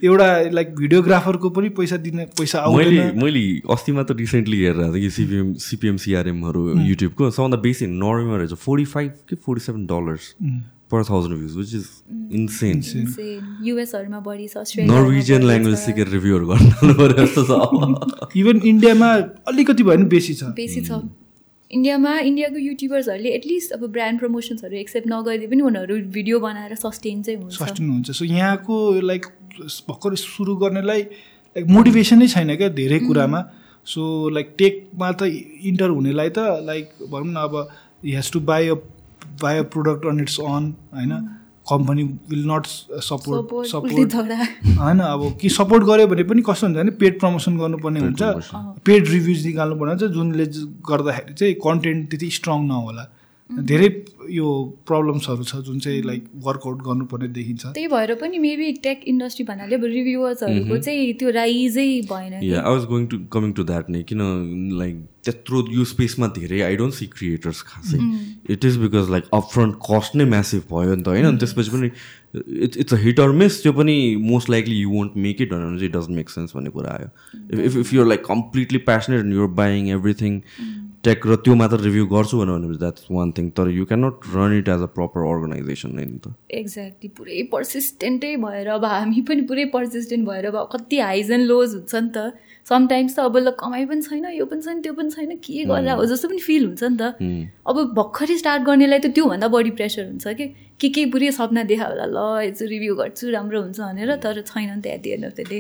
एउटा 0.04 0.30
लाइक 0.52 0.74
भिडियोग्राफरको 0.76 1.50
पनि 1.50 1.70
पैसा 1.82 1.98
दिने 2.08 2.26
पैसा 2.40 2.62
आउँदैन 2.62 3.20
मैले 3.24 3.44
अस्ति 3.70 3.92
मात्र 3.92 4.16
रिसेन्टली 4.16 4.64
हेरेर 4.64 4.98
कि 5.00 5.10
सिपिएम 5.20 5.54
सिपिएम 5.66 5.98
सिआरएमहरू 6.06 6.64
युट्युबको 6.86 7.30
सबभन्दा 7.32 7.62
बेसी 7.68 7.88
नर्वेमा 8.00 8.38
रहेछ 8.38 8.66
फोर्टी 8.66 8.86
फाइभ 8.96 9.22
कि 9.30 9.36
forty 9.46 9.66
seven 9.66 9.86
dollars 9.86 10.34
per 10.92 11.04
thousand 11.04 11.34
rupees 11.34 11.56
which 11.58 11.74
is 11.76 11.88
insane 12.34 12.82
युएसहरूमा 13.64 14.20
बढी 14.20 14.48
छ 14.48 14.90
नर्वेजियन 14.92 15.44
ल्याङ्ग्वेज 15.44 15.78
सिकेर 15.78 16.08
रिभ्यूहरू 16.08 16.48
गर्नु 16.48 16.94
पऱ्यो 16.94 17.26
जस्तो 17.26 17.44
छ। 17.44 18.38
इभन 18.42 18.62
इन्डियामा 18.66 19.14
अलिकति 19.52 19.84
भयो 19.84 19.98
भने 19.98 20.06
बेसी 20.08 20.34
छ। 20.34 20.44
बेसी 20.60 20.82
छ। 20.82 21.02
इन्डियामा 21.72 22.12
इन्डियाको 22.28 22.58
युट्युबर्सहरूले 22.58 23.30
एटलिस्ट 23.36 23.72
अब 23.74 23.88
ब्रान्ड 23.92 24.20
प्रमोसन्सहरू 24.20 24.76
एक्सेप्ट 24.78 25.08
नगरिदिए 25.08 25.48
पनि 25.50 25.62
उनीहरू 25.70 25.96
भिडियो 26.18 26.40
बनाएर 26.40 26.76
सस्टेन 26.76 27.22
चाहिँ 27.22 27.40
हुन्छ। 27.40 27.56
सस्टेन 27.56 27.90
हुन्छ। 27.90 28.12
सो 28.12 28.26
यहाँको 28.26 28.76
लाइक 29.04 29.26
भर्खर 29.90 30.16
सुरु 30.16 30.56
गर्नेलाई 30.64 31.02
लाइक 31.02 31.68
मोटिभेसनै 31.68 32.28
छैन 32.28 32.56
क्या 32.56 32.70
धेरै 32.80 33.00
कुरामा। 33.00 33.42
सो 33.88 34.30
लाइक 34.30 34.56
टेकमा 34.58 35.12
त 35.12 35.28
इन्टर 35.72 35.90
हुनेलाई 35.90 36.30
त 36.30 36.64
लाइक 36.70 37.10
भनौँ 37.12 37.34
न 37.34 37.44
अब 37.44 37.56
has 38.16 38.32
to 38.32 38.40
buy 38.48 38.68
a 38.68 38.76
buy 39.44 39.58
a 39.58 39.64
product 39.76 40.06
on 40.08 40.20
it's 40.22 40.40
on 40.40 40.74
होइन? 40.96 41.14
Company 41.70 42.04
will 42.30 42.46
not 42.52 42.66
support 43.08 43.68
support 43.68 44.14
होइन 44.16 45.00
अब 45.00 45.38
कि 45.42 45.50
सपोर्ट 45.50 45.84
गऱ्यो 45.84 46.08
भने 46.08 46.24
पनि 46.24 46.42
कस्तो 46.50 46.68
हुन्छ 46.68 46.78
भने 46.78 46.92
पेड 47.02 47.20
प्रमोसन 47.20 47.58
गर्नुपर्ने 47.58 48.00
हुन्छ। 48.00 48.22
पेड 48.86 49.08
रिभ्युज 49.10 49.46
निकाल्नु 49.46 49.76
पर्ने 49.80 49.92
हुन्छ। 49.92 50.14
जुनले 50.16 50.46
गर्दाखेरि 50.90 51.34
चाहिँ 51.34 51.54
कन्टेन्ट 51.68 52.10
त्यति 52.10 52.30
स्ट्रङ 52.40 52.60
नहोला। 52.68 53.04
धेरै 53.50 53.88
यो 54.30 54.48
प्रब्लम्सहरू 54.88 55.44
छ 55.44 55.56
जुन 55.66 55.80
चाहिँ 55.80 56.02
लाइक 56.04 56.24
वर्कआउट 56.46 56.82
गर्नुपर्ने 56.84 57.28
देखिन्छ। 57.34 57.66
त्यही 57.66 57.88
भएर 57.88 58.14
पनि 58.22 58.40
मेबी 58.40 58.72
टेक 58.84 59.04
इन्डस्ट्री 59.08 59.46
भन्नाले 59.46 59.76
अब 59.76 59.86
रिभ्युवर्सहरूको 59.86 60.78
चाहिँ 60.78 61.14
त्यो 61.20 61.30
राइजै 61.38 61.86
भएन 62.10 62.34
I 62.34 62.50
was 62.50 62.86
going 62.86 63.06
to 63.08 63.20
coming 63.34 63.54
to 63.54 63.64
that 63.64 63.90
नै 63.90 64.04
किन 64.04 64.22
लाइक 64.80 64.96
त्यत्रो 65.24 65.64
यो 65.72 65.84
स्पेसमा 65.86 66.28
धेरै 66.36 66.62
आई 66.62 66.76
डोन्ट 66.78 66.94
सी 66.94 67.06
क्रिएटर्स 67.16 67.62
खासै। 67.68 68.00
It 68.54 68.66
is 68.66 68.78
because 68.78 69.10
like 69.12 69.24
up 69.34 69.50
front 69.54 69.76
cost 69.90 70.16
नै 70.16 70.26
म्यासिभ 70.26 70.64
भयो 70.72 70.96
नि 70.96 71.04
त 71.04 71.08
होइन? 71.08 71.26
अनि 71.26 71.38
त्यसपछि 71.38 71.72
पनि 71.72 71.90
it's 72.64 72.78
it's 72.78 72.94
a 72.94 72.98
hit 73.04 73.20
or 73.20 73.32
miss 73.42 73.62
त्यो 73.64 73.74
पनि 73.74 73.96
most 74.22 74.50
likely 74.50 74.76
you 74.80 74.90
won't 74.90 75.18
make 75.28 75.42
it 75.42 75.54
भनेर 75.54 75.78
चाहिँ 75.78 75.90
इट 75.90 75.96
डजन्ट 75.96 76.16
मेक 76.18 76.30
सेन्स 76.30 76.56
भन्ने 76.56 76.70
कुरा 76.70 76.92
आयो। 76.92 77.64
If 77.64 77.78
if 77.78 77.94
you're 77.94 78.08
like 78.08 78.26
completely 78.26 78.78
passionate 78.92 79.34
you're 79.34 79.48
buying 79.62 79.90
everything 79.96 80.42
tech 81.08 81.28
र 81.28 81.36
त्यो 81.44 81.56
मात्र 81.56 81.78
रिभ्यू 81.82 82.06
गर्छु 82.14 82.38
भनेर 82.40 82.76
द्याट्स 82.84 83.08
वान 83.18 83.32
थिङ 83.38 83.50
तर 83.58 83.70
you 83.72 83.86
can 83.92 84.04
not 84.06 84.28
run 84.36 84.58
it 84.58 84.70
as 84.76 84.82
a 84.84 84.90
proper 84.96 85.28
organisation 85.28 85.96
नै 86.00 86.06
नि 86.06 86.20
त। 86.20 86.34
एक्ज्याक्टली 86.62 87.10
पुरै 87.18 87.44
पर्सिस्टेन्टै 87.54 88.36
भएर 88.44 88.68
अब 88.76 88.86
हामी 88.94 89.22
पनि 89.30 89.48
पुरै 89.52 89.66
पर्सिस्टेन्ट 89.78 90.28
भएर 90.28 90.46
अब 90.52 90.58
कति 90.74 91.00
हाइज 91.00 91.32
एन्ड 91.32 91.46
लोज 91.54 91.76
हुन्छ 91.76 91.96
नि 91.96 92.10
त। 92.18 92.34
समटाइम्स 92.68 93.16
त 93.16 93.20
अब 93.24 93.38
ल 93.38 93.52
कमाइ 93.60 93.86
पनि 93.92 94.02
छैन 94.10 94.26
यो 94.36 94.46
पनि 94.52 94.62
छैन 94.68 94.82
त्यो 94.84 94.94
पनि 95.00 95.10
छैन 95.16 95.36
के 95.48 95.64
गरेर 95.72 95.90
हो 95.96 96.06
जस्तो 96.12 96.28
पनि 96.28 96.42
फिल 96.48 96.66
हुन्छ 96.66 96.84
नि 96.84 96.98
त। 97.00 97.16
अब 97.72 97.78
भर्खरै 98.00 98.38
स्टार्ट 98.44 98.64
गर्नेलाई 98.68 99.00
त 99.00 99.14
त्योभन्दा 99.16 99.48
बढी 99.56 99.72
प्रेसर 99.80 100.06
हुन्छ 100.12 100.28
कि? 100.28 100.48
के 100.80 100.90
के 100.94 101.06
पुरै 101.16 101.32
सपना 101.40 101.64
देखा 101.72 101.86
होला 101.88 102.06
ल 102.12 102.20
यसो 102.44 102.66
रिभ्यू 102.68 102.96
गर्छु 103.02 103.32
राम्रो 103.32 103.62
हुन्छ 103.62 103.80
भनेर 103.80 104.16
तर 104.28 104.42
छैन 104.44 104.70
नि 104.76 104.82
त 104.82 104.86
at 104.94 105.02
the 105.08 105.10
end 105.16 105.26
of 105.26 105.34
the 105.40 105.48
day 105.50 105.60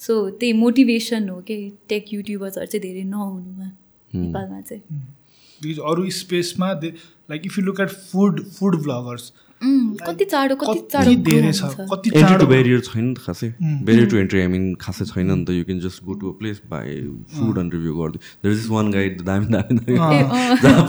so 0.00 0.12
त्यही 0.38 0.52
मोटिभेसन 0.62 1.28
हो 1.28 1.40
कि 1.50 1.56
टेक 1.90 2.12
युट्युबर्सहरू 2.14 2.66
चाहिँ 2.72 2.82
धेरै 2.86 3.04
नहुनुमा। 3.10 3.68
नेपालमा 4.14 4.60
चाहिँ। 4.60 4.82
बिकज 5.60 5.78
अरू 5.90 6.02
स्पेसमा 6.10 6.68
they 6.82 6.88
like 7.30 7.40
if 7.46 7.58
you 7.58 7.64
look 7.64 7.80
at 7.80 7.90
food 8.10 8.44
food 8.58 8.82
bloggers 8.82 9.32
कति 9.62 10.24
चाँडो 10.24 10.54
कति 10.58 10.80
चाँडो 10.92 11.10
धेरै 11.22 11.52
छ। 11.52 11.62
कति 11.90 12.10
एन्ट्री 12.10 12.20
चाँडो 12.20 12.38
टु 12.38 12.46
ब्यारियर 12.50 12.80
छैन 12.82 13.04
नि 13.04 13.14
त 13.14 13.18
खासै। 13.26 13.48
Barrier 13.62 14.08
to 14.10 14.16
entry 14.18 14.40
I 14.40 14.46
mean 14.54 14.64
खासै 14.82 15.04
छैन 15.06 15.30
नि 15.30 15.44
त 15.44 15.54
you 15.54 15.64
can 15.64 15.78
just 15.80 16.02
go 16.04 16.12
to 16.18 16.30
a 16.30 16.34
place 16.38 16.58
buy 16.66 16.96
food 17.34 17.58
and 17.58 17.74
review 17.74 17.92
गरिदियो 17.94 18.20
देयर 18.42 18.54
इज 18.58 18.66
वान 18.70 18.90
गाइड 18.92 19.22
दामी 19.22 19.46
दामी 19.54 19.76
दामी 20.66 20.82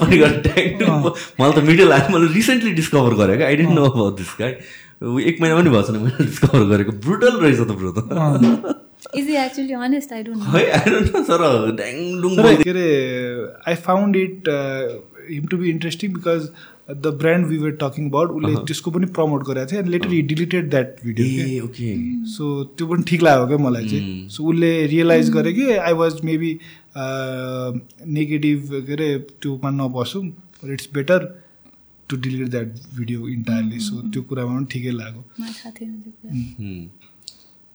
मलाई 1.39 1.51
त 1.51 1.63
मिडल 1.69 1.87
लाग्यो 1.89 2.17
मैले 2.17 2.33
रिसेन्टली 2.33 2.71
डिस्कभर 2.81 3.13
गरेँ 3.21 3.37
क्या। 3.37 3.47
I 3.47 3.55
didn't 3.61 3.73
know 3.77 3.83
about 3.85 4.17
this 4.17 4.33
guy 4.39 4.53
एक 5.03 5.41
महिना 5.41 5.55
पनि 5.59 5.69
भएको 5.69 5.83
छैन 5.83 6.01
मैले 6.03 6.25
डिस्कभर 6.29 6.63
गरेको। 6.73 6.91
ब्रुटल 7.05 7.39
रहेछ 7.39 7.59
त 7.59 7.71
ब्रो 7.79 7.91
त। 7.91 7.99
के 12.63 12.69
अरे 12.69 12.87
I 13.67 13.75
found 13.87 14.15
it 14.15 14.49
him 15.31 15.45
to 15.45 15.57
be 15.57 15.69
interesting 15.69 16.13
because 16.13 16.47
the 17.03 17.07
brand 17.19 17.47
we 17.47 17.57
were 17.57 17.71
talking 17.81 18.09
about 18.09 18.31
उसले 18.31 18.55
त्यसको 18.67 18.91
पनि 18.91 19.05
प्रमोट 19.17 19.43
गरेको 19.47 19.71
थियो 19.71 19.79
and 19.79 19.89
later 19.89 20.09
he 20.13 20.21
deleted 20.31 20.69
that 20.69 20.95
video 21.05 21.67
so 22.35 22.63
त्यो 22.63 22.87
पनि 22.87 23.03
ठिक 23.09 23.21
लाग्यो 23.23 23.47
क्या 23.47 23.57
मलाई 23.67 23.89
चाहिँ। 23.89 24.29
सो 24.29 24.43
उसले 24.43 24.71
रियलाइज 24.87 25.29
गरे 25.37 25.53
कि 25.53 25.71
आई 25.75 25.93
वाज 26.01 26.19
मेबी 26.23 26.57
नेगेटिभ 28.17 28.59
के 28.87 28.93
अरे 28.93 29.17
त्योमा 29.41 29.69
नबसौँ 29.83 30.25
it's 30.73 30.89
better 30.93 31.42
to 32.13 32.21
delete 32.27 32.49
that 32.57 32.75
video 32.97 33.27
entirely 33.37 33.79
so 33.87 34.01
त्यो 34.13 34.21
कुरामा 34.29 34.59
पनि 34.59 34.65
ठिकै 34.71 34.91
लाग्यो। 35.01 35.21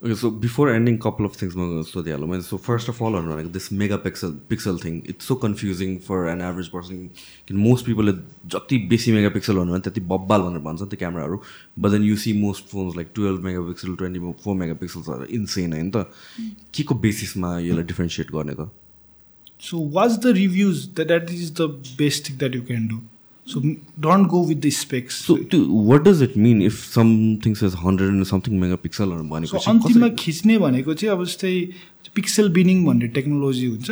Okay 0.02 0.14
so 0.14 0.30
before 0.42 0.70
ending 0.70 0.96
couple 1.04 1.26
of 1.26 1.36
things 1.40 1.54
म 1.56 1.82
सोधिहालौँ 1.82 2.28
मैले 2.30 2.42
सो 2.48 2.56
फर्स्ट 2.66 2.88
अफ 2.90 3.02
अल 3.02 3.12
भनेको 3.28 3.50
this 3.56 3.66
megapixel 4.04 4.32
pixel 4.50 4.78
thing 4.84 5.00
it's 5.12 5.26
so 5.28 5.34
confusing 5.44 5.96
for 6.08 6.28
an 6.32 6.40
average 6.48 6.68
person 6.74 7.00
किन 7.48 7.56
मोस्ट 7.64 7.86
पिपलले 7.86 8.12
जति 8.54 8.78
बेसी 8.94 9.12
मेगा 9.12 9.30
पिक्सल 9.36 9.54
भन्यो 9.58 9.72
भने 9.72 9.82
त्यति 9.88 10.00
बब्बाल 10.14 10.40
भनेर 10.48 10.62
भन्छ 10.68 10.80
त्यो 10.82 10.98
क्यामराहरू 10.98 11.36
but 11.78 11.90
then 11.96 12.02
you 12.10 12.16
see 12.24 12.32
most 12.46 12.70
phones 12.72 12.96
like 12.96 13.08
twelve 13.14 13.44
megapixel 13.70 13.96
twenty 14.02 14.20
four 14.44 14.56
mega 14.62 14.74
पिक्सल्सहरू 14.86 15.24
insane 15.40 15.72
होइन 15.72 15.90
त 15.96 16.06
के 16.74 16.82
को 16.82 16.94
बेसिसमा 17.06 17.50
यसलाई 17.60 17.84
डिफ्रेन्सिएट 17.92 18.28
गर्ने 18.38 18.54
त 18.60 18.70
what's 19.94 20.18
the 20.18 20.32
reviews? 20.34 20.88
That 20.94 21.08
that 21.08 21.30
is 21.36 21.52
the 21.54 21.68
best 22.00 22.26
thing 22.26 22.36
that 22.38 22.54
you 22.54 22.62
can 22.62 22.84
do. 22.90 22.98
So 23.48 23.60
m- 23.60 23.76
don't 23.98 24.26
go 24.28 24.40
with 24.48 24.60
the 24.64 24.70
specs. 24.78 25.18
So 25.26 25.36
त्यो 25.52 25.82
what 25.84 26.02
does 26.08 26.22
it 26.22 26.36
mean 26.46 26.62
if 26.62 26.74
something 26.94 27.54
says 27.60 27.74
hundred 27.84 28.08
and 28.10 28.24
something 28.30 28.58
mega 28.60 28.76
पिक्सलहरू 28.82 29.22
so 29.22 29.28
भनेपछि 29.34 29.70
अन्तिममा 29.70 30.08
खिच्ने 30.22 30.58
भनेको 30.58 30.94
चाहिँ 30.94 31.12
अब 31.14 31.24
जस्तै 31.24 31.52
pixel 32.16 32.48
बिनिङ 32.58 32.84
भन्ने 32.84 33.08
technology 33.16 33.66
हुन्छ 33.66 33.90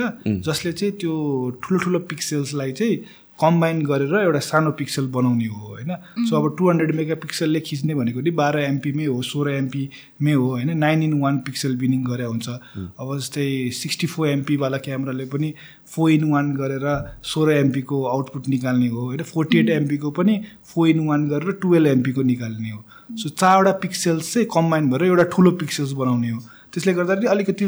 जसले 0.48 0.72
चाहिँ 0.72 0.92
त्यो 1.00 1.14
ठुलो 1.62 1.78
ठुलो 1.84 1.98
पिक्सेल्सलाई 2.12 2.72
चाहिँ 2.80 2.96
कम्बाइन 3.40 3.82
गरेर 3.86 4.14
एउटा 4.16 4.38
सानो 4.40 4.70
पिक्सल 4.72 5.06
बनाउने 5.14 5.46
हो 5.46 5.66
होइन? 5.66 5.90
सो 6.28 6.36
अब 6.36 6.56
टु 6.58 6.68
हन्ड्रेड 6.70 6.94
मेगा 6.96 7.14
पिक्सलले 7.22 7.60
खिच्ने 7.60 7.94
भनेको 7.94 8.20
नि 8.20 8.30
बाह्र 8.40 8.58
एमपीमै 8.60 9.04
हो 9.06 9.20
सोह्र 9.22 9.50
एमपीमै 9.50 10.32
हो 10.32 10.46
होइन? 10.46 10.76
Nine 10.78 11.02
in 11.02 11.20
one 11.20 11.38
pixel 11.46 11.76
binning 11.76 12.04
गरे 12.04 12.24
हुन्छ। 12.24 12.48
अब 12.48 13.16
जस्तै 13.18 13.46
सिक्सटी 13.76 14.06
फोर 14.06 14.28
एमपीवाला 14.28 14.78
क्यामराले 14.88 15.24
पनि 15.34 15.52
फोर 15.86 16.10
इन 16.10 16.24
वान 16.32 16.54
गरेर 16.56 16.88
सोह्र 17.24 17.52
एमपीको 17.52 18.04
आउटपुट 18.06 18.48
निकाल्ने 18.48 18.88
हो 18.88 19.00
होइन? 19.00 19.22
फोर्टी 19.22 19.58
एट 19.58 19.70
एमपीको 19.70 20.10
पनि 20.18 20.40
फोर 20.64 20.88
इन 20.88 21.06
वान 21.06 21.28
गरेर 21.28 21.52
टुवेल्भ 21.62 21.88
एमपीको 21.88 22.22
निकाल्ने 22.32 22.70
हो। 22.70 22.84
सो 23.16 23.28
चारवटा 23.28 23.72
पिक्सेल्स 23.82 24.32
चाहिँ 24.34 24.48
कम्बाइन 24.54 24.90
भएर 24.90 25.04
एउटा 25.04 25.24
ठुलो 25.32 25.50
पिक्सेल्स 25.60 25.92
बनाउने 25.92 26.30
हो। 26.30 26.40
त्यसले 26.76 26.92
गर्दाखेरि 26.94 27.26
अलिकति 27.26 27.64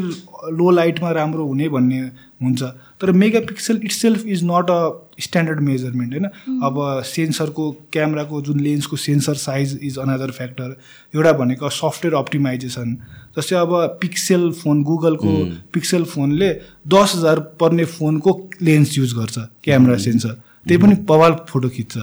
लो 0.53 0.69
लाइटमा 0.71 1.11
राम्रो 1.11 1.45
हुने 1.45 1.69
भन्ने 1.69 1.99
हुन्छ। 2.43 2.61
तर 3.01 3.11
megapixel 3.49 3.79
itself 3.91 4.25
is 4.27 4.43
not 4.45 4.69
a 4.69 4.79
standard 5.19 5.59
measurement 5.61 6.13
होइन 6.13 6.25
अब 6.63 6.77
सेन्सरको 7.05 7.71
क्यामराको 7.93 8.41
जुन 8.41 8.59
लेन्सको 8.59 8.97
sensor 8.97 9.35
size 9.41 9.79
is 9.83 9.97
another 9.99 10.31
factor 10.31 10.75
एउटा 11.15 11.31
भनेको 11.41 11.69
सफ्टवेयर 11.71 12.15
अप्टिमाइजेसन 12.15 12.95
जस्तै 13.37 13.55
अब 13.55 13.73
पिक्सेल 14.01 14.51
फोन 14.61 14.83
गुगलको 14.83 15.33
पिक्सेल 15.73 16.03
फोनले 16.13 16.49
दस 16.95 17.15
हजार 17.15 17.39
पर्ने 17.59 17.85
फोनको 17.97 18.39
लेन्स 18.61 18.97
युज 18.97 19.13
गर्छ 19.13 19.37
क्यामेरा 19.63 19.97
सेन्सर। 20.05 20.41
त्यही 20.65 20.81
पनि 20.81 20.95
बवाल 21.09 21.35
फोटो 21.49 21.69
खिच्छ। 21.69 21.97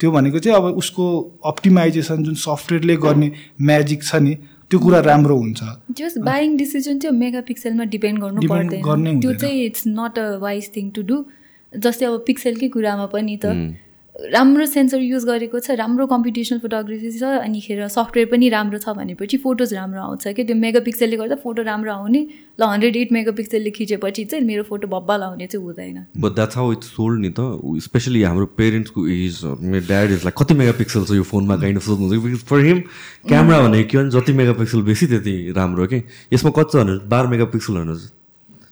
त्यो 0.00 0.10
भनेको 0.12 0.38
चाहिँ 0.38 0.56
अब 0.56 0.64
उसको 0.76 1.06
अप्टिमाइजेसन 1.46 2.22
जुन 2.24 2.34
सफ्टवेयरले 2.42 2.96
गर्ने 2.96 3.32
म्याजिक 3.62 4.02
छ 4.04 4.14
नि 4.16 4.36
त्यो 4.70 4.78
कुरा 4.80 4.98
राम्रो 5.00 5.36
हुन्छ। 5.36 5.60
जस्ट 5.98 6.18
बाइङ 6.24 6.56
डिसिजन 6.56 6.98
चाहिँ 6.98 7.16
मेगा 7.18 7.40
पिक्सलमा 7.48 7.84
डिपेन्ड 7.94 8.20
गर्नु 8.20 8.40
पर्दैन। 8.48 9.20
त्यो। 9.20 9.32
चाहिँ 9.34 9.64
it's 9.64 9.84
not 9.88 10.18
a 10.18 10.26
wise 10.38 10.70
thing 10.76 10.90
to 10.90 11.02
do 11.02 11.16
जस्तै 11.72 12.06
अब 12.06 12.24
पिक्सलकै 12.26 12.68
कुरामा 12.68 13.06
पनि 13.12 13.36
त 13.44 13.46
राम्रो 14.18 14.64
सेन्सर 14.66 14.98
युज 14.98 15.24
गरेको 15.24 15.58
छ 15.60 15.70
राम्रो 15.78 16.06
कम्पिटिसनल 16.06 16.58
फोटोग्राफी 16.58 17.10
छ 17.18 17.22
अनिखेर 17.40 17.86
सफ्टवेयर 17.88 18.28
पनि 18.30 18.48
राम्रो 18.50 18.78
छ 18.78 18.94
भनेपछि 18.98 19.36
फोटोज 19.44 19.74
राम्रो 19.74 20.00
आउँछ 20.02 20.34
कि 20.36 20.44
त्यो 20.44 20.56
मेगा 20.58 20.80
पिक्सलले 20.88 21.16
गर्दा 21.16 21.36
फोटो 21.44 21.62
राम्रो 21.62 21.92
आउने 21.92 22.22
ल 22.58 22.64
हन्ड्रेड 22.64 22.96
एट 22.96 23.12
मेगा 23.12 23.32
पिक्सलले 23.38 23.70
खिचेपछि 23.78 24.24
चाहिँ 24.24 24.44
मेरो 24.44 24.62
फोटो 24.66 24.88
बब्बाल 24.88 25.22
आउने 25.22 25.46
चाहिँ 25.46 25.64
हुँदैन। 25.64 26.04
But 26.18 26.34
that's 26.34 26.56
how 26.56 26.72
it's 26.72 26.90
sold 26.98 27.20
नि 27.20 27.30
त। 27.38 27.80
स्पेसली 27.86 28.22
हाम्रो 28.22 28.46
पेरेन्ट्सको 28.58 29.06
एज 29.06 29.40
मेरो 29.62 29.86
ड्याड 29.86 30.10
इज 30.10 30.26
लाइक 30.26 30.42
कति 30.42 30.54
मेगा 30.64 30.72
पिक्सल 30.82 31.04
छ 31.04 31.22
यो 31.22 31.30
फोनमा 31.30 31.56
काइन्ड 31.62 31.78
अफ 31.78 31.86
सोध्नुहुन्छ 31.86 32.24
बिकज 32.26 32.44
फर 32.50 32.66
हिम 32.66 32.82
क्यामरा 33.28 33.62
भनेको 33.68 33.90
के 33.90 33.98
भने 33.98 34.10
जति 34.18 34.32
मेगा 34.42 34.52
पिक्सल 34.58 34.82
बेसी 34.90 35.06
त्यति 35.14 35.38
राम्रो 35.56 35.86
के। 35.86 36.02
यसमा 36.34 36.50
कति 36.58 36.70
छ 36.72 36.82
भने 36.82 36.98
बाह्र 37.06 37.36
मेगा 37.36 37.52
पिक्सल 37.54 37.84
भने 37.84 37.98
And 37.98 38.17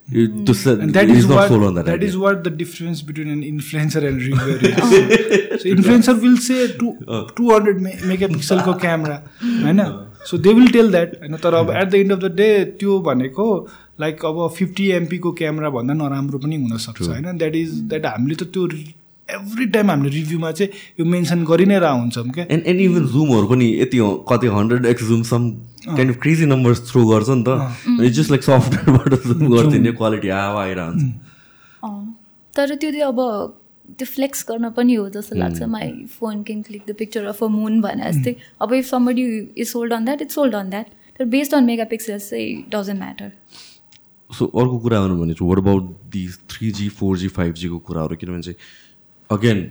that 0.08 1.08
is 1.10 1.16
is 1.16 1.26
what 1.26 1.50
that 1.50 1.84
that 1.84 2.02
is 2.02 2.16
what 2.16 2.44
the 2.44 2.50
difference 2.50 3.00
between 3.02 3.30
an 3.30 3.42
influencer 3.42 4.02
and 4.08 4.22
reviewer 4.22 4.58
is. 4.62 5.62
so 5.62 5.68
influencer 5.68 6.14
will 6.22 6.36
say 6.36 6.66
two 6.82 6.92
two 7.36 7.48
hundred 7.50 7.80
megapixel 8.12 8.64
को 8.64 8.76
camera 8.84 9.18
होइन 9.64 9.82
so 10.26 10.38
they 10.38 10.52
will 10.52 10.68
tell 10.72 10.90
that 10.90 11.14
होइन 11.20 11.36
तर 11.42 11.54
अब 11.54 11.70
at 11.70 11.88
the 11.90 11.94
end 11.94 12.12
of 12.12 12.18
the 12.18 12.32
day 12.36 12.48
त्यो 12.80 12.98
भनेको 13.00 13.46
like 14.00 14.24
अब 14.24 14.48
fifty 14.56 14.88
एमपीको 14.92 15.32
camera 15.32 15.70
भन्दा 15.70 15.94
नराम्रो 15.94 16.38
पनि 16.38 16.56
हुनसक्छ 16.62 17.02
होइन 17.02 17.36
द्याट 17.38 17.56
इज 17.56 17.80
द्याट 17.82 18.06
हामीले 18.06 18.34
त 18.34 18.48
त्यो 18.52 18.66
एभ्री 19.28 19.66
टाइम 19.74 19.90
हामीले 19.90 20.10
रिभ्यूमा 20.10 20.50
चाहिँ 20.52 20.72
यो 21.00 21.04
मेन्सन 21.06 21.44
गरि 21.44 21.66
नै 21.66 21.78
रह 21.78 21.90
हुन्छौँ 21.90 22.28
क्या। 22.30 22.46
एन्ड 22.50 22.66
एन्ड 22.66 22.80
इभन 22.80 23.06
जुमहरू 23.12 23.46
पनि 23.48 23.66
यति 23.80 23.98
कति 24.28 24.46
hundred 24.56 24.86
X 24.86 25.04
zoom 25.04 25.22
some 25.30 25.50
kind 25.86 26.10
of 26.10 26.20
crazy 26.22 26.46
numbers 26.46 26.90
throw 26.90 27.06
गर्छ 27.08 27.28
नि 27.30 27.44
त। 27.48 27.48
इट्स 28.04 28.16
जस्ट 28.16 28.30
लाइक 28.30 28.42
सफ्टवेयरबाट 28.44 29.14
जुम 29.26 29.46
गरिदिने 29.48 29.92
क्वालिटी 29.92 30.28
हावा 30.28 30.62
आइरहन्छ। 30.62 31.02
तर 32.54 32.74
त्यो 32.74 32.90
चाहिँ 32.90 33.02
अब 33.04 33.18
त्यो 33.98 34.06
फ्लेक्स 34.06 34.44
गर्न 34.48 34.70
पनि 34.76 34.94
हो 34.94 35.08
जस्तो 35.10 35.36
लाग्छ। 35.38 35.62
My 35.74 35.90
phone 36.10 36.42
can 36.42 36.62
click 36.62 36.82
the 36.88 36.94
picture 36.98 37.24
of 37.26 37.42
a 37.44 37.46
moon 37.48 37.80
भने 37.80 38.12
जस्तै। 38.12 38.34
अब 38.62 38.72
if 38.74 38.86
somebody 38.86 39.26
is 39.56 39.68
sold 39.68 39.92
on 39.92 40.04
that 40.04 40.22
it's 40.22 40.34
sold 40.34 40.54
on 40.54 40.70
that 40.70 40.86
तर 41.18 41.24
बेस्ड 41.34 41.54
अन 41.54 41.64
मेगा 41.64 41.84
पिक्सल्स 41.90 42.30
चाहिँ 42.30 42.64
डजन्ट 42.70 42.98
म्याटर 42.98 43.30
सो 44.30 44.46
अर्को 44.60 44.78
कुरा 44.78 45.00
गर्नु 45.00 45.20
भने 45.20 45.34
चाहिँ 45.34 45.48
what 45.50 45.58
about 45.58 45.90
the 46.12 46.26
three 46.50 46.70
G 46.78 46.88
four 46.98 47.18
G 47.18 47.28
five 47.28 47.54
जीको 47.54 47.78
कुराहरू? 47.78 48.16
किनभने 48.16 48.42
चाहिँ 48.42 48.56
again 49.30 49.70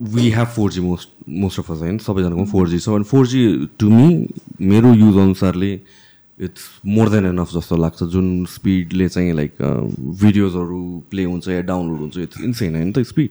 we 0.00 0.30
have 0.30 0.46
four 0.54 0.72
G 0.72 0.80
most 0.80 1.08
most 1.28 1.58
of 1.58 1.70
us 1.70 1.78
होइन 1.80 1.98
सबैजनाको 1.98 2.44
फोर 2.46 2.68
जी 2.68 2.78
छ। 2.78 2.88
अनि 2.88 3.04
फोर 3.04 3.26
जी 3.26 3.46
टु 3.80 3.88
मी 3.90 4.28
मेरो 4.60 4.92
युज 4.94 5.16
अनुसारले 5.22 5.72
इट्स 6.40 6.68
मोर 6.86 7.08
देन 7.10 7.26
एनफ 7.26 7.52
जस्तो 7.52 7.76
लाग्छ। 7.76 8.02
जुन 8.12 8.44
स्पिडले 8.54 9.08
चाहिँ 9.08 9.32
लाइक 9.34 9.52
भिडियोजहरू 10.22 10.82
प्ले 11.10 11.24
हुन्छ 11.24 11.48
या 11.48 11.60
डाउनलोड 11.72 12.00
हुन्छ 12.00 12.16
इट्स 12.18 12.40
इन्सेन 12.40 12.76
होइन 12.76 12.92
त 12.92 13.02
स्पिड 13.08 13.30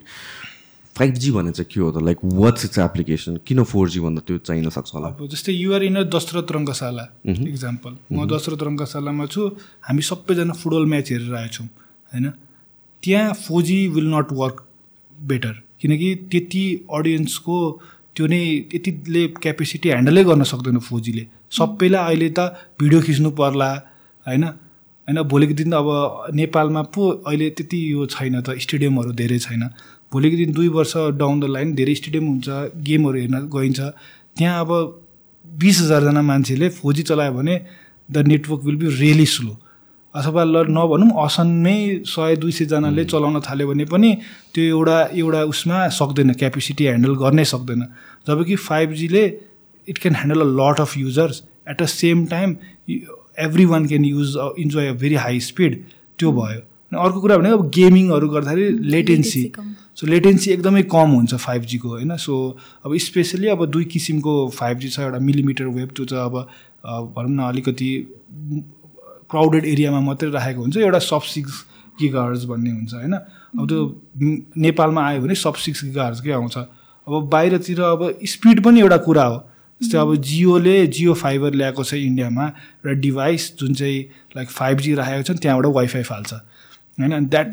फाइभ 0.96 1.14
जी 1.14 1.32
भने 1.32 1.52
चाहिँ 1.52 1.70
के 1.72 1.80
हो 1.80 1.92
त? 1.92 2.02
लाइक 2.04 2.18
वाट्स 2.24 2.66
इट्स 2.66 2.80
एप्लिकेसन 2.80 3.38
किन 3.48 3.64
फोर 3.64 3.90
जी 3.90 4.00
भन्दा 4.00 4.22
त्यो 4.28 4.38
चाहिन 4.38 4.70
सक्छ 4.70 4.94
होला? 4.96 5.08
अब 5.08 5.28
जस्तै 5.32 5.52
you're 5.54 5.84
in 5.84 5.96
a 5.96 6.04
Dasharath 6.10 6.52
Rangashala 6.52 7.08
example 7.26 7.96
म 8.12 8.28
दशरथ 8.28 8.64
रङ्गशालामा 8.64 9.26
छु 9.28 9.48
हामी 9.88 10.02
सबैजना 10.02 10.54
फुटबल 10.56 10.86
म्याच 10.90 11.12
हेरेर 11.12 11.36
आएछौँ 11.36 11.68
होइन? 11.68 12.30
त्यहाँ 13.04 13.34
four G 13.46 13.80
will 13.96 14.08
not 14.16 14.32
work 14.34 14.64
better 15.20 15.54
किनकि 15.82 16.10
त्यति 16.32 16.64
अडियन्सको 16.94 17.58
त्यो 18.16 18.26
नै 18.28 18.42
त्यतिले 18.72 19.22
क्यापेसिटी 19.44 19.90
ह्यान्डलै 19.90 20.24
गर्न 20.24 20.44
सक्दैन 20.44 20.78
फोजीले। 20.80 21.24
सबैलाई 21.52 22.04
अहिले 22.06 22.30
त 22.30 22.40
भिडियो 22.80 23.00
खिच्नु 23.02 23.30
पर्ला 23.40 23.70
होइन? 24.26 24.44
होइन 25.08 25.22
भोलिको 25.32 25.54
दिन 25.54 25.72
अब 25.74 25.88
नेपालमा 26.34 26.82
पो 26.96 27.02
अहिले 27.28 27.50
त्यति 27.58 27.80
यो 27.92 28.06
छैन 28.14 28.42
त 28.42 28.58
स्टेडियमहरू 28.58 29.12
धेरै 29.22 29.40
छैन। 29.40 29.64
भोलिको 30.12 30.36
दिन 30.38 30.52
दुई 30.52 30.68
वर्ष 30.78 30.94
डाउन 31.20 31.40
द 31.40 31.46
लाइन 31.56 31.76
धेरै 31.76 31.96
स्टेडियम 31.96 32.26
हुन्छ 32.28 32.48
गेमहरू 32.88 33.18
हेर्न 33.20 33.36
गइन्छ। 33.52 33.80
त्यहाँ 34.38 34.60
अब 34.60 34.72
बिस 35.46 35.82
हजारजना 35.82 36.22
मान्छेले 36.22 36.70
फोजी 36.70 37.04
चलायो 37.04 37.34
भने 37.34 37.56
the 38.10 38.18
network 38.28 38.62
will 38.66 38.76
be 38.76 38.88
really 39.00 39.26
slow 39.26 39.54
अथवा 40.16 40.44
ल 40.44 40.56
नभनौँ 40.72 41.12
असनमै 41.24 41.78
सय 42.08 42.36
दुई 42.42 42.52
सयजनाले 42.58 43.04
चलाउन 43.06 43.40
थाल्यो 43.48 43.68
भने 43.68 43.86
पनि 43.94 44.12
त्यो 44.54 44.64
एउटा 44.66 44.98
एउटा 45.14 45.42
उसमा 45.54 45.88
सक्दैन 45.98 46.34
क्यापेसिटी 46.42 46.84
ह्यान्डल 46.86 47.16
गर्नै 47.24 47.46
सक्दैन। 47.46 47.82
जबकि 48.28 48.56
फाइभ 48.68 48.94
जीले 49.02 49.24
it 49.88 49.98
can 49.98 50.16
handle 50.16 50.42
a 50.42 50.50
lot 50.60 50.80
of 50.82 50.98
users 50.98 51.44
at 51.70 51.82
the 51.82 51.86
same 51.94 52.26
time 52.28 52.56
every 53.46 53.66
one 53.66 53.88
can 53.88 54.06
use 54.06 54.38
enjoy 54.60 54.88
a 54.88 54.94
very 55.02 55.16
high 55.26 55.40
speed 55.50 55.84
त्यो 56.20 56.32
भयो। 56.32 56.60
अनि 56.60 57.02
अर्को 57.04 57.22
कुरा 57.22 57.38
भनेको 57.38 57.58
अब 57.58 57.70
गेमिङहरू 57.76 58.28
गर्दाखेरि 58.30 58.70
लेटेन्सी। 58.92 59.44
सो 59.96 60.08
लेटेन्सी 60.08 60.52
एकदमै 60.52 60.82
कम 60.92 61.10
हुन्छ 61.12 61.36
फाइभ 61.36 61.62
जीको 61.72 61.90
होइन? 61.90 62.16
सो 62.18 62.34
अब 62.86 62.98
स्पेसली 63.00 63.48
अब 63.48 63.66
दुई 63.66 63.86
किसिमको 63.92 64.34
फाइभ 64.56 64.78
जी 64.80 64.90
छ 64.90 65.00
एउटा 65.00 65.20
मिलिमिटर 65.20 65.66
वेभ 65.78 65.90
त्यो 65.96 66.06
चाहिँ 66.06 66.26
अब 66.26 66.36
भनौँ 67.16 67.36
न 67.36 67.50
अलिकति 67.50 67.90
क्राउडेड 69.36 69.66
एरियामा 69.68 70.00
मात्रै 70.02 70.30
राखेको 70.32 70.62
हुन्छ 70.62 70.78
एउटा 70.78 71.00
सब 71.04 71.22
सिक्स 71.30 71.64
गिगाहर्ज 72.00 72.46
भन्ने 72.46 72.72
हुन्छ 72.72 72.94
होइन? 72.94 73.14
अब 73.14 73.68
त्यो 73.68 73.80
नेपालमा 74.62 75.02
आयो 75.08 75.22
भने 75.22 75.36
सब 75.36 75.56
सिक्स 75.64 75.84
गिगाहर्जकै 75.84 76.32
आउँछ। 76.32 76.58
अब 76.58 77.14
बाहिरतिर 77.30 77.82
अब 77.82 78.02
स्पिड 78.26 78.64
पनि 78.64 78.80
एउटा 78.82 78.98
कुरा 79.08 79.24
हो। 79.24 79.38
जस्तै 79.82 79.98
अब 79.98 80.16
जियोले 80.24 80.76
जियो 80.88 81.14
फाइबर 81.14 81.54
ल्याएको 81.54 81.84
छ 81.84 81.94
इन्डियामा 82.02 82.46
एउटा 82.46 82.94
डिभाइस 83.02 83.52
जुन 83.60 83.74
चाहिँ 83.74 84.00
लाइक 84.36 84.50
फाइभ 84.50 84.80
जी 84.80 84.94
राखेको 84.96 85.24
छ 85.24 85.38
त्यहाँबाट 85.38 85.72
वाइफाई 85.76 86.04
फाल्छ। 86.04 86.34
होइन? 86.34 87.26
That 87.28 87.50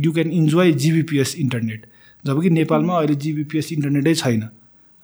you 0.00 0.12
can 0.12 0.30
enjoy 0.32 0.72
GBPS 0.72 1.34
internet 1.38 1.86
जबकि 2.24 2.50
नेपालमा 2.50 2.98
अहिले 2.98 3.14
जिबिपिएस 3.24 3.72
इन्टरनेटै 3.72 4.14
छैन। 4.14 4.42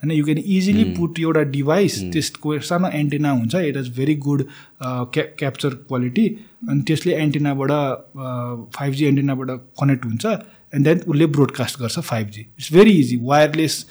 होइन 0.03 0.13
यु 0.19 0.25
क्यान 0.25 0.39
इजिली 0.39 0.85
पुट 0.85 1.19
एउटा 1.21 1.43
डिभाइस 1.51 1.99
त्यसको 2.13 2.59
सानो 2.59 2.89
एन्टेना 2.89 3.31
हुन्छ 3.31 3.55
इट 3.55 3.77
इज 3.77 3.89
भेरी 3.97 4.15
गुड 4.15 4.45
क्या 4.83 5.25
क्याप्चर 5.39 5.75
क्वालिटी 5.75 6.27
अनि 6.69 6.83
त्यसले 6.83 7.15
एन्टेनाबाट 7.15 7.71
फाइभ 8.77 8.93
जी 8.93 9.05
एन्टेनाबाट 9.05 9.51
कनेक्ट 9.83 10.05
हुन्छ 10.05 10.27
एन्ड 10.27 10.89
देन 10.89 11.01
उसले 11.09 11.27
ब्रोडकास्ट 11.27 11.81
गर्छ 11.81 11.99
five 11.99 12.29
G 12.29 12.41
it's 12.41 12.73
very 12.73 12.91
easy 12.91 13.17
wireless 13.23 13.87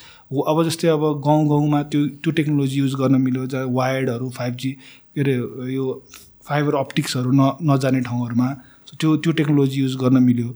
अब 0.48 0.64
जस्तै 0.64 0.88
अब 0.88 1.22
गाउँ 1.26 1.48
गाउँमा 1.48 1.84
त्यो 1.84 2.08
त्यो 2.08 2.32
टेक्नोलोजी 2.32 2.80
युज 2.80 2.96
गर्न 2.96 3.22
मिल्यो 3.22 3.46
जहाँ 3.46 3.66
वायर्डहरू 3.66 4.30
फाइभ 4.30 4.56
जी 4.56 4.72
के 4.72 5.22
अरे 5.22 5.36
यो 5.74 6.04
फाइबर 6.44 6.76
अप्टिक्सहरू 6.76 7.32
न 7.32 7.52
नजाने 7.72 8.02
ठाउँहरूमा 8.02 8.56
So 8.92 8.98
त्यो 8.98 9.18
त्यो 9.18 9.32
टेक्नोलोजी 9.34 9.82
युज 9.82 9.96
गर्न 9.96 10.24
मिल्यो। 10.24 10.50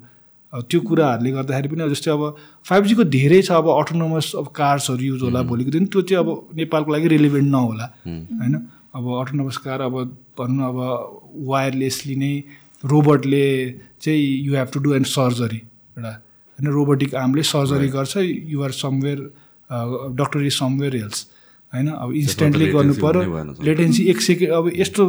त्यो 0.56 0.80
कुराहरूले 0.82 1.32
गर्दाखेरि 1.32 1.68
पनि 1.68 1.90
जस्तै 1.90 2.12
अब 2.12 2.24
फाइभ 2.66 2.84
जीको 2.86 3.04
धेरै 3.12 3.42
छ 3.42 3.52
अब 3.52 3.68
अटोनोमस 3.72 4.32
अब 4.40 4.48
कार्सहरू 4.56 5.04
युज 5.04 5.22
होला 5.24 5.42
भोलिको 5.52 5.72
दिन 5.72 5.86
त्यो 5.92 6.02
चाहिँ 6.02 6.20
अब 6.24 6.56
नेपालको 6.56 6.92
लागि 6.94 7.08
रिलेभेन्ट 7.08 7.48
नहोला। 7.52 7.86
होइन? 8.08 8.56
अब 8.96 9.04
अटोनोमस 9.20 9.58
कार 9.66 9.82
अब 9.82 9.96
भनौँ 10.40 10.56
न 10.56 10.62
अब 10.72 10.78
वायरलेसली 11.48 12.16
नै 12.16 12.34
रोबोटले 12.84 13.46
चाहिँ 14.02 14.24
you 14.46 14.56
have 14.56 14.70
to 14.74 14.80
do 14.80 14.94
and 14.96 15.06
surgery 15.08 15.58
एउटा। 15.58 16.14
होइन 16.60 16.72
रोबोटिक 16.72 17.16
आर्मले 17.16 17.44
सर्जरी 17.44 17.88
गर्छ 17.96 18.18
you're 18.56 18.72
somewhere 18.72 19.20
doctor 20.20 20.46
is 20.46 20.54
somewhere 20.60 20.96
else 20.96 21.28
होइन? 21.76 21.88
अब 21.92 22.12
इन्स्टेन्टली 22.16 22.66
गर्नु 22.72 22.94
latency 22.94 23.04
पऱ्यो। 23.04 23.64
लेटेन्सी 23.66 24.04
एक 24.10 24.22
सेकेन्ड 24.22 24.54
अब 24.54 24.72
यस्तो 24.76 25.04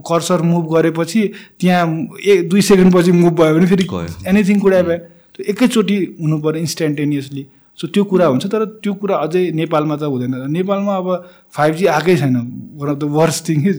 कर्सर 0.00 0.42
मुभ 0.42 0.64
गरेपछि 0.74 1.22
त्यहाँ 1.60 1.86
एक 2.24 2.48
दुई 2.48 2.62
सेकेन्डपछि 2.62 3.12
मुभ 3.12 3.34
भयो 3.40 3.54
भने 3.54 3.66
फेरि। 3.66 3.86
एनिथिङ 4.28 4.60
कुरा 4.60 4.82
भयो। 4.82 4.98
त्यो 5.34 5.42
एकैचोटि 5.50 5.98
हुनु 6.20 6.36
पऱ्यो 6.38 6.60
इन्स्टेन्टेनियसली 6.60 7.46
सो 7.78 7.86
त्यो 7.88 8.04
कुरा 8.04 8.26
हुन्छ 8.26 8.46
तर 8.52 8.64
त्यो 8.84 8.92
कुरा 9.00 9.16
अझै 9.16 9.42
नेपालमा 9.56 9.96
त 9.96 10.02
हुँदैन। 10.04 10.34
नेपालमा 10.52 10.96
अब 10.96 11.08
फाइभ 11.56 11.74
जी 11.74 11.86
आएकै 11.88 12.16
छैन। 12.16 12.36
One 12.76 12.88
of 12.90 12.98
the 13.00 13.04
worst 13.08 13.48
thing 13.48 13.68
is 13.68 13.76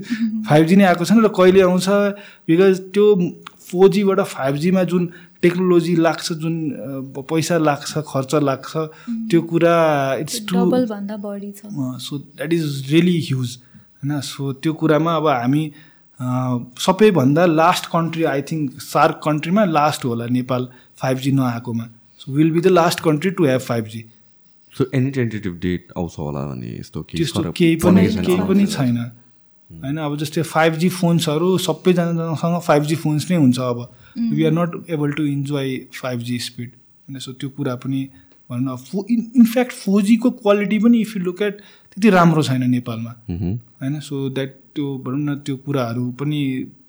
five 0.49 0.65
G 0.65 0.75
नै 0.75 0.85
आएको 0.89 1.05
छैन 1.05 1.21
र 1.21 1.29
कहिले 1.29 1.61
आउँछ? 1.61 1.87
बिकज 2.49 2.79
त्यो 2.89 3.05
फोर 3.69 3.89
जीबाट 3.89 4.19
फाइभ 4.33 4.55
जीमा 4.63 4.83
जुन 4.89 5.03
टेक्नोलोजी 5.43 5.95
लाग्छ 5.95 6.33
जुन 6.41 6.55
पैसा 7.31 7.57
लाग्छ 7.57 7.91
खर्च 8.09 8.35
लाग्छ 8.49 8.71
त्यो 9.29 9.41
कुरा 9.51 9.77
इट्स 10.21 10.39
टु 10.49 10.55
डबल 10.55 10.85
भन्दा 10.87 11.17
बढी 11.23 11.51
छ। 11.51 11.61
So 12.01 12.17
that 12.17 12.53
is 12.53 12.91
really 12.91 13.17
huge 13.21 13.57
होइन? 13.57 14.19
सो 14.21 14.53
त्यो 14.53 14.73
कुरामा 14.81 15.15
अब 15.15 15.27
हामी 15.27 15.63
सबैभन्दा 16.79 17.45
last 17.45 17.85
country 17.91 18.23
I 18.31 18.41
think 18.51 18.81
SAARC 18.81 19.19
कन्ट्रीमा 19.23 19.63
last 19.67 20.05
होला 20.05 20.25
Nepal 20.31 20.67
five 20.97 21.17
G 21.19 21.31
नआएकोमा। 21.31 21.85
So 22.21 22.31
will 22.33 22.51
be 22.51 22.61
the 22.61 22.67
last 22.67 22.99
country 23.03 23.31
to 23.31 23.45
have 23.45 23.61
five 23.61 23.85
G 23.87 24.03
so 24.73 24.85
any 24.95 25.11
tentative 25.11 25.53
date 25.61 25.91
आउँछ 25.97 26.13
होला 26.19 26.45
भने 26.47 26.69
यस्तो 26.79 27.01
केही। 27.09 27.75
पनि 27.85 28.65
छैन। 28.67 28.97
होइन 29.83 29.97
अब 29.99 30.17
जस्तै 30.17 30.41
फाइभ 30.43 30.73
जी 30.75 30.89
फोन्सहरू 30.91 31.57
सबैजनासँग 31.65 32.59
फाइभ 32.61 32.83
जी 32.83 32.95
फोन्स 32.95 33.29
नै 33.31 33.37
हुन्छ 33.37 33.59
अब। 33.59 33.79
We 34.33 34.43
are 34.43 34.51
not 34.51 34.71
able 34.89 35.11
to 35.11 35.23
enjoy 35.27 35.77
five 36.01 36.19
G 36.21 36.39
speed 36.39 36.69
होइन 36.69 37.19
सो 37.19 37.33
त्यो 37.33 37.49
कुरा 37.49 37.75
पनि 37.85 38.01
भनौँ 38.49 38.73
न 38.73 38.75
फो 38.79 39.05
इन 39.11 39.31
इनफ्याक्ट 39.35 39.71
फोर 39.73 40.01
जीको 40.03 40.29
क्वालिटी 40.41 40.79
पनि 40.79 41.01
इफ 41.01 41.15
यु 41.17 41.23
लुक 41.23 41.41
एट 41.41 41.61
त्यति 41.93 42.09
राम्रो 42.09 42.43
छैन 42.43 42.69
नेपालमा। 42.69 43.11
होइन 43.29 43.99
सो 43.99 44.29
द्याट 44.29 44.59
त्यो 44.75 44.85
भनौँ 45.05 45.19
न 45.25 45.35
त्यो 45.45 45.55
कुराहरू 45.65 46.05
पनि 46.19 46.39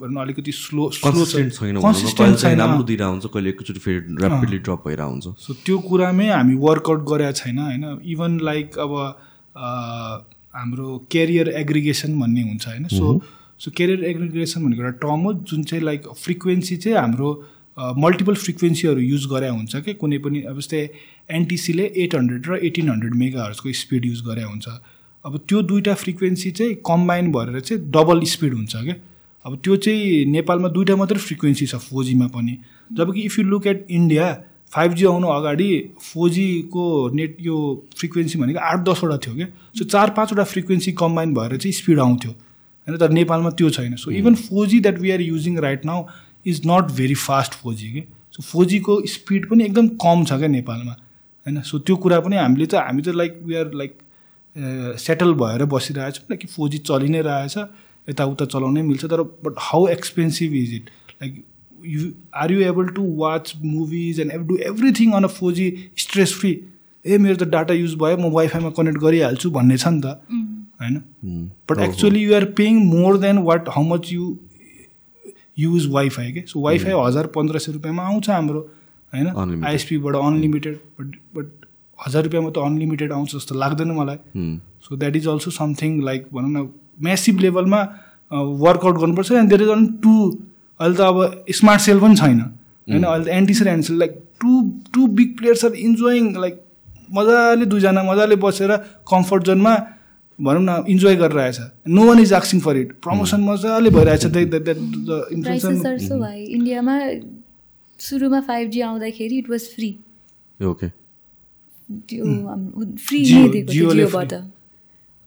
भनौँ 0.01 0.13
न 0.13 0.25
अलिकति 0.25 0.53
स्लो 0.53 0.87
कन्सिस्टेन्ट 1.05 1.53
छैन। 1.53 1.61
कहिले 1.61 1.81
कन्सिस्टेन्ट 1.83 2.37
चाहिँ 2.37 2.57
छैन। 2.57 2.61
राम्रो 2.61 2.85
दिइरहेको 2.85 3.13
हुन्छ 3.13 3.27
कहिले 3.35 3.51
एकैचोटि 3.51 3.81
फेरि 3.81 3.99
ऱ्यापिडली 4.21 4.59
ड्रप 4.59 4.87
हुन्छ 4.89 5.27
सो 5.47 5.55
त्यो 5.67 5.79
कुरामै 5.89 6.29
हामी 6.29 6.55
वर्कआउट 6.63 7.05
गरेका 7.11 7.33
छैन 7.33 7.59
होइन। 7.59 7.85
इभन 8.13 8.39
लाइक 8.43 8.79
अब 8.79 8.93
हाम्रो 10.55 10.99
केरियर 11.13 11.49
एग्रिगेसन 11.63 12.19
भन्ने 12.21 12.43
हुन्छ 12.43 12.67
होइन? 12.69 12.87
सो 12.89 13.21
सो 13.61 13.71
केरियर 13.77 14.05
एग्रिगेसन 14.05 14.65
भनेको 14.65 14.83
एउटा 14.83 14.97
टर्म 15.03 15.21
हो 15.21 15.33
जुन 15.51 15.63
चाहिँ 15.65 15.85
लाइक 15.85 16.09
फ्रिक्वेन्सी 16.23 16.77
चाहिँ 16.77 16.99
हाम्रो 16.99 17.31
मल्टिपल 17.99 18.35
फ्रिक्वेन्सीहरू 18.37 19.01
युज 19.01 19.27
गरे 19.31 19.49
हुन्छ 19.49 19.77
कि? 19.77 19.95
कुनै 19.95 20.19
पनि 20.19 20.41
अब 20.43 20.59
जस्तै 20.61 20.89
एनटिसीले 21.31 21.85
एट 21.97 22.15
हन्ड्रेड 22.15 22.47
र 22.49 22.59
एटिन 22.67 22.89
हन्ड्रेड 22.91 23.15
मेगाहरूको 23.23 23.73
स्पिड 23.81 24.05
युज 24.07 24.21
गरे 24.27 24.43
हुन्छ। 24.43 24.69
अब 25.25 25.37
त्यो 25.49 25.63
दुइटा 25.63 25.95
फ्रिक्वेन्सी 25.95 26.51
चाहिँ 26.51 26.75
कम्बाइन 26.87 27.33
भएर 27.33 27.61
चाहिँ 27.61 27.83
डबल 27.91 28.21
स्पिड 28.33 28.55
हुन्छ 28.55 28.77
क्या 28.77 28.95
अब 29.45 29.59
त्यो 29.65 29.77
चाहिँ 29.77 30.25
नेपालमा 30.31 30.69
दुइटा 30.69 30.97
मात्रै 30.97 31.19
फ्रिक्वेन्सी 31.19 31.67
छ 31.67 31.77
फोर 31.83 32.05
जीमा 32.05 32.27
पनि। 32.35 32.59
जबकि 32.91 33.21
if 33.21 33.39
you 33.39 33.45
look 33.45 33.67
at 33.67 33.87
India 33.91 34.27
five 34.75 34.95
G 34.95 35.05
आउनु 35.07 35.29
अगाडि 35.29 35.69
फोर 36.03 36.31
जीको 36.31 36.85
नेट 37.15 37.37
यो 37.41 37.57
फ्रिक्वेन्सी 37.99 38.39
भनेको 38.39 38.61
आठ 38.61 38.81
दसवटा 38.89 39.17
थियो 39.27 39.35
क्या। 39.35 39.47
सो 39.79 39.85
चार 39.87 40.11
पाँचवटा 40.17 40.45
फ्रिक्वेन्सी 40.53 40.93
कम्बाइन 41.01 41.35
भएर 41.35 41.57
चाहिँ 41.57 41.73
स्पिड 41.75 42.01
आउँथ्यो। 42.01 42.31
होइन 42.31 42.99
तर 42.99 43.11
नेपालमा 43.13 43.51
त्यो 43.51 43.71
छैन। 43.71 43.95
So 43.97 44.11
even 44.13 44.35
four 44.37 44.67
G 44.69 44.81
that 44.81 44.99
we 44.99 45.11
are 45.11 45.21
using 45.23 45.59
right 45.61 45.85
now 45.87 46.05
is 46.47 46.61
not 46.67 46.91
very 46.97 47.15
fast 47.21 47.55
four 47.55 47.75
G 47.75 47.91
के 47.93 48.05
सो 48.35 48.43
फोर 48.43 48.67
जीको 48.67 49.01
स्पिड 49.09 49.49
पनि 49.51 49.65
एकदम 49.65 49.89
कम 50.03 50.25
छ 50.25 50.39
क्या 50.39 50.49
नेपालमा। 50.49 50.93
होइन? 50.93 51.61
सो 51.63 51.79
त्यो 51.79 51.97
कुरा 51.97 52.21
पनि 52.21 52.37
हामीले 52.37 52.67
त 52.67 52.75
हामी 52.77 53.03
त 53.03 53.15
like 53.15 53.41
we 53.45 53.55
are 53.55 53.71
like 53.75 53.99
settle 54.99 55.33
भएर 55.35 55.65
बसिरहेछौँ 55.71 56.37
कि 56.37 56.47
फोर 56.49 56.69
जी 56.69 56.79
चलि 56.91 57.09
नै 57.09 57.21
रहेछ 57.23 57.57
यताउता 58.09 58.45
चलाउनै 58.53 58.83
मिल्छ 58.83 59.05
तर 59.07 59.23
but 59.45 59.55
how 59.61 59.87
expensive 59.89 60.55
is 60.55 60.75
it 60.75 60.91
like 61.23 61.45
you 61.87 62.11
are 62.35 62.53
you 62.53 62.61
able 62.69 62.87
to 62.97 63.03
watch 63.17 63.53
movies 63.65 64.21
and 64.21 64.33
do 64.49 64.57
everything 64.69 65.13
on 65.13 65.25
a 65.25 65.33
four 65.35 65.53
G 65.53 65.67
stress 65.99 66.35
free 66.41 66.53
ए 67.05 67.19
मेरो 67.19 67.37
त 67.37 67.49
डाटा 67.51 67.75
युज 67.75 67.95
भयो 68.03 68.17
म 68.17 68.31
वाइफाईमा 68.33 68.71
कनेक्ट 68.77 68.99
गरिहाल्छु 69.01 69.51
भन्ने 69.51 69.77
छ 69.77 69.89
नि 69.89 70.01
त। 70.01 70.07
होइन। 70.81 71.51
But 71.71 71.81
actually 71.81 72.23
you 72.23 72.35
are 72.35 72.45
paying 72.61 72.85
more 72.87 73.19
than 73.19 73.39
what 73.49 73.69
how 73.69 73.83
much 73.89 74.13
you 74.13 74.35
use 75.59 75.87
wifi 75.91 76.33
के 76.33 76.41
सो 76.47 76.61
वाइफाई 76.61 76.93
हजार 77.01 77.27
पन्ध्र 77.35 77.59
सय 77.59 77.73
रुपियाँमा 77.73 78.03
आउँछ 78.03 78.31
हाम्रो 78.31 78.61
होइन? 79.13 79.27
Unlimited. 79.27 79.67
आइएसपीबाट 79.67 80.15
अनलिमिटेड 80.17 80.79
बट 81.01 81.17
बट 81.37 81.67
हजार 81.99 82.23
रुपियाँमा 82.25 82.51
त 82.51 82.59
अनलिमिटेड 82.59 83.13
आउँछ 83.13 83.35
जस्तो 83.37 83.55
लाग्दैन 83.55 83.91
मलाई। 83.99 84.17
So 84.83 84.97
that 84.97 85.17
is 85.17 85.29
also 85.29 85.51
something 85.51 86.03
like 86.05 86.27
भनौँ 86.33 86.51
न 86.51 86.69
म्यासिभ 87.03 87.41
लेभलमा 87.41 87.81
वर्कआउट 88.33 88.99
गर्नुपर्छ। 88.99 89.33
And 89.33 89.49
there 89.49 89.63
is 89.63 89.69
on 89.69 89.87
two 90.03 90.15
अहिले 90.81 90.97
त 90.97 91.01
अब 91.01 91.17
स्मार्ट 91.59 91.81
सेल 91.81 91.99
पनि 92.01 92.17
छैन। 92.17 92.41
होइन 92.89 93.05
अहिले 93.05 93.25
त 93.25 93.29
एन्टी 93.39 93.55
सेल 93.55 93.69
and 93.69 93.85
sale 93.85 93.97
like 93.99 94.13
two 94.41 94.53
two 94.95 95.07
big 95.19 95.31
players 95.39 95.65
are 95.65 95.73
enjoying 95.89 96.23
like 96.41 96.55
मजाले 97.17 97.65
दुईजना 97.67 98.03
मजाले 98.05 98.37
बसेर 98.43 98.71
कम्फर्ट 99.11 99.43
जोनमा 99.47 99.75
भनौँ 100.39 100.63
न 100.63 100.71
इन्जोय 100.91 101.15
गरिरहेछ। 101.17 101.59
नो 101.89 102.03
वान 102.07 102.19
इज 102.21 102.33
आक्सिङ 102.35 102.61
फर 102.61 102.77
इट 102.77 102.89
प्रमोसन 103.03 103.41
मजाले 103.45 103.91
भइरहेछ 103.91 104.23
इन्डियामा 106.57 106.95
सुरुमा 108.01 108.41
फाइभ 108.49 108.71
जी 108.71 108.81
आउँदाखेरि 108.81 109.37
इट 109.39 109.51
वाज 109.51 109.63
फ्री 109.75 109.91
ओके 110.61 110.89
त्यो 112.09 112.25
फ्री 113.07 113.25
जियोबाट 113.25 114.33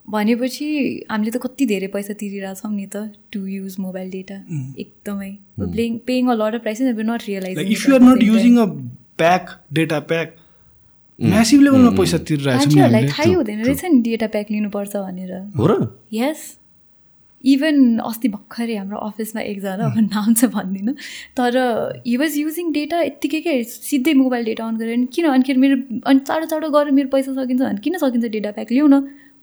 भनेपछि 0.08 0.66
हामीले 1.12 1.32
त 1.32 1.38
कति 1.44 1.66
धेरै 1.68 1.88
पैसा 1.94 2.14
तिरिरहेछौँ 2.20 2.72
नि 2.74 2.86
त 2.88 2.98
टु 3.34 3.40
युज 3.48 3.76
मोबाइल 3.80 4.12
डेटा 4.12 4.38
एकदमै। 4.80 5.32
Paying 5.60 5.98
paying 6.08 6.28
a 6.28 6.36
lot 6.42 6.54
of 6.56 6.62
price 6.62 6.82
not 6.82 7.00
like 7.00 7.28
realise 7.28 7.72
if 7.72 7.90
you 7.90 7.96
are 7.96 8.02
not 8.02 8.24
using 8.24 8.54
a 8.58 8.66
pack 9.18 9.58
data 9.74 10.00
pack 10.12 10.36
massive 11.20 11.62
लेभलमा 11.62 11.92
पैसा 11.98 12.18
तिरिरहेको 12.30 12.64
छ 12.64 12.68
नि 12.68 12.80
मान्छेहरूलाई 12.80 13.12
थाहै 13.12 13.34
हुँदैन 13.34 13.60
रहेछ 13.66 13.84
नि 13.86 14.02
डेटा 14.08 14.28
प्याक 14.38 14.48
लिनुपर्छ 14.52 14.96
भनेर। 14.96 15.34
हो 15.58 15.68
र? 15.68 15.76
यस 16.14 16.42
इभन 17.44 17.78
अस्ति 18.06 18.28
भर्खरै 18.30 18.76
हाम्रो 18.76 18.98
अफिसमा 19.08 19.42
एकजना 19.42 19.86
अब 19.86 19.98
नाम 20.04 20.34
चाहिँ 20.34 20.54
भन्दिनँ। 20.54 20.94
तर 21.38 21.54
हि 22.08 22.16
वाज 22.18 22.38
युजिङ 22.38 22.72
डेटा 22.74 23.02
यत्तिकै 23.02 23.42
के 23.42 23.54
सिधै 23.66 24.14
मोबाइल 24.24 24.46
डेटा 24.46 24.64
अन 24.68 24.78
गरेर 24.78 25.06
किन 25.14 25.26
अनिखेरि 25.34 25.60
मेरो 25.60 25.76
अनि 26.06 26.20
चाँडो 26.28 26.46
चाँडो 26.54 26.70
गरेर 26.70 26.94
मेरो 27.00 27.10
पैसा 27.10 27.34
सकिन्छ 27.34 27.62
भने 27.62 27.82
किन 27.86 27.98
सकिन्छ 27.98 28.26
डेटा 28.38 28.52
प्याक 28.58 28.72
लिउँ 28.72 28.90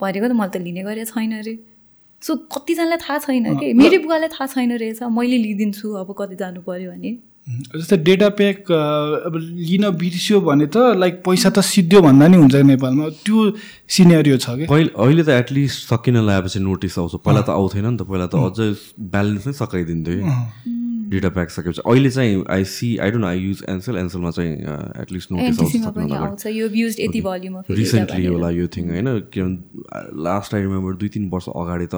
भनेको 0.05 0.27
त 0.29 0.33
मैले 0.41 0.53
त 0.53 0.57
लिने 0.67 0.83
गरेको 0.89 1.11
छैन 1.13 1.33
अरे 1.43 1.55
सो 2.23 2.35
कतिजनालाई 2.53 2.99
थाहा 3.05 3.19
छैन 3.27 3.47
कि? 3.61 3.73
मेरै 3.77 3.99
बुवालाई 4.05 4.29
थाहा 4.33 4.47
छैन 4.53 4.73
रहेछ 4.81 5.03
मैले 5.13 5.39
लिइदिन्छु 5.45 5.87
अब 6.01 6.09
कति 6.19 6.37
जानु 6.43 6.61
पऱ्यो 6.65 6.91
भने। 6.93 7.13
जस्तै 7.77 7.97
डेटा 8.09 8.29
प्याक 8.41 8.71
अब 9.29 9.35
लिन 9.37 9.85
बिर्स्यो 10.01 10.41
भने 10.41 10.67
त 10.73 10.97
लाइक 10.97 11.21
पैसा 11.27 11.51
त 11.53 11.61
सिद्धो 11.61 12.01
भन्दा 12.01 12.29
नि 12.33 12.37
हुन्छ 12.41 12.55
नेपालमा। 12.73 13.09
त्यो 13.29 13.41
सिनेरियो 13.97 14.37
छ 14.41 14.57
कि? 14.57 14.65
पहिले 14.73 14.91
अहिले 14.97 15.23
त 15.29 15.31
एटलिस्ट 15.45 15.77
सकिन 15.93 16.17
लगाएपछि 16.25 16.59
नोटिस 16.65 16.99
आउँछ। 16.99 17.15
पहिला 17.21 17.43
त 17.45 17.51
आउँथेन 17.53 17.87
नि 17.87 17.97
त 18.01 18.09
पहिला 18.09 18.27
त 18.33 18.35
अझै 18.49 18.69
ब्यालेन्स 19.13 19.45
नै 19.47 19.53
सकाइदिन्थ्यो 19.61 20.15
कि 20.17 20.25
डेटा 21.11 21.29
प्याक 21.29 21.51
सकेपछि। 21.51 21.81
अहिले 21.87 22.11
चाहिँ 22.11 22.45
I 22.51 22.65
see 22.65 22.97
I 22.97 23.11
don't 23.11 23.25
I 23.25 23.39
use 23.39 23.65
Ncell 23.69 23.97
एन्सेलमा 23.97 24.31
चाहिँ 24.31 24.53
एटलिस्ट 25.03 25.33
नोटिस 25.33 25.59
रिसेन्टली 27.71 28.27
होला 28.27 28.51
यो 28.51 28.67
थिङ 28.77 28.85
होइन? 28.91 29.09
किनभने 29.33 30.23
लास्ट 30.25 30.55
आई 30.55 30.61
रिमेम्बर 30.61 30.93
दुई 30.95 31.09
तिन 31.09 31.29
वर्ष 31.31 31.49
अगाडि 31.57 31.87
त 31.87 31.95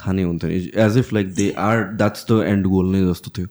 थाहा 0.00 0.12
नै 0.12 0.22
हुन्थ्यो। 0.22 0.50
As 0.86 0.98
if 0.98 1.12
like 1.12 1.34
they 1.34 1.50
are 1.64 1.76
that's 1.96 2.26
the 2.30 2.32
end 2.46 2.66
goal 2.66 2.86
नै 2.96 3.00
जस्तो 3.10 3.30
थियो। 3.38 3.48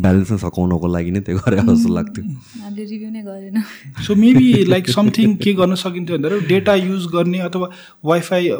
ब्यालेन्स 0.00 0.30
नै 0.30 0.38
सकाउनको 0.38 0.86
लागि 0.88 1.10
नै 1.10 1.20
त्यो 1.26 1.38
गरे 1.38 1.56
जस्तो 1.66 1.88
लाग्थ्यो। 1.94 2.24
हामीले 2.62 2.84
रिभ्यू 2.84 3.10
नै 3.10 3.22
गरेन। 3.22 3.62
सो 4.06 4.14
मेबी 4.16 4.48
लाइक 4.66 4.90
समथिङ 4.90 5.34
के 5.38 5.52
गर्न 5.54 5.74
सकिन्थ्यो 5.82 6.18
भन्दा 6.18 6.38
डेटा 6.48 6.74
युज 6.74 7.06
गर्ने 7.14 7.38
अथवा 7.46 7.68
वाइफाई 8.04 8.50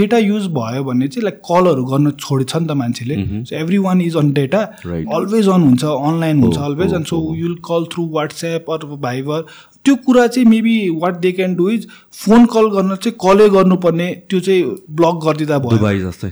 डेटा 0.00 0.18
युज 0.18 0.46
भयो 0.58 0.84
भने 0.84 1.08
चाहिँ 1.08 1.24
लाइक 1.24 1.40
कलहरू 1.46 1.84
गर्न 1.92 2.10
छोड्छ 2.18 2.56
नि 2.56 2.66
त 2.66 2.78
मान्छेले। 2.82 3.16
So 3.44 3.56
every 3.56 3.78
one 3.86 4.00
is 4.02 4.16
on 4.16 4.32
data. 4.32 4.60
Always 4.84 5.48
on 5.48 5.62
हुन्छ 5.62 5.84
अनलाइन 5.84 6.42
हुन्छ 6.42 6.58
अलवेज 6.58 6.90
हो, 6.90 6.96
and 6.96 7.06
so 7.06 7.34
you'll 7.36 7.54
call 7.66 7.86
through 7.92 8.08
WhatsApp 8.12 8.70
अथवा 8.70 8.96
भाइबर 9.06 9.46
त्यो 9.84 9.94
कुरा 10.04 10.26
चाहिँ 10.26 10.48
maybe 10.48 10.74
what 11.02 11.16
they 11.20 11.32
can 11.32 11.54
do 11.54 11.68
is 11.70 11.86
phone 12.24 12.44
call 12.54 12.68
गर्न 12.74 12.96
चाहिँ 12.96 13.16
कलै 13.20 13.48
गर्नुपर्ने 13.50 14.08
त्यो 14.30 14.40
चाहिँ 14.40 14.62
ब्लक 14.98 15.24
गरिदिँदा 15.24 15.58
भयो। 15.58 15.78
दुबई 15.78 15.98
जस्तै। 16.00 16.30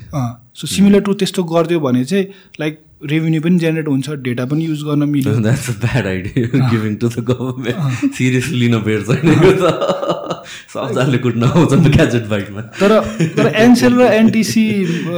सो 0.59 0.67
सिमिलर 0.67 1.01
टु 1.07 1.15
त्यस्तो 1.15 1.43
गरिदियो 1.55 1.81
भने 1.81 2.05
चाहिँ 2.05 2.27
लाइक 2.61 2.85
रेभेन्यू 3.11 3.41
पनि 3.41 3.59
जेनेरेट 3.59 3.89
हुन्छ 3.89 4.11
डेटा 4.23 4.45
पनि 4.51 4.65
युज 4.67 4.83
गर्न 4.85 5.09
मिल्यो। 5.09 5.35
That's 5.43 5.69
a 5.71 5.73
bad 5.83 6.07
idea 6.07 6.69
giving 6.71 6.95
to 7.03 7.09
the 7.09 7.25
government 7.29 8.15
seriously 8.15 8.59
लिन 8.59 8.79
बेर 8.87 9.03
छैन 9.11 9.29
यो 9.45 9.53
त। 9.61 10.45
सबजनाले 10.73 11.19
कुट्न 11.19 11.43
आउँछ 11.45 11.73
ग्याजेट 11.87 12.27
बाइकमा 12.29 12.61
तर 12.81 12.99
तर 13.37 13.53
एनसेल 13.55 13.95
र 14.01 14.11
एनटिसी 14.13 14.67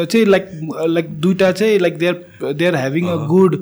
चाहिँ 0.04 0.24
लाइक 0.26 0.48
लाइक 0.88 1.08
दुइटा 1.20 1.50
चाहिँ 1.52 1.78
like 1.78 1.98
there 1.98 2.52
they 2.52 2.66
are 2.66 2.76
having 2.76 3.06
a 3.08 3.16
good. 3.26 3.56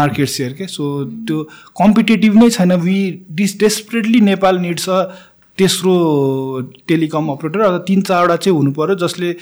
Market 0.00 0.28
share 0.28 0.52
के 0.58 0.66
सो 0.70 0.88
त्यो 1.26 1.42
कम्पिटेटिभ 1.82 2.36
नै 2.42 2.50
छैन। 2.50 2.72
We 2.82 2.98
this 3.40 3.58
desperately 3.60 4.20
Nepal 4.30 4.58
needs 4.60 4.88
a 4.88 5.00
तेस्रो 5.58 5.92
टेलिकम 6.88 7.28
अपरेटर 7.32 7.60
अथवा 7.60 7.78
तिन 7.88 8.00
चारवटा 8.02 8.36
चाहिँ 8.36 8.56
हुनु 8.56 8.72
पऱ्यो 8.72 8.94
जसले 9.02 9.32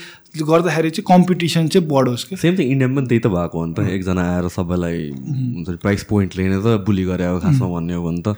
गर्दाखेरि 0.43 0.91
चाहिँ 0.91 1.07
कम्पिटिसन 1.09 1.68
चाहिँ 1.68 1.89
बढोस् 1.89 2.25
कि। 2.25 2.36
सेम 2.36 2.59
थिङ 2.59 2.70
इन्डियामा 2.70 2.94
पनि 2.97 3.07
त्यही 3.09 3.20
त 3.20 3.26
भएको 3.34 3.59
हो 3.59 3.65
नि 3.67 3.75
त। 3.75 3.89
एकजना 3.94 4.23
आएर 4.34 4.49
सबैलाई 4.49 5.01
हुन्छ 5.10 5.68
नि 5.68 5.76
प्राइस 5.83 6.02
पोइन्ट 6.10 6.36
लिने 6.36 6.59
त 6.62 6.78
बुली 6.86 7.05
गरे 7.05 7.25
अब 7.25 7.41
खासमा 7.43 7.68
भन्ने 7.75 7.94
हो 7.94 8.02
भने 8.07 8.23
त। 8.23 8.36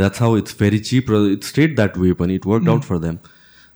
That's 0.00 0.22
how 0.22 0.36
it's 0.38 0.56
very 0.60 0.78
cheap 0.88 1.10
र 1.10 1.14
इट्स 1.36 1.48
स्टेट 1.48 1.76
द्याट 1.76 1.98
वे 1.98 2.12
पनि। 2.16 2.34
It 2.34 2.46
work 2.46 2.68
out 2.68 2.82
for 2.88 2.98
them 3.04 3.16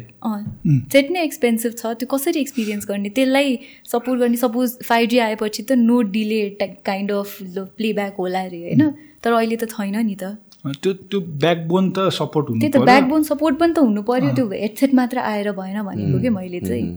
set 0.93 1.11
नै 1.11 1.23
एक्सपेन्सिभ 1.23 1.73
छ। 1.73 1.93
त्यो 1.99 2.07
कसरी 2.14 2.39
एक्सपिरियन्स 2.39 2.85
गर्ने? 2.88 3.09
त्यसलाई 3.17 3.57
सपोर्ट 3.91 4.19
गर्ने 4.19 4.38
सपोज 4.38 4.77
फाइभ 4.85 5.09
जी 5.09 5.17
आएपछि 5.25 5.64
त 5.64 5.72
no 5.81 6.01
delay 6.14 6.39
kind 6.61 7.11
of 7.11 7.38
playback 7.81 8.15
होला 8.19 8.41
अरे 8.47 8.61
होइन? 8.61 8.89
तर 9.23 9.31
अहिले 9.33 9.57
त 9.57 9.69
छैन 9.73 9.97
नि 10.05 10.15
त। 10.15 10.38
त्यो 10.66 10.94
त्यो 10.94 11.19
ब्याकबोन 11.44 11.90
त 11.92 12.10
सपोर्ट 12.18 12.50
हुनु 12.50 12.60
त्यही 12.61 12.74
त 12.74 12.85
ब्याकबोन 12.85 13.24
सपोर्ट 13.24 13.56
पनि 13.60 13.74
त 13.74 13.85
हुनु 13.85 14.02
पर्यो। 14.02 14.34
त्यो 14.35 14.45
हेडसेट 14.50 14.94
मात्र 14.95 15.18
आएर 15.19 15.52
भएन 15.61 15.82
भनेको 15.85 16.19
कि 16.22 16.30
मैले 16.30 16.60
चाहिँ? 16.60 16.90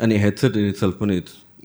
अनि 0.00 0.14
हेडसेट 0.24 0.56
इन 0.56 0.68
इट्सेल्फ 0.68 0.96
पनि 1.02 1.20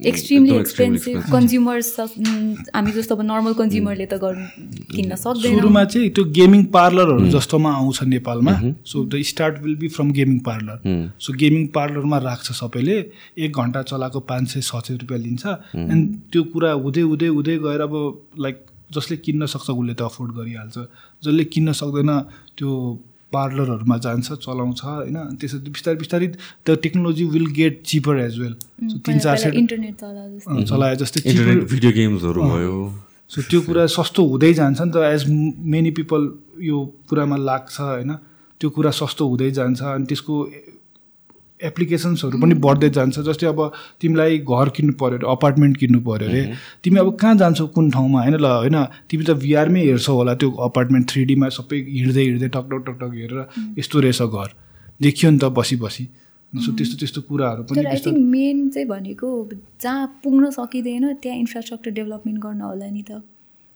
एक्सट्रिमली 0.10 0.56
एक्सपेन्सिभ 0.58 1.18
कन्ज्युमर्स 1.32 1.90
हामी 2.00 2.92
जस्तो 2.92 3.16
अब 3.16 3.22
नर्मल 3.22 3.54
कन्ज्युमरले 3.54 4.06
त 4.10 4.18
गर्नु 4.24 4.46
किन्न 4.90 5.16
सक्दैन। 5.16 5.54
सुरुमा 5.54 5.84
चाहिँ 5.86 6.10
त्यो 6.10 6.24
गेमिङ 6.34 6.64
पार्लरहरू 6.74 7.30
जस्तोमा 7.30 7.72
आउँछ 7.72 8.04
नेपालमा। 8.10 8.54
So 8.90 9.06
the 9.06 9.22
start 9.22 9.62
will 9.64 9.76
be 9.78 9.88
from 9.94 10.12
gaming 10.18 10.40
parlour 10.50 10.78
so 11.22 11.34
gaming 11.38 11.68
पार्लरमा 11.78 12.18
राख्छ 12.26 12.52
सबैले। 12.58 12.98
एक 13.38 13.52
घन्टा 13.54 13.82
चलाएको 13.94 14.20
पाँच 14.34 14.48
सय 14.50 14.62
छ 14.62 14.82
सय 14.82 14.98
रुपियाँ 14.98 15.22
लिन्छ। 15.22 15.46
एन्ड 15.78 16.04
त्यो 16.34 16.44
कुरा 16.50 16.72
हुँदै 16.74 17.02
हुँदै 17.14 17.28
हुँदै 17.38 17.58
गएर 17.62 17.82
अब 17.86 17.94
लाइक 18.40 18.66
जसले 18.96 19.18
किन्न 19.26 19.46
सक्छ 19.46 19.70
उसले 19.70 19.94
त 19.94 20.02
अफोर्ड 20.02 20.32
गरिहाल्छ। 20.38 20.78
जसले 21.24 21.44
किन्न 21.54 21.72
सक्दैन 21.74 22.12
त्यो 22.58 22.70
पार्लरहरूमा 23.34 23.98
जान्छ 23.98 24.28
चलाउँछ 24.46 24.82
होइन? 24.84 25.18
त्यसो 25.42 25.58
बिस्तारै 25.74 25.98
बिस्तारै 25.98 26.28
the 26.66 26.70
technology 26.84 27.26
will 27.34 27.48
get 27.58 27.82
cheaper 27.82 28.16
as 28.20 28.34
well. 28.40 28.54
So 28.90 28.98
तिन 29.02 29.20
चार 29.20 29.38
सय 29.38 29.50
इन्टरनेट 29.58 29.96
चला 29.98 30.24
जस्तो। 30.30 30.64
चलाए 30.70 30.96
भिडियो 31.74 31.92
गेम्सहरू 31.92 32.42
भयो। 32.44 32.78
सो 33.32 33.42
त्यो 33.50 33.60
कुरा 33.66 33.86
सस्तो 33.90 34.22
हुँदै 34.30 34.54
जान्छ 34.54 34.80
नि 34.82 34.92
त 34.94 34.96
एज 35.10 35.22
मेनी 35.74 35.92
पिपल 35.98 36.22
यो 36.62 36.78
कुरामा 37.10 37.38
लाग्छ 37.50 37.76
होइन? 37.82 38.12
त्यो 38.62 38.70
कुरा 38.70 38.92
सस्तो 39.02 39.24
हुँदै 39.28 39.50
जान्छ 39.52 39.82
अनि 39.82 40.06
त्यसको 40.06 40.34
एप्लिकेसन्सहरू 41.70 42.40
पनि 42.42 42.56
बढ्दै 42.66 42.90
जान्छ। 42.98 43.20
जस्तै 43.30 43.48
अब 43.48 43.60
तिमीलाई 44.02 44.38
घर 44.40 44.70
किन्नु 44.78 44.94
पऱ्यो 45.02 45.18
अरे 45.18 45.32
अपार्टमेन्ट 45.32 45.78
किन्नु 45.78 46.00
पऱ्यो 46.08 46.28
अरे 46.30 46.42
तिमी 46.84 47.00
अब 47.00 47.16
कहाँ 47.22 47.36
जान्छौ 47.44 47.68
कुन 47.76 47.92
ठाउँमा? 47.92 48.20
होइन 48.22 48.36
ल 48.38 48.46
होइन 48.64 48.78
तिमी 49.10 49.24
त 49.24 49.38
भिआरमै 49.46 49.86
हेर्छौ 49.86 50.14
होला 50.16 50.34
त्यो 50.42 50.52
अपार्टमेन्ट 50.68 51.10
थ्री 51.12 51.26
डीमा 51.32 51.50
सबै 51.60 51.78
हिँड्दै 51.90 52.24
हिँड्दै 52.24 52.50
टक 52.56 52.66
टक 52.74 52.98
टक 53.00 53.12
हेरेर 53.14 53.40
यस्तो 53.80 54.00
रहेछ 54.08 54.22
घर। 54.22 54.50
देखियो 55.02 55.32
नि 55.32 55.40
त 55.40 55.54
बसी 55.60 55.76
बसी। 55.86 56.06
सो 56.54 56.72
त्यस्तो 56.78 56.98
त्यस्तो 57.02 57.22
कुराहरू 57.28 57.64
पनि 57.66 57.86
आई 57.90 57.98
थिङ्क 58.06 58.18
मेन 58.32 58.58
चाहिँ 58.70 58.88
भनेको 58.88 59.30
जहाँ 59.82 60.02
पुग्न 60.24 60.50
सकिँदैन 60.58 61.06
त्यहाँ 61.22 61.38
इन्फ्रास्ट्रक्चर 61.40 61.92
डेभलपमेन्ट 61.92 62.40
गर्न 62.46 62.62
होला 62.62 62.90
नि 62.90 63.04
त। 63.10 63.26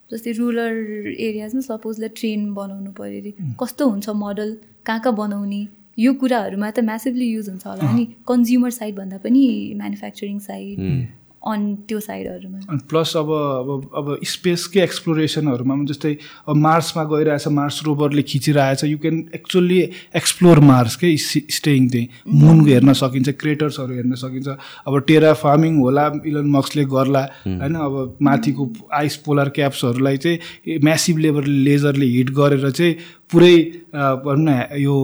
जस्तै 0.10 0.32
रुरल 0.38 0.78
एरियाजमा 1.20 1.62
सपोजलाई 1.62 2.10
ट्रेन 2.20 2.42
बनाउनु 2.54 2.92
पऱ्यो 2.94 3.20
अरे। 3.22 3.32
कस्तो 3.60 3.84
हुन्छ 3.90 4.08
मोडल? 4.22 4.50
कहाँ 4.86 5.00
कहाँ 5.02 5.16
बनाउने? 5.16 5.62
यो 5.98 6.14
कुराहरूमा 6.14 6.70
त 6.72 6.80
म्यासिभली 6.86 7.28
युज 7.34 7.50
हुन्छ 7.50 7.68
होला। 7.68 7.92
नि 7.94 8.06
कन्ज्युमर 8.28 8.72
साइडभन्दा 8.72 9.18
पनि 9.24 9.46
म्यानुफ्याक्चरिङ 9.78 10.40
साइड 10.40 11.06
अन 11.48 11.60
त्यो 11.88 12.00
साइडहरूमा 12.00 12.60
अनि 12.70 12.82
प्लस 12.90 13.16
अब 13.18 13.30
अब 13.32 13.70
अब 13.96 14.08
स्पेसकै 14.28 14.82
एक्सप्लोरेसनहरूमा 14.84 15.76
पनि 15.76 15.86
जस्तै 15.90 16.14
अब 16.50 16.56
मार्समा 16.56 17.04
गइरहेछ 17.12 17.48
मार्स 17.58 17.82
रोभरले 17.86 18.22
खिचिरहेछ 18.30 18.84
you 18.84 18.98
can 18.98 19.18
actually 19.36 19.78
explore 20.22 20.60
Mars 20.70 20.96
के 21.04 21.16
स्टेइङ 21.18 21.88
त्यही 21.90 22.08
मुन 22.42 22.66
हेर्न 22.68 22.94
सकिन्छ 23.02 23.30
क्रेटर्सहरू 23.42 23.94
हेर्न 23.96 24.16
सकिन्छ। 24.24 24.48
अब 24.88 25.00
टेरा 25.08 25.34
फार्मिङ 25.44 25.78
होला 25.80 26.06
इलन 26.26 26.50
मक्सले 26.58 26.86
गर्ला 26.96 27.24
होइन? 27.46 27.76
अब 27.76 28.18
माथिको 28.22 28.70
आइस 29.00 29.16
पोलर 29.26 29.50
क्याप्सहरूलाई 29.60 30.18
चाहिँ 30.18 30.80
म्यासिभ 30.84 31.18
लेभल 31.28 31.50
लेजरले 31.70 32.06
हिट 32.18 32.30
गरेर 32.42 32.70
चाहिँ 32.72 32.96
पुरै 33.32 33.56
भनौँ 33.94 34.36
न 34.38 34.78
यो 34.78 34.96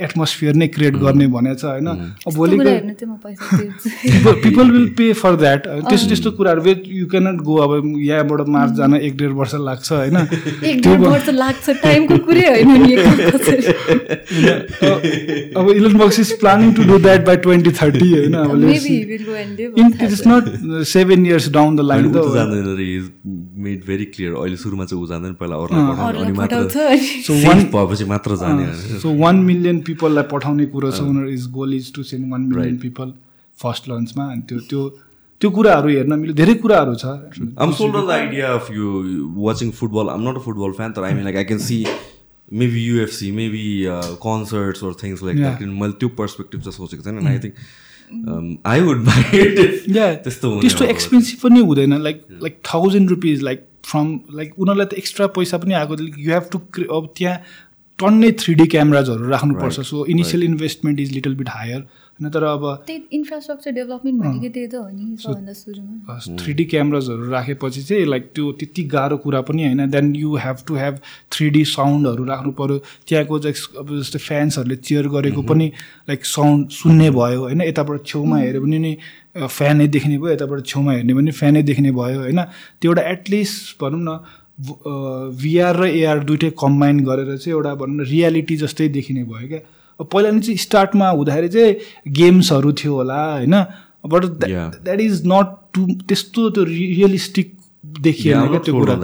एटमोस्फियर 0.00 0.54
नै 0.54 0.68
क्रिएट 0.68 0.96
गर्ने 0.96 1.26
भनेको 1.26 1.54
छ 1.54 1.64
होइन? 1.64 1.86
अब 2.26 2.32
भोलिको 2.34 2.64
people 4.42 4.70
will 4.70 4.88
pay 4.98 5.12
for 5.12 5.36
that 5.36 5.66
त्यस्तो 5.66 6.08
त्यस्तो 6.08 6.30
कुराहरू 6.30 6.62
वेट 6.62 6.82
यु 6.86 7.06
क्यानट 7.06 7.40
गो 7.40 7.56
अब 7.56 7.70
यहाँबाट 7.98 8.48
मार्च 8.48 8.72
जान 8.72 8.94
एक 8.94 9.16
डेढ 9.16 9.30
वर्ष 9.30 9.54
लाग्छ 9.54 9.92
होइन? 9.92 10.16
एक 10.70 10.82
डेढ 10.82 11.00
वर्ष 11.00 11.28
लाग्छ 11.28 11.70
टाइमको 11.70 12.18
कुरै 12.18 12.48
होइन 12.48 12.82
नि 12.82 12.92
यो 12.94 12.98
कसरी। 13.30 13.62
अब 15.60 15.70
Elon 15.70 15.94
box 15.98 16.20
is 16.20 16.32
planning 16.40 16.72
to 16.72 16.82
do 16.82 16.98
that 16.98 17.26
by 17.26 17.36
twenty 17.36 17.70
thirty 17.70 18.10
होइन? 18.12 18.34
अब. 18.34 18.50
Is 20.02 20.22
not 20.26 20.82
seven 20.86 21.26
years 21.26 21.50
down 21.50 21.76
the 21.76 21.80
line 21.80 22.04
made 23.60 23.84
very 23.86 24.04
clear 24.04 24.32
अहिले 24.32 24.56
सुरुमा 24.56 24.84
चाहिँ 24.84 25.02
ऊ 25.02 25.06
जान्दैन 25.06 25.32
पहिला 25.32 25.56
अनि 26.24 26.32
मात्र 26.32 27.59
भएपछि 27.66 28.04
मात्र 28.04 28.36
जाने। 28.36 28.64
सो 29.00 29.08
वान 29.18 29.36
मिलियन 29.44 29.80
पिपललाई 29.86 30.24
पठाउने 30.32 30.66
कुरो 30.74 30.90
छ 30.90 31.00
उनीहरू 31.02 32.76
पिपल 32.82 33.12
फर्स्ट 33.58 33.88
लन्चमा 33.88 34.24
अनि 34.32 34.42
त्यो 34.48 34.58
त्यो 34.70 34.82
त्यो 35.40 35.50
कुराहरू 35.50 35.88
हेर्न 35.88 36.12
मिल्यो। 36.20 36.34
धेरै 36.36 36.54
कुराहरू 36.62 36.94
छ। 36.94 37.04
I'm 37.58 37.72
sold 37.74 37.96
the 37.96 38.10
idea 38.10 38.52
of 38.54 38.70
you 38.72 38.86
watching 39.36 39.70
football 39.76 40.08
I'm 40.14 40.28
not 40.28 40.36
a 40.36 40.42
football 40.46 40.72
fan 40.78 40.90
I 41.04 41.12
mean 41.14 41.24
like 41.24 41.36
I 41.36 41.44
can 41.44 41.60
see 41.66 41.78
maybe 42.48 42.80
UFC 42.84 43.30
maybe 43.32 43.68
concerts 44.24 44.80
thing 45.02 45.24
like 45.24 45.62
मैले 45.84 45.92
त्यो 46.00 46.08
पर्सपेक्टिभ 46.18 46.60
सोचेको 46.70 47.02
छैन 47.02 47.26
I 47.26 47.38
think 47.38 47.54
I 48.66 48.80
would 48.80 48.98
mike 49.06 49.34
त्यस्तो 50.24 50.84
expensive 50.86 51.38
पनि 51.42 51.60
हुँदैन। 51.62 51.92
Like 52.02 52.22
like 52.42 52.60
thousand 52.72 53.10
rupees 53.10 53.42
like 53.42 53.60
from 53.84 54.18
like 54.34 54.58
उनीहरूलाई 54.58 54.86
त 54.86 54.98
extra 54.98 55.26
पैसा 55.38 55.58
पनि 55.58 55.74
आएको 55.74 55.94
यु 56.18 56.32
हेभ 56.32 56.48
टु 56.52 56.58
अब 56.90 57.12
त्यहाँ 57.16 57.38
टन्नै 57.98 58.30
थ्री 58.40 58.54
डी 58.54 58.66
क्यामराजहरू 58.66 59.28
राख्नुपर्छ। 59.28 59.80
So 59.82 60.04
initial 60.08 60.42
investment 60.44 61.00
is 61.00 61.12
little 61.12 61.34
bit 61.36 61.48
higher 61.48 61.80
होइन 62.20 62.30
तर 62.30 62.44
अब 62.44 62.64
त्यही 62.86 63.00
इन्फ्रास्ट्रक्चर 63.12 63.70
डेभलपमेन्ट 63.72 64.22
भनेको 64.22 64.48
त्यही 64.54 64.68
त 64.68 64.74
हो 64.74 64.88
नि 64.88 66.36
थ्री 66.40 66.52
डी 66.54 66.64
क्यामराजहरू 66.72 67.28
राखेपछि 67.30 67.82
चाहिँ 67.82 68.06
लाइक 68.06 68.30
त्यो 68.34 68.52
त्यति 68.60 68.82
गाह्रो 68.94 69.16
कुरा 69.24 69.40
पनि 69.48 69.64
होइन। 69.64 69.90
Then 69.90 70.14
you 70.16 70.36
have 70.36 70.56
to 70.68 70.74
have 70.76 70.98
three 71.32 71.48
D 71.50 71.64
साउन्डहरू 71.66 72.24
राख्नु 72.24 72.52
पऱ्यो 72.60 72.78
त्यहाँको 73.08 73.38
अब 73.80 73.96
जस्तै 74.00 74.18
फ्यान्सहरूले 74.18 74.76
चियर 74.76 75.08
गरेको 75.16 75.42
पनि 75.44 75.66
लाइक 76.08 76.24
साउन्ड 76.26 76.68
सुन्ने 76.80 77.10
भयो। 77.10 77.40
होइन 77.40 77.60
यताबाट 77.62 78.04
छेउमा 78.06 78.38
हेऱ्यो 78.38 78.60
भने 78.62 78.78
नि 78.78 78.92
फ्यानै 79.46 79.86
देख्ने 79.88 80.18
भयो 80.18 80.32
यताबाट 80.32 80.66
छेउमा 80.66 80.92
हेर्ने 80.92 81.14
भने 81.14 81.30
फ्यानै 81.40 81.62
देख्ने 81.62 81.90
भयो 81.92 82.20
होइन 82.20 82.40
त्यो 82.80 82.90
एउटा 82.90 83.02
एटलिस्ट 83.10 83.82
भनौँ 83.82 84.00
न 84.02 84.18
भिआर 85.40 85.76
र 85.76 85.84
एआर 85.88 86.18
दुइटै 86.24 86.50
कम्बाइन 86.60 87.00
गरेर 87.04 87.36
चाहिँ 87.36 87.56
एउटा 87.56 87.74
भनौँ 87.74 87.96
न 87.96 88.08
रियालिटी 88.10 88.56
जस्तै 88.64 88.88
देखिने 88.96 89.24
भयो 89.24 89.48
क्या 89.48 89.60
अब 90.00 90.06
पहिला 90.12 90.30
नि 90.30 90.40
चाहिँ 90.40 90.56
स्टार्टमा 90.66 91.08
हुँदाखेरि 91.08 91.48
चाहिँ 91.48 92.12
गेम्सहरू 92.18 92.72
थियो 92.72 92.94
होला 92.94 93.20
होइन 93.32 93.56
but. 94.06 94.24
That 94.24 95.00
is 95.00 95.22
not 95.26 95.48
to 95.74 95.86
त्यस्तो 96.08 96.50
त्यो 96.50 96.64
रियलिस्टिक 96.64 97.56
देखिएन 98.00 98.46
क्या 98.48 98.58
त्यो 98.60 98.74
कुरा. 98.74 98.94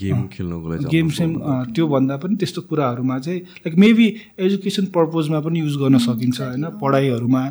Game 0.00 0.28
खेल्नुको 0.32 0.68
लागि 0.70 0.84
game 0.90 1.08
same 1.10 1.32
sold 1.32 1.42
on 1.42 1.64
that. 1.64 1.74
त्यो 1.74 1.86
भन्दा 1.88 2.16
पनि 2.16 2.36
त्यस्तो 2.36 2.60
कुराहरूमा 2.70 3.18
चाहिँ 3.18 3.40
लाइक 3.40 3.74
मेबी 3.78 4.06
एजुकेसन 4.38 4.84
पर्पजमा 4.94 5.40
पनि 5.40 5.58
युज 5.60 5.76
गर्न 5.76 5.98
सकिन्छ 5.98 6.40
होइन 6.40 6.64
पढाइहरूमा 6.82 7.42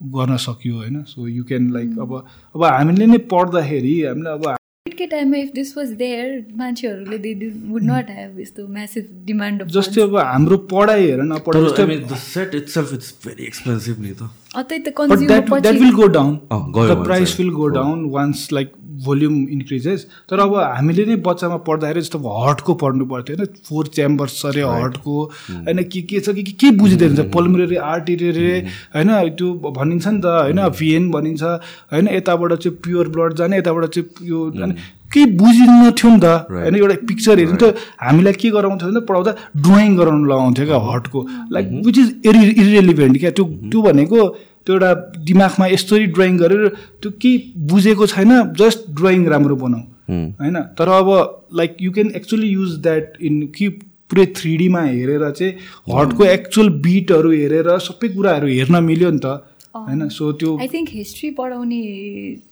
गर्न 0.00 0.36
सकियो 0.42 0.76
होइन? 0.76 1.02
सो 1.06 1.26
यु 1.28 1.44
क्यान 1.44 1.70
लाइक 1.72 1.98
अब 2.00 2.14
अब 2.54 2.64
हामीले 2.64 3.06
नै 3.06 3.18
पढ्दाखेरि 3.32 4.00
हामीले 4.02 4.30
अब 4.30 4.44
कोभिडकै 4.86 5.06
टाइममा 5.06 5.36
इफ 5.38 5.50
दिस 5.54 5.76
वाज 5.76 5.90
देयर 5.98 6.30
मान्छेहरूले 6.58 7.18
दे 7.18 7.32
वुड 7.68 7.82
नट 7.84 8.10
हेभ 8.10 8.38
यस्तो 8.40 8.66
म्यासिभ 8.68 9.08
डिमान्ड 9.26 9.62
अफ 9.62 9.68
जस्तै 9.76 10.00
अब 10.02 10.16
हाम्रो 10.18 10.56
पढाइ 10.72 11.06
हेर 11.06 11.22
न 11.22 11.38
पढाइ 11.46 11.98
the 12.08 12.20
set 12.24 12.54
itself 12.54 12.92
it's 12.98 13.12
very 13.26 13.48
expensive 13.50 14.00
नि 14.00 14.12
त 14.12 14.30
त्यही 14.60 14.78
त 14.80 14.88
द्याट 14.88 14.94
कन्ज्युमर 14.96 15.40
पछि 15.50 15.76
will 15.78 15.92
go 15.94 16.06
down 16.14 16.34
uh, 16.50 16.62
the 16.88 17.02
price. 17.04 17.38
Will 17.40 17.50
go 17.54 17.66
down 17.74 18.04
once 18.10 18.48
like 18.52 18.72
volume 19.04 19.34
increases 19.50 20.06
तर 20.30 20.40
अब 20.40 20.54
हामीले 20.56 21.04
नै 21.06 21.16
बच्चामा 21.26 21.56
पढ्दाखेरि 21.68 22.00
जस्तो 22.00 22.18
हर्टको 22.18 22.74
पढ्नु 22.74 23.04
पर्थ्यो 23.06 23.36
होइन। 23.36 23.48
फोर 23.68 23.86
च्याम्बर्स 23.94 24.46
अरे 24.46 24.62
हर्टको। 24.62 25.14
होइन 25.50 25.82
के 25.92 26.02
के 26.02 26.20
छ 26.20 26.34
कि 26.34 26.42
के- 26.42 26.76
बुझिँदैन 26.78 27.16
छ? 27.16 27.20
पल्मोनरी 27.34 27.76
आर्टिरी 27.76 28.30
होइन 28.94 29.10
त्यो 29.36 29.52
भनिन्छ 29.78 30.06
नि 30.08 30.20
त 30.20 30.26
होइन 30.26 30.68
भेन 30.80 31.10
भनिन्छ। 31.10 31.42
होइन 31.92 32.08
यताबाट 32.14 32.52
चाहिँ 32.54 32.76
प्योर 32.84 33.08
ब्लड 33.08 33.34
जाने 33.34 33.58
यताबाट 33.58 33.84
चाहिँ 33.86 34.28
यो 34.28 34.40
केही 35.10 35.26
बुझिन्न 35.26 35.90
थियो 35.90 36.10
नि 36.10 36.20
त? 36.22 36.24
होइन 36.50 36.76
एउटा 36.76 36.94
पिक्चर 37.08 37.38
हेर्नु 37.38 37.56
त। 37.62 37.74
हामीलाई 38.00 38.32
के 38.32 38.50
गराउँथ्यो 38.50 38.88
भने 38.90 39.00
पढाउँदा 39.06 39.32
ड्रइङ 39.58 39.96
गराउनु 39.96 40.24
लगाउँथ्यो 40.30 40.66
क्या 40.66 40.78
हर्टको। 40.90 41.18
लाइक 41.52 41.66
विच 41.86 41.98
इज 41.98 42.08
इरि 42.26 42.42
इरिरेलिभेन्ट 42.62 43.18
क्या? 43.18 43.30
त्यो 43.30 43.44
त्यो 43.70 43.82
भनेको 43.82 44.18
त्यो 44.66 44.74
एउटा 44.74 44.94
दिमागमा 45.28 45.66
यसरी 45.66 46.06
ड्रइङ 46.16 46.38
गरेर 46.38 46.66
त्यो 47.02 47.10
केही 47.20 47.52
बुझेको 47.70 48.06
छैन 48.06 48.32
जस्ट 48.58 48.90
ड्रइङ 49.00 49.26
राम्रो 49.28 49.56
बनाऊ। 49.56 49.82
होइन? 50.40 50.56
तर 50.78 50.88
अब 50.88 51.08
like 51.56 51.76
you 51.80 51.92
can 51.92 52.10
actually 52.16 52.48
use 52.48 52.76
that 52.82 53.16
in 53.20 53.46
कि 53.54 53.68
पुरै 54.10 54.26
थ्री 54.36 54.56
डीमा 54.56 54.82
हेरेर 54.82 55.30
चाहिँ 55.30 55.52
हर्टको 55.94 56.24
एक्चुअल 56.24 56.68
बिटहरू 56.86 57.30
हेरेर 57.30 57.78
सबै 57.86 58.08
कुराहरू 58.14 58.46
हेर्न 58.48 58.82
मिल्यो 58.84 59.10
नि 59.10 59.18
त। 59.24 59.26
होइन? 59.70 60.08
सो 60.08 60.32
त्यो 60.34 60.56
आई 60.58 60.68
थिङ्क 60.68 60.88
हिस्ट्री 60.92 61.30
पढाउने 61.38 61.80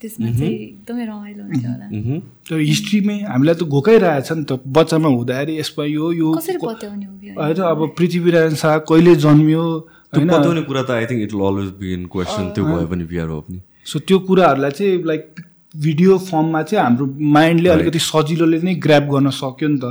त्यसमा 0.01 0.31
चाहिँ 0.37 0.53
एकदमै 0.55 1.05
रमाइलो 1.05 1.43
हुन्छ 1.43 1.65
होला. 1.65 2.19
त्यो 2.47 2.57
हिस्ट्रीमै 2.57 3.17
हामीलाई 3.27 3.55
त 3.55 3.63
घोकाइरहेछ 3.67 4.31
नि 4.31 4.43
त 4.49 4.59
बच्चामा 4.77 5.09
हुँदाखेरि 5.15 5.59
यसमा 5.59 5.85
यो 5.85 6.11
यो 6.15 6.31
कसरी 6.39 6.57
पत्याउने 6.63 7.05
हो 7.05 7.15
कि 7.21 7.27
होइन? 7.35 7.63
अब 7.71 7.79
पृथ्वीनारायण 7.97 8.55
शाह 8.63 8.77
कहिले 8.87 9.15
जन्मियो? 9.27 9.65
त्यो 10.13 10.25
पत्याउने 10.27 10.61
कुरा 10.69 10.81
त 10.83 10.91
I 10.97 11.05
think 11.09 11.21
it 11.23 11.33
will 11.33 11.45
always 11.47 11.69
be 11.79 11.93
in 11.93 12.05
question 12.13 12.49
त्यो 12.55 12.63
भयो 12.65 12.87
भने 12.93 13.05
बिहार 13.13 13.27
हो 13.35 13.39
पनि 13.47 13.59
सो 13.93 13.99
त्यो 14.09 14.19
कुराहरूलाई 14.29 14.71
चाहिँ 14.79 15.03
लाइक 15.11 15.41
भिडियो 15.73 16.17
फर्ममा 16.29 16.61
चाहिँ 16.69 16.83
हाम्रो 16.83 17.05
माइन्डले 17.37 17.69
अलिकति 17.69 17.99
सजिलोले 18.05 18.61
नै 18.67 18.73
ग्राप 18.85 19.03
गर्न 19.11 19.29
सक्यो 19.39 19.67
नि 19.69 19.79
त। 19.83 19.85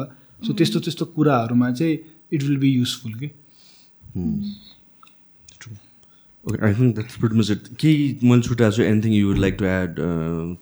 सो 0.46 0.52
त्यस्तो 0.58 0.78
त्यस्तो 0.86 1.04
कुराहरूमा 1.18 1.70
चाहिँ 1.78 1.94
इट 2.32 2.42
विल 2.42 2.56
बी 2.64 2.70
युजफुल 2.72 3.12
कि 3.20 3.28
okay 6.44 6.58
I 6.66 6.74
think 6.74 6.94
that's 6.94 7.16
pretty 7.20 7.32
much 7.38 7.50
it 7.50 7.62
केही 7.80 8.02
मैले 8.22 8.42
छुट्याएको 8.48 8.76
छु 8.76 8.82
anything 8.82 9.12
you 9.14 9.28
would 9.28 9.38
like 9.44 9.54
to 9.58 9.64
add 9.70 9.90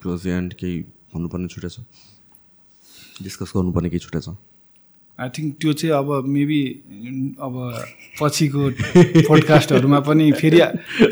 the 0.04 0.26
end 0.36 0.54
केही 0.60 0.76
भन्नुपर्ने 1.14 1.48
छुट्या 1.54 1.70
छ? 1.70 1.80
डिस्कस 3.22 3.52
गर्नुपर्ने 3.56 3.88
केही 3.90 4.00
छुट्या 4.06 4.20
छ? 4.20 4.36
आई 5.18 5.28
थिङ्क 5.36 5.54
त्यो 5.60 5.72
चाहिँ 5.72 5.94
अब 5.96 6.26
मेबी 6.28 6.60
अब 7.42 7.54
पछिको 8.20 8.70
पोडकास्टहरूमा 9.28 10.00
पनि 10.08 10.30
फेरि 10.40 10.60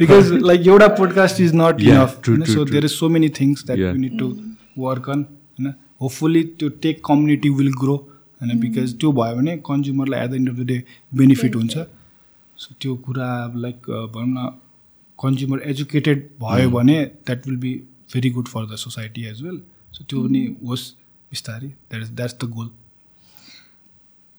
बिकज 0.01 0.33
लाइक 0.43 0.67
एउटा 0.67 0.89
podcast 0.99 1.41
is 1.41 1.55
not 1.55 1.81
enough 1.83 2.21
so. 2.29 2.65
There 2.65 2.85
is 2.85 2.91
so 2.91 3.09
many 3.09 3.29
things 3.41 3.65
that. 3.67 3.79
You 3.79 3.93
need 4.01 4.19
to 4.19 4.29
work 4.79 5.09
on 5.11 5.21
होइन? 5.23 5.73
होपफुल्ली 6.01 6.43
त्यो 6.59 6.69
टेक 6.83 7.01
कम्युनिटी 7.07 7.51
विल 7.61 7.73
ग्रो 7.81 7.97
होइन? 7.97 8.59
बिकज 8.61 8.95
त्यो 9.01 9.13
भयो 9.13 9.37
भने 9.37 9.57
कन्ज्युमरलाई 9.71 10.25
at 10.25 10.31
the 10.31 10.35
end 10.35 10.51
of 10.51 10.57
the 10.57 10.67
day 10.67 10.83
benefit 11.13 11.57
हुन्छ। 11.57 11.75
So 12.59 12.75
त्यो 12.81 12.97
कुरा 13.09 13.31
लाइक 13.57 13.91
भनौँ 14.15 14.29
न 14.29 14.47
कन्ज्युमर 15.19 15.63
एजुकेटेड 15.71 16.29
भयो 16.41 16.71
भने 16.71 17.03
that 17.05 17.47
will 17.49 17.57
be 17.59 17.75
very 18.15 18.31
good 18.31 18.49
for 18.49 18.67
the 18.67 18.77
society 18.79 19.27
as 19.27 19.43
well 19.43 19.61
so 19.93 20.05
त्यो 20.05 20.29
पनि 20.29 20.47
होस् 20.67 20.89
बिस्तारै। 21.33 21.69
That 21.69 22.03
is 22.03 22.11
that's 22.13 22.35
the 22.45 22.51
goal 22.51 22.71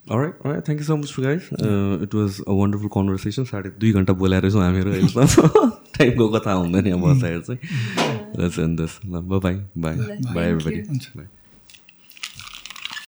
Alright, 0.08 0.36
alright. 0.46 0.64
Thank 0.64 0.80
you 0.80 0.86
so 0.86 0.96
much, 0.98 1.12
guys. 1.18 1.46
Uh, 1.52 1.98
it 2.04 2.14
was 2.14 2.40
a 2.46 2.54
wonderful 2.54 2.90
conversation. 2.96 3.46
साढे 3.46 3.70
दुई 3.80 3.92
घन्टा 3.92 4.14
बोलाएर 4.14 4.50
छौँ 4.52 4.62
हामीहरू 4.62 4.92
अहिलेसम्म 4.92 5.70
टाइमको 5.98 6.28
कथा 6.36 6.54
हुँदैन 6.54 6.86
चाहिँ 7.42 7.60
ल 8.38 9.22
बाई 9.32 9.56
बाई 9.78 9.96
बाई 10.36 10.46
एभ्रिबडी 10.46 10.82
हुन्छ। 10.90 11.06
बाई 11.18 11.26